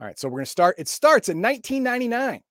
All 0.00 0.06
right, 0.06 0.18
so 0.18 0.28
we're 0.28 0.38
going 0.38 0.44
to 0.44 0.50
start. 0.50 0.76
It 0.78 0.88
starts 0.88 1.28
in 1.28 1.42
1999. 1.42 2.42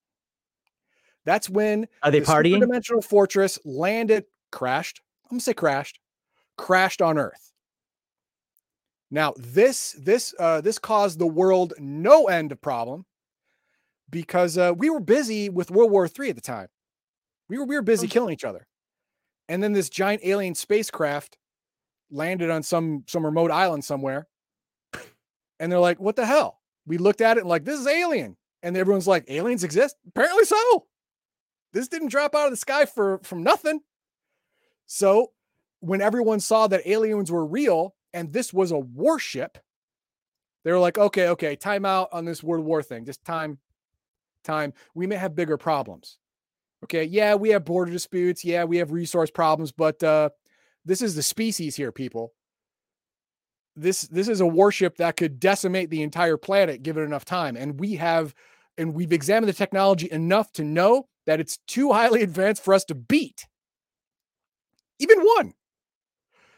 That's 1.27 1.49
when 1.49 1.87
are 2.03 2.09
they 2.09 2.21
the 2.21 2.25
partying? 2.25 2.61
Dimensional 2.61 3.01
Fortress 3.01 3.59
landed, 3.65 4.23
crashed. 4.49 5.01
I'm 5.25 5.31
gonna 5.31 5.41
say 5.41 5.53
crashed, 5.53 5.99
crashed 6.57 7.01
on 7.01 7.17
Earth. 7.17 7.51
Now 9.11 9.33
this 9.37 9.93
this 9.99 10.33
uh, 10.39 10.61
this 10.61 10.79
caused 10.79 11.19
the 11.19 11.27
world 11.27 11.73
no 11.79 12.29
end 12.29 12.53
of 12.53 12.61
problem 12.61 13.05
because 14.09 14.57
uh, 14.57 14.73
we 14.77 14.89
were 14.89 15.01
busy 15.01 15.49
with 15.49 15.69
World 15.69 15.91
War 15.91 16.05
III 16.07 16.29
at 16.29 16.35
the 16.37 16.41
time. 16.41 16.69
We 17.49 17.57
were 17.57 17.65
we 17.65 17.75
were 17.75 17.81
busy 17.81 18.07
killing 18.07 18.33
each 18.33 18.45
other, 18.45 18.65
and 19.49 19.61
then 19.61 19.73
this 19.73 19.89
giant 19.89 20.21
alien 20.23 20.55
spacecraft 20.55 21.37
landed 22.09 22.49
on 22.49 22.63
some 22.63 23.03
some 23.05 23.25
remote 23.25 23.51
island 23.51 23.83
somewhere, 23.83 24.27
and 25.59 25.69
they're 25.69 25.79
like, 25.79 25.99
"What 25.99 26.15
the 26.15 26.25
hell?" 26.25 26.56
We 26.87 26.97
looked 26.97 27.21
at 27.21 27.37
it 27.37 27.41
and 27.41 27.49
like, 27.49 27.65
this 27.65 27.79
is 27.79 27.85
alien. 27.85 28.35
And 28.63 28.75
everyone's 28.75 29.07
like, 29.07 29.25
aliens 29.27 29.63
exist? 29.63 29.95
Apparently 30.07 30.45
so. 30.45 30.87
This 31.73 31.87
didn't 31.87 32.09
drop 32.09 32.33
out 32.33 32.45
of 32.45 32.51
the 32.51 32.57
sky 32.57 32.85
for 32.85 33.19
from 33.23 33.43
nothing. 33.43 33.81
So 34.87 35.31
when 35.81 36.01
everyone 36.01 36.39
saw 36.39 36.67
that 36.67 36.87
aliens 36.87 37.31
were 37.31 37.45
real 37.45 37.93
and 38.13 38.33
this 38.33 38.51
was 38.51 38.71
a 38.71 38.79
warship, 38.79 39.57
they 40.63 40.71
were 40.71 40.79
like, 40.79 40.97
okay, 40.97 41.27
okay, 41.29 41.55
time 41.55 41.85
out 41.85 42.09
on 42.11 42.25
this 42.25 42.41
World 42.41 42.65
War 42.65 42.81
thing. 42.81 43.05
Just 43.05 43.23
time, 43.23 43.59
time. 44.43 44.73
We 44.95 45.05
may 45.05 45.17
have 45.17 45.35
bigger 45.35 45.57
problems. 45.57 46.17
Okay, 46.83 47.03
yeah, 47.03 47.35
we 47.35 47.49
have 47.49 47.65
border 47.65 47.91
disputes. 47.91 48.43
Yeah, 48.45 48.63
we 48.63 48.77
have 48.77 48.91
resource 48.91 49.29
problems, 49.31 49.71
but 49.71 50.01
uh, 50.03 50.29
this 50.85 51.01
is 51.01 51.15
the 51.15 51.23
species 51.23 51.75
here, 51.75 51.91
people. 51.91 52.33
This 53.77 54.01
this 54.03 54.27
is 54.27 54.41
a 54.41 54.45
warship 54.45 54.97
that 54.97 55.15
could 55.15 55.39
decimate 55.39 55.89
the 55.89 56.01
entire 56.01 56.35
planet 56.35 56.83
given 56.83 57.03
enough 57.03 57.23
time. 57.23 57.55
And 57.55 57.79
we 57.79 57.95
have 57.95 58.33
and 58.77 58.93
we've 58.93 59.13
examined 59.13 59.49
the 59.49 59.53
technology 59.53 60.11
enough 60.11 60.51
to 60.53 60.63
know 60.63 61.07
that 61.25 61.39
it's 61.39 61.57
too 61.67 61.93
highly 61.93 62.21
advanced 62.23 62.63
for 62.63 62.73
us 62.73 62.83
to 62.85 62.95
beat. 62.95 63.45
Even 64.99 65.21
one. 65.21 65.53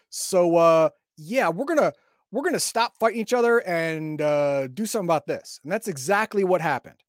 So 0.09 0.55
uh 0.55 0.89
yeah 1.17 1.49
we're 1.49 1.65
gonna 1.65 1.93
we're 2.31 2.43
gonna 2.43 2.59
stop 2.59 2.93
fighting 2.97 3.19
each 3.19 3.33
other 3.33 3.59
and 3.59 4.21
uh 4.21 4.67
do 4.67 4.85
something 4.85 5.07
about 5.07 5.27
this. 5.27 5.59
And 5.63 5.71
that's 5.71 5.89
exactly 5.89 6.45
what 6.45 6.61
happened. 6.61 7.03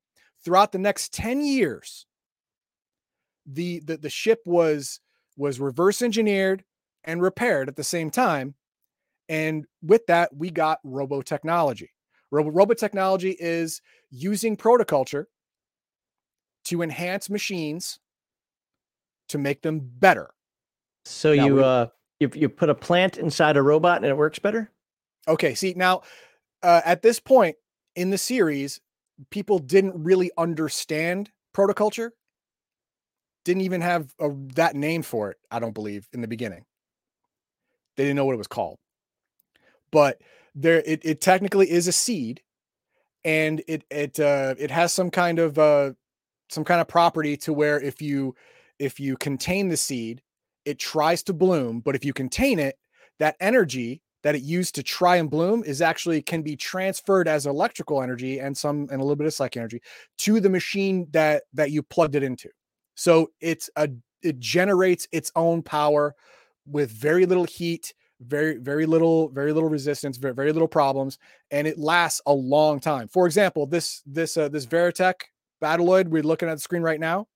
Throughout 0.44 0.72
the 0.72 0.78
next 0.78 1.12
10 1.14 1.40
years 1.42 2.06
the 3.46 3.80
the, 3.80 3.96
the 3.96 4.10
ship 4.10 4.40
was 4.44 5.00
was 5.36 5.60
reverse 5.60 6.02
engineered 6.02 6.64
and 7.04 7.22
repaired 7.22 7.68
at 7.68 7.76
the 7.76 7.84
same 7.84 8.10
time 8.10 8.54
and 9.30 9.64
with 9.80 10.04
that 10.06 10.34
we 10.36 10.50
got 10.50 10.80
robo 10.84 11.22
technology 11.22 11.90
robo, 12.30 12.50
robo 12.50 12.74
technology 12.74 13.34
is 13.38 13.80
using 14.10 14.56
protoculture 14.56 15.26
to 16.64 16.82
enhance 16.82 17.30
machines 17.30 17.98
to 19.28 19.38
make 19.38 19.62
them 19.62 19.80
better. 19.80 20.30
So 21.04 21.32
now 21.32 21.46
you 21.46 21.54
we, 21.54 21.62
uh 21.62 21.86
you, 22.18 22.30
you 22.34 22.48
put 22.50 22.68
a 22.68 22.74
plant 22.74 23.16
inside 23.16 23.56
a 23.56 23.62
robot 23.62 23.98
and 23.98 24.06
it 24.06 24.16
works 24.16 24.38
better? 24.38 24.70
Okay 25.26 25.54
see 25.54 25.74
now 25.76 26.02
uh, 26.62 26.82
at 26.84 27.00
this 27.00 27.20
point 27.20 27.56
in 27.96 28.10
the 28.10 28.18
series 28.18 28.80
people 29.30 29.58
didn't 29.58 29.94
really 30.02 30.30
understand 30.36 31.30
protoculture 31.54 32.10
didn't 33.44 33.62
even 33.62 33.80
have 33.80 34.12
a, 34.20 34.28
that 34.54 34.76
name 34.76 35.02
for 35.02 35.30
it 35.30 35.38
i 35.50 35.58
don't 35.58 35.72
believe 35.72 36.06
in 36.12 36.20
the 36.20 36.28
beginning. 36.28 36.64
They 37.96 38.04
didn't 38.04 38.16
know 38.16 38.24
what 38.24 38.34
it 38.34 38.38
was 38.38 38.46
called 38.46 38.78
but 39.92 40.20
there 40.54 40.82
it, 40.86 41.00
it 41.04 41.20
technically 41.20 41.70
is 41.70 41.88
a 41.88 41.92
seed 41.92 42.42
and 43.24 43.62
it 43.68 43.84
it 43.90 44.18
uh 44.18 44.54
it 44.58 44.70
has 44.70 44.92
some 44.92 45.10
kind 45.10 45.38
of 45.38 45.58
uh 45.58 45.92
some 46.48 46.64
kind 46.64 46.80
of 46.80 46.88
property 46.88 47.36
to 47.36 47.52
where 47.52 47.80
if 47.80 48.02
you 48.02 48.34
if 48.78 48.98
you 48.98 49.16
contain 49.16 49.68
the 49.68 49.76
seed 49.76 50.22
it 50.64 50.78
tries 50.78 51.22
to 51.22 51.32
bloom 51.32 51.80
but 51.80 51.94
if 51.94 52.04
you 52.04 52.12
contain 52.12 52.58
it 52.58 52.76
that 53.18 53.36
energy 53.40 54.02
that 54.22 54.34
it 54.34 54.42
used 54.42 54.74
to 54.74 54.82
try 54.82 55.16
and 55.16 55.30
bloom 55.30 55.62
is 55.64 55.80
actually 55.80 56.20
can 56.20 56.42
be 56.42 56.56
transferred 56.56 57.26
as 57.28 57.46
electrical 57.46 58.02
energy 58.02 58.38
and 58.38 58.56
some 58.56 58.86
and 58.90 59.00
a 59.00 59.04
little 59.04 59.16
bit 59.16 59.26
of 59.26 59.34
psychic 59.34 59.58
energy 59.58 59.80
to 60.18 60.40
the 60.40 60.50
machine 60.50 61.06
that 61.10 61.44
that 61.54 61.70
you 61.70 61.82
plugged 61.82 62.14
it 62.14 62.22
into. 62.22 62.48
So 62.94 63.30
it's 63.40 63.70
a 63.76 63.88
it 64.22 64.38
generates 64.38 65.08
its 65.12 65.32
own 65.34 65.62
power 65.62 66.14
with 66.66 66.90
very 66.90 67.24
little 67.24 67.44
heat 67.44 67.94
very 68.20 68.56
very 68.58 68.86
little 68.86 69.28
very 69.30 69.52
little 69.52 69.68
resistance 69.68 70.16
very, 70.18 70.34
very 70.34 70.52
little 70.52 70.68
problems 70.68 71.18
and 71.50 71.66
it 71.66 71.78
lasts 71.78 72.20
a 72.26 72.32
long 72.32 72.80
time. 72.80 73.08
For 73.08 73.26
example 73.26 73.66
this 73.66 74.02
this 74.06 74.36
uh, 74.36 74.48
this 74.48 74.66
veritech 74.66 75.14
battloid 75.62 76.08
we're 76.08 76.22
looking 76.22 76.48
at 76.48 76.54
the 76.54 76.60
screen 76.60 76.82
right 76.82 77.00
now 77.00 77.26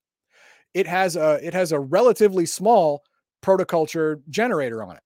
it 0.74 0.86
has 0.86 1.16
a 1.16 1.44
it 1.46 1.54
has 1.54 1.72
a 1.72 1.78
relatively 1.80 2.46
small 2.46 3.02
protoculture 3.42 4.20
generator 4.28 4.82
on 4.82 4.96
it 4.96 5.02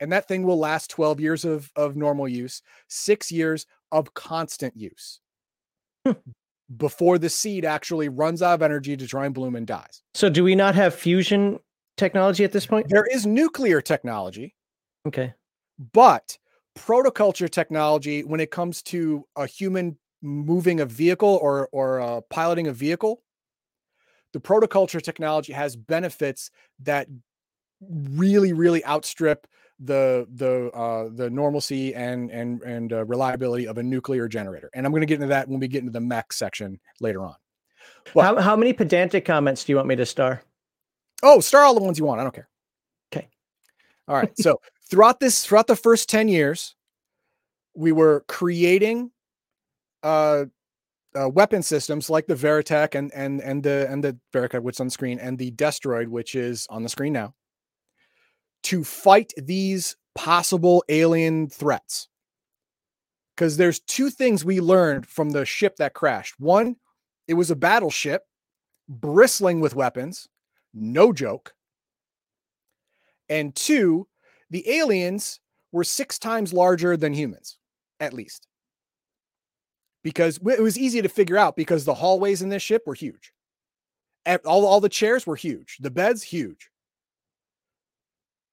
and 0.00 0.12
that 0.12 0.28
thing 0.28 0.42
will 0.42 0.58
last 0.58 0.90
12 0.90 1.20
years 1.20 1.44
of 1.44 1.70
of 1.76 1.96
normal 1.96 2.28
use 2.28 2.62
six 2.88 3.30
years 3.30 3.66
of 3.92 4.14
constant 4.14 4.76
use 4.76 5.20
hmm. 6.06 6.12
before 6.76 7.18
the 7.18 7.28
seed 7.28 7.64
actually 7.64 8.08
runs 8.08 8.42
out 8.42 8.54
of 8.54 8.62
energy 8.62 8.96
to 8.96 9.06
try 9.06 9.26
and 9.26 9.34
bloom 9.34 9.56
and 9.56 9.66
dies. 9.66 10.02
So 10.14 10.28
do 10.28 10.44
we 10.44 10.54
not 10.54 10.74
have 10.74 10.94
fusion 10.94 11.58
technology 11.96 12.44
at 12.44 12.52
this 12.52 12.66
point? 12.66 12.88
There 12.88 13.06
is 13.10 13.26
nuclear 13.26 13.80
technology 13.80 14.54
Okay. 15.08 15.34
But 15.92 16.38
protoculture 16.76 17.50
technology, 17.50 18.22
when 18.22 18.40
it 18.40 18.50
comes 18.50 18.82
to 18.84 19.26
a 19.36 19.46
human 19.46 19.96
moving 20.22 20.80
a 20.80 20.86
vehicle 20.86 21.38
or 21.42 21.68
or 21.72 22.00
uh, 22.00 22.20
piloting 22.22 22.66
a 22.66 22.72
vehicle, 22.72 23.22
the 24.32 24.40
protoculture 24.40 25.02
technology 25.02 25.52
has 25.52 25.76
benefits 25.76 26.50
that 26.80 27.08
really 27.80 28.52
really 28.52 28.84
outstrip 28.84 29.46
the 29.80 30.26
the 30.34 30.70
uh, 30.76 31.08
the 31.14 31.30
normalcy 31.30 31.94
and 31.94 32.30
and 32.30 32.62
and 32.62 32.92
uh, 32.92 33.04
reliability 33.04 33.66
of 33.66 33.78
a 33.78 33.82
nuclear 33.82 34.28
generator. 34.28 34.70
And 34.74 34.84
I'm 34.84 34.92
going 34.92 35.02
to 35.02 35.06
get 35.06 35.16
into 35.16 35.28
that 35.28 35.48
when 35.48 35.60
we 35.60 35.68
get 35.68 35.80
into 35.80 35.92
the 35.92 36.00
mech 36.00 36.32
section 36.32 36.80
later 37.00 37.24
on. 37.24 37.36
But, 38.14 38.22
how 38.22 38.40
how 38.40 38.56
many 38.56 38.72
pedantic 38.72 39.24
comments 39.24 39.64
do 39.64 39.72
you 39.72 39.76
want 39.76 39.88
me 39.88 39.96
to 39.96 40.06
star? 40.06 40.42
Oh, 41.22 41.40
star 41.40 41.62
all 41.62 41.74
the 41.74 41.82
ones 41.82 41.98
you 41.98 42.04
want. 42.04 42.20
I 42.20 42.24
don't 42.24 42.34
care. 42.34 42.48
Okay. 43.12 43.28
All 44.06 44.16
right. 44.16 44.32
So 44.40 44.60
throughout 44.90 45.20
this 45.20 45.44
throughout 45.44 45.66
the 45.66 45.76
first 45.76 46.08
10 46.08 46.28
years 46.28 46.74
we 47.74 47.92
were 47.92 48.24
creating 48.28 49.10
uh, 50.02 50.44
uh, 51.18 51.28
weapon 51.28 51.62
systems 51.62 52.10
like 52.10 52.26
the 52.26 52.34
Veritech 52.34 52.94
and 52.94 53.12
and 53.14 53.40
and 53.40 53.62
the 53.62 53.86
and 53.90 54.02
the 54.02 54.16
Veritech 54.32 54.62
which 54.62 54.76
is 54.76 54.80
on 54.80 54.86
the 54.86 54.92
screen 54.92 55.18
and 55.18 55.38
the 55.38 55.50
Destroid 55.52 56.08
which 56.08 56.34
is 56.34 56.66
on 56.70 56.82
the 56.82 56.88
screen 56.88 57.12
now 57.12 57.34
to 58.64 58.84
fight 58.84 59.32
these 59.36 59.96
possible 60.14 60.84
alien 60.88 61.48
threats. 61.48 62.08
Because 63.34 63.56
there's 63.56 63.80
two 63.80 64.10
things 64.10 64.44
we 64.44 64.60
learned 64.60 65.06
from 65.06 65.30
the 65.30 65.44
ship 65.44 65.76
that 65.76 65.94
crashed. 65.94 66.34
One, 66.40 66.76
it 67.28 67.34
was 67.34 67.50
a 67.50 67.56
battleship 67.56 68.24
bristling 68.88 69.60
with 69.60 69.76
weapons, 69.76 70.28
no 70.74 71.12
joke. 71.12 71.54
And 73.28 73.54
two, 73.54 74.08
the 74.50 74.68
aliens 74.70 75.40
were 75.72 75.84
six 75.84 76.18
times 76.18 76.52
larger 76.52 76.96
than 76.96 77.12
humans, 77.12 77.58
at 78.00 78.12
least. 78.12 78.46
Because 80.02 80.38
it 80.38 80.62
was 80.62 80.78
easy 80.78 81.02
to 81.02 81.08
figure 81.08 81.36
out 81.36 81.56
because 81.56 81.84
the 81.84 81.94
hallways 81.94 82.40
in 82.40 82.48
this 82.48 82.62
ship 82.62 82.84
were 82.86 82.94
huge. 82.94 83.32
All, 84.44 84.66
all 84.66 84.80
the 84.80 84.88
chairs 84.88 85.26
were 85.26 85.36
huge, 85.36 85.78
the 85.80 85.90
beds, 85.90 86.22
huge. 86.22 86.70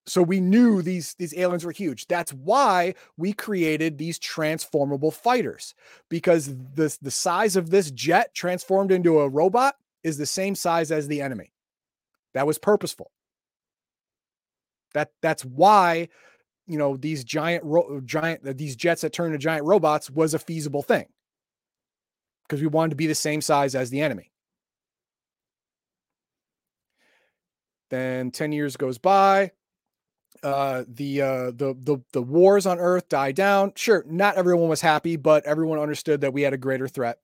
So 0.07 0.22
we 0.22 0.40
knew 0.40 0.82
these, 0.82 1.15
these 1.15 1.35
aliens 1.35 1.65
were 1.65 1.72
huge. 1.72 2.06
That's 2.07 2.32
why 2.32 2.93
we 3.17 3.33
created 3.33 3.98
these 3.98 4.19
transformable 4.19 5.11
fighters 5.11 5.74
because 6.09 6.56
the, 6.75 6.95
the 7.01 7.11
size 7.11 7.56
of 7.56 7.72
this 7.72 7.90
jet 7.91 8.33
transformed 8.35 8.91
into 8.91 9.19
a 9.19 9.30
robot 9.30 9.75
is 10.03 10.17
the 10.17 10.27
same 10.27 10.53
size 10.53 10.91
as 10.91 11.07
the 11.07 11.22
enemy. 11.22 11.51
That 12.35 12.45
was 12.45 12.59
purposeful. 12.59 13.11
That 14.95 15.11
that's 15.22 15.45
why 15.45 16.09
you 16.65 16.80
know 16.80 16.98
these 16.98 17.24
giant 17.24 17.64
ro- 17.64 18.01
giant 18.03 18.48
uh, 18.48 18.53
these 18.56 18.75
jets 18.75 19.01
that 19.01 19.14
turn 19.14 19.27
into 19.27 19.38
giant 19.38 19.65
robots 19.65 20.09
was 20.09 20.33
a 20.33 20.40
feasible 20.40 20.82
thing 20.82 21.06
because 22.48 22.61
we 22.61 22.67
wanted 22.67 22.91
to 22.91 22.95
be 22.95 23.07
the 23.07 23.14
same 23.15 23.41
size 23.41 23.75
as 23.75 23.90
the 23.90 24.01
enemy. 24.01 24.32
Then 27.90 28.32
10 28.32 28.51
years 28.51 28.77
goes 28.77 28.98
by. 28.98 29.51
Uh, 30.43 30.83
the 30.88 31.22
uh, 31.22 31.45
the 31.51 31.75
the 31.80 31.98
the 32.11 32.22
wars 32.22 32.65
on 32.65 32.77
Earth 32.77 33.09
die 33.09 33.32
down. 33.32 33.72
Sure, 33.75 34.03
not 34.07 34.35
everyone 34.35 34.69
was 34.69 34.82
happy, 34.82 35.15
but 35.15 35.45
everyone 35.45 35.80
understood 35.80 36.22
that 36.22 36.33
we 36.33 36.41
had 36.41 36.53
a 36.53 36.57
greater 36.57 36.88
threat. 36.88 37.17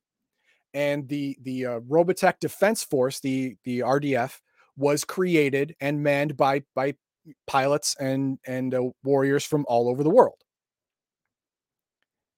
And 0.74 1.08
the 1.08 1.38
the 1.41 1.66
uh, 1.66 1.80
Robotech 1.82 2.40
Defense 2.40 2.83
Force, 2.83 3.19
the 3.19 3.58
the 3.64 3.80
RDF, 3.80 4.40
was 4.77 5.03
created 5.03 5.75
and 5.80 6.01
manned 6.01 6.35
by 6.35 6.64
by 6.74 6.95
pilots 7.48 7.95
and 8.00 8.40
and 8.45 8.74
uh, 8.74 8.83
warriors 9.03 9.45
from 9.45 9.66
all 9.67 9.90
over 9.90 10.03
the 10.03 10.09
world 10.09 10.41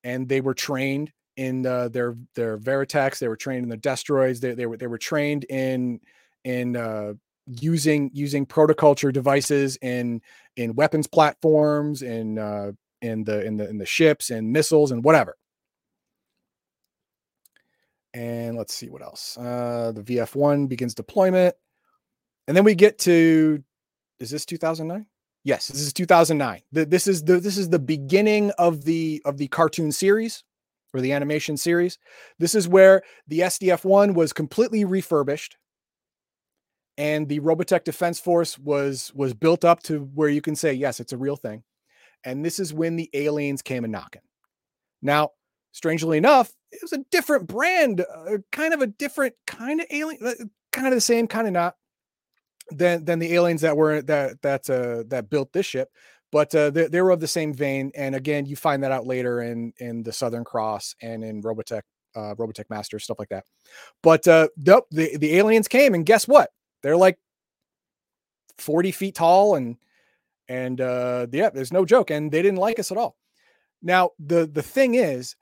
and 0.03 0.27
they 0.27 0.41
were 0.41 0.53
trained 0.53 1.11
in 1.37 1.65
uh, 1.65 1.89
their 1.89 2.15
their 2.35 2.57
Veritechs. 2.57 3.19
They 3.19 3.27
were 3.27 3.35
trained 3.35 3.63
in 3.63 3.69
the 3.69 3.77
Destroids. 3.77 4.39
They, 4.39 4.53
they 4.53 4.65
were 4.65 4.77
they 4.77 4.87
were 4.87 4.97
trained 4.97 5.45
in 5.45 5.99
in 6.43 6.75
uh, 6.75 7.13
using 7.47 8.11
using 8.13 8.45
protoculture 8.45 9.11
devices 9.11 9.77
in 9.81 10.21
in 10.57 10.75
weapons 10.75 11.07
platforms 11.07 12.01
in 12.01 12.37
uh, 12.37 12.71
in 13.01 13.23
the 13.23 13.45
in 13.45 13.57
the 13.57 13.69
in 13.69 13.77
the 13.77 13.85
ships 13.85 14.29
and 14.29 14.51
missiles 14.51 14.91
and 14.91 15.03
whatever. 15.03 15.35
And 18.13 18.55
let's 18.55 18.75
see 18.75 18.89
what 18.89 19.01
else. 19.01 19.37
Uh, 19.39 19.91
the 19.95 20.03
VF1 20.03 20.69
begins 20.69 20.93
deployment, 20.93 21.55
and 22.47 22.55
then 22.55 22.63
we 22.63 22.75
get 22.75 22.99
to 22.99 23.63
is 24.23 24.31
this 24.31 24.45
2009? 24.45 25.05
Yes, 25.43 25.67
this 25.67 25.81
is 25.81 25.93
2009. 25.93 26.61
The, 26.71 26.85
this 26.85 27.05
is 27.05 27.23
the 27.23 27.39
this 27.39 27.57
is 27.57 27.69
the 27.69 27.79
beginning 27.79 28.51
of 28.57 28.85
the 28.85 29.21
of 29.25 29.37
the 29.37 29.49
cartoon 29.49 29.91
series 29.91 30.43
or 30.93 31.01
the 31.01 31.11
animation 31.11 31.57
series. 31.57 31.99
This 32.39 32.55
is 32.55 32.67
where 32.67 33.01
the 33.27 33.39
SDF-1 33.39 34.15
was 34.15 34.31
completely 34.31 34.85
refurbished 34.85 35.57
and 36.97 37.27
the 37.27 37.39
Robotech 37.41 37.83
Defense 37.83 38.19
Force 38.19 38.57
was 38.57 39.11
was 39.13 39.33
built 39.33 39.65
up 39.65 39.83
to 39.83 40.09
where 40.13 40.29
you 40.29 40.41
can 40.41 40.55
say 40.55 40.73
yes, 40.73 40.99
it's 40.99 41.13
a 41.13 41.17
real 41.17 41.35
thing. 41.35 41.63
And 42.23 42.45
this 42.45 42.57
is 42.57 42.73
when 42.73 42.95
the 42.95 43.09
aliens 43.13 43.61
came 43.61 43.83
a 43.83 43.87
knocking. 43.87 44.21
Now, 45.01 45.31
strangely 45.73 46.17
enough, 46.17 46.53
it 46.71 46.79
was 46.81 46.93
a 46.93 47.03
different 47.11 47.47
brand, 47.47 47.99
uh, 47.99 48.37
kind 48.53 48.73
of 48.73 48.81
a 48.81 48.87
different 48.87 49.35
kind 49.45 49.81
of 49.81 49.87
alien, 49.89 50.25
uh, 50.25 50.45
kind 50.71 50.87
of 50.87 50.93
the 50.93 51.01
same, 51.01 51.27
kind 51.27 51.47
of 51.47 51.53
not 51.53 51.75
than 52.71 53.05
than 53.05 53.19
the 53.19 53.33
aliens 53.33 53.61
that 53.61 53.75
were 53.77 54.01
that 54.03 54.41
that 54.41 54.69
uh, 54.69 55.03
that 55.07 55.29
built 55.29 55.51
this 55.53 55.65
ship. 55.65 55.89
but 56.33 56.53
uh, 56.55 56.71
they, 56.71 56.87
they 56.87 57.01
were 57.01 57.11
of 57.11 57.19
the 57.19 57.27
same 57.27 57.53
vein. 57.53 57.91
And 57.95 58.15
again, 58.15 58.47
you 58.47 58.55
find 58.55 58.83
that 58.83 58.91
out 58.91 59.05
later 59.05 59.41
in 59.41 59.71
in 59.77 60.01
the 60.03 60.11
Southern 60.11 60.43
Cross 60.43 60.95
and 61.01 61.23
in 61.23 61.43
Robotech, 61.43 61.83
uh, 62.15 62.33
Robotech 62.35 62.69
Master 62.71 62.97
stuff 62.99 63.19
like 63.19 63.29
that. 63.29 63.45
But 64.01 64.27
uh, 64.27 64.47
nope, 64.57 64.87
the 64.91 65.15
the 65.17 65.37
aliens 65.37 65.67
came, 65.67 65.93
and 65.93 66.05
guess 66.05 66.27
what? 66.27 66.49
They're 66.81 66.97
like 66.97 67.19
forty 68.57 68.91
feet 68.91 69.15
tall, 69.15 69.55
and 69.55 69.77
and 70.47 70.81
uh, 70.81 71.27
yeah, 71.31 71.49
there's 71.51 71.71
no 71.71 71.85
joke, 71.85 72.09
and 72.09 72.31
they 72.31 72.41
didn't 72.41 72.59
like 72.59 72.79
us 72.79 72.91
at 72.91 72.97
all. 72.97 73.15
Now 73.83 74.09
the 74.19 74.47
the 74.47 74.63
thing 74.63 74.95
is, 74.95 75.35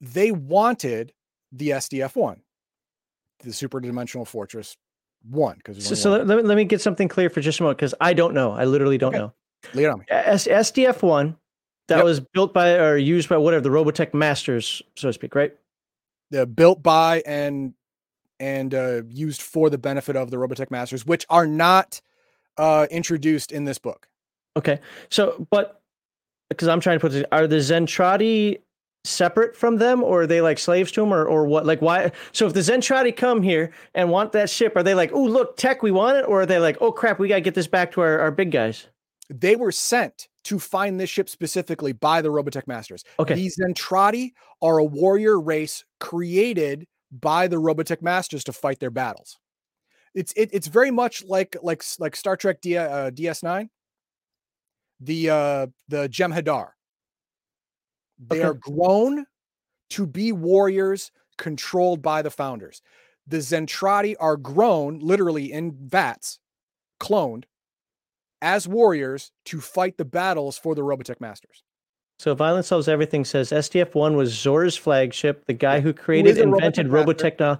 they 0.00 0.32
wanted 0.32 1.12
the 1.52 1.70
SDF 1.70 2.16
one, 2.16 2.42
the 3.44 3.52
Super 3.52 3.80
Dimensional 3.80 4.24
Fortress 4.24 4.76
one, 5.28 5.56
because 5.56 5.84
so, 5.84 5.94
so 5.94 6.10
let, 6.10 6.26
me, 6.26 6.42
let 6.42 6.56
me 6.56 6.64
get 6.64 6.80
something 6.80 7.08
clear 7.08 7.30
for 7.30 7.40
just 7.40 7.60
a 7.60 7.62
moment 7.62 7.78
because 7.78 7.94
I 8.00 8.12
don't 8.12 8.34
know. 8.34 8.52
I 8.52 8.64
literally 8.64 8.98
don't 8.98 9.14
okay. 9.14 9.18
know. 9.18 9.32
Lay 9.74 9.84
it 9.84 9.88
on 9.88 9.98
me. 10.00 10.04
S- 10.08 10.46
SDF 10.46 11.02
one 11.02 11.36
that 11.88 11.96
yep. 11.96 12.04
was 12.04 12.20
built 12.20 12.54
by 12.54 12.76
or 12.76 12.96
used 12.96 13.28
by 13.28 13.36
whatever 13.36 13.62
the 13.62 13.68
Robotech 13.68 14.14
masters, 14.14 14.80
so 14.96 15.08
to 15.08 15.12
speak, 15.12 15.34
right? 15.34 15.54
Yeah, 16.30 16.44
built 16.44 16.82
by 16.82 17.22
and 17.26 17.74
and 18.38 18.74
uh, 18.74 19.02
used 19.08 19.42
for 19.42 19.68
the 19.68 19.78
benefit 19.78 20.16
of 20.16 20.30
the 20.30 20.36
Robotech 20.38 20.70
masters, 20.70 21.04
which 21.04 21.26
are 21.28 21.46
not 21.46 22.00
uh, 22.56 22.86
introduced 22.90 23.52
in 23.52 23.64
this 23.64 23.78
book. 23.78 24.08
Okay, 24.56 24.80
so 25.10 25.46
but 25.50 25.82
because 26.48 26.68
I'm 26.68 26.80
trying 26.80 26.96
to 26.96 27.00
put 27.00 27.12
this, 27.12 27.24
are 27.30 27.46
the 27.46 27.56
Zentradi 27.56 28.60
separate 29.04 29.56
from 29.56 29.76
them 29.76 30.02
or 30.02 30.22
are 30.22 30.26
they 30.26 30.42
like 30.42 30.58
slaves 30.58 30.92
to 30.92 31.00
them 31.00 31.12
or, 31.12 31.24
or 31.24 31.46
what 31.46 31.64
like 31.64 31.80
why 31.80 32.12
so 32.32 32.46
if 32.46 32.52
the 32.52 32.60
zentradi 32.60 33.16
come 33.16 33.40
here 33.40 33.72
and 33.94 34.10
want 34.10 34.30
that 34.32 34.50
ship 34.50 34.76
are 34.76 34.82
they 34.82 34.92
like 34.92 35.10
oh 35.14 35.24
look 35.24 35.56
tech 35.56 35.82
we 35.82 35.90
want 35.90 36.18
it 36.18 36.24
or 36.28 36.42
are 36.42 36.46
they 36.46 36.58
like 36.58 36.76
oh 36.82 36.92
crap 36.92 37.18
we 37.18 37.26
got 37.26 37.36
to 37.36 37.40
get 37.40 37.54
this 37.54 37.66
back 37.66 37.90
to 37.90 38.02
our, 38.02 38.18
our 38.18 38.30
big 38.30 38.50
guys 38.50 38.88
they 39.30 39.56
were 39.56 39.72
sent 39.72 40.28
to 40.44 40.58
find 40.58 40.98
this 40.98 41.08
ship 41.08 41.28
specifically 41.28 41.92
by 41.92 42.20
the 42.20 42.28
Robotech 42.28 42.66
Masters. 42.66 43.04
Okay. 43.18 43.34
These 43.34 43.58
Zentradi 43.58 44.32
are 44.60 44.78
a 44.78 44.84
warrior 44.84 45.40
race 45.40 45.84
created 46.00 46.86
by 47.12 47.46
the 47.46 47.56
Robotech 47.56 48.02
Masters 48.02 48.44
to 48.44 48.52
fight 48.52 48.80
their 48.80 48.90
battles. 48.90 49.38
It's 50.14 50.32
it, 50.32 50.50
it's 50.52 50.66
very 50.66 50.90
much 50.90 51.24
like 51.24 51.56
like 51.62 51.84
like 51.98 52.16
Star 52.16 52.36
Trek 52.36 52.60
D, 52.60 52.76
uh, 52.76 53.10
DS9. 53.10 53.68
The 55.00 55.30
uh 55.30 55.66
the 55.88 56.08
Jem'Hadar. 56.08 56.70
They 58.28 58.38
okay. 58.38 58.48
are 58.48 58.54
grown 58.54 59.26
to 59.90 60.06
be 60.06 60.32
warriors 60.32 61.10
controlled 61.38 62.02
by 62.02 62.22
the 62.22 62.30
founders. 62.30 62.82
The 63.26 63.38
Zentradi 63.38 64.14
are 64.20 64.36
grown 64.36 64.98
literally 64.98 65.52
in 65.52 65.72
vats, 65.72 66.38
cloned 67.00 67.44
as 68.42 68.66
warriors 68.66 69.32
to 69.46 69.60
fight 69.60 69.96
the 69.96 70.04
battles 70.04 70.58
for 70.58 70.74
the 70.74 70.82
Robotech 70.82 71.20
Masters. 71.20 71.62
So 72.18 72.34
Violence 72.34 72.66
Solves 72.66 72.88
Everything 72.88 73.24
says 73.24 73.50
SDF 73.50 73.94
1 73.94 74.16
was 74.16 74.30
Zor's 74.30 74.76
flagship, 74.76 75.46
the 75.46 75.54
guy 75.54 75.80
who 75.80 75.92
created 75.92 76.36
who 76.36 76.42
invented 76.42 76.88
Robotech 76.88 77.58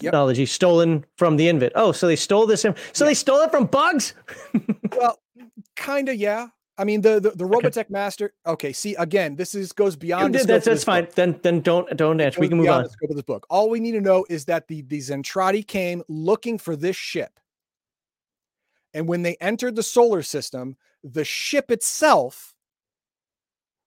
technology 0.00 0.42
yep. 0.42 0.48
stolen 0.48 1.04
from 1.16 1.36
the 1.36 1.48
Invid. 1.48 1.72
Oh, 1.76 1.92
so 1.92 2.06
they 2.08 2.16
stole 2.16 2.46
this. 2.46 2.62
So 2.62 2.68
yep. 2.68 2.78
they 2.98 3.14
stole 3.14 3.40
it 3.42 3.50
from 3.52 3.66
bugs? 3.66 4.14
well, 4.96 5.20
kind 5.76 6.08
of, 6.08 6.16
yeah. 6.16 6.48
I 6.80 6.84
mean, 6.84 7.02
the 7.02 7.20
the, 7.20 7.30
the 7.30 7.44
Robotech 7.44 7.76
okay. 7.76 7.86
Master. 7.90 8.32
Okay, 8.46 8.72
see, 8.72 8.94
again, 8.94 9.36
this 9.36 9.54
is 9.54 9.72
goes 9.72 9.96
beyond. 9.96 10.34
The 10.34 10.44
that's 10.44 10.64
that's 10.64 10.84
fine. 10.84 11.04
Book. 11.04 11.14
Then 11.14 11.38
then 11.42 11.60
don't 11.60 11.96
don't 11.96 12.20
answer. 12.20 12.40
We 12.40 12.48
can 12.48 12.58
move 12.58 12.68
on. 12.68 12.84
The 12.84 12.88
scope 12.88 13.10
of 13.10 13.16
this 13.16 13.24
book. 13.24 13.46
All 13.50 13.68
we 13.68 13.80
need 13.80 13.92
to 13.92 14.00
know 14.00 14.24
is 14.28 14.46
that 14.46 14.66
the 14.68 14.82
the 14.82 14.98
Zentradi 14.98 15.66
came 15.66 16.02
looking 16.08 16.58
for 16.58 16.74
this 16.74 16.96
ship 16.96 17.38
and 18.92 19.08
when 19.08 19.22
they 19.22 19.36
entered 19.40 19.76
the 19.76 19.82
solar 19.82 20.22
system, 20.22 20.76
the 21.04 21.24
ship 21.24 21.70
itself 21.70 22.54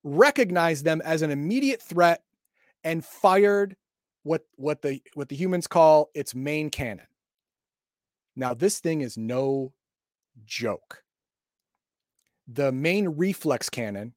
recognized 0.03 0.85
them 0.85 1.01
as 1.03 1.21
an 1.21 1.31
immediate 1.31 1.81
threat 1.81 2.23
and 2.83 3.03
fired 3.03 3.75
what 4.23 4.45
what 4.55 4.81
the 4.81 5.01
what 5.13 5.29
the 5.29 5.35
humans 5.35 5.67
call 5.67 6.09
its 6.13 6.33
main 6.33 6.69
cannon. 6.69 7.07
Now 8.35 8.53
this 8.53 8.79
thing 8.79 9.01
is 9.01 9.17
no 9.17 9.73
joke. 10.45 11.02
The 12.47 12.71
main 12.71 13.09
reflex 13.09 13.69
cannon 13.69 14.13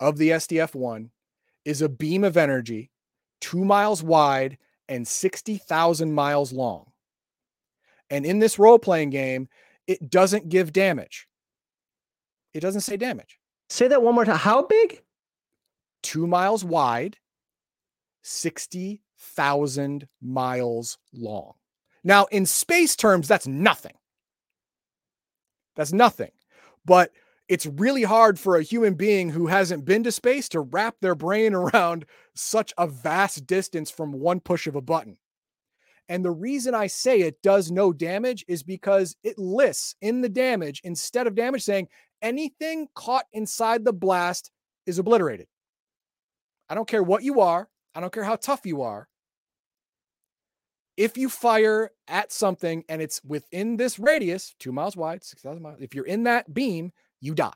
of 0.00 0.18
the 0.18 0.30
SDF-1 0.30 1.10
is 1.64 1.82
a 1.82 1.88
beam 1.88 2.24
of 2.24 2.36
energy 2.36 2.90
2 3.40 3.64
miles 3.64 4.02
wide 4.02 4.58
and 4.88 5.06
60,000 5.06 6.12
miles 6.12 6.52
long. 6.52 6.90
And 8.10 8.24
in 8.24 8.38
this 8.38 8.58
role-playing 8.58 9.10
game, 9.10 9.48
it 9.86 10.10
doesn't 10.10 10.48
give 10.48 10.72
damage. 10.72 11.28
It 12.54 12.60
doesn't 12.60 12.80
say 12.80 12.96
damage. 12.96 13.38
Say 13.68 13.86
that 13.88 14.02
one 14.02 14.14
more 14.14 14.24
time. 14.24 14.38
How 14.38 14.62
big? 14.62 15.02
Two 16.02 16.26
miles 16.26 16.64
wide, 16.64 17.18
60,000 18.22 20.08
miles 20.22 20.98
long. 21.12 21.52
Now, 22.02 22.24
in 22.26 22.46
space 22.46 22.96
terms, 22.96 23.28
that's 23.28 23.46
nothing. 23.46 23.94
That's 25.76 25.92
nothing. 25.92 26.30
But 26.86 27.12
it's 27.48 27.66
really 27.66 28.02
hard 28.02 28.38
for 28.38 28.56
a 28.56 28.62
human 28.62 28.94
being 28.94 29.30
who 29.30 29.46
hasn't 29.46 29.84
been 29.84 30.04
to 30.04 30.12
space 30.12 30.48
to 30.50 30.60
wrap 30.60 30.96
their 31.00 31.14
brain 31.14 31.54
around 31.54 32.04
such 32.34 32.72
a 32.78 32.86
vast 32.86 33.46
distance 33.46 33.90
from 33.90 34.12
one 34.12 34.40
push 34.40 34.66
of 34.66 34.76
a 34.76 34.80
button. 34.80 35.16
And 36.10 36.24
the 36.24 36.30
reason 36.30 36.74
I 36.74 36.86
say 36.86 37.20
it 37.20 37.42
does 37.42 37.70
no 37.70 37.92
damage 37.92 38.44
is 38.48 38.62
because 38.62 39.16
it 39.22 39.38
lists 39.38 39.94
in 40.00 40.22
the 40.22 40.28
damage 40.28 40.80
instead 40.84 41.26
of 41.26 41.34
damage 41.34 41.62
saying 41.62 41.88
anything 42.22 42.88
caught 42.94 43.26
inside 43.32 43.84
the 43.84 43.92
blast 43.92 44.50
is 44.86 44.98
obliterated. 44.98 45.46
I 46.70 46.74
don't 46.74 46.88
care 46.88 47.02
what 47.02 47.22
you 47.22 47.40
are, 47.40 47.68
I 47.94 48.00
don't 48.00 48.12
care 48.12 48.24
how 48.24 48.36
tough 48.36 48.64
you 48.64 48.82
are. 48.82 49.08
If 50.96 51.16
you 51.16 51.28
fire 51.28 51.90
at 52.08 52.32
something 52.32 52.84
and 52.88 53.00
it's 53.00 53.22
within 53.22 53.76
this 53.76 53.98
radius, 53.98 54.54
two 54.58 54.72
miles 54.72 54.96
wide, 54.96 55.22
6,000 55.22 55.62
miles, 55.62 55.80
if 55.80 55.94
you're 55.94 56.06
in 56.06 56.24
that 56.24 56.52
beam, 56.52 56.92
you 57.20 57.34
die. 57.34 57.52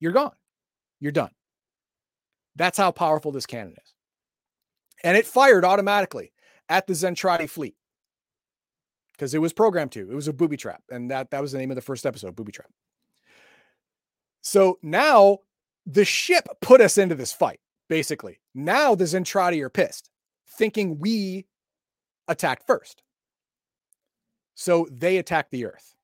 You're 0.00 0.12
gone. 0.12 0.34
You're 1.00 1.12
done. 1.12 1.30
That's 2.54 2.78
how 2.78 2.90
powerful 2.90 3.32
this 3.32 3.46
cannon 3.46 3.74
is. 3.82 3.94
And 5.04 5.16
it 5.16 5.26
fired 5.26 5.64
automatically 5.64 6.32
at 6.68 6.86
the 6.86 6.94
Zentradi 6.94 7.48
fleet 7.48 7.76
because 9.12 9.34
it 9.34 9.40
was 9.40 9.52
programmed 9.52 9.92
to. 9.92 10.10
It 10.10 10.14
was 10.14 10.28
a 10.28 10.32
booby 10.32 10.56
trap, 10.56 10.82
and 10.90 11.10
that 11.10 11.30
that 11.30 11.42
was 11.42 11.52
the 11.52 11.58
name 11.58 11.70
of 11.70 11.74
the 11.76 11.82
first 11.82 12.06
episode, 12.06 12.36
booby 12.36 12.52
trap. 12.52 12.70
So 14.42 14.78
now 14.82 15.38
the 15.86 16.04
ship 16.04 16.46
put 16.60 16.80
us 16.80 16.98
into 16.98 17.14
this 17.14 17.32
fight. 17.32 17.60
Basically, 17.88 18.40
now 18.54 18.94
the 18.94 19.04
Zentradi 19.04 19.62
are 19.62 19.70
pissed, 19.70 20.10
thinking 20.56 20.98
we 20.98 21.46
attacked 22.28 22.66
first. 22.66 23.02
So 24.54 24.88
they 24.90 25.18
attack 25.18 25.50
the 25.50 25.66
Earth, 25.66 25.95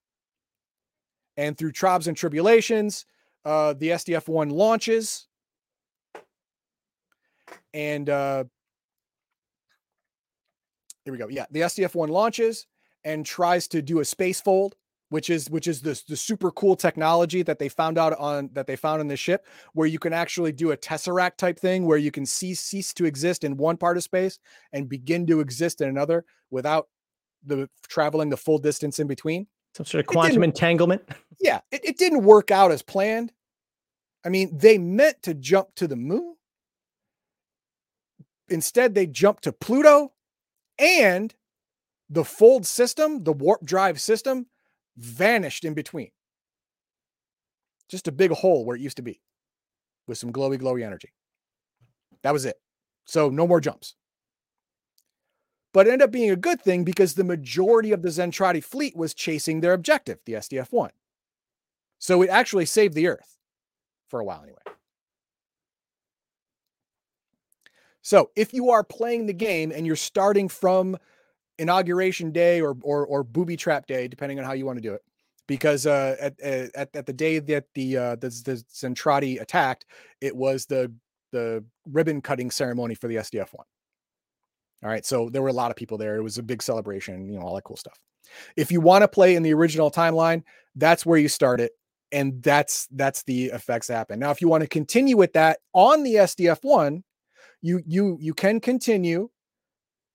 and 1.36 1.56
through 1.56 1.72
tribes 1.72 2.08
and 2.08 2.16
tribulations, 2.16 3.06
uh, 3.44 3.74
the 3.74 3.90
SDF 3.90 4.28
one 4.28 4.50
launches, 4.50 5.26
and 7.74 8.08
uh, 8.08 8.44
here 11.04 11.12
we 11.12 11.18
go. 11.18 11.28
Yeah, 11.28 11.46
the 11.50 11.60
SDF 11.60 11.94
one 11.94 12.10
launches 12.10 12.66
and 13.04 13.26
tries 13.26 13.66
to 13.68 13.82
do 13.82 14.00
a 14.00 14.04
space 14.04 14.40
fold, 14.40 14.76
which 15.08 15.30
is 15.30 15.50
which 15.50 15.66
is 15.66 15.82
the 15.82 16.00
the 16.08 16.16
super 16.16 16.50
cool 16.52 16.76
technology 16.76 17.42
that 17.42 17.58
they 17.58 17.68
found 17.68 17.98
out 17.98 18.16
on 18.18 18.50
that 18.52 18.66
they 18.66 18.76
found 18.76 19.00
in 19.00 19.08
the 19.08 19.16
ship, 19.16 19.46
where 19.72 19.88
you 19.88 19.98
can 19.98 20.12
actually 20.12 20.52
do 20.52 20.70
a 20.70 20.76
tesseract 20.76 21.36
type 21.36 21.58
thing, 21.58 21.86
where 21.86 21.98
you 21.98 22.10
can 22.10 22.26
cease 22.26 22.60
cease 22.60 22.92
to 22.94 23.04
exist 23.04 23.42
in 23.42 23.56
one 23.56 23.76
part 23.76 23.96
of 23.96 24.02
space 24.02 24.38
and 24.72 24.88
begin 24.88 25.26
to 25.26 25.40
exist 25.40 25.80
in 25.80 25.88
another 25.88 26.24
without 26.50 26.88
the 27.44 27.68
traveling 27.88 28.30
the 28.30 28.36
full 28.36 28.58
distance 28.58 28.98
in 28.98 29.06
between. 29.06 29.46
Some 29.74 29.86
sort 29.86 30.00
of 30.00 30.06
quantum 30.06 30.42
entanglement. 30.42 31.02
Yeah, 31.40 31.60
it, 31.70 31.84
it 31.84 31.98
didn't 31.98 32.24
work 32.24 32.50
out 32.50 32.70
as 32.70 32.82
planned. 32.82 33.32
I 34.24 34.28
mean, 34.28 34.56
they 34.56 34.78
meant 34.78 35.22
to 35.24 35.34
jump 35.34 35.74
to 35.76 35.88
the 35.88 35.96
moon. 35.96 36.36
Instead, 38.48 38.94
they 38.94 39.06
jumped 39.06 39.44
to 39.44 39.52
Pluto 39.52 40.12
and 40.78 41.34
the 42.10 42.24
fold 42.24 42.66
system, 42.66 43.24
the 43.24 43.32
warp 43.32 43.64
drive 43.64 44.00
system, 44.00 44.46
vanished 44.96 45.64
in 45.64 45.74
between. 45.74 46.10
Just 47.88 48.08
a 48.08 48.12
big 48.12 48.30
hole 48.30 48.64
where 48.64 48.76
it 48.76 48.82
used 48.82 48.98
to 48.98 49.02
be 49.02 49.20
with 50.06 50.18
some 50.18 50.32
glowy, 50.32 50.60
glowy 50.60 50.84
energy. 50.84 51.12
That 52.22 52.32
was 52.32 52.44
it. 52.44 52.56
So 53.04 53.30
no 53.30 53.46
more 53.46 53.60
jumps. 53.60 53.94
But 55.72 55.86
it 55.86 55.92
ended 55.92 56.06
up 56.06 56.12
being 56.12 56.30
a 56.30 56.36
good 56.36 56.60
thing 56.60 56.84
because 56.84 57.14
the 57.14 57.24
majority 57.24 57.92
of 57.92 58.02
the 58.02 58.08
Zentradi 58.08 58.62
fleet 58.62 58.94
was 58.96 59.14
chasing 59.14 59.60
their 59.60 59.72
objective, 59.72 60.18
the 60.26 60.34
SDF 60.34 60.70
1. 60.70 60.90
So 61.98 62.20
it 62.22 62.28
actually 62.28 62.66
saved 62.66 62.94
the 62.94 63.08
Earth 63.08 63.38
for 64.08 64.20
a 64.20 64.24
while 64.24 64.42
anyway. 64.42 64.58
So 68.02 68.30
if 68.36 68.52
you 68.52 68.70
are 68.70 68.82
playing 68.82 69.26
the 69.26 69.32
game 69.32 69.72
and 69.74 69.86
you're 69.86 69.96
starting 69.96 70.48
from 70.48 70.98
inauguration 71.58 72.32
day 72.32 72.60
or 72.60 72.76
or, 72.82 73.06
or 73.06 73.22
booby 73.22 73.56
trap 73.56 73.86
day, 73.86 74.08
depending 74.08 74.38
on 74.38 74.44
how 74.44 74.52
you 74.52 74.66
want 74.66 74.76
to 74.78 74.82
do 74.82 74.92
it, 74.92 75.02
because 75.46 75.86
uh, 75.86 76.16
at, 76.20 76.38
at 76.40 76.94
at 76.94 77.06
the 77.06 77.12
day 77.12 77.38
that 77.38 77.66
the 77.74 77.96
uh, 77.96 78.16
the, 78.16 78.28
the 78.44 78.64
Zentradi 78.74 79.40
attacked, 79.40 79.86
it 80.20 80.34
was 80.34 80.66
the 80.66 80.92
the 81.30 81.64
ribbon 81.86 82.20
cutting 82.20 82.50
ceremony 82.50 82.94
for 82.94 83.06
the 83.08 83.16
SDF 83.16 83.48
one. 83.52 83.66
All 84.82 84.88
right, 84.88 85.06
so 85.06 85.28
there 85.28 85.42
were 85.42 85.48
a 85.48 85.52
lot 85.52 85.70
of 85.70 85.76
people 85.76 85.96
there. 85.96 86.16
It 86.16 86.22
was 86.22 86.38
a 86.38 86.42
big 86.42 86.62
celebration, 86.62 87.28
you 87.28 87.38
know, 87.38 87.44
all 87.44 87.54
that 87.54 87.64
cool 87.64 87.76
stuff. 87.76 87.98
If 88.56 88.72
you 88.72 88.80
want 88.80 89.02
to 89.02 89.08
play 89.08 89.36
in 89.36 89.42
the 89.42 89.54
original 89.54 89.90
timeline, 89.90 90.42
that's 90.74 91.06
where 91.06 91.18
you 91.18 91.28
start 91.28 91.60
it, 91.60 91.72
and 92.10 92.42
that's 92.42 92.88
that's 92.92 93.22
the 93.24 93.46
effects 93.46 93.88
happen. 93.88 94.18
Now, 94.18 94.30
if 94.30 94.40
you 94.40 94.48
want 94.48 94.62
to 94.62 94.68
continue 94.68 95.16
with 95.16 95.34
that 95.34 95.58
on 95.72 96.02
the 96.02 96.14
SDF 96.14 96.58
one, 96.62 97.04
you 97.60 97.80
you 97.86 98.18
you 98.20 98.34
can 98.34 98.58
continue 98.60 99.28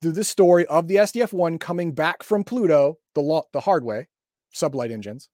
through 0.01 0.13
the 0.13 0.23
story 0.23 0.65
of 0.67 0.87
the 0.87 0.95
SDF 0.95 1.31
one 1.31 1.57
coming 1.57 1.93
back 1.93 2.23
from 2.23 2.43
Pluto 2.43 2.97
the 3.15 3.21
lo- 3.21 3.47
the 3.53 3.61
hard 3.61 3.83
way, 3.83 4.07
sublight 4.53 4.91
engines, 4.91 5.29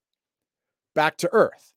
back 0.93 1.17
to 1.17 1.29
Earth 1.31 1.72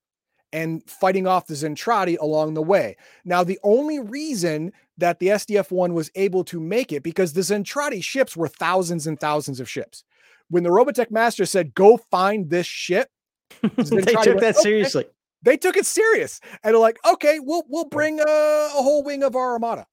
and 0.57 0.83
fighting 0.89 1.26
off 1.26 1.47
the 1.47 1.55
Zentradi 1.55 2.17
along 2.18 2.55
the 2.55 2.62
way. 2.62 2.97
Now, 3.26 3.44
the 3.44 3.59
only 3.62 4.01
reason 4.01 4.73
that 4.97 5.18
the 5.18 5.28
SDF 5.28 5.70
1 5.70 5.93
was 5.93 6.10
able 6.15 6.44
to 6.44 6.59
make 6.59 6.93
it 6.93 7.02
because 7.02 7.35
the 7.35 7.43
Zentradi 7.43 8.02
ships 8.02 8.35
were 8.35 8.49
thousands 8.49 9.07
and 9.07 9.20
thousands 9.20 9.60
of 9.60 9.68
ships. 9.68 10.02
When 10.49 10.62
the 10.62 10.70
Robotech 10.70 11.10
Master 11.10 11.44
said, 11.44 11.75
Go 11.75 11.99
find 12.10 12.49
this 12.49 12.67
ship, 12.67 13.10
they 13.60 14.01
took 14.01 14.26
went, 14.26 14.41
that 14.41 14.57
seriously. 14.57 15.05
They 15.43 15.59
took 15.59 15.76
it 15.76 15.85
serious 15.85 16.41
and 16.65 16.73
they're 16.73 16.81
like, 16.81 16.99
okay, 17.07 17.39
we'll 17.39 17.65
we'll 17.68 17.85
bring 17.85 18.18
a, 18.18 18.23
a 18.23 18.83
whole 18.83 19.05
wing 19.05 19.23
of 19.23 19.36
our 19.36 19.52
armada. 19.52 19.86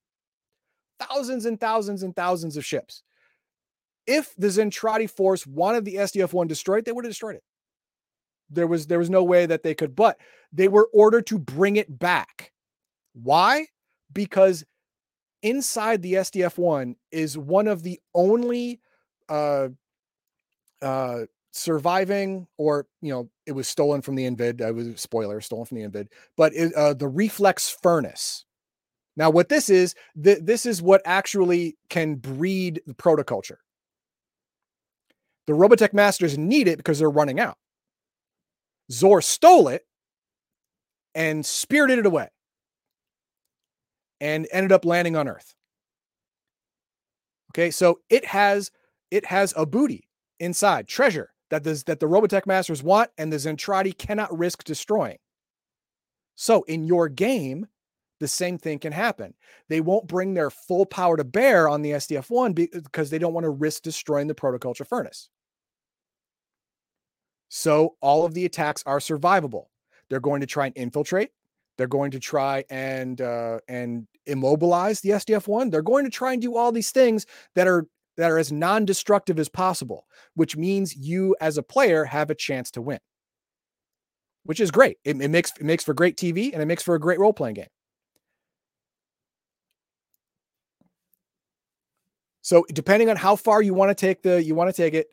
Thousands 0.97 1.45
and 1.45 1.59
thousands 1.59 2.03
and 2.03 2.15
thousands 2.15 2.55
of 2.55 2.63
ships. 2.63 3.03
If 4.07 4.33
the 4.37 4.47
Zentradi 4.47 5.09
force 5.09 5.45
wanted 5.45 5.83
the 5.83 5.95
SDF-1 5.95 6.47
destroyed, 6.47 6.85
they 6.85 6.93
would 6.93 7.03
have 7.03 7.11
destroyed 7.11 7.35
it. 7.35 7.43
There 8.53 8.67
was 8.67 8.87
there 8.87 8.99
was 8.99 9.09
no 9.09 9.23
way 9.23 9.45
that 9.45 9.63
they 9.63 9.73
could, 9.75 9.95
but 9.95 10.17
they 10.51 10.67
were 10.67 10.89
ordered 10.93 11.27
to 11.27 11.39
bring 11.39 11.75
it 11.75 11.99
back. 11.99 12.51
Why? 13.13 13.67
Because 14.11 14.63
inside 15.41 16.01
the 16.01 16.13
SDF-1 16.13 16.95
is 17.11 17.37
one 17.37 17.67
of 17.67 17.83
the 17.83 17.99
only 18.15 18.79
uh 19.29 19.69
uh 20.81 21.21
surviving 21.53 22.47
or 22.57 22.87
you 23.01 23.13
know 23.13 23.29
it 23.45 23.51
was 23.51 23.67
stolen 23.67 24.01
from 24.01 24.15
the 24.15 24.25
invid 24.25 24.59
i 24.61 24.71
was 24.71 24.99
spoiler 24.99 25.39
stolen 25.39 25.65
from 25.65 25.77
the 25.77 25.83
invid 25.83 26.09
but 26.35 26.51
it, 26.55 26.73
uh, 26.73 26.95
the 26.95 27.07
reflex 27.07 27.69
furnace 27.83 28.43
now 29.15 29.29
what 29.29 29.49
this 29.49 29.69
is 29.69 29.93
th- 30.21 30.39
this 30.41 30.65
is 30.65 30.81
what 30.81 31.01
actually 31.05 31.77
can 31.89 32.15
breed 32.15 32.81
the 32.87 32.93
protoculture 32.95 33.57
the 35.45 35.53
robotech 35.53 35.93
masters 35.93 36.39
need 36.39 36.67
it 36.67 36.77
because 36.77 36.97
they're 36.97 37.09
running 37.09 37.39
out 37.39 37.57
Zor 38.93 39.21
stole 39.21 39.67
it 39.67 39.85
and 41.15 41.45
spirited 41.45 41.99
it 41.99 42.05
away 42.05 42.29
and 44.21 44.47
ended 44.51 44.71
up 44.71 44.85
landing 44.85 45.15
on 45.15 45.27
Earth. 45.27 45.53
Okay, 47.51 47.71
so 47.71 47.99
it 48.09 48.25
has 48.25 48.71
it 49.11 49.25
has 49.25 49.53
a 49.55 49.65
booty 49.65 50.07
inside, 50.39 50.87
treasure 50.87 51.33
that 51.49 51.63
the, 51.63 51.83
that 51.85 51.99
the 51.99 52.07
Robotech 52.07 52.47
Masters 52.47 52.81
want 52.81 53.11
and 53.17 53.31
the 53.31 53.37
Zentradi 53.37 53.95
cannot 53.95 54.35
risk 54.35 54.63
destroying. 54.63 55.17
So 56.35 56.63
in 56.63 56.83
your 56.83 57.09
game, 57.09 57.67
the 58.19 58.27
same 58.27 58.57
thing 58.57 58.79
can 58.79 58.91
happen. 58.91 59.35
They 59.69 59.81
won't 59.81 60.07
bring 60.07 60.33
their 60.33 60.49
full 60.49 60.85
power 60.85 61.15
to 61.15 61.23
bear 61.23 61.69
on 61.69 61.83
the 61.83 61.91
SDF-1 61.91 62.55
because 62.55 63.09
they 63.11 63.19
don't 63.19 63.33
want 63.33 63.43
to 63.43 63.51
risk 63.51 63.83
destroying 63.83 64.27
the 64.27 64.33
protoculture 64.33 64.87
furnace. 64.87 65.29
So 67.55 67.97
all 68.01 68.25
of 68.25 68.33
the 68.33 68.45
attacks 68.45 68.81
are 68.87 68.97
survivable. 68.97 69.65
They're 70.09 70.19
going 70.19 70.41
to 70.41 70.47
try 70.47 70.65
and 70.65 70.75
infiltrate. 70.75 71.29
They're 71.77 71.85
going 71.85 72.09
to 72.09 72.19
try 72.19 72.65
and 72.71 73.21
uh, 73.21 73.59
and 73.67 74.07
immobilize 74.25 75.01
the 75.01 75.11
SDF 75.11 75.47
one. 75.47 75.69
They're 75.69 75.83
going 75.83 76.03
to 76.03 76.09
try 76.09 76.33
and 76.33 76.41
do 76.41 76.57
all 76.57 76.71
these 76.71 76.89
things 76.89 77.27
that 77.53 77.67
are 77.67 77.85
that 78.17 78.31
are 78.31 78.39
as 78.39 78.51
non-destructive 78.51 79.37
as 79.37 79.49
possible, 79.49 80.07
which 80.33 80.57
means 80.57 80.95
you 80.95 81.35
as 81.41 81.59
a 81.59 81.61
player 81.61 82.05
have 82.05 82.31
a 82.31 82.35
chance 82.35 82.71
to 82.71 82.81
win, 82.81 82.97
which 84.45 84.59
is 84.59 84.71
great. 84.71 84.97
It, 85.05 85.21
it 85.21 85.29
makes 85.29 85.51
it 85.51 85.63
makes 85.63 85.83
for 85.83 85.93
great 85.93 86.17
TV 86.17 86.51
and 86.53 86.59
it 86.59 86.65
makes 86.65 86.81
for 86.81 86.95
a 86.95 86.99
great 86.99 87.19
role 87.19 87.33
playing 87.33 87.53
game. 87.53 87.67
So 92.41 92.65
depending 92.73 93.11
on 93.11 93.15
how 93.15 93.35
far 93.35 93.61
you 93.61 93.75
want 93.75 93.95
to 93.95 93.95
take 93.95 94.23
the 94.23 94.43
you 94.43 94.55
want 94.55 94.73
to 94.73 94.81
take 94.81 94.95
it, 94.95 95.09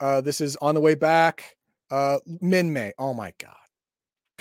uh, 0.00 0.20
this 0.22 0.40
is 0.40 0.56
on 0.56 0.74
the 0.74 0.80
way 0.80 0.96
back. 0.96 1.54
Uh, 1.94 2.18
Minmei. 2.42 2.90
Oh 2.98 3.14
my 3.14 3.32
god. 3.38 3.54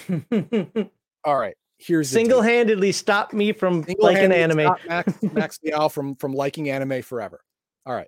All 1.23 1.37
right. 1.37 1.55
Here's 1.77 2.09
single-handedly 2.09 2.91
stop 2.93 3.31
me 3.31 3.51
from 3.51 3.85
liking 3.99 4.31
anime. 4.31 4.75
Max 4.87 5.21
Max 5.33 5.59
Liao 5.63 5.87
from 5.87 6.15
from 6.15 6.33
liking 6.33 6.71
anime 6.71 7.03
forever. 7.03 7.41
All 7.85 7.93
right. 7.93 8.07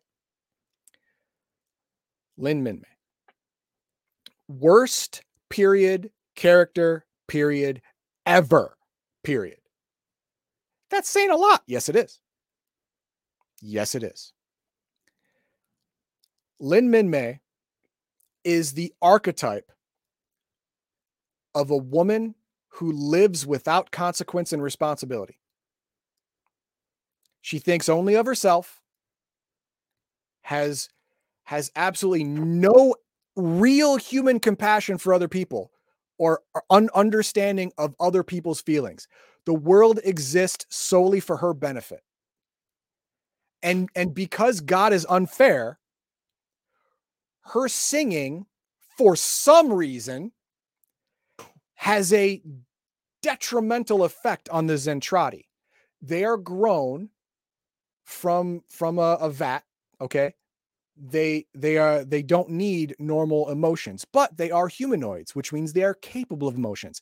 Lin 2.39 2.63
Min 2.63 2.77
May. 2.77 4.55
Worst 4.55 5.21
period 5.51 6.09
character 6.35 7.05
period 7.27 7.83
ever. 8.25 8.75
Period. 9.23 9.59
That's 10.89 11.07
saying 11.07 11.29
a 11.29 11.37
lot. 11.37 11.61
Yes, 11.67 11.87
it 11.87 11.95
is. 11.95 12.19
Yes, 13.61 13.93
it 13.93 14.01
is. 14.01 14.33
Lynn 16.59 16.89
Minmei 16.89 17.41
is 18.45 18.73
the 18.73 18.93
archetype 19.01 19.71
of 21.53 21.71
a 21.71 21.77
woman 21.77 22.35
who 22.69 22.91
lives 22.91 23.45
without 23.45 23.91
consequence 23.91 24.53
and 24.53 24.61
responsibility. 24.61 25.39
She 27.41 27.59
thinks 27.59 27.89
only 27.89 28.15
of 28.15 28.25
herself, 28.25 28.81
has 30.41 30.89
has 31.45 31.71
absolutely 31.75 32.23
no 32.23 32.95
real 33.35 33.97
human 33.97 34.39
compassion 34.39 34.97
for 34.97 35.13
other 35.13 35.27
people 35.27 35.71
or 36.17 36.41
un- 36.69 36.89
understanding 36.95 37.71
of 37.77 37.95
other 37.99 38.23
people's 38.23 38.61
feelings. 38.61 39.07
The 39.45 39.53
world 39.53 39.99
exists 40.03 40.65
solely 40.69 41.19
for 41.19 41.37
her 41.37 41.53
benefit. 41.53 42.01
And 43.61 43.89
and 43.95 44.13
because 44.13 44.59
God 44.61 44.91
is 44.93 45.05
unfair, 45.09 45.79
her 47.45 47.67
singing, 47.67 48.45
for 48.97 49.15
some 49.15 49.71
reason, 49.71 50.31
has 51.75 52.11
a 52.13 52.41
detrimental 53.21 54.03
effect 54.03 54.49
on 54.49 54.67
the 54.67 54.73
Zentradi. 54.73 55.45
They 56.01 56.23
are 56.23 56.37
grown 56.37 57.09
from 58.03 58.61
from 58.69 58.99
a, 58.99 59.17
a 59.21 59.29
vat, 59.29 59.63
okay? 60.01 60.33
They 60.97 61.45
they 61.53 61.77
are 61.77 62.05
they 62.05 62.23
don't 62.23 62.49
need 62.49 62.95
normal 62.99 63.49
emotions, 63.49 64.05
but 64.11 64.35
they 64.37 64.51
are 64.51 64.67
humanoids, 64.67 65.35
which 65.35 65.51
means 65.51 65.73
they 65.73 65.83
are 65.83 65.95
capable 65.95 66.47
of 66.47 66.55
emotions. 66.55 67.01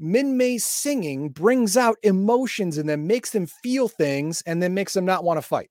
Minmei's 0.00 0.64
singing 0.64 1.30
brings 1.30 1.76
out 1.76 1.96
emotions 2.02 2.76
and 2.78 2.88
then 2.88 3.06
makes 3.06 3.30
them 3.30 3.46
feel 3.46 3.88
things 3.88 4.42
and 4.46 4.62
then 4.62 4.74
makes 4.74 4.92
them 4.92 5.06
not 5.06 5.24
want 5.24 5.38
to 5.38 5.42
fight. 5.42 5.70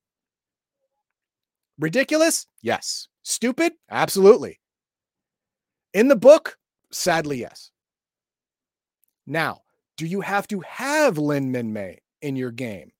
Ridiculous? 1.77 2.47
Yes. 2.61 3.07
Stupid? 3.25 3.73
Absolutely. 3.89 4.59
In 5.95 6.09
the 6.09 6.15
book, 6.15 6.57
sadly, 6.91 7.39
yes. 7.39 7.71
Now, 9.25 9.61
do 9.97 10.05
you 10.05 10.21
have 10.21 10.47
to 10.49 10.59
have 10.61 11.17
Lynn 11.17 11.51
Minmei 11.51 11.97
in 12.21 12.35
your 12.35 12.51
game? 12.51 12.91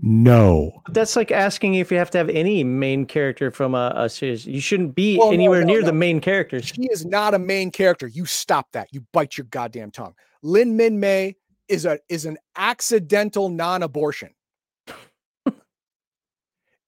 No. 0.00 0.82
That's 0.88 1.14
like 1.14 1.30
asking 1.30 1.74
if 1.74 1.92
you 1.92 1.98
have 1.98 2.10
to 2.12 2.18
have 2.18 2.30
any 2.30 2.64
main 2.64 3.04
character 3.04 3.50
from 3.50 3.74
a, 3.74 3.92
a 3.94 4.08
series. 4.08 4.46
You 4.46 4.62
shouldn't 4.62 4.94
be 4.94 5.18
well, 5.18 5.30
anywhere 5.30 5.60
no, 5.60 5.66
no, 5.66 5.72
near 5.72 5.80
no. 5.82 5.86
the 5.88 5.92
main 5.92 6.20
characters. 6.20 6.64
She 6.64 6.84
is 6.84 7.04
not 7.04 7.34
a 7.34 7.38
main 7.38 7.70
character. 7.70 8.06
You 8.06 8.24
stop 8.24 8.72
that. 8.72 8.88
You 8.92 9.04
bite 9.12 9.36
your 9.36 9.44
goddamn 9.50 9.90
tongue. 9.90 10.14
Lynn 10.42 10.78
Minmei 10.78 11.34
is 11.68 11.84
a 11.84 11.98
is 12.08 12.24
an 12.24 12.38
accidental 12.56 13.50
non-abortion 13.50 14.30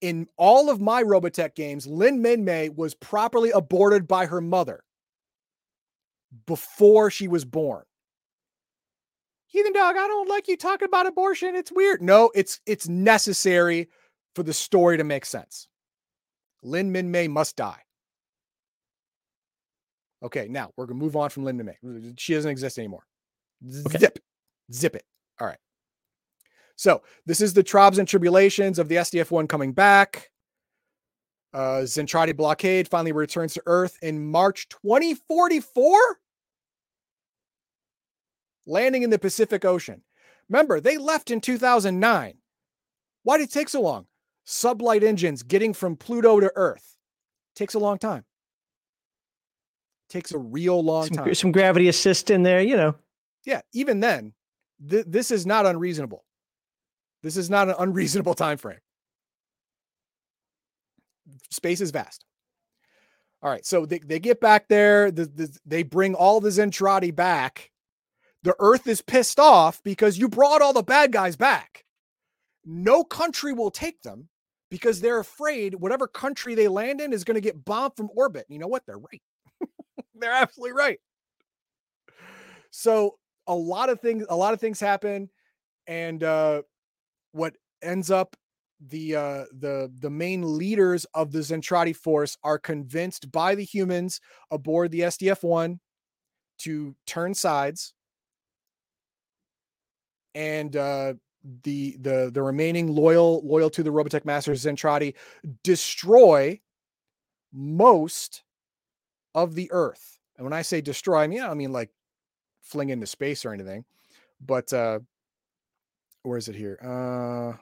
in 0.02 0.26
all 0.36 0.68
of 0.68 0.80
my 0.80 1.02
Robotech 1.02 1.54
games, 1.54 1.86
Lynn 1.86 2.22
Minmei 2.22 2.74
was 2.74 2.92
properly 2.94 3.50
aborted 3.52 4.06
by 4.06 4.26
her 4.26 4.40
mother 4.40 4.82
before 6.46 7.10
she 7.10 7.28
was 7.28 7.44
born. 7.44 7.84
Heathen 9.46 9.72
dog, 9.72 9.96
I 9.96 10.06
don't 10.06 10.28
like 10.28 10.48
you 10.48 10.56
talking 10.56 10.86
about 10.86 11.06
abortion. 11.06 11.54
It's 11.54 11.70
weird. 11.70 12.02
No, 12.02 12.30
it's 12.34 12.60
it's 12.66 12.88
necessary 12.88 13.88
for 14.34 14.42
the 14.42 14.52
story 14.52 14.96
to 14.96 15.04
make 15.04 15.24
sense. 15.24 15.68
Lynn 16.62 16.92
Minmei 16.92 17.28
must 17.28 17.56
die. 17.56 17.80
Okay, 20.22 20.48
now 20.48 20.70
we're 20.76 20.86
gonna 20.86 20.98
move 20.98 21.16
on 21.16 21.30
from 21.30 21.44
Lynn 21.44 21.58
Minmei. 21.58 22.14
She 22.18 22.34
doesn't 22.34 22.50
exist 22.50 22.78
anymore. 22.78 23.04
Okay. 23.86 23.98
Zip, 23.98 24.18
zip 24.72 24.96
it. 24.96 25.04
All 25.40 25.46
right. 25.46 25.58
So 26.76 27.02
this 27.26 27.40
is 27.40 27.54
the 27.54 27.62
tribes 27.62 27.98
and 27.98 28.08
tribulations 28.08 28.78
of 28.78 28.88
the 28.88 28.96
SDF 28.96 29.30
one 29.30 29.46
coming 29.46 29.72
back. 29.72 30.30
Uh, 31.54 31.82
Zentradi 31.82 32.34
blockade 32.34 32.88
finally 32.88 33.12
returns 33.12 33.52
to 33.54 33.62
Earth 33.66 33.98
in 34.02 34.30
March 34.30 34.68
2044, 34.70 36.18
landing 38.66 39.02
in 39.02 39.10
the 39.10 39.18
Pacific 39.18 39.64
Ocean. 39.64 40.02
Remember, 40.48 40.80
they 40.80 40.96
left 40.96 41.30
in 41.30 41.40
2009. 41.40 42.34
Why 43.24 43.38
did 43.38 43.44
it 43.44 43.52
take 43.52 43.68
so 43.68 43.82
long? 43.82 44.06
Sublight 44.46 45.02
engines 45.02 45.42
getting 45.42 45.74
from 45.74 45.96
Pluto 45.96 46.40
to 46.40 46.50
Earth 46.56 46.96
takes 47.54 47.74
a 47.74 47.78
long 47.78 47.98
time. 47.98 48.24
Takes 50.08 50.32
a 50.32 50.38
real 50.38 50.82
long 50.82 51.06
some, 51.06 51.16
time. 51.24 51.34
Some 51.34 51.52
gravity 51.52 51.88
assist 51.88 52.30
in 52.30 52.42
there, 52.42 52.60
you 52.60 52.76
know. 52.76 52.94
Yeah, 53.44 53.60
even 53.72 54.00
then, 54.00 54.32
th- 54.88 55.06
this 55.06 55.30
is 55.30 55.46
not 55.46 55.66
unreasonable. 55.66 56.24
This 57.22 57.36
is 57.36 57.48
not 57.48 57.68
an 57.68 57.76
unreasonable 57.78 58.34
time 58.34 58.58
frame. 58.58 58.78
Space 61.50 61.80
is 61.80 61.90
vast. 61.90 62.24
All 63.42 63.50
right, 63.50 63.66
so 63.66 63.86
they, 63.86 63.98
they 63.98 64.20
get 64.20 64.40
back 64.40 64.68
there. 64.68 65.10
The, 65.10 65.24
the, 65.26 65.58
they 65.66 65.82
bring 65.82 66.14
all 66.14 66.40
the 66.40 66.50
Zentradi 66.50 67.14
back. 67.14 67.70
The 68.44 68.54
Earth 68.58 68.86
is 68.86 69.02
pissed 69.02 69.40
off 69.40 69.82
because 69.82 70.18
you 70.18 70.28
brought 70.28 70.62
all 70.62 70.72
the 70.72 70.82
bad 70.82 71.12
guys 71.12 71.36
back. 71.36 71.84
No 72.64 73.02
country 73.02 73.52
will 73.52 73.70
take 73.70 74.02
them 74.02 74.28
because 74.70 75.00
they're 75.00 75.18
afraid 75.18 75.74
whatever 75.74 76.06
country 76.06 76.54
they 76.54 76.68
land 76.68 77.00
in 77.00 77.12
is 77.12 77.24
going 77.24 77.34
to 77.34 77.40
get 77.40 77.64
bombed 77.64 77.96
from 77.96 78.10
orbit. 78.14 78.46
You 78.48 78.58
know 78.58 78.68
what? 78.68 78.84
They're 78.86 78.98
right. 78.98 79.22
they're 80.14 80.32
absolutely 80.32 80.72
right. 80.72 80.98
So 82.70 83.18
a 83.46 83.54
lot 83.54 83.90
of 83.90 84.00
things, 84.00 84.24
a 84.28 84.36
lot 84.36 84.54
of 84.54 84.60
things 84.60 84.80
happen, 84.80 85.28
and 85.86 86.22
uh, 86.22 86.62
what 87.32 87.56
ends 87.82 88.10
up 88.10 88.36
the 88.88 89.14
uh, 89.14 89.44
the 89.52 89.92
the 90.00 90.10
main 90.10 90.56
leaders 90.56 91.06
of 91.14 91.32
the 91.32 91.38
Zentradi 91.38 91.94
force 91.94 92.36
are 92.42 92.58
convinced 92.58 93.30
by 93.30 93.54
the 93.54 93.64
humans 93.64 94.20
aboard 94.50 94.90
the 94.90 95.00
SDF 95.00 95.42
one 95.42 95.80
to 96.58 96.94
turn 97.06 97.34
sides, 97.34 97.94
and 100.34 100.76
uh, 100.76 101.14
the 101.62 101.96
the 102.00 102.30
the 102.32 102.42
remaining 102.42 102.88
loyal 102.88 103.42
loyal 103.44 103.70
to 103.70 103.82
the 103.82 103.90
Robotech 103.90 104.24
masters 104.24 104.64
Zentradi 104.64 105.14
destroy 105.62 106.60
most 107.52 108.42
of 109.34 109.54
the 109.54 109.70
Earth. 109.72 110.18
And 110.36 110.44
when 110.44 110.52
I 110.52 110.62
say 110.62 110.80
destroy, 110.80 111.18
I 111.18 111.26
mean 111.26 111.42
I 111.42 111.54
mean 111.54 111.72
like 111.72 111.90
fling 112.62 112.90
into 112.90 113.06
space 113.06 113.44
or 113.44 113.52
anything, 113.52 113.84
but 114.40 114.72
uh, 114.72 115.00
where 116.22 116.38
is 116.38 116.48
it 116.48 116.54
here? 116.54 116.78
Uh 116.82 117.58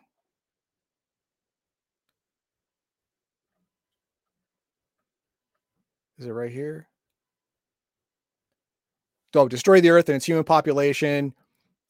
Is 6.20 6.26
it 6.26 6.32
right 6.32 6.52
here? 6.52 6.86
So 9.32 9.48
destroy 9.48 9.80
the 9.80 9.88
Earth 9.88 10.10
and 10.10 10.16
its 10.16 10.26
human 10.26 10.44
population. 10.44 11.34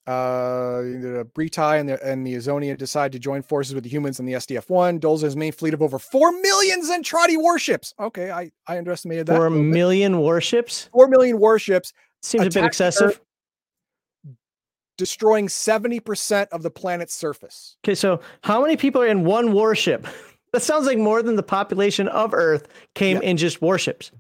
Uh, 0.07 0.83
the 0.83 1.29
Breetai 1.35 1.81
and 1.81 1.89
the 1.89 2.05
and 2.07 2.27
the 2.27 2.35
Azonia 2.35 2.77
decide 2.77 3.13
to 3.13 3.19
join 3.19 3.43
forces 3.43 3.75
with 3.75 3.85
the 3.85 3.91
humans 3.91 4.19
and 4.19 4.29
the 4.29 4.35
SDF-1. 4.35 5.01
Dolza's 5.01 5.37
main 5.37 5.53
fleet 5.53 5.75
of 5.75 5.83
over 5.83 5.99
four 5.99 6.33
million 6.33 6.83
Zentradi 6.83 7.37
warships. 7.37 7.93
Okay, 7.99 8.31
I 8.31 8.51
I 8.67 8.79
underestimated 8.79 9.27
that. 9.27 9.37
Four 9.37 9.51
million 9.51 10.19
warships. 10.19 10.89
Four 10.93 11.09
million 11.09 11.39
warships. 11.39 11.93
Seems 12.23 12.47
a 12.47 12.51
bit 12.51 12.65
excessive. 12.65 13.21
Destroying 15.01 15.49
seventy 15.49 15.99
percent 15.99 16.51
of 16.53 16.63
the 16.63 16.71
planet's 16.71 17.15
surface. 17.15 17.79
Okay, 17.83 17.95
so 17.95 18.21
how 18.43 18.61
many 18.61 18.77
people 18.77 19.01
are 19.01 19.07
in 19.07 19.25
one 19.25 19.53
warship? 19.53 20.07
That 20.53 20.63
sounds 20.63 20.85
like 20.85 20.99
more 20.99 21.23
than 21.23 21.37
the 21.37 21.45
population 21.45 22.09
of 22.09 22.35
Earth 22.35 22.67
came 22.97 23.19
yeah. 23.19 23.29
in 23.29 23.37
just 23.37 23.63
warships. 23.63 24.11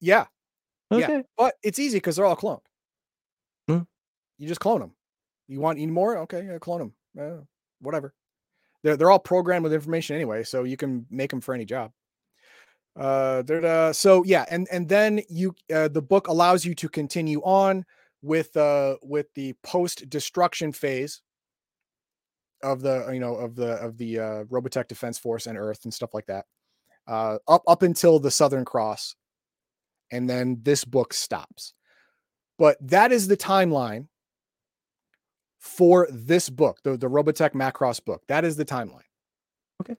Yeah. 0.00 0.26
Okay. 0.90 1.18
Yeah. 1.18 1.22
But 1.38 1.54
it's 1.62 1.78
easy 1.78 1.98
because 1.98 2.16
they're 2.16 2.26
all 2.26 2.34
cloned. 2.34 2.62
Hmm. 3.68 3.82
You 4.36 4.48
just 4.48 4.58
clone 4.58 4.80
them. 4.80 4.94
You 5.46 5.60
want 5.60 5.78
any 5.78 5.86
more? 5.86 6.18
Okay, 6.18 6.44
yeah, 6.44 6.58
clone 6.58 6.92
them. 7.14 7.20
Uh, 7.20 7.44
whatever. 7.80 8.12
They're 8.82 8.96
they're 8.96 9.12
all 9.12 9.20
programmed 9.20 9.62
with 9.62 9.72
information 9.72 10.16
anyway, 10.16 10.42
so 10.42 10.64
you 10.64 10.76
can 10.76 11.06
make 11.08 11.30
them 11.30 11.40
for 11.40 11.54
any 11.54 11.64
job. 11.64 11.92
Uh, 12.98 13.44
uh 13.48 13.92
so 13.92 14.24
yeah, 14.24 14.44
and 14.50 14.66
and 14.72 14.88
then 14.88 15.22
you 15.28 15.54
uh, 15.72 15.86
the 15.86 16.02
book 16.02 16.26
allows 16.26 16.64
you 16.64 16.74
to 16.74 16.88
continue 16.88 17.40
on 17.42 17.84
with 18.22 18.56
uh 18.56 18.96
with 19.02 19.26
the 19.34 19.54
post 19.62 20.08
destruction 20.08 20.72
phase 20.72 21.22
of 22.62 22.82
the 22.82 23.08
you 23.12 23.20
know 23.20 23.34
of 23.34 23.54
the 23.54 23.72
of 23.72 23.96
the 23.96 24.18
uh, 24.18 24.44
Robotech 24.44 24.88
Defense 24.88 25.18
Force 25.18 25.46
and 25.46 25.56
Earth 25.56 25.80
and 25.84 25.94
stuff 25.94 26.14
like 26.14 26.26
that, 26.26 26.44
uh, 27.06 27.38
up 27.48 27.62
up 27.66 27.82
until 27.82 28.18
the 28.18 28.30
Southern 28.30 28.64
Cross, 28.64 29.14
and 30.10 30.28
then 30.28 30.58
this 30.62 30.84
book 30.84 31.14
stops. 31.14 31.74
But 32.58 32.76
that 32.86 33.12
is 33.12 33.28
the 33.28 33.36
timeline 33.36 34.08
for 35.58 36.06
this 36.10 36.50
book, 36.50 36.80
the 36.84 36.96
the 36.96 37.08
Robotech 37.08 37.52
Macross 37.52 38.04
book. 38.04 38.22
That 38.28 38.44
is 38.44 38.56
the 38.56 38.64
timeline. 38.64 39.00
Okay. 39.80 39.96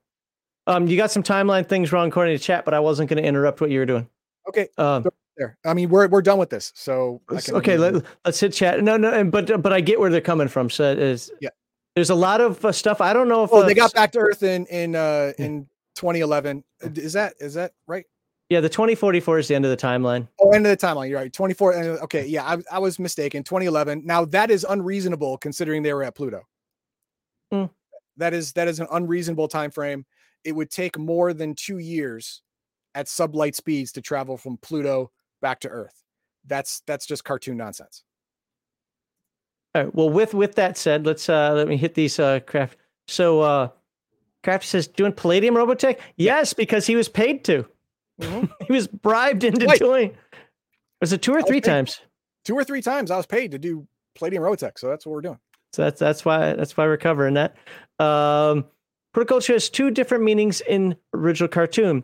Um, 0.67 0.87
you 0.87 0.97
got 0.97 1.11
some 1.11 1.23
timeline 1.23 1.67
things 1.67 1.91
wrong 1.91 2.09
according 2.09 2.37
to 2.37 2.43
chat, 2.43 2.65
but 2.65 2.73
I 2.73 2.79
wasn't 2.79 3.09
going 3.09 3.21
to 3.21 3.27
interrupt 3.27 3.61
what 3.61 3.71
you 3.71 3.79
were 3.79 3.85
doing. 3.85 4.07
Okay. 4.47 4.67
Um, 4.77 5.05
there. 5.41 5.57
I 5.65 5.73
mean, 5.73 5.89
we're 5.89 6.07
we're 6.07 6.21
done 6.21 6.37
with 6.37 6.49
this, 6.49 6.71
so 6.75 7.21
okay. 7.31 7.77
Let, 7.77 8.03
us 8.25 8.39
hit 8.39 8.53
chat. 8.53 8.81
No, 8.83 8.95
no, 8.95 9.23
but 9.25 9.61
but 9.61 9.73
I 9.73 9.81
get 9.81 9.99
where 9.99 10.09
they're 10.09 10.21
coming 10.21 10.47
from. 10.47 10.69
So 10.69 10.91
is 10.91 11.31
yeah. 11.41 11.49
There's 11.95 12.09
a 12.09 12.15
lot 12.15 12.39
of 12.39 12.63
uh, 12.63 12.71
stuff. 12.71 13.01
I 13.01 13.11
don't 13.11 13.27
know 13.27 13.43
if. 13.43 13.51
Oh, 13.51 13.63
uh, 13.63 13.65
they 13.65 13.73
got 13.73 13.93
back 13.93 14.13
to 14.13 14.19
Earth 14.19 14.43
in 14.43 14.65
in 14.67 14.95
uh, 14.95 15.33
in 15.37 15.67
2011. 15.95 16.63
Uh, 16.83 16.89
is 16.95 17.13
that 17.13 17.33
is 17.39 17.55
that 17.55 17.73
right? 17.87 18.05
Yeah, 18.49 18.59
the 18.59 18.69
2044 18.69 19.39
is 19.39 19.47
the 19.47 19.55
end 19.55 19.65
of 19.65 19.71
the 19.71 19.77
timeline. 19.77 20.27
Oh, 20.41 20.51
end 20.51 20.65
of 20.65 20.77
the 20.77 20.85
timeline. 20.85 21.09
You're 21.09 21.19
right. 21.19 21.31
24. 21.31 21.73
Okay, 22.03 22.25
yeah, 22.25 22.43
I, 22.43 22.57
I 22.69 22.79
was 22.79 22.99
mistaken. 22.99 23.43
2011. 23.43 24.05
Now 24.05 24.25
that 24.25 24.51
is 24.51 24.65
unreasonable 24.67 25.37
considering 25.37 25.83
they 25.83 25.93
were 25.93 26.03
at 26.03 26.15
Pluto. 26.15 26.41
Mm. 27.53 27.69
That 28.17 28.33
is 28.33 28.53
that 28.53 28.67
is 28.67 28.79
an 28.79 28.87
unreasonable 28.91 29.47
time 29.47 29.71
frame. 29.71 30.05
It 30.43 30.53
would 30.53 30.69
take 30.69 30.97
more 30.97 31.33
than 31.33 31.55
two 31.55 31.77
years 31.77 32.41
at 32.95 33.07
sublight 33.07 33.55
speeds 33.55 33.91
to 33.93 34.01
travel 34.01 34.37
from 34.37 34.57
Pluto 34.57 35.11
back 35.41 35.59
to 35.61 35.69
Earth. 35.69 36.03
That's 36.45 36.81
that's 36.87 37.05
just 37.05 37.23
cartoon 37.23 37.57
nonsense. 37.57 38.03
All 39.75 39.83
right. 39.83 39.95
Well, 39.95 40.09
with 40.09 40.33
with 40.33 40.55
that 40.55 40.77
said, 40.77 41.05
let's 41.05 41.29
uh 41.29 41.53
let 41.53 41.67
me 41.67 41.77
hit 41.77 41.93
these 41.93 42.19
uh 42.19 42.39
craft. 42.41 42.77
So 43.07 43.41
uh 43.41 43.69
Craft 44.43 44.65
says 44.65 44.87
doing 44.87 45.13
Palladium 45.13 45.55
Robotech? 45.55 45.99
Yes, 46.15 46.53
because 46.53 46.87
he 46.87 46.95
was 46.95 47.07
paid 47.07 47.43
to. 47.45 47.65
Mm-hmm. 48.19 48.45
he 48.65 48.73
was 48.73 48.87
bribed 48.87 49.43
into 49.43 49.67
Wait. 49.67 49.79
doing. 49.79 50.17
Was 50.99 51.13
it 51.13 51.21
two 51.21 51.33
or 51.33 51.41
three 51.41 51.61
times? 51.61 52.01
Two 52.43 52.55
or 52.55 52.63
three 52.63 52.81
times 52.81 53.11
I 53.11 53.17
was 53.17 53.27
paid 53.27 53.51
to 53.51 53.59
do 53.59 53.87
Palladium 54.15 54.43
Robotech, 54.43 54.77
so 54.77 54.87
that's 54.89 55.05
what 55.05 55.13
we're 55.13 55.21
doing. 55.21 55.39
So 55.73 55.83
that's 55.83 55.99
that's 55.99 56.25
why 56.25 56.53
that's 56.53 56.75
why 56.75 56.85
we're 56.85 56.97
covering 56.97 57.35
that. 57.35 57.55
Um 57.99 58.65
Protoculture 59.15 59.53
has 59.53 59.69
two 59.69 59.91
different 59.91 60.23
meanings 60.23 60.61
in 60.61 60.95
original 61.13 61.49
cartoon 61.49 62.03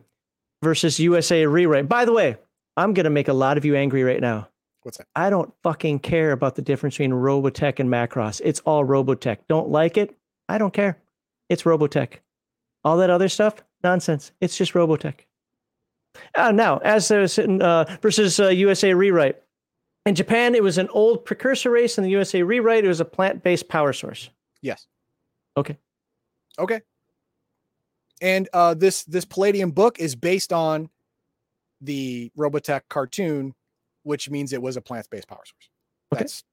versus 0.61 0.99
USA 0.99 1.45
rewrite. 1.45 1.87
By 1.87 2.03
the 2.03 2.11
way, 2.11 2.35
I'm 2.77 2.93
gonna 2.93 3.09
make 3.09 3.27
a 3.27 3.33
lot 3.33 3.57
of 3.57 3.65
you 3.65 3.75
angry 3.75 4.03
right 4.03 4.21
now. 4.21 4.47
What's 4.83 4.99
that? 4.99 5.07
I 5.15 5.29
don't 5.29 5.51
fucking 5.63 5.99
care 5.99 6.31
about 6.31 6.55
the 6.55 6.61
difference 6.61 6.95
between 6.95 7.11
Robotech 7.11 7.79
and 7.79 7.89
Macross. 7.89 8.39
It's 8.45 8.61
all 8.61 8.85
Robotech. 8.85 9.39
Don't 9.49 9.69
like 9.69 9.97
it? 9.97 10.15
I 10.47 10.57
don't 10.57 10.73
care. 10.73 10.97
It's 11.49 11.63
Robotech. 11.63 12.19
All 12.83 12.97
that 12.97 13.09
other 13.09 13.27
stuff, 13.27 13.55
nonsense. 13.83 14.31
It's 14.39 14.57
just 14.57 14.73
Robotech. 14.73 15.25
Uh, 16.35 16.51
now, 16.51 16.77
as 16.77 17.07
there's 17.07 17.37
in, 17.37 17.61
uh, 17.61 17.97
versus 18.01 18.39
uh, 18.39 18.49
USA 18.49 18.93
Rewrite. 18.93 19.41
In 20.05 20.15
Japan, 20.15 20.55
it 20.55 20.63
was 20.63 20.77
an 20.77 20.87
old 20.89 21.25
precursor 21.25 21.69
race. 21.69 21.97
In 21.97 22.03
the 22.03 22.09
USA 22.11 22.41
Rewrite, 22.43 22.85
it 22.85 22.87
was 22.87 23.01
a 23.01 23.05
plant-based 23.05 23.67
power 23.67 23.91
source. 23.91 24.29
Yes. 24.61 24.87
Okay. 25.57 25.77
Okay. 26.57 26.81
And 28.21 28.47
uh, 28.53 28.73
this 28.73 29.03
this 29.03 29.25
Palladium 29.25 29.71
book 29.71 29.99
is 29.99 30.15
based 30.15 30.53
on 30.53 30.89
the 31.81 32.31
Robotech 32.37 32.81
cartoon 32.89 33.53
which 34.07 34.29
means 34.29 34.53
it 34.53 34.61
was 34.61 34.77
a 34.77 34.81
plant-based 34.81 35.27
power 35.27 35.43
source. 35.43 35.69
Okay. 36.13 36.21
That's 36.21 36.43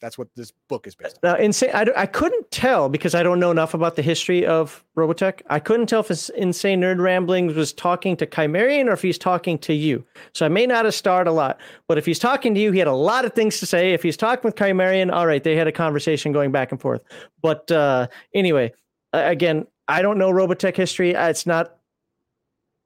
that's 0.00 0.18
what 0.18 0.28
this 0.34 0.52
book 0.68 0.88
is 0.88 0.96
based 0.96 1.18
on. 1.22 1.30
Now, 1.30 1.36
insane. 1.36 1.70
I, 1.72 1.86
I 1.96 2.06
couldn't 2.06 2.50
tell 2.50 2.88
because 2.88 3.14
I 3.14 3.22
don't 3.22 3.38
know 3.38 3.52
enough 3.52 3.72
about 3.72 3.94
the 3.94 4.02
history 4.02 4.44
of 4.44 4.84
Robotech. 4.96 5.42
I 5.48 5.60
couldn't 5.60 5.86
tell 5.86 6.00
if 6.00 6.30
Insane 6.30 6.80
Nerd 6.80 6.98
Ramblings 6.98 7.54
was 7.54 7.72
talking 7.72 8.16
to 8.16 8.26
Chimerian 8.26 8.88
or 8.88 8.92
if 8.92 9.02
he's 9.02 9.16
talking 9.16 9.58
to 9.58 9.72
you. 9.72 10.04
So 10.34 10.44
I 10.44 10.48
may 10.48 10.66
not 10.66 10.86
have 10.86 10.94
starred 10.94 11.28
a 11.28 11.32
lot, 11.32 11.60
but 11.86 11.98
if 11.98 12.06
he's 12.06 12.18
talking 12.18 12.52
to 12.52 12.60
you, 12.60 12.72
he 12.72 12.80
had 12.80 12.88
a 12.88 12.92
lot 12.92 13.24
of 13.24 13.32
things 13.32 13.60
to 13.60 13.66
say. 13.66 13.92
If 13.92 14.02
he's 14.02 14.16
talking 14.16 14.42
with 14.42 14.56
Chimerian, 14.56 15.12
all 15.12 15.26
right, 15.28 15.42
they 15.42 15.54
had 15.54 15.68
a 15.68 15.72
conversation 15.72 16.32
going 16.32 16.50
back 16.50 16.72
and 16.72 16.80
forth. 16.80 17.02
But 17.40 17.70
uh, 17.70 18.08
anyway, 18.34 18.72
again, 19.12 19.68
I 19.86 20.02
don't 20.02 20.18
know 20.18 20.32
Robotech 20.32 20.76
history. 20.76 21.12
It's 21.12 21.46
not 21.46 21.76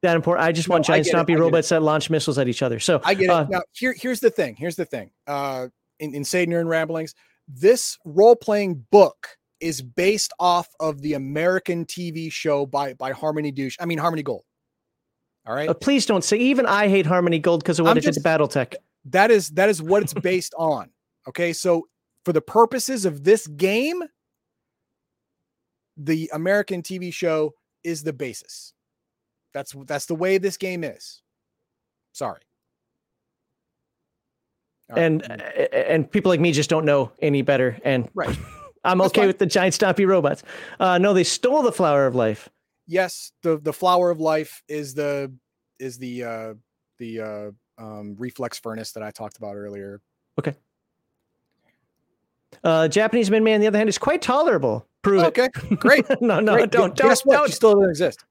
that 0.07 0.17
important. 0.17 0.47
I 0.47 0.53
just 0.53 0.69
no, 0.69 0.75
want 0.75 0.85
giant 0.85 1.07
stompy 1.07 1.39
robots 1.39 1.69
that 1.69 1.83
launch 1.83 2.11
missiles 2.11 2.39
at 2.39 2.49
each 2.49 2.63
other. 2.63 2.79
So 2.79 3.01
I 3.05 3.15
get 3.15 3.31
uh, 3.31 3.43
it. 3.43 3.51
Now 3.51 3.63
here, 3.73 3.95
here's 3.99 4.21
the 4.21 4.31
thing. 4.31 4.57
Here's 4.57 4.77
the 4.77 4.85
thing. 4.85 5.11
Uh, 5.27 5.69
in 5.99 6.15
Insane 6.15 6.51
Nerd 6.51 6.67
Ramblings, 6.67 7.15
this 7.49 7.99
role 8.05 8.37
playing 8.37 8.87
book 8.91 9.29
is 9.61 9.81
based 9.83 10.33
off 10.39 10.69
of 10.81 11.01
the 11.01 11.15
American 11.15 11.85
TV 11.85 12.31
show 12.31 12.67
by 12.67 12.95
by 12.95 13.13
Harmony 13.13 13.51
Douche. 13.51 13.77
I 13.81 13.87
mean 13.87 13.99
Harmony 13.99 14.23
Gold. 14.23 14.45
All 15.47 15.55
right. 15.55 15.69
Uh, 15.69 15.75
please 15.75 16.07
don't 16.07 16.25
say. 16.25 16.37
Even 16.39 16.67
I 16.67 16.89
hate 16.89 17.07
Harmony 17.07 17.39
Gold 17.39 17.63
because 17.63 17.79
of 17.79 17.85
what 17.85 17.93
I'm 17.93 17.99
it 17.99 18.05
did 18.05 18.15
to 18.15 18.21
BattleTech. 18.21 18.75
that 19.07 19.31
is 19.31 19.51
that 19.51 19.69
is 19.69 19.83
what 19.83 20.03
it's 20.03 20.15
based 20.31 20.55
on. 20.59 20.91
Okay, 21.29 21.53
so 21.53 21.89
for 22.25 22.33
the 22.33 22.41
purposes 22.41 23.05
of 23.05 23.25
this 23.25 23.47
game, 23.47 24.03
the 25.97 26.31
American 26.33 26.83
TV 26.83 27.13
show 27.13 27.53
is 27.85 28.03
the 28.03 28.13
basis. 28.13 28.73
That's 29.57 29.75
that's 29.87 30.05
the 30.05 30.15
way 30.15 30.37
this 30.37 30.59
game 30.59 30.85
is. 30.85 31.23
Sorry. 32.13 32.41
Right, 34.91 34.99
and 35.03 35.23
mm, 35.23 35.69
and 35.73 36.11
people 36.11 36.29
like 36.29 36.41
me 36.41 36.53
just 36.53 36.69
don't 36.69 36.85
know 36.85 37.11
any 37.21 37.41
better. 37.41 37.79
And 37.87 38.11
Right. 38.13 38.37
I'm 38.85 38.99
That's 38.99 39.09
okay 39.13 39.23
fine. 39.23 39.29
with 39.29 39.39
the 39.39 39.47
giant 39.47 39.75
stompy 39.75 40.07
robots. 40.07 40.43
Uh, 40.79 40.99
no, 40.99 41.15
they 41.15 41.25
stole 41.25 41.63
the 41.63 41.73
flower 41.73 42.07
of 42.07 42.15
life. 42.15 42.51
yes, 42.87 43.33
the 43.43 43.57
the 43.57 43.73
flower 43.73 44.11
of 44.11 44.21
life 44.21 44.63
is 44.69 44.93
the 44.93 45.33
is 45.79 45.97
the 45.97 46.23
uh 46.25 46.55
the 46.99 47.21
uh 47.21 47.51
um 47.83 48.15
reflex 48.19 48.59
furnace 48.59 48.93
that 48.93 49.03
I 49.03 49.11
talked 49.11 49.39
about 49.39 49.57
earlier. 49.57 50.03
Okay. 50.39 50.55
Uh, 52.63 52.89
Japanese 52.89 53.31
Minmei, 53.31 53.55
on 53.55 53.61
the 53.63 53.67
other 53.69 53.79
hand, 53.79 53.89
is 53.89 53.97
quite 53.99 54.21
tolerable. 54.23 54.87
Prove 55.03 55.23
Okay, 55.25 55.49
great. 55.77 56.05
no, 56.21 56.41
no, 56.41 56.55
great. 56.57 56.71
don't, 56.71 56.91
Gu- 56.91 56.95
don't, 57.03 57.09
Guess 57.09 57.23
what? 57.25 57.37
don't. 57.37 57.47
She 57.49 57.53
still 57.55 57.75
doesn't 57.75 57.91
exist. 57.91 58.25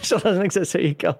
Still 0.00 0.18
doesn't 0.18 0.44
exist. 0.44 0.72
There 0.72 0.82
you 0.82 0.94
go. 0.94 1.18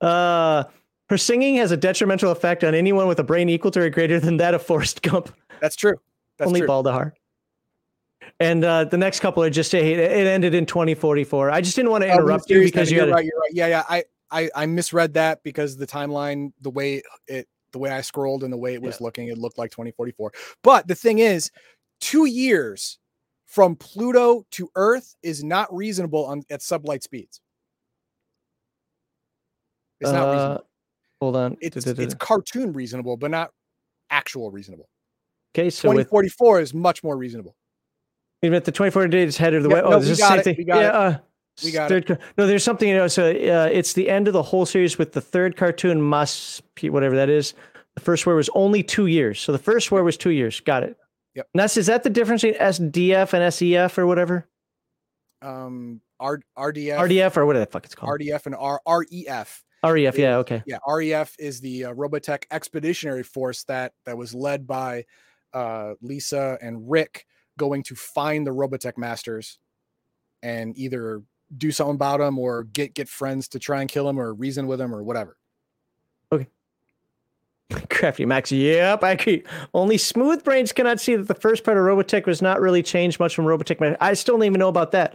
Uh, 0.00 0.64
her 1.08 1.18
singing 1.18 1.56
has 1.56 1.72
a 1.72 1.76
detrimental 1.76 2.30
effect 2.30 2.64
on 2.64 2.74
anyone 2.74 3.06
with 3.08 3.18
a 3.18 3.24
brain 3.24 3.48
equal 3.48 3.70
to 3.72 3.80
or 3.80 3.90
greater 3.90 4.18
than 4.20 4.36
that 4.38 4.54
of 4.54 4.62
Forrest 4.62 5.02
Gump. 5.02 5.34
That's 5.60 5.76
true. 5.76 5.96
That's 6.38 6.46
Only 6.46 6.60
true. 6.60 6.68
Baldahar. 6.68 7.12
And 8.38 8.64
uh, 8.64 8.84
the 8.84 8.96
next 8.96 9.20
couple 9.20 9.42
are 9.42 9.50
just 9.50 9.74
it 9.74 9.84
it 9.84 10.26
ended 10.26 10.54
in 10.54 10.64
2044. 10.64 11.50
I 11.50 11.60
just 11.60 11.76
didn't 11.76 11.90
want 11.90 12.04
to 12.04 12.10
Oh, 12.10 12.14
interrupt 12.14 12.48
you 12.48 12.60
because 12.60 12.90
you 12.90 12.98
you're 12.98 13.08
right. 13.08 13.24
You're 13.24 13.38
right. 13.38 13.50
Yeah, 13.52 13.66
yeah. 13.66 13.82
I, 13.88 14.04
I, 14.30 14.50
I 14.54 14.66
misread 14.66 15.14
that 15.14 15.42
because 15.42 15.76
the 15.76 15.86
timeline, 15.86 16.52
the 16.60 16.70
way 16.70 17.02
it, 17.26 17.48
the 17.72 17.78
way 17.78 17.90
I 17.90 18.00
scrolled 18.00 18.44
and 18.44 18.52
the 18.52 18.56
way 18.56 18.74
it 18.74 18.82
was 18.82 19.00
looking, 19.00 19.28
it 19.28 19.38
looked 19.38 19.58
like 19.58 19.70
2044. 19.72 20.32
But 20.62 20.88
the 20.88 20.94
thing 20.94 21.18
is, 21.18 21.50
two 22.00 22.26
years 22.26 22.98
from 23.46 23.76
Pluto 23.76 24.46
to 24.52 24.70
Earth 24.76 25.14
is 25.22 25.44
not 25.44 25.72
reasonable 25.74 26.24
on 26.26 26.42
at 26.50 26.60
sublight 26.60 27.02
speeds. 27.02 27.40
It's 30.00 30.10
not 30.10 30.28
uh, 30.28 30.32
reasonable. 30.32 30.66
hold 31.20 31.36
on. 31.36 31.56
It's 31.60 31.86
it's 31.86 32.14
cartoon 32.14 32.72
reasonable, 32.72 33.16
but 33.16 33.30
not 33.30 33.50
actual 34.10 34.50
reasonable. 34.50 34.88
okay. 35.54 35.70
So 35.70 35.88
with 35.90 36.06
2044 36.08 36.60
is 36.60 36.74
much 36.74 37.02
more 37.04 37.16
reasonable. 37.16 37.54
even 38.42 38.56
at 38.56 38.64
the 38.64 38.72
24 38.72 39.08
days 39.08 39.36
head 39.36 39.54
of 39.54 39.62
the 39.62 39.68
Yeah, 39.68 39.74
way. 39.76 39.82
Oh, 39.82 39.90
no, 39.90 39.98
this 40.00 40.10
is 40.10 40.18
the 40.18 40.28
same 40.28 40.38
it, 40.40 40.42
thing. 40.44 40.54
we 40.58 40.64
got 40.64 40.80
yeah, 40.80 40.88
it. 40.88 40.94
Uh, 41.14 41.18
We 41.64 41.70
got 41.72 41.88
third, 41.88 42.06
car- 42.06 42.18
No, 42.38 42.46
there's 42.46 42.64
something. 42.64 42.88
You 42.88 42.96
know, 42.96 43.08
so 43.08 43.24
uh, 43.30 43.68
it's 43.70 43.92
the 43.92 44.08
end 44.08 44.26
of 44.28 44.32
the 44.32 44.42
whole 44.42 44.64
series 44.66 44.96
with 44.98 45.12
the 45.12 45.20
third 45.20 45.56
cartoon 45.56 46.00
must 46.00 46.62
whatever 46.82 47.16
that 47.16 47.28
is. 47.28 47.52
The 47.96 48.00
first 48.00 48.24
war 48.24 48.34
was 48.36 48.48
only 48.54 48.82
two 48.82 49.06
years. 49.06 49.40
So 49.40 49.52
the 49.52 49.58
first 49.58 49.90
war 49.92 50.02
was 50.02 50.16
two 50.16 50.30
years. 50.30 50.60
Got 50.60 50.84
it. 50.84 50.96
Yep. 51.34 51.48
And 51.54 51.60
that's 51.60 51.76
is 51.76 51.86
that 51.86 52.02
the 52.02 52.10
difference 52.10 52.42
between 52.42 52.60
SDF 52.60 53.32
and 53.34 53.52
SEF 53.52 53.98
or 53.98 54.06
whatever? 54.06 54.48
Um, 55.42 56.00
R, 56.18 56.40
RDF, 56.58 56.98
RDF 56.98 57.36
or 57.36 57.46
whatever 57.46 57.64
the 57.64 57.70
fuck 57.70 57.84
it's 57.84 57.94
called. 57.94 58.18
RDF, 58.20 58.46
and 58.46 58.54
R, 58.54 58.80
REF. 58.86 59.64
REF. 59.84 60.18
Yeah. 60.18 60.36
Okay. 60.38 60.62
Yeah, 60.66 60.78
REF 60.86 61.34
is 61.38 61.60
the 61.60 61.86
uh, 61.86 61.94
Robotech 61.94 62.44
Expeditionary 62.50 63.22
Force 63.22 63.64
that 63.64 63.92
that 64.04 64.16
was 64.16 64.34
led 64.34 64.66
by 64.66 65.04
uh, 65.52 65.94
Lisa 66.02 66.58
and 66.60 66.90
Rick 66.90 67.26
going 67.56 67.82
to 67.84 67.94
find 67.94 68.46
the 68.46 68.50
Robotech 68.50 68.96
Masters 68.98 69.58
and 70.42 70.76
either 70.78 71.22
do 71.56 71.70
something 71.72 71.96
about 71.96 72.18
them 72.18 72.38
or 72.38 72.64
get 72.64 72.94
get 72.94 73.08
friends 73.08 73.48
to 73.48 73.58
try 73.58 73.80
and 73.80 73.90
kill 73.90 74.04
them 74.04 74.18
or 74.18 74.32
reason 74.34 74.66
with 74.66 74.78
them 74.78 74.94
or 74.94 75.02
whatever. 75.02 75.36
Okay. 76.32 76.46
Crafty 77.90 78.24
Max. 78.24 78.52
Yep, 78.52 79.02
I 79.02 79.12
agree. 79.12 79.44
Only 79.74 79.98
smooth 79.98 80.44
brains 80.44 80.72
cannot 80.72 81.00
see 81.00 81.16
that 81.16 81.28
the 81.28 81.34
first 81.34 81.64
part 81.64 81.76
of 81.76 81.84
Robotech 81.84 82.26
was 82.26 82.42
not 82.42 82.60
really 82.60 82.82
changed 82.82 83.18
much 83.18 83.34
from 83.34 83.46
Robotech. 83.46 83.96
I 84.00 84.14
still 84.14 84.36
don't 84.36 84.44
even 84.44 84.58
know 84.58 84.68
about 84.68 84.92
that. 84.92 85.14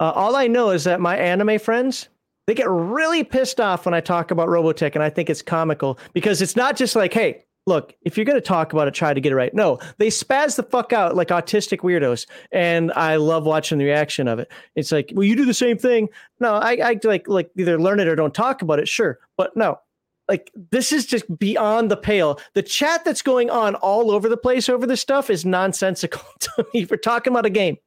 Uh, 0.00 0.10
all 0.10 0.36
I 0.36 0.46
know 0.46 0.70
is 0.70 0.84
that 0.84 1.00
my 1.00 1.16
anime 1.16 1.58
friends 1.58 2.08
they 2.46 2.54
get 2.54 2.68
really 2.68 3.24
pissed 3.24 3.60
off 3.60 3.86
when 3.86 3.94
I 3.94 4.00
talk 4.00 4.30
about 4.30 4.48
Robotech, 4.48 4.94
and 4.94 5.02
I 5.02 5.10
think 5.10 5.30
it's 5.30 5.42
comical 5.42 5.98
because 6.12 6.42
it's 6.42 6.56
not 6.56 6.76
just 6.76 6.94
like, 6.94 7.12
hey, 7.12 7.44
look, 7.66 7.94
if 8.02 8.16
you're 8.16 8.26
going 8.26 8.36
to 8.36 8.46
talk 8.46 8.72
about 8.72 8.88
it, 8.88 8.94
try 8.94 9.14
to 9.14 9.20
get 9.20 9.32
it 9.32 9.36
right. 9.36 9.54
No, 9.54 9.78
they 9.98 10.08
spaz 10.08 10.56
the 10.56 10.62
fuck 10.62 10.92
out 10.92 11.16
like 11.16 11.28
autistic 11.28 11.78
weirdos, 11.78 12.26
and 12.52 12.92
I 12.92 13.16
love 13.16 13.44
watching 13.44 13.78
the 13.78 13.84
reaction 13.84 14.28
of 14.28 14.38
it. 14.38 14.50
It's 14.74 14.92
like, 14.92 15.12
well, 15.14 15.24
you 15.24 15.36
do 15.36 15.44
the 15.44 15.54
same 15.54 15.78
thing. 15.78 16.08
No, 16.40 16.54
I, 16.54 16.72
I 16.82 17.00
like 17.04 17.28
like 17.28 17.50
either 17.56 17.80
learn 17.80 18.00
it 18.00 18.08
or 18.08 18.16
don't 18.16 18.34
talk 18.34 18.62
about 18.62 18.78
it. 18.78 18.88
Sure, 18.88 19.18
but 19.36 19.56
no, 19.56 19.80
like 20.28 20.50
this 20.70 20.92
is 20.92 21.06
just 21.06 21.38
beyond 21.38 21.90
the 21.90 21.96
pale. 21.96 22.38
The 22.54 22.62
chat 22.62 23.04
that's 23.04 23.22
going 23.22 23.50
on 23.50 23.74
all 23.76 24.10
over 24.10 24.28
the 24.28 24.36
place 24.36 24.68
over 24.68 24.86
this 24.86 25.00
stuff 25.00 25.30
is 25.30 25.44
nonsensical 25.44 26.22
to 26.40 26.66
me. 26.74 26.86
We're 26.88 26.96
talking 26.96 27.32
about 27.32 27.46
a 27.46 27.50
game, 27.50 27.78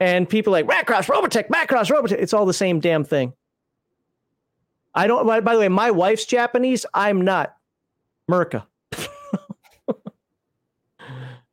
and 0.00 0.28
people 0.28 0.52
like 0.52 0.66
Macross, 0.66 1.06
Robotech, 1.06 1.48
Macross, 1.48 1.90
Robotech. 1.90 2.20
It's 2.20 2.34
all 2.34 2.46
the 2.46 2.54
same 2.54 2.80
damn 2.80 3.04
thing. 3.04 3.32
I 4.98 5.06
don't. 5.06 5.24
By, 5.24 5.38
by 5.38 5.54
the 5.54 5.60
way, 5.60 5.68
my 5.68 5.92
wife's 5.92 6.26
Japanese. 6.26 6.84
I'm 6.92 7.22
not. 7.22 7.54
Merca. 8.28 8.66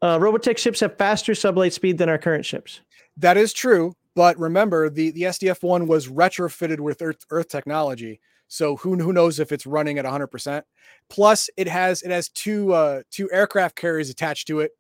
uh, 0.02 0.18
Robotech 0.18 0.58
ships 0.58 0.80
have 0.80 0.98
faster 0.98 1.34
sublight 1.34 1.72
speed 1.72 2.00
than 2.00 2.10
our 2.10 2.18
current 2.18 2.44
ships. 2.44 2.82
That 3.18 3.38
is 3.38 3.54
true, 3.54 3.94
but 4.16 4.36
remember 4.40 4.90
the 4.90 5.12
the 5.12 5.22
SDF 5.22 5.62
one 5.62 5.86
was 5.86 6.08
retrofitted 6.08 6.80
with 6.80 7.04
Earth 7.04 7.24
Earth 7.30 7.48
technology. 7.48 8.20
So 8.48 8.78
who 8.78 8.96
who 8.98 9.14
knows 9.14 9.40
if 9.40 9.52
it's 9.52 9.68
running 9.68 10.00
at 10.00 10.06
100%. 10.06 10.64
Plus 11.12 11.48
it 11.56 11.68
has 11.68 12.02
it 12.02 12.10
has 12.10 12.30
two 12.30 12.74
uh 12.74 13.04
two 13.12 13.32
aircraft 13.32 13.76
carriers 13.76 14.10
attached 14.10 14.48
to 14.48 14.62
it. 14.62 14.72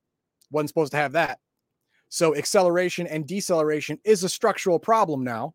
Wasn't 0.49 0.69
supposed 0.69 0.91
to 0.93 0.97
have 0.97 1.11
that. 1.11 1.37
So 2.09 2.35
acceleration 2.35 3.05
and 3.05 3.27
deceleration 3.27 3.99
is 4.03 4.23
a 4.23 4.29
structural 4.29 4.79
problem 4.79 5.23
now. 5.23 5.53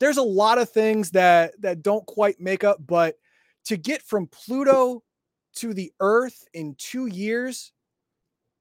There's 0.00 0.16
a 0.16 0.22
lot 0.22 0.58
of 0.58 0.70
things 0.70 1.10
that 1.10 1.60
that 1.60 1.82
don't 1.82 2.06
quite 2.06 2.40
make 2.40 2.64
up, 2.64 2.78
but 2.84 3.16
to 3.64 3.76
get 3.76 4.02
from 4.02 4.26
Pluto 4.28 5.02
to 5.56 5.74
the 5.74 5.92
Earth 6.00 6.46
in 6.54 6.76
2 6.78 7.06
years, 7.06 7.72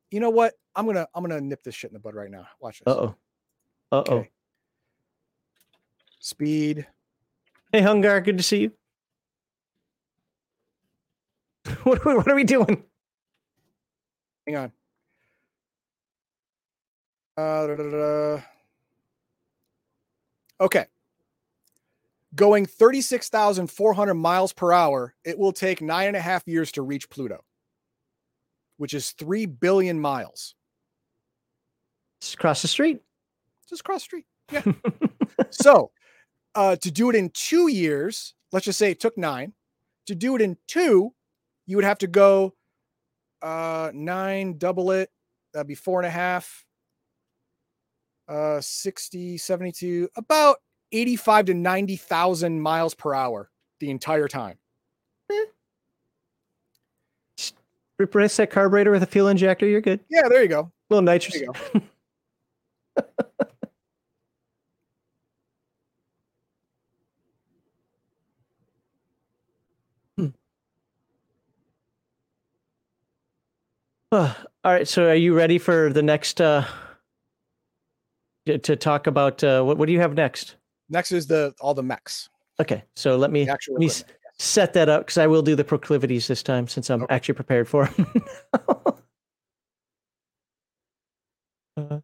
you 0.10 0.20
know 0.20 0.30
what? 0.30 0.54
I'm 0.76 0.86
going 0.86 0.96
to 0.96 1.08
I'm 1.14 1.28
to 1.28 1.42
nip 1.42 1.64
this 1.64 1.76
shit 1.76 1.92
in 1.92 1.94
the 1.94 2.00
bud 2.00 2.16
right 2.16 2.30
now. 2.30 2.48
Watch 2.60 2.80
this. 2.80 2.94
Uh 2.94 2.98
oh. 2.98 3.16
Uh 3.92 4.04
oh. 4.08 4.16
Okay. 4.18 4.30
Speed. 6.20 6.88
Hey, 7.72 7.82
Hungar, 7.82 8.24
good 8.24 8.38
to 8.38 8.44
see 8.44 8.62
you. 8.62 8.72
what, 11.84 12.04
what 12.06 12.28
are 12.28 12.36
we 12.36 12.44
doing? 12.44 12.84
Hang 14.46 14.56
on. 14.56 14.72
Uh, 17.38 17.68
da, 17.68 17.76
da, 17.76 17.84
da. 17.84 18.42
Okay. 20.60 20.86
Going 22.36 22.66
36,400 22.66 24.14
miles 24.14 24.54
per 24.54 24.72
hour, 24.72 25.16
it 25.24 25.40
will 25.40 25.54
take 25.54 25.82
nine 25.82 26.08
and 26.08 26.18
a 26.18 26.22
half 26.22 26.44
years 26.46 26.72
to 26.74 26.82
reach 26.82 27.10
Pluto, 27.10 27.44
which 28.78 28.94
is 28.94 29.12
3 29.12 29.46
billion 29.46 30.00
miles. 30.00 30.56
Just 32.22 32.34
across 32.34 32.62
the 32.62 32.68
street. 32.68 33.02
Just 33.70 33.82
across 33.82 34.02
the 34.02 34.06
street. 34.06 34.26
Yeah. 34.52 34.64
so, 35.52 35.92
uh, 36.56 36.76
to 36.78 36.92
do 36.92 37.10
it 37.10 37.16
in 37.16 37.30
two 37.30 37.70
years, 37.70 38.34
let's 38.52 38.66
just 38.66 38.80
say 38.80 38.92
it 38.92 39.00
took 39.00 39.18
nine. 39.18 39.54
To 40.08 40.16
do 40.16 40.36
it 40.36 40.42
in 40.42 40.58
two, 40.68 41.14
you 41.66 41.76
would 41.76 41.86
have 41.86 42.00
to 42.00 42.08
go 42.08 42.56
uh, 43.42 43.92
nine, 43.94 44.58
double 44.58 44.92
it. 44.92 45.10
That'd 45.54 45.68
be 45.68 45.76
four 45.76 46.00
and 46.00 46.08
a 46.08 46.12
half. 46.12 46.66
Uh, 48.28 48.60
60, 48.60 49.38
72, 49.38 50.10
about 50.18 50.58
85 50.92 51.46
to 51.48 51.54
90,000 51.54 52.62
miles 52.62 52.94
per 52.96 53.14
hour 53.14 53.50
the 53.80 53.90
entire 53.90 54.28
time. 54.28 54.58
Replace 58.00 58.38
that 58.38 58.52
carburetor 58.52 58.92
with 58.92 59.02
a 59.02 59.08
fuel 59.08 59.28
injector. 59.28 59.66
You're 59.68 59.82
good. 59.82 60.00
Yeah, 60.10 60.30
there 60.30 60.44
you 60.44 60.48
go. 60.50 60.72
little 60.90 61.02
nitrous. 61.02 61.42
Go. 61.42 61.82
All 74.12 74.34
right. 74.64 74.88
So, 74.88 75.10
are 75.10 75.16
you 75.16 75.34
ready 75.36 75.58
for 75.58 75.92
the 75.92 76.02
next? 76.04 76.40
uh 76.42 76.66
to- 78.46 78.58
To 78.58 78.76
talk 78.76 79.08
about 79.08 79.44
uh, 79.44 79.64
what? 79.64 79.78
What 79.78 79.88
do 79.88 79.94
you 79.94 80.00
have 80.00 80.14
next? 80.14 80.56
Next 80.90 81.12
is 81.12 81.28
the 81.28 81.54
all 81.60 81.74
the 81.74 81.84
mechs. 81.84 82.30
Okay. 82.60 82.84
So 82.96 83.18
let 83.18 83.32
me 83.32 83.46
let 83.46 83.80
me 83.80 83.88
s- 83.88 84.04
set 84.40 84.74
that 84.74 84.90
up 84.90 85.02
because 85.02 85.18
I 85.18 85.28
will 85.28 85.42
do 85.42 85.56
the 85.56 85.64
proclivities 85.64 86.28
this 86.28 86.44
time 86.44 86.68
since 86.68 86.90
I'm 86.90 87.04
Okay. 87.04 87.14
actually 87.14 87.36
prepared 87.36 87.68
for 87.68 87.90
uh, 91.78 92.00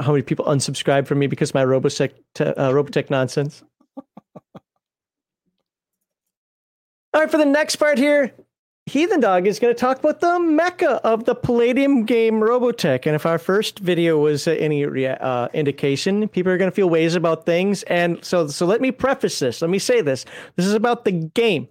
how 0.00 0.12
many 0.12 0.22
people 0.22 0.44
unsubscribe 0.46 1.06
from 1.06 1.18
me 1.18 1.26
because 1.26 1.50
of 1.50 1.54
my 1.54 1.64
Robotech, 1.64 2.12
te- 2.34 2.44
uh, 2.44 2.70
Robotech 2.70 3.10
nonsense? 3.10 3.62
All 7.14 7.22
right, 7.22 7.30
for 7.30 7.38
the 7.38 7.46
next 7.46 7.76
part 7.76 7.96
here, 7.98 8.32
Heathen 8.88 9.18
Dog 9.18 9.48
is 9.48 9.58
going 9.58 9.74
to 9.74 9.78
talk 9.78 9.98
about 9.98 10.20
the 10.20 10.38
mecha 10.38 11.00
of 11.02 11.24
the 11.24 11.34
Palladium 11.34 12.04
game 12.04 12.34
Robotech. 12.34 13.04
And 13.04 13.16
if 13.16 13.26
our 13.26 13.36
first 13.36 13.80
video 13.80 14.18
was 14.18 14.46
any 14.46 14.84
uh, 14.84 15.48
indication, 15.52 16.28
people 16.28 16.52
are 16.52 16.56
going 16.56 16.70
to 16.70 16.74
feel 16.74 16.88
ways 16.88 17.16
about 17.16 17.44
things. 17.44 17.82
And 17.84 18.24
so, 18.24 18.46
so 18.46 18.64
let 18.64 18.80
me 18.80 18.92
preface 18.92 19.40
this. 19.40 19.60
Let 19.60 19.70
me 19.72 19.80
say 19.80 20.02
this. 20.02 20.24
This 20.54 20.66
is 20.66 20.72
about 20.72 21.04
the 21.04 21.10
game, 21.10 21.66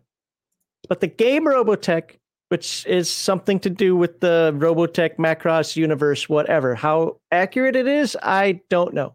but 0.90 1.00
the 1.00 1.08
game 1.08 1.46
Robotech, 1.46 2.18
which 2.50 2.86
is 2.86 3.10
something 3.10 3.62
to 3.62 3.70
do 3.70 3.96
with 3.96 4.20
the 4.20 4.54
Robotech 4.58 5.16
Macross 5.16 5.78
universe, 5.78 6.28
whatever. 6.28 6.76
How 6.76 7.22
accurate 7.32 7.78
it 7.78 7.88
is, 7.88 8.18
I 8.22 8.60
don't 8.70 8.94
know. 8.94 9.14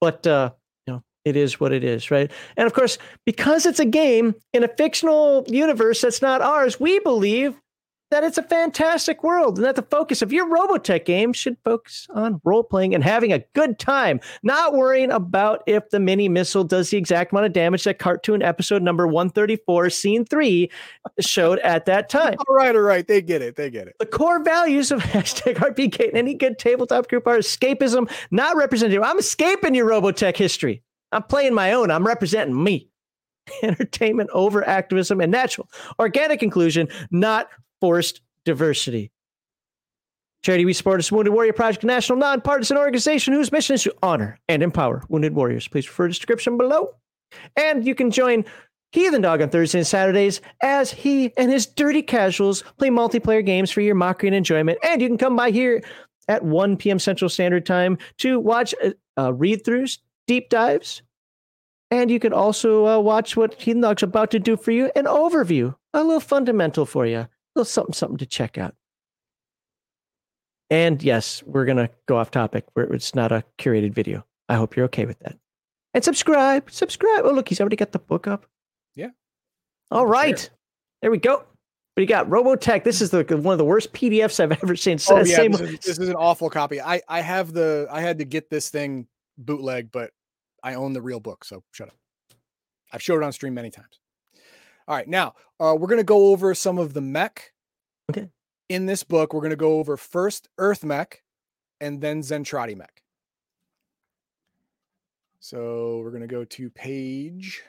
But 0.00 0.26
uh, 0.26 0.52
it 1.24 1.36
is 1.36 1.58
what 1.58 1.72
it 1.72 1.84
is, 1.84 2.10
right? 2.10 2.30
And 2.56 2.66
of 2.66 2.74
course, 2.74 2.98
because 3.24 3.66
it's 3.66 3.80
a 3.80 3.84
game 3.84 4.34
in 4.52 4.64
a 4.64 4.68
fictional 4.68 5.44
universe 5.48 6.02
that's 6.02 6.22
not 6.22 6.42
ours, 6.42 6.78
we 6.78 6.98
believe 7.00 7.56
that 8.14 8.22
it's 8.22 8.38
a 8.38 8.42
fantastic 8.44 9.24
world 9.24 9.56
and 9.56 9.64
that 9.64 9.74
the 9.74 9.82
focus 9.82 10.22
of 10.22 10.32
your 10.32 10.46
Robotech 10.46 11.04
game 11.04 11.32
should 11.32 11.56
focus 11.64 12.06
on 12.10 12.40
role 12.44 12.62
playing 12.62 12.94
and 12.94 13.02
having 13.02 13.32
a 13.32 13.40
good 13.54 13.76
time, 13.78 14.20
not 14.44 14.74
worrying 14.74 15.10
about 15.10 15.64
if 15.66 15.90
the 15.90 15.98
mini 15.98 16.28
missile 16.28 16.62
does 16.62 16.90
the 16.90 16.96
exact 16.96 17.32
amount 17.32 17.46
of 17.46 17.52
damage 17.52 17.82
that 17.82 17.98
cartoon 17.98 18.40
episode 18.40 18.82
number 18.82 19.08
134, 19.08 19.90
scene 19.90 20.24
three, 20.24 20.70
showed 21.18 21.58
at 21.60 21.86
that 21.86 22.08
time. 22.08 22.36
All 22.46 22.54
right, 22.54 22.76
all 22.76 22.82
right. 22.82 23.04
They 23.04 23.20
get 23.20 23.42
it. 23.42 23.56
They 23.56 23.68
get 23.68 23.88
it. 23.88 23.96
The 23.98 24.06
core 24.06 24.44
values 24.44 24.92
of 24.92 25.02
hashtag 25.02 25.56
RPK 25.56 26.08
and 26.08 26.16
any 26.16 26.34
good 26.34 26.56
tabletop 26.56 27.08
group 27.08 27.26
are 27.26 27.38
escapism, 27.38 28.08
not 28.30 28.56
representative. 28.56 29.02
I'm 29.02 29.18
escaping 29.18 29.74
your 29.74 29.90
Robotech 29.90 30.36
history. 30.36 30.82
I'm 31.14 31.22
playing 31.22 31.54
my 31.54 31.72
own. 31.72 31.90
I'm 31.90 32.06
representing 32.06 32.62
me. 32.62 32.88
Entertainment 33.62 34.30
over 34.32 34.66
activism 34.66 35.20
and 35.20 35.30
natural, 35.30 35.68
organic 35.98 36.42
inclusion, 36.42 36.88
not 37.10 37.48
forced 37.80 38.20
diversity. 38.44 39.10
Charity 40.42 40.64
We 40.66 40.74
Support 40.74 41.00
is 41.00 41.10
Wounded 41.10 41.32
Warrior 41.32 41.54
Project, 41.54 41.84
a 41.84 41.86
national 41.86 42.18
nonpartisan 42.18 42.76
organization 42.76 43.32
whose 43.32 43.50
mission 43.50 43.74
is 43.74 43.82
to 43.84 43.94
honor 44.02 44.38
and 44.48 44.62
empower 44.62 45.02
wounded 45.08 45.34
warriors. 45.34 45.66
Please 45.68 45.88
refer 45.88 46.04
to 46.04 46.10
the 46.10 46.14
description 46.14 46.58
below. 46.58 46.94
And 47.56 47.86
you 47.86 47.94
can 47.94 48.10
join 48.10 48.44
Heathen 48.92 49.22
Dog 49.22 49.40
on 49.40 49.48
Thursdays 49.48 49.74
and 49.74 49.86
Saturdays 49.86 50.40
as 50.62 50.90
he 50.90 51.32
and 51.36 51.50
his 51.50 51.66
dirty 51.66 52.02
casuals 52.02 52.62
play 52.78 52.90
multiplayer 52.90 53.44
games 53.44 53.70
for 53.70 53.80
your 53.80 53.94
mockery 53.94 54.28
and 54.28 54.36
enjoyment. 54.36 54.78
And 54.82 55.00
you 55.00 55.08
can 55.08 55.18
come 55.18 55.34
by 55.34 55.50
here 55.50 55.82
at 56.28 56.44
1 56.44 56.76
p.m. 56.76 56.98
Central 56.98 57.28
Standard 57.28 57.64
Time 57.64 57.98
to 58.18 58.38
watch 58.38 58.74
uh, 58.84 58.90
uh, 59.18 59.32
read 59.32 59.64
throughs, 59.64 59.98
deep 60.26 60.48
dives, 60.48 61.02
and 61.90 62.10
you 62.10 62.18
can 62.18 62.32
also 62.32 62.86
uh, 62.86 62.98
watch 62.98 63.36
what 63.36 63.54
Heathen 63.54 63.82
Dog's 63.82 64.02
about 64.02 64.30
to 64.32 64.38
do 64.38 64.56
for 64.56 64.70
you 64.70 64.90
an 64.96 65.04
overview, 65.04 65.74
a 65.92 66.02
little 66.02 66.20
fundamental 66.20 66.86
for 66.86 67.06
you, 67.06 67.18
a 67.18 67.28
little 67.54 67.64
something, 67.64 67.92
something 67.92 68.18
to 68.18 68.26
check 68.26 68.58
out. 68.58 68.74
And 70.70 71.02
yes, 71.02 71.42
we're 71.44 71.66
going 71.66 71.76
to 71.76 71.90
go 72.06 72.16
off 72.16 72.30
topic 72.30 72.64
where 72.72 72.86
it's 72.86 73.14
not 73.14 73.32
a 73.32 73.44
curated 73.58 73.92
video. 73.92 74.24
I 74.48 74.54
hope 74.54 74.76
you're 74.76 74.86
okay 74.86 75.06
with 75.06 75.18
that. 75.20 75.36
And 75.92 76.02
subscribe, 76.02 76.70
subscribe. 76.70 77.24
Oh, 77.24 77.30
look, 77.30 77.48
he's 77.48 77.60
already 77.60 77.76
got 77.76 77.92
the 77.92 77.98
book 77.98 78.26
up. 78.26 78.46
Yeah. 78.96 79.10
All 79.90 80.06
right. 80.06 80.36
There, 80.36 80.48
there 81.02 81.10
we 81.10 81.18
go. 81.18 81.44
But 81.94 82.02
you 82.02 82.08
got 82.08 82.28
Robotech. 82.28 82.82
This 82.82 83.00
is 83.00 83.10
the 83.10 83.22
one 83.36 83.52
of 83.52 83.58
the 83.58 83.64
worst 83.64 83.92
PDFs 83.92 84.40
I've 84.40 84.50
ever 84.50 84.74
seen. 84.74 84.98
Oh, 85.08 85.18
yeah, 85.18 85.36
Same, 85.36 85.52
this, 85.52 85.60
is, 85.60 85.78
this 85.78 85.98
is 86.00 86.08
an 86.08 86.16
awful 86.16 86.50
copy. 86.50 86.80
I 86.80 87.00
I 87.08 87.20
have 87.20 87.52
the 87.52 87.86
I 87.88 88.00
had 88.00 88.18
to 88.18 88.24
get 88.24 88.50
this 88.50 88.68
thing 88.68 89.06
bootleg, 89.38 89.90
but 89.92 90.10
I 90.62 90.74
own 90.74 90.92
the 90.92 91.02
real 91.02 91.20
book, 91.20 91.44
so 91.44 91.62
shut 91.72 91.88
up. 91.88 91.96
I've 92.92 93.02
showed 93.02 93.18
it 93.18 93.24
on 93.24 93.32
stream 93.32 93.54
many 93.54 93.70
times. 93.70 94.00
All 94.86 94.96
right, 94.96 95.08
now 95.08 95.34
uh, 95.60 95.74
we're 95.78 95.88
going 95.88 95.98
to 95.98 96.04
go 96.04 96.28
over 96.28 96.54
some 96.54 96.78
of 96.78 96.94
the 96.94 97.00
mech. 97.00 97.52
Okay. 98.10 98.28
In 98.68 98.86
this 98.86 99.02
book, 99.02 99.34
we're 99.34 99.40
going 99.40 99.50
to 99.50 99.56
go 99.56 99.78
over 99.78 99.96
first 99.96 100.48
Earth 100.58 100.84
mech 100.84 101.22
and 101.80 102.00
then 102.00 102.22
Zentradi 102.22 102.76
mech. 102.76 103.02
So 105.40 106.00
we're 106.02 106.10
going 106.10 106.22
to 106.22 106.26
go 106.26 106.44
to 106.44 106.70
page. 106.70 107.62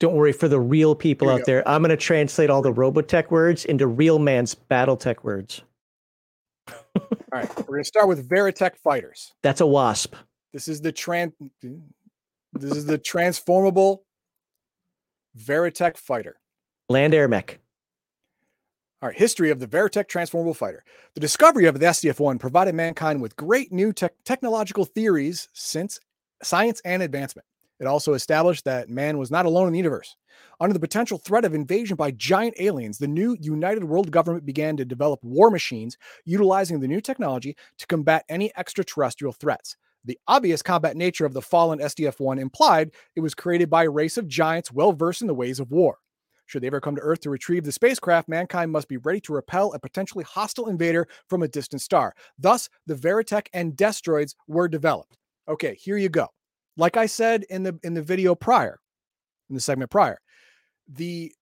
Don't 0.00 0.14
worry 0.14 0.32
for 0.32 0.48
the 0.48 0.60
real 0.60 0.94
people 0.94 1.30
out 1.30 1.38
go. 1.38 1.44
there. 1.46 1.68
I'm 1.68 1.80
going 1.80 1.90
to 1.90 1.96
translate 1.96 2.50
all 2.50 2.60
the 2.60 2.72
Robotech 2.72 3.30
words 3.30 3.64
into 3.64 3.86
real 3.86 4.18
man's 4.18 4.54
Battletech 4.54 5.22
words. 5.22 5.62
All 6.68 7.08
right, 7.32 7.56
we're 7.58 7.64
going 7.64 7.82
to 7.82 7.88
start 7.88 8.08
with 8.08 8.28
Veritech 8.28 8.76
fighters. 8.76 9.32
That's 9.42 9.60
a 9.60 9.66
wasp. 9.66 10.14
This 10.52 10.68
is 10.68 10.80
the 10.80 10.92
trans. 10.92 11.32
This 12.52 12.76
is 12.76 12.86
the 12.86 12.98
transformable 12.98 14.04
Veritech 15.36 15.96
fighter. 15.96 16.36
Land 16.88 17.14
Air 17.14 17.28
Mech. 17.28 17.58
All 19.02 19.08
right, 19.08 19.18
history 19.18 19.50
of 19.50 19.60
the 19.60 19.66
Veritech 19.66 20.08
transformable 20.08 20.54
fighter. 20.54 20.84
The 21.14 21.20
discovery 21.20 21.66
of 21.66 21.78
the 21.78 21.86
SDF-1 21.86 22.38
provided 22.38 22.74
mankind 22.74 23.20
with 23.20 23.36
great 23.36 23.72
new 23.72 23.92
te- 23.92 24.08
technological 24.24 24.84
theories 24.84 25.48
since 25.52 26.00
science 26.42 26.80
and 26.84 27.02
advancement. 27.02 27.46
It 27.80 27.86
also 27.86 28.14
established 28.14 28.64
that 28.64 28.88
man 28.88 29.18
was 29.18 29.30
not 29.30 29.46
alone 29.46 29.66
in 29.66 29.72
the 29.72 29.78
universe. 29.78 30.16
Under 30.60 30.72
the 30.72 30.80
potential 30.80 31.18
threat 31.18 31.44
of 31.44 31.54
invasion 31.54 31.96
by 31.96 32.12
giant 32.12 32.54
aliens, 32.58 32.98
the 32.98 33.08
new 33.08 33.36
United 33.40 33.84
World 33.84 34.10
Government 34.10 34.46
began 34.46 34.76
to 34.76 34.84
develop 34.84 35.22
war 35.22 35.50
machines 35.50 35.96
utilizing 36.24 36.80
the 36.80 36.88
new 36.88 37.00
technology 37.00 37.56
to 37.78 37.86
combat 37.86 38.24
any 38.28 38.52
extraterrestrial 38.56 39.32
threats. 39.32 39.76
The 40.04 40.18
obvious 40.28 40.62
combat 40.62 40.96
nature 40.96 41.24
of 41.24 41.32
the 41.32 41.42
fallen 41.42 41.78
SDF 41.78 42.20
1 42.20 42.38
implied 42.38 42.90
it 43.16 43.20
was 43.20 43.34
created 43.34 43.70
by 43.70 43.84
a 43.84 43.90
race 43.90 44.18
of 44.18 44.28
giants 44.28 44.70
well 44.70 44.92
versed 44.92 45.22
in 45.22 45.26
the 45.26 45.34
ways 45.34 45.58
of 45.58 45.70
war. 45.70 45.98
Should 46.46 46.62
they 46.62 46.66
ever 46.66 46.80
come 46.80 46.94
to 46.94 47.00
Earth 47.00 47.20
to 47.20 47.30
retrieve 47.30 47.64
the 47.64 47.72
spacecraft, 47.72 48.28
mankind 48.28 48.70
must 48.70 48.86
be 48.86 48.98
ready 48.98 49.20
to 49.22 49.32
repel 49.32 49.72
a 49.72 49.78
potentially 49.78 50.24
hostile 50.24 50.68
invader 50.68 51.08
from 51.28 51.42
a 51.42 51.48
distant 51.48 51.80
star. 51.80 52.14
Thus, 52.38 52.68
the 52.86 52.94
Veritech 52.94 53.46
and 53.54 53.72
Destroids 53.72 54.34
were 54.46 54.68
developed. 54.68 55.16
Okay, 55.48 55.74
here 55.74 55.96
you 55.96 56.10
go. 56.10 56.28
Like 56.76 56.96
I 56.96 57.06
said 57.06 57.44
in 57.48 57.62
the 57.62 57.78
in 57.82 57.94
the 57.94 58.02
video 58.02 58.34
prior, 58.34 58.80
in 59.48 59.54
the 59.54 59.60
segment 59.60 59.90
prior, 59.90 60.18
the 60.88 61.32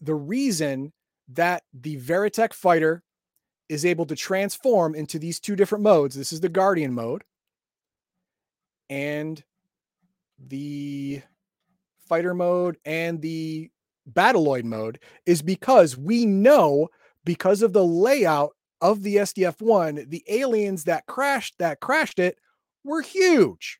the 0.00 0.14
reason 0.14 0.92
that 1.28 1.62
the 1.72 1.96
Veritech 1.98 2.52
fighter 2.52 3.02
is 3.68 3.86
able 3.86 4.04
to 4.06 4.16
transform 4.16 4.94
into 4.94 5.18
these 5.18 5.40
two 5.40 5.56
different 5.56 5.84
modes. 5.84 6.16
This 6.16 6.32
is 6.32 6.40
the 6.40 6.48
Guardian 6.48 6.92
mode, 6.92 7.22
and 8.90 9.42
the 10.38 11.22
fighter 12.08 12.34
mode 12.34 12.76
and 12.84 13.22
the 13.22 13.70
battloid 14.12 14.64
mode 14.64 14.98
is 15.26 15.42
because 15.42 15.96
we 15.96 16.26
know 16.26 16.88
because 17.24 17.62
of 17.62 17.72
the 17.72 17.84
layout 17.84 18.50
of 18.80 19.02
the 19.02 19.16
SDF-1, 19.16 20.10
the 20.10 20.24
aliens 20.28 20.84
that 20.84 21.06
crashed 21.06 21.54
that 21.58 21.78
crashed 21.80 22.18
it 22.18 22.36
were 22.84 23.00
huge. 23.00 23.78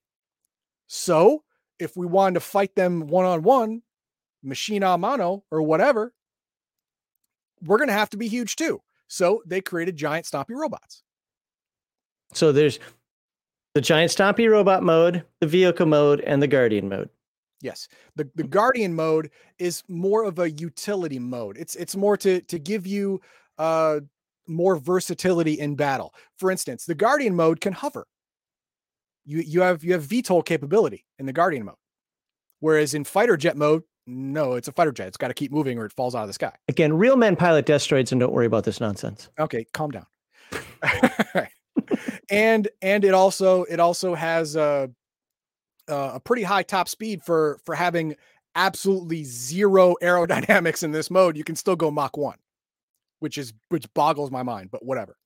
So, 0.95 1.43
if 1.79 1.97
we 1.97 2.05
wanted 2.05 2.35
to 2.35 2.41
fight 2.41 2.75
them 2.75 3.07
one-on-one, 3.07 3.81
machine 4.43 4.83
a 4.83 4.99
mano 4.99 5.43
or 5.51 5.63
whatever, 5.63 6.13
we're 7.63 7.79
going 7.79 7.89
to 7.89 7.95
have 7.95 8.11
to 8.11 8.19
be 8.19 8.29
huge 8.29 8.57
too. 8.57 8.83
So, 9.09 9.43
they 9.47 9.63
created 9.63 9.97
giant 9.97 10.27
stompy 10.27 10.51
robots. 10.51 11.03
So 12.35 12.53
there's 12.53 12.79
the 13.75 13.81
giant 13.81 14.11
stompy 14.11 14.51
robot 14.51 14.83
mode, 14.83 15.25
the 15.41 15.47
vehicle 15.47 15.87
mode, 15.87 16.21
and 16.21 16.43
the 16.43 16.47
guardian 16.47 16.91
mode. 16.91 17.09
Yes. 17.63 17.89
The 18.17 18.29
the 18.35 18.45
guardian 18.45 18.95
mode 18.95 19.31
is 19.59 19.83
more 19.89 20.25
of 20.25 20.41
a 20.41 20.51
utility 20.51 21.19
mode. 21.19 21.57
It's 21.57 21.75
it's 21.75 21.97
more 21.97 22.19
to 22.19 22.43
to 22.43 22.59
give 22.59 22.87
you 22.87 23.21
uh 23.57 24.01
more 24.47 24.77
versatility 24.77 25.55
in 25.55 25.75
battle. 25.75 26.15
For 26.37 26.51
instance, 26.51 26.85
the 26.85 26.95
guardian 26.95 27.35
mode 27.35 27.61
can 27.63 27.73
hover. 27.73 28.07
You 29.25 29.41
you 29.41 29.61
have 29.61 29.85
you 29.85 29.93
have 29.93 30.07
VTOL 30.07 30.45
capability 30.45 31.05
in 31.19 31.27
the 31.27 31.33
guardian 31.33 31.65
mode. 31.65 31.77
Whereas 32.61 32.95
in 32.95 33.05
fighter 33.05 33.37
jet 33.37 33.57
mode, 33.57 33.83
no, 34.07 34.55
it's 34.55 34.69
a 34.69 34.73
fighter 34.73 34.93
jet. 34.93 35.09
It's 35.09 35.17
got 35.17 35.29
to 35.29 35.35
keep 35.35 35.53
moving 35.53 35.79
or 35.79 35.85
it 35.85 35.93
falls 35.93 36.15
out 36.15 36.23
of 36.23 36.29
the 36.29 36.33
sky. 36.33 36.53
Again, 36.69 36.93
real 36.93 37.17
men 37.17 37.37
pilot 37.37 37.67
destroids 37.67 38.13
and 38.13 38.21
don't 38.21 38.33
worry 38.33 38.47
about 38.47 38.65
this 38.65 38.81
nonsense. 38.81 39.29
Okay, 39.39 39.67
calm 39.73 39.91
down. 39.91 40.07
and 42.31 42.69
and 42.81 43.05
it 43.05 43.15
also 43.15 43.65
it 43.65 43.81
also 43.81 44.15
has 44.15 44.57
a 44.57 44.91
a 45.89 46.21
pretty 46.21 46.43
high 46.43 46.63
top 46.63 46.89
speed 46.89 47.23
for 47.23 47.59
for 47.65 47.75
having 47.75 48.17
absolutely 48.55 49.25
zero 49.25 49.97
aerodynamics 50.03 50.83
in 50.83 50.93
this 50.93 51.11
mode. 51.11 51.37
You 51.37 51.45
can 51.45 51.57
still 51.57 51.77
go 51.77 51.91
Mach 51.91 52.17
one, 52.17 52.39
which 53.21 53.39
is 53.39 53.53
which 53.69 53.93
boggles 53.95 54.31
my 54.31 54.43
mind. 54.43 54.71
But 54.71 54.85
whatever. 54.85 55.17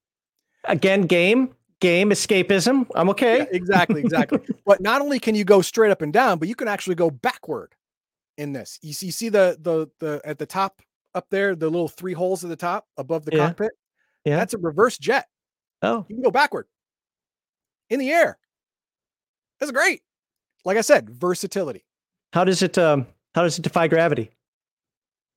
Again, 0.64 1.02
game 1.02 1.54
game 1.86 2.10
escapism. 2.10 2.86
I'm 2.96 3.08
okay. 3.10 3.38
Yeah, 3.38 3.46
exactly, 3.52 4.00
exactly. 4.00 4.40
but 4.66 4.80
not 4.80 5.00
only 5.00 5.20
can 5.20 5.36
you 5.36 5.44
go 5.44 5.62
straight 5.62 5.90
up 5.92 6.02
and 6.02 6.12
down, 6.12 6.38
but 6.38 6.48
you 6.48 6.56
can 6.56 6.66
actually 6.66 6.96
go 6.96 7.10
backward 7.10 7.74
in 8.36 8.52
this. 8.52 8.78
You 8.82 8.92
see, 8.92 9.06
you 9.06 9.12
see 9.12 9.28
the 9.28 9.56
the 9.60 9.88
the 10.00 10.20
at 10.24 10.38
the 10.38 10.46
top 10.46 10.82
up 11.14 11.26
there, 11.30 11.54
the 11.54 11.70
little 11.70 11.88
three 11.88 12.12
holes 12.12 12.42
at 12.42 12.50
the 12.50 12.56
top 12.56 12.86
above 12.96 13.24
the 13.24 13.36
yeah. 13.36 13.46
cockpit. 13.48 13.72
Yeah, 14.24 14.36
that's 14.36 14.54
a 14.54 14.58
reverse 14.58 14.98
jet. 14.98 15.28
Oh, 15.82 16.04
you 16.08 16.16
can 16.16 16.24
go 16.24 16.30
backward 16.30 16.66
in 17.88 18.00
the 18.00 18.10
air. 18.10 18.38
That's 19.60 19.72
great. 19.72 20.02
Like 20.64 20.76
I 20.76 20.82
said, 20.82 21.08
versatility. 21.08 21.84
How 22.32 22.42
does 22.42 22.62
it 22.62 22.76
um 22.76 23.06
how 23.34 23.42
does 23.42 23.58
it 23.58 23.62
defy 23.62 23.86
gravity? 23.86 24.30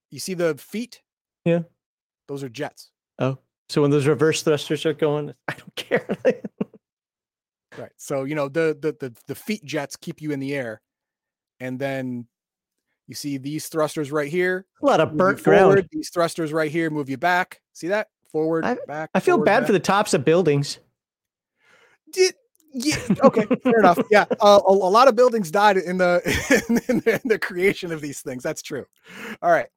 You 0.10 0.20
see 0.20 0.34
the 0.34 0.56
feet? 0.58 1.04
Yeah. 1.46 1.60
Those 2.28 2.44
are 2.44 2.50
jets. 2.50 2.90
Oh, 3.20 3.38
so 3.70 3.84
when 3.84 3.92
those 3.92 4.08
reverse 4.08 4.42
thrusters 4.42 4.86
are 4.86 4.94
going, 4.94 5.34
I 5.48 5.54
don't 5.54 5.76
care. 5.76 6.06
right. 7.78 7.92
So 7.98 8.24
you 8.24 8.36
know 8.36 8.50
the 8.50 8.78
the 8.80 8.96
the 9.00 9.16
the 9.28 9.36
feet 9.36 9.64
jets 9.64 9.96
keep 9.96 10.22
you 10.22 10.32
in 10.32 10.40
the 10.40 10.56
air, 10.56 10.82
and 11.60 11.80
then 11.80 12.28
you 13.08 13.16
see 13.16 13.38
these 13.38 13.68
thrusters 13.68 14.12
right 14.12 14.30
here. 14.30 14.66
A 14.82 14.86
lot 14.86 15.00
of 15.00 15.16
burnt 15.16 15.40
forward. 15.40 15.74
ground. 15.74 15.90
These 15.92 16.10
thrusters 16.10 16.52
right 16.52 16.72
here 16.72 16.90
move 16.90 17.10
you 17.10 17.18
back. 17.18 17.62
See 17.74 17.88
that? 17.88 18.08
Forward, 18.32 18.64
back. 18.88 19.10
I 19.16 19.20
feel 19.20 19.36
forward, 19.36 19.46
bad 19.46 19.60
back. 19.62 19.68
for 19.68 19.74
the 19.74 19.80
tops 19.80 20.14
of 20.14 20.24
buildings. 20.24 20.78
Did, 22.12 22.36
yeah, 22.72 22.98
okay, 23.24 23.48
fair 23.64 23.80
enough. 23.80 24.00
Yeah, 24.12 24.26
uh, 24.40 24.60
a, 24.68 24.72
a 24.72 24.72
lot 24.72 25.08
of 25.08 25.16
buildings 25.16 25.50
died 25.50 25.78
in 25.78 25.98
the, 25.98 26.22
in 26.70 26.76
the 27.00 27.20
in 27.24 27.28
the 27.28 27.40
creation 27.40 27.92
of 27.92 28.02
these 28.02 28.22
things. 28.22 28.44
That's 28.44 28.62
true. 28.62 28.86
All 29.42 29.52
right, 29.52 29.68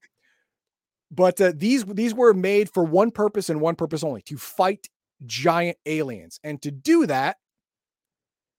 but 1.12 1.41
uh, 1.41 1.52
these 1.55 1.84
these 1.84 2.15
were 2.15 2.32
made 2.32 2.70
for 2.73 2.84
one 2.84 3.10
purpose 3.10 3.50
and 3.50 3.60
one 3.60 3.76
purpose 3.76 4.02
only: 4.02 4.23
to 4.23 4.36
fight 4.36 4.89
giant 5.26 5.76
aliens. 5.86 6.41
And 6.42 6.60
to 6.62 6.70
do 6.70 7.07
that, 7.07 7.36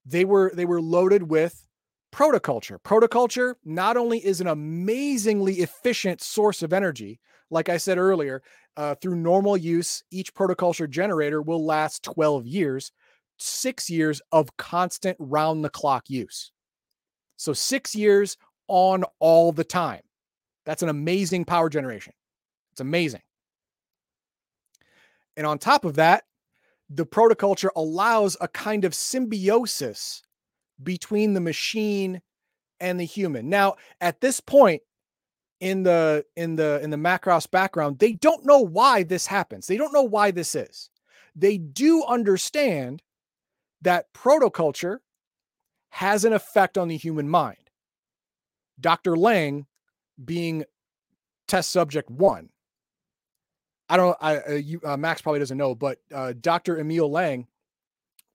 they 0.05 0.23
were 0.23 0.51
they 0.53 0.65
were 0.65 0.81
loaded 0.81 1.23
with 1.23 1.65
protoculture. 2.13 2.77
Protoculture 2.79 3.55
not 3.65 3.97
only 3.97 4.23
is 4.23 4.39
an 4.39 4.47
amazingly 4.47 5.55
efficient 5.55 6.21
source 6.21 6.61
of 6.61 6.71
energy, 6.71 7.19
like 7.49 7.69
I 7.69 7.77
said 7.77 7.97
earlier, 7.97 8.43
uh, 8.77 8.95
through 8.95 9.15
normal 9.15 9.57
use, 9.57 10.03
each 10.11 10.33
protoculture 10.33 10.89
generator 10.89 11.41
will 11.41 11.65
last 11.65 12.03
12 12.03 12.45
years 12.45 12.91
six 13.37 13.89
years 13.89 14.21
of 14.31 14.55
constant 14.57 15.17
round 15.19 15.63
the 15.63 15.69
clock 15.69 16.09
use. 16.09 16.51
So 17.35 17.53
six 17.53 17.95
years 17.95 18.37
on 18.67 19.03
all 19.19 19.51
the 19.51 19.63
time. 19.63 20.01
That's 20.65 20.83
an 20.83 20.89
amazing 20.89 21.45
power 21.45 21.69
generation. 21.69 22.13
It's 22.73 22.81
amazing. 22.81 23.21
And 25.37 25.45
on 25.45 25.59
top 25.59 25.85
of 25.85 25.93
that, 25.95 26.23
the 26.89 27.05
protoculture 27.05 27.69
allows 27.75 28.35
a 28.41 28.47
kind 28.47 28.83
of 28.83 28.95
symbiosis 28.95 30.23
between 30.81 31.35
the 31.35 31.39
machine 31.39 32.21
and 32.79 32.99
the 32.99 33.05
human. 33.05 33.47
Now, 33.47 33.75
at 34.01 34.21
this 34.21 34.39
point 34.39 34.81
in 35.59 35.83
the 35.83 36.25
in 36.35 36.55
the 36.55 36.79
in 36.81 36.89
the 36.89 36.97
Macross 36.97 37.49
background, 37.49 37.99
they 37.99 38.13
don't 38.13 38.43
know 38.43 38.59
why 38.59 39.03
this 39.03 39.27
happens. 39.27 39.67
They 39.67 39.77
don't 39.77 39.93
know 39.93 40.01
why 40.01 40.31
this 40.31 40.55
is. 40.55 40.89
They 41.35 41.59
do 41.59 42.03
understand 42.05 43.03
that 43.83 44.11
protoculture 44.13 44.97
has 45.89 46.25
an 46.25 46.33
effect 46.33 46.75
on 46.75 46.87
the 46.87 46.97
human 46.97 47.29
mind. 47.29 47.69
Dr. 48.79 49.15
Lang 49.15 49.67
being 50.23 50.63
test 51.47 51.69
subject 51.71 52.09
one. 52.09 52.49
I 53.93 53.97
don't. 53.97 54.17
I 54.19 54.37
uh, 54.37 54.51
you, 54.53 54.81
uh, 54.83 54.97
Max 54.97 55.21
probably 55.21 55.37
doesn't 55.37 55.57
know, 55.57 55.75
but 55.75 55.99
uh, 56.11 56.33
Dr. 56.41 56.79
Emil 56.79 57.11
Lang 57.11 57.45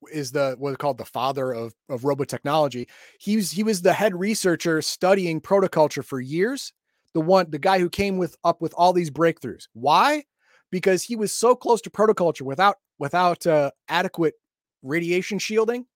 is 0.09 0.31
the 0.31 0.55
what's 0.57 0.77
called 0.77 0.97
the 0.97 1.03
father 1.03 1.51
of 1.51 1.73
of 1.89 2.03
robotechnology. 2.03 2.87
He's 3.19 3.51
he 3.51 3.63
was 3.63 3.81
the 3.81 3.91
head 3.91 4.17
researcher 4.17 4.81
studying 4.81 5.41
protoculture 5.41 6.03
for 6.03 6.21
years. 6.21 6.71
The 7.13 7.19
one, 7.19 7.51
the 7.51 7.59
guy 7.59 7.77
who 7.79 7.89
came 7.89 8.17
with 8.17 8.37
up 8.45 8.61
with 8.61 8.73
all 8.77 8.93
these 8.93 9.11
breakthroughs. 9.11 9.67
Why? 9.73 10.23
Because 10.71 11.03
he 11.03 11.17
was 11.17 11.33
so 11.33 11.57
close 11.57 11.81
to 11.81 11.89
protoculture 11.89 12.43
without 12.43 12.77
without 12.97 13.45
uh, 13.45 13.71
adequate 13.89 14.35
radiation 14.81 15.39
shielding 15.39 15.87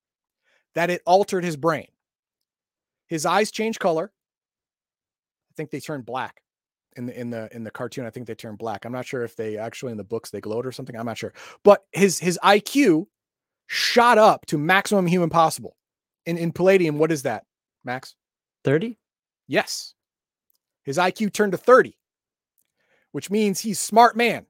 that 0.76 0.90
it 0.90 1.02
altered 1.06 1.46
his 1.46 1.56
brain. 1.56 1.88
His 3.08 3.26
eyes 3.26 3.50
changed 3.50 3.80
color. 3.80 4.12
I 5.50 5.54
think 5.56 5.72
they 5.72 5.80
turned 5.80 6.06
black 6.06 6.43
in 6.98 7.06
the 7.06 7.20
in 7.20 7.30
the 7.30 7.50
in 7.56 7.64
the 7.64 7.72
cartoon. 7.72 8.06
I 8.06 8.10
think 8.10 8.28
they 8.28 8.36
turned 8.36 8.58
black. 8.58 8.86
I'm 8.86 8.92
not 8.92 9.06
sure 9.06 9.24
if 9.24 9.36
they 9.36 9.58
actually 9.58 9.92
in 9.92 9.98
the 9.98 10.04
books 10.04 10.30
they 10.30 10.42
glowed 10.42 10.66
or 10.66 10.72
something. 10.72 10.96
I'm 10.96 11.06
not 11.06 11.18
sure. 11.18 11.34
But 11.64 11.84
his 11.92 12.20
his 12.20 12.40
IQ 12.44 13.08
shot 13.68 14.18
up 14.18 14.46
to 14.48 14.58
maximum 14.58 15.08
human 15.08 15.30
possible. 15.30 15.76
In 16.26 16.38
in 16.38 16.52
Palladium, 16.52 16.98
what 16.98 17.12
is 17.12 17.24
that, 17.24 17.46
Max? 17.84 18.16
30? 18.64 18.98
Yes. 19.48 19.94
His 20.84 20.98
IQ 20.98 21.34
turned 21.34 21.52
to 21.52 21.58
30, 21.58 21.98
which 23.12 23.30
means 23.30 23.60
he's 23.60 23.80
smart 23.80 24.16
man. 24.16 24.46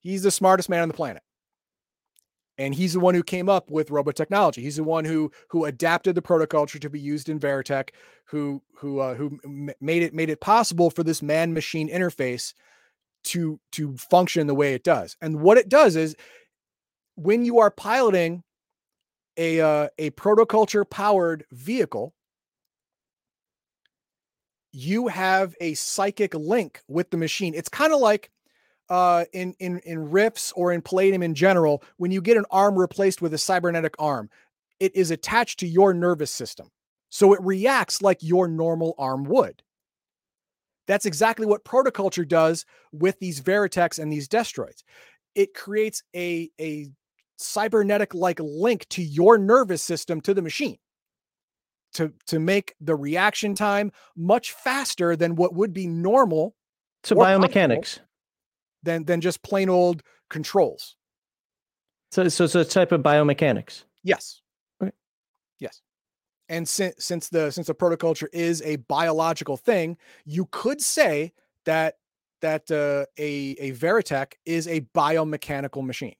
He's 0.00 0.22
the 0.22 0.30
smartest 0.30 0.68
man 0.68 0.82
on 0.82 0.88
the 0.88 0.94
planet 0.94 1.22
and 2.58 2.74
he's 2.74 2.92
the 2.92 3.00
one 3.00 3.14
who 3.14 3.22
came 3.22 3.48
up 3.48 3.70
with 3.70 3.88
robotechnology. 3.88 4.62
He's 4.62 4.76
the 4.76 4.84
one 4.84 5.04
who 5.04 5.30
who 5.48 5.64
adapted 5.64 6.14
the 6.14 6.22
protoculture 6.22 6.80
to 6.80 6.90
be 6.90 7.00
used 7.00 7.28
in 7.28 7.40
Veritech, 7.40 7.90
who 8.26 8.62
who 8.76 9.00
uh, 9.00 9.14
who 9.14 9.38
made 9.80 10.02
it 10.02 10.14
made 10.14 10.30
it 10.30 10.40
possible 10.40 10.90
for 10.90 11.02
this 11.02 11.22
man 11.22 11.52
machine 11.52 11.88
interface 11.88 12.54
to 13.24 13.58
to 13.72 13.96
function 13.96 14.46
the 14.46 14.54
way 14.54 14.74
it 14.74 14.84
does. 14.84 15.16
And 15.20 15.40
what 15.40 15.58
it 15.58 15.68
does 15.68 15.96
is 15.96 16.14
when 17.16 17.44
you 17.44 17.58
are 17.58 17.70
piloting 17.70 18.42
a 19.36 19.60
uh, 19.60 19.88
a 19.98 20.10
protoculture 20.10 20.88
powered 20.88 21.44
vehicle, 21.50 22.14
you 24.72 25.08
have 25.08 25.54
a 25.60 25.74
psychic 25.74 26.34
link 26.34 26.82
with 26.88 27.10
the 27.10 27.16
machine. 27.16 27.54
It's 27.54 27.68
kind 27.68 27.92
of 27.92 28.00
like 28.00 28.30
uh, 28.88 29.24
in 29.32 29.54
in 29.58 29.78
in 29.80 30.10
Rifts 30.10 30.52
or 30.56 30.72
in 30.72 30.82
Palladium 30.82 31.22
in 31.22 31.34
general, 31.34 31.82
when 31.96 32.10
you 32.10 32.20
get 32.20 32.36
an 32.36 32.44
arm 32.50 32.76
replaced 32.76 33.22
with 33.22 33.34
a 33.34 33.38
cybernetic 33.38 33.94
arm, 33.98 34.30
it 34.80 34.94
is 34.94 35.10
attached 35.10 35.60
to 35.60 35.66
your 35.66 35.94
nervous 35.94 36.30
system, 36.30 36.70
so 37.08 37.32
it 37.32 37.40
reacts 37.42 38.02
like 38.02 38.18
your 38.22 38.48
normal 38.48 38.94
arm 38.98 39.24
would. 39.24 39.62
That's 40.86 41.06
exactly 41.06 41.46
what 41.46 41.64
protoculture 41.64 42.28
does 42.28 42.66
with 42.92 43.18
these 43.18 43.40
Veritechs 43.40 43.98
and 43.98 44.12
these 44.12 44.28
Destroids. 44.28 44.82
It 45.34 45.54
creates 45.54 46.02
a 46.14 46.50
a 46.60 46.88
cybernetic 47.36 48.14
like 48.14 48.38
link 48.40 48.86
to 48.90 49.02
your 49.02 49.38
nervous 49.38 49.82
system 49.82 50.20
to 50.20 50.34
the 50.34 50.42
machine 50.42 50.78
to 51.94 52.12
to 52.26 52.38
make 52.38 52.74
the 52.80 52.94
reaction 52.94 53.54
time 53.54 53.90
much 54.16 54.52
faster 54.52 55.16
than 55.16 55.36
what 55.36 55.54
would 55.54 55.72
be 55.72 55.86
normal 55.86 56.54
So 57.02 57.16
Or 57.16 57.24
biomechanics. 57.24 58.00
Than 58.84 59.04
than 59.04 59.20
just 59.20 59.42
plain 59.42 59.68
old 59.68 60.02
controls. 60.30 60.96
So 62.12 62.28
so 62.28 62.46
so 62.46 62.60
it's 62.60 62.70
a 62.70 62.74
type 62.74 62.92
of 62.92 63.02
biomechanics. 63.02 63.84
Yes. 64.02 64.40
Okay. 64.82 64.92
Yes. 65.58 65.80
And 66.48 66.68
since 66.68 67.04
since 67.04 67.28
the 67.28 67.50
since 67.50 67.66
the 67.66 67.74
protoculture 67.74 68.28
is 68.32 68.62
a 68.62 68.76
biological 68.76 69.56
thing, 69.56 69.96
you 70.24 70.46
could 70.50 70.80
say 70.80 71.32
that 71.64 71.96
that 72.40 72.70
uh, 72.70 73.06
a 73.18 73.56
a 73.58 73.72
Veritech 73.72 74.34
is 74.44 74.68
a 74.68 74.82
biomechanical 74.94 75.84
machine. 75.84 76.16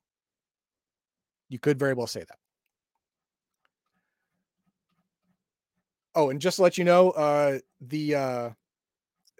You 1.49 1.59
could 1.59 1.79
very 1.79 1.95
well 1.95 2.07
say 2.07 2.21
that. 2.21 2.39
Oh, 6.17 6.31
and 6.31 6.41
just 6.41 6.57
to 6.57 6.63
let 6.63 6.79
you 6.79 6.85
know, 6.85 7.11
uh, 7.11 7.59
the 7.81 8.15
uh, 8.15 8.51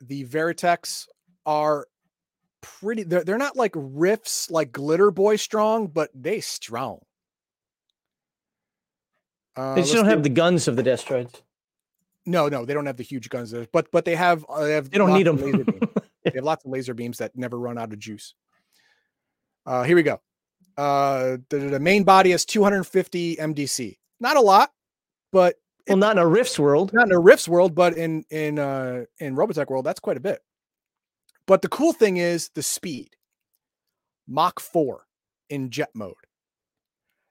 the 0.03 0.25
Veritechs 0.25 1.07
are 1.47 1.87
pretty. 2.65 3.03
They're 3.05 3.25
they're 3.25 3.39
not 3.39 3.57
like 3.57 3.73
Rifts 3.75 4.51
like 4.51 4.73
Glitter 4.73 5.11
Boy 5.11 5.37
strong, 5.37 5.87
but 5.87 6.11
they 6.15 6.41
strong. 6.41 7.01
Uh, 9.57 9.75
They 9.75 9.83
just 9.83 9.93
don't 9.95 10.05
do- 10.05 10.11
have 10.11 10.23
the 10.23 10.29
guns 10.31 10.67
of 10.69 10.77
the 10.77 10.83
Destroids. 10.83 11.43
No, 12.27 12.49
no, 12.49 12.65
they 12.65 12.73
don't 12.73 12.87
have 12.87 12.97
the 12.97 13.03
huge 13.03 13.29
guns, 13.29 13.51
there, 13.51 13.67
but 13.71 13.91
but 13.91 14.05
they 14.07 14.15
have 14.17 14.45
uh, 14.49 14.65
they 14.65 14.73
have 14.73 14.91
They 14.91 14.97
don't 14.99 15.13
need 15.13 15.27
them. 15.27 15.37
laser 15.37 15.65
beams. 15.65 15.81
they 16.25 16.31
have 16.37 16.45
lots 16.45 16.65
of 16.65 16.71
laser 16.71 16.95
beams 16.95 17.19
that 17.19 17.37
never 17.37 17.59
run 17.59 17.77
out 17.77 17.93
of 17.93 17.99
juice. 17.99 18.35
Uh, 19.67 19.83
here 19.83 19.95
we 19.97 20.03
go. 20.03 20.21
Uh, 20.77 21.37
the, 21.51 21.59
the 21.59 21.81
main 21.81 22.03
body 22.03 22.31
has 22.31 22.45
250 22.47 23.37
MDC. 23.37 23.99
Not 24.21 24.37
a 24.37 24.41
lot, 24.41 24.73
but 25.33 25.57
well, 25.87 25.99
not 25.99 26.13
in 26.17 26.19
a 26.23 26.27
Rifts 26.27 26.59
world. 26.59 26.93
not 26.95 27.07
in 27.07 27.13
a 27.13 27.19
Rifts 27.21 27.47
world, 27.47 27.75
but 27.75 27.95
in 27.97 28.25
in 28.31 28.59
uh, 28.59 29.05
in 29.19 29.37
Robotech 29.37 29.69
world, 29.69 29.85
that's 29.85 30.01
quite 30.01 30.17
a 30.17 30.21
bit. 30.21 30.41
But 31.47 31.63
the 31.63 31.69
cool 31.69 31.93
thing 31.93 32.17
is 32.17 32.51
the 32.55 32.63
speed. 32.63 33.17
Mach 34.27 34.61
4 34.61 35.07
in 35.51 35.71
jet 35.71 35.91
mode. 35.95 36.15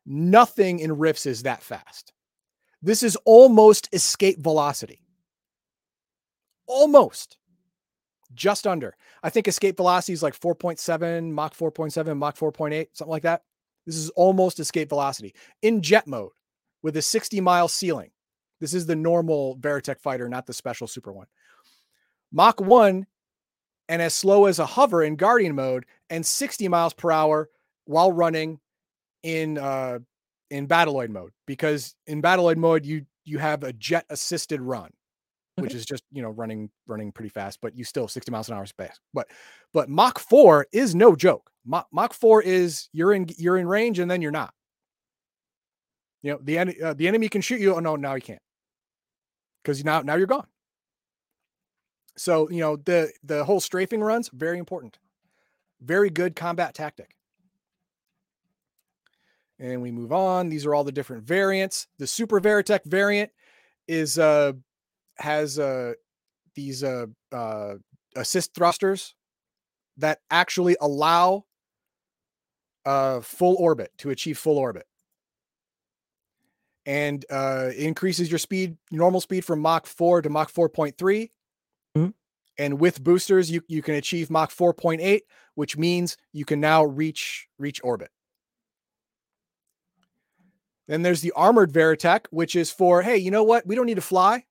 Nothing 0.05 0.79
in 0.79 0.97
Rifts 0.97 1.25
is 1.25 1.43
that 1.43 1.63
fast. 1.63 2.13
This 2.81 3.01
is 3.01 3.15
almost 3.25 3.89
escape 3.93 4.39
velocity. 4.39 4.99
Almost. 6.67 7.37
Just 8.33 8.67
under. 8.67 8.95
I 9.23 9.29
think 9.29 9.47
escape 9.47 9.77
velocity 9.77 10.13
is 10.13 10.23
like 10.23 10.39
4.7, 10.39 11.31
Mach 11.31 11.55
4.7, 11.55 12.17
Mach 12.17 12.35
4.8, 12.35 12.87
something 12.93 13.11
like 13.11 13.23
that. 13.23 13.43
This 13.85 13.95
is 13.95 14.09
almost 14.11 14.59
escape 14.59 14.89
velocity 14.89 15.33
in 15.61 15.81
jet 15.81 16.07
mode 16.07 16.31
with 16.81 16.97
a 16.97 17.01
60 17.01 17.41
mile 17.41 17.67
ceiling. 17.67 18.11
This 18.59 18.73
is 18.73 18.85
the 18.85 18.95
normal 18.95 19.57
Veritech 19.57 19.99
fighter, 19.99 20.29
not 20.29 20.45
the 20.45 20.53
special 20.53 20.87
super 20.87 21.11
one. 21.11 21.27
Mach 22.31 22.59
1 22.61 23.05
and 23.89 24.01
as 24.01 24.13
slow 24.13 24.45
as 24.45 24.59
a 24.59 24.65
hover 24.65 25.03
in 25.03 25.15
Guardian 25.15 25.55
mode 25.55 25.85
and 26.09 26.25
60 26.25 26.67
miles 26.67 26.93
per 26.93 27.11
hour 27.11 27.49
while 27.85 28.11
running 28.11 28.59
in 29.23 29.57
uh 29.57 29.99
in 30.49 30.67
Battloid 30.67 31.09
mode 31.09 31.31
because 31.47 31.95
in 32.07 32.21
Battloid 32.21 32.57
mode 32.57 32.85
you 32.85 33.05
you 33.25 33.37
have 33.39 33.63
a 33.63 33.73
jet 33.73 34.05
assisted 34.09 34.61
run. 34.61 34.89
which 35.57 35.73
is 35.75 35.85
just 35.85 36.03
you 36.11 36.21
know 36.21 36.29
running 36.29 36.69
running 36.87 37.11
pretty 37.11 37.29
fast, 37.29 37.59
but 37.61 37.77
you 37.77 37.83
still 37.83 38.07
60 38.07 38.31
miles 38.31 38.49
an 38.49 38.55
hour 38.55 38.65
space. 38.65 38.99
But 39.13 39.27
but 39.71 39.87
Mach 39.89 40.19
4 40.19 40.67
is 40.71 40.95
no 40.95 41.15
joke. 41.15 41.49
Mach, 41.65 41.87
Mach 41.91 42.13
4 42.13 42.41
is 42.41 42.89
you're 42.91 43.13
in 43.13 43.27
you're 43.37 43.57
in 43.57 43.67
range 43.67 43.99
and 43.99 44.09
then 44.09 44.21
you're 44.21 44.31
not. 44.31 44.53
You 46.23 46.31
know, 46.33 46.39
the 46.41 46.57
enemy 46.57 46.81
uh, 46.81 46.93
the 46.93 47.07
enemy 47.07 47.29
can 47.29 47.41
shoot 47.41 47.59
you. 47.59 47.75
Oh 47.75 47.79
no, 47.79 47.95
now 47.95 48.15
he 48.15 48.21
can't. 48.21 48.41
Because 49.63 49.83
now 49.85 50.01
now 50.01 50.15
you're 50.15 50.27
gone. 50.27 50.47
So, 52.15 52.49
you 52.49 52.59
know, 52.59 52.75
the 52.75 53.11
the 53.23 53.43
whole 53.43 53.59
strafing 53.59 54.01
runs 54.01 54.29
very 54.29 54.59
important. 54.59 54.99
Very 55.81 56.09
good 56.09 56.35
combat 56.35 56.73
tactic. 56.73 57.15
And 59.59 59.81
we 59.81 59.91
move 59.91 60.11
on. 60.11 60.49
These 60.49 60.65
are 60.65 60.75
all 60.75 60.83
the 60.83 60.91
different 60.91 61.23
variants. 61.23 61.87
The 61.97 62.07
Super 62.07 62.39
Veritech 62.39 62.85
variant 62.85 63.31
is 63.87 64.19
uh 64.19 64.53
has 65.17 65.57
uh 65.59 65.93
these 66.55 66.83
uh 66.83 67.07
uh 67.31 67.75
assist 68.15 68.53
thrusters 68.53 69.15
that 69.97 70.19
actually 70.29 70.75
allow 70.81 71.45
uh 72.85 73.21
full 73.21 73.55
orbit 73.57 73.91
to 73.99 74.11
achieve 74.11 74.37
full 74.37 74.57
orbit. 74.57 74.85
And 76.85 77.25
uh 77.31 77.71
increases 77.75 78.29
your 78.29 78.39
speed, 78.39 78.77
normal 78.91 79.21
speed 79.21 79.45
from 79.45 79.59
Mach 79.59 79.87
4 79.87 80.21
to 80.21 80.29
Mach 80.29 80.51
4.3. 80.51 81.29
And 82.57 82.79
with 82.79 83.03
boosters, 83.03 83.49
you, 83.49 83.61
you 83.67 83.81
can 83.81 83.95
achieve 83.95 84.29
Mach 84.29 84.51
4.8, 84.51 85.21
which 85.55 85.77
means 85.77 86.17
you 86.31 86.45
can 86.45 86.59
now 86.59 86.83
reach 86.83 87.47
reach 87.57 87.81
orbit. 87.83 88.11
Then 90.87 91.01
there's 91.01 91.21
the 91.21 91.31
armored 91.31 91.71
Veritech, 91.71 92.25
which 92.29 92.55
is 92.55 92.69
for, 92.69 93.01
hey, 93.01 93.17
you 93.17 93.31
know 93.31 93.43
what? 93.43 93.65
We 93.65 93.75
don't 93.75 93.85
need 93.85 93.95
to 93.95 94.01
fly. 94.01 94.43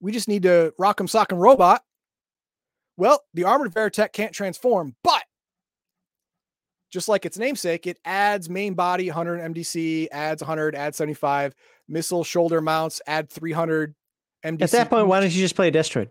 We 0.00 0.12
just 0.12 0.28
need 0.28 0.42
to 0.42 0.74
rock 0.78 1.00
'em 1.00 1.08
sock 1.08 1.32
'em 1.32 1.38
robot. 1.38 1.82
Well, 2.96 3.22
the 3.34 3.44
armored 3.44 3.72
Veritech 3.72 4.12
can't 4.12 4.32
transform, 4.32 4.96
but 5.02 5.22
just 6.90 7.08
like 7.08 7.26
its 7.26 7.38
namesake, 7.38 7.86
it 7.86 7.98
adds 8.04 8.48
main 8.48 8.74
body 8.74 9.08
100 9.08 9.40
MDC, 9.40 10.08
adds 10.10 10.42
100, 10.42 10.74
adds 10.74 10.96
75, 10.96 11.54
missile 11.88 12.24
shoulder 12.24 12.60
mounts, 12.60 13.00
add 13.06 13.28
300 13.28 13.94
MDC. 14.44 14.62
At 14.62 14.70
that 14.70 14.90
point, 14.90 15.06
why 15.06 15.20
don't 15.20 15.32
you 15.32 15.40
just 15.40 15.56
play 15.56 15.68
a 15.68 15.72
Destroid? 15.72 16.08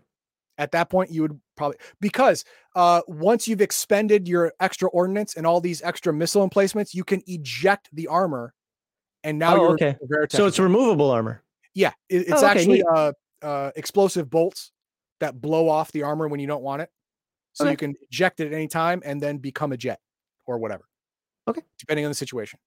At 0.58 0.72
that 0.72 0.88
point, 0.88 1.10
you 1.10 1.22
would 1.22 1.38
probably 1.56 1.76
because 2.00 2.44
uh, 2.74 3.02
once 3.08 3.46
you've 3.46 3.60
expended 3.60 4.26
your 4.26 4.52
extra 4.60 4.88
ordnance 4.90 5.36
and 5.36 5.46
all 5.46 5.60
these 5.60 5.82
extra 5.82 6.12
missile 6.12 6.42
emplacements, 6.42 6.94
you 6.94 7.04
can 7.04 7.22
eject 7.26 7.88
the 7.92 8.06
armor, 8.08 8.54
and 9.24 9.38
now 9.38 9.54
Oh, 9.56 9.62
you're 9.62 9.74
okay. 9.74 9.96
So 10.30 10.46
it's 10.46 10.58
removable 10.58 11.10
armor. 11.10 11.42
Yeah, 11.74 11.92
it- 12.08 12.22
it's 12.28 12.32
Oh, 12.32 12.36
okay, 12.38 12.46
actually 12.46 12.82
uh, 12.82 13.12
uh, 13.42 13.70
explosive 13.76 14.30
bolts 14.30 14.72
that 15.20 15.40
blow 15.40 15.68
off 15.68 15.92
the 15.92 16.02
armor 16.02 16.26
when 16.28 16.40
you 16.40 16.46
don't 16.46 16.62
want 16.62 16.82
it. 16.82 16.90
So 17.52 17.64
Okay. 17.64 17.70
you 17.72 17.76
can 17.76 17.94
eject 18.10 18.40
it 18.40 18.46
at 18.48 18.52
any 18.52 18.68
time 18.68 19.02
and 19.04 19.20
then 19.20 19.38
become 19.38 19.72
a 19.72 19.76
jet 19.76 20.00
or 20.46 20.58
whatever. 20.58 20.84
Okay. 21.48 21.62
Depending 21.78 22.04
on 22.06 22.10
the 22.10 22.14
situation. 22.14 22.58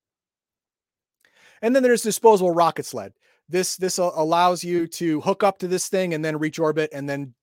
And 1.61 1.75
then 1.75 1.83
there's 1.83 2.01
disposable 2.03 2.51
rocket 2.51 2.85
sled. 2.85 3.13
This 3.49 3.77
this 3.77 3.97
allows 3.97 4.63
you 4.63 4.87
to 4.87 5.21
hook 5.21 5.43
up 5.43 5.57
to 5.59 5.67
this 5.67 5.89
thing 5.89 6.13
and 6.13 6.23
then 6.23 6.37
reach 6.37 6.59
orbit 6.59 6.89
and 6.93 7.09
then 7.09 7.33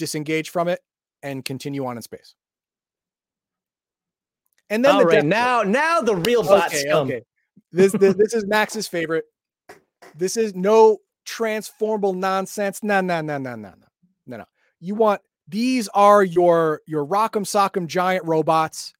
disengage 0.00 0.50
from 0.50 0.66
it 0.66 0.80
and 1.22 1.44
continue 1.44 1.86
on 1.86 1.96
in 1.96 2.02
space. 2.02 2.34
And 4.70 4.84
then 4.84 4.94
All 4.94 5.00
the 5.00 5.06
right, 5.06 5.24
now 5.24 5.62
now 5.62 6.00
the 6.00 6.16
real 6.16 6.42
bots 6.42 6.74
Okay, 6.74 6.88
come. 6.88 7.06
okay. 7.06 7.22
This, 7.72 7.92
this 7.92 8.14
this 8.14 8.34
is 8.34 8.46
Max's 8.46 8.88
favorite. 8.88 9.24
This 10.16 10.36
is 10.36 10.54
no 10.54 10.98
transformable 11.24 12.14
nonsense. 12.14 12.82
No, 12.82 13.00
no, 13.00 13.20
no, 13.20 13.38
no, 13.38 13.54
no, 13.54 13.70
no, 13.70 13.86
no, 14.26 14.36
no. 14.38 14.44
You 14.80 14.94
want 14.94 15.20
these 15.46 15.88
are 15.88 16.24
your 16.24 16.80
your 16.86 17.04
rock'em 17.06 17.44
sock'em 17.44 17.86
giant 17.86 18.24
robots. 18.24 18.92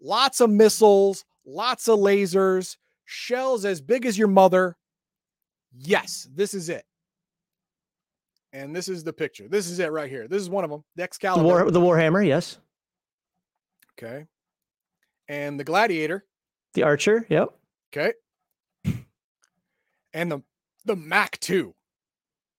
Lots 0.00 0.40
of 0.40 0.50
missiles, 0.50 1.24
lots 1.44 1.88
of 1.88 1.98
lasers, 1.98 2.76
shells 3.04 3.64
as 3.64 3.80
big 3.80 4.06
as 4.06 4.16
your 4.16 4.28
mother. 4.28 4.76
Yes, 5.76 6.28
this 6.34 6.54
is 6.54 6.68
it. 6.68 6.84
And 8.52 8.74
this 8.74 8.88
is 8.88 9.04
the 9.04 9.12
picture. 9.12 9.46
This 9.48 9.68
is 9.68 9.78
it 9.78 9.92
right 9.92 10.08
here. 10.08 10.26
This 10.26 10.40
is 10.42 10.48
one 10.48 10.64
of 10.64 10.70
them. 10.70 10.82
The 10.96 11.02
The 11.02 11.04
Excalibur. 11.04 11.44
war 11.44 11.70
the 11.70 11.80
Warhammer, 11.80 12.26
yes. 12.26 12.58
Okay. 13.98 14.26
And 15.28 15.60
the 15.60 15.64
Gladiator. 15.64 16.24
The 16.74 16.84
Archer, 16.84 17.26
yep. 17.28 17.48
Okay. 17.92 18.12
And 20.14 20.32
the 20.32 20.42
the 20.84 20.96
Mac 20.96 21.38
2. 21.40 21.74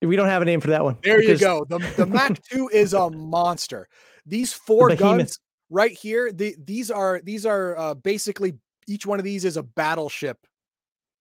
We 0.02 0.16
don't 0.16 0.28
have 0.28 0.40
a 0.42 0.44
name 0.44 0.60
for 0.60 0.68
that 0.68 0.84
one. 0.84 0.96
There 1.02 1.20
you 1.22 1.36
go. 1.36 1.64
The 1.68 1.78
the 1.96 2.06
Mac 2.06 2.40
2 2.50 2.68
is 2.72 2.94
a 2.94 3.10
monster. 3.10 3.88
These 4.24 4.52
four 4.52 4.88
behemoth. 4.90 5.18
guns 5.18 5.40
right 5.70 5.92
here, 5.92 6.30
the, 6.32 6.54
these 6.62 6.90
are 6.90 7.20
these 7.24 7.44
are 7.46 7.76
uh, 7.76 7.94
basically 7.94 8.54
each 8.86 9.06
one 9.06 9.18
of 9.18 9.24
these 9.24 9.44
is 9.44 9.56
a 9.56 9.62
battleship 9.62 10.38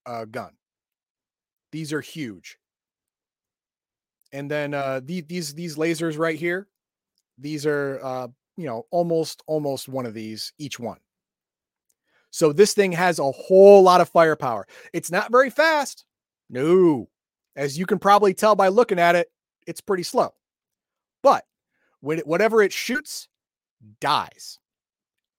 uh, 0.06 0.25
gun. 0.25 0.51
These 1.72 1.93
are 1.93 2.01
huge. 2.01 2.57
And 4.32 4.49
then 4.49 4.74
uh, 4.74 5.01
the, 5.03 5.22
these 5.22 5.53
these 5.53 5.75
lasers 5.75 6.17
right 6.17 6.38
here, 6.38 6.67
these 7.38 7.66
are 7.66 7.99
uh, 8.03 8.27
you 8.58 8.66
know 8.66 8.85
almost 8.91 9.43
almost 9.48 9.90
one 9.90 10.06
of 10.06 10.14
these 10.14 10.53
each 10.58 10.80
one. 10.80 10.99
So 12.32 12.53
this 12.53 12.74
thing 12.74 12.91
has 12.91 13.17
a 13.17 13.32
whole 13.32 13.82
lot 13.82 14.01
of 14.01 14.09
firepower. 14.09 14.67
It's 14.93 15.11
not 15.11 15.32
very 15.32 15.49
fast. 15.49 16.06
No. 16.49 17.09
As 17.56 17.77
you 17.77 17.85
can 17.85 17.99
probably 17.99 18.33
tell 18.33 18.56
by 18.56 18.67
looking 18.67 18.99
at 18.99 19.16
it, 19.16 19.32
it's 19.66 19.82
pretty 19.82 20.03
slow. 20.03 20.33
But 21.24 21.45
when 22.01 22.19
it, 22.19 22.27
whatever 22.27 22.61
it 22.61 22.72
shoots 22.72 23.27
dies. 23.99 24.59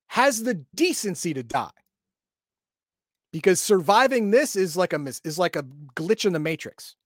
Has 0.09 0.43
the 0.43 0.55
decency 0.75 1.35
to 1.35 1.43
die. 1.43 1.71
Because 3.33 3.61
surviving 3.61 4.31
this 4.31 4.57
is 4.57 4.77
like 4.77 4.93
a 4.93 5.01
is 5.25 5.39
like 5.39 5.55
a 5.55 5.63
glitch 5.95 6.25
in 6.25 6.33
the 6.33 6.41
matrix. 6.41 6.97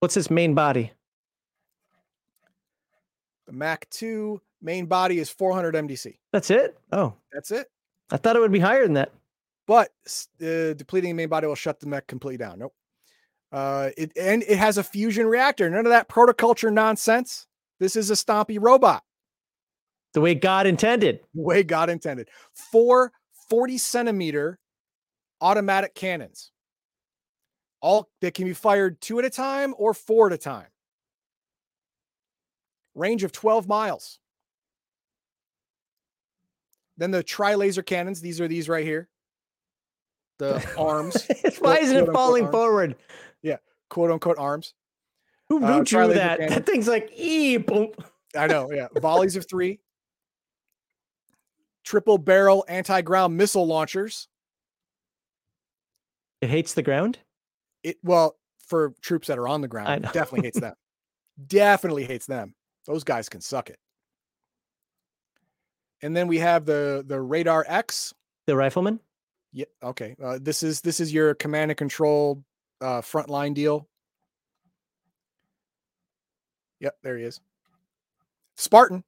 What's 0.00 0.16
its 0.16 0.30
main 0.30 0.54
body? 0.54 0.92
The 3.52 3.58
Mac 3.58 3.86
2 3.90 4.40
main 4.62 4.86
body 4.86 5.18
is 5.18 5.28
400 5.28 5.74
MDC. 5.74 6.16
That's 6.32 6.50
it? 6.50 6.78
Oh, 6.90 7.12
That's 7.34 7.50
it. 7.50 7.66
I 8.10 8.16
thought 8.16 8.34
it 8.34 8.38
would 8.40 8.50
be 8.50 8.58
higher 8.58 8.82
than 8.82 8.94
that. 8.94 9.12
But 9.66 9.90
uh, 10.40 10.72
depleting 10.72 11.10
the 11.10 11.14
main 11.14 11.28
body 11.28 11.46
will 11.46 11.54
shut 11.54 11.78
the 11.78 11.86
mech 11.86 12.06
completely 12.06 12.38
down. 12.38 12.60
Nope. 12.60 12.74
Uh, 13.52 13.90
it 13.98 14.12
and 14.18 14.42
it 14.42 14.56
has 14.56 14.78
a 14.78 14.82
fusion 14.82 15.26
reactor. 15.26 15.68
None 15.68 15.84
of 15.84 15.90
that 15.90 16.08
protoculture 16.08 16.72
nonsense. 16.72 17.46
This 17.78 17.94
is 17.94 18.10
a 18.10 18.14
stompy 18.14 18.56
robot. 18.58 19.02
The 20.14 20.22
way 20.22 20.34
God 20.34 20.66
intended. 20.66 21.20
the 21.34 21.42
way 21.42 21.62
God 21.62 21.90
intended. 21.90 22.30
Four 22.54 23.12
40 23.50 23.76
centimeter 23.76 24.58
automatic 25.42 25.94
cannons. 25.94 26.52
All 27.82 28.08
that 28.22 28.32
can 28.32 28.46
be 28.46 28.54
fired 28.54 29.00
two 29.02 29.18
at 29.18 29.26
a 29.26 29.30
time 29.30 29.74
or 29.76 29.92
four 29.92 30.28
at 30.28 30.32
a 30.32 30.38
time. 30.38 30.71
Range 32.94 33.24
of 33.24 33.32
12 33.32 33.66
miles. 33.68 34.18
Then 36.98 37.10
the 37.10 37.22
tri 37.22 37.54
laser 37.54 37.82
cannons. 37.82 38.20
These 38.20 38.40
are 38.40 38.48
these 38.48 38.68
right 38.68 38.84
here. 38.84 39.08
The 40.38 40.62
arms, 40.78 41.26
Why 41.60 41.78
isn't 41.78 41.96
it 42.08 42.12
falling 42.12 42.44
arms. 42.44 42.52
forward? 42.52 42.96
Yeah, 43.42 43.56
quote 43.88 44.10
unquote 44.10 44.38
arms. 44.38 44.74
Who, 45.48 45.62
Uh, 45.64 45.66
who 45.68 45.74
drew 45.78 45.84
tri-laser 45.84 46.18
that? 46.18 46.38
cannon. 46.38 46.54
That 46.54 46.66
thing's 46.66 46.88
like, 46.88 47.10
ee, 47.16 47.56
boom. 47.58 47.92
I 48.36 48.46
know, 48.46 48.70
yeah. 48.72 48.88
Volleys 49.00 49.36
of 49.36 49.46
three. 49.48 49.80
Triple 51.84 52.16
barrel 52.18 52.64
anti 52.68 53.02
ground 53.02 53.36
missile 53.36 53.66
launchers. 53.66 54.28
It 56.40 56.48
hates 56.50 56.74
the 56.74 56.82
ground. 56.82 57.18
it 57.82 57.96
well 58.02 58.36
for 58.66 58.94
troops 59.02 59.28
that 59.28 59.38
are 59.38 59.48
on 59.48 59.60
the 59.60 59.68
ground 59.68 60.02
definitely 60.12 60.42
hates 60.46 60.58
them 60.60 60.74
definitely 61.46 62.04
hates 62.04 62.26
them 62.26 62.54
those 62.86 63.04
guys 63.04 63.28
can 63.28 63.40
suck 63.40 63.70
it 63.70 63.78
and 66.02 66.16
then 66.16 66.26
we 66.28 66.38
have 66.38 66.64
the 66.66 67.04
the 67.06 67.16
Raidar 67.16 67.64
X 67.66 68.12
The 68.46 68.56
rifleman. 68.56 69.00
yeah 69.52 69.66
okay 69.82 70.16
uh, 70.22 70.38
this 70.40 70.62
is 70.62 70.80
this 70.80 70.98
is 71.00 71.12
your 71.12 71.34
command 71.34 71.70
and 71.70 71.78
control 71.78 72.42
uh 72.80 73.00
frontline 73.00 73.54
deal 73.54 73.86
yep 76.80 76.96
there 77.02 77.16
he 77.18 77.24
is 77.24 77.40
spartan 78.56 79.04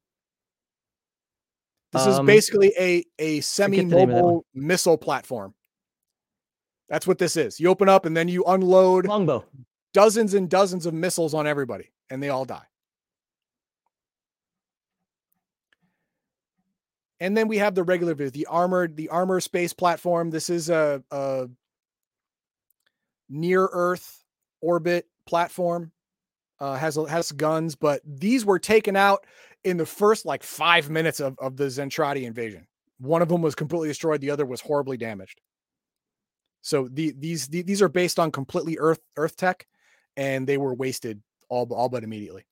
this 1.92 2.06
is 2.06 2.18
Um, 2.18 2.26
basically 2.26 2.72
a 2.78 3.04
a 3.18 3.40
forget 3.40 3.68
the 3.68 3.68
name 3.68 3.84
of 3.84 3.90
that 3.90 3.98
one. 3.98 4.06
semi-mobile 4.10 4.46
missile 4.54 4.98
platform 4.98 5.54
that's 6.88 7.06
what 7.06 7.18
this 7.18 7.36
is 7.36 7.58
you 7.58 7.68
open 7.68 7.88
up 7.88 8.06
and 8.06 8.16
then 8.16 8.28
you 8.28 8.44
unload 8.44 9.06
Longbow. 9.06 9.44
dozens 9.92 10.34
and 10.34 10.48
dozens 10.48 10.86
of 10.86 10.94
missiles 10.94 11.34
on 11.34 11.46
everybody 11.46 11.90
and 12.10 12.22
they 12.22 12.28
all 12.28 12.44
die. 12.44 12.64
And 17.24 17.34
then 17.34 17.48
we 17.48 17.56
have 17.56 17.74
the 17.74 17.82
regular 17.82 18.14
vis- 18.14 18.32
the 18.32 18.44
armored, 18.44 18.96
the 18.96 19.08
armor 19.08 19.40
space 19.40 19.72
platform. 19.72 20.28
This 20.28 20.50
is 20.50 20.68
a, 20.68 21.02
a 21.10 21.48
near 23.30 23.66
Earth 23.72 24.22
orbit 24.60 25.08
platform. 25.24 25.90
uh, 26.60 26.76
has 26.76 26.96
has 27.08 27.32
guns, 27.32 27.74
but 27.74 28.00
these 28.04 28.44
were 28.44 28.58
taken 28.58 28.96
out 28.96 29.26
in 29.64 29.76
the 29.76 29.86
first 29.86 30.24
like 30.24 30.42
five 30.42 30.88
minutes 30.90 31.20
of, 31.20 31.36
of 31.38 31.56
the 31.56 31.64
Zentradi 31.64 32.24
invasion. 32.24 32.66
One 32.98 33.22
of 33.22 33.28
them 33.28 33.42
was 33.42 33.54
completely 33.54 33.88
destroyed, 33.88 34.20
the 34.20 34.30
other 34.30 34.46
was 34.46 34.60
horribly 34.60 34.96
damaged. 34.96 35.40
So 36.62 36.88
the, 36.90 37.12
these 37.18 37.48
the, 37.48 37.62
these 37.62 37.82
are 37.82 37.88
based 37.88 38.18
on 38.18 38.30
completely 38.30 38.78
Earth 38.78 39.00
Earth 39.16 39.36
tech, 39.36 39.66
and 40.16 40.46
they 40.46 40.58
were 40.58 40.74
wasted 40.74 41.20
all 41.48 41.66
all 41.72 41.88
but 41.88 42.04
immediately. 42.04 42.44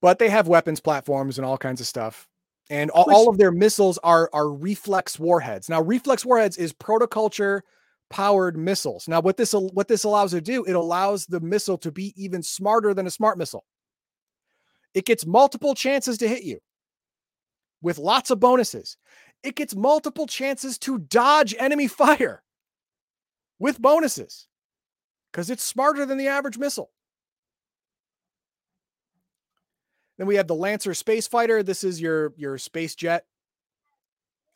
But 0.00 0.18
they 0.18 0.28
have 0.28 0.48
weapons 0.48 0.80
platforms 0.80 1.38
and 1.38 1.46
all 1.46 1.58
kinds 1.58 1.80
of 1.80 1.86
stuff, 1.86 2.28
and 2.70 2.90
all, 2.90 3.12
all 3.12 3.28
of 3.28 3.38
their 3.38 3.52
missiles 3.52 3.98
are 3.98 4.28
are 4.32 4.50
reflex 4.50 5.18
warheads. 5.18 5.68
Now, 5.68 5.80
reflex 5.80 6.24
warheads 6.24 6.56
is 6.56 6.72
protoculture 6.72 7.62
powered 8.10 8.56
missiles. 8.56 9.08
Now, 9.08 9.20
what 9.20 9.36
this 9.36 9.52
what 9.52 9.88
this 9.88 10.04
allows 10.04 10.32
to 10.32 10.40
do, 10.40 10.64
it 10.64 10.74
allows 10.74 11.26
the 11.26 11.40
missile 11.40 11.78
to 11.78 11.92
be 11.92 12.12
even 12.22 12.42
smarter 12.42 12.94
than 12.94 13.06
a 13.06 13.10
smart 13.10 13.38
missile. 13.38 13.64
It 14.94 15.04
gets 15.04 15.26
multiple 15.26 15.74
chances 15.74 16.18
to 16.18 16.28
hit 16.28 16.42
you 16.42 16.58
with 17.82 17.98
lots 17.98 18.30
of 18.30 18.40
bonuses. 18.40 18.96
It 19.42 19.54
gets 19.54 19.74
multiple 19.74 20.26
chances 20.26 20.78
to 20.78 20.98
dodge 20.98 21.54
enemy 21.58 21.86
fire 21.86 22.42
with 23.58 23.80
bonuses 23.80 24.46
because 25.30 25.50
it's 25.50 25.62
smarter 25.62 26.04
than 26.04 26.18
the 26.18 26.28
average 26.28 26.58
missile. 26.58 26.90
Then 30.18 30.26
we 30.26 30.34
have 30.34 30.48
the 30.48 30.54
Lancer 30.54 30.94
space 30.94 31.26
fighter. 31.26 31.62
This 31.62 31.84
is 31.84 32.00
your 32.00 32.34
your 32.36 32.58
space 32.58 32.94
jet. 32.94 33.24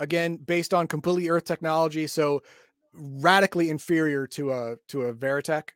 Again, 0.00 0.36
based 0.36 0.74
on 0.74 0.89
completely 0.89 1.28
Earth 1.28 1.44
technology, 1.44 2.08
so 2.08 2.42
radically 2.92 3.70
inferior 3.70 4.26
to 4.28 4.52
a 4.52 4.76
to 4.89 5.02
a 5.02 5.15
Veritech. 5.15 5.70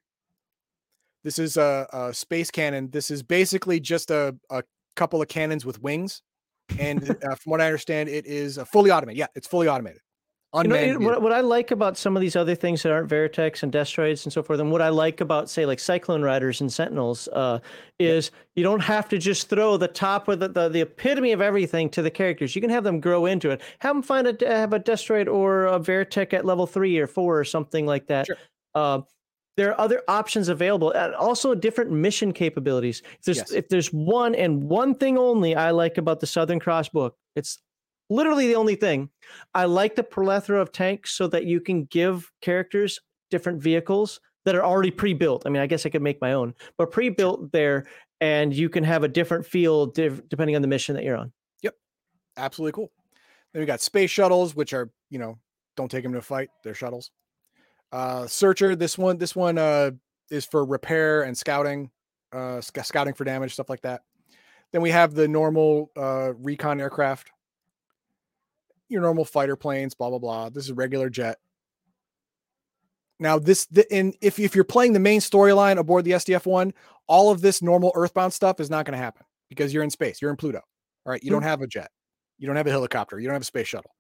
This 1.23 1.39
is 1.39 1.57
a, 1.57 1.87
a 1.93 2.15
space 2.15 2.51
cannon. 2.51 2.91
This 2.91 3.11
is 3.11 3.23
basically 3.23 3.81
just 3.81 4.11
a, 4.11 4.37
a 4.51 4.63
couple 4.95 5.23
of 5.23 5.29
cannons 5.29 5.65
with 5.65 5.83
wings, 5.83 6.23
and 6.79 7.11
uh, 7.11 7.35
from 7.37 7.51
what 7.51 7.61
I 7.61 7.67
understand, 7.67 8.09
it 8.09 8.27
is 8.27 8.59
fully 8.73 8.91
automated. 8.91 9.19
Yeah, 9.19 9.27
it's 9.35 9.47
fully 9.47 9.69
automated. 9.69 10.01
You 10.55 10.63
know, 10.69 10.99
what, 11.01 11.21
what, 11.21 11.33
I 11.33 11.41
like 11.41 11.71
about 11.71 11.99
some 11.99 12.17
of 12.17 12.23
these 12.23 12.35
other 12.35 12.55
things 12.55 12.83
that 12.83 12.93
aren't 12.93 13.11
Veritechs 13.11 13.63
and 13.63 13.71
Destroids 13.71 14.25
and 14.25 14.33
so 14.33 14.43
forth, 14.43 14.59
and 14.59 14.71
what 14.71 14.81
I 14.81 14.89
like 14.89 15.21
about, 15.21 15.51
say, 15.51 15.67
like 15.67 15.79
Cyclone 15.79 16.23
Riders 16.23 16.63
and 16.63 16.73
Sentinels, 16.73 17.29
uh, 17.29 17.59
is 17.99 18.31
you 18.55 18.63
don't 18.63 18.81
have 18.81 19.07
to 19.11 19.19
just 19.19 19.51
throw 19.51 19.77
the 19.77 19.89
top 19.89 20.29
or 20.29 20.37
the, 20.37 20.49
the, 20.49 20.69
the, 20.71 20.81
epitome 20.81 21.33
of 21.33 21.43
everything 21.43 21.91
to 21.91 22.01
the 22.01 22.11
characters. 22.11 22.55
You 22.55 22.63
can 22.63 22.71
have 22.71 22.85
them 22.85 23.01
grow 23.01 23.27
into 23.27 23.51
it. 23.51 23.61
Have 23.81 23.97
them 23.97 24.03
find 24.03 24.27
a 24.27 24.49
have 24.49 24.73
a 24.73 24.81
Destroid 24.81 25.29
or 25.29 25.67
a 25.67 25.79
Veritech 25.79 26.33
at 26.33 26.47
level 26.47 26.67
three 26.67 26.97
or 26.99 27.07
four 27.07 27.39
or 27.39 27.45
something 27.45 27.85
like 27.85 28.07
that. 28.07 28.27
Sure. 28.27 28.37
Uh, 28.75 29.01
there 29.57 29.71
are 29.71 29.81
other 29.81 30.03
options 30.07 30.49
available 30.49 30.91
and 30.93 31.15
also 31.15 31.55
different 31.55 31.91
mission 31.91 32.33
capabilities. 32.33 33.03
If 33.19 33.23
there's 33.25 33.37
yes. 33.39 33.51
if 33.53 33.69
there's 33.69 33.93
one 33.93 34.35
and 34.35 34.65
one 34.65 34.95
thing 34.95 35.19
only 35.19 35.55
I 35.55 35.71
like 35.73 35.99
about 35.99 36.21
the 36.21 36.27
Southern 36.27 36.61
Cross 36.61 36.91
book, 36.91 37.17
it's 37.35 37.59
literally 38.11 38.47
the 38.47 38.57
only 38.57 38.77
thing. 38.77 39.11
I 39.55 39.65
like 39.65 39.97
the 39.97 40.03
plethora 40.03 40.61
of 40.61 40.73
tanks 40.73 41.13
so 41.13 41.27
that 41.29 41.45
you 41.45 41.61
can 41.61 41.85
give 41.85 42.31
characters 42.41 43.01
different 43.31 43.63
vehicles 43.63 44.21
that 44.45 44.55
are 44.55 44.65
already 44.65 44.91
pre-built. 44.91 45.43
I 45.45 45.51
mean, 45.51 45.61
I 45.61 45.67
guess 45.67 45.85
I 45.85 45.91
could 45.91 46.03
make 46.03 46.21
my 46.21 46.33
own, 46.33 46.55
but 46.79 46.91
pre-built 46.93 47.53
there, 47.53 47.87
and 48.21 48.55
you 48.55 48.69
can 48.69 48.85
have 48.85 49.03
a 49.03 49.09
different 49.09 49.45
feel 49.45 49.87
div- 49.87 50.29
depending 50.29 50.57
on 50.57 50.63
the 50.63 50.69
mission 50.69 50.95
that 50.95 51.05
you're 51.05 51.17
on. 51.17 51.33
Yep, 51.63 51.75
absolutely 52.37 52.73
cool. 52.73 52.93
Then 53.53 53.61
we 53.61 53.67
got 53.67 53.81
space 53.81 54.11
shuttles, 54.11 54.55
which 54.55 54.73
are 54.73 54.91
you 55.11 55.19
know 55.19 55.39
don't 55.77 55.91
take 55.91 56.03
them 56.03 56.13
to 56.13 56.19
a 56.19 56.23
fight; 56.23 56.49
they're 56.63 56.75
shuttles. 56.75 57.11
Uh, 57.93 58.27
Searcher, 58.27 58.77
this 58.77 58.97
one, 58.99 59.19
this 59.19 59.35
one 59.35 59.59
uh, 59.59 59.91
is 60.31 60.45
for 60.45 60.65
repair 60.65 61.23
and 61.23 61.37
scouting, 61.37 61.91
uh, 62.33 62.61
sc- 62.61 62.85
scouting 62.85 63.15
for 63.15 63.25
damage, 63.25 63.53
stuff 63.53 63.71
like 63.71 63.83
that. 63.83 64.03
Then 64.73 64.83
we 64.83 64.91
have 64.91 65.15
the 65.15 65.29
normal 65.29 65.91
uh, 65.97 66.33
recon 66.35 66.81
aircraft, 66.81 67.31
your 68.89 69.03
normal 69.03 69.25
fighter 69.25 69.57
planes, 69.57 69.95
blah 69.95 70.11
blah 70.11 70.19
blah. 70.19 70.49
This 70.49 70.65
is 70.65 70.73
regular 70.73 71.11
jet. 71.11 71.39
Now, 73.19 73.39
this 73.39 73.67
the, 73.67 73.87
in 73.95 74.15
if 74.21 74.39
if 74.39 74.55
you're 74.55 74.65
playing 74.65 74.93
the 74.93 75.01
main 75.01 75.21
storyline 75.21 75.79
aboard 75.79 76.05
the 76.05 76.13
SDF 76.13 76.47
one, 76.47 76.75
all 77.07 77.31
of 77.31 77.41
this 77.41 77.63
normal 77.63 77.93
Earthbound 77.95 78.33
stuff 78.33 78.61
is 78.61 78.71
not 78.71 78.85
going 78.85 78.93
to 78.93 79.03
happen 79.03 79.25
because 79.49 79.73
you're 79.73 79.83
in 79.83 79.91
space. 79.91 80.21
You're 80.21 80.31
in 80.31 80.37
Pluto. 80.37 80.61
All 81.05 81.13
right, 81.13 81.23
you 81.23 81.29
mm-hmm. 81.29 81.37
don't 81.37 81.43
have 81.43 81.63
a 81.63 81.67
jet. 81.67 81.91
You 82.39 82.47
don't 82.47 82.57
have 82.57 82.67
a 82.67 82.71
helicopter. 82.71 83.19
You 83.19 83.27
don't 83.27 83.35
have 83.35 83.43
a 83.43 83.47
space 83.47 83.69
shuttle. 83.69 83.91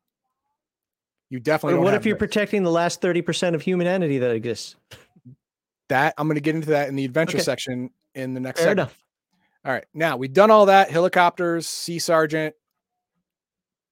You 1.30 1.40
definitely. 1.40 1.80
what 1.80 1.94
if 1.94 2.04
you're 2.06 2.16
protecting 2.16 2.62
the 2.62 2.70
last 2.70 3.00
thirty 3.00 3.22
percent 3.22 3.56
of 3.56 3.62
humanity 3.62 4.18
that 4.18 4.32
exists? 4.32 4.76
That 5.88 6.14
I'm 6.18 6.26
going 6.28 6.36
to 6.36 6.40
get 6.40 6.54
into 6.54 6.70
that 6.70 6.88
in 6.88 6.96
the 6.96 7.04
adventure 7.04 7.38
okay. 7.38 7.44
section 7.44 7.90
in 8.14 8.34
the 8.34 8.40
next. 8.40 8.60
Fair 8.60 8.70
segment. 8.70 8.90
enough. 8.90 9.04
All 9.64 9.72
right, 9.72 9.84
now 9.94 10.16
we've 10.16 10.32
done 10.32 10.50
all 10.50 10.66
that: 10.66 10.90
helicopters, 10.90 11.66
sea 11.66 11.98
sergeant, 11.98 12.54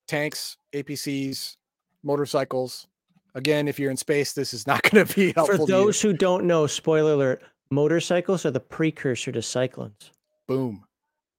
tanks, 0.06 0.56
APCs, 0.74 1.56
motorcycles. 2.02 2.86
Again, 3.34 3.66
if 3.66 3.78
you're 3.78 3.90
in 3.90 3.96
space, 3.96 4.32
this 4.32 4.54
is 4.54 4.66
not 4.66 4.82
going 4.90 5.06
to 5.06 5.14
be 5.14 5.32
helpful. 5.32 5.58
For 5.58 5.66
those 5.66 6.00
who 6.00 6.12
don't 6.12 6.44
know, 6.44 6.66
spoiler 6.66 7.12
alert: 7.12 7.42
motorcycles 7.70 8.46
are 8.46 8.50
the 8.50 8.60
precursor 8.60 9.32
to 9.32 9.42
cyclones. 9.42 10.12
Boom. 10.46 10.84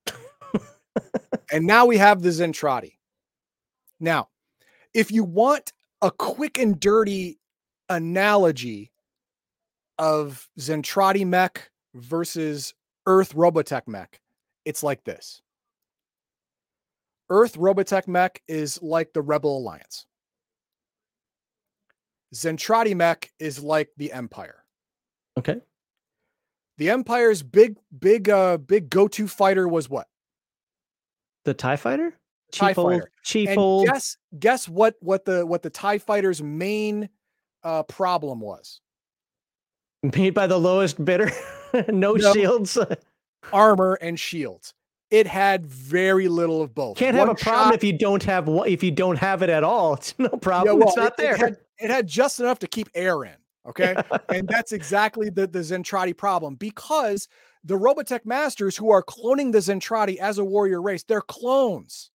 and 1.52 1.66
now 1.66 1.86
we 1.86 1.98
have 1.98 2.22
the 2.22 2.30
Zentradi. 2.30 2.94
Now, 4.00 4.30
if 4.94 5.12
you 5.12 5.24
want 5.24 5.74
a 6.02 6.12
quick 6.12 6.58
and 6.58 6.80
dirty 6.80 7.40
analogy 7.90 8.92
of 9.98 10.50
Zentradi 10.60 11.26
mech 11.26 11.70
versus 11.94 12.74
Earth 13.06 13.34
Robotech 13.36 13.88
mech, 13.88 14.20
it's 14.66 14.84
like 14.84 15.04
this. 15.04 15.42
Earth 17.30 17.58
Robotech 17.58 18.08
mech 18.08 18.42
is 18.48 18.82
like 18.82 19.14
the 19.14 19.22
Rebel 19.22 19.58
Alliance. 19.58 20.06
Zentradi 22.34 22.96
mech 22.96 23.32
is 23.40 23.64
like 23.64 23.90
the 23.98 24.12
Empire. 24.12 24.64
Okay. 25.38 25.60
The 26.78 26.90
Empire's 26.90 27.42
big, 27.42 27.78
big, 27.98 28.30
uh, 28.30 28.58
big 28.58 28.90
go-to 28.90 29.28
fighter 29.28 29.68
was 29.68 29.90
what? 29.90 30.08
The 31.46 31.54
Tie 31.54 31.78
Fighter. 31.78 32.14
Tie 32.52 32.70
Chief 32.70 32.76
Fighter. 32.76 33.12
Chief 33.24 33.50
and 33.50 33.58
old. 33.58 33.88
Guess, 33.88 34.18
guess 34.38 34.68
what? 34.68 34.96
What 35.00 35.26
the 35.26 35.46
what 35.46 35.62
the 35.62 35.70
Tie 35.70 36.00
Fighter's 36.00 36.44
main 36.44 37.10
uh, 37.64 37.84
problem 37.84 38.42
was? 38.42 38.82
Made 40.04 40.34
by 40.34 40.48
the 40.48 40.58
lowest 40.60 41.04
bidder. 41.04 41.32
no, 41.88 42.14
no 42.14 42.34
shields. 42.34 42.78
armor 43.54 43.94
and 44.02 44.20
shields 44.20 44.74
it 45.16 45.28
had 45.28 45.66
very 45.66 46.28
little 46.28 46.62
of 46.62 46.76
both. 46.76 46.98
Can't 46.98 47.16
One 47.16 47.28
have 47.30 47.38
a 47.38 47.42
problem 47.42 47.70
shot, 47.70 47.76
if 47.76 47.84
you 47.86 47.98
don't 47.98 48.24
have 48.24 48.50
if 48.68 48.84
you 48.84 48.92
don't 48.92 49.16
have 49.18 49.42
it 49.42 49.50
at 49.50 49.64
all. 49.64 49.94
It's 50.06 50.14
no 50.20 50.28
problem. 50.28 50.74
Yeah, 50.74 50.80
well, 50.80 50.88
it's 50.90 50.98
not 50.98 51.14
it, 51.14 51.18
there. 51.18 51.36
It 51.36 51.40
had, 51.40 51.58
it 51.80 51.90
had, 51.90 52.08
just 52.08 52.42
enough 52.42 52.60
to 52.60 52.68
keep 52.68 52.90
air 52.94 53.24
in. 53.24 53.36
Okay, 53.66 53.96
and 54.30 54.46
that's 54.48 54.74
exactly 54.74 55.30
the 55.30 55.48
the 55.48 55.60
Zentradi 55.60 56.16
problem 56.16 56.56
because 56.56 57.30
the 57.64 57.78
Robotech 57.78 58.26
masters 58.26 58.76
who 58.76 58.92
are 58.92 59.02
cloning 59.02 59.54
the 59.54 59.60
Zentradi 59.60 60.18
as 60.18 60.38
a 60.38 60.44
warrior 60.44 60.82
race, 60.82 61.04
they're 61.04 61.22
clones. 61.22 62.12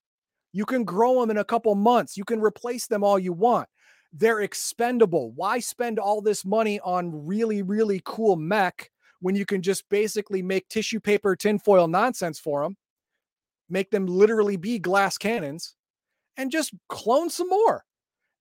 You 0.52 0.66
can 0.66 0.84
grow 0.84 1.20
them 1.20 1.30
in 1.30 1.38
a 1.38 1.44
couple 1.44 1.74
months. 1.74 2.18
You 2.18 2.24
can 2.24 2.40
replace 2.40 2.86
them 2.86 3.02
all 3.02 3.18
you 3.18 3.32
want. 3.32 3.68
They're 4.12 4.40
expendable. 4.40 5.32
Why 5.32 5.60
spend 5.60 5.98
all 5.98 6.20
this 6.20 6.44
money 6.44 6.80
on 6.80 7.26
really, 7.26 7.62
really 7.62 8.02
cool 8.04 8.36
mech 8.36 8.90
when 9.20 9.36
you 9.36 9.46
can 9.46 9.62
just 9.62 9.88
basically 9.88 10.42
make 10.42 10.68
tissue 10.68 11.00
paper 11.00 11.34
tinfoil 11.34 11.88
nonsense 11.88 12.38
for 12.38 12.62
them 12.62 12.76
make 13.70 13.90
them 13.90 14.06
literally 14.06 14.56
be 14.56 14.78
glass 14.78 15.18
cannons 15.18 15.74
and 16.36 16.50
just 16.50 16.72
clone 16.88 17.30
some 17.30 17.48
more 17.48 17.84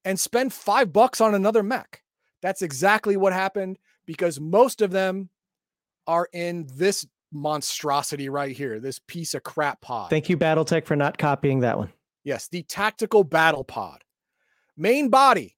and 0.05 0.19
spend 0.19 0.53
five 0.53 0.91
bucks 0.93 1.21
on 1.21 1.35
another 1.35 1.63
mech. 1.63 2.01
That's 2.41 2.61
exactly 2.61 3.17
what 3.17 3.33
happened 3.33 3.77
because 4.05 4.39
most 4.39 4.81
of 4.81 4.91
them 4.91 5.29
are 6.07 6.27
in 6.33 6.67
this 6.73 7.05
monstrosity 7.31 8.29
right 8.29 8.55
here, 8.55 8.79
this 8.79 8.99
piece 8.99 9.33
of 9.33 9.43
crap 9.43 9.81
pod. 9.81 10.09
Thank 10.09 10.29
you, 10.29 10.37
Battletech, 10.37 10.85
for 10.85 10.95
not 10.95 11.17
copying 11.17 11.59
that 11.59 11.77
one. 11.77 11.91
Yes, 12.23 12.47
the 12.47 12.63
tactical 12.63 13.23
battle 13.23 13.63
pod. 13.63 14.03
Main 14.77 15.09
body. 15.09 15.57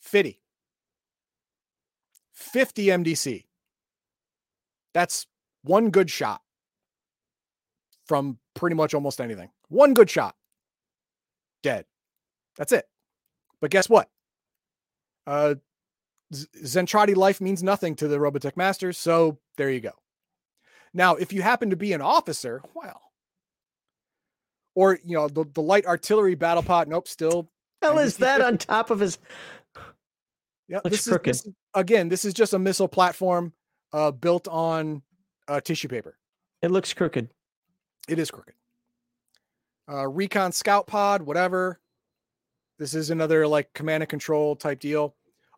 Fitty. 0.00 0.40
50 2.32 2.86
MDC. 2.86 3.45
That's 4.96 5.26
one 5.62 5.90
good 5.90 6.08
shot 6.08 6.40
from 8.06 8.38
pretty 8.54 8.74
much 8.74 8.94
almost 8.94 9.20
anything. 9.20 9.50
One 9.68 9.92
good 9.92 10.08
shot. 10.08 10.34
Dead. 11.62 11.84
That's 12.56 12.72
it. 12.72 12.88
But 13.60 13.70
guess 13.70 13.90
what? 13.90 14.08
Uh, 15.26 15.56
Zentradi 16.32 17.14
life 17.14 17.42
means 17.42 17.62
nothing 17.62 17.94
to 17.96 18.08
the 18.08 18.16
Robotech 18.16 18.56
Masters, 18.56 18.96
so 18.96 19.36
there 19.58 19.68
you 19.68 19.80
go. 19.80 19.92
Now, 20.94 21.16
if 21.16 21.30
you 21.30 21.42
happen 21.42 21.68
to 21.68 21.76
be 21.76 21.92
an 21.92 22.00
officer, 22.00 22.62
well, 22.72 23.02
or 24.74 24.98
you 25.04 25.14
know 25.14 25.28
the, 25.28 25.44
the 25.52 25.60
light 25.60 25.84
artillery 25.84 26.36
battle 26.36 26.62
pot, 26.62 26.88
nope, 26.88 27.06
still. 27.06 27.50
Hell 27.82 27.98
is 27.98 28.16
that 28.16 28.40
on 28.40 28.56
top 28.56 28.88
of 28.88 29.00
his 29.00 29.18
Yeah, 30.68 30.80
this 30.84 31.06
is, 31.06 31.08
crooked. 31.08 31.34
this 31.34 31.44
is 31.44 31.52
again. 31.74 32.08
This 32.08 32.24
is 32.24 32.32
just 32.32 32.54
a 32.54 32.58
missile 32.58 32.88
platform 32.88 33.52
uh, 33.92 34.10
built 34.10 34.48
on 34.48 35.02
uh, 35.48 35.60
tissue 35.60 35.88
paper. 35.88 36.16
It 36.62 36.70
looks 36.70 36.92
crooked. 36.92 37.28
It 38.08 38.18
is 38.18 38.30
crooked. 38.30 38.54
Uh, 39.88 40.08
Recon 40.08 40.52
Scout 40.52 40.86
Pod, 40.86 41.22
whatever. 41.22 41.80
This 42.78 42.94
is 42.94 43.10
another 43.10 43.46
like 43.46 43.72
command 43.72 44.02
and 44.02 44.10
control 44.10 44.56
type 44.56 44.80
deal. 44.80 45.14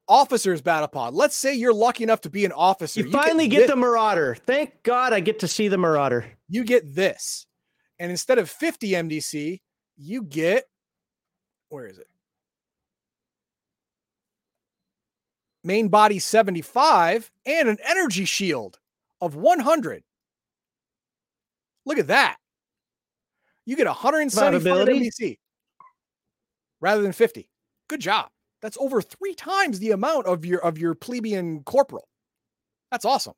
Officers 0.07 0.63
Battle 0.63 0.89
Pod. 0.89 1.15
Let's 1.15 1.37
say 1.37 1.55
you're 1.55 1.75
lucky 1.75 2.05
enough 2.05 2.23
to 2.23 2.31
be 2.31 2.45
an 2.45 2.53
officer. 2.53 3.01
You, 3.01 3.11
finally 3.11 3.49
get 3.49 3.63
thi- 3.63 3.67
the 3.69 3.77
Marauder. 3.77 4.35
Thank 4.35 4.83
God 4.83 5.13
I 5.13 5.21
get 5.21 5.41
to 5.41 5.49
see 5.49 5.69
the 5.69 5.79
Marauder. 5.79 6.31
you 6.49 6.65
get 6.65 6.95
this. 6.95 7.47
And 7.99 8.11
instead 8.11 8.39
of 8.39 8.49
50 8.49 8.91
MDC, 8.93 9.61
you 9.97 10.23
get 10.23 10.65
where 11.69 11.87
is 11.87 11.99
it? 11.99 12.07
Main 15.69 15.89
body 15.89 16.19
75 16.19 17.31
and 17.45 17.69
an 17.69 17.77
energy 17.87 18.25
shield 18.25 18.79
of 19.21 19.37
100. 19.37 20.03
Look 21.85 21.99
at 21.99 22.07
that. 22.07 22.39
You 23.67 23.77
get 23.77 23.87
175 23.87 24.63
Survivability? 24.63 25.37
Rather 26.81 27.03
than 27.03 27.13
50. 27.13 27.51
Good 27.87 28.01
job. 28.01 28.31
That's 28.63 28.79
over 28.79 29.03
three 29.03 29.35
times 29.35 29.79
the 29.79 29.91
amount 29.91 30.25
of 30.25 30.47
your 30.47 30.61
of 30.61 30.79
your 30.79 30.95
plebeian 30.95 31.63
corporal. 31.65 32.09
That's 32.91 33.05
awesome. 33.05 33.35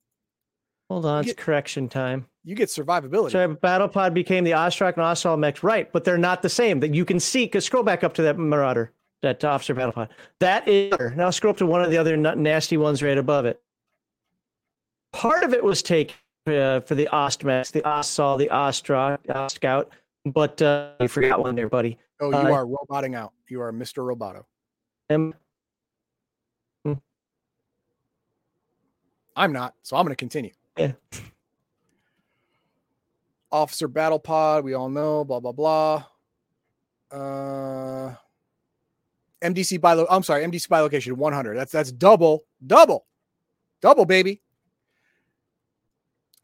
Hold 0.89 1.07
on, 1.07 1.25
You 1.25 1.33
it's 1.33 1.43
correction 1.43 1.89
time. 1.89 2.27
You 2.45 2.55
get 2.55 2.69
survivability. 2.69 3.33
So 3.33 3.49
Battle 3.55 3.89
Pod 3.89 4.15
became 4.15 4.45
the 4.45 4.53
Ostroc 4.53 4.95
and 4.95 5.03
Ostral 5.03 5.37
mechs, 5.37 5.65
right? 5.65 5.93
But 5.93 6.05
they're 6.05 6.17
not 6.17 6.43
the 6.43 6.49
same. 6.49 6.79
That 6.79 6.95
you 6.95 7.05
can 7.05 7.19
see. 7.19 7.49
Cause 7.49 7.65
scroll 7.65 7.83
back 7.83 8.05
up 8.05 8.15
to 8.15 8.23
that 8.23 8.39
Marauder, 8.39 8.93
that 9.23 9.45
Officer 9.45 9.75
Battle 9.75 9.93
Pod. 9.93 10.09
That 10.39 10.67
is 10.69 10.93
now 11.17 11.31
scroll 11.31 11.51
up 11.53 11.57
to 11.59 11.67
one 11.67 11.83
of 11.83 11.91
the 11.91 11.99
other 11.99 12.17
nasty 12.17 12.77
ones 12.77 13.03
right 13.03 13.19
above 13.19 13.45
it. 13.45 13.61
Part 15.13 15.43
of 15.45 15.53
it 15.53 15.63
was 15.63 15.83
taken 15.83 16.17
uh, 16.47 16.81
for 16.81 16.95
the 16.95 17.09
Ostmax, 17.13 17.73
the 17.73 17.83
Ostsol, 17.83 18.39
the 18.39 18.49
Ostroc, 18.49 19.19
Ostscout, 19.27 19.87
but 20.25 20.61
uh, 20.63 20.93
you 21.01 21.09
forgot 21.09 21.41
one 21.41 21.55
there, 21.55 21.69
buddy. 21.69 21.99
Oh, 22.21 22.31
you 22.31 22.37
Uh, 22.37 22.53
are 22.53 22.67
roboting 22.67 23.15
out. 23.15 23.33
You 23.49 23.61
are 23.63 23.73
Mr. 23.73 24.05
Roboto. 24.07 24.45
Um, 25.11 25.35
I'm 29.37 29.53
not, 29.53 29.75
so 29.83 29.97
I'm 29.97 30.05
going 30.05 30.13
to 30.13 30.17
continue. 30.17 30.51
Yeah. 30.77 30.93
Officer 33.53 33.89
Battle 33.89 34.19
Pod, 34.19 34.65
we 34.65 34.75
all 34.75 34.89
know, 34.89 35.25
blah, 35.25 35.41
blah, 35.41 35.53
blah. 35.53 36.05
Uh, 37.11 38.15
MDC 39.43 39.81
by 39.81 39.95
lo- 39.95 40.07
I'm 40.11 40.23
sorry, 40.23 40.45
MDC 40.45 40.69
by 40.69 40.81
location 40.81 41.17
100. 41.17 41.57
That's 41.57 41.73
that's 41.73 41.93
double, 41.93 42.45
double, 42.67 43.07
double, 43.81 44.05
baby. 44.05 44.43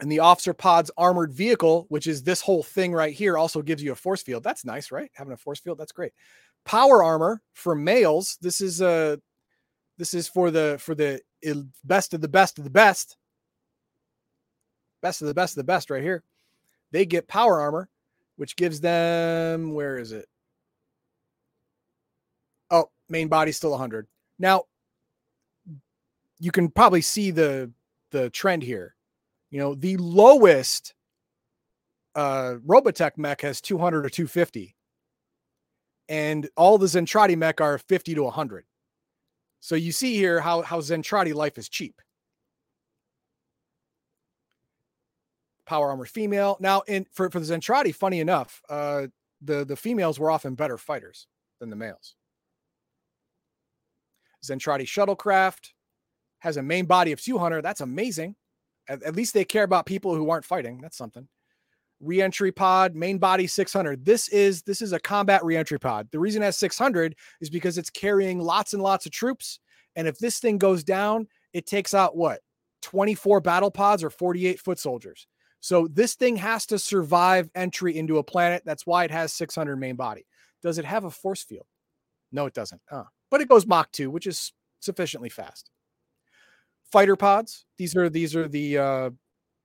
And 0.01 0.13
the 0.13 0.19
officer 0.19 0.53
pod's 0.53 0.91
armored 0.99 1.33
vehicle, 1.33 1.87
which 1.89 2.07
is 2.07 2.23
this 2.23 2.43
whole 2.43 2.63
thing 2.63 2.93
right 2.93 3.15
here, 3.15 3.39
also 3.39 3.63
gives 3.63 3.83
you 3.83 3.93
a 3.93 3.97
force 3.97 4.23
field. 4.23 4.43
That's 4.43 4.65
nice, 4.65 4.91
right? 4.91 5.11
Having 5.15 5.33
a 5.33 5.39
force 5.39 5.59
field, 5.59 5.79
that's 5.79 5.93
great. 5.93 6.13
Power 6.65 7.03
armor 7.03 7.41
for 7.55 7.75
males. 7.75 8.37
This 8.41 8.61
is 8.61 8.83
uh 8.83 9.17
this 9.99 10.13
is 10.13 10.29
for 10.29 10.51
the 10.51 10.77
for 10.81 10.95
the 10.95 11.21
best 11.85 12.13
of 12.13 12.21
the 12.21 12.29
best 12.29 12.59
of 12.59 12.65
the 12.65 12.71
best. 12.71 13.17
Best 15.01 15.23
of 15.23 15.29
the 15.29 15.35
best 15.35 15.53
of 15.53 15.57
the 15.57 15.65
best 15.65 15.91
right 15.91 16.03
here. 16.03 16.25
They 16.91 17.07
get 17.07 17.29
power 17.29 17.61
armor, 17.61 17.89
which 18.37 18.57
gives 18.57 18.81
them 18.81 19.73
where 19.73 19.99
is 19.99 20.13
it? 20.13 20.27
Main 23.09 23.29
body 23.29 23.53
still 23.53 23.71
100. 23.71 24.07
Now 24.39 24.65
you 26.39 26.53
can 26.53 26.69
probably 26.69 27.01
see 27.01 27.31
the 27.31 27.73
the 28.11 28.31
trend 28.31 28.63
here. 28.63 28.95
You 29.51 29.59
know, 29.59 29.75
the 29.75 29.97
lowest 29.97 30.95
uh 32.15 32.55
Robotech 32.67 33.17
mech 33.17 33.43
has 33.43 33.61
200 33.61 34.07
or 34.07 34.11
250. 34.11 34.75
And 36.09 36.49
all 36.57 36.79
the 36.79 36.87
Zentradi 36.87 37.37
mech 37.37 37.61
are 37.61 37.79
50 37.79 38.15
to 38.15 38.23
100. 38.25 38.65
So 39.61 39.75
you 39.75 39.93
see 39.93 40.15
here 40.15 40.41
how 40.41 40.63
how 40.63 40.81
Zentradi 40.81 41.35
life 41.35 41.59
is 41.59 41.69
cheap. 41.69 42.01
Power 45.67 45.89
armor 45.91 46.07
female. 46.07 46.57
Now, 46.61 46.83
in 46.83 47.07
for, 47.13 47.29
for 47.29 47.41
the 47.41 47.47
Zentradi, 47.47 47.95
funny 47.95 48.21
enough, 48.21 48.63
uh 48.69 49.09
the, 49.43 49.65
the 49.65 49.77
females 49.77 50.19
were 50.19 50.31
often 50.31 50.55
better 50.55 50.79
fighters 50.79 51.27
than 51.61 51.71
the 51.71 51.77
males. 51.77 52.16
Zentradi 54.49 54.83
shuttlecraft 54.83 55.73
has 56.41 56.57
a 56.57 56.63
main 56.63 56.87
body 56.87 57.13
of 57.13 57.21
200. 57.21 57.63
That's 57.63 57.81
amazing. 57.81 58.37
At, 58.89 59.03
at 59.03 59.17
least 59.17 59.35
they 59.35 59.45
care 59.45 59.65
about 59.65 59.87
people 59.87 60.15
who 60.15 60.31
aren't 60.31 60.45
fighting. 60.45 60.81
That's 60.81 60.97
something. 60.97 61.29
Reentry 62.01 62.53
pod, 62.53 62.95
main 62.95 63.19
body 63.19 63.47
600. 63.47 64.05
This 64.05 64.29
is 64.29 64.63
this 64.63 64.83
is 64.83 64.93
a 64.93 65.01
combat 65.01 65.45
reentry 65.45 65.79
pod. 65.79 66.09
The 66.13 66.19
reason 66.19 66.43
it 66.43 66.47
has 66.47 66.59
600 66.59 67.17
is 67.41 67.49
because 67.49 67.79
it's 67.79 67.91
carrying 67.91 68.39
lots 68.39 68.75
and 68.75 68.83
lots 68.83 69.07
of 69.07 69.13
troops. 69.13 69.61
And 69.97 70.07
if 70.07 70.19
this 70.19 70.39
thing 70.39 70.59
goes 70.59 70.85
down, 70.85 71.27
it 71.55 71.67
takes 71.67 71.95
out 71.95 72.17
what 72.17 72.41
24 72.83 73.41
battle 73.41 73.71
pods 73.71 74.05
or 74.05 74.11
48 74.11 74.61
foot 74.61 74.79
soldiers. 74.79 75.27
So 75.61 75.89
this 75.91 76.15
thing 76.15 76.37
has 76.37 76.67
to 76.67 76.79
survive 76.79 77.51
entry 77.55 77.97
into 77.97 78.19
a 78.19 78.23
planet. 78.23 78.63
That's 78.65 78.87
why 78.87 79.05
it 79.05 79.11
has 79.11 79.33
600 79.33 79.77
main 79.77 79.97
body. 79.97 80.27
Does 80.63 80.79
it 80.79 80.85
have 80.85 81.05
a 81.05 81.11
force 81.11 81.43
field? 81.43 81.67
No, 82.31 82.47
it 82.47 82.55
doesn't. 82.55 82.81
Uh, 82.91 83.05
but 83.31 83.41
it 83.41 83.49
goes 83.49 83.67
Mach 83.67 83.91
2, 83.93 84.11
which 84.11 84.27
is 84.27 84.53
sufficiently 84.81 85.29
fast. 85.29 85.71
Fighter 86.91 87.17
pods. 87.17 87.67
These 87.79 87.97
are 87.97 88.09
these 88.09 88.37
are 88.37 88.47
the 88.47 88.79
uh, 88.79 89.11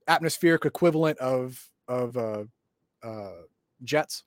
atmospheric 0.08 0.64
equivalent 0.64 1.18
of 1.18 1.70
of 1.86 2.16
uh, 2.16 2.44
uh, 3.02 3.42
jets. 3.84 4.24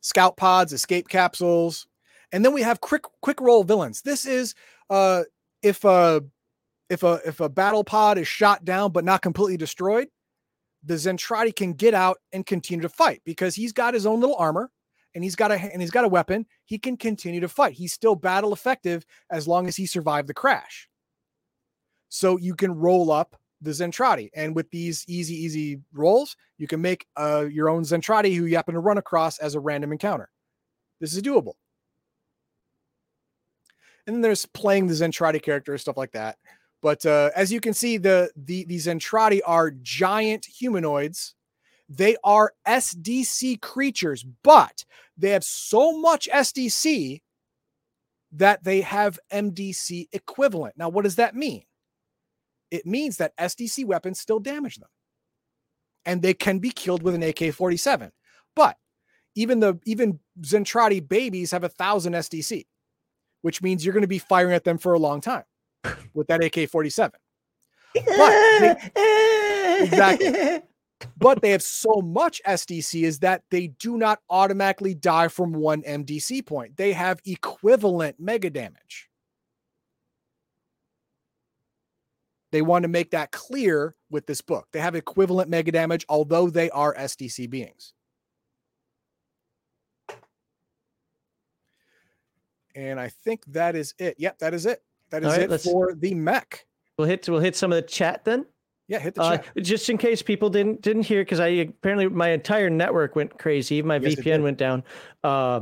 Scout 0.00 0.36
pods, 0.36 0.72
escape 0.72 1.08
capsules, 1.08 1.86
and 2.30 2.44
then 2.44 2.52
we 2.52 2.62
have 2.62 2.80
quick 2.80 3.02
quick 3.22 3.40
roll 3.40 3.64
villains. 3.64 4.02
This 4.02 4.26
is 4.26 4.54
uh, 4.90 5.24
if 5.62 5.84
a 5.84 6.22
if 6.90 7.02
a 7.02 7.20
if 7.24 7.40
a 7.40 7.48
battle 7.48 7.84
pod 7.84 8.18
is 8.18 8.28
shot 8.28 8.64
down 8.64 8.92
but 8.92 9.04
not 9.04 9.22
completely 9.22 9.56
destroyed, 9.56 10.08
the 10.84 10.94
Zentradi 10.94 11.54
can 11.54 11.72
get 11.72 11.94
out 11.94 12.18
and 12.32 12.46
continue 12.46 12.82
to 12.82 12.88
fight 12.88 13.22
because 13.24 13.54
he's 13.54 13.72
got 13.72 13.94
his 13.94 14.06
own 14.06 14.20
little 14.20 14.36
armor 14.36 14.70
and 15.18 15.24
he's 15.24 15.34
got 15.34 15.50
a 15.50 15.56
and 15.56 15.82
he's 15.82 15.90
got 15.90 16.04
a 16.04 16.08
weapon. 16.08 16.46
He 16.64 16.78
can 16.78 16.96
continue 16.96 17.40
to 17.40 17.48
fight. 17.48 17.72
He's 17.72 17.92
still 17.92 18.14
battle 18.14 18.52
effective 18.52 19.04
as 19.32 19.48
long 19.48 19.66
as 19.66 19.74
he 19.74 19.84
survived 19.84 20.28
the 20.28 20.34
crash. 20.34 20.88
So 22.08 22.36
you 22.36 22.54
can 22.54 22.72
roll 22.72 23.10
up 23.10 23.34
the 23.60 23.72
Zentradi, 23.72 24.30
and 24.36 24.54
with 24.54 24.70
these 24.70 25.04
easy 25.08 25.34
easy 25.34 25.80
rolls, 25.92 26.36
you 26.56 26.68
can 26.68 26.80
make 26.80 27.04
uh, 27.16 27.46
your 27.50 27.68
own 27.68 27.82
Zentradi 27.82 28.36
who 28.36 28.44
you 28.44 28.54
happen 28.54 28.74
to 28.74 28.80
run 28.80 28.98
across 28.98 29.40
as 29.40 29.56
a 29.56 29.60
random 29.60 29.90
encounter. 29.90 30.30
This 31.00 31.12
is 31.16 31.20
doable. 31.20 31.54
And 34.06 34.14
then 34.14 34.20
there's 34.20 34.46
playing 34.46 34.86
the 34.86 34.94
Zentradi 34.94 35.42
character 35.42 35.76
stuff 35.78 35.96
like 35.96 36.12
that. 36.12 36.38
But 36.80 37.04
uh, 37.04 37.30
as 37.34 37.52
you 37.52 37.58
can 37.58 37.74
see, 37.74 37.96
the 37.96 38.30
the 38.36 38.66
these 38.66 38.86
Zentradi 38.86 39.40
are 39.44 39.72
giant 39.82 40.46
humanoids. 40.46 41.34
They 41.88 42.16
are 42.22 42.52
SDC 42.66 43.60
creatures, 43.62 44.24
but 44.42 44.84
they 45.16 45.30
have 45.30 45.44
so 45.44 45.98
much 45.98 46.28
SDC 46.32 47.22
that 48.32 48.62
they 48.62 48.82
have 48.82 49.18
MDC 49.32 50.08
equivalent. 50.12 50.76
Now, 50.76 50.90
what 50.90 51.04
does 51.04 51.16
that 51.16 51.34
mean? 51.34 51.64
It 52.70 52.84
means 52.84 53.16
that 53.16 53.36
SDC 53.38 53.86
weapons 53.86 54.20
still 54.20 54.38
damage 54.38 54.76
them, 54.76 54.90
and 56.04 56.20
they 56.20 56.34
can 56.34 56.58
be 56.58 56.70
killed 56.70 57.02
with 57.02 57.14
an 57.14 57.22
AK-47. 57.22 58.10
But 58.54 58.76
even 59.34 59.60
the 59.60 59.78
even 59.86 60.20
Zentradi 60.42 61.06
babies 61.06 61.52
have 61.52 61.64
a 61.64 61.70
thousand 61.70 62.12
SDC, 62.12 62.66
which 63.40 63.62
means 63.62 63.82
you're 63.84 63.94
going 63.94 64.02
to 64.02 64.08
be 64.08 64.18
firing 64.18 64.52
at 64.52 64.64
them 64.64 64.76
for 64.76 64.92
a 64.92 64.98
long 64.98 65.22
time 65.22 65.44
with 66.12 66.26
that 66.26 66.44
AK-47. 66.44 67.12
Exactly. 69.80 70.60
But 71.16 71.42
they 71.42 71.50
have 71.50 71.62
so 71.62 72.00
much 72.02 72.40
SDC 72.46 73.04
is 73.04 73.20
that 73.20 73.42
they 73.50 73.68
do 73.68 73.96
not 73.96 74.20
automatically 74.30 74.94
die 74.94 75.28
from 75.28 75.52
one 75.52 75.82
MDC 75.82 76.44
point. 76.46 76.76
They 76.76 76.92
have 76.92 77.20
equivalent 77.24 78.18
mega 78.18 78.50
damage. 78.50 79.08
They 82.50 82.62
want 82.62 82.84
to 82.84 82.88
make 82.88 83.10
that 83.10 83.30
clear 83.30 83.94
with 84.10 84.26
this 84.26 84.40
book. 84.40 84.68
They 84.72 84.80
have 84.80 84.94
equivalent 84.94 85.50
mega 85.50 85.70
damage, 85.70 86.06
although 86.08 86.48
they 86.48 86.70
are 86.70 86.94
SDC 86.94 87.50
beings. 87.50 87.92
And 92.74 92.98
I 92.98 93.08
think 93.08 93.44
that 93.48 93.76
is 93.76 93.94
it. 93.98 94.16
Yep, 94.18 94.38
that 94.38 94.54
is 94.54 94.64
it. 94.64 94.82
That 95.10 95.24
is 95.24 95.36
right, 95.36 95.50
it 95.50 95.60
for 95.60 95.94
the 95.94 96.14
mech. 96.14 96.64
We'll 96.96 97.08
hit 97.08 97.28
we'll 97.28 97.40
hit 97.40 97.56
some 97.56 97.72
of 97.72 97.76
the 97.76 97.82
chat 97.82 98.24
then. 98.24 98.46
Yeah, 98.88 98.98
hit 98.98 99.14
the 99.14 99.22
Uh, 99.22 99.38
just 99.58 99.88
in 99.90 99.98
case 99.98 100.22
people 100.22 100.48
didn't 100.50 100.80
didn't 100.80 101.02
hear, 101.02 101.22
because 101.22 101.40
I 101.40 101.48
apparently 101.48 102.08
my 102.08 102.30
entire 102.30 102.70
network 102.70 103.14
went 103.14 103.38
crazy. 103.38 103.82
My 103.82 103.96
Yes, 103.96 104.14
VPN 104.14 104.42
went 104.42 104.58
down. 104.58 104.82
Uh, 105.22 105.60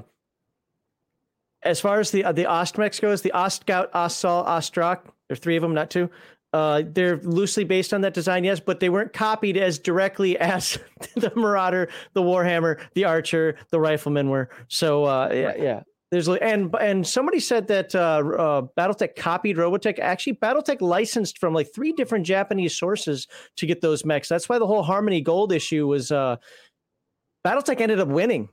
as 1.62 1.80
far 1.80 1.98
as 1.98 2.12
the 2.12 2.24
uh, 2.24 2.32
the 2.32 2.44
Ostmex 2.44 3.00
goes, 3.00 3.22
the 3.22 3.32
Ostscout, 3.34 3.90
Ostsol, 3.90 4.46
Ostroc, 4.46 5.02
there 5.28 5.32
are 5.32 5.36
three 5.36 5.56
of 5.56 5.62
them, 5.62 5.74
not 5.74 5.90
two. 5.90 6.08
Uh, 6.52 6.82
they're 6.86 7.18
loosely 7.18 7.64
based 7.64 7.92
on 7.92 8.00
that 8.00 8.14
design, 8.14 8.44
yes, 8.44 8.60
but 8.60 8.80
they 8.80 8.88
weren't 8.88 9.12
copied 9.12 9.56
as 9.56 9.78
directly 9.78 10.38
as 10.38 10.78
the 11.16 11.32
Marauder, 11.34 11.88
the 12.14 12.22
Warhammer, 12.22 12.80
the 12.94 13.04
Archer, 13.04 13.56
the 13.70 13.80
Rifleman 13.80 14.30
were. 14.30 14.48
So 14.68 15.04
uh, 15.04 15.30
yeah, 15.32 15.54
yeah. 15.56 15.82
There's 16.10 16.28
and 16.28 16.74
and 16.80 17.04
somebody 17.04 17.40
said 17.40 17.66
that 17.66 17.94
uh, 17.94 18.22
uh, 18.38 18.62
BattleTech 18.78 19.16
copied 19.16 19.56
Robotech. 19.56 19.98
Actually, 19.98 20.34
BattleTech 20.34 20.80
licensed 20.80 21.38
from 21.38 21.52
like 21.52 21.68
three 21.74 21.92
different 21.92 22.24
Japanese 22.24 22.78
sources 22.78 23.26
to 23.56 23.66
get 23.66 23.80
those 23.80 24.04
mechs. 24.04 24.28
That's 24.28 24.48
why 24.48 24.58
the 24.58 24.66
whole 24.66 24.82
Harmony 24.82 25.20
Gold 25.20 25.52
issue 25.52 25.86
was. 25.86 26.12
Uh, 26.12 26.36
BattleTech 27.44 27.80
ended 27.80 28.00
up 28.00 28.08
winning 28.08 28.48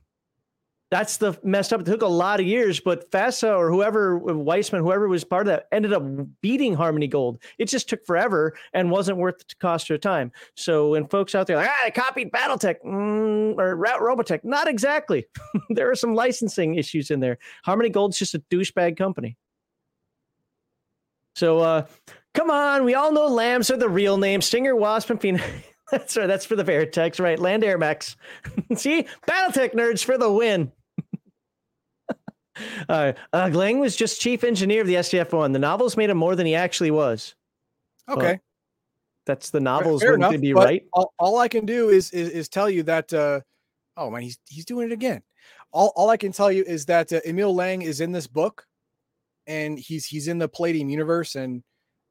that's 0.94 1.16
the 1.16 1.36
messed 1.42 1.72
up. 1.72 1.80
It 1.80 1.86
took 1.86 2.02
a 2.02 2.06
lot 2.06 2.38
of 2.38 2.46
years, 2.46 2.78
but 2.78 3.10
FASA 3.10 3.58
or 3.58 3.68
whoever, 3.68 4.20
Weisman, 4.20 4.78
whoever 4.78 5.08
was 5.08 5.24
part 5.24 5.48
of 5.48 5.48
that, 5.48 5.66
ended 5.72 5.92
up 5.92 6.04
beating 6.40 6.72
Harmony 6.72 7.08
Gold. 7.08 7.42
It 7.58 7.64
just 7.64 7.88
took 7.88 8.06
forever 8.06 8.54
and 8.72 8.92
wasn't 8.92 9.18
worth 9.18 9.38
the 9.38 9.56
cost 9.60 9.90
of 9.90 10.00
time. 10.00 10.30
So, 10.54 10.90
when 10.90 11.08
folks 11.08 11.34
out 11.34 11.48
there 11.48 11.56
like, 11.56 11.68
ah, 11.68 11.86
I 11.86 11.90
copied 11.90 12.30
BattleTech 12.30 12.76
mm, 12.86 13.58
or 13.58 13.76
Robotech, 13.76 14.44
not 14.44 14.68
exactly. 14.68 15.26
there 15.70 15.90
are 15.90 15.96
some 15.96 16.14
licensing 16.14 16.76
issues 16.76 17.10
in 17.10 17.18
there. 17.18 17.38
Harmony 17.64 17.88
Gold's 17.88 18.16
just 18.16 18.36
a 18.36 18.38
douchebag 18.48 18.96
company. 18.96 19.36
So, 21.34 21.58
uh, 21.58 21.86
come 22.34 22.50
on, 22.50 22.84
we 22.84 22.94
all 22.94 23.10
know 23.10 23.26
lambs 23.26 23.68
are 23.72 23.76
the 23.76 23.88
real 23.88 24.16
name. 24.16 24.40
Stinger, 24.40 24.76
Wasp, 24.76 25.10
and 25.10 25.20
Phoenix. 25.20 25.44
That's 25.90 26.16
right. 26.16 26.28
That's 26.28 26.46
for 26.46 26.54
the 26.54 26.62
Veritechs, 26.62 27.20
right? 27.20 27.38
Land 27.38 27.64
Air 27.64 27.78
Mechs. 27.78 28.14
See, 28.76 29.08
BattleTech 29.26 29.74
nerds 29.74 30.04
for 30.04 30.16
the 30.16 30.30
win. 30.30 30.70
Uh, 32.88 33.12
uh, 33.32 33.48
Glang 33.50 33.78
was 33.78 33.96
just 33.96 34.20
chief 34.20 34.44
engineer 34.44 34.82
of 34.82 34.86
the 34.86 34.94
SDF 34.94 35.32
one. 35.32 35.52
The 35.52 35.58
novels 35.58 35.96
made 35.96 36.10
him 36.10 36.18
more 36.18 36.36
than 36.36 36.46
he 36.46 36.54
actually 36.54 36.90
was. 36.90 37.34
Okay. 38.08 38.40
That's 39.26 39.50
the 39.50 39.60
novels 39.60 40.02
Fair 40.02 40.14
enough, 40.14 40.38
be 40.38 40.52
right. 40.52 40.84
All, 40.92 41.14
all, 41.18 41.38
I 41.38 41.48
can 41.48 41.64
do 41.64 41.88
is, 41.88 42.10
is, 42.10 42.28
is 42.28 42.48
tell 42.48 42.68
you 42.68 42.82
that 42.82 43.12
uh, 43.12 43.40
oh 43.96 44.10
man, 44.10 44.22
he's 44.22 44.38
he's 44.46 44.64
doing 44.64 44.90
it 44.90 44.92
again. 44.92 45.22
All, 45.72 45.92
all 45.96 46.10
I 46.10 46.16
can 46.16 46.32
tell 46.32 46.52
you 46.52 46.62
is 46.64 46.86
that 46.86 47.12
uh, 47.12 47.20
Emil 47.26 47.54
Lang 47.54 47.82
is 47.82 48.00
in 48.00 48.12
this 48.12 48.26
book, 48.26 48.66
and 49.46 49.78
he's 49.78 50.04
he's 50.04 50.28
in 50.28 50.38
the 50.38 50.48
Palladium 50.48 50.90
universe, 50.90 51.36
and 51.36 51.62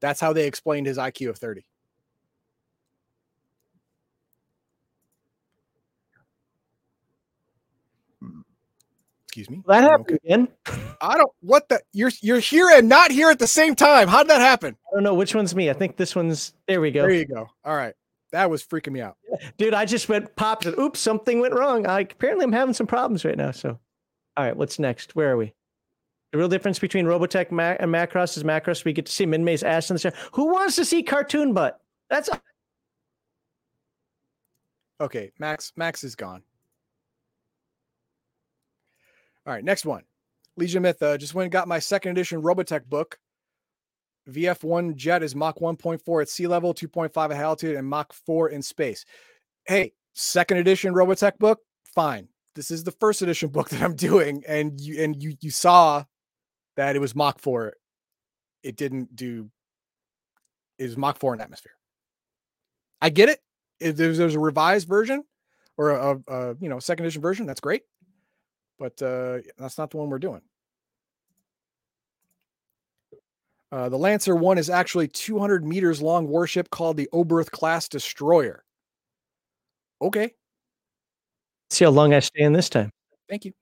that's 0.01 0.19
how 0.19 0.33
they 0.33 0.47
explained 0.47 0.87
his 0.87 0.97
IQ 0.97 1.29
of 1.29 1.37
thirty. 1.37 1.65
Excuse 9.33 9.49
me. 9.49 9.63
That 9.65 9.81
happened 9.81 10.11
okay. 10.11 10.19
again. 10.25 10.47
I 11.01 11.17
don't. 11.17 11.31
What 11.39 11.67
the? 11.67 11.81
You're 11.91 12.11
you're 12.21 12.37
here 12.37 12.69
and 12.69 12.87
not 12.87 13.09
here 13.09 13.31
at 13.31 13.39
the 13.39 13.47
same 13.47 13.73
time. 13.73 14.07
How 14.07 14.19
did 14.19 14.29
that 14.29 14.41
happen? 14.41 14.77
I 14.91 14.93
don't 14.93 15.03
know 15.03 15.15
which 15.15 15.33
one's 15.33 15.55
me. 15.55 15.71
I 15.71 15.73
think 15.73 15.97
this 15.97 16.15
one's. 16.15 16.53
There 16.67 16.79
we 16.79 16.91
go. 16.91 17.01
There 17.01 17.13
you 17.13 17.25
go. 17.25 17.47
All 17.65 17.75
right. 17.75 17.95
That 18.31 18.51
was 18.51 18.63
freaking 18.63 18.91
me 18.91 19.01
out, 19.01 19.17
dude. 19.57 19.73
I 19.73 19.85
just 19.85 20.07
went 20.07 20.35
popped. 20.35 20.67
And, 20.67 20.77
Oops, 20.77 20.99
something 20.99 21.39
went 21.39 21.55
wrong. 21.55 21.87
I 21.87 22.01
apparently 22.01 22.43
I'm 22.43 22.51
having 22.51 22.75
some 22.75 22.85
problems 22.85 23.25
right 23.25 23.35
now. 23.35 23.49
So, 23.49 23.79
all 24.37 24.45
right, 24.45 24.55
what's 24.55 24.77
next? 24.77 25.15
Where 25.15 25.31
are 25.31 25.37
we? 25.37 25.55
The 26.31 26.37
real 26.37 26.47
difference 26.47 26.77
between 26.77 27.07
Robotech 27.07 27.49
and 27.49 27.91
Macross 27.91 28.37
is 28.37 28.43
Macross. 28.43 28.85
We 28.85 28.93
get 28.93 29.07
to 29.07 29.11
see 29.11 29.25
Minmei's 29.25 29.63
ass 29.63 29.89
in 29.89 29.95
the 29.95 29.99
chair. 29.99 30.13
Who 30.33 30.51
wants 30.51 30.75
to 30.75 30.85
see 30.85 31.01
cartoon 31.01 31.53
butt? 31.53 31.81
That's 32.11 32.29
okay. 35.01 35.31
Max 35.39 35.73
Max 35.75 36.03
is 36.03 36.15
gone. 36.15 36.43
All 39.45 39.53
right, 39.53 39.63
next 39.63 39.85
one. 39.85 40.03
Legion 40.55 40.83
Myth 40.83 41.01
uh, 41.01 41.17
just 41.17 41.33
went 41.33 41.45
and 41.45 41.51
got 41.51 41.67
my 41.67 41.79
second 41.79 42.11
edition 42.11 42.41
Robotech 42.41 42.85
book. 42.85 43.17
VF1 44.29 44.95
jet 44.95 45.21
is 45.21 45.35
Mach 45.35 45.57
1.4 45.59 46.21
at 46.21 46.29
sea 46.29 46.47
level, 46.47 46.73
2.5 46.73 47.25
at 47.25 47.31
altitude, 47.31 47.75
and 47.75 47.87
Mach 47.87 48.13
4 48.13 48.49
in 48.49 48.61
space. 48.61 49.03
Hey, 49.65 49.91
second 50.13 50.57
edition 50.57 50.93
Robotech 50.93 51.37
book, 51.39 51.59
fine. 51.83 52.29
This 52.55 52.71
is 52.71 52.83
the 52.83 52.91
first 52.91 53.21
edition 53.21 53.49
book 53.51 53.69
that 53.69 53.81
I'm 53.81 53.95
doing, 53.95 54.43
and 54.47 54.79
you 54.79 55.03
and 55.03 55.21
you 55.21 55.35
you 55.41 55.49
saw 55.49 56.03
that 56.77 56.95
it 56.95 56.99
was 56.99 57.15
Mach 57.15 57.39
4. 57.39 57.73
It 58.63 58.77
didn't 58.77 59.13
do 59.15 59.49
is 60.77 60.95
Mach 60.95 61.17
4 61.17 61.33
in 61.33 61.41
atmosphere. 61.41 61.73
I 63.01 63.09
get 63.09 63.27
it. 63.27 63.39
If 63.81 63.97
there's, 63.97 64.17
there's 64.17 64.35
a 64.35 64.39
revised 64.39 64.87
version 64.87 65.25
or 65.75 65.89
a, 65.89 66.19
a 66.27 66.55
you 66.61 66.69
know 66.69 66.79
second 66.79 67.05
edition 67.05 67.21
version, 67.21 67.45
that's 67.45 67.59
great 67.59 67.81
but 68.79 69.01
uh, 69.01 69.39
that's 69.57 69.77
not 69.77 69.91
the 69.91 69.97
one 69.97 70.09
we're 70.09 70.19
doing. 70.19 70.41
Uh, 73.71 73.89
the 73.89 73.97
Lancer 73.97 74.35
1 74.35 74.59
is 74.59 74.69
actually 74.69 75.07
200 75.07 75.65
meters 75.65 75.99
long 75.99 76.27
warship 76.27 76.69
called 76.69 76.95
the 76.95 77.09
Oberth 77.11 77.49
class 77.49 77.87
destroyer. 77.87 78.63
Okay. 79.99 80.33
See 81.71 81.85
how 81.85 81.91
long 81.91 82.13
I 82.13 82.19
stay 82.19 82.43
in 82.43 82.53
this 82.53 82.69
time. 82.69 82.91
Thank 83.27 83.45
you. 83.45 83.53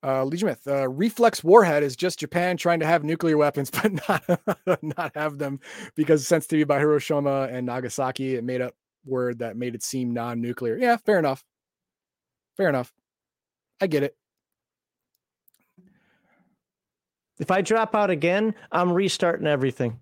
Uh, 0.00 0.22
Legion 0.22 0.46
Myth, 0.46 0.62
uh, 0.68 0.88
reflex 0.88 1.42
warhead 1.42 1.82
is 1.82 1.96
just 1.96 2.20
Japan 2.20 2.56
trying 2.56 2.78
to 2.78 2.86
have 2.86 3.02
nuclear 3.02 3.36
weapons, 3.36 3.68
but 3.82 3.92
not 4.08 4.82
not 4.82 5.16
have 5.16 5.38
them 5.38 5.58
because 5.96 6.24
sensitivity 6.24 6.62
by 6.62 6.78
Hiroshima 6.78 7.48
and 7.50 7.66
Nagasaki, 7.66 8.36
it 8.36 8.44
made 8.44 8.60
up 8.60 8.74
word 9.04 9.40
that 9.40 9.56
made 9.56 9.74
it 9.74 9.82
seem 9.82 10.12
non-nuclear. 10.12 10.76
Yeah, 10.76 10.98
fair 10.98 11.18
enough. 11.18 11.42
Fair 12.58 12.68
enough. 12.68 12.92
I 13.80 13.86
get 13.86 14.02
it. 14.02 14.14
If 17.38 17.50
I 17.52 17.62
drop 17.62 17.94
out 17.94 18.10
again, 18.10 18.54
I'm 18.72 18.92
restarting 18.92 19.46
everything. 19.46 20.00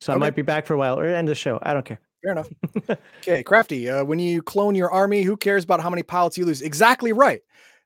So 0.00 0.12
okay. 0.12 0.16
I 0.16 0.18
might 0.18 0.34
be 0.34 0.42
back 0.42 0.66
for 0.66 0.74
a 0.74 0.78
while 0.78 0.98
or 0.98 1.06
end 1.06 1.28
the 1.28 1.34
show. 1.34 1.58
I 1.62 1.74
don't 1.74 1.84
care. 1.84 2.00
Fair 2.22 2.32
enough. 2.32 2.48
okay, 3.18 3.42
crafty. 3.42 3.88
Uh, 3.88 4.02
when 4.02 4.18
you 4.18 4.42
clone 4.42 4.74
your 4.74 4.90
army, 4.90 5.22
who 5.22 5.36
cares 5.36 5.62
about 5.62 5.80
how 5.80 5.90
many 5.90 6.02
pilots 6.02 6.38
you 6.38 6.46
lose? 6.46 6.62
Exactly 6.62 7.12
right. 7.12 7.42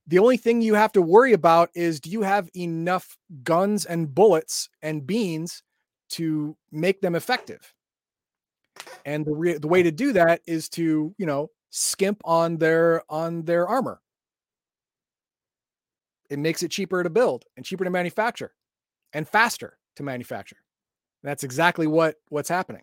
The 0.07 0.21
only 0.21 0.37
thing 0.37 0.63
you 0.63 0.75
have 0.75 0.93
to 0.93 1.03
worry 1.03 1.33
about 1.33 1.71
is 1.75 2.01
do 2.01 2.09
you 2.09 2.23
have 2.23 2.49
enough 2.57 3.19
guns 3.43 3.85
and 3.85 4.15
bullets 4.15 4.71
and 4.81 5.07
beans 5.07 5.63
to 6.11 6.57
make 6.71 7.01
them 7.01 7.17
effective? 7.17 7.75
And 9.05 9.27
the 9.27 9.35
re- 9.35 9.59
the 9.59 9.69
way 9.69 9.83
to 9.83 9.91
do 9.91 10.13
that 10.13 10.41
is 10.47 10.69
to 10.71 11.15
you 11.19 11.27
know 11.27 11.51
skimp 11.71 12.21
on 12.25 12.59
their 12.59 13.03
on 13.09 13.43
their 13.43 13.67
armor. 13.67 14.01
It 16.31 16.39
makes 16.39 16.63
it 16.63 16.71
cheaper 16.71 17.03
to 17.03 17.11
build 17.11 17.45
and 17.57 17.65
cheaper 17.65 17.85
to 17.85 17.91
manufacture 17.91 18.53
and 19.13 19.27
faster 19.27 19.79
to 19.97 20.03
manufacture. 20.03 20.59
That's 21.23 21.45
exactly 21.45 21.87
what 21.87 22.17
what's 22.29 22.49
happening. 22.49 22.83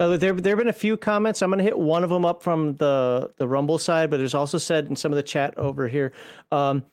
Uh, 0.00 0.16
there, 0.16 0.32
there 0.32 0.52
have 0.52 0.58
been 0.58 0.68
a 0.68 0.72
few 0.72 0.96
comments. 0.96 1.42
I'm 1.42 1.50
going 1.50 1.58
to 1.58 1.64
hit 1.64 1.76
one 1.76 2.04
of 2.04 2.10
them 2.10 2.24
up 2.24 2.42
from 2.42 2.76
the 2.76 3.32
the 3.36 3.48
Rumble 3.48 3.78
side, 3.78 4.10
but 4.10 4.18
there's 4.18 4.34
also 4.34 4.58
said 4.58 4.86
in 4.86 4.96
some 4.96 5.12
of 5.12 5.16
the 5.16 5.22
chat 5.22 5.56
over 5.58 5.88
here. 5.88 6.12
Um, 6.52 6.84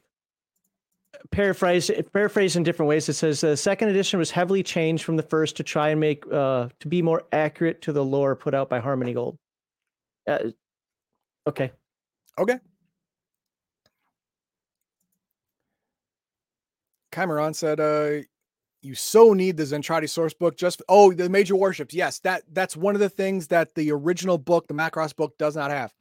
paraphrase 1.32 1.92
paraphrase 2.14 2.56
in 2.56 2.64
different 2.64 2.90
ways. 2.90 3.08
It 3.08 3.14
says 3.14 3.42
the 3.42 3.56
second 3.58 3.90
edition 3.90 4.20
was 4.20 4.32
heavily 4.32 4.64
changed 4.64 5.04
from 5.04 5.18
the 5.18 5.24
first 5.24 5.56
to 5.58 5.64
try 5.64 5.90
and 5.90 6.00
make 6.00 6.26
uh, 6.32 6.70
to 6.80 6.88
be 6.88 7.02
more 7.02 7.24
accurate 7.32 7.82
to 7.84 7.94
the 7.94 8.04
lore 8.04 8.36
put 8.36 8.54
out 8.54 8.70
by 8.70 8.80
Harmony 8.80 9.14
Gold. 9.14 9.38
Uh, 10.28 10.50
Okay. 11.48 11.72
Okay. 12.38 12.60
Cameron 17.12 17.54
said, 17.54 17.80
uh, 17.80 18.24
you 18.86 18.94
so 18.94 19.34
need 19.34 19.58
the 19.58 19.64
Zentradi 19.64 20.08
source 20.08 20.34
book 20.34 20.56
just 20.56 20.82
oh 20.88 21.12
the 21.12 21.28
major 21.28 21.56
warships 21.56 21.94
yes 21.94 22.20
that 22.20 22.44
that's 22.54 22.78
one 22.78 22.94
of 22.94 23.02
the 23.02 23.10
things 23.10 23.48
that 23.48 23.74
the 23.74 23.92
original 23.92 24.38
book 24.38 24.68
the 24.68 24.74
macross 24.76 25.14
book 25.16 25.36
does 25.40 25.56
not 25.56 25.72
have 25.72 25.92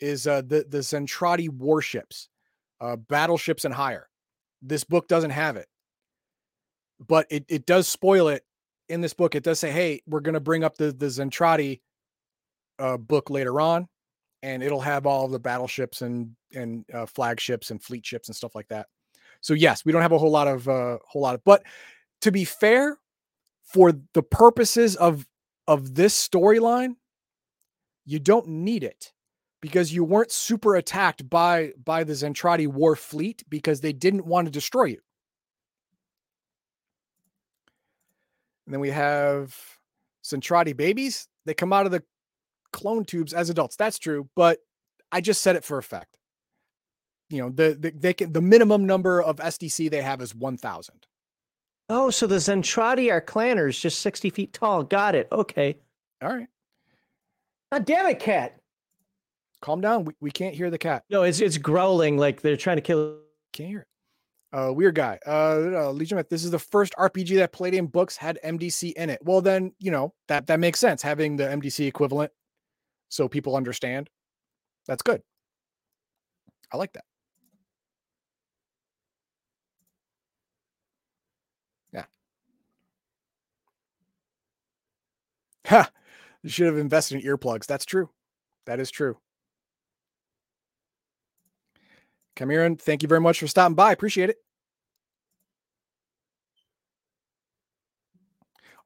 is 0.00 0.26
uh 0.26 0.40
the 0.40 0.64
the 0.68 0.78
Zentradi 0.78 1.50
warships 1.50 2.28
uh 2.80 2.96
battleships 2.96 3.66
and 3.66 3.74
higher 3.74 4.08
this 4.62 4.82
book 4.82 5.08
doesn't 5.08 5.30
have 5.30 5.56
it 5.56 5.68
but 7.06 7.26
it, 7.30 7.44
it 7.48 7.66
does 7.66 7.86
spoil 7.86 8.28
it 8.28 8.42
in 8.88 9.02
this 9.02 9.12
book 9.12 9.34
it 9.34 9.44
does 9.44 9.60
say 9.60 9.70
hey 9.70 10.00
we're 10.06 10.20
going 10.20 10.32
to 10.34 10.40
bring 10.40 10.64
up 10.64 10.76
the 10.78 10.90
the 10.90 11.06
Zentradi 11.06 11.80
uh 12.78 12.96
book 12.96 13.28
later 13.28 13.60
on 13.60 13.86
and 14.42 14.62
it'll 14.62 14.80
have 14.80 15.06
all 15.06 15.28
the 15.28 15.38
battleships 15.38 16.02
and 16.02 16.34
and 16.54 16.84
uh, 16.92 17.06
flagships 17.06 17.70
and 17.70 17.82
fleet 17.82 18.04
ships 18.04 18.28
and 18.28 18.36
stuff 18.36 18.54
like 18.54 18.68
that. 18.68 18.86
So 19.40 19.54
yes, 19.54 19.84
we 19.84 19.92
don't 19.92 20.02
have 20.02 20.12
a 20.12 20.18
whole 20.18 20.30
lot 20.30 20.48
of 20.48 20.68
uh, 20.68 20.98
whole 21.06 21.22
lot 21.22 21.34
of, 21.34 21.44
but 21.44 21.62
to 22.22 22.30
be 22.32 22.44
fair, 22.44 22.98
for 23.62 23.92
the 24.12 24.22
purposes 24.22 24.96
of 24.96 25.26
of 25.66 25.94
this 25.94 26.28
storyline, 26.28 26.96
you 28.04 28.18
don't 28.18 28.48
need 28.48 28.84
it 28.84 29.12
because 29.60 29.92
you 29.92 30.04
weren't 30.04 30.32
super 30.32 30.76
attacked 30.76 31.28
by 31.28 31.72
by 31.82 32.04
the 32.04 32.12
Zentradi 32.12 32.66
war 32.66 32.96
fleet 32.96 33.42
because 33.48 33.80
they 33.80 33.92
didn't 33.92 34.26
want 34.26 34.46
to 34.46 34.50
destroy 34.50 34.84
you. 34.84 35.00
And 38.66 38.74
then 38.74 38.80
we 38.80 38.90
have 38.90 39.56
Zentradi 40.24 40.76
babies. 40.76 41.28
They 41.46 41.54
come 41.54 41.72
out 41.72 41.86
of 41.86 41.92
the 41.92 42.02
clone 42.72 43.04
tubes 43.04 43.32
as 43.32 43.50
adults. 43.50 43.76
That's 43.76 43.98
true, 43.98 44.28
but 44.34 44.58
I 45.10 45.20
just 45.20 45.42
said 45.42 45.56
it 45.56 45.64
for 45.64 45.78
effect. 45.78 46.16
you 47.28 47.40
know 47.42 47.50
the, 47.50 47.76
the 47.78 47.90
they 47.90 48.14
can 48.14 48.32
the 48.32 48.40
minimum 48.40 48.86
number 48.86 49.22
of 49.22 49.36
SDC 49.36 49.90
they 49.90 50.02
have 50.02 50.20
is 50.20 50.34
one 50.34 50.56
thousand. 50.56 51.06
Oh, 51.88 52.10
so 52.10 52.26
the 52.26 52.36
Zentradi 52.36 53.10
are 53.10 53.20
clanners, 53.20 53.78
just 53.80 54.00
sixty 54.00 54.30
feet 54.30 54.52
tall. 54.52 54.82
Got 54.82 55.14
it. 55.14 55.28
Okay. 55.30 55.76
All 56.22 56.30
right. 56.30 56.48
God 57.72 57.84
damn 57.84 58.06
it, 58.06 58.18
cat. 58.18 58.58
Calm 59.60 59.80
down. 59.80 60.04
We, 60.04 60.12
we 60.20 60.30
can't 60.30 60.54
hear 60.54 60.70
the 60.70 60.78
cat. 60.78 61.04
No, 61.10 61.22
it's 61.22 61.40
it's 61.40 61.58
growling 61.58 62.18
like 62.18 62.40
they're 62.40 62.56
trying 62.56 62.76
to 62.76 62.82
kill. 62.82 63.18
Can't 63.52 63.68
hear 63.68 63.80
it. 63.80 63.86
Uh, 64.52 64.70
weird 64.72 64.94
guy. 64.94 65.18
Uh, 65.26 65.86
uh 65.86 65.92
Legion 65.92 66.16
Myth, 66.16 66.28
This 66.28 66.44
is 66.44 66.50
the 66.50 66.58
first 66.58 66.94
RPG 66.98 67.36
that 67.36 67.52
Palladium 67.52 67.86
books 67.86 68.16
had 68.16 68.38
MDC 68.44 68.92
in 68.92 69.08
it. 69.08 69.18
Well, 69.22 69.40
then 69.40 69.72
you 69.78 69.90
know 69.90 70.12
that 70.28 70.46
that 70.48 70.60
makes 70.60 70.78
sense 70.78 71.00
having 71.00 71.36
the 71.36 71.44
MDC 71.44 71.86
equivalent, 71.86 72.30
so 73.12 73.28
people 73.28 73.56
understand. 73.56 74.08
That's 74.86 75.02
good. 75.02 75.22
I 76.72 76.78
like 76.78 76.94
that. 76.94 77.04
Yeah. 81.92 82.06
Ha! 85.66 85.90
You 86.42 86.48
should 86.48 86.66
have 86.66 86.78
invested 86.78 87.22
in 87.22 87.30
earplugs. 87.30 87.66
That's 87.66 87.84
true. 87.84 88.08
That 88.64 88.80
is 88.80 88.90
true. 88.90 89.18
Cameron, 92.34 92.76
thank 92.76 93.02
you 93.02 93.08
very 93.08 93.20
much 93.20 93.38
for 93.40 93.46
stopping 93.46 93.74
by. 93.74 93.92
Appreciate 93.92 94.30
it. 94.30 94.38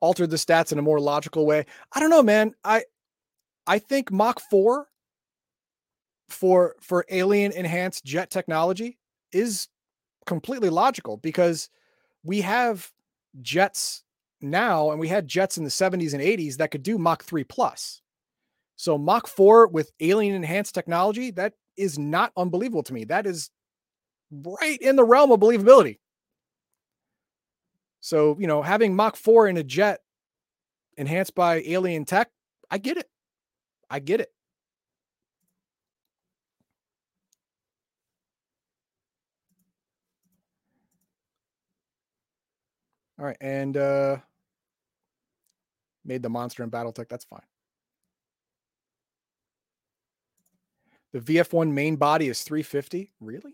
Altered 0.01 0.31
the 0.31 0.37
stats 0.37 0.73
in 0.73 0.81
a 0.81 0.83
more 0.83 0.99
logical 0.99 1.47
way. 1.47 1.65
I 1.93 2.01
don't 2.01 2.11
know, 2.11 2.25
man. 2.25 2.55
I 2.65 2.83
I 3.67 3.79
think 3.79 4.11
Mach 4.11 4.41
4 4.51 4.87
for 6.29 6.77
for 6.81 7.05
alien 7.09 7.53
enhanced 7.53 8.05
jet 8.05 8.31
technology 8.31 8.99
is 9.33 9.69
completely 10.27 10.71
logical 10.71 11.17
because 11.19 11.71
we 12.25 12.41
have 12.41 12.91
jets 13.43 14.03
now 14.41 14.91
and 14.91 14.99
we 14.99 15.09
had 15.09 15.29
jets 15.29 15.57
in 15.57 15.65
the 15.65 15.71
70s 15.71 16.15
and 16.15 16.23
80s 16.23 16.57
that 16.57 16.71
could 16.71 16.83
do 16.83 16.99
Mach 16.99 17.23
3 17.23 17.45
plus. 17.45 18.03
So 18.77 18.99
Mach 18.99 19.27
4 19.27 19.69
with 19.69 19.93
alien 20.01 20.35
enhanced 20.35 20.75
technology, 20.75 21.31
that 21.33 21.55
is 21.77 21.99
not 21.99 22.33
unbelievable 22.37 22.83
to 22.85 22.93
me. 22.93 23.05
That 23.05 23.27
is 23.27 23.51
right 24.31 24.79
in 24.81 24.97
the 24.97 25.05
realm 25.05 25.31
of 25.31 25.41
believability. 25.41 25.99
So, 28.01 28.37
you 28.39 28.47
know, 28.47 28.63
having 28.63 28.95
Mach 28.95 29.17
4 29.17 29.49
in 29.49 29.57
a 29.57 29.65
jet 29.65 30.01
enhanced 30.97 31.35
by 31.35 31.63
alien 31.67 32.05
tech, 32.05 32.31
I 32.71 32.79
get 32.79 32.97
it. 32.97 33.09
I 33.91 33.99
get 34.01 34.21
it. 34.21 34.33
All 43.19 43.25
right, 43.25 43.37
and 43.41 43.77
uh 43.77 44.19
made 46.05 46.23
the 46.23 46.29
monster 46.29 46.63
in 46.63 46.71
Battletech. 46.71 47.09
That's 47.09 47.25
fine. 47.25 47.41
The 51.13 51.21
VF1 51.21 51.73
main 51.73 51.97
body 51.97 52.29
is 52.29 52.43
350. 52.43 53.11
Really? 53.21 53.53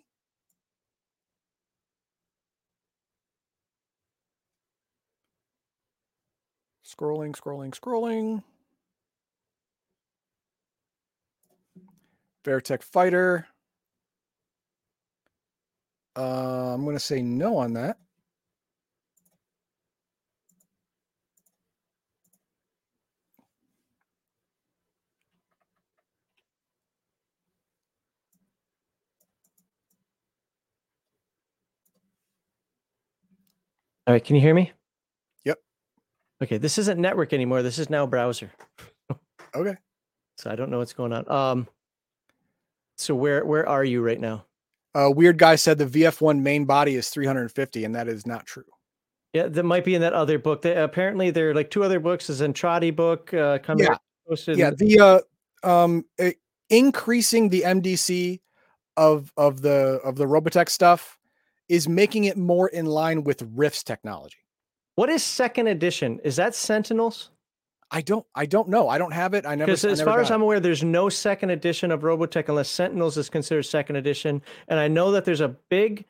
Scrolling, 6.84 7.34
scrolling, 7.36 7.70
scrolling. 7.78 8.42
Veritech 12.44 12.82
Fighter. 12.82 13.46
Uh, 16.16 16.74
I'm 16.74 16.84
going 16.84 16.96
to 16.96 17.00
say 17.00 17.22
no 17.22 17.56
on 17.58 17.74
that. 17.74 17.98
All 34.06 34.14
right, 34.14 34.24
can 34.24 34.36
you 34.36 34.42
hear 34.42 34.54
me? 34.54 34.72
Yep. 35.44 35.58
Okay, 36.42 36.58
this 36.58 36.78
isn't 36.78 37.00
network 37.00 37.32
anymore. 37.32 37.62
This 37.62 37.78
is 37.78 37.88
now 37.90 38.06
browser. 38.06 38.50
Okay. 39.54 39.76
So 40.38 40.50
I 40.50 40.56
don't 40.56 40.70
know 40.70 40.78
what's 40.78 40.92
going 40.92 41.12
on. 41.12 41.30
Um 41.30 41.68
so 42.96 43.14
where 43.14 43.44
where 43.44 43.68
are 43.68 43.84
you 43.84 44.02
right 44.02 44.20
now? 44.20 44.44
Uh, 44.94 45.10
weird 45.10 45.38
guy 45.38 45.56
said 45.56 45.78
the 45.78 45.86
VF1 45.86 46.40
main 46.40 46.66
body 46.66 46.96
is 46.96 47.08
350, 47.08 47.84
and 47.84 47.94
that 47.94 48.08
is 48.08 48.26
not 48.26 48.44
true. 48.44 48.64
Yeah, 49.32 49.46
that 49.48 49.62
might 49.62 49.84
be 49.84 49.94
in 49.94 50.02
that 50.02 50.12
other 50.12 50.38
book. 50.38 50.60
They, 50.60 50.76
apparently, 50.76 51.30
there 51.30 51.50
are 51.50 51.54
like 51.54 51.70
two 51.70 51.82
other 51.82 51.98
books. 51.98 52.28
A 52.28 52.32
Zentradi 52.32 52.94
book 52.94 53.32
uh, 53.32 53.58
coming 53.60 53.86
Yeah. 53.86 53.96
posted. 54.28 54.58
Yeah, 54.58 54.70
the 54.70 55.24
uh, 55.64 55.84
um, 55.84 56.04
increasing 56.68 57.48
the 57.48 57.62
MDC 57.62 58.40
of 58.98 59.32
of 59.38 59.62
the 59.62 60.00
of 60.04 60.16
the 60.16 60.26
Robotech 60.26 60.68
stuff 60.68 61.18
is 61.70 61.88
making 61.88 62.24
it 62.24 62.36
more 62.36 62.68
in 62.68 62.84
line 62.84 63.24
with 63.24 63.42
Rifts 63.54 63.82
technology. 63.82 64.36
What 64.96 65.08
is 65.08 65.22
second 65.22 65.68
edition? 65.68 66.20
Is 66.22 66.36
that 66.36 66.54
Sentinels? 66.54 67.30
I 67.92 68.00
don't 68.00 68.26
I 68.34 68.46
don't 68.46 68.68
know. 68.68 68.88
I 68.88 68.96
don't 68.96 69.12
have 69.12 69.34
it. 69.34 69.44
I 69.46 69.54
never. 69.54 69.66
Because 69.66 69.84
as 69.84 69.98
never 69.98 70.10
far 70.10 70.20
as. 70.20 70.30
I'm 70.30 70.40
aware, 70.40 70.60
there's 70.60 70.82
no 70.82 71.10
second 71.10 71.50
edition 71.50 71.90
of 71.90 72.00
Robotech 72.00 72.48
unless 72.48 72.70
Sentinels 72.70 73.18
is 73.18 73.28
considered 73.28 73.64
second 73.64 73.96
edition. 73.96 74.40
And 74.66 74.80
I 74.80 74.88
know 74.88 75.12
that 75.12 75.26
there's 75.26 75.42
a 75.42 75.48
big, 75.68 76.06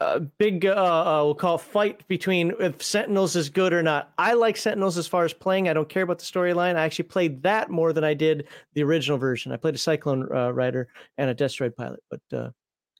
uh, 0.00 0.20
big, 0.38 0.64
uh, 0.64 0.70
uh, 0.70 1.22
we'll 1.22 1.34
call 1.34 1.56
it 1.56 1.60
fight 1.60 2.08
between 2.08 2.54
if 2.58 2.82
Sentinels 2.82 3.36
is 3.36 3.50
good 3.50 3.74
or 3.74 3.82
not. 3.82 4.10
I 4.16 4.32
like 4.32 4.56
Sentinels 4.56 4.96
as 4.96 5.06
far 5.06 5.26
as 5.26 5.34
playing. 5.34 5.68
I 5.68 5.74
don't 5.74 5.88
care 5.88 6.02
about 6.02 6.18
the 6.18 6.24
storyline. 6.24 6.76
I 6.76 6.84
actually 6.84 7.04
played 7.04 7.42
that 7.42 7.68
more 7.68 7.92
than 7.92 8.02
I 8.02 8.14
did 8.14 8.48
the 8.72 8.82
original 8.82 9.18
version. 9.18 9.52
I 9.52 9.58
played 9.58 9.74
a 9.74 9.78
Cyclone 9.78 10.26
uh, 10.34 10.50
Rider 10.50 10.88
and 11.18 11.28
a 11.28 11.34
Destroid 11.34 11.76
Pilot. 11.76 12.02
But 12.10 12.20
uh, 12.32 12.50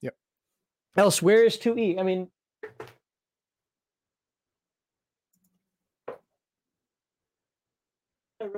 Yep. 0.03 0.15
Else, 0.99 1.23
where 1.23 1.45
is 1.45 1.57
2E? 1.57 1.99
I 1.99 2.03
mean, 2.03 2.29
This 8.41 8.53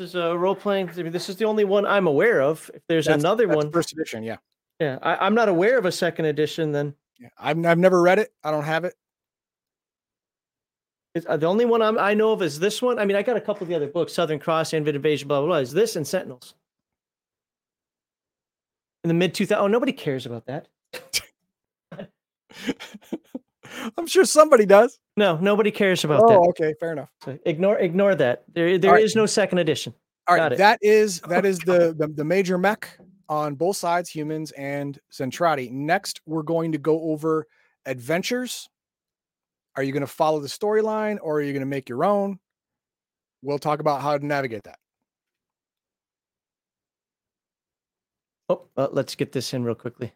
is 0.00 0.14
a 0.14 0.36
role 0.36 0.54
playing. 0.54 0.90
I 0.90 1.02
mean, 1.02 1.12
this 1.12 1.28
is 1.28 1.36
the 1.36 1.44
only 1.44 1.64
one 1.64 1.84
I'm 1.84 2.06
aware 2.06 2.40
of. 2.40 2.70
If 2.74 2.82
there's 2.88 3.06
That's- 3.06 3.22
another 3.22 3.46
that's 3.46 3.56
one, 3.56 3.72
first 3.72 3.92
edition. 3.92 4.22
Yeah, 4.22 4.36
yeah, 4.78 4.98
I, 5.02 5.16
I'm 5.16 5.34
not 5.34 5.48
aware 5.48 5.78
of 5.78 5.84
a 5.84 5.92
second 5.92 6.26
edition. 6.26 6.72
Then 6.72 6.94
yeah. 7.18 7.28
I've 7.38 7.64
I've 7.66 7.78
never 7.78 8.00
read 8.00 8.18
it. 8.18 8.32
I 8.44 8.50
don't 8.50 8.64
have 8.64 8.84
it. 8.84 8.94
It's, 11.14 11.26
uh, 11.28 11.36
the 11.36 11.46
only 11.46 11.64
one 11.64 11.82
I'm, 11.82 11.98
I 11.98 12.14
know 12.14 12.30
of 12.30 12.40
is 12.40 12.60
this 12.60 12.80
one. 12.80 13.00
I 13.00 13.04
mean, 13.04 13.16
I 13.16 13.22
got 13.22 13.36
a 13.36 13.40
couple 13.40 13.64
of 13.64 13.68
the 13.68 13.74
other 13.74 13.88
books: 13.88 14.12
Southern 14.12 14.38
Cross, 14.38 14.74
Invid 14.74 14.94
Invasion, 14.94 15.26
blah 15.26 15.40
blah 15.40 15.48
blah. 15.48 15.56
Is 15.56 15.72
this 15.72 15.96
and 15.96 16.06
Sentinels 16.06 16.54
in 19.02 19.08
the 19.08 19.14
mid 19.14 19.34
2000s? 19.34 19.56
Oh, 19.58 19.66
nobody 19.66 19.92
cares 19.92 20.24
about 20.24 20.46
that. 20.46 20.68
I'm 23.98 24.06
sure 24.06 24.24
somebody 24.24 24.66
does. 24.66 25.00
No, 25.20 25.36
nobody 25.36 25.70
cares 25.70 26.02
about 26.02 26.26
that. 26.26 26.34
Oh, 26.34 26.44
that. 26.44 26.62
okay, 26.62 26.74
fair 26.80 26.92
enough. 26.92 27.10
So 27.22 27.38
ignore 27.44 27.78
ignore 27.78 28.14
that. 28.14 28.44
There 28.54 28.78
there 28.78 28.96
is 28.96 29.14
right. 29.14 29.20
no 29.20 29.26
second 29.26 29.58
edition. 29.58 29.92
All 30.26 30.36
Got 30.36 30.42
right, 30.42 30.52
it. 30.52 30.58
that 30.58 30.78
is 30.80 31.20
that 31.28 31.44
is 31.44 31.58
the, 31.58 31.94
the 31.94 32.08
the 32.08 32.24
major 32.24 32.56
mech 32.56 32.88
on 33.28 33.54
both 33.54 33.76
sides, 33.76 34.08
humans 34.08 34.50
and 34.52 34.98
Zentradi. 35.12 35.70
Next, 35.70 36.22
we're 36.24 36.42
going 36.42 36.72
to 36.72 36.78
go 36.78 37.02
over 37.02 37.46
adventures. 37.84 38.70
Are 39.76 39.82
you 39.82 39.92
going 39.92 40.00
to 40.00 40.06
follow 40.06 40.40
the 40.40 40.48
storyline 40.48 41.18
or 41.20 41.36
are 41.36 41.42
you 41.42 41.52
going 41.52 41.60
to 41.60 41.66
make 41.66 41.90
your 41.90 42.02
own? 42.02 42.38
We'll 43.42 43.58
talk 43.58 43.80
about 43.80 44.00
how 44.00 44.16
to 44.16 44.24
navigate 44.24 44.64
that. 44.64 44.78
Oh, 48.48 48.68
uh, 48.74 48.88
let's 48.90 49.14
get 49.16 49.32
this 49.32 49.52
in 49.52 49.64
real 49.64 49.74
quickly. 49.74 50.14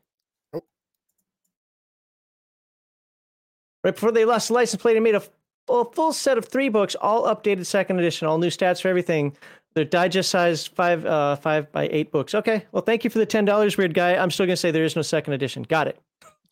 Right 3.84 3.94
before 3.94 4.12
they 4.12 4.24
lost 4.24 4.48
the 4.48 4.54
license 4.54 4.80
plate, 4.80 4.94
they 4.94 5.00
made 5.00 5.14
a 5.14 5.22
full, 5.66 5.84
full 5.92 6.12
set 6.12 6.38
of 6.38 6.46
three 6.46 6.70
books, 6.70 6.94
all 6.94 7.24
updated 7.24 7.66
second 7.66 7.98
edition, 7.98 8.26
all 8.26 8.38
new 8.38 8.48
stats 8.48 8.80
for 8.80 8.88
everything. 8.88 9.36
They're 9.74 9.84
digest 9.84 10.30
size 10.30 10.66
five 10.66 11.04
uh 11.04 11.36
five 11.36 11.70
by 11.70 11.88
eight 11.90 12.10
books. 12.10 12.34
Okay. 12.34 12.64
Well, 12.72 12.82
thank 12.82 13.04
you 13.04 13.10
for 13.10 13.18
the 13.18 13.26
ten 13.26 13.44
dollars, 13.44 13.76
weird 13.76 13.92
guy. 13.92 14.16
I'm 14.16 14.30
still 14.30 14.46
gonna 14.46 14.56
say 14.56 14.70
there 14.70 14.84
is 14.84 14.96
no 14.96 15.02
second 15.02 15.34
edition. 15.34 15.64
Got 15.64 15.88
it. 15.88 16.00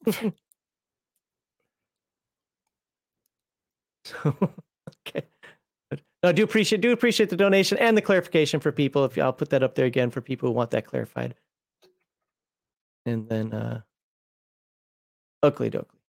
Okay. 5.07 5.23
I 6.23 6.33
do 6.33 6.45
appreciate 6.45 6.81
do 6.81 6.93
appreciate 6.93 7.31
the 7.31 7.37
donation 7.37 7.79
and 7.79 7.97
the 7.97 8.03
clarification 8.03 8.61
for 8.61 8.73
people. 8.73 9.05
If 9.05 9.17
I'll 9.19 9.33
put 9.33 9.51
that 9.51 9.63
up 9.63 9.75
there 9.75 9.87
again 9.87 10.11
for 10.11 10.21
people 10.21 10.49
who 10.49 10.55
want 10.55 10.71
that 10.73 10.87
clarified. 10.87 11.35
And 13.07 13.29
then 13.29 13.53
uh 13.53 13.81
Oakley 15.43 15.71
Dokley. 15.71 16.02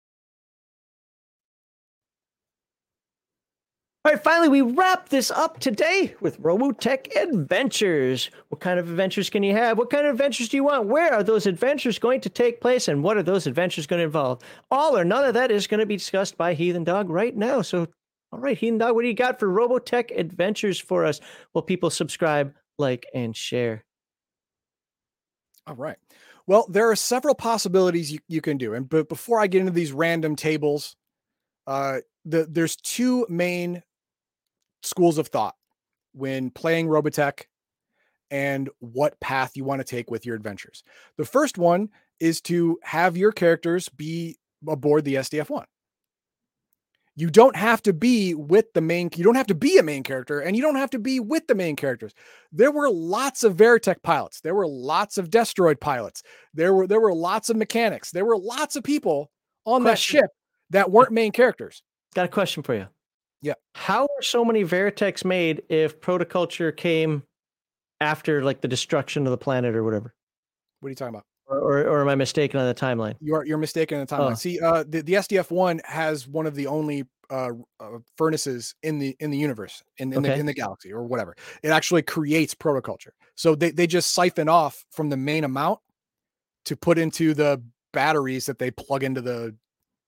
All 4.03 4.11
right, 4.11 4.23
finally, 4.23 4.49
we 4.49 4.61
wrap 4.61 5.09
this 5.09 5.29
up 5.29 5.59
today 5.59 6.15
with 6.21 6.41
Robotech 6.41 7.15
Adventures. 7.15 8.31
What 8.49 8.59
kind 8.59 8.79
of 8.79 8.89
adventures 8.89 9.29
can 9.29 9.43
you 9.43 9.53
have? 9.53 9.77
What 9.77 9.91
kind 9.91 10.07
of 10.07 10.13
adventures 10.13 10.49
do 10.49 10.57
you 10.57 10.63
want? 10.63 10.87
Where 10.87 11.13
are 11.13 11.21
those 11.21 11.45
adventures 11.45 11.99
going 11.99 12.19
to 12.21 12.29
take 12.29 12.61
place? 12.61 12.87
And 12.87 13.03
what 13.03 13.15
are 13.15 13.21
those 13.21 13.45
adventures 13.45 13.85
going 13.85 13.99
to 13.99 14.05
involve? 14.05 14.41
All 14.71 14.97
or 14.97 15.05
none 15.05 15.23
of 15.25 15.35
that 15.35 15.51
is 15.51 15.67
going 15.67 15.81
to 15.81 15.85
be 15.85 15.97
discussed 15.97 16.35
by 16.35 16.55
Heathen 16.55 16.83
Dog 16.83 17.11
right 17.11 17.37
now. 17.37 17.61
So, 17.61 17.85
all 18.31 18.39
right, 18.39 18.57
Heathen 18.57 18.79
Dog, 18.79 18.95
what 18.95 19.03
do 19.03 19.07
you 19.07 19.13
got 19.13 19.39
for 19.39 19.47
Robotech 19.47 20.17
Adventures 20.17 20.79
for 20.79 21.05
us? 21.05 21.19
Will 21.53 21.61
people 21.61 21.91
subscribe, 21.91 22.55
like, 22.79 23.05
and 23.13 23.35
share? 23.35 23.83
All 25.67 25.75
right. 25.75 25.97
Well, 26.47 26.65
there 26.71 26.89
are 26.89 26.95
several 26.95 27.35
possibilities 27.35 28.11
you, 28.11 28.17
you 28.27 28.41
can 28.41 28.57
do. 28.57 28.73
And 28.73 28.89
but 28.89 29.09
before 29.09 29.39
I 29.39 29.45
get 29.45 29.59
into 29.59 29.71
these 29.71 29.91
random 29.91 30.35
tables, 30.35 30.95
uh, 31.67 31.99
the, 32.25 32.47
there's 32.49 32.75
two 32.77 33.27
main 33.29 33.83
schools 34.83 35.17
of 35.17 35.27
thought 35.27 35.55
when 36.13 36.49
playing 36.49 36.87
Robotech 36.87 37.43
and 38.29 38.69
what 38.79 39.19
path 39.19 39.51
you 39.55 39.63
want 39.63 39.79
to 39.79 39.85
take 39.85 40.09
with 40.09 40.25
your 40.25 40.35
adventures. 40.35 40.83
The 41.17 41.25
first 41.25 41.57
one 41.57 41.89
is 42.19 42.39
to 42.41 42.79
have 42.83 43.17
your 43.17 43.31
characters 43.31 43.89
be 43.89 44.37
aboard 44.67 45.05
the 45.05 45.15
SDF 45.15 45.49
1. 45.49 45.65
You 47.17 47.29
don't 47.29 47.57
have 47.57 47.81
to 47.83 47.93
be 47.93 48.33
with 48.33 48.71
the 48.73 48.79
main, 48.79 49.09
you 49.15 49.23
don't 49.23 49.35
have 49.35 49.47
to 49.47 49.55
be 49.55 49.77
a 49.77 49.83
main 49.83 50.01
character 50.01 50.39
and 50.39 50.55
you 50.55 50.61
don't 50.61 50.77
have 50.77 50.91
to 50.91 50.99
be 50.99 51.19
with 51.19 51.45
the 51.47 51.55
main 51.55 51.75
characters. 51.75 52.13
There 52.53 52.71
were 52.71 52.89
lots 52.89 53.43
of 53.43 53.57
Veritech 53.57 54.01
pilots. 54.01 54.39
There 54.39 54.55
were 54.55 54.67
lots 54.67 55.17
of 55.17 55.29
Destroid 55.29 55.81
pilots. 55.81 56.23
There 56.53 56.73
were 56.73 56.87
there 56.87 57.01
were 57.01 57.13
lots 57.13 57.49
of 57.49 57.57
mechanics. 57.57 58.11
There 58.11 58.25
were 58.25 58.37
lots 58.37 58.77
of 58.77 58.83
people 58.83 59.29
on 59.65 59.81
question. 59.81 60.17
that 60.17 60.21
ship 60.21 60.31
that 60.69 60.89
weren't 60.89 61.11
main 61.11 61.33
characters. 61.33 61.83
Got 62.15 62.25
a 62.25 62.29
question 62.29 62.63
for 62.63 62.75
you. 62.75 62.87
Yeah. 63.41 63.53
How 63.75 64.03
are 64.03 64.21
so 64.21 64.45
many 64.45 64.63
Veritechs 64.63 65.25
made 65.25 65.63
if 65.69 65.99
protoculture 65.99 66.75
came 66.75 67.23
after 67.99 68.43
like 68.43 68.61
the 68.61 68.67
destruction 68.67 69.25
of 69.25 69.31
the 69.31 69.37
planet 69.37 69.75
or 69.75 69.83
whatever? 69.83 70.13
What 70.79 70.87
are 70.87 70.89
you 70.89 70.95
talking 70.95 71.15
about? 71.15 71.25
Or, 71.47 71.57
or, 71.57 71.79
or 71.81 72.01
am 72.01 72.07
I 72.07 72.15
mistaken 72.15 72.59
on 72.59 72.67
the 72.67 72.73
timeline? 72.73 73.15
You're 73.19 73.45
you're 73.45 73.57
mistaken 73.57 73.99
on 73.99 74.05
the 74.05 74.15
timeline. 74.15 74.31
Oh. 74.31 74.35
See, 74.35 74.59
uh, 74.59 74.83
the, 74.87 75.01
the 75.01 75.13
SDF 75.13 75.51
one 75.51 75.81
has 75.85 76.27
one 76.27 76.45
of 76.45 76.55
the 76.55 76.67
only 76.67 77.05
uh, 77.29 77.51
uh, 77.79 77.97
furnaces 78.17 78.75
in 78.83 78.99
the 78.99 79.15
in 79.19 79.31
the 79.31 79.37
universe 79.37 79.83
in, 79.97 80.13
in 80.13 80.19
okay. 80.19 80.29
the 80.29 80.39
in 80.39 80.45
the 80.45 80.53
galaxy 80.53 80.93
or 80.93 81.03
whatever. 81.03 81.35
It 81.63 81.69
actually 81.69 82.03
creates 82.03 82.53
protoculture. 82.53 83.11
So 83.35 83.55
they 83.55 83.71
they 83.71 83.87
just 83.87 84.13
siphon 84.13 84.49
off 84.49 84.85
from 84.91 85.09
the 85.09 85.17
main 85.17 85.43
amount 85.43 85.79
to 86.65 86.75
put 86.75 86.97
into 86.97 87.33
the 87.33 87.61
batteries 87.93 88.45
that 88.45 88.59
they 88.59 88.71
plug 88.71 89.03
into 89.03 89.21
the 89.21 89.55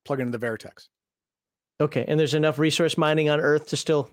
plug 0.05 0.19
into 0.19 0.37
the 0.37 0.45
Veritechs. 0.45 0.87
Okay, 1.83 2.05
and 2.07 2.17
there's 2.17 2.33
enough 2.33 2.59
resource 2.59 2.97
mining 2.97 3.29
on 3.29 3.41
Earth 3.41 3.67
to 3.67 3.77
still 3.77 4.09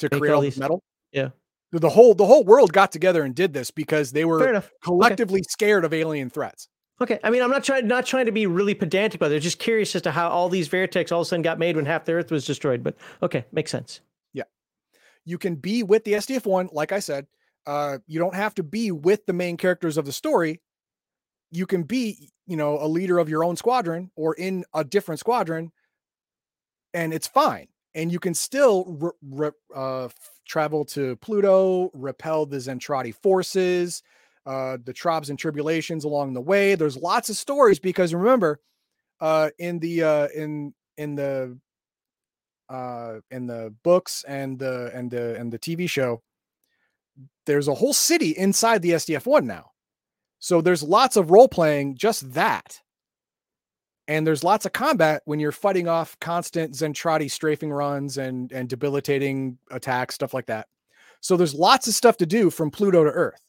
to 0.00 0.10
create 0.10 0.30
all, 0.30 0.36
all 0.36 0.42
these 0.42 0.58
metal. 0.58 0.82
Yeah, 1.10 1.30
the 1.72 1.88
whole 1.88 2.14
the 2.14 2.26
whole 2.26 2.44
world 2.44 2.74
got 2.74 2.92
together 2.92 3.22
and 3.22 3.34
did 3.34 3.54
this 3.54 3.70
because 3.70 4.12
they 4.12 4.26
were 4.26 4.62
collectively 4.82 5.40
okay. 5.40 5.46
scared 5.48 5.84
of 5.86 5.94
alien 5.94 6.28
threats. 6.28 6.68
Okay, 7.00 7.18
I 7.24 7.30
mean, 7.30 7.42
I'm 7.42 7.50
not 7.50 7.64
trying 7.64 7.86
not 7.86 8.04
trying 8.04 8.26
to 8.26 8.32
be 8.32 8.46
really 8.46 8.74
pedantic, 8.74 9.18
but 9.18 9.30
they're 9.30 9.40
just 9.40 9.58
curious 9.58 9.96
as 9.96 10.02
to 10.02 10.10
how 10.10 10.28
all 10.28 10.50
these 10.50 10.68
Veritechs 10.68 11.10
all 11.10 11.22
of 11.22 11.26
a 11.26 11.28
sudden 11.28 11.42
got 11.42 11.58
made 11.58 11.76
when 11.76 11.86
half 11.86 12.04
the 12.04 12.12
Earth 12.12 12.30
was 12.30 12.44
destroyed. 12.44 12.82
But 12.82 12.96
okay, 13.22 13.46
makes 13.50 13.70
sense. 13.70 14.00
Yeah, 14.34 14.44
you 15.24 15.38
can 15.38 15.54
be 15.54 15.82
with 15.82 16.04
the 16.04 16.12
SDF 16.12 16.44
one, 16.44 16.68
like 16.70 16.92
I 16.92 16.98
said. 16.98 17.26
Uh, 17.66 17.98
you 18.06 18.18
don't 18.18 18.34
have 18.34 18.54
to 18.56 18.62
be 18.62 18.92
with 18.92 19.24
the 19.24 19.32
main 19.32 19.56
characters 19.56 19.96
of 19.96 20.04
the 20.04 20.12
story. 20.12 20.60
You 21.50 21.66
can 21.66 21.82
be, 21.84 22.30
you 22.46 22.56
know, 22.56 22.78
a 22.78 22.86
leader 22.86 23.18
of 23.18 23.30
your 23.30 23.42
own 23.42 23.56
squadron 23.56 24.10
or 24.14 24.34
in 24.34 24.64
a 24.74 24.84
different 24.84 25.18
squadron 25.18 25.72
and 26.96 27.12
it's 27.12 27.26
fine. 27.26 27.68
And 27.94 28.10
you 28.10 28.18
can 28.18 28.34
still 28.34 28.84
re- 28.98 29.10
re- 29.30 29.50
uh, 29.74 30.08
travel 30.46 30.84
to 30.86 31.16
Pluto, 31.16 31.90
repel 31.94 32.46
the 32.46 32.56
Zentradi 32.56 33.14
forces, 33.14 34.02
uh, 34.46 34.78
the 34.82 34.92
tribes 34.92 35.28
and 35.28 35.38
tribulations 35.38 36.04
along 36.04 36.32
the 36.32 36.40
way. 36.40 36.74
There's 36.74 36.96
lots 36.96 37.28
of 37.28 37.36
stories 37.36 37.78
because 37.78 38.14
remember, 38.14 38.60
uh, 39.20 39.50
in 39.58 39.78
the 39.78 40.02
uh, 40.02 40.28
in 40.34 40.74
in 40.96 41.14
the 41.14 41.58
uh, 42.68 43.16
in 43.30 43.46
the 43.46 43.74
books 43.82 44.24
and 44.26 44.58
the 44.58 44.90
and 44.94 45.10
the 45.10 45.36
and 45.36 45.52
the 45.52 45.58
TV 45.58 45.88
show, 45.88 46.22
there's 47.44 47.68
a 47.68 47.74
whole 47.74 47.94
city 47.94 48.30
inside 48.30 48.82
the 48.82 48.92
SDF 48.92 49.26
one 49.26 49.46
now. 49.46 49.72
So 50.38 50.60
there's 50.60 50.82
lots 50.82 51.16
of 51.16 51.30
role 51.30 51.48
playing 51.48 51.96
just 51.96 52.32
that 52.34 52.80
and 54.08 54.26
there's 54.26 54.44
lots 54.44 54.66
of 54.66 54.72
combat 54.72 55.22
when 55.24 55.40
you're 55.40 55.52
fighting 55.52 55.88
off 55.88 56.18
constant 56.20 56.74
Zentradi 56.74 57.30
strafing 57.30 57.72
runs 57.72 58.18
and 58.18 58.52
and 58.52 58.68
debilitating 58.68 59.58
attacks, 59.70 60.14
stuff 60.14 60.34
like 60.34 60.46
that. 60.46 60.68
So 61.20 61.36
there's 61.36 61.54
lots 61.54 61.88
of 61.88 61.94
stuff 61.94 62.16
to 62.18 62.26
do 62.26 62.50
from 62.50 62.70
Pluto 62.70 63.04
to 63.04 63.10
Earth. 63.10 63.40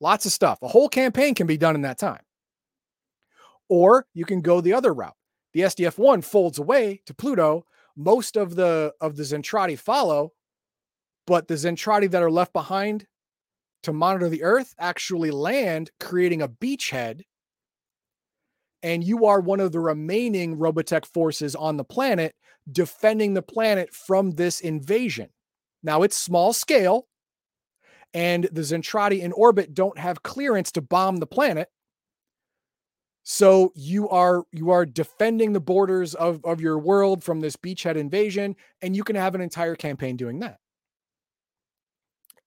Lots 0.00 0.26
of 0.26 0.32
stuff. 0.32 0.58
A 0.62 0.68
whole 0.68 0.88
campaign 0.88 1.34
can 1.34 1.46
be 1.46 1.56
done 1.56 1.76
in 1.76 1.82
that 1.82 1.98
time. 1.98 2.22
Or 3.68 4.06
you 4.14 4.24
can 4.24 4.40
go 4.40 4.60
the 4.60 4.72
other 4.72 4.92
route. 4.92 5.16
The 5.52 5.60
SDF-1 5.60 6.24
folds 6.24 6.58
away 6.58 7.02
to 7.06 7.14
Pluto. 7.14 7.64
Most 7.96 8.36
of 8.36 8.56
the 8.56 8.92
of 9.00 9.16
the 9.16 9.22
Zentradi 9.22 9.78
follow, 9.78 10.32
but 11.26 11.46
the 11.46 11.54
Zentradi 11.54 12.10
that 12.10 12.22
are 12.22 12.30
left 12.30 12.52
behind 12.52 13.06
to 13.82 13.92
monitor 13.92 14.28
the 14.28 14.42
Earth 14.42 14.74
actually 14.78 15.30
land, 15.30 15.90
creating 16.00 16.42
a 16.42 16.48
beachhead 16.48 17.22
and 18.82 19.04
you 19.04 19.26
are 19.26 19.40
one 19.40 19.60
of 19.60 19.72
the 19.72 19.80
remaining 19.80 20.56
Robotech 20.56 21.06
forces 21.06 21.54
on 21.54 21.76
the 21.76 21.84
planet 21.84 22.34
defending 22.70 23.34
the 23.34 23.42
planet 23.42 23.92
from 23.92 24.32
this 24.32 24.60
invasion. 24.60 25.28
Now 25.82 26.02
it's 26.02 26.16
small 26.16 26.52
scale, 26.52 27.06
and 28.14 28.44
the 28.52 28.60
Zentradi 28.60 29.20
in 29.20 29.32
orbit 29.32 29.74
don't 29.74 29.98
have 29.98 30.22
clearance 30.22 30.70
to 30.72 30.82
bomb 30.82 31.16
the 31.16 31.26
planet. 31.26 31.68
So 33.24 33.72
you 33.74 34.08
are 34.08 34.44
you 34.52 34.70
are 34.70 34.84
defending 34.84 35.52
the 35.52 35.60
borders 35.60 36.14
of, 36.14 36.44
of 36.44 36.60
your 36.60 36.78
world 36.78 37.22
from 37.22 37.40
this 37.40 37.56
beachhead 37.56 37.96
invasion, 37.96 38.56
and 38.80 38.96
you 38.96 39.04
can 39.04 39.16
have 39.16 39.34
an 39.34 39.40
entire 39.40 39.76
campaign 39.76 40.16
doing 40.16 40.40
that. 40.40 40.58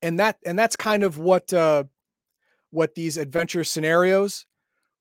And 0.01 0.19
that 0.19 0.37
and 0.45 0.59
that's 0.59 0.75
kind 0.75 1.03
of 1.03 1.17
what 1.17 1.53
uh, 1.53 1.85
what 2.71 2.95
these 2.95 3.17
adventure 3.17 3.63
scenarios 3.63 4.45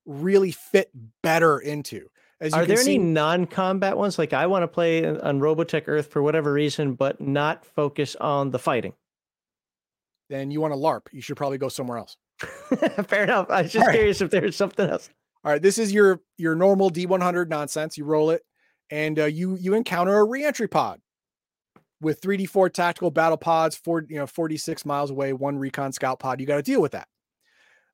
really 0.06 0.52
fit 0.52 0.90
better 1.22 1.58
into. 1.58 2.08
As 2.40 2.52
Are 2.52 2.66
there 2.66 2.76
see, 2.76 2.96
any 2.96 3.04
non-combat 3.04 3.96
ones? 3.96 4.18
Like 4.18 4.32
I 4.32 4.46
want 4.46 4.64
to 4.64 4.68
play 4.68 5.06
on 5.06 5.40
Robotech 5.40 5.84
Earth 5.86 6.08
for 6.08 6.22
whatever 6.22 6.52
reason, 6.52 6.94
but 6.94 7.20
not 7.20 7.64
focus 7.64 8.16
on 8.16 8.50
the 8.50 8.58
fighting. 8.58 8.92
Then 10.28 10.50
you 10.50 10.60
want 10.60 10.72
to 10.72 10.78
LARP. 10.78 11.02
You 11.12 11.20
should 11.20 11.36
probably 11.36 11.58
go 11.58 11.68
somewhere 11.68 11.98
else. 11.98 12.16
Fair 13.06 13.24
enough. 13.24 13.48
I 13.50 13.62
was 13.62 13.72
just 13.72 13.86
right. 13.86 13.94
curious 13.94 14.20
if 14.20 14.30
there's 14.30 14.56
something 14.56 14.88
else. 14.88 15.08
All 15.44 15.52
right, 15.52 15.62
this 15.62 15.78
is 15.78 15.92
your 15.92 16.20
your 16.38 16.54
normal 16.54 16.90
D100 16.90 17.48
nonsense. 17.48 17.96
You 17.96 18.04
roll 18.04 18.30
it, 18.30 18.42
and 18.90 19.18
uh, 19.18 19.26
you 19.26 19.56
you 19.56 19.74
encounter 19.74 20.18
a 20.18 20.24
reentry 20.24 20.68
pod 20.68 21.00
with 22.00 22.20
3D4 22.20 22.72
tactical 22.72 23.10
battle 23.10 23.36
pods, 23.36 23.76
four 23.76 24.04
you 24.08 24.16
know 24.16 24.26
46 24.26 24.84
miles 24.84 25.10
away, 25.10 25.32
one 25.32 25.58
recon 25.58 25.92
scout 25.92 26.18
pod. 26.18 26.40
You 26.40 26.46
got 26.46 26.56
to 26.56 26.62
deal 26.62 26.82
with 26.82 26.92
that 26.92 27.08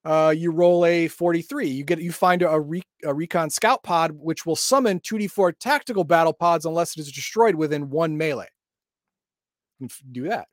uh, 0.05 0.35
you 0.37 0.51
roll 0.51 0.85
a 0.87 1.09
43. 1.09 1.69
You 1.69 1.85
get 1.85 2.01
you 2.01 2.13
find 2.13 2.43
a, 2.43 2.61
re, 2.61 2.83
a 3.05 3.13
recon 3.13 3.51
scout 3.51 3.83
pod, 3.83 4.13
which 4.13 4.47
will 4.47 4.57
summon 4.57 5.01
2d4 5.01 5.55
tactical 5.59 6.05
battle 6.05 6.33
pods 6.33 6.65
unless 6.65 6.97
it 6.97 7.01
is 7.01 7.13
destroyed 7.13 7.55
within 7.55 7.91
one 7.91 8.17
melee. 8.17 8.49
do 10.13 10.29
that. 10.29 10.49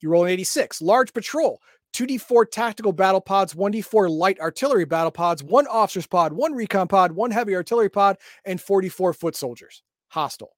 You 0.00 0.10
roll 0.10 0.24
an 0.24 0.30
86. 0.30 0.80
Large 0.80 1.12
patrol. 1.12 1.60
2d4 1.94 2.50
tactical 2.50 2.92
battle 2.92 3.20
pods, 3.20 3.54
1d4 3.54 4.10
light 4.10 4.38
artillery 4.40 4.84
battle 4.84 5.10
pods, 5.10 5.42
one 5.42 5.66
officer's 5.66 6.06
pod, 6.06 6.32
one 6.32 6.52
recon 6.52 6.86
pod, 6.86 7.12
one 7.12 7.30
heavy 7.30 7.54
artillery 7.54 7.88
pod, 7.88 8.18
and 8.44 8.60
44 8.60 9.14
foot 9.14 9.34
soldiers. 9.34 9.82
Hostile. 10.08 10.54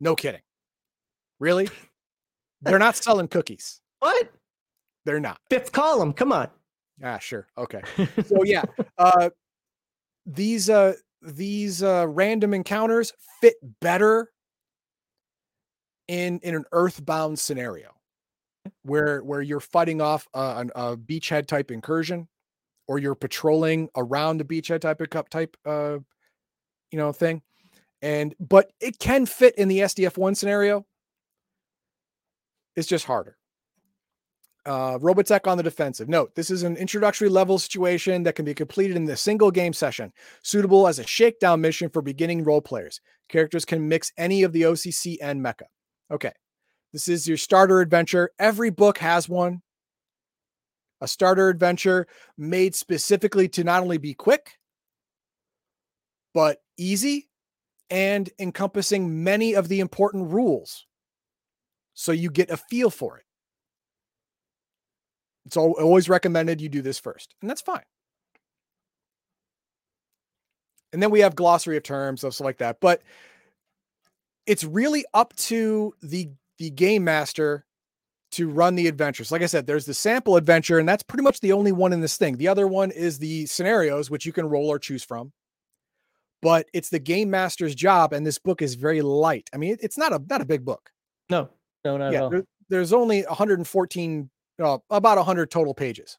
No 0.00 0.14
kidding. 0.14 0.42
Really? 1.40 1.68
They're 2.62 2.78
not 2.78 2.96
selling 2.96 3.28
cookies. 3.28 3.80
What? 4.00 4.30
They're 5.04 5.20
not. 5.20 5.38
Fifth 5.50 5.72
column. 5.72 6.12
Come 6.12 6.32
on. 6.32 6.48
Ah, 7.04 7.18
sure. 7.18 7.46
Okay. 7.56 7.82
So 8.26 8.42
yeah, 8.42 8.64
uh, 8.98 9.28
these 10.26 10.70
uh, 10.70 10.94
these 11.20 11.82
uh, 11.82 12.06
random 12.08 12.54
encounters 12.54 13.12
fit 13.40 13.56
better 13.80 14.32
in 16.08 16.40
in 16.40 16.54
an 16.54 16.64
earthbound 16.72 17.38
scenario 17.38 17.90
where 18.82 19.20
where 19.22 19.42
you're 19.42 19.60
fighting 19.60 20.00
off 20.00 20.26
a, 20.34 20.66
a 20.74 20.96
beachhead 20.96 21.46
type 21.46 21.70
incursion 21.70 22.28
or 22.88 22.98
you're 22.98 23.14
patrolling 23.14 23.88
around 23.96 24.40
a 24.40 24.44
beachhead 24.44 24.80
type 24.80 25.00
of 25.00 25.10
cup 25.10 25.28
type 25.28 25.56
uh 25.66 25.98
you 26.90 26.98
know 26.98 27.12
thing 27.12 27.42
and 28.02 28.34
but 28.40 28.70
it 28.80 28.98
can 28.98 29.24
fit 29.26 29.54
in 29.56 29.68
the 29.68 29.80
sdf1 29.80 30.36
scenario 30.36 30.84
it's 32.76 32.88
just 32.88 33.04
harder 33.06 33.36
uh, 34.66 34.98
Robotech 34.98 35.46
on 35.46 35.56
the 35.56 35.62
defensive. 35.62 36.08
Note, 36.08 36.34
this 36.34 36.50
is 36.50 36.62
an 36.62 36.76
introductory 36.76 37.28
level 37.28 37.58
situation 37.58 38.22
that 38.22 38.34
can 38.34 38.44
be 38.44 38.54
completed 38.54 38.96
in 38.96 39.08
a 39.08 39.16
single 39.16 39.50
game 39.50 39.72
session, 39.72 40.12
suitable 40.42 40.88
as 40.88 40.98
a 40.98 41.06
shakedown 41.06 41.60
mission 41.60 41.88
for 41.88 42.02
beginning 42.02 42.44
role 42.44 42.60
players. 42.60 43.00
Characters 43.28 43.64
can 43.64 43.88
mix 43.88 44.12
any 44.16 44.42
of 44.42 44.52
the 44.52 44.62
OCC 44.62 45.16
and 45.20 45.40
mecha. 45.44 45.66
Okay. 46.10 46.32
This 46.92 47.08
is 47.08 47.26
your 47.26 47.36
starter 47.36 47.80
adventure. 47.80 48.30
Every 48.38 48.70
book 48.70 48.98
has 48.98 49.28
one. 49.28 49.62
A 51.00 51.08
starter 51.08 51.48
adventure 51.48 52.06
made 52.38 52.74
specifically 52.74 53.48
to 53.48 53.64
not 53.64 53.82
only 53.82 53.98
be 53.98 54.14
quick, 54.14 54.52
but 56.32 56.58
easy 56.78 57.28
and 57.90 58.30
encompassing 58.38 59.22
many 59.24 59.54
of 59.54 59.68
the 59.68 59.80
important 59.80 60.30
rules. 60.30 60.86
So 61.94 62.12
you 62.12 62.30
get 62.30 62.50
a 62.50 62.56
feel 62.56 62.90
for 62.90 63.18
it. 63.18 63.23
It's 65.46 65.56
always 65.56 66.08
recommended 66.08 66.60
you 66.60 66.68
do 66.68 66.82
this 66.82 66.98
first, 66.98 67.34
and 67.40 67.50
that's 67.50 67.60
fine. 67.60 67.82
And 70.92 71.02
then 71.02 71.10
we 71.10 71.20
have 71.20 71.34
glossary 71.34 71.76
of 71.76 71.82
terms, 71.82 72.20
stuff 72.20 72.40
like 72.40 72.58
that. 72.58 72.78
But 72.80 73.02
it's 74.46 74.64
really 74.64 75.04
up 75.12 75.34
to 75.36 75.94
the 76.02 76.30
the 76.58 76.70
game 76.70 77.04
master 77.04 77.66
to 78.32 78.48
run 78.48 78.74
the 78.74 78.88
adventures. 78.88 79.30
Like 79.30 79.42
I 79.42 79.46
said, 79.46 79.66
there's 79.66 79.86
the 79.86 79.94
sample 79.94 80.36
adventure, 80.36 80.78
and 80.78 80.88
that's 80.88 81.02
pretty 81.02 81.22
much 81.22 81.40
the 81.40 81.52
only 81.52 81.72
one 81.72 81.92
in 81.92 82.00
this 82.00 82.16
thing. 82.16 82.36
The 82.36 82.48
other 82.48 82.66
one 82.66 82.90
is 82.90 83.18
the 83.18 83.46
scenarios, 83.46 84.10
which 84.10 84.26
you 84.26 84.32
can 84.32 84.48
roll 84.48 84.68
or 84.68 84.78
choose 84.78 85.04
from. 85.04 85.32
But 86.42 86.66
it's 86.72 86.90
the 86.90 86.98
game 86.98 87.30
master's 87.30 87.74
job, 87.74 88.12
and 88.12 88.26
this 88.26 88.38
book 88.38 88.60
is 88.60 88.74
very 88.74 89.02
light. 89.02 89.48
I 89.54 89.56
mean, 89.56 89.76
it's 89.80 89.96
not 89.96 90.12
a 90.12 90.20
not 90.28 90.40
a 90.40 90.44
big 90.44 90.64
book. 90.64 90.90
No, 91.30 91.48
no, 91.84 91.96
not 91.96 92.12
yeah, 92.12 92.18
at 92.18 92.22
all. 92.24 92.30
There, 92.30 92.44
there's 92.68 92.92
only 92.92 93.22
114, 93.22 94.30
uh, 94.62 94.78
about 94.90 95.16
100 95.16 95.50
total 95.50 95.74
pages 95.74 96.18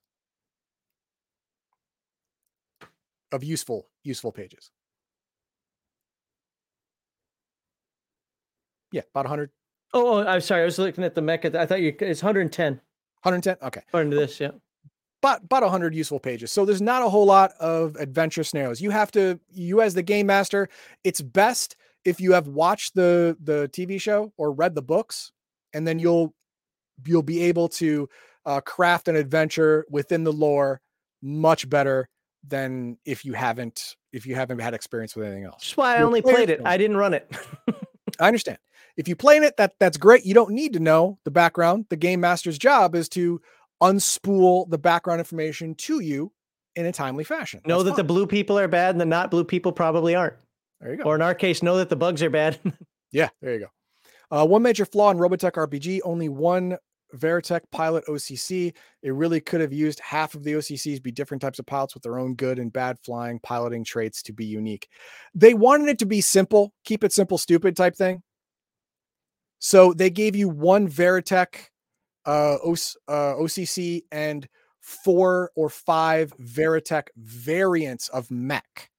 of 3.31 3.43
useful 3.43 3.87
useful 4.03 4.31
pages. 4.31 4.71
Yeah, 8.91 9.01
about 9.13 9.25
100 9.25 9.49
Oh, 9.93 10.17
oh, 10.17 10.27
I'm 10.27 10.41
sorry. 10.41 10.61
I 10.61 10.65
was 10.65 10.77
looking 10.77 11.05
at 11.05 11.15
the 11.15 11.21
mecha. 11.21 11.55
I 11.55 11.65
thought 11.65 11.81
you 11.81 11.95
it's 11.99 12.21
110. 12.21 12.73
110. 12.73 13.57
Okay. 13.65 13.81
According 13.87 14.11
to 14.11 14.17
this, 14.17 14.39
yeah. 14.41 14.51
But 15.21 15.43
about 15.43 15.63
100 15.63 15.95
useful 15.95 16.19
pages. 16.19 16.51
So 16.51 16.65
there's 16.65 16.81
not 16.81 17.01
a 17.01 17.09
whole 17.09 17.25
lot 17.25 17.53
of 17.59 17.95
adventure 17.95 18.43
scenarios. 18.43 18.81
You 18.81 18.89
have 18.91 19.09
to 19.11 19.39
you 19.51 19.81
as 19.81 19.93
the 19.93 20.03
game 20.03 20.27
master, 20.27 20.67
it's 21.03 21.21
best 21.21 21.77
if 22.03 22.19
you 22.19 22.33
have 22.33 22.47
watched 22.47 22.93
the 22.93 23.37
the 23.41 23.69
TV 23.69 23.99
show 23.99 24.33
or 24.37 24.51
read 24.51 24.75
the 24.75 24.81
books 24.81 25.31
and 25.73 25.87
then 25.87 25.97
you'll 25.97 26.33
you'll 27.05 27.23
be 27.23 27.43
able 27.43 27.67
to 27.69 28.09
uh, 28.45 28.61
craft 28.61 29.07
an 29.07 29.15
adventure 29.15 29.85
within 29.89 30.23
the 30.23 30.33
lore 30.33 30.81
much 31.21 31.69
better 31.69 32.07
than 32.47 32.97
if 33.05 33.25
you 33.25 33.33
haven't 33.33 33.95
if 34.13 34.25
you 34.25 34.35
haven't 34.35 34.59
had 34.59 34.73
experience 34.73 35.15
with 35.15 35.25
anything 35.25 35.43
else. 35.43 35.63
That's 35.63 35.77
why 35.77 35.97
I 35.97 36.01
only 36.03 36.21
played 36.21 36.49
it. 36.49 36.61
I 36.63 36.77
didn't 36.77 36.97
run 36.97 37.13
it. 37.13 37.29
I 38.19 38.27
understand. 38.27 38.59
If 38.95 39.09
you 39.09 39.15
play 39.15 39.35
in 39.35 39.43
it, 39.43 39.57
that 39.57 39.73
that's 39.79 39.97
great. 39.97 40.25
You 40.25 40.33
don't 40.33 40.51
need 40.51 40.73
to 40.73 40.79
know 40.79 41.19
the 41.25 41.31
background. 41.31 41.87
The 41.89 41.97
game 41.97 42.21
master's 42.21 42.57
job 42.57 42.95
is 42.95 43.09
to 43.09 43.41
unspool 43.83 44.69
the 44.69 44.77
background 44.77 45.19
information 45.19 45.75
to 45.75 45.99
you 45.99 46.31
in 46.75 46.85
a 46.85 46.91
timely 46.91 47.23
fashion. 47.23 47.61
Know 47.65 47.83
that's 47.83 47.97
that 47.97 48.01
the 48.01 48.07
blue 48.07 48.27
people 48.27 48.57
are 48.57 48.67
bad 48.67 48.91
and 48.91 49.01
the 49.01 49.05
not 49.05 49.31
blue 49.31 49.43
people 49.43 49.71
probably 49.71 50.15
aren't. 50.15 50.35
There 50.79 50.91
you 50.91 50.97
go. 50.97 51.03
Or 51.03 51.15
in 51.15 51.21
our 51.21 51.35
case, 51.35 51.63
know 51.63 51.77
that 51.77 51.89
the 51.89 51.95
bugs 51.95 52.21
are 52.21 52.29
bad. 52.29 52.59
yeah, 53.11 53.29
there 53.41 53.53
you 53.53 53.59
go. 53.59 53.67
Uh, 54.31 54.45
one 54.45 54.61
major 54.61 54.85
flaw 54.85 55.11
in 55.11 55.17
Robotech 55.17 55.53
RPG: 55.53 56.01
only 56.03 56.29
one 56.29 56.77
Veritech 57.15 57.61
pilot 57.71 58.05
OCC. 58.07 58.73
It 59.01 59.13
really 59.13 59.39
could 59.39 59.61
have 59.61 59.73
used 59.73 59.99
half 59.99 60.35
of 60.35 60.43
the 60.43 60.53
OCCs 60.53 61.01
be 61.01 61.11
different 61.11 61.41
types 61.41 61.59
of 61.59 61.65
pilots 61.65 61.93
with 61.93 62.03
their 62.03 62.19
own 62.19 62.35
good 62.35 62.59
and 62.59 62.71
bad 62.71 62.97
flying 62.99 63.39
piloting 63.39 63.83
traits 63.83 64.21
to 64.23 64.33
be 64.33 64.45
unique. 64.45 64.87
They 65.33 65.53
wanted 65.53 65.89
it 65.89 65.99
to 65.99 66.05
be 66.05 66.21
simple, 66.21 66.73
keep 66.83 67.03
it 67.03 67.13
simple, 67.13 67.37
stupid 67.37 67.75
type 67.75 67.95
thing. 67.95 68.21
So 69.59 69.93
they 69.93 70.09
gave 70.09 70.35
you 70.35 70.49
one 70.49 70.87
Veritech 70.87 71.69
uh, 72.25 72.57
o- 72.63 72.73
uh, 73.07 73.35
OCC 73.35 74.01
and 74.11 74.47
four 74.81 75.51
or 75.55 75.69
five 75.69 76.33
Veritech 76.37 77.07
variants 77.17 78.09
of 78.09 78.29
mech 78.29 78.89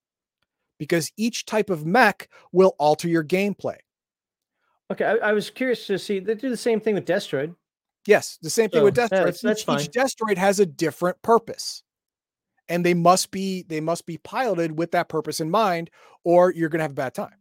because 0.79 1.11
each 1.17 1.47
type 1.47 1.71
of 1.71 1.87
mech 1.87 2.29
will 2.53 2.75
alter 2.79 3.09
your 3.09 3.25
gameplay. 3.25 3.77
Okay, 4.93 5.05
I, 5.05 5.31
I 5.31 5.33
was 5.33 5.51
curious 5.51 5.87
to 5.89 5.99
see 5.99 6.21
they 6.21 6.35
do 6.35 6.49
the 6.49 6.57
same 6.57 6.81
thing 6.81 6.95
with 6.95 7.07
Destroid. 7.07 7.55
Yes, 8.07 8.39
the 8.41 8.51
same 8.51 8.71
thing 8.71 8.81
so, 8.81 8.85
with 8.85 8.95
Destroid. 8.95 9.25
That's, 9.25 9.41
that's 9.41 9.61
each, 9.61 9.67
fine. 9.67 9.81
each 9.81 9.91
Destroid 9.91 10.37
has 10.37 10.61
a 10.61 10.67
different 10.67 11.21
purpose. 11.23 11.83
And 12.69 12.85
they 12.85 12.95
must 12.95 13.31
be 13.31 13.63
they 13.63 13.81
must 13.81 14.07
be 14.07 14.19
piloted 14.19 14.77
with 14.77 14.91
that 14.93 15.09
purpose 15.09 15.41
in 15.41 15.51
mind, 15.51 15.91
or 16.25 16.53
you're 16.53 16.69
gonna 16.69 16.85
have 16.85 16.91
a 16.93 16.95
bad 16.95 17.15
time. 17.15 17.35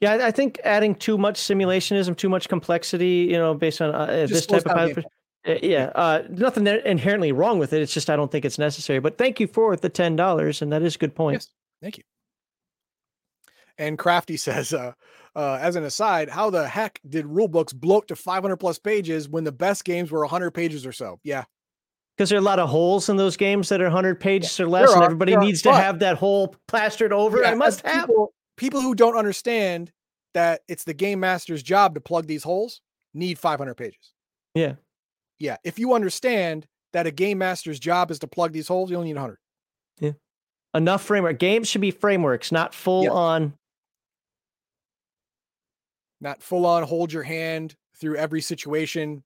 Yeah, 0.00 0.26
I 0.26 0.30
think 0.30 0.60
adding 0.64 0.94
too 0.94 1.16
much 1.16 1.40
simulationism, 1.40 2.16
too 2.16 2.28
much 2.28 2.48
complexity, 2.48 3.28
you 3.30 3.38
know, 3.38 3.54
based 3.54 3.80
on 3.80 3.94
uh, 3.94 4.06
this 4.28 4.46
type 4.46 4.66
of 4.66 4.72
pilot, 4.72 5.04
uh, 5.46 5.54
yeah, 5.62 5.90
uh, 5.94 6.22
nothing 6.30 6.66
inherently 6.66 7.32
wrong 7.32 7.58
with 7.58 7.72
it. 7.72 7.82
It's 7.82 7.92
just 7.92 8.10
I 8.10 8.16
don't 8.16 8.30
think 8.30 8.44
it's 8.44 8.58
necessary. 8.58 8.98
But 8.98 9.18
thank 9.18 9.40
you 9.40 9.46
for 9.46 9.76
the 9.76 9.88
ten 9.88 10.16
dollars, 10.16 10.62
and 10.62 10.72
that 10.72 10.82
is 10.82 10.96
a 10.96 10.98
good 10.98 11.14
point. 11.14 11.34
Yes, 11.34 11.50
thank 11.82 11.98
you. 11.98 12.04
And 13.78 13.98
Crafty 13.98 14.36
says, 14.38 14.72
uh, 14.72 14.92
uh, 15.36 15.58
as 15.60 15.76
an 15.76 15.84
aside, 15.84 16.28
how 16.28 16.50
the 16.50 16.66
heck 16.66 17.00
did 17.08 17.26
rulebooks 17.26 17.74
bloat 17.74 18.08
to 18.08 18.16
500 18.16 18.56
plus 18.56 18.78
pages 18.78 19.28
when 19.28 19.44
the 19.44 19.52
best 19.52 19.84
games 19.84 20.10
were 20.10 20.20
100 20.20 20.52
pages 20.52 20.86
or 20.86 20.92
so? 20.92 21.18
Yeah. 21.22 21.44
Because 22.16 22.30
there 22.30 22.38
are 22.38 22.40
a 22.40 22.44
lot 22.44 22.60
of 22.60 22.68
holes 22.68 23.08
in 23.08 23.16
those 23.16 23.36
games 23.36 23.68
that 23.70 23.80
are 23.80 23.86
100 23.86 24.20
pages 24.20 24.56
yeah, 24.58 24.66
or 24.66 24.68
less, 24.68 24.92
and 24.92 25.02
everybody 25.02 25.36
needs 25.36 25.62
to 25.62 25.72
have 25.72 25.98
that 25.98 26.16
hole 26.16 26.54
plastered 26.68 27.12
over. 27.12 27.42
Yeah, 27.42 27.50
I 27.50 27.54
must 27.54 27.80
have. 27.84 28.06
People, 28.06 28.32
people 28.56 28.80
who 28.80 28.94
don't 28.94 29.16
understand 29.16 29.90
that 30.32 30.60
it's 30.68 30.84
the 30.84 30.94
game 30.94 31.18
master's 31.18 31.62
job 31.62 31.94
to 31.94 32.00
plug 32.00 32.28
these 32.28 32.44
holes 32.44 32.80
need 33.14 33.36
500 33.36 33.74
pages. 33.74 34.12
Yeah. 34.54 34.74
Yeah. 35.40 35.56
If 35.64 35.78
you 35.78 35.94
understand 35.94 36.66
that 36.92 37.08
a 37.08 37.10
game 37.10 37.38
master's 37.38 37.80
job 37.80 38.12
is 38.12 38.20
to 38.20 38.28
plug 38.28 38.52
these 38.52 38.68
holes, 38.68 38.90
you 38.90 38.96
only 38.96 39.08
need 39.08 39.16
100. 39.16 39.38
Yeah. 39.98 40.12
Enough 40.72 41.02
framework. 41.02 41.40
Games 41.40 41.68
should 41.68 41.80
be 41.80 41.90
frameworks, 41.90 42.52
not 42.52 42.74
full 42.74 43.10
on. 43.10 43.54
Not 46.24 46.42
full 46.42 46.64
on 46.64 46.82
hold 46.84 47.12
your 47.12 47.22
hand 47.22 47.76
through 48.00 48.16
every 48.16 48.40
situation. 48.40 49.22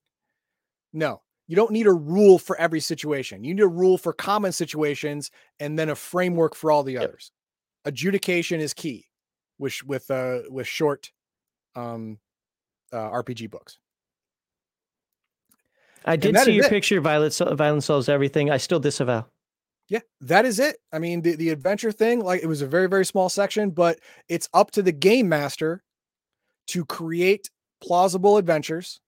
No, 0.91 1.21
you 1.47 1.55
don't 1.55 1.71
need 1.71 1.87
a 1.87 1.93
rule 1.93 2.37
for 2.37 2.59
every 2.59 2.81
situation. 2.81 3.41
You 3.45 3.53
need 3.53 3.63
a 3.63 3.67
rule 3.67 3.97
for 3.97 4.11
common 4.11 4.51
situations 4.51 5.31
and 5.61 5.79
then 5.79 5.87
a 5.87 5.95
framework 5.95 6.55
for 6.55 6.71
all 6.71 6.83
the 6.83 6.93
yep. 6.93 7.03
others. 7.03 7.31
Adjudication 7.85 8.59
is 8.59 8.73
key 8.73 9.07
with 9.57 9.81
with 9.85 10.11
uh 10.11 10.39
with 10.49 10.67
short 10.67 11.09
um 11.73 12.19
uh, 12.91 13.09
RPG 13.11 13.49
books. 13.49 13.79
I 16.03 16.17
did 16.17 16.37
see 16.39 16.51
your 16.51 16.65
it. 16.65 16.69
picture. 16.69 16.99
Violence, 16.99 17.39
violence 17.39 17.85
solves 17.85 18.09
everything. 18.09 18.51
I 18.51 18.57
still 18.57 18.79
disavow. 18.79 19.25
Yeah, 19.87 19.99
that 20.21 20.43
is 20.43 20.59
it. 20.59 20.77
I 20.91 20.99
mean, 20.99 21.21
the, 21.21 21.35
the 21.35 21.49
adventure 21.49 21.93
thing, 21.93 22.19
like 22.19 22.43
it 22.43 22.47
was 22.47 22.61
a 22.61 22.67
very, 22.67 22.87
very 22.87 23.05
small 23.05 23.29
section, 23.29 23.69
but 23.69 23.99
it's 24.27 24.49
up 24.53 24.71
to 24.71 24.81
the 24.81 24.91
game 24.91 25.29
master 25.29 25.83
to 26.69 26.85
create 26.85 27.49
plausible 27.81 28.37
adventures. 28.37 28.99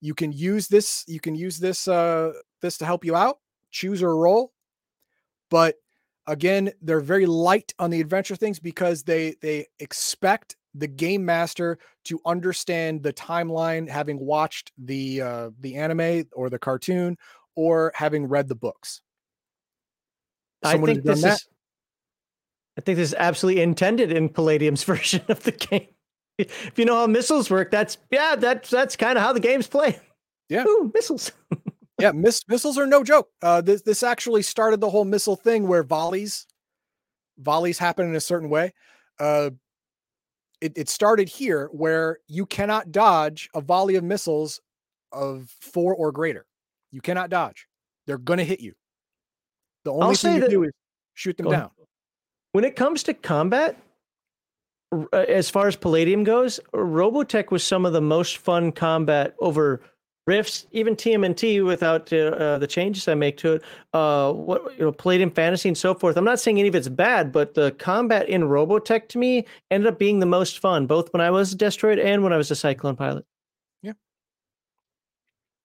You 0.00 0.14
can 0.14 0.32
use 0.32 0.68
this, 0.68 1.04
you 1.06 1.20
can 1.20 1.34
use 1.34 1.58
this 1.58 1.86
uh 1.86 2.32
this 2.62 2.78
to 2.78 2.86
help 2.86 3.04
you 3.04 3.16
out, 3.16 3.38
choose 3.70 4.02
a 4.02 4.08
role. 4.08 4.52
But 5.50 5.76
again 6.26 6.70
they're 6.82 7.00
very 7.00 7.26
light 7.26 7.72
on 7.78 7.90
the 7.90 8.00
adventure 8.00 8.36
things 8.36 8.58
because 8.58 9.02
they 9.02 9.34
they 9.42 9.66
expect 9.80 10.56
the 10.74 10.86
game 10.86 11.24
master 11.24 11.78
to 12.04 12.20
understand 12.24 13.02
the 13.02 13.12
timeline 13.12 13.88
having 13.88 14.18
watched 14.18 14.70
the 14.78 15.20
uh 15.20 15.50
the 15.60 15.74
anime 15.76 16.24
or 16.32 16.48
the 16.48 16.58
cartoon 16.58 17.16
or 17.56 17.90
having 17.94 18.26
read 18.26 18.48
the 18.48 18.54
books 18.54 19.02
Someone 20.64 20.90
i 20.90 20.92
think 20.94 21.04
this 21.04 21.24
is 21.24 21.48
i 22.78 22.80
think 22.80 22.96
this 22.96 23.08
is 23.08 23.14
absolutely 23.18 23.62
intended 23.62 24.12
in 24.12 24.28
palladium's 24.28 24.84
version 24.92 25.22
of 25.28 25.42
the 25.42 25.52
game 25.52 25.88
if 26.40 26.78
you 26.78 26.84
know 26.84 26.96
how 26.96 27.06
missiles 27.06 27.50
work 27.50 27.70
that's 27.70 27.98
yeah 28.10 28.36
that's 28.36 28.70
that's 28.70 28.96
kind 28.96 29.16
of 29.18 29.24
how 29.24 29.32
the 29.32 29.40
games 29.40 29.66
play 29.66 29.98
yeah 30.48 30.64
Ooh, 30.66 30.90
missiles 30.94 31.32
yeah, 32.00 32.12
miss, 32.12 32.42
missiles 32.48 32.78
are 32.78 32.86
no 32.86 33.04
joke. 33.04 33.28
Uh, 33.42 33.60
this 33.60 33.82
this 33.82 34.02
actually 34.02 34.42
started 34.42 34.80
the 34.80 34.90
whole 34.90 35.04
missile 35.04 35.36
thing 35.36 35.68
where 35.68 35.82
volleys 35.82 36.46
volleys 37.38 37.78
happen 37.78 38.08
in 38.08 38.16
a 38.16 38.20
certain 38.20 38.48
way. 38.48 38.72
Uh, 39.18 39.50
it, 40.60 40.72
it 40.76 40.88
started 40.88 41.28
here 41.28 41.68
where 41.72 42.18
you 42.26 42.46
cannot 42.46 42.92
dodge 42.92 43.48
a 43.54 43.60
volley 43.60 43.96
of 43.96 44.04
missiles 44.04 44.60
of 45.12 45.48
four 45.60 45.94
or 45.94 46.12
greater. 46.12 46.46
You 46.90 47.00
cannot 47.00 47.30
dodge. 47.30 47.66
They're 48.06 48.18
going 48.18 48.38
to 48.38 48.44
hit 48.44 48.60
you. 48.60 48.74
The 49.84 49.92
only 49.92 50.06
I'll 50.06 50.14
thing 50.14 50.36
you 50.36 50.48
do 50.48 50.64
is 50.64 50.72
shoot 51.14 51.36
them 51.36 51.50
down. 51.50 51.70
When 52.52 52.64
it 52.64 52.76
comes 52.76 53.02
to 53.04 53.14
combat, 53.14 53.76
as 55.12 55.48
far 55.48 55.68
as 55.68 55.76
Palladium 55.76 56.24
goes, 56.24 56.58
Robotech 56.74 57.50
was 57.50 57.64
some 57.64 57.86
of 57.86 57.92
the 57.92 58.00
most 58.00 58.38
fun 58.38 58.72
combat 58.72 59.34
over 59.40 59.80
Rifts, 60.26 60.66
even 60.70 60.94
TMNT 60.94 61.64
without 61.66 62.12
uh, 62.12 62.16
uh, 62.16 62.58
the 62.58 62.66
changes 62.66 63.08
I 63.08 63.14
make 63.14 63.36
to 63.38 63.54
it, 63.54 63.62
uh, 63.94 64.32
what 64.32 64.62
you 64.78 64.84
know, 64.84 64.92
Palladium 64.92 65.30
Fantasy 65.30 65.68
and 65.68 65.76
so 65.76 65.94
forth. 65.94 66.16
I'm 66.16 66.24
not 66.24 66.38
saying 66.38 66.58
any 66.58 66.68
of 66.68 66.74
it's 66.74 66.88
bad, 66.88 67.32
but 67.32 67.54
the 67.54 67.72
combat 67.72 68.28
in 68.28 68.42
Robotech 68.42 69.08
to 69.08 69.18
me 69.18 69.46
ended 69.70 69.88
up 69.92 69.98
being 69.98 70.20
the 70.20 70.26
most 70.26 70.58
fun, 70.58 70.86
both 70.86 71.12
when 71.12 71.20
I 71.20 71.30
was 71.30 71.54
a 71.54 71.56
Destroid 71.56 72.04
and 72.04 72.22
when 72.22 72.32
I 72.32 72.36
was 72.36 72.50
a 72.50 72.54
Cyclone 72.54 72.96
pilot. 72.96 73.24
Yeah, 73.82 73.94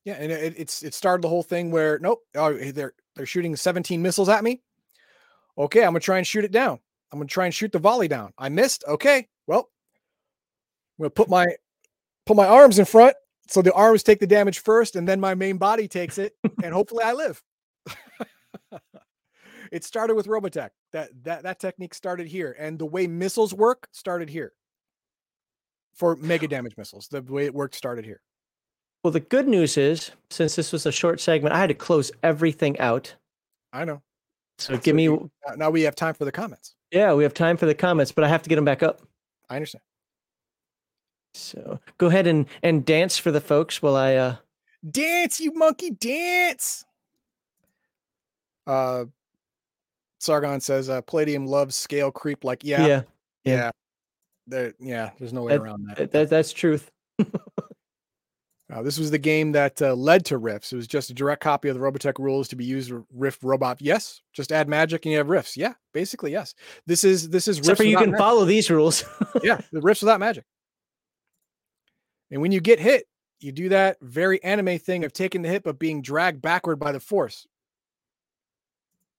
Yeah, 0.05 0.13
and 0.13 0.31
it, 0.31 0.55
it's 0.57 0.81
it 0.81 0.93
started 0.93 1.21
the 1.21 1.29
whole 1.29 1.43
thing 1.43 1.69
where 1.69 1.99
nope, 1.99 2.21
oh, 2.35 2.53
they're 2.53 2.93
they're 3.15 3.25
shooting 3.25 3.55
17 3.55 4.01
missiles 4.01 4.29
at 4.29 4.43
me. 4.43 4.61
Okay, 5.57 5.81
I'm 5.81 5.91
gonna 5.91 5.99
try 5.99 6.17
and 6.17 6.25
shoot 6.25 6.45
it 6.45 6.51
down. 6.51 6.79
I'm 7.11 7.19
gonna 7.19 7.27
try 7.27 7.45
and 7.45 7.53
shoot 7.53 7.71
the 7.71 7.79
volley 7.79 8.07
down. 8.07 8.33
I 8.37 8.49
missed. 8.49 8.83
Okay, 8.87 9.27
well, 9.47 9.69
I'm 10.97 11.03
gonna 11.03 11.09
put 11.09 11.29
my 11.29 11.47
put 12.25 12.35
my 12.35 12.47
arms 12.47 12.79
in 12.79 12.85
front 12.85 13.15
so 13.47 13.61
the 13.61 13.73
arms 13.73 14.03
take 14.03 14.19
the 14.19 14.27
damage 14.27 14.59
first, 14.59 14.95
and 14.95 15.07
then 15.07 15.19
my 15.19 15.35
main 15.35 15.57
body 15.57 15.87
takes 15.87 16.17
it, 16.17 16.33
and 16.63 16.73
hopefully 16.73 17.03
I 17.03 17.13
live. 17.13 17.41
it 19.71 19.83
started 19.83 20.15
with 20.15 20.27
Robotech. 20.27 20.69
That 20.93 21.11
that 21.23 21.43
that 21.43 21.59
technique 21.59 21.93
started 21.93 22.27
here, 22.27 22.55
and 22.57 22.79
the 22.79 22.85
way 22.85 23.07
missiles 23.07 23.53
work 23.53 23.87
started 23.91 24.29
here. 24.29 24.53
For 25.93 26.17
mega 26.17 26.47
damage 26.47 26.75
missiles, 26.75 27.07
the 27.07 27.21
way 27.21 27.45
it 27.45 27.53
worked 27.53 27.75
started 27.75 28.03
here. 28.03 28.19
Well, 29.03 29.11
the 29.11 29.21
good 29.21 29.47
news 29.47 29.77
is, 29.77 30.11
since 30.29 30.55
this 30.55 30.73
was 30.73 30.85
a 30.85 30.91
short 30.91 31.21
segment, 31.21 31.55
I 31.55 31.59
had 31.59 31.69
to 31.69 31.75
close 31.75 32.11
everything 32.21 32.77
out. 32.79 33.15
I 33.71 33.85
know. 33.85 34.01
So, 34.57 34.73
so 34.73 34.79
give 34.79 34.95
me. 34.95 35.03
You, 35.03 35.29
now 35.57 35.69
we 35.69 35.81
have 35.81 35.95
time 35.95 36.13
for 36.13 36.25
the 36.25 36.31
comments. 36.31 36.75
Yeah, 36.91 37.13
we 37.13 37.23
have 37.23 37.33
time 37.33 37.57
for 37.57 37.65
the 37.65 37.75
comments, 37.75 38.11
but 38.11 38.23
I 38.23 38.27
have 38.27 38.41
to 38.43 38.49
get 38.49 38.55
them 38.55 38.65
back 38.65 38.83
up. 38.83 39.01
I 39.49 39.55
understand. 39.55 39.81
So 41.33 41.79
go 41.97 42.07
ahead 42.07 42.27
and 42.27 42.45
and 42.63 42.85
dance 42.85 43.17
for 43.17 43.31
the 43.31 43.41
folks 43.41 43.81
while 43.81 43.95
I 43.95 44.15
uh 44.15 44.35
dance, 44.89 45.39
you 45.39 45.51
monkey, 45.53 45.91
dance. 45.91 46.85
Uh 48.65 49.05
Sargon 50.19 50.61
says 50.61 50.89
uh 50.89 51.01
Palladium 51.01 51.45
loves 51.45 51.75
scale 51.75 52.11
creep 52.11 52.43
like 52.43 52.63
yeah. 52.63 52.85
Yeah. 52.85 53.01
Yeah. 53.43 53.55
yeah. 53.55 53.71
There, 54.47 54.73
yeah, 54.79 55.09
there's 55.19 55.33
no 55.33 55.43
way 55.43 55.53
that, 55.53 55.61
around 55.61 55.87
that. 55.87 56.11
that. 56.11 56.29
That's 56.29 56.53
truth. 56.53 56.91
Uh, 58.73 58.81
this 58.81 58.97
was 58.97 59.11
the 59.11 59.17
game 59.19 59.51
that 59.51 59.79
uh, 59.81 59.93
led 59.93 60.25
to 60.25 60.39
Rifts. 60.39 60.73
It 60.73 60.75
was 60.75 60.87
just 60.87 61.11
a 61.11 61.13
direct 61.13 61.41
copy 61.41 61.69
of 61.69 61.75
the 61.75 61.81
Robotech 61.81 62.17
rules 62.17 62.47
to 62.47 62.55
be 62.55 62.65
used 62.65 62.91
Rift 63.13 63.43
Robot. 63.43 63.79
Yes, 63.79 64.21
just 64.33 64.51
add 64.51 64.67
magic 64.67 65.05
and 65.05 65.11
you 65.11 65.19
have 65.19 65.29
Rifts. 65.29 65.55
Yeah, 65.55 65.73
basically 65.93 66.31
yes. 66.31 66.55
This 66.87 67.03
is 67.03 67.29
this 67.29 67.47
is 67.47 67.59
Except 67.59 67.77
for 67.77 67.83
you 67.83 67.95
can 67.97 68.11
magic. 68.11 68.19
follow 68.19 68.43
these 68.43 68.71
rules. 68.71 69.03
yeah, 69.43 69.61
the 69.71 69.81
Rifts 69.81 70.01
without 70.01 70.19
magic. 70.19 70.45
And 72.31 72.41
when 72.41 72.51
you 72.51 72.59
get 72.59 72.79
hit, 72.79 73.05
you 73.39 73.51
do 73.51 73.69
that 73.69 73.97
very 74.01 74.43
anime 74.43 74.79
thing 74.79 75.03
of 75.05 75.13
taking 75.13 75.43
the 75.43 75.49
hit 75.49 75.63
but 75.63 75.77
being 75.77 76.01
dragged 76.01 76.41
backward 76.41 76.77
by 76.79 76.91
the 76.91 76.99
force. 76.99 77.45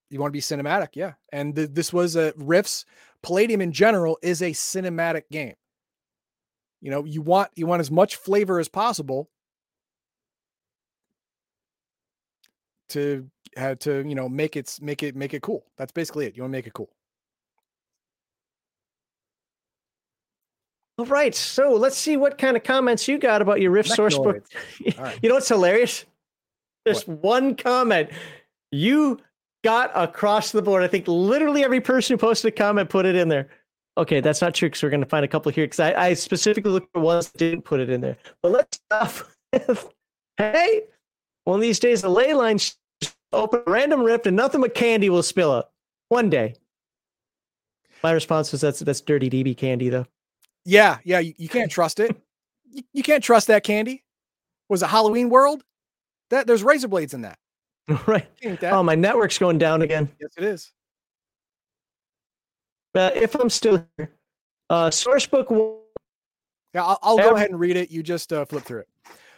You 0.09 0.19
want 0.19 0.31
to 0.31 0.37
be 0.37 0.41
cinematic, 0.41 0.89
yeah. 0.95 1.13
And 1.31 1.55
th- 1.55 1.69
this 1.71 1.93
was 1.93 2.17
a 2.17 2.33
Rifts. 2.35 2.83
Palladium 3.23 3.61
in 3.61 3.71
general 3.71 4.17
is 4.21 4.41
a 4.41 4.51
cinematic 4.51 5.23
game. 5.31 5.53
You 6.81 6.91
know, 6.91 7.05
you 7.05 7.21
want 7.21 7.49
you 7.55 7.65
want 7.65 7.79
as 7.79 7.89
much 7.89 8.17
flavor 8.17 8.59
as 8.59 8.67
possible 8.67 9.29
to 12.89 13.29
have 13.55 13.79
to 13.79 14.07
you 14.07 14.15
know 14.15 14.29
make 14.29 14.55
it 14.55 14.77
make 14.81 15.03
it 15.03 15.15
make 15.15 15.33
it 15.33 15.41
cool. 15.41 15.65
That's 15.77 15.91
basically 15.91 16.25
it. 16.25 16.35
You 16.35 16.43
want 16.43 16.51
to 16.51 16.57
make 16.57 16.67
it 16.67 16.73
cool. 16.73 16.89
All 20.99 21.05
right, 21.05 21.35
so 21.35 21.73
let's 21.73 21.95
see 21.95 22.17
what 22.17 22.39
kind 22.39 22.57
of 22.57 22.63
comments 22.63 23.07
you 23.07 23.19
got 23.19 23.43
about 23.43 23.61
your 23.61 23.69
Rift 23.69 23.89
source 23.89 24.17
book. 24.17 24.43
Right. 24.97 25.19
You 25.21 25.29
know 25.29 25.35
what's 25.35 25.47
hilarious? 25.47 26.05
There's 26.85 27.07
what? 27.07 27.23
one 27.23 27.55
comment 27.55 28.09
you 28.71 29.19
got 29.63 29.91
across 29.93 30.51
the 30.51 30.61
board. 30.61 30.83
I 30.83 30.87
think 30.87 31.07
literally 31.07 31.63
every 31.63 31.81
person 31.81 32.15
who 32.15 32.17
posted 32.17 32.51
a 32.51 32.55
comment 32.55 32.89
put 32.89 33.05
it 33.05 33.15
in 33.15 33.27
there. 33.27 33.49
Okay, 33.97 34.21
that's 34.21 34.41
not 34.41 34.55
true 34.55 34.69
because 34.69 34.81
we're 34.81 34.89
going 34.89 35.01
to 35.01 35.09
find 35.09 35.25
a 35.25 35.27
couple 35.27 35.51
here 35.51 35.65
because 35.65 35.79
I, 35.79 35.93
I, 35.93 36.13
specifically 36.13 36.71
looked 36.71 36.91
for 36.93 37.01
ones 37.01 37.29
that 37.29 37.37
didn't 37.37 37.63
put 37.63 37.79
it 37.79 37.89
in 37.89 37.99
there. 37.99 38.15
But 38.41 38.51
let's 38.51 38.79
stop 38.85 39.11
hey, 40.37 40.83
one 41.47 41.55
of 41.55 41.61
these 41.61 41.79
days 41.79 42.01
the 42.01 42.09
ley 42.09 42.33
line 42.33 42.59
open 43.31 43.61
random 43.67 44.01
rift 44.01 44.27
and 44.27 44.35
nothing 44.35 44.59
but 44.59 44.73
candy 44.73 45.09
will 45.09 45.23
spill 45.23 45.53
out. 45.53 45.69
One 46.09 46.29
day. 46.29 46.55
My 48.03 48.11
response 48.11 48.51
was 48.51 48.59
that's 48.59 48.79
that's 48.79 48.99
dirty 48.99 49.29
DB 49.29 49.55
candy 49.55 49.87
though. 49.87 50.05
Yeah, 50.65 50.97
yeah, 51.05 51.19
you, 51.19 51.33
you 51.37 51.47
can't 51.47 51.71
trust 51.71 52.01
it. 52.01 52.15
you, 52.69 52.83
you, 52.91 53.01
can't 53.01 53.23
trust 53.23 53.47
that 53.47 53.63
candy. 53.63 54.03
Was 54.67 54.83
it 54.83 54.87
Halloween 54.87 55.29
World? 55.29 55.63
That 56.31 56.47
there's 56.47 56.63
razor 56.63 56.89
blades 56.89 57.13
in 57.13 57.21
that. 57.21 57.39
Right. 58.05 58.27
Oh, 58.63 58.83
my 58.83 58.95
network's 58.95 59.37
going 59.37 59.57
down 59.57 59.81
again. 59.81 60.09
Yes, 60.19 60.31
it 60.37 60.43
is. 60.43 60.71
Uh, 62.93 63.11
if 63.15 63.35
I'm 63.35 63.49
still 63.49 63.85
here, 63.95 64.11
uh, 64.69 64.89
sourcebook. 64.89 65.79
Yeah, 66.73 66.83
I'll, 66.83 66.99
I'll 67.01 67.17
go 67.17 67.35
ahead 67.35 67.49
and 67.49 67.57
read 67.57 67.77
it. 67.77 67.89
You 67.89 68.03
just 68.03 68.33
uh, 68.33 68.43
flip 68.43 68.63
through 68.65 68.79
it. 68.79 68.89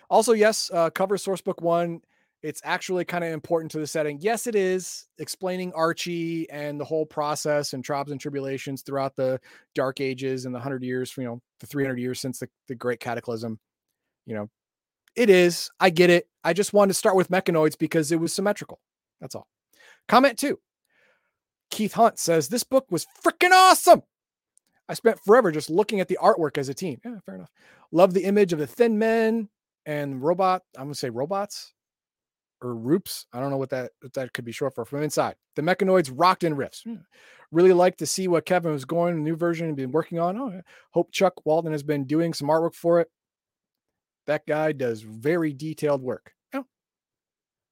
Also, 0.10 0.34
yes, 0.34 0.72
uh, 0.74 0.90
cover 0.90 1.18
sourcebook 1.18 1.62
one 1.62 2.02
it's 2.42 2.62
actually 2.64 3.04
kind 3.04 3.24
of 3.24 3.32
important 3.32 3.72
to 3.72 3.80
the 3.80 3.88
setting. 3.88 4.18
Yes, 4.22 4.48
it 4.48 4.56
is 4.56 5.08
explaining 5.18 5.74
Archie 5.74 6.50
and 6.50 6.80
the 6.80 6.86
whole 6.86 7.06
process 7.06 7.74
and 7.74 7.84
tribes 7.84 8.12
and 8.12 8.20
tribulations 8.20 8.82
throughout 8.82 9.16
the 9.16 9.40
dark 9.76 10.00
ages 10.00 10.46
and 10.46 10.56
the 10.56 10.60
100 10.60 10.84
years, 10.84 11.14
you 11.18 11.26
know, 11.26 11.42
the 11.60 11.68
300 11.68 12.00
years 12.00 12.22
since 12.22 12.40
the, 12.40 12.50
the 12.68 12.76
great 12.76 13.02
cataclysm. 13.02 13.60
You 14.26 14.36
know, 14.36 14.50
it 15.16 15.30
is. 15.30 15.70
I 15.80 15.90
get 15.90 16.10
it. 16.10 16.28
I 16.44 16.54
just 16.54 16.72
wanted 16.72 16.90
to 16.90 17.00
start 17.00 17.16
with 17.16 17.30
mechanoids 17.30 17.78
because 17.78 18.12
it 18.12 18.20
was 18.20 18.34
symmetrical. 18.34 18.80
That's 19.20 19.36
all. 19.36 19.48
Comment 20.08 20.38
two. 20.38 20.60
Keith 21.72 21.94
Hunt 21.94 22.18
says 22.18 22.48
this 22.48 22.64
book 22.64 22.86
was 22.90 23.06
freaking 23.24 23.52
awesome. 23.52 24.04
I 24.88 24.94
spent 24.94 25.20
forever 25.24 25.52
just 25.52 25.70
looking 25.70 26.00
at 26.00 26.08
the 26.08 26.18
artwork 26.22 26.58
as 26.58 26.70
a 26.70 26.74
teen. 26.74 27.00
Yeah, 27.06 27.20
fair 27.26 27.36
enough. 27.36 27.52
Love 27.92 28.14
the 28.14 28.24
image 28.24 28.54
of 28.54 28.60
the 28.60 28.66
thin 28.66 28.98
men 28.98 29.50
and 29.86 30.22
robot. 30.22 30.64
I'm 30.78 30.86
gonna 30.86 30.96
say 30.96 31.10
robots 31.10 31.74
or 32.62 32.76
Roops. 32.76 33.26
I 33.34 33.40
don't 33.40 33.50
know 33.50 33.58
what 33.58 33.70
that 33.70 33.92
what 34.02 34.14
that 34.14 34.34
could 34.34 34.46
be 34.46 34.52
short 34.52 34.76
for 34.76 34.86
from 34.86 35.04
inside. 35.04 35.36
The 35.56 35.62
mechanoids 35.62 36.12
rocked 36.14 36.44
in 36.44 36.56
Rifts. 36.56 36.84
Hmm. 36.84 36.96
Really 37.52 37.74
like 37.74 37.98
to 37.98 38.06
see 38.06 38.28
what 38.28 38.46
Kevin 38.46 38.72
was 38.72 38.86
going, 38.86 39.24
new 39.24 39.36
version 39.36 39.68
and 39.68 39.76
been 39.76 39.92
working 39.92 40.20
on. 40.20 40.38
Oh, 40.38 40.62
hope 40.92 41.12
Chuck 41.12 41.46
Walton 41.46 41.72
has 41.72 41.82
been 41.82 42.06
doing 42.06 42.34
some 42.34 42.48
artwork 42.48 42.76
for 42.76 43.00
it. 43.00 43.10
That 44.28 44.46
guy 44.46 44.72
does 44.72 45.02
very 45.02 45.54
detailed 45.54 46.04
work. 46.04 46.34
Oh. 46.54 46.66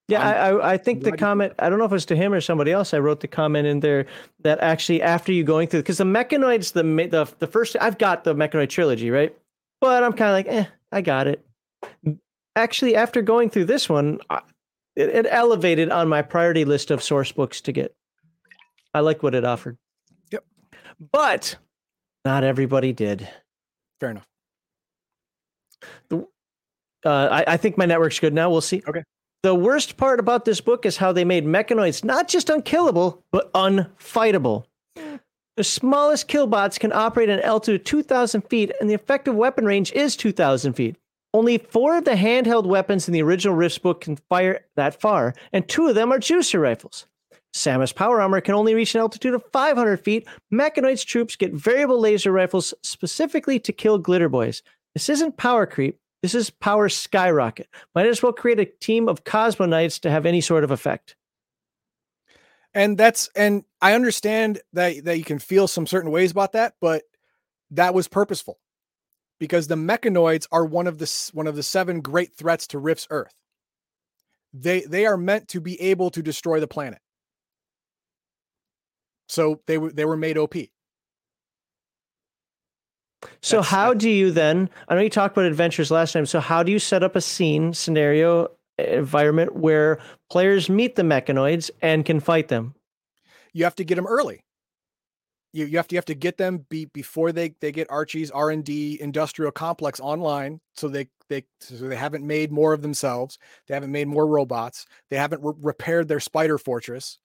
Yeah, 0.07 0.27
I, 0.27 0.73
I 0.73 0.77
think 0.77 1.03
the 1.03 1.11
comment, 1.11 1.53
I 1.59 1.69
don't 1.69 1.77
know 1.77 1.85
if 1.85 1.91
it 1.91 1.93
was 1.93 2.07
to 2.07 2.15
him 2.15 2.33
or 2.33 2.41
somebody 2.41 2.71
else. 2.71 2.95
I 2.95 2.97
wrote 2.97 3.19
the 3.19 3.27
comment 3.27 3.67
in 3.67 3.81
there 3.81 4.07
that 4.39 4.59
actually 4.61 5.03
after 5.03 5.31
you 5.31 5.43
going 5.43 5.67
through, 5.67 5.81
because 5.81 5.99
the 5.99 6.05
mechanoids, 6.05 6.73
the, 6.73 6.81
the 6.81 7.31
the 7.37 7.45
first, 7.45 7.75
I've 7.79 7.99
got 7.99 8.23
the 8.23 8.33
mechanoid 8.33 8.69
trilogy, 8.69 9.11
right? 9.11 9.37
But 9.79 10.03
I'm 10.03 10.13
kind 10.13 10.29
of 10.29 10.33
like, 10.33 10.47
eh, 10.47 10.65
I 10.91 11.01
got 11.01 11.27
it. 11.27 11.45
Actually, 12.55 12.95
after 12.95 13.21
going 13.21 13.49
through 13.49 13.65
this 13.65 13.87
one, 13.87 14.19
it, 14.95 15.09
it 15.09 15.27
elevated 15.29 15.91
on 15.91 16.07
my 16.07 16.21
priority 16.21 16.65
list 16.65 16.89
of 16.91 17.03
source 17.03 17.31
books 17.31 17.61
to 17.61 17.71
get. 17.71 17.95
I 18.93 19.01
like 19.01 19.21
what 19.21 19.35
it 19.35 19.45
offered. 19.45 19.77
Yep. 20.31 20.43
But 21.11 21.55
not 22.25 22.43
everybody 22.43 22.93
did. 22.93 23.29
Fair 23.99 24.11
enough. 24.11 24.27
The, 26.09 26.27
uh, 27.05 27.27
I, 27.31 27.53
I 27.53 27.57
think 27.57 27.77
my 27.77 27.85
network's 27.85 28.19
good 28.19 28.33
now. 28.33 28.49
We'll 28.49 28.61
see. 28.61 28.81
Okay. 28.87 29.03
The 29.43 29.53
worst 29.53 29.97
part 29.97 30.19
about 30.19 30.45
this 30.45 30.61
book 30.61 30.85
is 30.85 30.97
how 30.97 31.11
they 31.11 31.23
made 31.23 31.45
mechanoids 31.45 32.03
not 32.03 32.27
just 32.27 32.49
unkillable, 32.49 33.23
but 33.31 33.53
unfightable. 33.53 34.65
The 34.95 35.63
smallest 35.63 36.27
killbots 36.27 36.77
can 36.77 36.91
operate 36.91 37.29
at 37.29 37.39
an 37.39 37.45
altitude 37.45 37.81
of 37.81 37.85
2,000 37.85 38.41
feet, 38.41 38.71
and 38.79 38.89
the 38.89 38.93
effective 38.93 39.35
weapon 39.35 39.65
range 39.65 39.91
is 39.91 40.15
2,000 40.15 40.73
feet. 40.73 40.95
Only 41.33 41.57
four 41.57 41.97
of 41.97 42.05
the 42.05 42.11
handheld 42.11 42.65
weapons 42.65 43.07
in 43.07 43.13
the 43.13 43.21
original 43.21 43.55
Rifts 43.55 43.77
book 43.77 44.01
can 44.01 44.15
fire 44.15 44.65
that 44.75 44.99
far, 44.99 45.33
and 45.51 45.67
two 45.67 45.87
of 45.87 45.95
them 45.95 46.11
are 46.11 46.19
juicer 46.19 46.61
rifles. 46.61 47.05
SAMAS 47.53 47.93
power 47.93 48.21
armor 48.21 48.41
can 48.41 48.55
only 48.55 48.75
reach 48.75 48.93
an 48.93 49.01
altitude 49.01 49.33
of 49.33 49.43
500 49.51 49.97
feet. 49.97 50.27
Mechanoid's 50.53 51.03
troops 51.03 51.35
get 51.35 51.53
variable 51.53 51.99
laser 51.99 52.31
rifles 52.31 52.73
specifically 52.83 53.59
to 53.59 53.73
kill 53.73 53.97
glitter 53.97 54.29
boys. 54.29 54.61
This 54.93 55.09
isn't 55.09 55.37
power 55.37 55.65
creep. 55.65 55.99
This 56.21 56.35
is 56.35 56.49
power 56.49 56.89
skyrocket. 56.89 57.67
Might 57.93 58.07
as 58.07 58.21
well 58.21 58.33
create 58.33 58.59
a 58.59 58.65
team 58.65 59.07
of 59.07 59.23
Cosmo 59.23 59.65
Knights 59.65 59.99
to 59.99 60.09
have 60.09 60.25
any 60.25 60.41
sort 60.41 60.63
of 60.63 60.71
effect. 60.71 61.15
And 62.73 62.97
that's 62.97 63.29
and 63.35 63.63
I 63.81 63.93
understand 63.93 64.59
that 64.73 65.05
that 65.05 65.17
you 65.17 65.23
can 65.23 65.39
feel 65.39 65.67
some 65.67 65.87
certain 65.87 66.11
ways 66.11 66.31
about 66.31 66.51
that, 66.53 66.73
but 66.81 67.03
that 67.71 67.93
was 67.93 68.07
purposeful 68.07 68.59
because 69.39 69.67
the 69.67 69.75
mechanoids 69.75 70.47
are 70.51 70.65
one 70.65 70.87
of 70.87 70.97
the 70.97 71.29
one 71.33 71.47
of 71.47 71.55
the 71.55 71.63
seven 71.63 72.01
great 72.01 72.35
threats 72.35 72.67
to 72.67 72.79
Rifts 72.79 73.07
Earth. 73.09 73.33
They 74.53 74.81
they 74.81 75.05
are 75.05 75.17
meant 75.17 75.47
to 75.49 75.61
be 75.61 75.79
able 75.81 76.09
to 76.11 76.21
destroy 76.21 76.59
the 76.59 76.67
planet. 76.67 76.99
So 79.29 79.61
they 79.67 79.77
were 79.77 79.91
they 79.91 80.05
were 80.05 80.17
made 80.17 80.37
OP. 80.37 80.55
So 83.41 83.57
That's, 83.57 83.67
how 83.69 83.93
do 83.93 84.09
you 84.09 84.31
then? 84.31 84.69
I 84.87 84.95
know 84.95 85.01
you 85.01 85.09
talked 85.09 85.35
about 85.35 85.45
adventures 85.45 85.91
last 85.91 86.13
time. 86.13 86.25
So 86.25 86.39
how 86.39 86.63
do 86.63 86.71
you 86.71 86.79
set 86.79 87.03
up 87.03 87.15
a 87.15 87.21
scene 87.21 87.73
scenario 87.73 88.49
environment 88.77 89.55
where 89.55 89.99
players 90.29 90.69
meet 90.69 90.95
the 90.95 91.01
mechanoids 91.01 91.69
and 91.81 92.05
can 92.05 92.19
fight 92.19 92.47
them? 92.47 92.75
You 93.53 93.63
have 93.63 93.75
to 93.75 93.83
get 93.83 93.95
them 93.95 94.07
early. 94.07 94.43
You, 95.53 95.65
you 95.65 95.77
have 95.77 95.87
to 95.87 95.95
you 95.95 95.97
have 95.97 96.05
to 96.05 96.15
get 96.15 96.37
them 96.37 96.65
be, 96.69 96.85
before 96.85 97.31
they 97.31 97.55
they 97.61 97.71
get 97.71 97.89
Archie's 97.89 98.31
R 98.31 98.49
and 98.49 98.63
D 98.63 98.97
industrial 99.01 99.51
complex 99.51 99.99
online, 99.99 100.59
so 100.75 100.87
they 100.87 101.07
they 101.29 101.45
so 101.59 101.87
they 101.87 101.95
haven't 101.95 102.25
made 102.25 102.51
more 102.51 102.73
of 102.73 102.81
themselves. 102.81 103.39
They 103.67 103.73
haven't 103.73 103.91
made 103.91 104.07
more 104.07 104.27
robots. 104.27 104.85
They 105.09 105.17
haven't 105.17 105.43
re- 105.43 105.53
repaired 105.61 106.07
their 106.07 106.19
spider 106.19 106.57
fortress, 106.57 107.17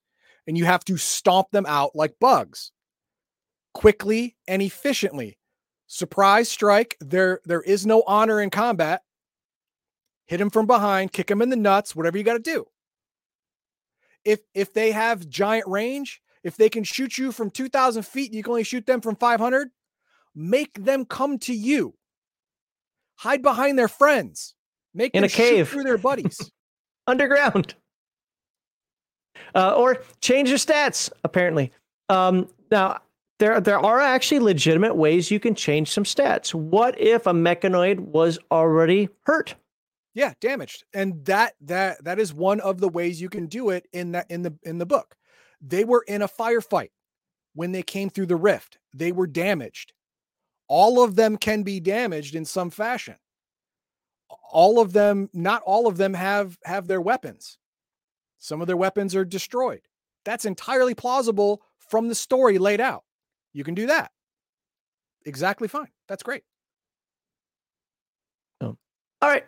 and 0.46 0.56
you 0.56 0.64
have 0.64 0.84
to 0.84 0.96
stomp 0.96 1.50
them 1.50 1.66
out 1.66 1.94
like 1.94 2.14
bugs, 2.20 2.72
quickly 3.74 4.36
and 4.46 4.62
efficiently. 4.62 5.38
Surprise 5.86 6.48
strike. 6.48 6.96
There 7.00 7.40
there 7.44 7.62
is 7.62 7.84
no 7.84 8.02
honor 8.06 8.40
in 8.40 8.50
combat. 8.50 9.02
Hit 10.26 10.40
him 10.40 10.50
from 10.50 10.66
behind, 10.66 11.12
kick 11.12 11.30
him 11.30 11.42
in 11.42 11.50
the 11.50 11.56
nuts, 11.56 11.94
whatever 11.94 12.16
you 12.16 12.24
got 12.24 12.34
to 12.34 12.38
do. 12.38 12.66
If 14.24 14.40
if 14.54 14.72
they 14.72 14.92
have 14.92 15.28
giant 15.28 15.66
range, 15.66 16.21
if 16.42 16.56
they 16.56 16.68
can 16.68 16.84
shoot 16.84 17.18
you 17.18 17.32
from 17.32 17.50
2,000 17.50 18.04
feet, 18.04 18.32
you 18.32 18.42
can 18.42 18.50
only 18.50 18.64
shoot 18.64 18.86
them 18.86 19.00
from 19.00 19.16
500. 19.16 19.68
Make 20.34 20.82
them 20.84 21.04
come 21.04 21.38
to 21.40 21.54
you. 21.54 21.94
Hide 23.16 23.42
behind 23.42 23.78
their 23.78 23.88
friends. 23.88 24.54
Make 24.94 25.14
In 25.14 25.22
them 25.22 25.26
a 25.26 25.30
cave. 25.30 25.68
through 25.68 25.84
their 25.84 25.98
buddies. 25.98 26.50
underground. 27.06 27.74
Uh, 29.54 29.74
or 29.76 30.02
change 30.20 30.48
your 30.48 30.58
stats, 30.58 31.10
apparently. 31.24 31.72
Um, 32.08 32.48
now, 32.70 33.00
there, 33.38 33.60
there 33.60 33.78
are 33.78 34.00
actually 34.00 34.40
legitimate 34.40 34.94
ways 34.94 35.30
you 35.30 35.40
can 35.40 35.54
change 35.54 35.90
some 35.90 36.04
stats. 36.04 36.54
What 36.54 36.98
if 37.00 37.26
a 37.26 37.32
mechanoid 37.32 37.98
was 38.00 38.38
already 38.50 39.08
hurt? 39.24 39.54
yeah, 40.14 40.34
damaged. 40.40 40.84
And 40.92 41.24
that 41.24 41.54
that 41.62 42.04
that 42.04 42.18
is 42.18 42.34
one 42.34 42.60
of 42.60 42.80
the 42.80 42.88
ways 42.88 43.20
you 43.20 43.30
can 43.30 43.46
do 43.46 43.70
it 43.70 43.88
in 43.94 44.12
that 44.12 44.30
in 44.30 44.42
the 44.42 44.54
in 44.62 44.76
the 44.78 44.84
book. 44.84 45.16
They 45.62 45.84
were 45.84 46.04
in 46.06 46.22
a 46.22 46.28
firefight 46.28 46.90
when 47.54 47.72
they 47.72 47.82
came 47.82 48.10
through 48.10 48.26
the 48.26 48.36
rift. 48.36 48.78
They 48.92 49.12
were 49.12 49.26
damaged. 49.26 49.92
All 50.68 51.02
of 51.02 51.14
them 51.16 51.36
can 51.36 51.62
be 51.62 51.80
damaged 51.80 52.34
in 52.34 52.44
some 52.44 52.70
fashion. 52.70 53.16
All 54.50 54.80
of 54.80 54.92
them, 54.92 55.30
not 55.32 55.62
all 55.62 55.86
of 55.86 55.96
them 55.96 56.14
have 56.14 56.58
have 56.64 56.86
their 56.86 57.00
weapons. 57.00 57.58
Some 58.38 58.60
of 58.60 58.66
their 58.66 58.76
weapons 58.76 59.14
are 59.14 59.24
destroyed. 59.24 59.82
That's 60.24 60.44
entirely 60.44 60.94
plausible 60.94 61.62
from 61.78 62.08
the 62.08 62.14
story 62.14 62.58
laid 62.58 62.80
out. 62.80 63.04
You 63.52 63.64
can 63.64 63.74
do 63.74 63.86
that. 63.86 64.10
Exactly 65.26 65.68
fine. 65.68 65.88
That's 66.08 66.22
great. 66.22 66.42
Oh. 68.60 68.76
All 69.20 69.28
right. 69.28 69.44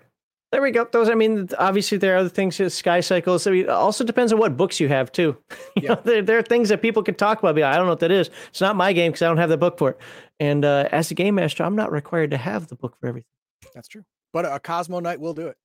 There 0.54 0.62
we 0.62 0.70
go. 0.70 0.84
Those, 0.84 1.08
I 1.08 1.16
mean, 1.16 1.48
obviously 1.58 1.98
there 1.98 2.14
are 2.14 2.18
other 2.18 2.28
things, 2.28 2.60
uh, 2.60 2.68
sky 2.68 3.00
cycles. 3.00 3.44
I 3.48 3.50
mean, 3.50 3.62
it 3.62 3.68
also 3.70 4.04
depends 4.04 4.32
on 4.32 4.38
what 4.38 4.56
books 4.56 4.78
you 4.78 4.86
have 4.88 5.10
too. 5.10 5.36
You 5.76 5.82
Yeah. 5.82 5.88
know, 5.94 6.00
there, 6.04 6.22
there 6.22 6.38
are 6.38 6.42
things 6.42 6.68
that 6.68 6.80
people 6.80 7.02
can 7.02 7.16
talk 7.16 7.40
about. 7.40 7.56
Like, 7.56 7.64
I 7.64 7.74
don't 7.74 7.86
know 7.86 7.90
what 7.90 7.98
that 7.98 8.12
is. 8.12 8.30
It's 8.50 8.60
not 8.60 8.76
my 8.76 8.92
game 8.92 9.10
because 9.10 9.22
I 9.22 9.26
don't 9.26 9.38
have 9.38 9.48
the 9.48 9.56
book 9.56 9.76
for 9.78 9.90
it. 9.90 9.98
And 10.38 10.64
uh, 10.64 10.88
as 10.92 11.10
a 11.10 11.14
game 11.14 11.34
master, 11.34 11.64
I'm 11.64 11.74
not 11.74 11.90
required 11.90 12.30
to 12.30 12.36
have 12.36 12.68
the 12.68 12.76
book 12.76 12.96
for 13.00 13.08
everything. 13.08 13.26
That's 13.74 13.88
true. 13.88 14.04
But 14.32 14.44
a 14.44 14.60
Cosmo 14.60 15.00
Knight 15.00 15.18
will 15.18 15.34
do 15.34 15.48
it. 15.48 15.56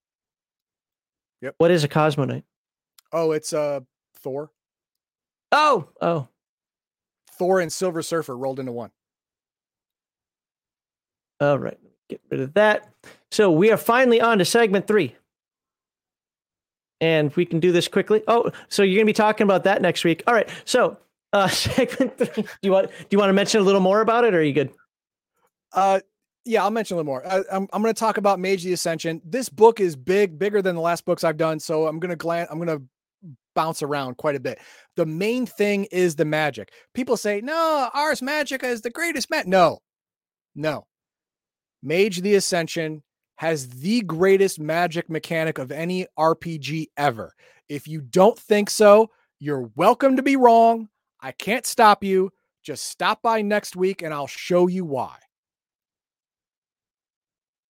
Yep. 1.43 1.53
What 1.59 1.69
is 1.69 1.83
a 1.83 1.87
Cosmo 1.87 2.25
Knight? 2.25 2.45
Oh, 3.13 3.31
it's 3.31 3.53
uh 3.53 3.81
Thor. 4.15 4.49
Oh, 5.51 5.89
oh, 6.01 6.29
Thor 7.37 7.59
and 7.59 7.71
Silver 7.71 8.01
Surfer 8.01 8.35
rolled 8.35 8.59
into 8.59 8.71
one. 8.71 8.89
all 11.39 11.59
right. 11.59 11.77
Get 12.09 12.21
rid 12.29 12.41
of 12.41 12.53
that. 12.55 12.89
So 13.31 13.51
we 13.51 13.71
are 13.71 13.77
finally 13.77 14.19
on 14.19 14.39
to 14.39 14.45
segment 14.45 14.87
three. 14.87 15.15
And 17.01 17.33
we 17.35 17.45
can 17.45 17.59
do 17.59 17.71
this 17.71 17.87
quickly. 17.87 18.23
Oh, 18.27 18.51
so 18.67 18.83
you're 18.83 18.97
gonna 18.97 19.05
be 19.05 19.13
talking 19.13 19.45
about 19.45 19.63
that 19.63 19.81
next 19.81 20.03
week. 20.03 20.23
All 20.27 20.33
right. 20.33 20.49
So 20.65 20.97
uh 21.31 21.47
segment 21.49 22.17
three. 22.17 22.43
Do 22.43 22.49
you 22.61 22.71
want 22.71 22.89
do 22.89 23.07
you 23.11 23.19
want 23.19 23.29
to 23.29 23.33
mention 23.33 23.61
a 23.61 23.63
little 23.63 23.81
more 23.81 24.01
about 24.01 24.25
it 24.25 24.33
or 24.33 24.39
are 24.39 24.43
you 24.43 24.53
good? 24.53 24.71
Uh, 25.71 25.99
yeah, 26.45 26.63
I'll 26.63 26.71
mention 26.71 26.95
a 26.95 26.97
little 26.97 27.11
more. 27.11 27.25
I, 27.27 27.43
I'm 27.51 27.67
I'm 27.71 27.81
going 27.81 27.93
to 27.93 27.99
talk 27.99 28.17
about 28.17 28.39
Mage 28.39 28.63
the 28.63 28.73
Ascension. 28.73 29.21
This 29.23 29.49
book 29.49 29.79
is 29.79 29.95
big, 29.95 30.39
bigger 30.39 30.61
than 30.61 30.75
the 30.75 30.81
last 30.81 31.05
books 31.05 31.23
I've 31.23 31.37
done, 31.37 31.59
so 31.59 31.87
I'm 31.87 31.99
going 31.99 32.09
to 32.09 32.15
glance. 32.15 32.49
I'm 32.51 32.57
going 32.59 32.79
to 32.79 32.83
bounce 33.55 33.83
around 33.83 34.17
quite 34.17 34.35
a 34.35 34.39
bit. 34.39 34.59
The 34.95 35.05
main 35.05 35.45
thing 35.45 35.85
is 35.85 36.15
the 36.15 36.25
magic. 36.25 36.71
People 36.93 37.17
say, 37.17 37.41
"No, 37.41 37.89
Ars 37.93 38.21
Magica 38.21 38.63
is 38.63 38.81
the 38.81 38.89
greatest 38.89 39.29
mag." 39.29 39.47
No, 39.47 39.79
no. 40.55 40.87
Mage 41.81 42.21
the 42.21 42.35
Ascension 42.35 43.03
has 43.37 43.67
the 43.69 44.01
greatest 44.01 44.59
magic 44.59 45.09
mechanic 45.09 45.57
of 45.57 45.71
any 45.71 46.05
RPG 46.17 46.87
ever. 46.97 47.33
If 47.69 47.87
you 47.87 48.01
don't 48.01 48.37
think 48.37 48.69
so, 48.69 49.09
you're 49.39 49.71
welcome 49.75 50.17
to 50.17 50.23
be 50.23 50.35
wrong. 50.35 50.89
I 51.21 51.31
can't 51.31 51.65
stop 51.65 52.03
you. 52.03 52.31
Just 52.63 52.85
stop 52.87 53.21
by 53.21 53.41
next 53.41 53.75
week 53.75 54.01
and 54.01 54.13
I'll 54.13 54.27
show 54.27 54.67
you 54.67 54.83
why. 54.85 55.15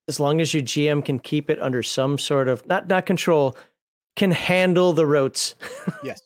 as 0.10 0.20
long 0.20 0.42
as 0.42 0.56
your 0.56 0.64
GM 0.64 1.06
can 1.06 1.20
keep 1.20 1.52
it 1.52 1.62
under 1.62 1.84
some 1.84 2.18
sort 2.18 2.48
of 2.48 2.66
not 2.66 2.88
not 2.88 3.06
control, 3.06 3.56
can 4.16 4.32
handle 4.32 4.92
the 4.92 5.06
rotes. 5.06 5.56
Yes. 6.04 6.22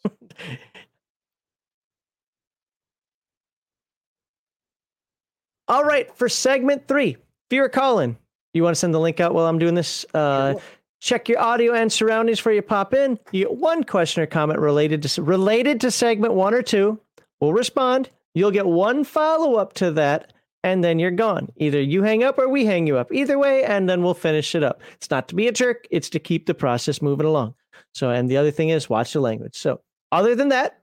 All 5.67 5.83
right, 5.83 6.15
for 6.17 6.29
segment 6.29 6.87
three, 6.87 7.17
if 7.53 7.57
you're 7.57 7.69
calling, 7.69 8.17
you 8.55 8.63
want 8.63 8.75
to 8.75 8.79
send 8.79 8.95
the 8.95 8.99
link 8.99 9.19
out 9.19 9.35
while 9.35 9.45
I'm 9.45 9.59
doing 9.59 9.75
this. 9.75 10.07
Uh, 10.11 10.55
check 10.99 11.29
your 11.29 11.39
audio 11.39 11.73
and 11.73 11.93
surroundings 11.93 12.39
before 12.39 12.53
you 12.53 12.63
pop 12.63 12.95
in. 12.95 13.19
You 13.31 13.43
get 13.43 13.57
one 13.57 13.83
question 13.83 14.23
or 14.23 14.25
comment 14.25 14.59
related 14.59 15.03
to 15.03 15.21
related 15.21 15.79
to 15.81 15.91
segment 15.91 16.33
one 16.33 16.55
or 16.55 16.63
two. 16.63 16.99
We'll 17.39 17.53
respond. 17.53 18.09
You'll 18.33 18.49
get 18.49 18.65
one 18.65 19.03
follow 19.03 19.53
up 19.53 19.73
to 19.73 19.91
that, 19.91 20.33
and 20.63 20.83
then 20.83 20.97
you're 20.97 21.11
gone. 21.11 21.51
Either 21.57 21.79
you 21.79 22.01
hang 22.01 22.23
up 22.23 22.39
or 22.39 22.49
we 22.49 22.65
hang 22.65 22.87
you 22.87 22.97
up. 22.97 23.13
Either 23.13 23.37
way, 23.37 23.63
and 23.63 23.87
then 23.87 24.01
we'll 24.01 24.15
finish 24.15 24.55
it 24.55 24.63
up. 24.63 24.81
It's 24.95 25.11
not 25.11 25.27
to 25.27 25.35
be 25.35 25.47
a 25.47 25.51
jerk. 25.51 25.85
It's 25.91 26.09
to 26.09 26.19
keep 26.19 26.47
the 26.47 26.55
process 26.55 27.03
moving 27.03 27.27
along. 27.27 27.53
So, 27.93 28.09
and 28.09 28.31
the 28.31 28.37
other 28.37 28.49
thing 28.49 28.69
is 28.69 28.89
watch 28.89 29.13
the 29.13 29.21
language. 29.21 29.55
So, 29.55 29.81
other 30.11 30.33
than 30.33 30.49
that, 30.49 30.79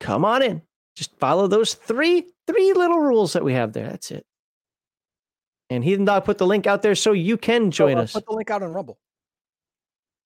come 0.00 0.24
on 0.24 0.42
in. 0.42 0.62
Just 0.96 1.14
follow 1.18 1.48
those 1.48 1.74
three 1.74 2.28
three 2.46 2.72
little 2.72 3.00
rules 3.00 3.34
that 3.34 3.44
we 3.44 3.52
have 3.52 3.74
there. 3.74 3.90
That's 3.90 4.10
it. 4.10 4.24
And 5.70 5.82
Heathen 5.82 6.04
Dog 6.04 6.24
put 6.24 6.38
the 6.38 6.46
link 6.46 6.66
out 6.66 6.82
there 6.82 6.94
so 6.94 7.12
you 7.12 7.36
can 7.36 7.70
join 7.70 7.96
uh, 7.98 8.02
us. 8.02 8.12
Put 8.12 8.26
the 8.26 8.32
link 8.32 8.50
out 8.50 8.62
on 8.62 8.72
Rumble. 8.72 8.98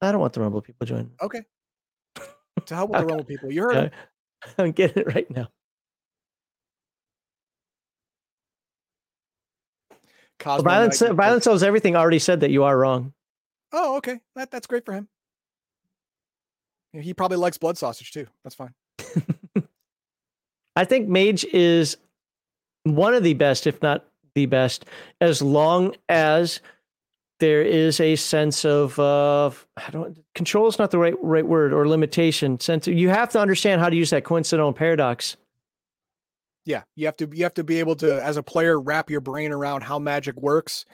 I 0.01 0.13
don't 0.13 0.21
want 0.21 0.33
the 0.33 0.41
Rumble 0.41 0.63
people 0.63 0.87
joining. 0.87 1.13
Okay. 1.23 1.43
To 2.67 2.75
help 2.75 2.91
with 2.91 3.01
the 3.01 3.07
Rumble 3.07 3.25
people. 3.25 3.53
You 3.53 3.63
heard 3.63 3.77
Uh, 3.77 3.81
it. 3.83 3.93
I'm 4.59 4.73
getting 4.73 5.03
it 5.03 5.15
right 5.15 5.31
now. 5.31 5.49
Cosmo 10.39 10.63
Violence, 10.63 11.01
Knight- 11.01 11.13
Violence 11.15 11.45
sells 11.45 11.63
everything. 11.63 11.97
Already 11.97 12.19
said 12.19 12.41
that 12.41 12.51
you 12.51 12.65
are 12.65 12.77
wrong. 12.77 13.13
Oh, 13.73 13.97
okay. 13.99 14.21
That 14.37 14.51
that's 14.51 14.67
great 14.67 14.85
for 14.85 14.93
him. 14.93 15.09
He 16.93 17.13
probably 17.13 17.37
likes 17.37 17.59
blood 17.59 17.77
sausage 17.77 18.13
too. 18.13 18.27
That's 18.45 18.55
fine. 18.55 18.73
I 20.77 20.85
think 20.85 21.09
Mage 21.09 21.45
is 21.45 21.97
one 22.85 23.15
of 23.15 23.23
the 23.25 23.35
best, 23.35 23.67
if 23.67 23.83
not 23.83 24.08
the 24.39 24.47
best, 24.47 24.85
as 25.21 25.43
long 25.43 25.95
as 26.09 26.61
there 27.41 27.63
is 27.63 28.01
a 28.01 28.15
sense 28.17 28.65
of 28.65 28.99
uh, 28.99 29.51
I 29.77 29.91
don't 29.91 30.17
control 30.35 30.69
is 30.69 30.79
not 30.79 30.91
the 30.91 30.99
right 30.99 31.15
right 31.21 31.47
word 31.47 31.73
or 31.73 31.89
limitation. 31.89 32.59
Sense 32.61 32.87
you 32.87 33.09
have 33.09 33.31
to 33.31 33.41
understand 33.41 33.81
how 33.81 33.89
to 33.91 33.97
use 33.97 34.11
that 34.11 34.25
coincidental 34.25 34.73
paradox. 34.73 35.37
Yeah, 36.65 36.83
you 36.97 37.07
have 37.07 37.17
to 37.17 37.29
you 37.33 37.43
have 37.45 37.55
to 37.55 37.65
be 37.65 37.79
able 37.81 37.97
to 37.97 38.23
as 38.25 38.37
a 38.37 38.43
player 38.43 38.81
wrap 38.81 39.11
your 39.11 39.21
brain 39.21 39.53
around 39.53 39.83
how 39.83 39.99
magic 39.99 40.37
works. 40.37 40.85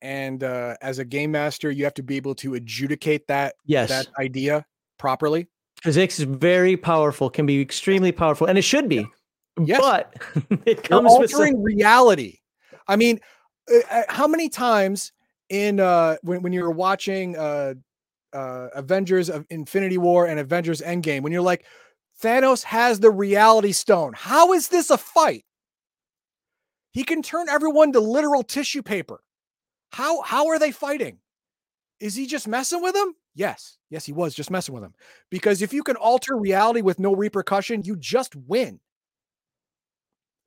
And 0.00 0.44
uh, 0.44 0.76
as 0.82 0.98
a 0.98 1.04
game 1.04 1.30
master, 1.30 1.70
you 1.70 1.84
have 1.84 1.94
to 1.94 2.02
be 2.02 2.16
able 2.16 2.34
to 2.36 2.54
adjudicate 2.54 3.26
that 3.28 3.54
Yes, 3.64 3.88
that 3.88 4.06
idea 4.18 4.66
properly. 4.98 5.48
physics 5.82 6.18
is 6.18 6.24
very 6.24 6.76
powerful, 6.76 7.30
can 7.30 7.46
be 7.46 7.60
extremely 7.60 8.12
powerful, 8.12 8.46
and 8.46 8.58
it 8.58 8.62
should 8.62 8.88
be. 8.88 9.06
Yes. 9.58 9.80
But 9.80 10.14
it 10.66 10.88
You're 10.90 11.02
comes 11.02 11.12
with 11.18 11.30
some, 11.30 11.40
altering 11.40 11.62
reality. 11.62 12.38
I 12.86 12.96
mean, 12.96 13.20
uh, 13.72 13.78
uh, 13.90 14.02
how 14.08 14.26
many 14.26 14.48
times 14.48 15.12
in 15.50 15.80
uh 15.80 16.16
when, 16.22 16.42
when 16.42 16.52
you're 16.52 16.70
watching 16.70 17.36
uh 17.36 17.74
uh 18.32 18.68
Avengers 18.74 19.28
of 19.28 19.46
Infinity 19.50 19.98
War 19.98 20.26
and 20.26 20.40
Avengers 20.40 20.80
Endgame 20.80 21.22
when 21.22 21.32
you're 21.32 21.42
like 21.42 21.66
Thanos 22.22 22.62
has 22.64 23.00
the 23.00 23.10
reality 23.10 23.72
stone. 23.72 24.12
How 24.16 24.52
is 24.52 24.68
this 24.68 24.90
a 24.90 24.98
fight? 24.98 25.44
He 26.92 27.02
can 27.04 27.22
turn 27.22 27.48
everyone 27.48 27.92
to 27.92 28.00
literal 28.00 28.42
tissue 28.42 28.82
paper. 28.82 29.20
How 29.92 30.22
how 30.22 30.48
are 30.48 30.58
they 30.58 30.70
fighting? 30.70 31.18
Is 32.00 32.14
he 32.14 32.26
just 32.26 32.48
messing 32.48 32.82
with 32.82 32.94
them? 32.94 33.14
Yes. 33.34 33.78
Yes, 33.90 34.04
he 34.04 34.12
was 34.12 34.34
just 34.34 34.50
messing 34.50 34.74
with 34.74 34.82
them. 34.82 34.94
Because 35.30 35.62
if 35.62 35.72
you 35.72 35.82
can 35.82 35.96
alter 35.96 36.36
reality 36.36 36.82
with 36.82 36.98
no 36.98 37.14
repercussion, 37.14 37.82
you 37.84 37.96
just 37.96 38.34
win. 38.36 38.80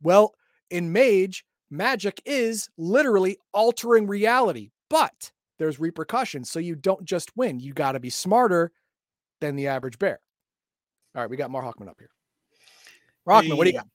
Well, 0.01 0.33
in 0.69 0.91
Mage, 0.91 1.45
magic 1.69 2.21
is 2.25 2.69
literally 2.77 3.37
altering 3.53 4.07
reality, 4.07 4.71
but 4.89 5.31
there's 5.59 5.79
repercussions. 5.79 6.49
So 6.49 6.59
you 6.59 6.75
don't 6.75 7.03
just 7.03 7.35
win. 7.35 7.59
You 7.59 7.73
got 7.73 7.93
to 7.93 7.99
be 7.99 8.09
smarter 8.09 8.71
than 9.41 9.55
the 9.55 9.67
average 9.67 9.99
bear. 9.99 10.19
All 11.15 11.21
right, 11.21 11.29
we 11.29 11.37
got 11.37 11.51
Mar 11.51 11.63
Hawkman 11.63 11.89
up 11.89 11.97
here. 11.99 12.09
Rockman, 13.27 13.57
what 13.57 13.65
do 13.65 13.71
you 13.71 13.79
got? 13.79 13.87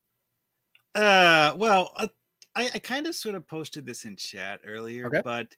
Uh, 0.95 1.57
well, 1.57 1.93
uh, 1.97 2.09
I, 2.55 2.71
I 2.75 2.79
kind 2.79 3.07
of 3.07 3.15
sort 3.15 3.35
of 3.35 3.47
posted 3.47 3.87
this 3.87 4.05
in 4.05 4.17
chat 4.17 4.61
earlier, 4.67 5.07
Okay. 5.07 5.23
but 5.25 5.49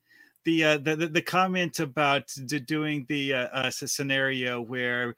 the, 0.45 0.65
uh, 0.65 0.79
the 0.79 0.95
the 0.95 1.23
comment 1.23 1.81
about 1.81 2.31
doing 2.67 3.07
the 3.09 3.33
uh, 3.33 3.47
uh, 3.47 3.71
scenario 3.71 4.61
where 4.61 5.17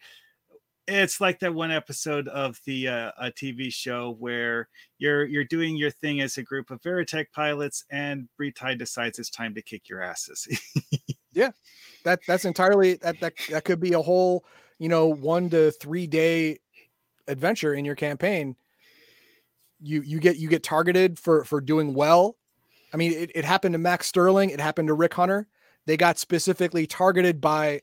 it's 0.88 1.20
like 1.20 1.40
that 1.40 1.54
one 1.54 1.70
episode 1.70 2.28
of 2.28 2.60
the 2.64 2.88
uh, 2.88 3.12
a 3.18 3.30
TV 3.30 3.72
show 3.72 4.16
where 4.18 4.68
you're 4.98 5.24
you're 5.24 5.44
doing 5.44 5.76
your 5.76 5.90
thing 5.90 6.20
as 6.20 6.36
a 6.36 6.42
group 6.42 6.70
of 6.70 6.80
Veritech 6.82 7.26
pilots, 7.32 7.84
and 7.90 8.28
Breetai 8.40 8.78
decides 8.78 9.18
it's 9.18 9.30
time 9.30 9.54
to 9.54 9.62
kick 9.62 9.88
your 9.88 10.02
asses. 10.02 10.46
Yeah, 11.36 11.50
that 12.04 12.20
that's 12.26 12.46
entirely 12.46 12.94
that 12.94 13.20
that 13.20 13.34
that 13.50 13.64
could 13.66 13.78
be 13.78 13.92
a 13.92 14.00
whole, 14.00 14.46
you 14.78 14.88
know, 14.88 15.06
one 15.06 15.50
to 15.50 15.70
three 15.70 16.06
day 16.06 16.60
adventure 17.28 17.74
in 17.74 17.84
your 17.84 17.94
campaign. 17.94 18.56
You 19.78 20.00
you 20.00 20.18
get 20.18 20.38
you 20.38 20.48
get 20.48 20.62
targeted 20.62 21.18
for 21.18 21.44
for 21.44 21.60
doing 21.60 21.92
well. 21.92 22.36
I 22.94 22.96
mean, 22.96 23.12
it, 23.12 23.32
it 23.34 23.44
happened 23.44 23.74
to 23.74 23.78
Max 23.78 24.06
Sterling, 24.06 24.48
it 24.48 24.60
happened 24.60 24.88
to 24.88 24.94
Rick 24.94 25.12
Hunter. 25.12 25.46
They 25.84 25.98
got 25.98 26.18
specifically 26.18 26.86
targeted 26.86 27.38
by 27.38 27.82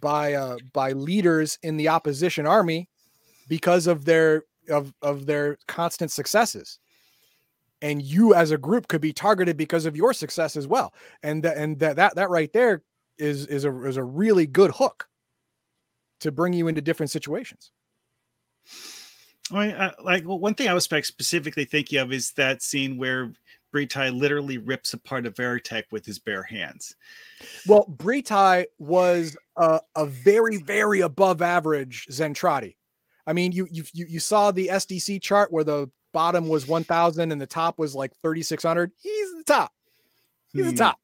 by 0.00 0.34
uh 0.34 0.56
by 0.72 0.92
leaders 0.92 1.58
in 1.62 1.76
the 1.76 1.88
opposition 1.88 2.46
army 2.46 2.88
because 3.48 3.86
of 3.86 4.04
their 4.04 4.44
of 4.68 4.92
of 5.02 5.26
their 5.26 5.58
constant 5.66 6.10
successes. 6.10 6.78
And 7.80 8.02
you 8.02 8.34
as 8.34 8.50
a 8.50 8.58
group 8.58 8.88
could 8.88 9.00
be 9.00 9.12
targeted 9.12 9.56
because 9.56 9.86
of 9.86 9.96
your 9.96 10.12
success 10.12 10.56
as 10.56 10.66
well. 10.66 10.92
And 11.22 11.42
that 11.44 11.56
and 11.56 11.78
that 11.78 11.96
that, 11.96 12.16
that 12.16 12.30
right 12.30 12.52
there 12.52 12.82
is 13.18 13.46
is 13.46 13.64
a 13.64 13.86
is 13.86 13.96
a 13.96 14.04
really 14.04 14.46
good 14.46 14.72
hook 14.72 15.08
to 16.20 16.32
bring 16.32 16.52
you 16.52 16.68
into 16.68 16.80
different 16.80 17.10
situations. 17.10 17.70
I 19.50 19.66
mean, 19.66 19.76
uh, 19.76 19.92
like 20.02 20.26
well, 20.26 20.38
one 20.38 20.54
thing 20.54 20.68
I 20.68 20.74
was 20.74 20.84
specifically 20.84 21.64
thinking 21.64 21.98
of 21.98 22.12
is 22.12 22.32
that 22.32 22.62
scene 22.62 22.96
where 22.96 23.32
Breetai 23.74 24.18
literally 24.18 24.58
rips 24.58 24.94
apart 24.94 25.26
a 25.26 25.30
Veritech 25.30 25.84
with 25.90 26.06
his 26.06 26.18
bare 26.18 26.42
hands. 26.42 26.96
Well, 27.66 27.84
Breetai 27.86 28.66
was 28.78 29.36
a, 29.56 29.80
a 29.94 30.06
very 30.06 30.56
very 30.58 31.00
above 31.00 31.42
average 31.42 32.06
Zentradi. 32.10 32.76
I 33.26 33.32
mean, 33.34 33.52
you 33.52 33.68
you 33.70 33.84
you 33.92 34.06
you 34.08 34.20
saw 34.20 34.50
the 34.50 34.68
SDC 34.68 35.20
chart 35.20 35.52
where 35.52 35.64
the 35.64 35.90
bottom 36.14 36.48
was 36.48 36.66
1000 36.66 37.30
and 37.30 37.40
the 37.40 37.46
top 37.46 37.78
was 37.78 37.94
like 37.94 38.12
3600. 38.22 38.90
He's 39.02 39.32
the 39.36 39.44
top. 39.44 39.72
He's 40.54 40.64
the 40.64 40.70
Hmm. 40.70 40.76
top. 40.76 40.98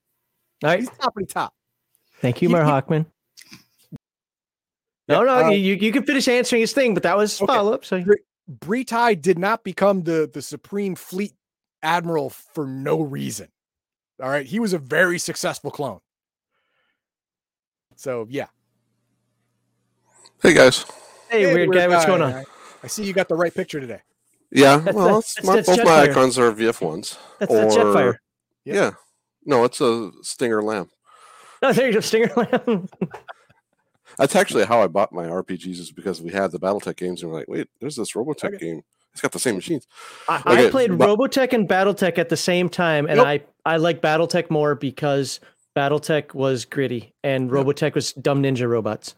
All 0.63 0.71
right. 0.71 0.81
He's 0.81 0.89
top 0.89 1.15
of 1.17 1.27
the 1.27 1.33
top. 1.33 1.55
Thank 2.21 2.41
you, 2.41 2.49
You- 2.49 2.55
Mar 2.57 2.65
Hockman. 2.65 3.05
No, 5.07 5.23
no, 5.23 5.45
uh, 5.45 5.49
you, 5.51 5.59
you 5.59 5.75
you 5.75 5.93
can 5.93 6.05
finish 6.05 6.27
answering 6.29 6.61
his 6.63 6.73
thing, 6.73 6.95
but 6.95 7.03
that 7.03 7.15
was 7.17 7.41
Okay. 7.43 7.53
follow 7.53 7.75
up. 7.75 7.85
So 7.85 8.03
Breetai 8.61 9.21
did 9.21 9.39
not 9.39 9.63
become 9.63 10.03
the 10.03 10.31
the 10.33 10.41
supreme 10.41 10.95
fleet 10.95 11.35
admiral 11.85 12.31
for 12.31 12.67
no 12.67 13.01
reason. 13.01 13.49
All 14.23 14.29
right, 14.31 14.47
he 14.47 14.59
was 14.59 14.73
a 14.73 14.79
very 14.79 15.19
successful 15.19 15.71
clone. 15.71 16.01
So 17.97 18.27
yeah. 18.29 18.47
Hey 20.43 20.55
guys. 20.55 20.85
hey, 21.31 21.53
weird 21.55 21.73
guy, 21.73 21.87
what's 21.89 22.05
going 22.07 22.23
on? 22.23 22.33
I, 22.33 22.45
I 22.83 22.87
see 22.87 23.05
you 23.05 23.13
got 23.13 23.29
the 23.29 23.35
right 23.37 23.55
picture 23.55 23.81
today. 23.81 24.01
Yeah, 24.51 24.77
That's- 24.79 24.95
well, 24.95 25.07
that's- 25.07 25.37
it's 25.39 25.47
my, 25.47 25.57
that's 25.57 25.69
both 25.69 25.79
my 25.79 25.85
Jetfire. 25.85 26.11
icons 26.11 26.39
are 26.39 26.53
VF 26.53 26.81
ones. 26.85 27.19
That's 27.39 27.53
that's 27.53 27.77
Jetfire. 27.77 28.17
Yep. 28.65 28.75
Yeah. 28.75 28.91
No, 29.47 29.65
it's 29.65 29.81
a 29.81 30.11
Stinger 30.23 30.63
Lamb. 30.63 30.91
No, 31.63 31.69
oh, 31.69 31.73
there 31.73 31.87
you 31.89 31.95
go, 31.95 32.01
Stinger 32.01 32.33
Lamb. 32.37 32.89
That's 34.19 34.37
actually 34.37 34.65
how 34.65 34.83
I 34.83 34.87
bought 34.87 35.13
my 35.13 35.25
RPGs 35.27 35.79
is 35.81 35.91
because 35.91 36.23
we 36.23 36.31
had 36.31 36.53
the 36.53 36.59
BattleTech 36.61 36.97
games 36.97 37.23
and 37.23 37.31
we're 37.33 37.39
like, 37.39 37.49
wait, 37.49 37.69
there's 37.81 37.97
this 37.97 38.13
Robotech 38.13 38.55
Okay. 38.55 38.59
game. 38.59 38.83
It's 39.15 39.21
got 39.23 39.33
the 39.33 39.39
same 39.39 39.55
machines. 39.55 39.87
I, 40.29 40.43
I 40.45 40.71
played 40.71 40.99
but- 40.99 41.09
Robotech 41.09 41.53
and 41.53 41.69
BattleTech 41.69 42.19
at 42.19 42.29
the 42.29 42.37
same 42.37 42.69
time, 42.69 43.07
and 43.07 43.19
Nope. 43.19 43.27
I 43.27 43.43
I 43.65 43.77
like 43.77 44.03
BattleTech 44.03 44.51
more 44.51 44.75
because 44.75 45.39
BattleTech 45.77 46.35
was 46.35 46.65
gritty 46.65 47.15
and 47.23 47.45
Yep. 47.51 47.53
Robotech 47.67 47.95
was 47.95 48.13
dumb 48.15 48.43
ninja 48.43 48.69
robots. 48.69 49.15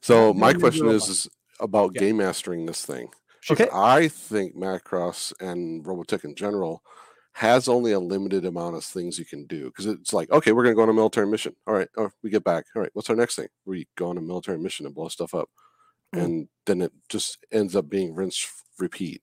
So 0.00 0.32
my 0.32 0.48
Maybe 0.48 0.60
question 0.60 0.86
do 0.86 0.90
is, 0.92 1.08
is 1.08 1.28
about 1.58 1.92
Yeah. 1.94 2.00
game 2.00 2.16
mastering 2.18 2.66
this 2.66 2.84
thing. 2.86 3.08
Okay. 3.50 3.68
I 3.72 4.08
think 4.08 4.54
Macross 4.54 5.32
and 5.40 5.84
Robotech 5.84 6.24
in 6.24 6.34
general 6.34 6.82
has 7.32 7.68
only 7.68 7.92
a 7.92 7.98
limited 8.00 8.44
amount 8.44 8.76
of 8.76 8.84
things 8.84 9.18
you 9.18 9.24
can 9.24 9.46
do 9.46 9.64
because 9.66 9.86
it's 9.86 10.12
like, 10.12 10.30
okay, 10.30 10.52
we're 10.52 10.62
gonna 10.62 10.74
go 10.76 10.82
on 10.82 10.88
a 10.90 10.92
military 10.94 11.26
mission. 11.26 11.54
All 11.66 11.74
right, 11.74 11.88
oh, 11.96 12.10
we 12.22 12.30
get 12.30 12.44
back. 12.44 12.66
All 12.76 12.82
right, 12.82 12.90
what's 12.92 13.10
our 13.10 13.16
next 13.16 13.36
thing? 13.36 13.48
We 13.64 13.88
go 13.96 14.10
on 14.10 14.18
a 14.18 14.20
military 14.22 14.58
mission 14.58 14.86
and 14.86 14.94
blow 14.94 15.08
stuff 15.08 15.34
up, 15.34 15.48
Mm. 16.14 16.22
and 16.24 16.48
then 16.66 16.82
it 16.82 16.92
just 17.08 17.38
ends 17.52 17.74
up 17.76 17.88
being 17.88 18.14
rinse 18.14 18.46
repeat. 18.78 19.22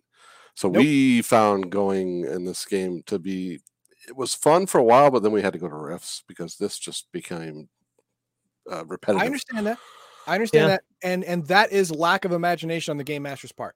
So 0.57 0.69
Nope. 0.69 0.81
we 0.81 1.21
found 1.21 1.69
going 1.69 2.25
in 2.25 2.45
this 2.45 2.65
game 2.65 3.03
to 3.05 3.19
be 3.19 3.59
it 4.07 4.15
was 4.15 4.33
fun 4.33 4.65
for 4.65 4.79
a 4.79 4.83
while, 4.83 5.11
but 5.11 5.21
then 5.21 5.31
we 5.31 5.43
had 5.43 5.53
to 5.53 5.59
go 5.59 5.69
to 5.69 5.75
Rifts 5.75 6.23
because 6.27 6.55
this 6.55 6.79
just 6.79 7.11
became 7.11 7.69
uh, 8.71 8.83
repetitive. 8.85 9.21
I 9.21 9.25
understand 9.27 9.67
that. 9.67 9.77
I 10.25 10.33
understand 10.33 10.63
Yeah. 10.63 10.67
that, 10.69 10.83
and 11.03 11.23
and 11.25 11.45
that 11.47 11.71
is 11.71 11.91
lack 11.91 12.25
of 12.25 12.31
imagination 12.31 12.89
on 12.91 12.97
the 12.97 13.03
game 13.03 13.21
master's 13.21 13.51
part. 13.51 13.75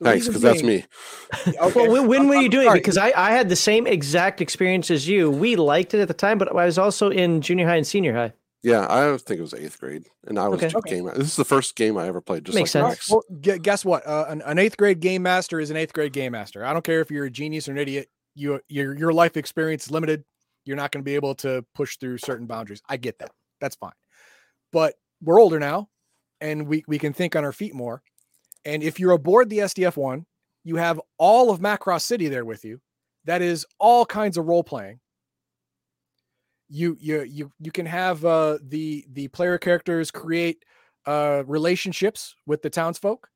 The 0.00 0.04
Thanks, 0.10 0.26
because 0.26 0.42
that's 0.42 0.62
me. 0.62 0.84
Okay, 1.46 1.88
Well, 1.88 1.90
when, 1.90 2.06
when 2.08 2.20
I'm- 2.20 2.28
were 2.28 2.36
you 2.36 2.50
doing 2.50 2.68
it? 2.68 2.74
Because 2.74 2.98
I, 2.98 3.10
I 3.16 3.30
had 3.30 3.48
the 3.48 3.56
same 3.56 3.86
exact 3.86 4.42
experience 4.42 4.90
as 4.90 5.08
you. 5.08 5.30
We 5.30 5.56
liked 5.56 5.94
it 5.94 6.00
at 6.00 6.08
the 6.08 6.14
time, 6.14 6.36
but 6.36 6.48
I 6.54 6.66
was 6.66 6.76
also 6.78 7.08
in 7.08 7.40
junior 7.40 7.66
high 7.66 7.76
and 7.76 7.86
senior 7.86 8.12
high. 8.14 8.32
Yeah, 8.62 8.86
I 8.90 9.16
think 9.18 9.38
it 9.38 9.42
was 9.42 9.54
eighth 9.54 9.78
grade, 9.78 10.06
and 10.26 10.38
I 10.38 10.48
was 10.48 10.62
Okay. 10.62 10.76
Okay. 10.76 10.90
game. 10.96 11.06
This 11.14 11.28
is 11.28 11.36
the 11.36 11.44
first 11.44 11.76
game 11.76 11.96
I 11.96 12.08
ever 12.08 12.20
played. 12.20 12.44
Just 12.44 12.56
Makes 12.56 12.74
like 12.74 12.98
sense. 12.98 13.10
Max. 13.10 13.10
Well, 13.10 13.58
guess 13.58 13.84
what? 13.84 14.04
Uh, 14.04 14.26
an, 14.28 14.42
an 14.42 14.58
eighth 14.58 14.76
grade 14.76 14.98
game 14.98 15.22
master 15.22 15.60
is 15.60 15.70
an 15.70 15.76
eighth 15.76 15.92
grade 15.92 16.12
game 16.12 16.32
master. 16.32 16.64
I 16.64 16.72
don't 16.72 16.84
care 16.84 17.00
if 17.00 17.10
you're 17.10 17.26
a 17.26 17.30
genius 17.30 17.68
or 17.68 17.72
an 17.72 17.78
idiot. 17.78 18.08
You 18.34 18.60
your 18.68 18.96
your 18.96 19.12
life 19.12 19.36
experience 19.36 19.86
is 19.86 19.90
limited. 19.92 20.24
You're 20.64 20.76
not 20.76 20.90
going 20.90 21.02
to 21.02 21.08
be 21.08 21.14
able 21.14 21.34
to 21.36 21.64
push 21.74 21.98
through 21.98 22.18
certain 22.18 22.46
boundaries. 22.46 22.82
I 22.88 22.96
get 22.96 23.20
that. 23.20 23.30
That's 23.60 23.76
fine. 23.76 23.92
But 24.72 24.94
we're 25.22 25.40
older 25.40 25.60
now, 25.60 25.88
and 26.40 26.66
we 26.66 26.84
we 26.88 26.98
can 26.98 27.12
think 27.12 27.36
on 27.36 27.44
our 27.44 27.52
feet 27.52 27.74
more. 27.74 28.02
And 28.64 28.82
if 28.82 28.98
you're 28.98 29.12
aboard 29.12 29.50
the 29.50 29.58
SDF 29.58 29.96
one, 29.96 30.26
you 30.64 30.76
have 30.76 31.00
all 31.16 31.50
of 31.50 31.60
Macross 31.60 32.02
City 32.02 32.28
there 32.28 32.44
with 32.44 32.64
you. 32.64 32.80
That 33.24 33.40
is 33.40 33.64
all 33.78 34.04
kinds 34.04 34.36
of 34.36 34.46
role 34.46 34.64
playing. 34.64 34.98
You 36.68 36.96
you 37.00 37.22
you 37.22 37.52
you 37.60 37.72
can 37.72 37.86
have 37.86 38.24
uh, 38.24 38.58
the 38.62 39.06
the 39.12 39.28
player 39.28 39.58
characters 39.58 40.10
create 40.10 40.64
uh, 41.06 41.42
relationships 41.46 42.34
with 42.46 42.62
the 42.62 42.70
townsfolk. 42.70 43.28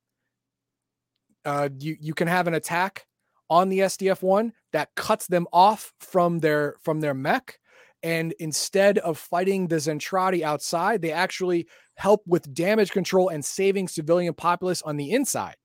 Uh, 1.44 1.68
you 1.78 1.96
you 1.98 2.14
can 2.14 2.28
have 2.28 2.46
an 2.46 2.54
attack 2.54 3.06
on 3.48 3.68
the 3.68 3.80
SDF 3.80 4.22
one 4.22 4.52
that 4.72 4.94
cuts 4.94 5.26
them 5.26 5.46
off 5.52 5.92
from 6.00 6.40
their 6.40 6.76
from 6.82 7.00
their 7.00 7.14
mech, 7.14 7.58
and 8.02 8.32
instead 8.38 8.98
of 8.98 9.16
fighting 9.18 9.68
the 9.68 9.76
Zentradi 9.76 10.42
outside, 10.42 11.00
they 11.00 11.12
actually 11.12 11.66
help 11.96 12.22
with 12.26 12.52
damage 12.52 12.90
control 12.90 13.28
and 13.28 13.44
saving 13.44 13.88
civilian 13.88 14.34
populace 14.34 14.82
on 14.82 14.96
the 14.96 15.10
inside. 15.12 15.56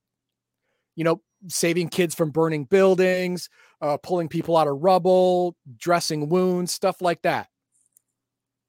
You 0.96 1.04
know, 1.04 1.22
saving 1.48 1.90
kids 1.90 2.16
from 2.16 2.32
burning 2.32 2.66
buildings, 2.66 3.50
uh, 3.82 3.98
pulling 3.98 4.28
people 4.28 4.58
out 4.58 4.68
of 4.68 4.82
rubble, 4.82 5.56
dressing 5.78 6.30
wounds, 6.30 6.74
stuff 6.74 7.02
like 7.02 7.22
that. 7.24 7.48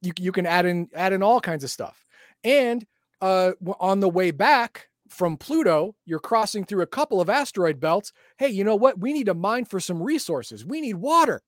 You 0.03 0.13
you 0.19 0.33
can 0.33 0.47
add 0.47 0.67
in 0.67 0.89
add 0.95 1.13
in 1.13 1.23
all 1.23 1.41
kinds 1.41 1.65
of 1.65 1.71
stuff, 1.71 2.05
and 2.45 2.87
uh, 3.21 3.53
on 3.81 4.01
the 4.01 4.09
way 4.09 4.31
back 4.31 4.89
from 5.09 5.37
Pluto, 5.37 5.95
you're 6.05 6.19
crossing 6.19 6.65
through 6.65 6.83
a 6.83 6.87
couple 6.87 7.21
of 7.21 7.31
asteroid 7.31 7.81
belts. 7.81 8.13
Hey, 8.39 8.49
you 8.49 8.63
know 8.63 8.77
what? 8.77 9.01
We 9.01 9.13
need 9.13 9.27
to 9.27 9.35
mine 9.35 9.65
for 9.65 9.81
some 9.81 10.03
resources. 10.03 10.65
We 10.65 10.81
need 10.81 10.95
water. 10.95 11.43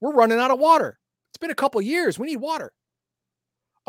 We're 0.00 0.14
running 0.14 0.38
out 0.38 0.50
of 0.50 0.58
water. 0.58 0.98
It's 1.30 1.38
been 1.38 1.50
a 1.50 1.54
couple 1.54 1.80
years. 1.82 2.18
We 2.18 2.26
need 2.26 2.38
water. 2.38 2.72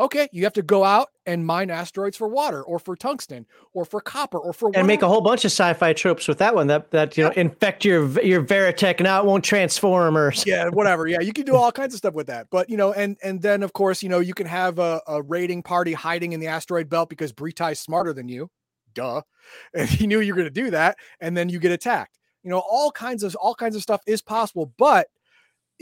Okay, 0.00 0.28
you 0.32 0.44
have 0.44 0.54
to 0.54 0.62
go 0.62 0.84
out 0.84 1.08
and 1.26 1.46
mine 1.46 1.70
asteroids 1.70 2.16
for 2.16 2.26
water 2.26 2.62
or 2.62 2.78
for 2.78 2.96
tungsten 2.96 3.46
or 3.74 3.84
for 3.84 4.00
copper 4.00 4.38
or 4.38 4.52
for 4.52 4.70
And 4.74 4.86
make 4.86 5.02
a 5.02 5.08
whole 5.08 5.20
bunch 5.20 5.44
of 5.44 5.50
sci-fi 5.50 5.92
tropes 5.92 6.26
with 6.26 6.38
that 6.38 6.54
one. 6.54 6.66
That 6.66 6.90
that 6.92 7.16
you 7.16 7.24
know 7.24 7.30
infect 7.30 7.84
your 7.84 8.08
your 8.22 8.42
Veritech 8.42 9.00
now 9.00 9.20
it 9.20 9.26
won't 9.26 9.44
transform 9.44 10.16
or 10.16 10.32
yeah, 10.46 10.68
whatever. 10.68 11.06
Yeah, 11.06 11.20
you 11.20 11.32
can 11.32 11.44
do 11.44 11.54
all 11.54 11.70
kinds 11.70 11.92
of 11.94 11.98
stuff 11.98 12.14
with 12.14 12.26
that. 12.28 12.48
But 12.50 12.70
you 12.70 12.76
know, 12.76 12.92
and 12.92 13.18
and 13.22 13.42
then 13.42 13.62
of 13.62 13.74
course, 13.74 14.02
you 14.02 14.08
know, 14.08 14.20
you 14.20 14.34
can 14.34 14.46
have 14.46 14.78
a, 14.78 15.02
a 15.06 15.22
raiding 15.22 15.62
party 15.62 15.92
hiding 15.92 16.32
in 16.32 16.40
the 16.40 16.48
asteroid 16.48 16.88
belt 16.88 17.10
because 17.10 17.32
Breetai's 17.32 17.78
smarter 17.78 18.12
than 18.12 18.28
you. 18.28 18.50
Duh. 18.94 19.22
And 19.74 19.88
he 19.88 20.06
knew 20.06 20.20
you 20.20 20.32
were 20.32 20.36
going 20.36 20.54
to 20.54 20.62
do 20.62 20.70
that, 20.70 20.96
and 21.20 21.36
then 21.36 21.48
you 21.48 21.58
get 21.58 21.72
attacked. 21.72 22.16
You 22.44 22.50
know, 22.50 22.60
all 22.60 22.92
kinds 22.92 23.24
of 23.24 23.34
all 23.34 23.54
kinds 23.54 23.74
of 23.74 23.82
stuff 23.82 24.00
is 24.06 24.22
possible, 24.22 24.72
but 24.78 25.08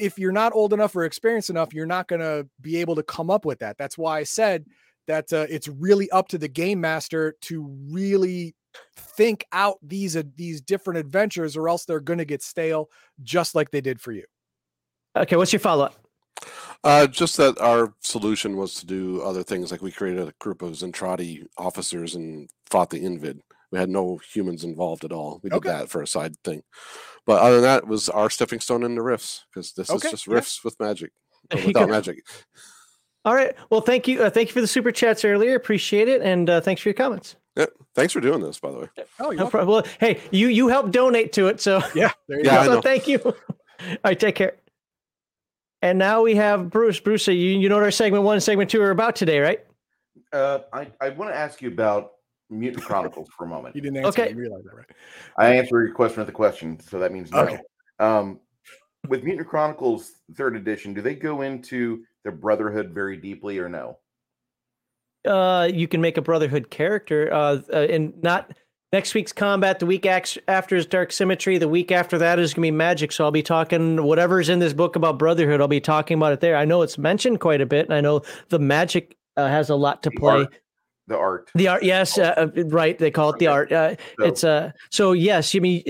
if 0.01 0.19
you're 0.19 0.33
not 0.33 0.53
old 0.55 0.73
enough 0.73 0.97
or 0.97 1.05
experienced 1.05 1.51
enough, 1.51 1.75
you're 1.75 1.87
not 1.87 2.09
going 2.09 2.21
to 2.21 2.49
be 2.61 2.79
able 2.79 2.97
to 2.97 3.03
come 3.03 3.31
up 3.31 3.45
with 3.45 3.59
that. 3.61 3.77
That's 3.79 3.99
why 3.99 4.19
I 4.19 4.25
said 4.25 4.65
that 5.07 5.33
uh, 5.33 5.47
it's 5.49 5.69
really 5.69 6.11
up 6.11 6.29
to 6.29 6.39
the 6.39 6.49
game 6.49 6.81
master 6.81 7.37
to 7.43 7.69
really 7.91 8.55
think 8.97 9.45
out 9.53 9.77
these 9.83 10.17
uh, 10.17 10.23
these 10.37 10.61
different 10.61 10.99
adventures, 10.99 11.57
or 11.57 11.69
else 11.69 11.85
they're 11.85 12.01
going 12.01 12.19
to 12.19 12.25
get 12.25 12.43
stale, 12.43 12.89
just 13.23 13.55
like 13.55 13.71
they 13.71 13.81
did 13.81 14.01
for 14.01 14.13
you. 14.13 14.25
Okay, 15.17 15.37
what's 15.37 15.53
your 15.53 15.61
follow-up? 15.61 15.95
Uh, 16.85 17.07
just 17.07 17.37
that 17.37 17.61
our 17.61 17.93
solution 18.01 18.57
was 18.57 18.75
to 18.75 18.87
do 18.87 19.21
other 19.23 19.43
things, 19.43 19.71
like 19.71 19.83
we 19.83 19.91
created 19.91 20.27
a 20.27 20.35
group 20.39 20.63
of 20.63 20.73
Zentradi 20.73 21.45
officers 21.59 22.15
and 22.15 22.49
fought 22.71 22.91
the 22.91 23.05
Invid, 23.05 23.41
We 23.73 23.79
had 23.79 23.89
no 23.89 24.19
humans 24.33 24.65
involved 24.65 25.05
at 25.05 25.13
all. 25.13 25.41
We 25.43 25.51
did 25.51 25.57
Okay. 25.59 25.69
that 25.69 25.89
for 25.91 26.03
a 26.03 26.07
side 26.07 26.37
thing. 26.43 26.63
But 27.27 27.41
other 27.41 27.57
than 27.57 27.63
that, 27.65 27.83
it 27.85 27.89
was 27.89 28.09
our 28.09 28.29
stepping 28.31 28.61
stone 28.61 28.83
into 28.83 29.03
Rifts 29.03 29.45
because 29.53 29.73
this 29.73 29.91
Okay, 29.91 30.07
is 30.09 30.11
just 30.13 30.27
yeah. 30.27 30.35
Rifts 30.35 30.65
with 30.65 30.79
magic, 30.81 31.13
or 31.53 31.57
There 31.57 31.61
you 31.61 31.67
without 31.69 31.89
magic. 31.89 32.25
All 33.25 33.35
right. 33.35 33.55
Well, 33.69 33.81
thank 33.83 34.09
you. 34.09 34.23
Uh, 34.23 34.31
thank 34.31 34.49
you 34.49 34.55
for 34.55 34.61
the 34.63 34.67
super 34.67 34.91
chats 34.91 35.25
earlier. 35.25 35.55
Appreciate 35.55 36.09
it, 36.09 36.23
and 36.23 36.49
uh, 36.51 36.61
thanks 36.61 36.81
for 36.83 36.89
your 36.89 36.95
comments. 36.95 37.37
Yeah, 37.57 37.67
thanks 37.95 38.13
for 38.13 38.21
doing 38.21 38.41
this, 38.41 38.59
by 38.59 38.71
the 38.71 38.79
way. 38.79 38.89
Oh, 39.21 39.31
you're 39.31 39.45
No 39.45 39.51
problem. 39.51 39.69
Well, 39.83 39.93
hey, 40.01 40.21
you 40.31 40.49
you 40.49 40.69
helped 40.69 40.91
donate 40.93 41.33
to 41.35 41.47
it, 41.49 41.61
so 41.61 41.83
Yeah, 41.95 42.11
there 42.29 42.39
you 42.39 42.45
Yeah, 42.47 42.61
I 42.61 42.67
go. 42.67 42.75
so 42.77 42.81
thank 42.81 43.07
you. 43.07 43.19
All 43.25 43.35
right, 44.05 44.19
take 44.19 44.35
care. 44.37 44.55
And 45.83 45.99
now 45.99 46.23
we 46.23 46.35
have 46.37 46.71
Bruce. 46.71 46.99
Bruce, 47.01 47.27
you 47.29 47.35
you 47.35 47.69
know 47.69 47.77
what 47.77 47.85
our 47.85 47.91
segment 47.91 48.25
one 48.25 48.35
and 48.35 48.43
segment 48.43 48.71
two 48.71 48.81
are 48.83 48.91
about 48.91 49.17
today, 49.17 49.39
right? 49.41 49.61
Uh, 50.33 50.61
I, 50.73 50.91
I 51.01 51.11
want 51.11 51.31
to 51.33 51.37
ask 51.37 51.61
you 51.61 51.69
about 51.69 52.13
Mutant 52.51 52.85
Chronicles 52.85 53.29
for 53.37 53.45
a 53.45 53.49
moment. 53.49 53.75
You 53.81 53.83
didn't 53.83 53.99
answer. 53.99 54.09
Okay. 54.09 54.25
Okay. 54.25 54.35
realize 54.35 54.65
that, 54.65 54.77
right? 54.77 54.87
I 55.39 55.55
answer 55.55 55.83
your 55.83 55.95
question 55.95 56.21
with 56.21 56.29
a 56.29 56.33
question, 56.33 56.79
so 56.81 56.99
that 56.99 57.13
means 57.13 57.31
no. 57.31 57.41
Okay. 57.41 57.59
Um, 57.99 58.41
with 59.09 59.25
Mutant 59.25 59.49
Chronicles 59.49 60.13
third 60.35 60.57
edition, 60.57 60.93
do 60.93 61.01
they 61.01 61.15
go 61.15 61.43
into 61.43 62.05
the 62.25 62.33
Brotherhood 62.33 62.91
very 62.91 63.17
deeply 63.17 63.59
or 63.59 63.69
no? 63.69 63.99
uh, 65.27 65.69
you 65.73 65.89
can 65.89 66.01
make 66.01 66.17
a 66.17 66.23
Brotherhood 66.23 66.71
character, 66.71 67.33
uh, 67.33 67.61
uh, 67.73 67.77
and 67.77 68.15
not 68.23 68.53
next 68.93 69.15
week's 69.15 69.33
combat. 69.33 69.79
The 69.79 69.87
week 69.87 70.07
after 70.07 70.77
is 70.77 70.87
Dark 70.87 71.13
Symmetry. 71.13 71.59
The 71.59 71.69
week 71.69 71.93
after 71.93 72.19
that 72.19 72.39
is 72.39 72.55
gonna 72.55 72.67
be 72.67 72.71
Magic. 72.71 73.13
So 73.13 73.25
I'll 73.25 73.31
be 73.31 73.43
talking 73.43 74.03
whatever's 74.03 74.49
in 74.49 74.59
this 74.59 74.73
book 74.73 74.97
about 74.97 75.19
Brotherhood. 75.19 75.61
I'll 75.61 75.69
be 75.69 75.81
talking 75.81 76.17
about 76.17 76.33
it 76.33 76.41
there. 76.41 76.57
I 76.57 76.65
know 76.65 76.83
it's 76.83 76.99
mentioned 76.99 77.41
quite 77.41 77.61
a 77.61 77.67
bit, 77.67 77.87
and 77.87 77.95
I 77.95 78.01
know 78.01 78.23
the 78.49 78.59
Magic 78.59 79.17
uh, 79.37 79.49
has 79.49 79.71
a 79.71 79.77
lot 79.77 80.03
to 80.05 80.11
The 80.11 80.17
play. 80.17 80.47
The 81.11 81.19
art. 81.19 81.51
The 81.55 81.69
art, 81.69 81.83
yes, 81.83 82.17
uh, 82.17 82.35
uh, 82.57 82.65
right. 82.69 82.99
They 82.99 83.11
call 83.11 83.31
it 83.31 83.39
the 83.39 83.49
art. 83.49 83.71
Uh, 83.71 83.97
So, 84.19 84.25
it's 84.25 84.45
uh 84.45 84.73
so 84.91 85.13
yes 85.13 85.53
you 85.55 85.61
mean 85.61 85.83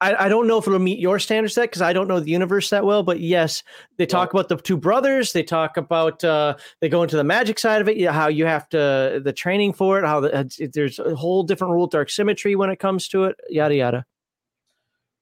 I, 0.00 0.26
I 0.26 0.28
don't 0.28 0.46
know 0.46 0.58
if 0.58 0.66
it'll 0.66 0.78
meet 0.78 0.98
your 0.98 1.18
standards 1.18 1.54
that 1.54 1.62
because 1.62 1.82
i 1.82 1.92
don't 1.92 2.08
know 2.08 2.20
the 2.20 2.30
universe 2.30 2.70
that 2.70 2.84
well 2.84 3.02
but 3.02 3.20
yes 3.20 3.62
they 3.96 4.06
talk 4.06 4.32
about 4.32 4.48
the 4.48 4.56
two 4.56 4.76
brothers 4.76 5.32
they 5.32 5.42
talk 5.42 5.76
about 5.76 6.22
uh 6.24 6.56
they 6.80 6.88
go 6.88 7.02
into 7.02 7.16
the 7.16 7.24
magic 7.24 7.58
side 7.58 7.80
of 7.80 7.88
it 7.88 8.00
how 8.10 8.28
you 8.28 8.46
have 8.46 8.68
to 8.70 9.20
the 9.22 9.32
training 9.32 9.72
for 9.72 9.98
it 9.98 10.06
how 10.06 10.20
the, 10.20 10.50
it, 10.58 10.72
there's 10.72 10.98
a 10.98 11.14
whole 11.14 11.42
different 11.42 11.72
rule 11.72 11.84
of 11.84 11.90
dark 11.90 12.10
symmetry 12.10 12.54
when 12.56 12.70
it 12.70 12.78
comes 12.78 13.08
to 13.08 13.24
it 13.24 13.36
yada 13.48 13.74
yada 13.74 14.04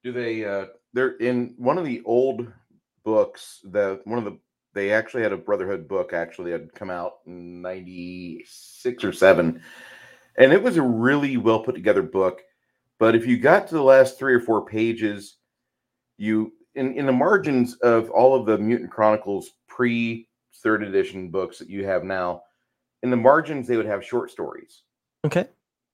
do 0.07 0.12
they? 0.12 0.44
Uh, 0.44 0.66
they're 0.92 1.16
in 1.16 1.55
one 1.57 1.78
of 1.78 1.84
the 1.84 2.00
old 2.05 2.47
books. 3.05 3.60
The 3.65 4.00
one 4.05 4.18
of 4.18 4.25
the 4.25 4.39
they 4.77 4.93
actually 4.93 5.23
had 5.23 5.33
a 5.33 5.39
Brotherhood 5.39 5.89
book 5.89 6.13
actually 6.13 6.53
had 6.53 6.73
come 6.75 6.91
out 6.91 7.15
in 7.27 7.63
'96 7.63 9.03
or 9.03 9.13
seven, 9.13 9.63
and 10.37 10.53
it 10.53 10.63
was 10.63 10.77
a 10.77 10.83
really 10.83 11.39
well 11.39 11.61
put 11.61 11.75
together 11.75 12.03
book. 12.03 12.43
But 12.99 13.15
if 13.15 13.27
you 13.27 13.39
got 13.39 13.67
to 13.69 13.75
the 13.75 13.83
last 13.83 14.19
three 14.19 14.35
or 14.35 14.41
four 14.41 14.67
pages, 14.67 15.39
you 16.19 16.53
in 16.75 16.93
in 16.93 17.07
the 17.07 17.13
margins 17.13 17.77
of 17.77 18.11
all 18.11 18.39
of 18.39 18.45
the 18.45 18.59
Mutant 18.59 18.91
Chronicles 18.91 19.53
pre 19.67 20.29
third 20.63 20.83
edition 20.83 21.31
books 21.31 21.59
that 21.59 21.71
you 21.71 21.87
have 21.87 22.05
now, 22.05 22.43
in 23.03 23.09
the 23.09 23.17
margins 23.17 23.67
they 23.67 23.79
would 23.79 23.87
have 23.87 24.05
short 24.05 24.31
stories. 24.31 24.83
Okay. 25.25 25.49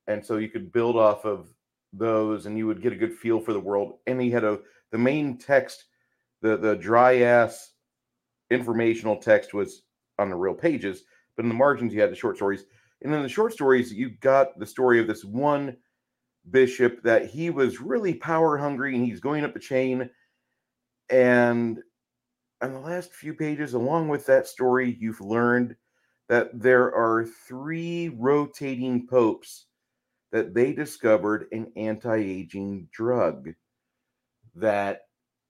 And 0.08 0.24
so 0.24 0.38
you 0.38 0.48
could 0.48 0.72
build 0.72 0.96
off 0.96 1.24
of 1.24 1.48
those 1.92 2.46
and 2.46 2.58
you 2.58 2.66
would 2.66 2.82
get 2.82 2.92
a 2.92 2.96
good 2.96 3.14
feel 3.14 3.38
for 3.40 3.52
the 3.52 3.60
world. 3.60 3.98
And 4.08 4.20
he 4.20 4.30
had 4.30 4.42
a 4.42 4.58
the 4.90 4.98
main 4.98 5.38
text 5.38 5.84
the 6.40 6.56
the 6.56 6.74
dry 6.74 7.20
ass 7.20 7.71
informational 8.52 9.16
text 9.16 9.54
was 9.54 9.82
on 10.18 10.30
the 10.30 10.36
real 10.36 10.54
pages 10.54 11.04
but 11.36 11.44
in 11.44 11.48
the 11.48 11.54
margins 11.54 11.92
you 11.94 12.00
had 12.00 12.10
the 12.10 12.16
short 12.16 12.36
stories. 12.36 12.64
And 13.02 13.12
in 13.12 13.22
the 13.22 13.28
short 13.28 13.52
stories 13.52 13.92
you 13.92 14.10
got 14.10 14.58
the 14.58 14.66
story 14.66 15.00
of 15.00 15.06
this 15.06 15.24
one 15.24 15.76
bishop 16.50 17.02
that 17.02 17.26
he 17.26 17.50
was 17.50 17.80
really 17.80 18.14
power 18.14 18.56
hungry 18.56 18.94
and 18.94 19.04
he's 19.04 19.20
going 19.20 19.44
up 19.44 19.54
the 19.54 19.60
chain. 19.60 20.10
And 21.08 21.80
on 22.60 22.72
the 22.72 22.80
last 22.80 23.12
few 23.12 23.34
pages 23.34 23.74
along 23.74 24.08
with 24.08 24.26
that 24.26 24.46
story 24.46 24.96
you've 25.00 25.20
learned 25.20 25.76
that 26.28 26.48
there 26.58 26.94
are 26.94 27.26
three 27.46 28.10
rotating 28.10 29.06
popes 29.06 29.66
that 30.30 30.54
they 30.54 30.72
discovered 30.72 31.46
an 31.52 31.70
anti-aging 31.76 32.88
drug 32.92 33.50
that 34.54 35.02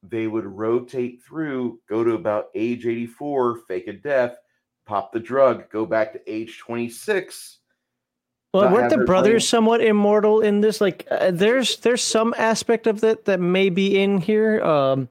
they 0.03 0.27
would 0.27 0.47
rotate 0.47 1.23
through, 1.23 1.79
go 1.89 2.03
to 2.03 2.15
about 2.15 2.47
age 2.55 2.87
84, 2.87 3.61
fake 3.69 3.87
a 3.87 3.93
death, 3.93 4.37
pop 4.87 5.13
the 5.13 5.21
drug, 5.21 5.71
go 5.71 5.87
back 5.87 6.13
to 6.13 6.21
age 6.27 6.59
26. 6.59 7.61
well 8.53 8.73
weren't 8.73 8.91
the 8.91 9.05
brothers 9.05 9.31
brain- 9.33 9.41
somewhat 9.41 9.81
immortal 9.81 10.41
in 10.41 10.61
this? 10.61 10.81
Like 10.81 11.07
uh, 11.11 11.31
there's 11.31 11.79
there's 11.79 12.03
some 12.03 12.35
aspect 12.37 12.87
of 12.87 13.01
that 13.03 13.25
that 13.27 13.41
may 13.41 13.71
be 13.71 14.01
in 14.01 14.19
here. 14.19 14.63
Um 14.63 15.09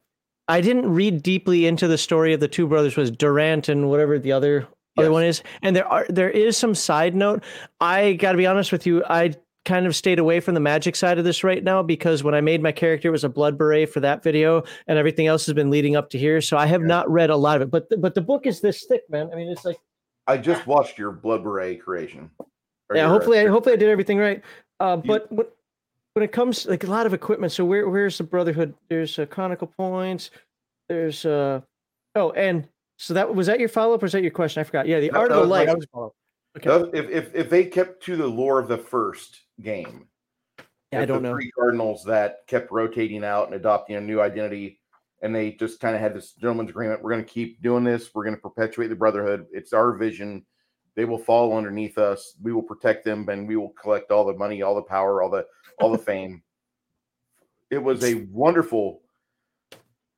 i 0.48 0.60
didn't 0.60 0.92
read 0.92 1.24
deeply 1.24 1.66
into 1.66 1.88
the 1.88 1.98
story 1.98 2.34
of 2.34 2.40
the 2.40 2.48
two 2.48 2.68
brothers 2.68 2.98
was 2.98 3.10
durant 3.12 3.70
and 3.70 3.90
whatever 3.90 4.20
the 4.20 4.34
other 4.34 4.68
other 4.98 5.12
one 5.12 5.24
is. 5.24 5.42
And 5.62 5.76
there 5.76 5.88
are 5.88 6.06
there 6.10 6.30
is 6.30 6.58
some 6.58 6.76
side 6.76 7.16
note. 7.16 7.44
I 7.80 8.14
gotta 8.14 8.38
be 8.38 8.48
honest 8.48 8.72
with 8.72 8.86
you 8.86 9.04
i 9.06 9.34
kind 9.66 9.86
of 9.86 9.96
stayed 9.96 10.18
away 10.20 10.40
from 10.40 10.54
the 10.56 10.60
magic 10.60 10.96
side 10.96 11.20
of 11.20 11.24
this 11.26 11.44
right 11.44 11.64
now 11.64 11.84
because 11.84 12.24
when 12.24 12.34
i 12.34 12.42
made 12.42 12.64
my 12.64 12.72
character 12.72 13.10
it 13.10 13.12
was 13.12 13.24
a 13.24 13.30
blood 13.30 13.58
beret 13.58 13.88
for 13.94 14.00
that 14.00 14.24
video 14.24 14.64
and 14.88 14.98
everything 14.98 15.28
else 15.28 15.46
has 15.46 15.54
been 15.54 15.70
leading 15.70 15.96
up 15.96 16.10
to 16.10 16.18
here. 16.18 16.42
So 16.42 16.58
i 16.58 16.66
have 16.66 16.82
Yeah. 16.82 16.88
not 16.88 17.12
read 17.12 17.30
a 17.30 17.36
lot 17.38 17.58
of 17.58 17.62
it 17.64 17.72
but 17.72 17.90
the, 17.90 17.98
but 17.98 18.16
the 18.16 18.22
book 18.22 18.46
is 18.48 18.60
this 18.62 18.86
thick 18.86 19.04
man. 19.10 19.30
I 19.32 19.36
mean 19.36 19.50
it's 19.50 19.64
like 19.66 19.78
I 20.28 20.38
just 20.38 20.66
watched 20.68 20.98
your 20.98 21.12
Blood 21.12 21.44
Beret 21.44 21.82
creation. 21.82 22.30
Yeah 22.94 23.08
hopefully 23.08 23.40
I, 23.40 23.48
hopefully 23.48 23.74
I 23.74 23.78
did 23.78 23.90
everything 23.90 24.18
right. 24.18 24.42
Uh 24.80 24.98
You- 25.04 25.08
but 25.08 25.32
when, 25.32 25.46
when 26.14 26.24
it 26.24 26.32
comes 26.32 26.66
like 26.66 26.84
a 26.84 26.88
lot 26.88 27.06
of 27.06 27.14
equipment. 27.14 27.52
So 27.54 27.64
where 27.64 27.88
where's 27.88 28.18
the 28.18 28.24
brotherhood? 28.24 28.74
There's 28.90 29.18
uh, 29.20 29.26
chronicle 29.28 29.68
points. 29.68 30.32
There's 30.90 31.24
uh 31.26 31.62
oh 32.16 32.32
and 32.32 32.68
so 32.98 33.14
that 33.14 33.34
was 33.34 33.48
that 33.48 33.60
your 33.60 33.70
follow-up 33.70 34.02
or 34.02 34.06
was 34.06 34.12
that 34.14 34.22
your 34.24 34.32
question? 34.32 34.60
I 34.62 34.64
forgot. 34.64 34.88
Yeah 34.88 35.00
the 35.00 35.12
No, 35.12 35.20
art 35.20 35.32
of 35.32 35.38
the 35.42 35.46
light 35.48 35.70
okay. 36.58 36.98
If, 36.98 37.10
if 37.10 37.36
if 37.36 37.50
they 37.50 37.64
kept 37.66 38.04
to 38.04 38.16
the 38.18 38.28
lore 38.28 38.60
of 38.60 38.68
the 38.68 38.78
first 38.78 39.42
game, 39.62 40.08
yeah 40.92 41.02
i 41.02 41.06
don't 41.06 41.24
know 41.24 41.34
Three 41.34 41.52
cardinals 41.52 42.04
that 42.06 42.40
kept 42.48 42.72
rotating 42.72 43.24
out 43.24 43.48
and 43.48 43.56
adopting 43.56 43.96
a 43.96 44.02
new 44.02 44.22
identity, 44.22 44.80
and 45.22 45.34
they 45.34 45.52
just 45.52 45.80
kind 45.80 45.96
of 45.96 46.02
had 46.02 46.14
this 46.14 46.34
gentleman's 46.34 46.70
agreement. 46.70 47.02
We're 47.02 47.12
going 47.12 47.24
to 47.24 47.30
keep 47.30 47.62
doing 47.62 47.84
this. 47.84 48.10
We're 48.14 48.24
going 48.24 48.36
to 48.36 48.42
perpetuate 48.42 48.88
the 48.88 48.96
brotherhood. 48.96 49.46
It's 49.52 49.74
our 49.74 49.94
vision. 49.94 50.46
They 50.96 51.06
will 51.06 51.18
fall 51.18 51.56
underneath 51.56 51.98
us. 51.98 52.36
We 52.42 52.52
will 52.54 52.64
protect 52.64 53.06
them, 53.06 53.28
and 53.30 53.48
we 53.48 53.56
will 53.56 53.74
collect 53.82 54.12
all 54.12 54.26
the 54.26 54.34
money, 54.34 54.62
all 54.62 54.76
the 54.76 54.82
power, 54.82 55.22
all 55.22 55.30
the 55.30 55.46
all 55.80 55.92
the 55.92 55.98
fame. 56.12 56.44
It 57.70 57.82
was 57.82 58.04
a 58.04 58.26
wonderful. 58.32 59.02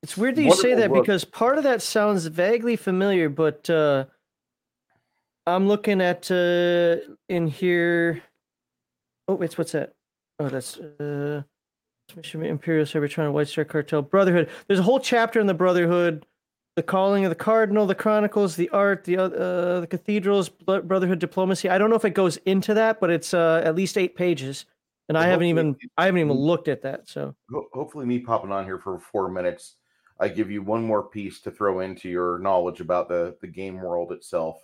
It's 0.01 0.17
weird 0.17 0.35
that 0.35 0.43
you 0.43 0.55
say 0.55 0.73
that 0.73 0.91
because 0.91 1.23
part 1.23 1.57
of 1.57 1.63
that 1.63 1.81
sounds 1.81 2.25
vaguely 2.25 2.75
familiar, 2.75 3.29
but 3.29 3.69
uh, 3.69 4.05
I'm 5.45 5.67
looking 5.67 6.01
at 6.01 6.29
uh, 6.31 6.97
in 7.29 7.47
here. 7.47 8.23
Oh, 9.33 9.35
wait, 9.35 9.57
what's 9.57 9.71
that? 9.71 9.95
Oh, 10.37 10.47
that's 10.47 10.77
uh, 10.77 11.41
Mission 12.15 12.45
Imperial 12.45 12.85
Cybertron, 12.85 13.31
White 13.31 13.47
Star 13.47 13.65
Cartel, 13.65 14.03
Brotherhood. 14.03 14.47
There's 14.67 14.79
a 14.79 14.83
whole 14.83 14.99
chapter 14.99 15.39
in 15.39 15.47
the 15.47 15.55
Brotherhood, 15.55 16.27
the 16.75 16.83
Calling 16.83 17.25
of 17.25 17.31
the 17.31 17.35
Cardinal, 17.35 17.87
the 17.87 17.95
Chronicles, 17.95 18.55
the 18.55 18.69
Art, 18.69 19.05
the 19.05 19.17
uh, 19.17 19.79
the 19.79 19.87
Cathedrals, 19.89 20.49
Brotherhood 20.49 21.17
Diplomacy. 21.17 21.67
I 21.67 21.79
don't 21.79 21.89
know 21.89 21.95
if 21.95 22.05
it 22.05 22.13
goes 22.13 22.37
into 22.45 22.75
that, 22.75 22.99
but 22.99 23.09
it's 23.09 23.33
uh, 23.33 23.63
at 23.65 23.73
least 23.73 23.97
eight 23.97 24.15
pages, 24.15 24.65
and 25.09 25.17
I 25.17 25.25
haven't 25.25 25.47
even 25.47 25.75
I 25.97 26.05
haven't 26.05 26.21
even 26.21 26.33
looked 26.33 26.67
at 26.67 26.83
that. 26.83 27.09
So 27.09 27.33
Hopefully, 27.73 28.05
me 28.05 28.19
popping 28.19 28.51
on 28.51 28.65
here 28.65 28.77
for 28.77 28.99
four 28.99 29.29
minutes, 29.29 29.77
I 30.19 30.27
give 30.27 30.51
you 30.51 30.61
one 30.61 30.83
more 30.83 31.09
piece 31.09 31.41
to 31.41 31.49
throw 31.49 31.79
into 31.79 32.07
your 32.07 32.37
knowledge 32.37 32.81
about 32.81 33.09
the 33.09 33.35
the 33.41 33.47
game 33.47 33.81
world 33.81 34.11
itself, 34.11 34.61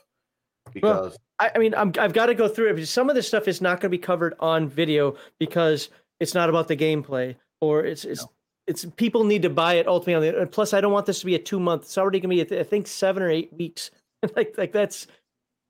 because 0.74 1.18
I, 1.40 1.52
I 1.56 1.58
mean, 1.58 1.74
I'm, 1.76 1.92
I've 2.00 2.14
got 2.14 2.28
to 2.28 2.36
go 2.36 2.48
through 2.48 2.70
it 2.70 2.76
because 2.76 2.90
some 2.90 3.10
of 3.10 3.16
this 3.16 3.28
stuff 3.28 3.48
is 3.48 3.62
not 3.62 3.80
going 3.80 3.90
to 3.92 3.98
be 3.98 3.98
covered 3.98 4.36
on 4.40 4.68
video 4.68 5.16
because 5.40 5.90
it's 6.20 6.34
not 6.34 6.50
about 6.50 6.68
the 6.68 6.76
gameplay 6.76 7.36
or 7.62 7.86
it's 7.86 8.06
it's 8.06 8.26
it's 8.68 8.86
people 8.98 9.24
need 9.24 9.42
to 9.42 9.50
buy 9.50 9.76
it 9.76 9.88
ultimately. 9.88 10.30
On 10.30 10.34
the, 10.36 10.42
and 10.42 10.52
plus, 10.52 10.74
I 10.74 10.82
don't 10.82 10.94
want 10.94 11.06
this 11.06 11.20
to 11.22 11.26
be 11.26 11.36
a 11.36 11.40
two 11.40 11.60
month. 11.60 11.84
It's 11.84 11.98
already 11.98 12.20
going 12.20 12.38
to 12.38 12.46
be, 12.46 12.60
I 12.60 12.64
think, 12.64 12.88
seven 12.88 13.24
or 13.24 13.30
eight 13.30 13.52
weeks. 13.54 13.92
like 14.36 14.56
like 14.58 14.72
that's 14.72 15.08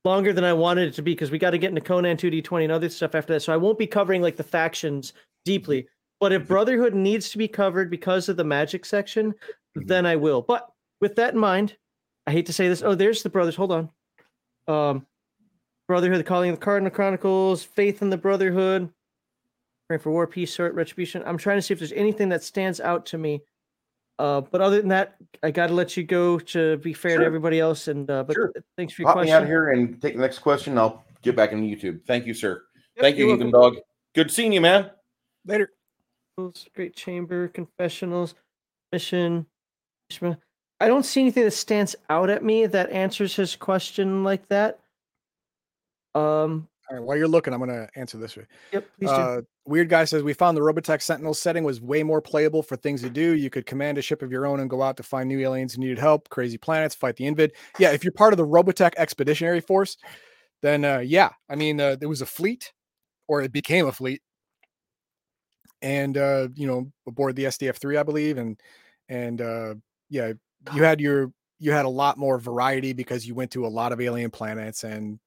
longer 0.06 0.34
than 0.34 0.44
I 0.44 0.54
wanted 0.54 0.90
it 0.90 0.94
to 0.96 1.02
be 1.02 1.14
because 1.14 1.32
we 1.32 1.38
got 1.38 1.52
to 1.52 1.58
get 1.58 1.70
into 1.70 1.82
Conan 1.82 2.18
2D20 2.18 2.64
and 2.64 2.72
other 2.72 2.90
stuff 2.90 3.16
after 3.16 3.34
that. 3.34 3.42
So 3.42 3.54
I 3.54 3.58
won't 3.58 3.78
be 3.78 3.88
covering 3.88 4.22
like 4.22 4.38
the 4.38 4.44
factions 4.44 5.14
deeply. 5.46 5.88
But 6.20 6.34
if 6.34 6.48
Brotherhood 6.48 6.94
needs 6.94 7.30
to 7.30 7.38
be 7.38 7.48
covered 7.48 7.90
because 7.90 8.28
of 8.28 8.36
the 8.38 8.44
magic 8.44 8.86
section, 8.86 9.34
Mhm. 9.78 9.88
then 9.88 10.06
I 10.06 10.16
will. 10.16 10.42
But 10.42 10.70
with 11.00 11.16
that 11.16 11.34
in 11.34 11.40
mind, 11.40 11.78
I 12.28 12.32
hate 12.32 12.46
to 12.48 12.54
say 12.54 12.68
this. 12.68 12.82
Oh, 12.82 12.96
there's 12.96 13.24
the 13.24 13.30
brothers. 13.30 13.56
Hold 13.56 13.72
on. 13.72 13.90
Um, 14.70 15.06
Brotherhood, 15.88 16.20
the 16.20 16.24
Calling 16.24 16.52
of 16.52 16.60
the 16.60 16.64
Cardinal 16.64 16.92
Chronicles, 16.92 17.64
Faith 17.64 18.04
in 18.04 18.12
the 18.12 18.18
Brotherhood, 18.18 18.90
praying 19.88 20.02
for 20.02 20.12
war, 20.12 20.28
peace, 20.28 20.54
sort, 20.54 20.76
retribution. 20.76 21.24
I'm 21.26 21.38
trying 21.38 21.58
to 21.58 21.62
see 21.64 21.74
if 21.74 21.80
there's 21.80 21.92
anything 21.94 22.30
that 22.30 22.44
stands 22.44 22.80
out 22.80 23.08
to 23.08 23.18
me. 23.18 23.42
Uh, 24.20 24.42
but 24.42 24.62
other 24.62 24.78
than 24.78 24.90
that, 24.90 25.16
I 25.42 25.50
got 25.50 25.68
to 25.68 25.74
let 25.74 25.98
you 25.98 26.04
go 26.04 26.38
to 26.38 26.78
be 26.78 26.94
fair 26.94 27.12
Sure. 27.12 27.20
to 27.22 27.26
everybody 27.26 27.60
else. 27.60 27.88
And 27.88 28.10
uh, 28.12 28.24
but 28.24 28.36
Sure. 28.36 28.52
thanks 28.78 28.94
for 28.94 29.02
your 29.02 29.08
pop 29.08 29.18
me 29.18 29.24
question. 29.24 29.42
out 29.42 29.48
here 29.48 29.72
and 29.72 30.00
take 30.02 30.14
the 30.16 30.22
next 30.22 30.40
question. 30.40 30.78
I'll 30.78 31.04
get 31.24 31.36
back 31.36 31.52
into 31.54 31.64
YouTube. 31.66 32.06
Thank 32.06 32.28
you, 32.28 32.34
sir. 32.36 32.64
Yep, 32.96 33.02
Thank 33.02 33.18
you, 33.18 33.26
you're 33.28 33.36
Heathen 33.38 33.52
welcome. 33.52 33.76
Dog. 33.78 33.84
Good 34.14 34.30
seeing 34.30 34.54
you, 34.54 34.62
man. 34.62 34.92
Later. 35.46 35.72
Great 36.76 36.96
Chamber, 36.96 37.48
Confessionals, 37.48 38.36
Mission. 38.94 39.46
I 40.80 40.88
don't 40.88 41.04
see 41.04 41.22
anything 41.22 41.44
that 41.44 41.52
stands 41.52 41.96
out 42.10 42.30
at 42.30 42.44
me 42.44 42.66
that 42.66 42.90
answers 42.92 43.36
his 43.36 43.56
question 43.56 44.24
like 44.24 44.48
that. 44.50 44.80
Um. 46.16 46.68
All 46.90 46.98
right, 46.98 47.06
while 47.06 47.18
you're 47.18 47.28
looking, 47.28 47.54
I'm 47.54 47.60
gonna 47.60 47.88
answer 47.96 48.18
this 48.18 48.36
way. 48.36 48.46
Yep. 48.72 48.88
Please. 48.98 49.10
Uh, 49.10 49.42
Weird 49.70 49.90
guy 49.90 50.04
says 50.06 50.24
we 50.24 50.34
found 50.34 50.58
the 50.58 50.62
Robotech 50.62 51.00
Sentinel 51.00 51.36
setting 51.36 51.64
was 51.64 51.80
way 51.80 52.02
more 52.02 52.22
playable 52.22 52.64
for 52.64 52.76
things 52.76 53.04
to 53.04 53.10
do. 53.12 53.36
You 53.36 53.52
could 53.52 53.68
command 53.68 54.00
a 54.00 54.02
ship 54.02 54.24
of 54.24 54.32
your 54.32 54.48
own 54.48 54.60
and 54.62 54.68
go 54.68 54.82
out 54.82 54.98
to 54.98 55.04
find 55.04 55.30
new 55.30 55.40
aliens 55.42 55.76
who 55.76 55.82
needed 55.82 56.00
help, 56.00 56.28
crazy 56.30 56.58
planets, 56.58 56.96
fight 56.96 57.18
the 57.18 57.28
Invid. 57.28 57.52
Yeah, 57.78 57.92
if 57.92 58.04
you're 58.04 58.12
part 58.12 58.34
of 58.34 58.38
the 58.38 58.48
Robotech 58.48 58.94
Expeditionary 58.98 59.62
Force, 59.62 59.98
then 60.64 60.84
uh, 60.84 61.00
yeah, 61.00 61.30
I 61.48 61.56
mean 61.56 61.80
uh, 61.80 61.98
there 61.98 62.10
was 62.10 62.24
a 62.24 62.26
fleet, 62.26 62.74
or 63.28 63.44
it 63.44 63.52
became 63.52 63.86
a 63.86 63.92
fleet, 63.92 64.24
and 65.84 66.18
uh, 66.18 66.48
you 66.56 66.66
know 66.66 66.92
aboard 67.08 67.36
the 67.36 67.44
SDF 67.44 67.78
three, 67.78 67.98
I 67.98 68.04
believe, 68.04 68.40
and 68.40 68.60
and 69.08 69.40
uh, 69.40 69.76
yeah, 70.10 70.34
you 70.74 70.84
had 70.84 71.00
your 71.00 71.32
you 71.60 71.72
had 71.72 71.86
a 71.86 71.90
lot 71.90 72.18
more 72.18 72.40
variety 72.40 72.94
because 72.94 73.28
you 73.28 73.36
went 73.36 73.52
to 73.52 73.66
a 73.66 73.68
lot 73.68 73.92
of 73.92 74.00
alien 74.00 74.32
planets 74.32 74.84
and 74.84 75.20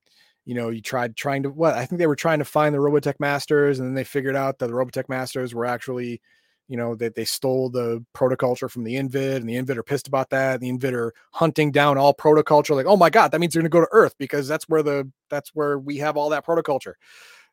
you 0.45 0.55
know, 0.55 0.71
you 0.71 0.81
tried 0.81 1.17
trying 1.17 1.45
to 1.45 1.51
what 1.51 1.75
I 1.75 1.87
think 1.87 1.99
they 1.99 2.07
were 2.07 2.17
trying 2.17 2.41
to 2.41 2.45
find 2.45 2.75
the 2.75 2.79
Robotech 2.79 3.21
masters, 3.21 3.79
and 3.79 3.89
then 3.89 3.95
they 3.95 4.05
figured 4.05 4.37
out 4.37 4.59
that 4.59 4.67
the 4.67 4.73
Robotech 4.73 5.09
masters 5.09 5.55
were 5.55 5.65
actually, 5.65 6.21
you 6.69 6.77
know, 6.77 6.95
that 6.97 7.15
they 7.15 7.25
stole 7.25 7.71
the 7.71 8.05
protoculture 8.15 8.71
from 8.71 8.85
the 8.85 8.97
Invid, 8.97 9.37
and 9.37 9.49
the 9.49 9.57
Invid 9.57 9.79
are 9.79 9.83
pissed 9.85 10.09
about 10.09 10.31
that. 10.31 10.61
The 10.61 10.69
Invid 10.69 10.95
are 10.95 11.13
hunting 11.33 11.71
down 11.71 11.97
all 11.97 12.15
protoculture, 12.15 12.75
like, 12.75 12.87
oh 12.87 12.97
my 12.97 13.11
god, 13.11 13.31
that 13.31 13.41
means 13.41 13.55
they're 13.55 13.63
gonna 13.63 13.69
go 13.71 13.81
to 13.81 13.89
Earth 13.93 14.15
because 14.19 14.49
that's 14.49 14.69
where 14.69 14.83
the 14.83 15.11
that's 15.31 15.51
where 15.55 15.79
we 15.79 15.99
have 15.99 16.17
all 16.17 16.31
that 16.31 16.45
protoculture, 16.47 16.95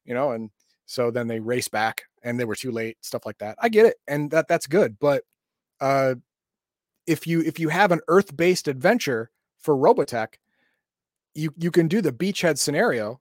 you 0.05 0.13
know, 0.15 0.31
and 0.31 0.49
so 0.87 1.11
then 1.11 1.27
they 1.27 1.39
race 1.39 1.67
back 1.67 2.05
and 2.23 2.39
they 2.39 2.45
were 2.45 2.55
too 2.55 2.71
late, 2.71 2.97
stuff 3.01 3.25
like 3.25 3.37
that. 3.37 3.55
I 3.61 3.69
get 3.69 3.85
it, 3.85 3.97
and 4.07 4.31
that 4.31 4.47
that's 4.47 4.65
good, 4.67 4.97
but 4.99 5.23
uh 5.79 6.15
if 7.09 7.25
you 7.25 7.41
if 7.41 7.59
you 7.59 7.69
have 7.69 7.91
an 7.91 8.01
Earth-based 8.07 8.67
adventure 8.67 9.31
for 9.57 9.75
Robotech, 9.75 10.35
you 11.33 11.51
you 11.57 11.71
can 11.71 11.87
do 11.87 12.01
the 12.01 12.13
beachhead 12.13 12.59
scenario 12.59 13.19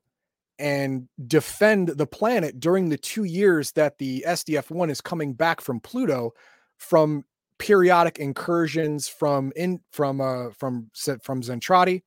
and 0.59 1.07
defend 1.27 1.87
the 1.87 2.05
planet 2.05 2.59
during 2.59 2.89
the 2.89 2.97
two 2.97 3.23
years 3.23 3.71
that 3.71 3.97
the 3.97 4.23
SDF 4.27 4.69
one 4.69 4.91
is 4.91 5.01
coming 5.01 5.33
back 5.33 5.59
from 5.59 5.79
Pluto 5.79 6.33
from 6.77 7.25
periodic 7.57 8.19
incursions 8.19 9.07
from 9.07 9.51
in 9.55 9.79
from 9.91 10.21
uh 10.21 10.51
from 10.51 10.91
from 11.23 11.41
Zentradi. 11.41 12.03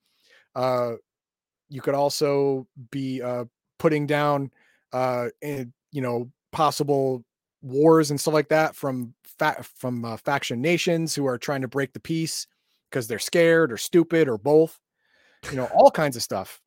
Uh, 0.55 0.93
you 1.69 1.81
could 1.81 1.95
also 1.95 2.67
be 2.93 3.21
uh 3.21 3.45
putting 3.81 4.07
down 4.07 4.53
uh 4.93 5.29
in, 5.41 5.73
you 5.91 6.01
know 6.01 6.31
possible 6.53 7.25
wars 7.63 8.11
and 8.11 8.21
stuff 8.21 8.35
like 8.35 8.49
that 8.49 8.77
from 8.77 9.15
fa- 9.39 9.65
from 9.77 10.05
uh, 10.05 10.17
faction 10.17 10.61
nations 10.61 11.15
who 11.15 11.27
are 11.27 11.39
trying 11.39 11.63
to 11.63 11.69
break 11.69 11.93
the 11.93 12.01
peace 12.01 12.47
because 12.91 13.09
they're 13.09 13.19
scared 13.19 13.73
or 13.73 13.77
stupid 13.77 14.29
or 14.29 14.37
both 14.37 14.79
you 15.51 15.57
know, 15.57 15.69
all 15.75 15.91
kinds 15.91 16.17
of 16.17 16.23
stuff. 16.23 16.61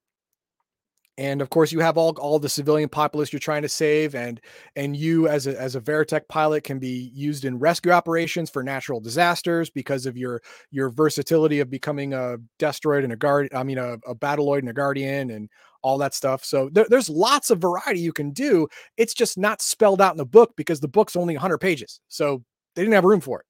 And 1.18 1.42
of 1.42 1.50
course, 1.50 1.72
you 1.72 1.80
have 1.80 1.98
all, 1.98 2.14
all 2.20 2.40
the 2.40 2.50
civilian 2.50 2.90
populace 2.90 3.32
you're 3.32 3.40
trying 3.40 3.62
to 3.62 3.70
save, 3.70 4.16
and 4.16 4.42
and 4.76 4.98
you 4.98 5.30
as 5.30 5.48
a 5.48 5.58
as 5.58 5.78
a 5.78 5.80
Veritech 5.80 6.28
pilot 6.28 6.66
can 6.66 6.78
be 6.78 7.10
used 7.14 7.46
in 7.46 7.58
rescue 7.58 7.94
operations 7.94 8.50
for 8.50 8.64
natural 8.64 9.00
disasters 9.00 9.70
because 9.70 10.06
of 10.06 10.18
your 10.18 10.42
your 10.72 10.90
versatility 10.90 11.62
of 11.62 11.70
becoming 11.70 12.14
a 12.14 12.36
destroid 12.60 13.06
and 13.06 13.14
a 13.14 13.16
guard. 13.16 13.48
I 13.54 13.64
mean, 13.64 13.78
a, 13.78 13.94
a 14.06 14.14
battloid 14.14 14.60
and 14.60 14.70
a 14.70 14.74
guardian, 14.74 15.30
and 15.30 15.50
all 15.86 16.00
that 16.00 16.16
stuff. 16.16 16.44
So 16.44 16.70
there, 16.72 16.88
there's 16.90 17.10
lots 17.12 17.52
of 17.52 17.60
variety 17.60 18.00
you 18.00 18.12
can 18.12 18.32
do. 18.32 18.68
It's 18.98 19.14
just 19.14 19.38
not 19.38 19.62
spelled 19.62 20.02
out 20.02 20.14
in 20.14 20.18
the 20.18 20.26
book 20.26 20.54
because 20.58 20.80
the 20.80 20.88
book's 20.88 21.16
only 21.16 21.36
100 21.36 21.60
pages, 21.60 22.02
so 22.08 22.44
they 22.76 22.82
didn't 22.82 22.96
have 22.96 23.04
room 23.06 23.22
for 23.22 23.42
it. 23.42 23.46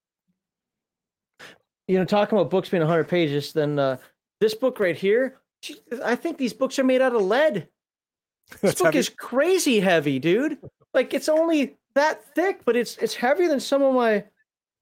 you 1.87 1.97
know, 1.97 2.03
talking 2.05 2.37
about 2.37 2.49
books 2.49 2.67
being 2.67 2.81
100 2.81 3.07
pages, 3.07 3.53
then 3.53 3.79
uh, 3.79 3.97
this 4.41 4.53
book 4.53 4.79
right 4.81 4.97
here, 4.97 5.39
I 6.03 6.15
think 6.15 6.37
these 6.37 6.53
books 6.53 6.77
are 6.77 6.83
made 6.83 7.01
out 7.01 7.15
of 7.15 7.21
lead. 7.21 7.67
This 8.61 8.75
That's 8.75 8.81
book 8.81 8.93
heavy. 8.93 8.99
is 8.99 9.09
crazy 9.09 9.79
heavy, 9.79 10.19
dude. 10.19 10.57
Like 10.93 11.13
it's 11.13 11.29
only 11.29 11.77
that 11.95 12.21
thick, 12.35 12.61
but 12.65 12.75
it's 12.75 12.97
it's 12.97 13.15
heavier 13.15 13.47
than 13.47 13.59
some 13.59 13.81
of 13.81 13.95
my. 13.95 14.25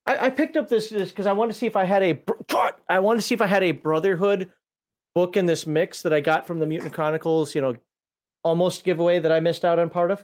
I, 0.05 0.25
I 0.25 0.29
picked 0.31 0.57
up 0.57 0.67
this 0.69 0.89
this 0.89 1.09
because 1.09 1.27
I 1.27 1.33
wanted 1.33 1.53
to 1.53 1.59
see 1.59 1.67
if 1.67 1.75
I 1.75 1.85
had 1.85 2.03
a. 2.03 2.19
God, 2.49 2.73
I 2.89 2.99
wanted 2.99 3.21
to 3.21 3.27
see 3.27 3.35
if 3.35 3.41
I 3.41 3.47
had 3.47 3.63
a 3.63 3.71
Brotherhood 3.71 4.51
book 5.15 5.37
in 5.37 5.45
this 5.45 5.67
mix 5.67 6.01
that 6.01 6.13
I 6.13 6.21
got 6.21 6.47
from 6.47 6.59
the 6.59 6.65
Mutant 6.65 6.93
Chronicles. 6.93 7.55
You 7.55 7.61
know, 7.61 7.75
almost 8.43 8.83
giveaway 8.83 9.19
that 9.19 9.31
I 9.31 9.39
missed 9.39 9.65
out 9.65 9.79
on 9.79 9.89
part 9.89 10.11
of. 10.11 10.23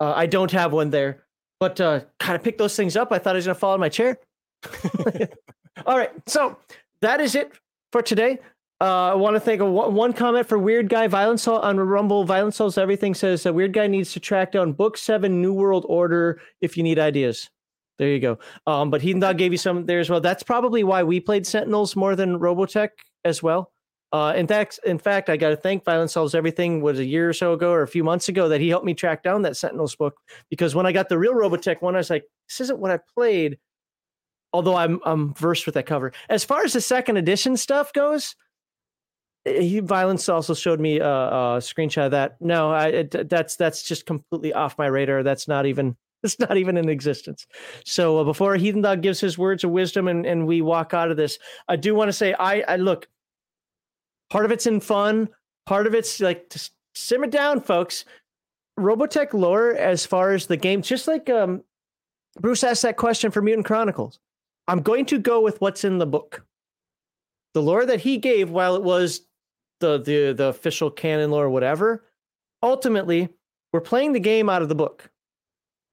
Uh, 0.00 0.12
I 0.14 0.26
don't 0.26 0.50
have 0.50 0.72
one 0.72 0.90
there, 0.90 1.24
but 1.60 1.80
uh, 1.80 2.00
kind 2.18 2.36
of 2.36 2.42
picked 2.42 2.58
those 2.58 2.76
things 2.76 2.96
up. 2.96 3.12
I 3.12 3.18
thought 3.18 3.34
I 3.34 3.36
was 3.36 3.46
gonna 3.46 3.54
fall 3.54 3.74
in 3.74 3.80
my 3.80 3.88
chair. 3.88 4.18
All 5.86 5.98
right, 5.98 6.12
so 6.26 6.58
that 7.00 7.20
is 7.20 7.34
it 7.34 7.52
for 7.92 8.02
today. 8.02 8.38
Uh, 8.80 9.12
I 9.12 9.14
want 9.14 9.34
to 9.36 9.40
thank 9.40 9.60
a, 9.60 9.64
one 9.64 9.94
one 9.94 10.12
comment 10.12 10.48
for 10.48 10.58
Weird 10.58 10.88
Guy 10.88 11.06
Violence 11.06 11.42
Soul 11.42 11.60
on 11.60 11.78
Rumble. 11.78 12.24
Violence 12.24 12.56
Solves 12.56 12.76
Everything 12.76 13.14
says 13.14 13.42
that 13.44 13.54
Weird 13.54 13.72
Guy 13.72 13.86
needs 13.86 14.12
to 14.12 14.20
track 14.20 14.52
down 14.52 14.72
Book 14.72 14.96
Seven 14.96 15.40
New 15.40 15.52
World 15.52 15.86
Order 15.88 16.40
if 16.60 16.76
you 16.76 16.82
need 16.82 16.98
ideas. 16.98 17.48
There 17.98 18.08
you 18.08 18.18
go. 18.18 18.38
Um, 18.66 18.90
but 18.90 19.00
Heathen 19.00 19.20
Dog 19.20 19.38
gave 19.38 19.52
you 19.52 19.58
some 19.58 19.86
there 19.86 20.00
as 20.00 20.10
well. 20.10 20.20
That's 20.20 20.42
probably 20.42 20.82
why 20.82 21.04
we 21.04 21.20
played 21.20 21.46
Sentinels 21.46 21.94
more 21.94 22.16
than 22.16 22.38
Robotech 22.38 22.90
as 23.24 23.42
well. 23.42 23.72
Uh, 24.14 24.32
in 24.36 24.46
fact, 24.46 24.78
in 24.86 24.96
fact, 24.96 25.28
I 25.28 25.36
got 25.36 25.48
to 25.48 25.56
thank 25.56 25.84
Violence 25.84 26.12
Solves 26.12 26.36
Everything 26.36 26.80
was 26.80 27.00
a 27.00 27.04
year 27.04 27.28
or 27.28 27.32
so 27.32 27.52
ago 27.52 27.72
or 27.72 27.82
a 27.82 27.88
few 27.88 28.04
months 28.04 28.28
ago 28.28 28.48
that 28.48 28.60
he 28.60 28.68
helped 28.68 28.86
me 28.86 28.94
track 28.94 29.24
down 29.24 29.42
that 29.42 29.56
Sentinels 29.56 29.96
book 29.96 30.14
because 30.50 30.72
when 30.72 30.86
I 30.86 30.92
got 30.92 31.08
the 31.08 31.18
real 31.18 31.34
Robotech 31.34 31.82
one, 31.82 31.96
I 31.96 31.98
was 31.98 32.10
like, 32.10 32.22
this 32.48 32.60
isn't 32.60 32.78
what 32.78 32.92
I 32.92 33.00
played. 33.12 33.58
Although 34.52 34.76
I'm 34.76 35.00
I'm 35.04 35.34
versed 35.34 35.66
with 35.66 35.74
that 35.74 35.86
cover. 35.86 36.12
As 36.28 36.44
far 36.44 36.62
as 36.62 36.74
the 36.74 36.80
second 36.80 37.16
edition 37.16 37.56
stuff 37.56 37.92
goes, 37.92 38.36
eh, 39.46 39.60
he 39.60 39.80
Violence 39.80 40.28
also 40.28 40.54
showed 40.54 40.78
me 40.78 41.00
a, 41.00 41.08
a 41.08 41.58
screenshot 41.58 42.04
of 42.04 42.10
that. 42.12 42.40
No, 42.40 42.70
I 42.70 42.86
it, 42.86 43.28
that's 43.28 43.56
that's 43.56 43.82
just 43.82 44.06
completely 44.06 44.52
off 44.52 44.78
my 44.78 44.86
radar. 44.86 45.24
That's 45.24 45.48
not 45.48 45.66
even 45.66 45.96
it's 46.22 46.38
not 46.38 46.56
even 46.56 46.76
in 46.76 46.88
existence. 46.88 47.48
So 47.84 48.18
uh, 48.18 48.24
before 48.24 48.54
Heathen 48.54 48.82
Dog 48.82 49.02
gives 49.02 49.18
his 49.18 49.36
words 49.36 49.64
of 49.64 49.72
wisdom 49.72 50.06
and, 50.06 50.24
and 50.24 50.46
we 50.46 50.62
walk 50.62 50.94
out 50.94 51.10
of 51.10 51.16
this, 51.16 51.36
I 51.66 51.74
do 51.74 51.96
want 51.96 52.10
to 52.10 52.12
say 52.12 52.32
I, 52.34 52.60
I 52.60 52.76
look. 52.76 53.08
Part 54.30 54.44
of 54.44 54.50
it's 54.50 54.66
in 54.66 54.80
fun. 54.80 55.28
Part 55.66 55.86
of 55.86 55.94
it's 55.94 56.20
like 56.20 56.52
simmer 56.94 57.26
down, 57.26 57.60
folks. 57.60 58.04
Robotech 58.78 59.32
lore, 59.32 59.72
as 59.72 60.04
far 60.04 60.32
as 60.32 60.46
the 60.46 60.56
game, 60.56 60.82
just 60.82 61.06
like 61.06 61.30
um, 61.30 61.62
Bruce 62.40 62.64
asked 62.64 62.82
that 62.82 62.96
question 62.96 63.30
for 63.30 63.40
Mutant 63.40 63.66
Chronicles. 63.66 64.18
I'm 64.66 64.82
going 64.82 65.06
to 65.06 65.18
go 65.18 65.40
with 65.40 65.60
what's 65.60 65.84
in 65.84 65.98
the 65.98 66.06
book. 66.06 66.44
The 67.52 67.62
lore 67.62 67.86
that 67.86 68.00
he 68.00 68.18
gave, 68.18 68.50
while 68.50 68.74
it 68.74 68.82
was 68.82 69.20
the 69.80 69.98
the 69.98 70.32
the 70.32 70.46
official 70.46 70.90
canon 70.90 71.30
lore, 71.30 71.48
whatever, 71.50 72.04
ultimately 72.62 73.28
we're 73.72 73.80
playing 73.80 74.12
the 74.12 74.20
game 74.20 74.48
out 74.48 74.62
of 74.62 74.68
the 74.68 74.74
book. 74.74 75.10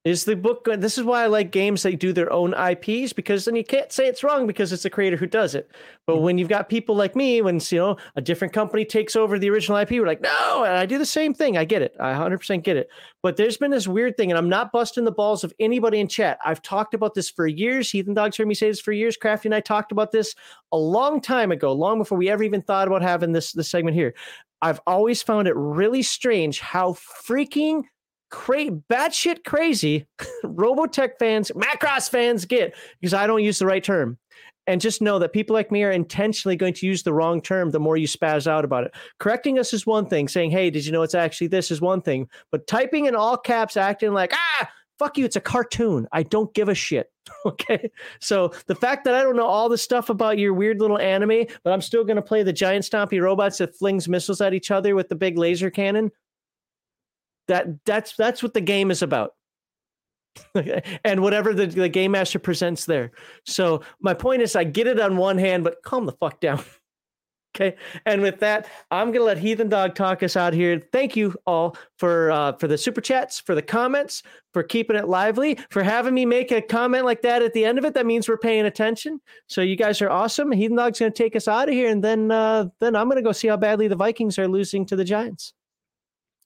Is 0.03 0.25
the 0.25 0.35
book 0.35 0.65
good? 0.65 0.81
This 0.81 0.97
is 0.97 1.03
why 1.03 1.23
I 1.23 1.27
like 1.27 1.51
games 1.51 1.83
that 1.83 1.99
do 1.99 2.11
their 2.11 2.33
own 2.33 2.55
IPs 2.55 3.13
because 3.13 3.45
then 3.45 3.55
you 3.55 3.63
can't 3.63 3.91
say 3.91 4.07
it's 4.07 4.23
wrong 4.23 4.47
because 4.47 4.73
it's 4.73 4.81
the 4.81 4.89
creator 4.89 5.15
who 5.15 5.27
does 5.27 5.53
it. 5.53 5.69
But 6.07 6.15
mm-hmm. 6.15 6.23
when 6.23 6.37
you've 6.39 6.49
got 6.49 6.69
people 6.69 6.95
like 6.95 7.15
me, 7.15 7.43
when 7.43 7.59
you 7.69 7.77
know 7.77 7.97
a 8.15 8.21
different 8.21 8.51
company 8.51 8.83
takes 8.83 9.15
over 9.15 9.37
the 9.37 9.51
original 9.51 9.77
IP, 9.77 9.91
we're 9.91 10.07
like, 10.07 10.21
no, 10.21 10.63
and 10.63 10.75
I 10.75 10.87
do 10.87 10.97
the 10.97 11.05
same 11.05 11.35
thing. 11.35 11.55
I 11.55 11.65
get 11.65 11.83
it. 11.83 11.95
I 11.99 12.13
100% 12.13 12.63
get 12.63 12.77
it. 12.77 12.89
But 13.21 13.37
there's 13.37 13.57
been 13.57 13.69
this 13.69 13.87
weird 13.87 14.17
thing, 14.17 14.31
and 14.31 14.39
I'm 14.39 14.49
not 14.49 14.71
busting 14.71 15.05
the 15.05 15.11
balls 15.11 15.43
of 15.43 15.53
anybody 15.59 15.99
in 15.99 16.07
chat. 16.07 16.39
I've 16.43 16.63
talked 16.63 16.95
about 16.95 17.13
this 17.13 17.29
for 17.29 17.45
years. 17.45 17.91
Heathen 17.91 18.15
Dogs 18.15 18.37
heard 18.37 18.47
me 18.47 18.55
say 18.55 18.69
this 18.69 18.81
for 18.81 18.93
years. 18.93 19.17
Crafty 19.17 19.49
and 19.49 19.55
I 19.55 19.59
talked 19.59 19.91
about 19.91 20.11
this 20.11 20.33
a 20.71 20.77
long 20.77 21.21
time 21.21 21.51
ago, 21.51 21.73
long 21.73 21.99
before 21.99 22.17
we 22.17 22.27
ever 22.27 22.41
even 22.41 22.63
thought 22.63 22.87
about 22.87 23.03
having 23.03 23.33
this 23.33 23.51
this 23.51 23.69
segment 23.69 23.95
here. 23.95 24.15
I've 24.63 24.81
always 24.87 25.21
found 25.21 25.47
it 25.47 25.55
really 25.55 26.01
strange 26.01 26.59
how 26.59 26.93
freaking 26.93 27.83
cra- 28.31 28.71
batshit 28.89 29.43
crazy 29.43 30.07
Robotech 30.43 31.11
fans, 31.19 31.51
Macross 31.51 32.09
fans 32.09 32.45
get 32.45 32.73
because 32.99 33.13
I 33.13 33.27
don't 33.27 33.43
use 33.43 33.59
the 33.59 33.65
right 33.65 33.83
term. 33.83 34.17
And 34.67 34.79
just 34.79 35.01
know 35.01 35.17
that 35.19 35.33
people 35.33 35.55
like 35.55 35.71
me 35.71 35.83
are 35.83 35.91
intentionally 35.91 36.55
going 36.55 36.75
to 36.75 36.85
use 36.85 37.01
the 37.01 37.13
wrong 37.13 37.41
term 37.41 37.71
the 37.71 37.79
more 37.79 37.97
you 37.97 38.07
spaz 38.07 38.45
out 38.45 38.63
about 38.63 38.83
it. 38.83 38.93
Correcting 39.19 39.57
us 39.57 39.73
is 39.73 39.87
one 39.87 40.05
thing, 40.05 40.27
saying, 40.27 40.51
hey, 40.51 40.69
did 40.69 40.85
you 40.85 40.91
know 40.91 41.01
it's 41.01 41.15
actually 41.15 41.47
this 41.47 41.71
is 41.71 41.81
one 41.81 41.99
thing. 41.99 42.29
But 42.51 42.67
typing 42.67 43.07
in 43.07 43.15
all 43.15 43.37
caps, 43.37 43.75
acting 43.75 44.13
like, 44.13 44.33
ah, 44.33 44.69
fuck 44.99 45.17
you, 45.17 45.25
it's 45.25 45.35
a 45.35 45.41
cartoon. 45.41 46.07
I 46.11 46.21
don't 46.21 46.53
give 46.53 46.69
a 46.69 46.75
shit. 46.75 47.11
Okay. 47.45 47.89
So 48.19 48.51
the 48.67 48.75
fact 48.75 49.03
that 49.05 49.15
I 49.15 49.23
don't 49.23 49.35
know 49.35 49.47
all 49.47 49.67
the 49.67 49.77
stuff 49.77 50.09
about 50.09 50.37
your 50.37 50.53
weird 50.53 50.79
little 50.79 50.99
anime, 50.99 51.45
but 51.63 51.73
I'm 51.73 51.81
still 51.81 52.03
going 52.03 52.17
to 52.17 52.21
play 52.21 52.43
the 52.43 52.53
giant 52.53 52.85
stompy 52.85 53.21
robots 53.21 53.57
that 53.59 53.75
flings 53.75 54.07
missiles 54.07 54.41
at 54.41 54.53
each 54.53 54.69
other 54.69 54.93
with 54.95 55.09
the 55.09 55.15
big 55.15 55.37
laser 55.39 55.71
cannon. 55.71 56.11
That 57.51 57.83
that's 57.83 58.15
that's 58.15 58.41
what 58.41 58.53
the 58.53 58.61
game 58.61 58.91
is 58.91 59.01
about. 59.01 59.33
and 61.03 61.21
whatever 61.21 61.53
the, 61.53 61.67
the 61.67 61.89
game 61.89 62.11
master 62.11 62.39
presents 62.39 62.85
there. 62.85 63.11
So 63.45 63.81
my 63.99 64.13
point 64.13 64.41
is 64.41 64.55
I 64.55 64.63
get 64.63 64.87
it 64.87 65.01
on 65.01 65.17
one 65.17 65.37
hand, 65.37 65.65
but 65.65 65.83
calm 65.83 66.05
the 66.05 66.13
fuck 66.13 66.39
down. 66.39 66.63
Okay, 67.53 67.75
and 68.05 68.21
with 68.21 68.39
that, 68.39 68.69
I'm 68.91 69.11
gonna 69.11 69.25
let 69.25 69.37
Heathen 69.37 69.67
Dog 69.67 69.93
talk 69.93 70.23
us 70.23 70.37
out 70.37 70.53
here. 70.53 70.87
Thank 70.93 71.17
you 71.17 71.35
all 71.45 71.75
for 71.97 72.31
uh, 72.31 72.53
for 72.53 72.69
the 72.69 72.77
super 72.77 73.01
chats, 73.01 73.41
for 73.41 73.55
the 73.55 73.61
comments, 73.61 74.23
for 74.53 74.63
keeping 74.63 74.95
it 74.95 75.09
lively, 75.09 75.59
for 75.69 75.83
having 75.83 76.13
me 76.13 76.25
make 76.25 76.53
a 76.53 76.61
comment 76.61 77.03
like 77.03 77.21
that 77.23 77.41
at 77.41 77.51
the 77.51 77.65
end 77.65 77.77
of 77.77 77.83
it. 77.83 77.93
That 77.93 78.05
means 78.05 78.29
we're 78.29 78.37
paying 78.37 78.67
attention. 78.67 79.19
So 79.47 79.59
you 79.59 79.75
guys 79.75 80.01
are 80.01 80.09
awesome. 80.09 80.49
Heathen 80.53 80.77
Dog's 80.77 80.99
gonna 80.99 81.11
take 81.11 81.35
us 81.35 81.49
out 81.49 81.67
of 81.67 81.75
here, 81.75 81.89
and 81.89 82.01
then 82.01 82.31
uh, 82.31 82.67
then 82.79 82.95
I'm 82.95 83.09
gonna 83.09 83.21
go 83.21 83.33
see 83.33 83.49
how 83.49 83.57
badly 83.57 83.89
the 83.89 83.97
Vikings 83.97 84.39
are 84.39 84.47
losing 84.47 84.85
to 84.85 84.95
the 84.95 85.03
Giants. 85.03 85.51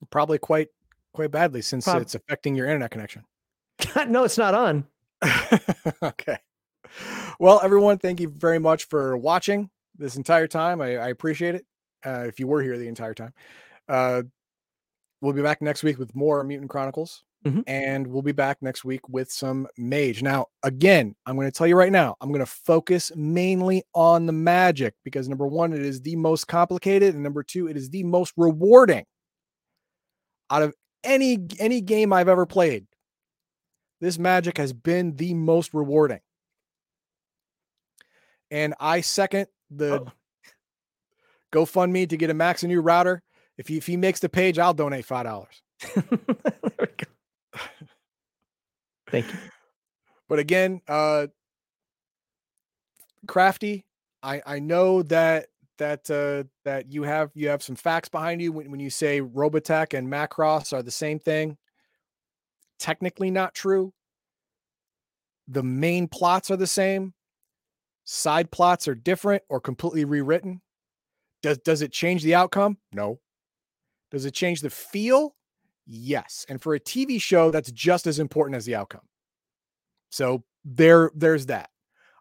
Probably 0.09 0.39
quite 0.39 0.69
quite 1.15 1.31
badly 1.31 1.61
since 1.61 1.85
Prob- 1.85 2.01
it's 2.01 2.13
affecting 2.15 2.55
your 2.55 2.67
internet 2.67 2.91
connection. 2.91 3.23
no, 4.07 4.23
it's 4.23 4.37
not 4.37 4.53
on. 4.53 4.85
okay. 6.03 6.37
Well, 7.39 7.59
everyone, 7.63 7.97
thank 7.97 8.19
you 8.19 8.29
very 8.29 8.59
much 8.59 8.85
for 8.85 9.17
watching 9.17 9.69
this 9.97 10.15
entire 10.17 10.47
time. 10.47 10.81
I, 10.81 10.97
I 10.97 11.07
appreciate 11.09 11.55
it. 11.55 11.65
Uh, 12.05 12.25
if 12.27 12.39
you 12.39 12.47
were 12.47 12.61
here 12.61 12.77
the 12.77 12.87
entire 12.87 13.13
time, 13.13 13.33
uh, 13.89 14.21
we'll 15.21 15.33
be 15.33 15.41
back 15.41 15.61
next 15.61 15.83
week 15.83 15.97
with 15.97 16.13
more 16.15 16.43
Mutant 16.43 16.69
Chronicles, 16.69 17.23
Mhm. 17.45 17.63
and 17.65 18.05
we'll 18.05 18.21
be 18.21 18.31
back 18.31 18.57
next 18.61 18.85
week 18.85 19.07
with 19.09 19.31
some 19.31 19.67
Mage. 19.77 20.21
Now, 20.21 20.47
again, 20.63 21.15
I'm 21.25 21.35
going 21.35 21.47
to 21.47 21.51
tell 21.51 21.65
you 21.67 21.75
right 21.75 21.91
now, 21.91 22.15
I'm 22.21 22.29
going 22.29 22.45
to 22.45 22.45
focus 22.45 23.11
mainly 23.15 23.83
on 23.93 24.25
the 24.27 24.33
Magic 24.33 24.93
because 25.03 25.27
number 25.27 25.47
one, 25.47 25.73
it 25.73 25.81
is 25.81 26.01
the 26.01 26.15
most 26.15 26.47
complicated, 26.47 27.13
and 27.15 27.23
number 27.23 27.41
two, 27.43 27.67
it 27.67 27.75
is 27.77 27.89
the 27.89 28.03
most 28.03 28.33
rewarding 28.37 29.05
out 30.51 30.61
of 30.61 30.73
any 31.05 31.39
any 31.59 31.81
game 31.81 32.11
I've 32.11 32.27
ever 32.29 32.45
played. 32.45 32.85
This 34.01 34.19
Magic 34.19 34.57
has 34.57 34.73
been 34.73 35.15
the 35.15 35.33
most 35.33 35.73
rewarding. 35.73 36.19
And 38.51 38.73
I 38.79 39.01
second 39.01 39.47
the 39.71 40.01
Oh. 40.01 40.11
GoFundMe 41.51 42.09
to 42.09 42.17
get 42.17 42.29
a 42.29 42.33
Max 42.33 42.63
a 42.63 42.67
new 42.67 42.81
router. 42.81 43.23
If 43.57 43.69
he, 43.69 43.77
if 43.77 43.87
he 43.87 43.95
makes 43.95 44.19
the 44.19 44.27
page, 44.27 44.59
I'll 44.59 44.73
donate 44.73 45.05
five 45.05 45.25
dollars. 45.25 45.61
there 45.95 46.03
we 46.79 46.87
go. 46.87 47.05
Thank 49.09 49.27
you. 49.31 49.39
But 50.27 50.39
again, 50.39 50.81
uh 50.87 51.27
crafty, 53.27 53.85
I 54.21 54.41
I 54.45 54.59
know 54.59 55.03
that 55.03 55.47
that 55.77 56.09
uh 56.09 56.47
that 56.63 56.91
you 56.91 57.03
have 57.03 57.31
you 57.35 57.49
have 57.49 57.63
some 57.63 57.75
facts 57.75 58.09
behind 58.09 58.41
you 58.41 58.51
when, 58.51 58.71
when 58.71 58.79
you 58.79 58.89
say 58.89 59.21
Robotech 59.21 59.97
and 59.97 60.07
Macross 60.07 60.73
are 60.73 60.83
the 60.83 60.91
same 60.91 61.19
thing. 61.19 61.57
Technically 62.79 63.31
not 63.31 63.53
true. 63.53 63.93
The 65.47 65.63
main 65.63 66.07
plots 66.07 66.49
are 66.51 66.57
the 66.57 66.67
same. 66.67 67.13
Side 68.03 68.51
plots 68.51 68.87
are 68.87 68.95
different 68.95 69.43
or 69.49 69.59
completely 69.59 70.05
rewritten. 70.05 70.61
Does 71.41 71.57
does 71.59 71.81
it 71.81 71.91
change 71.91 72.23
the 72.23 72.35
outcome? 72.35 72.77
No. 72.93 73.19
Does 74.11 74.25
it 74.25 74.33
change 74.33 74.61
the 74.61 74.69
feel? 74.69 75.35
Yes. 75.85 76.45
And 76.49 76.61
for 76.61 76.73
a 76.73 76.79
TV 76.79 77.21
show, 77.21 77.51
that's 77.51 77.71
just 77.71 78.07
as 78.07 78.19
important 78.19 78.55
as 78.55 78.65
the 78.65 78.75
outcome. 78.75 79.01
So 80.09 80.43
there, 80.63 81.11
there's 81.13 81.47
that. 81.47 81.69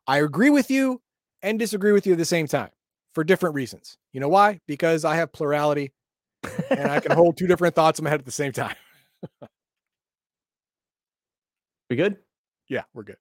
I 0.07 0.19
agree 0.19 0.51
with 0.51 0.71
you 0.71 1.01
and 1.43 1.59
disagree 1.59 1.93
with 1.93 2.07
you 2.07 2.13
at 2.13 2.19
the 2.19 2.25
same 2.25 2.47
time 2.47 2.71
for 3.15 3.25
different 3.25 3.55
reasons. 3.55 3.97
You 4.13 4.21
know 4.21 4.29
why? 4.29 4.61
Because 4.67 5.05
I 5.05 5.17
have 5.17 5.33
plurality 5.33 5.93
and 6.71 6.91
I 6.91 7.01
can 7.01 7.13
hold 7.17 7.37
two 7.37 7.47
different 7.47 7.75
thoughts 7.75 7.99
in 7.99 8.05
my 8.05 8.11
head 8.11 8.21
at 8.21 8.27
the 8.27 8.33
same 8.33 8.53
time. 8.53 8.77
we 11.89 11.97
good? 11.97 12.17
Yeah, 12.69 12.83
we're 12.93 13.05
good. 13.05 13.17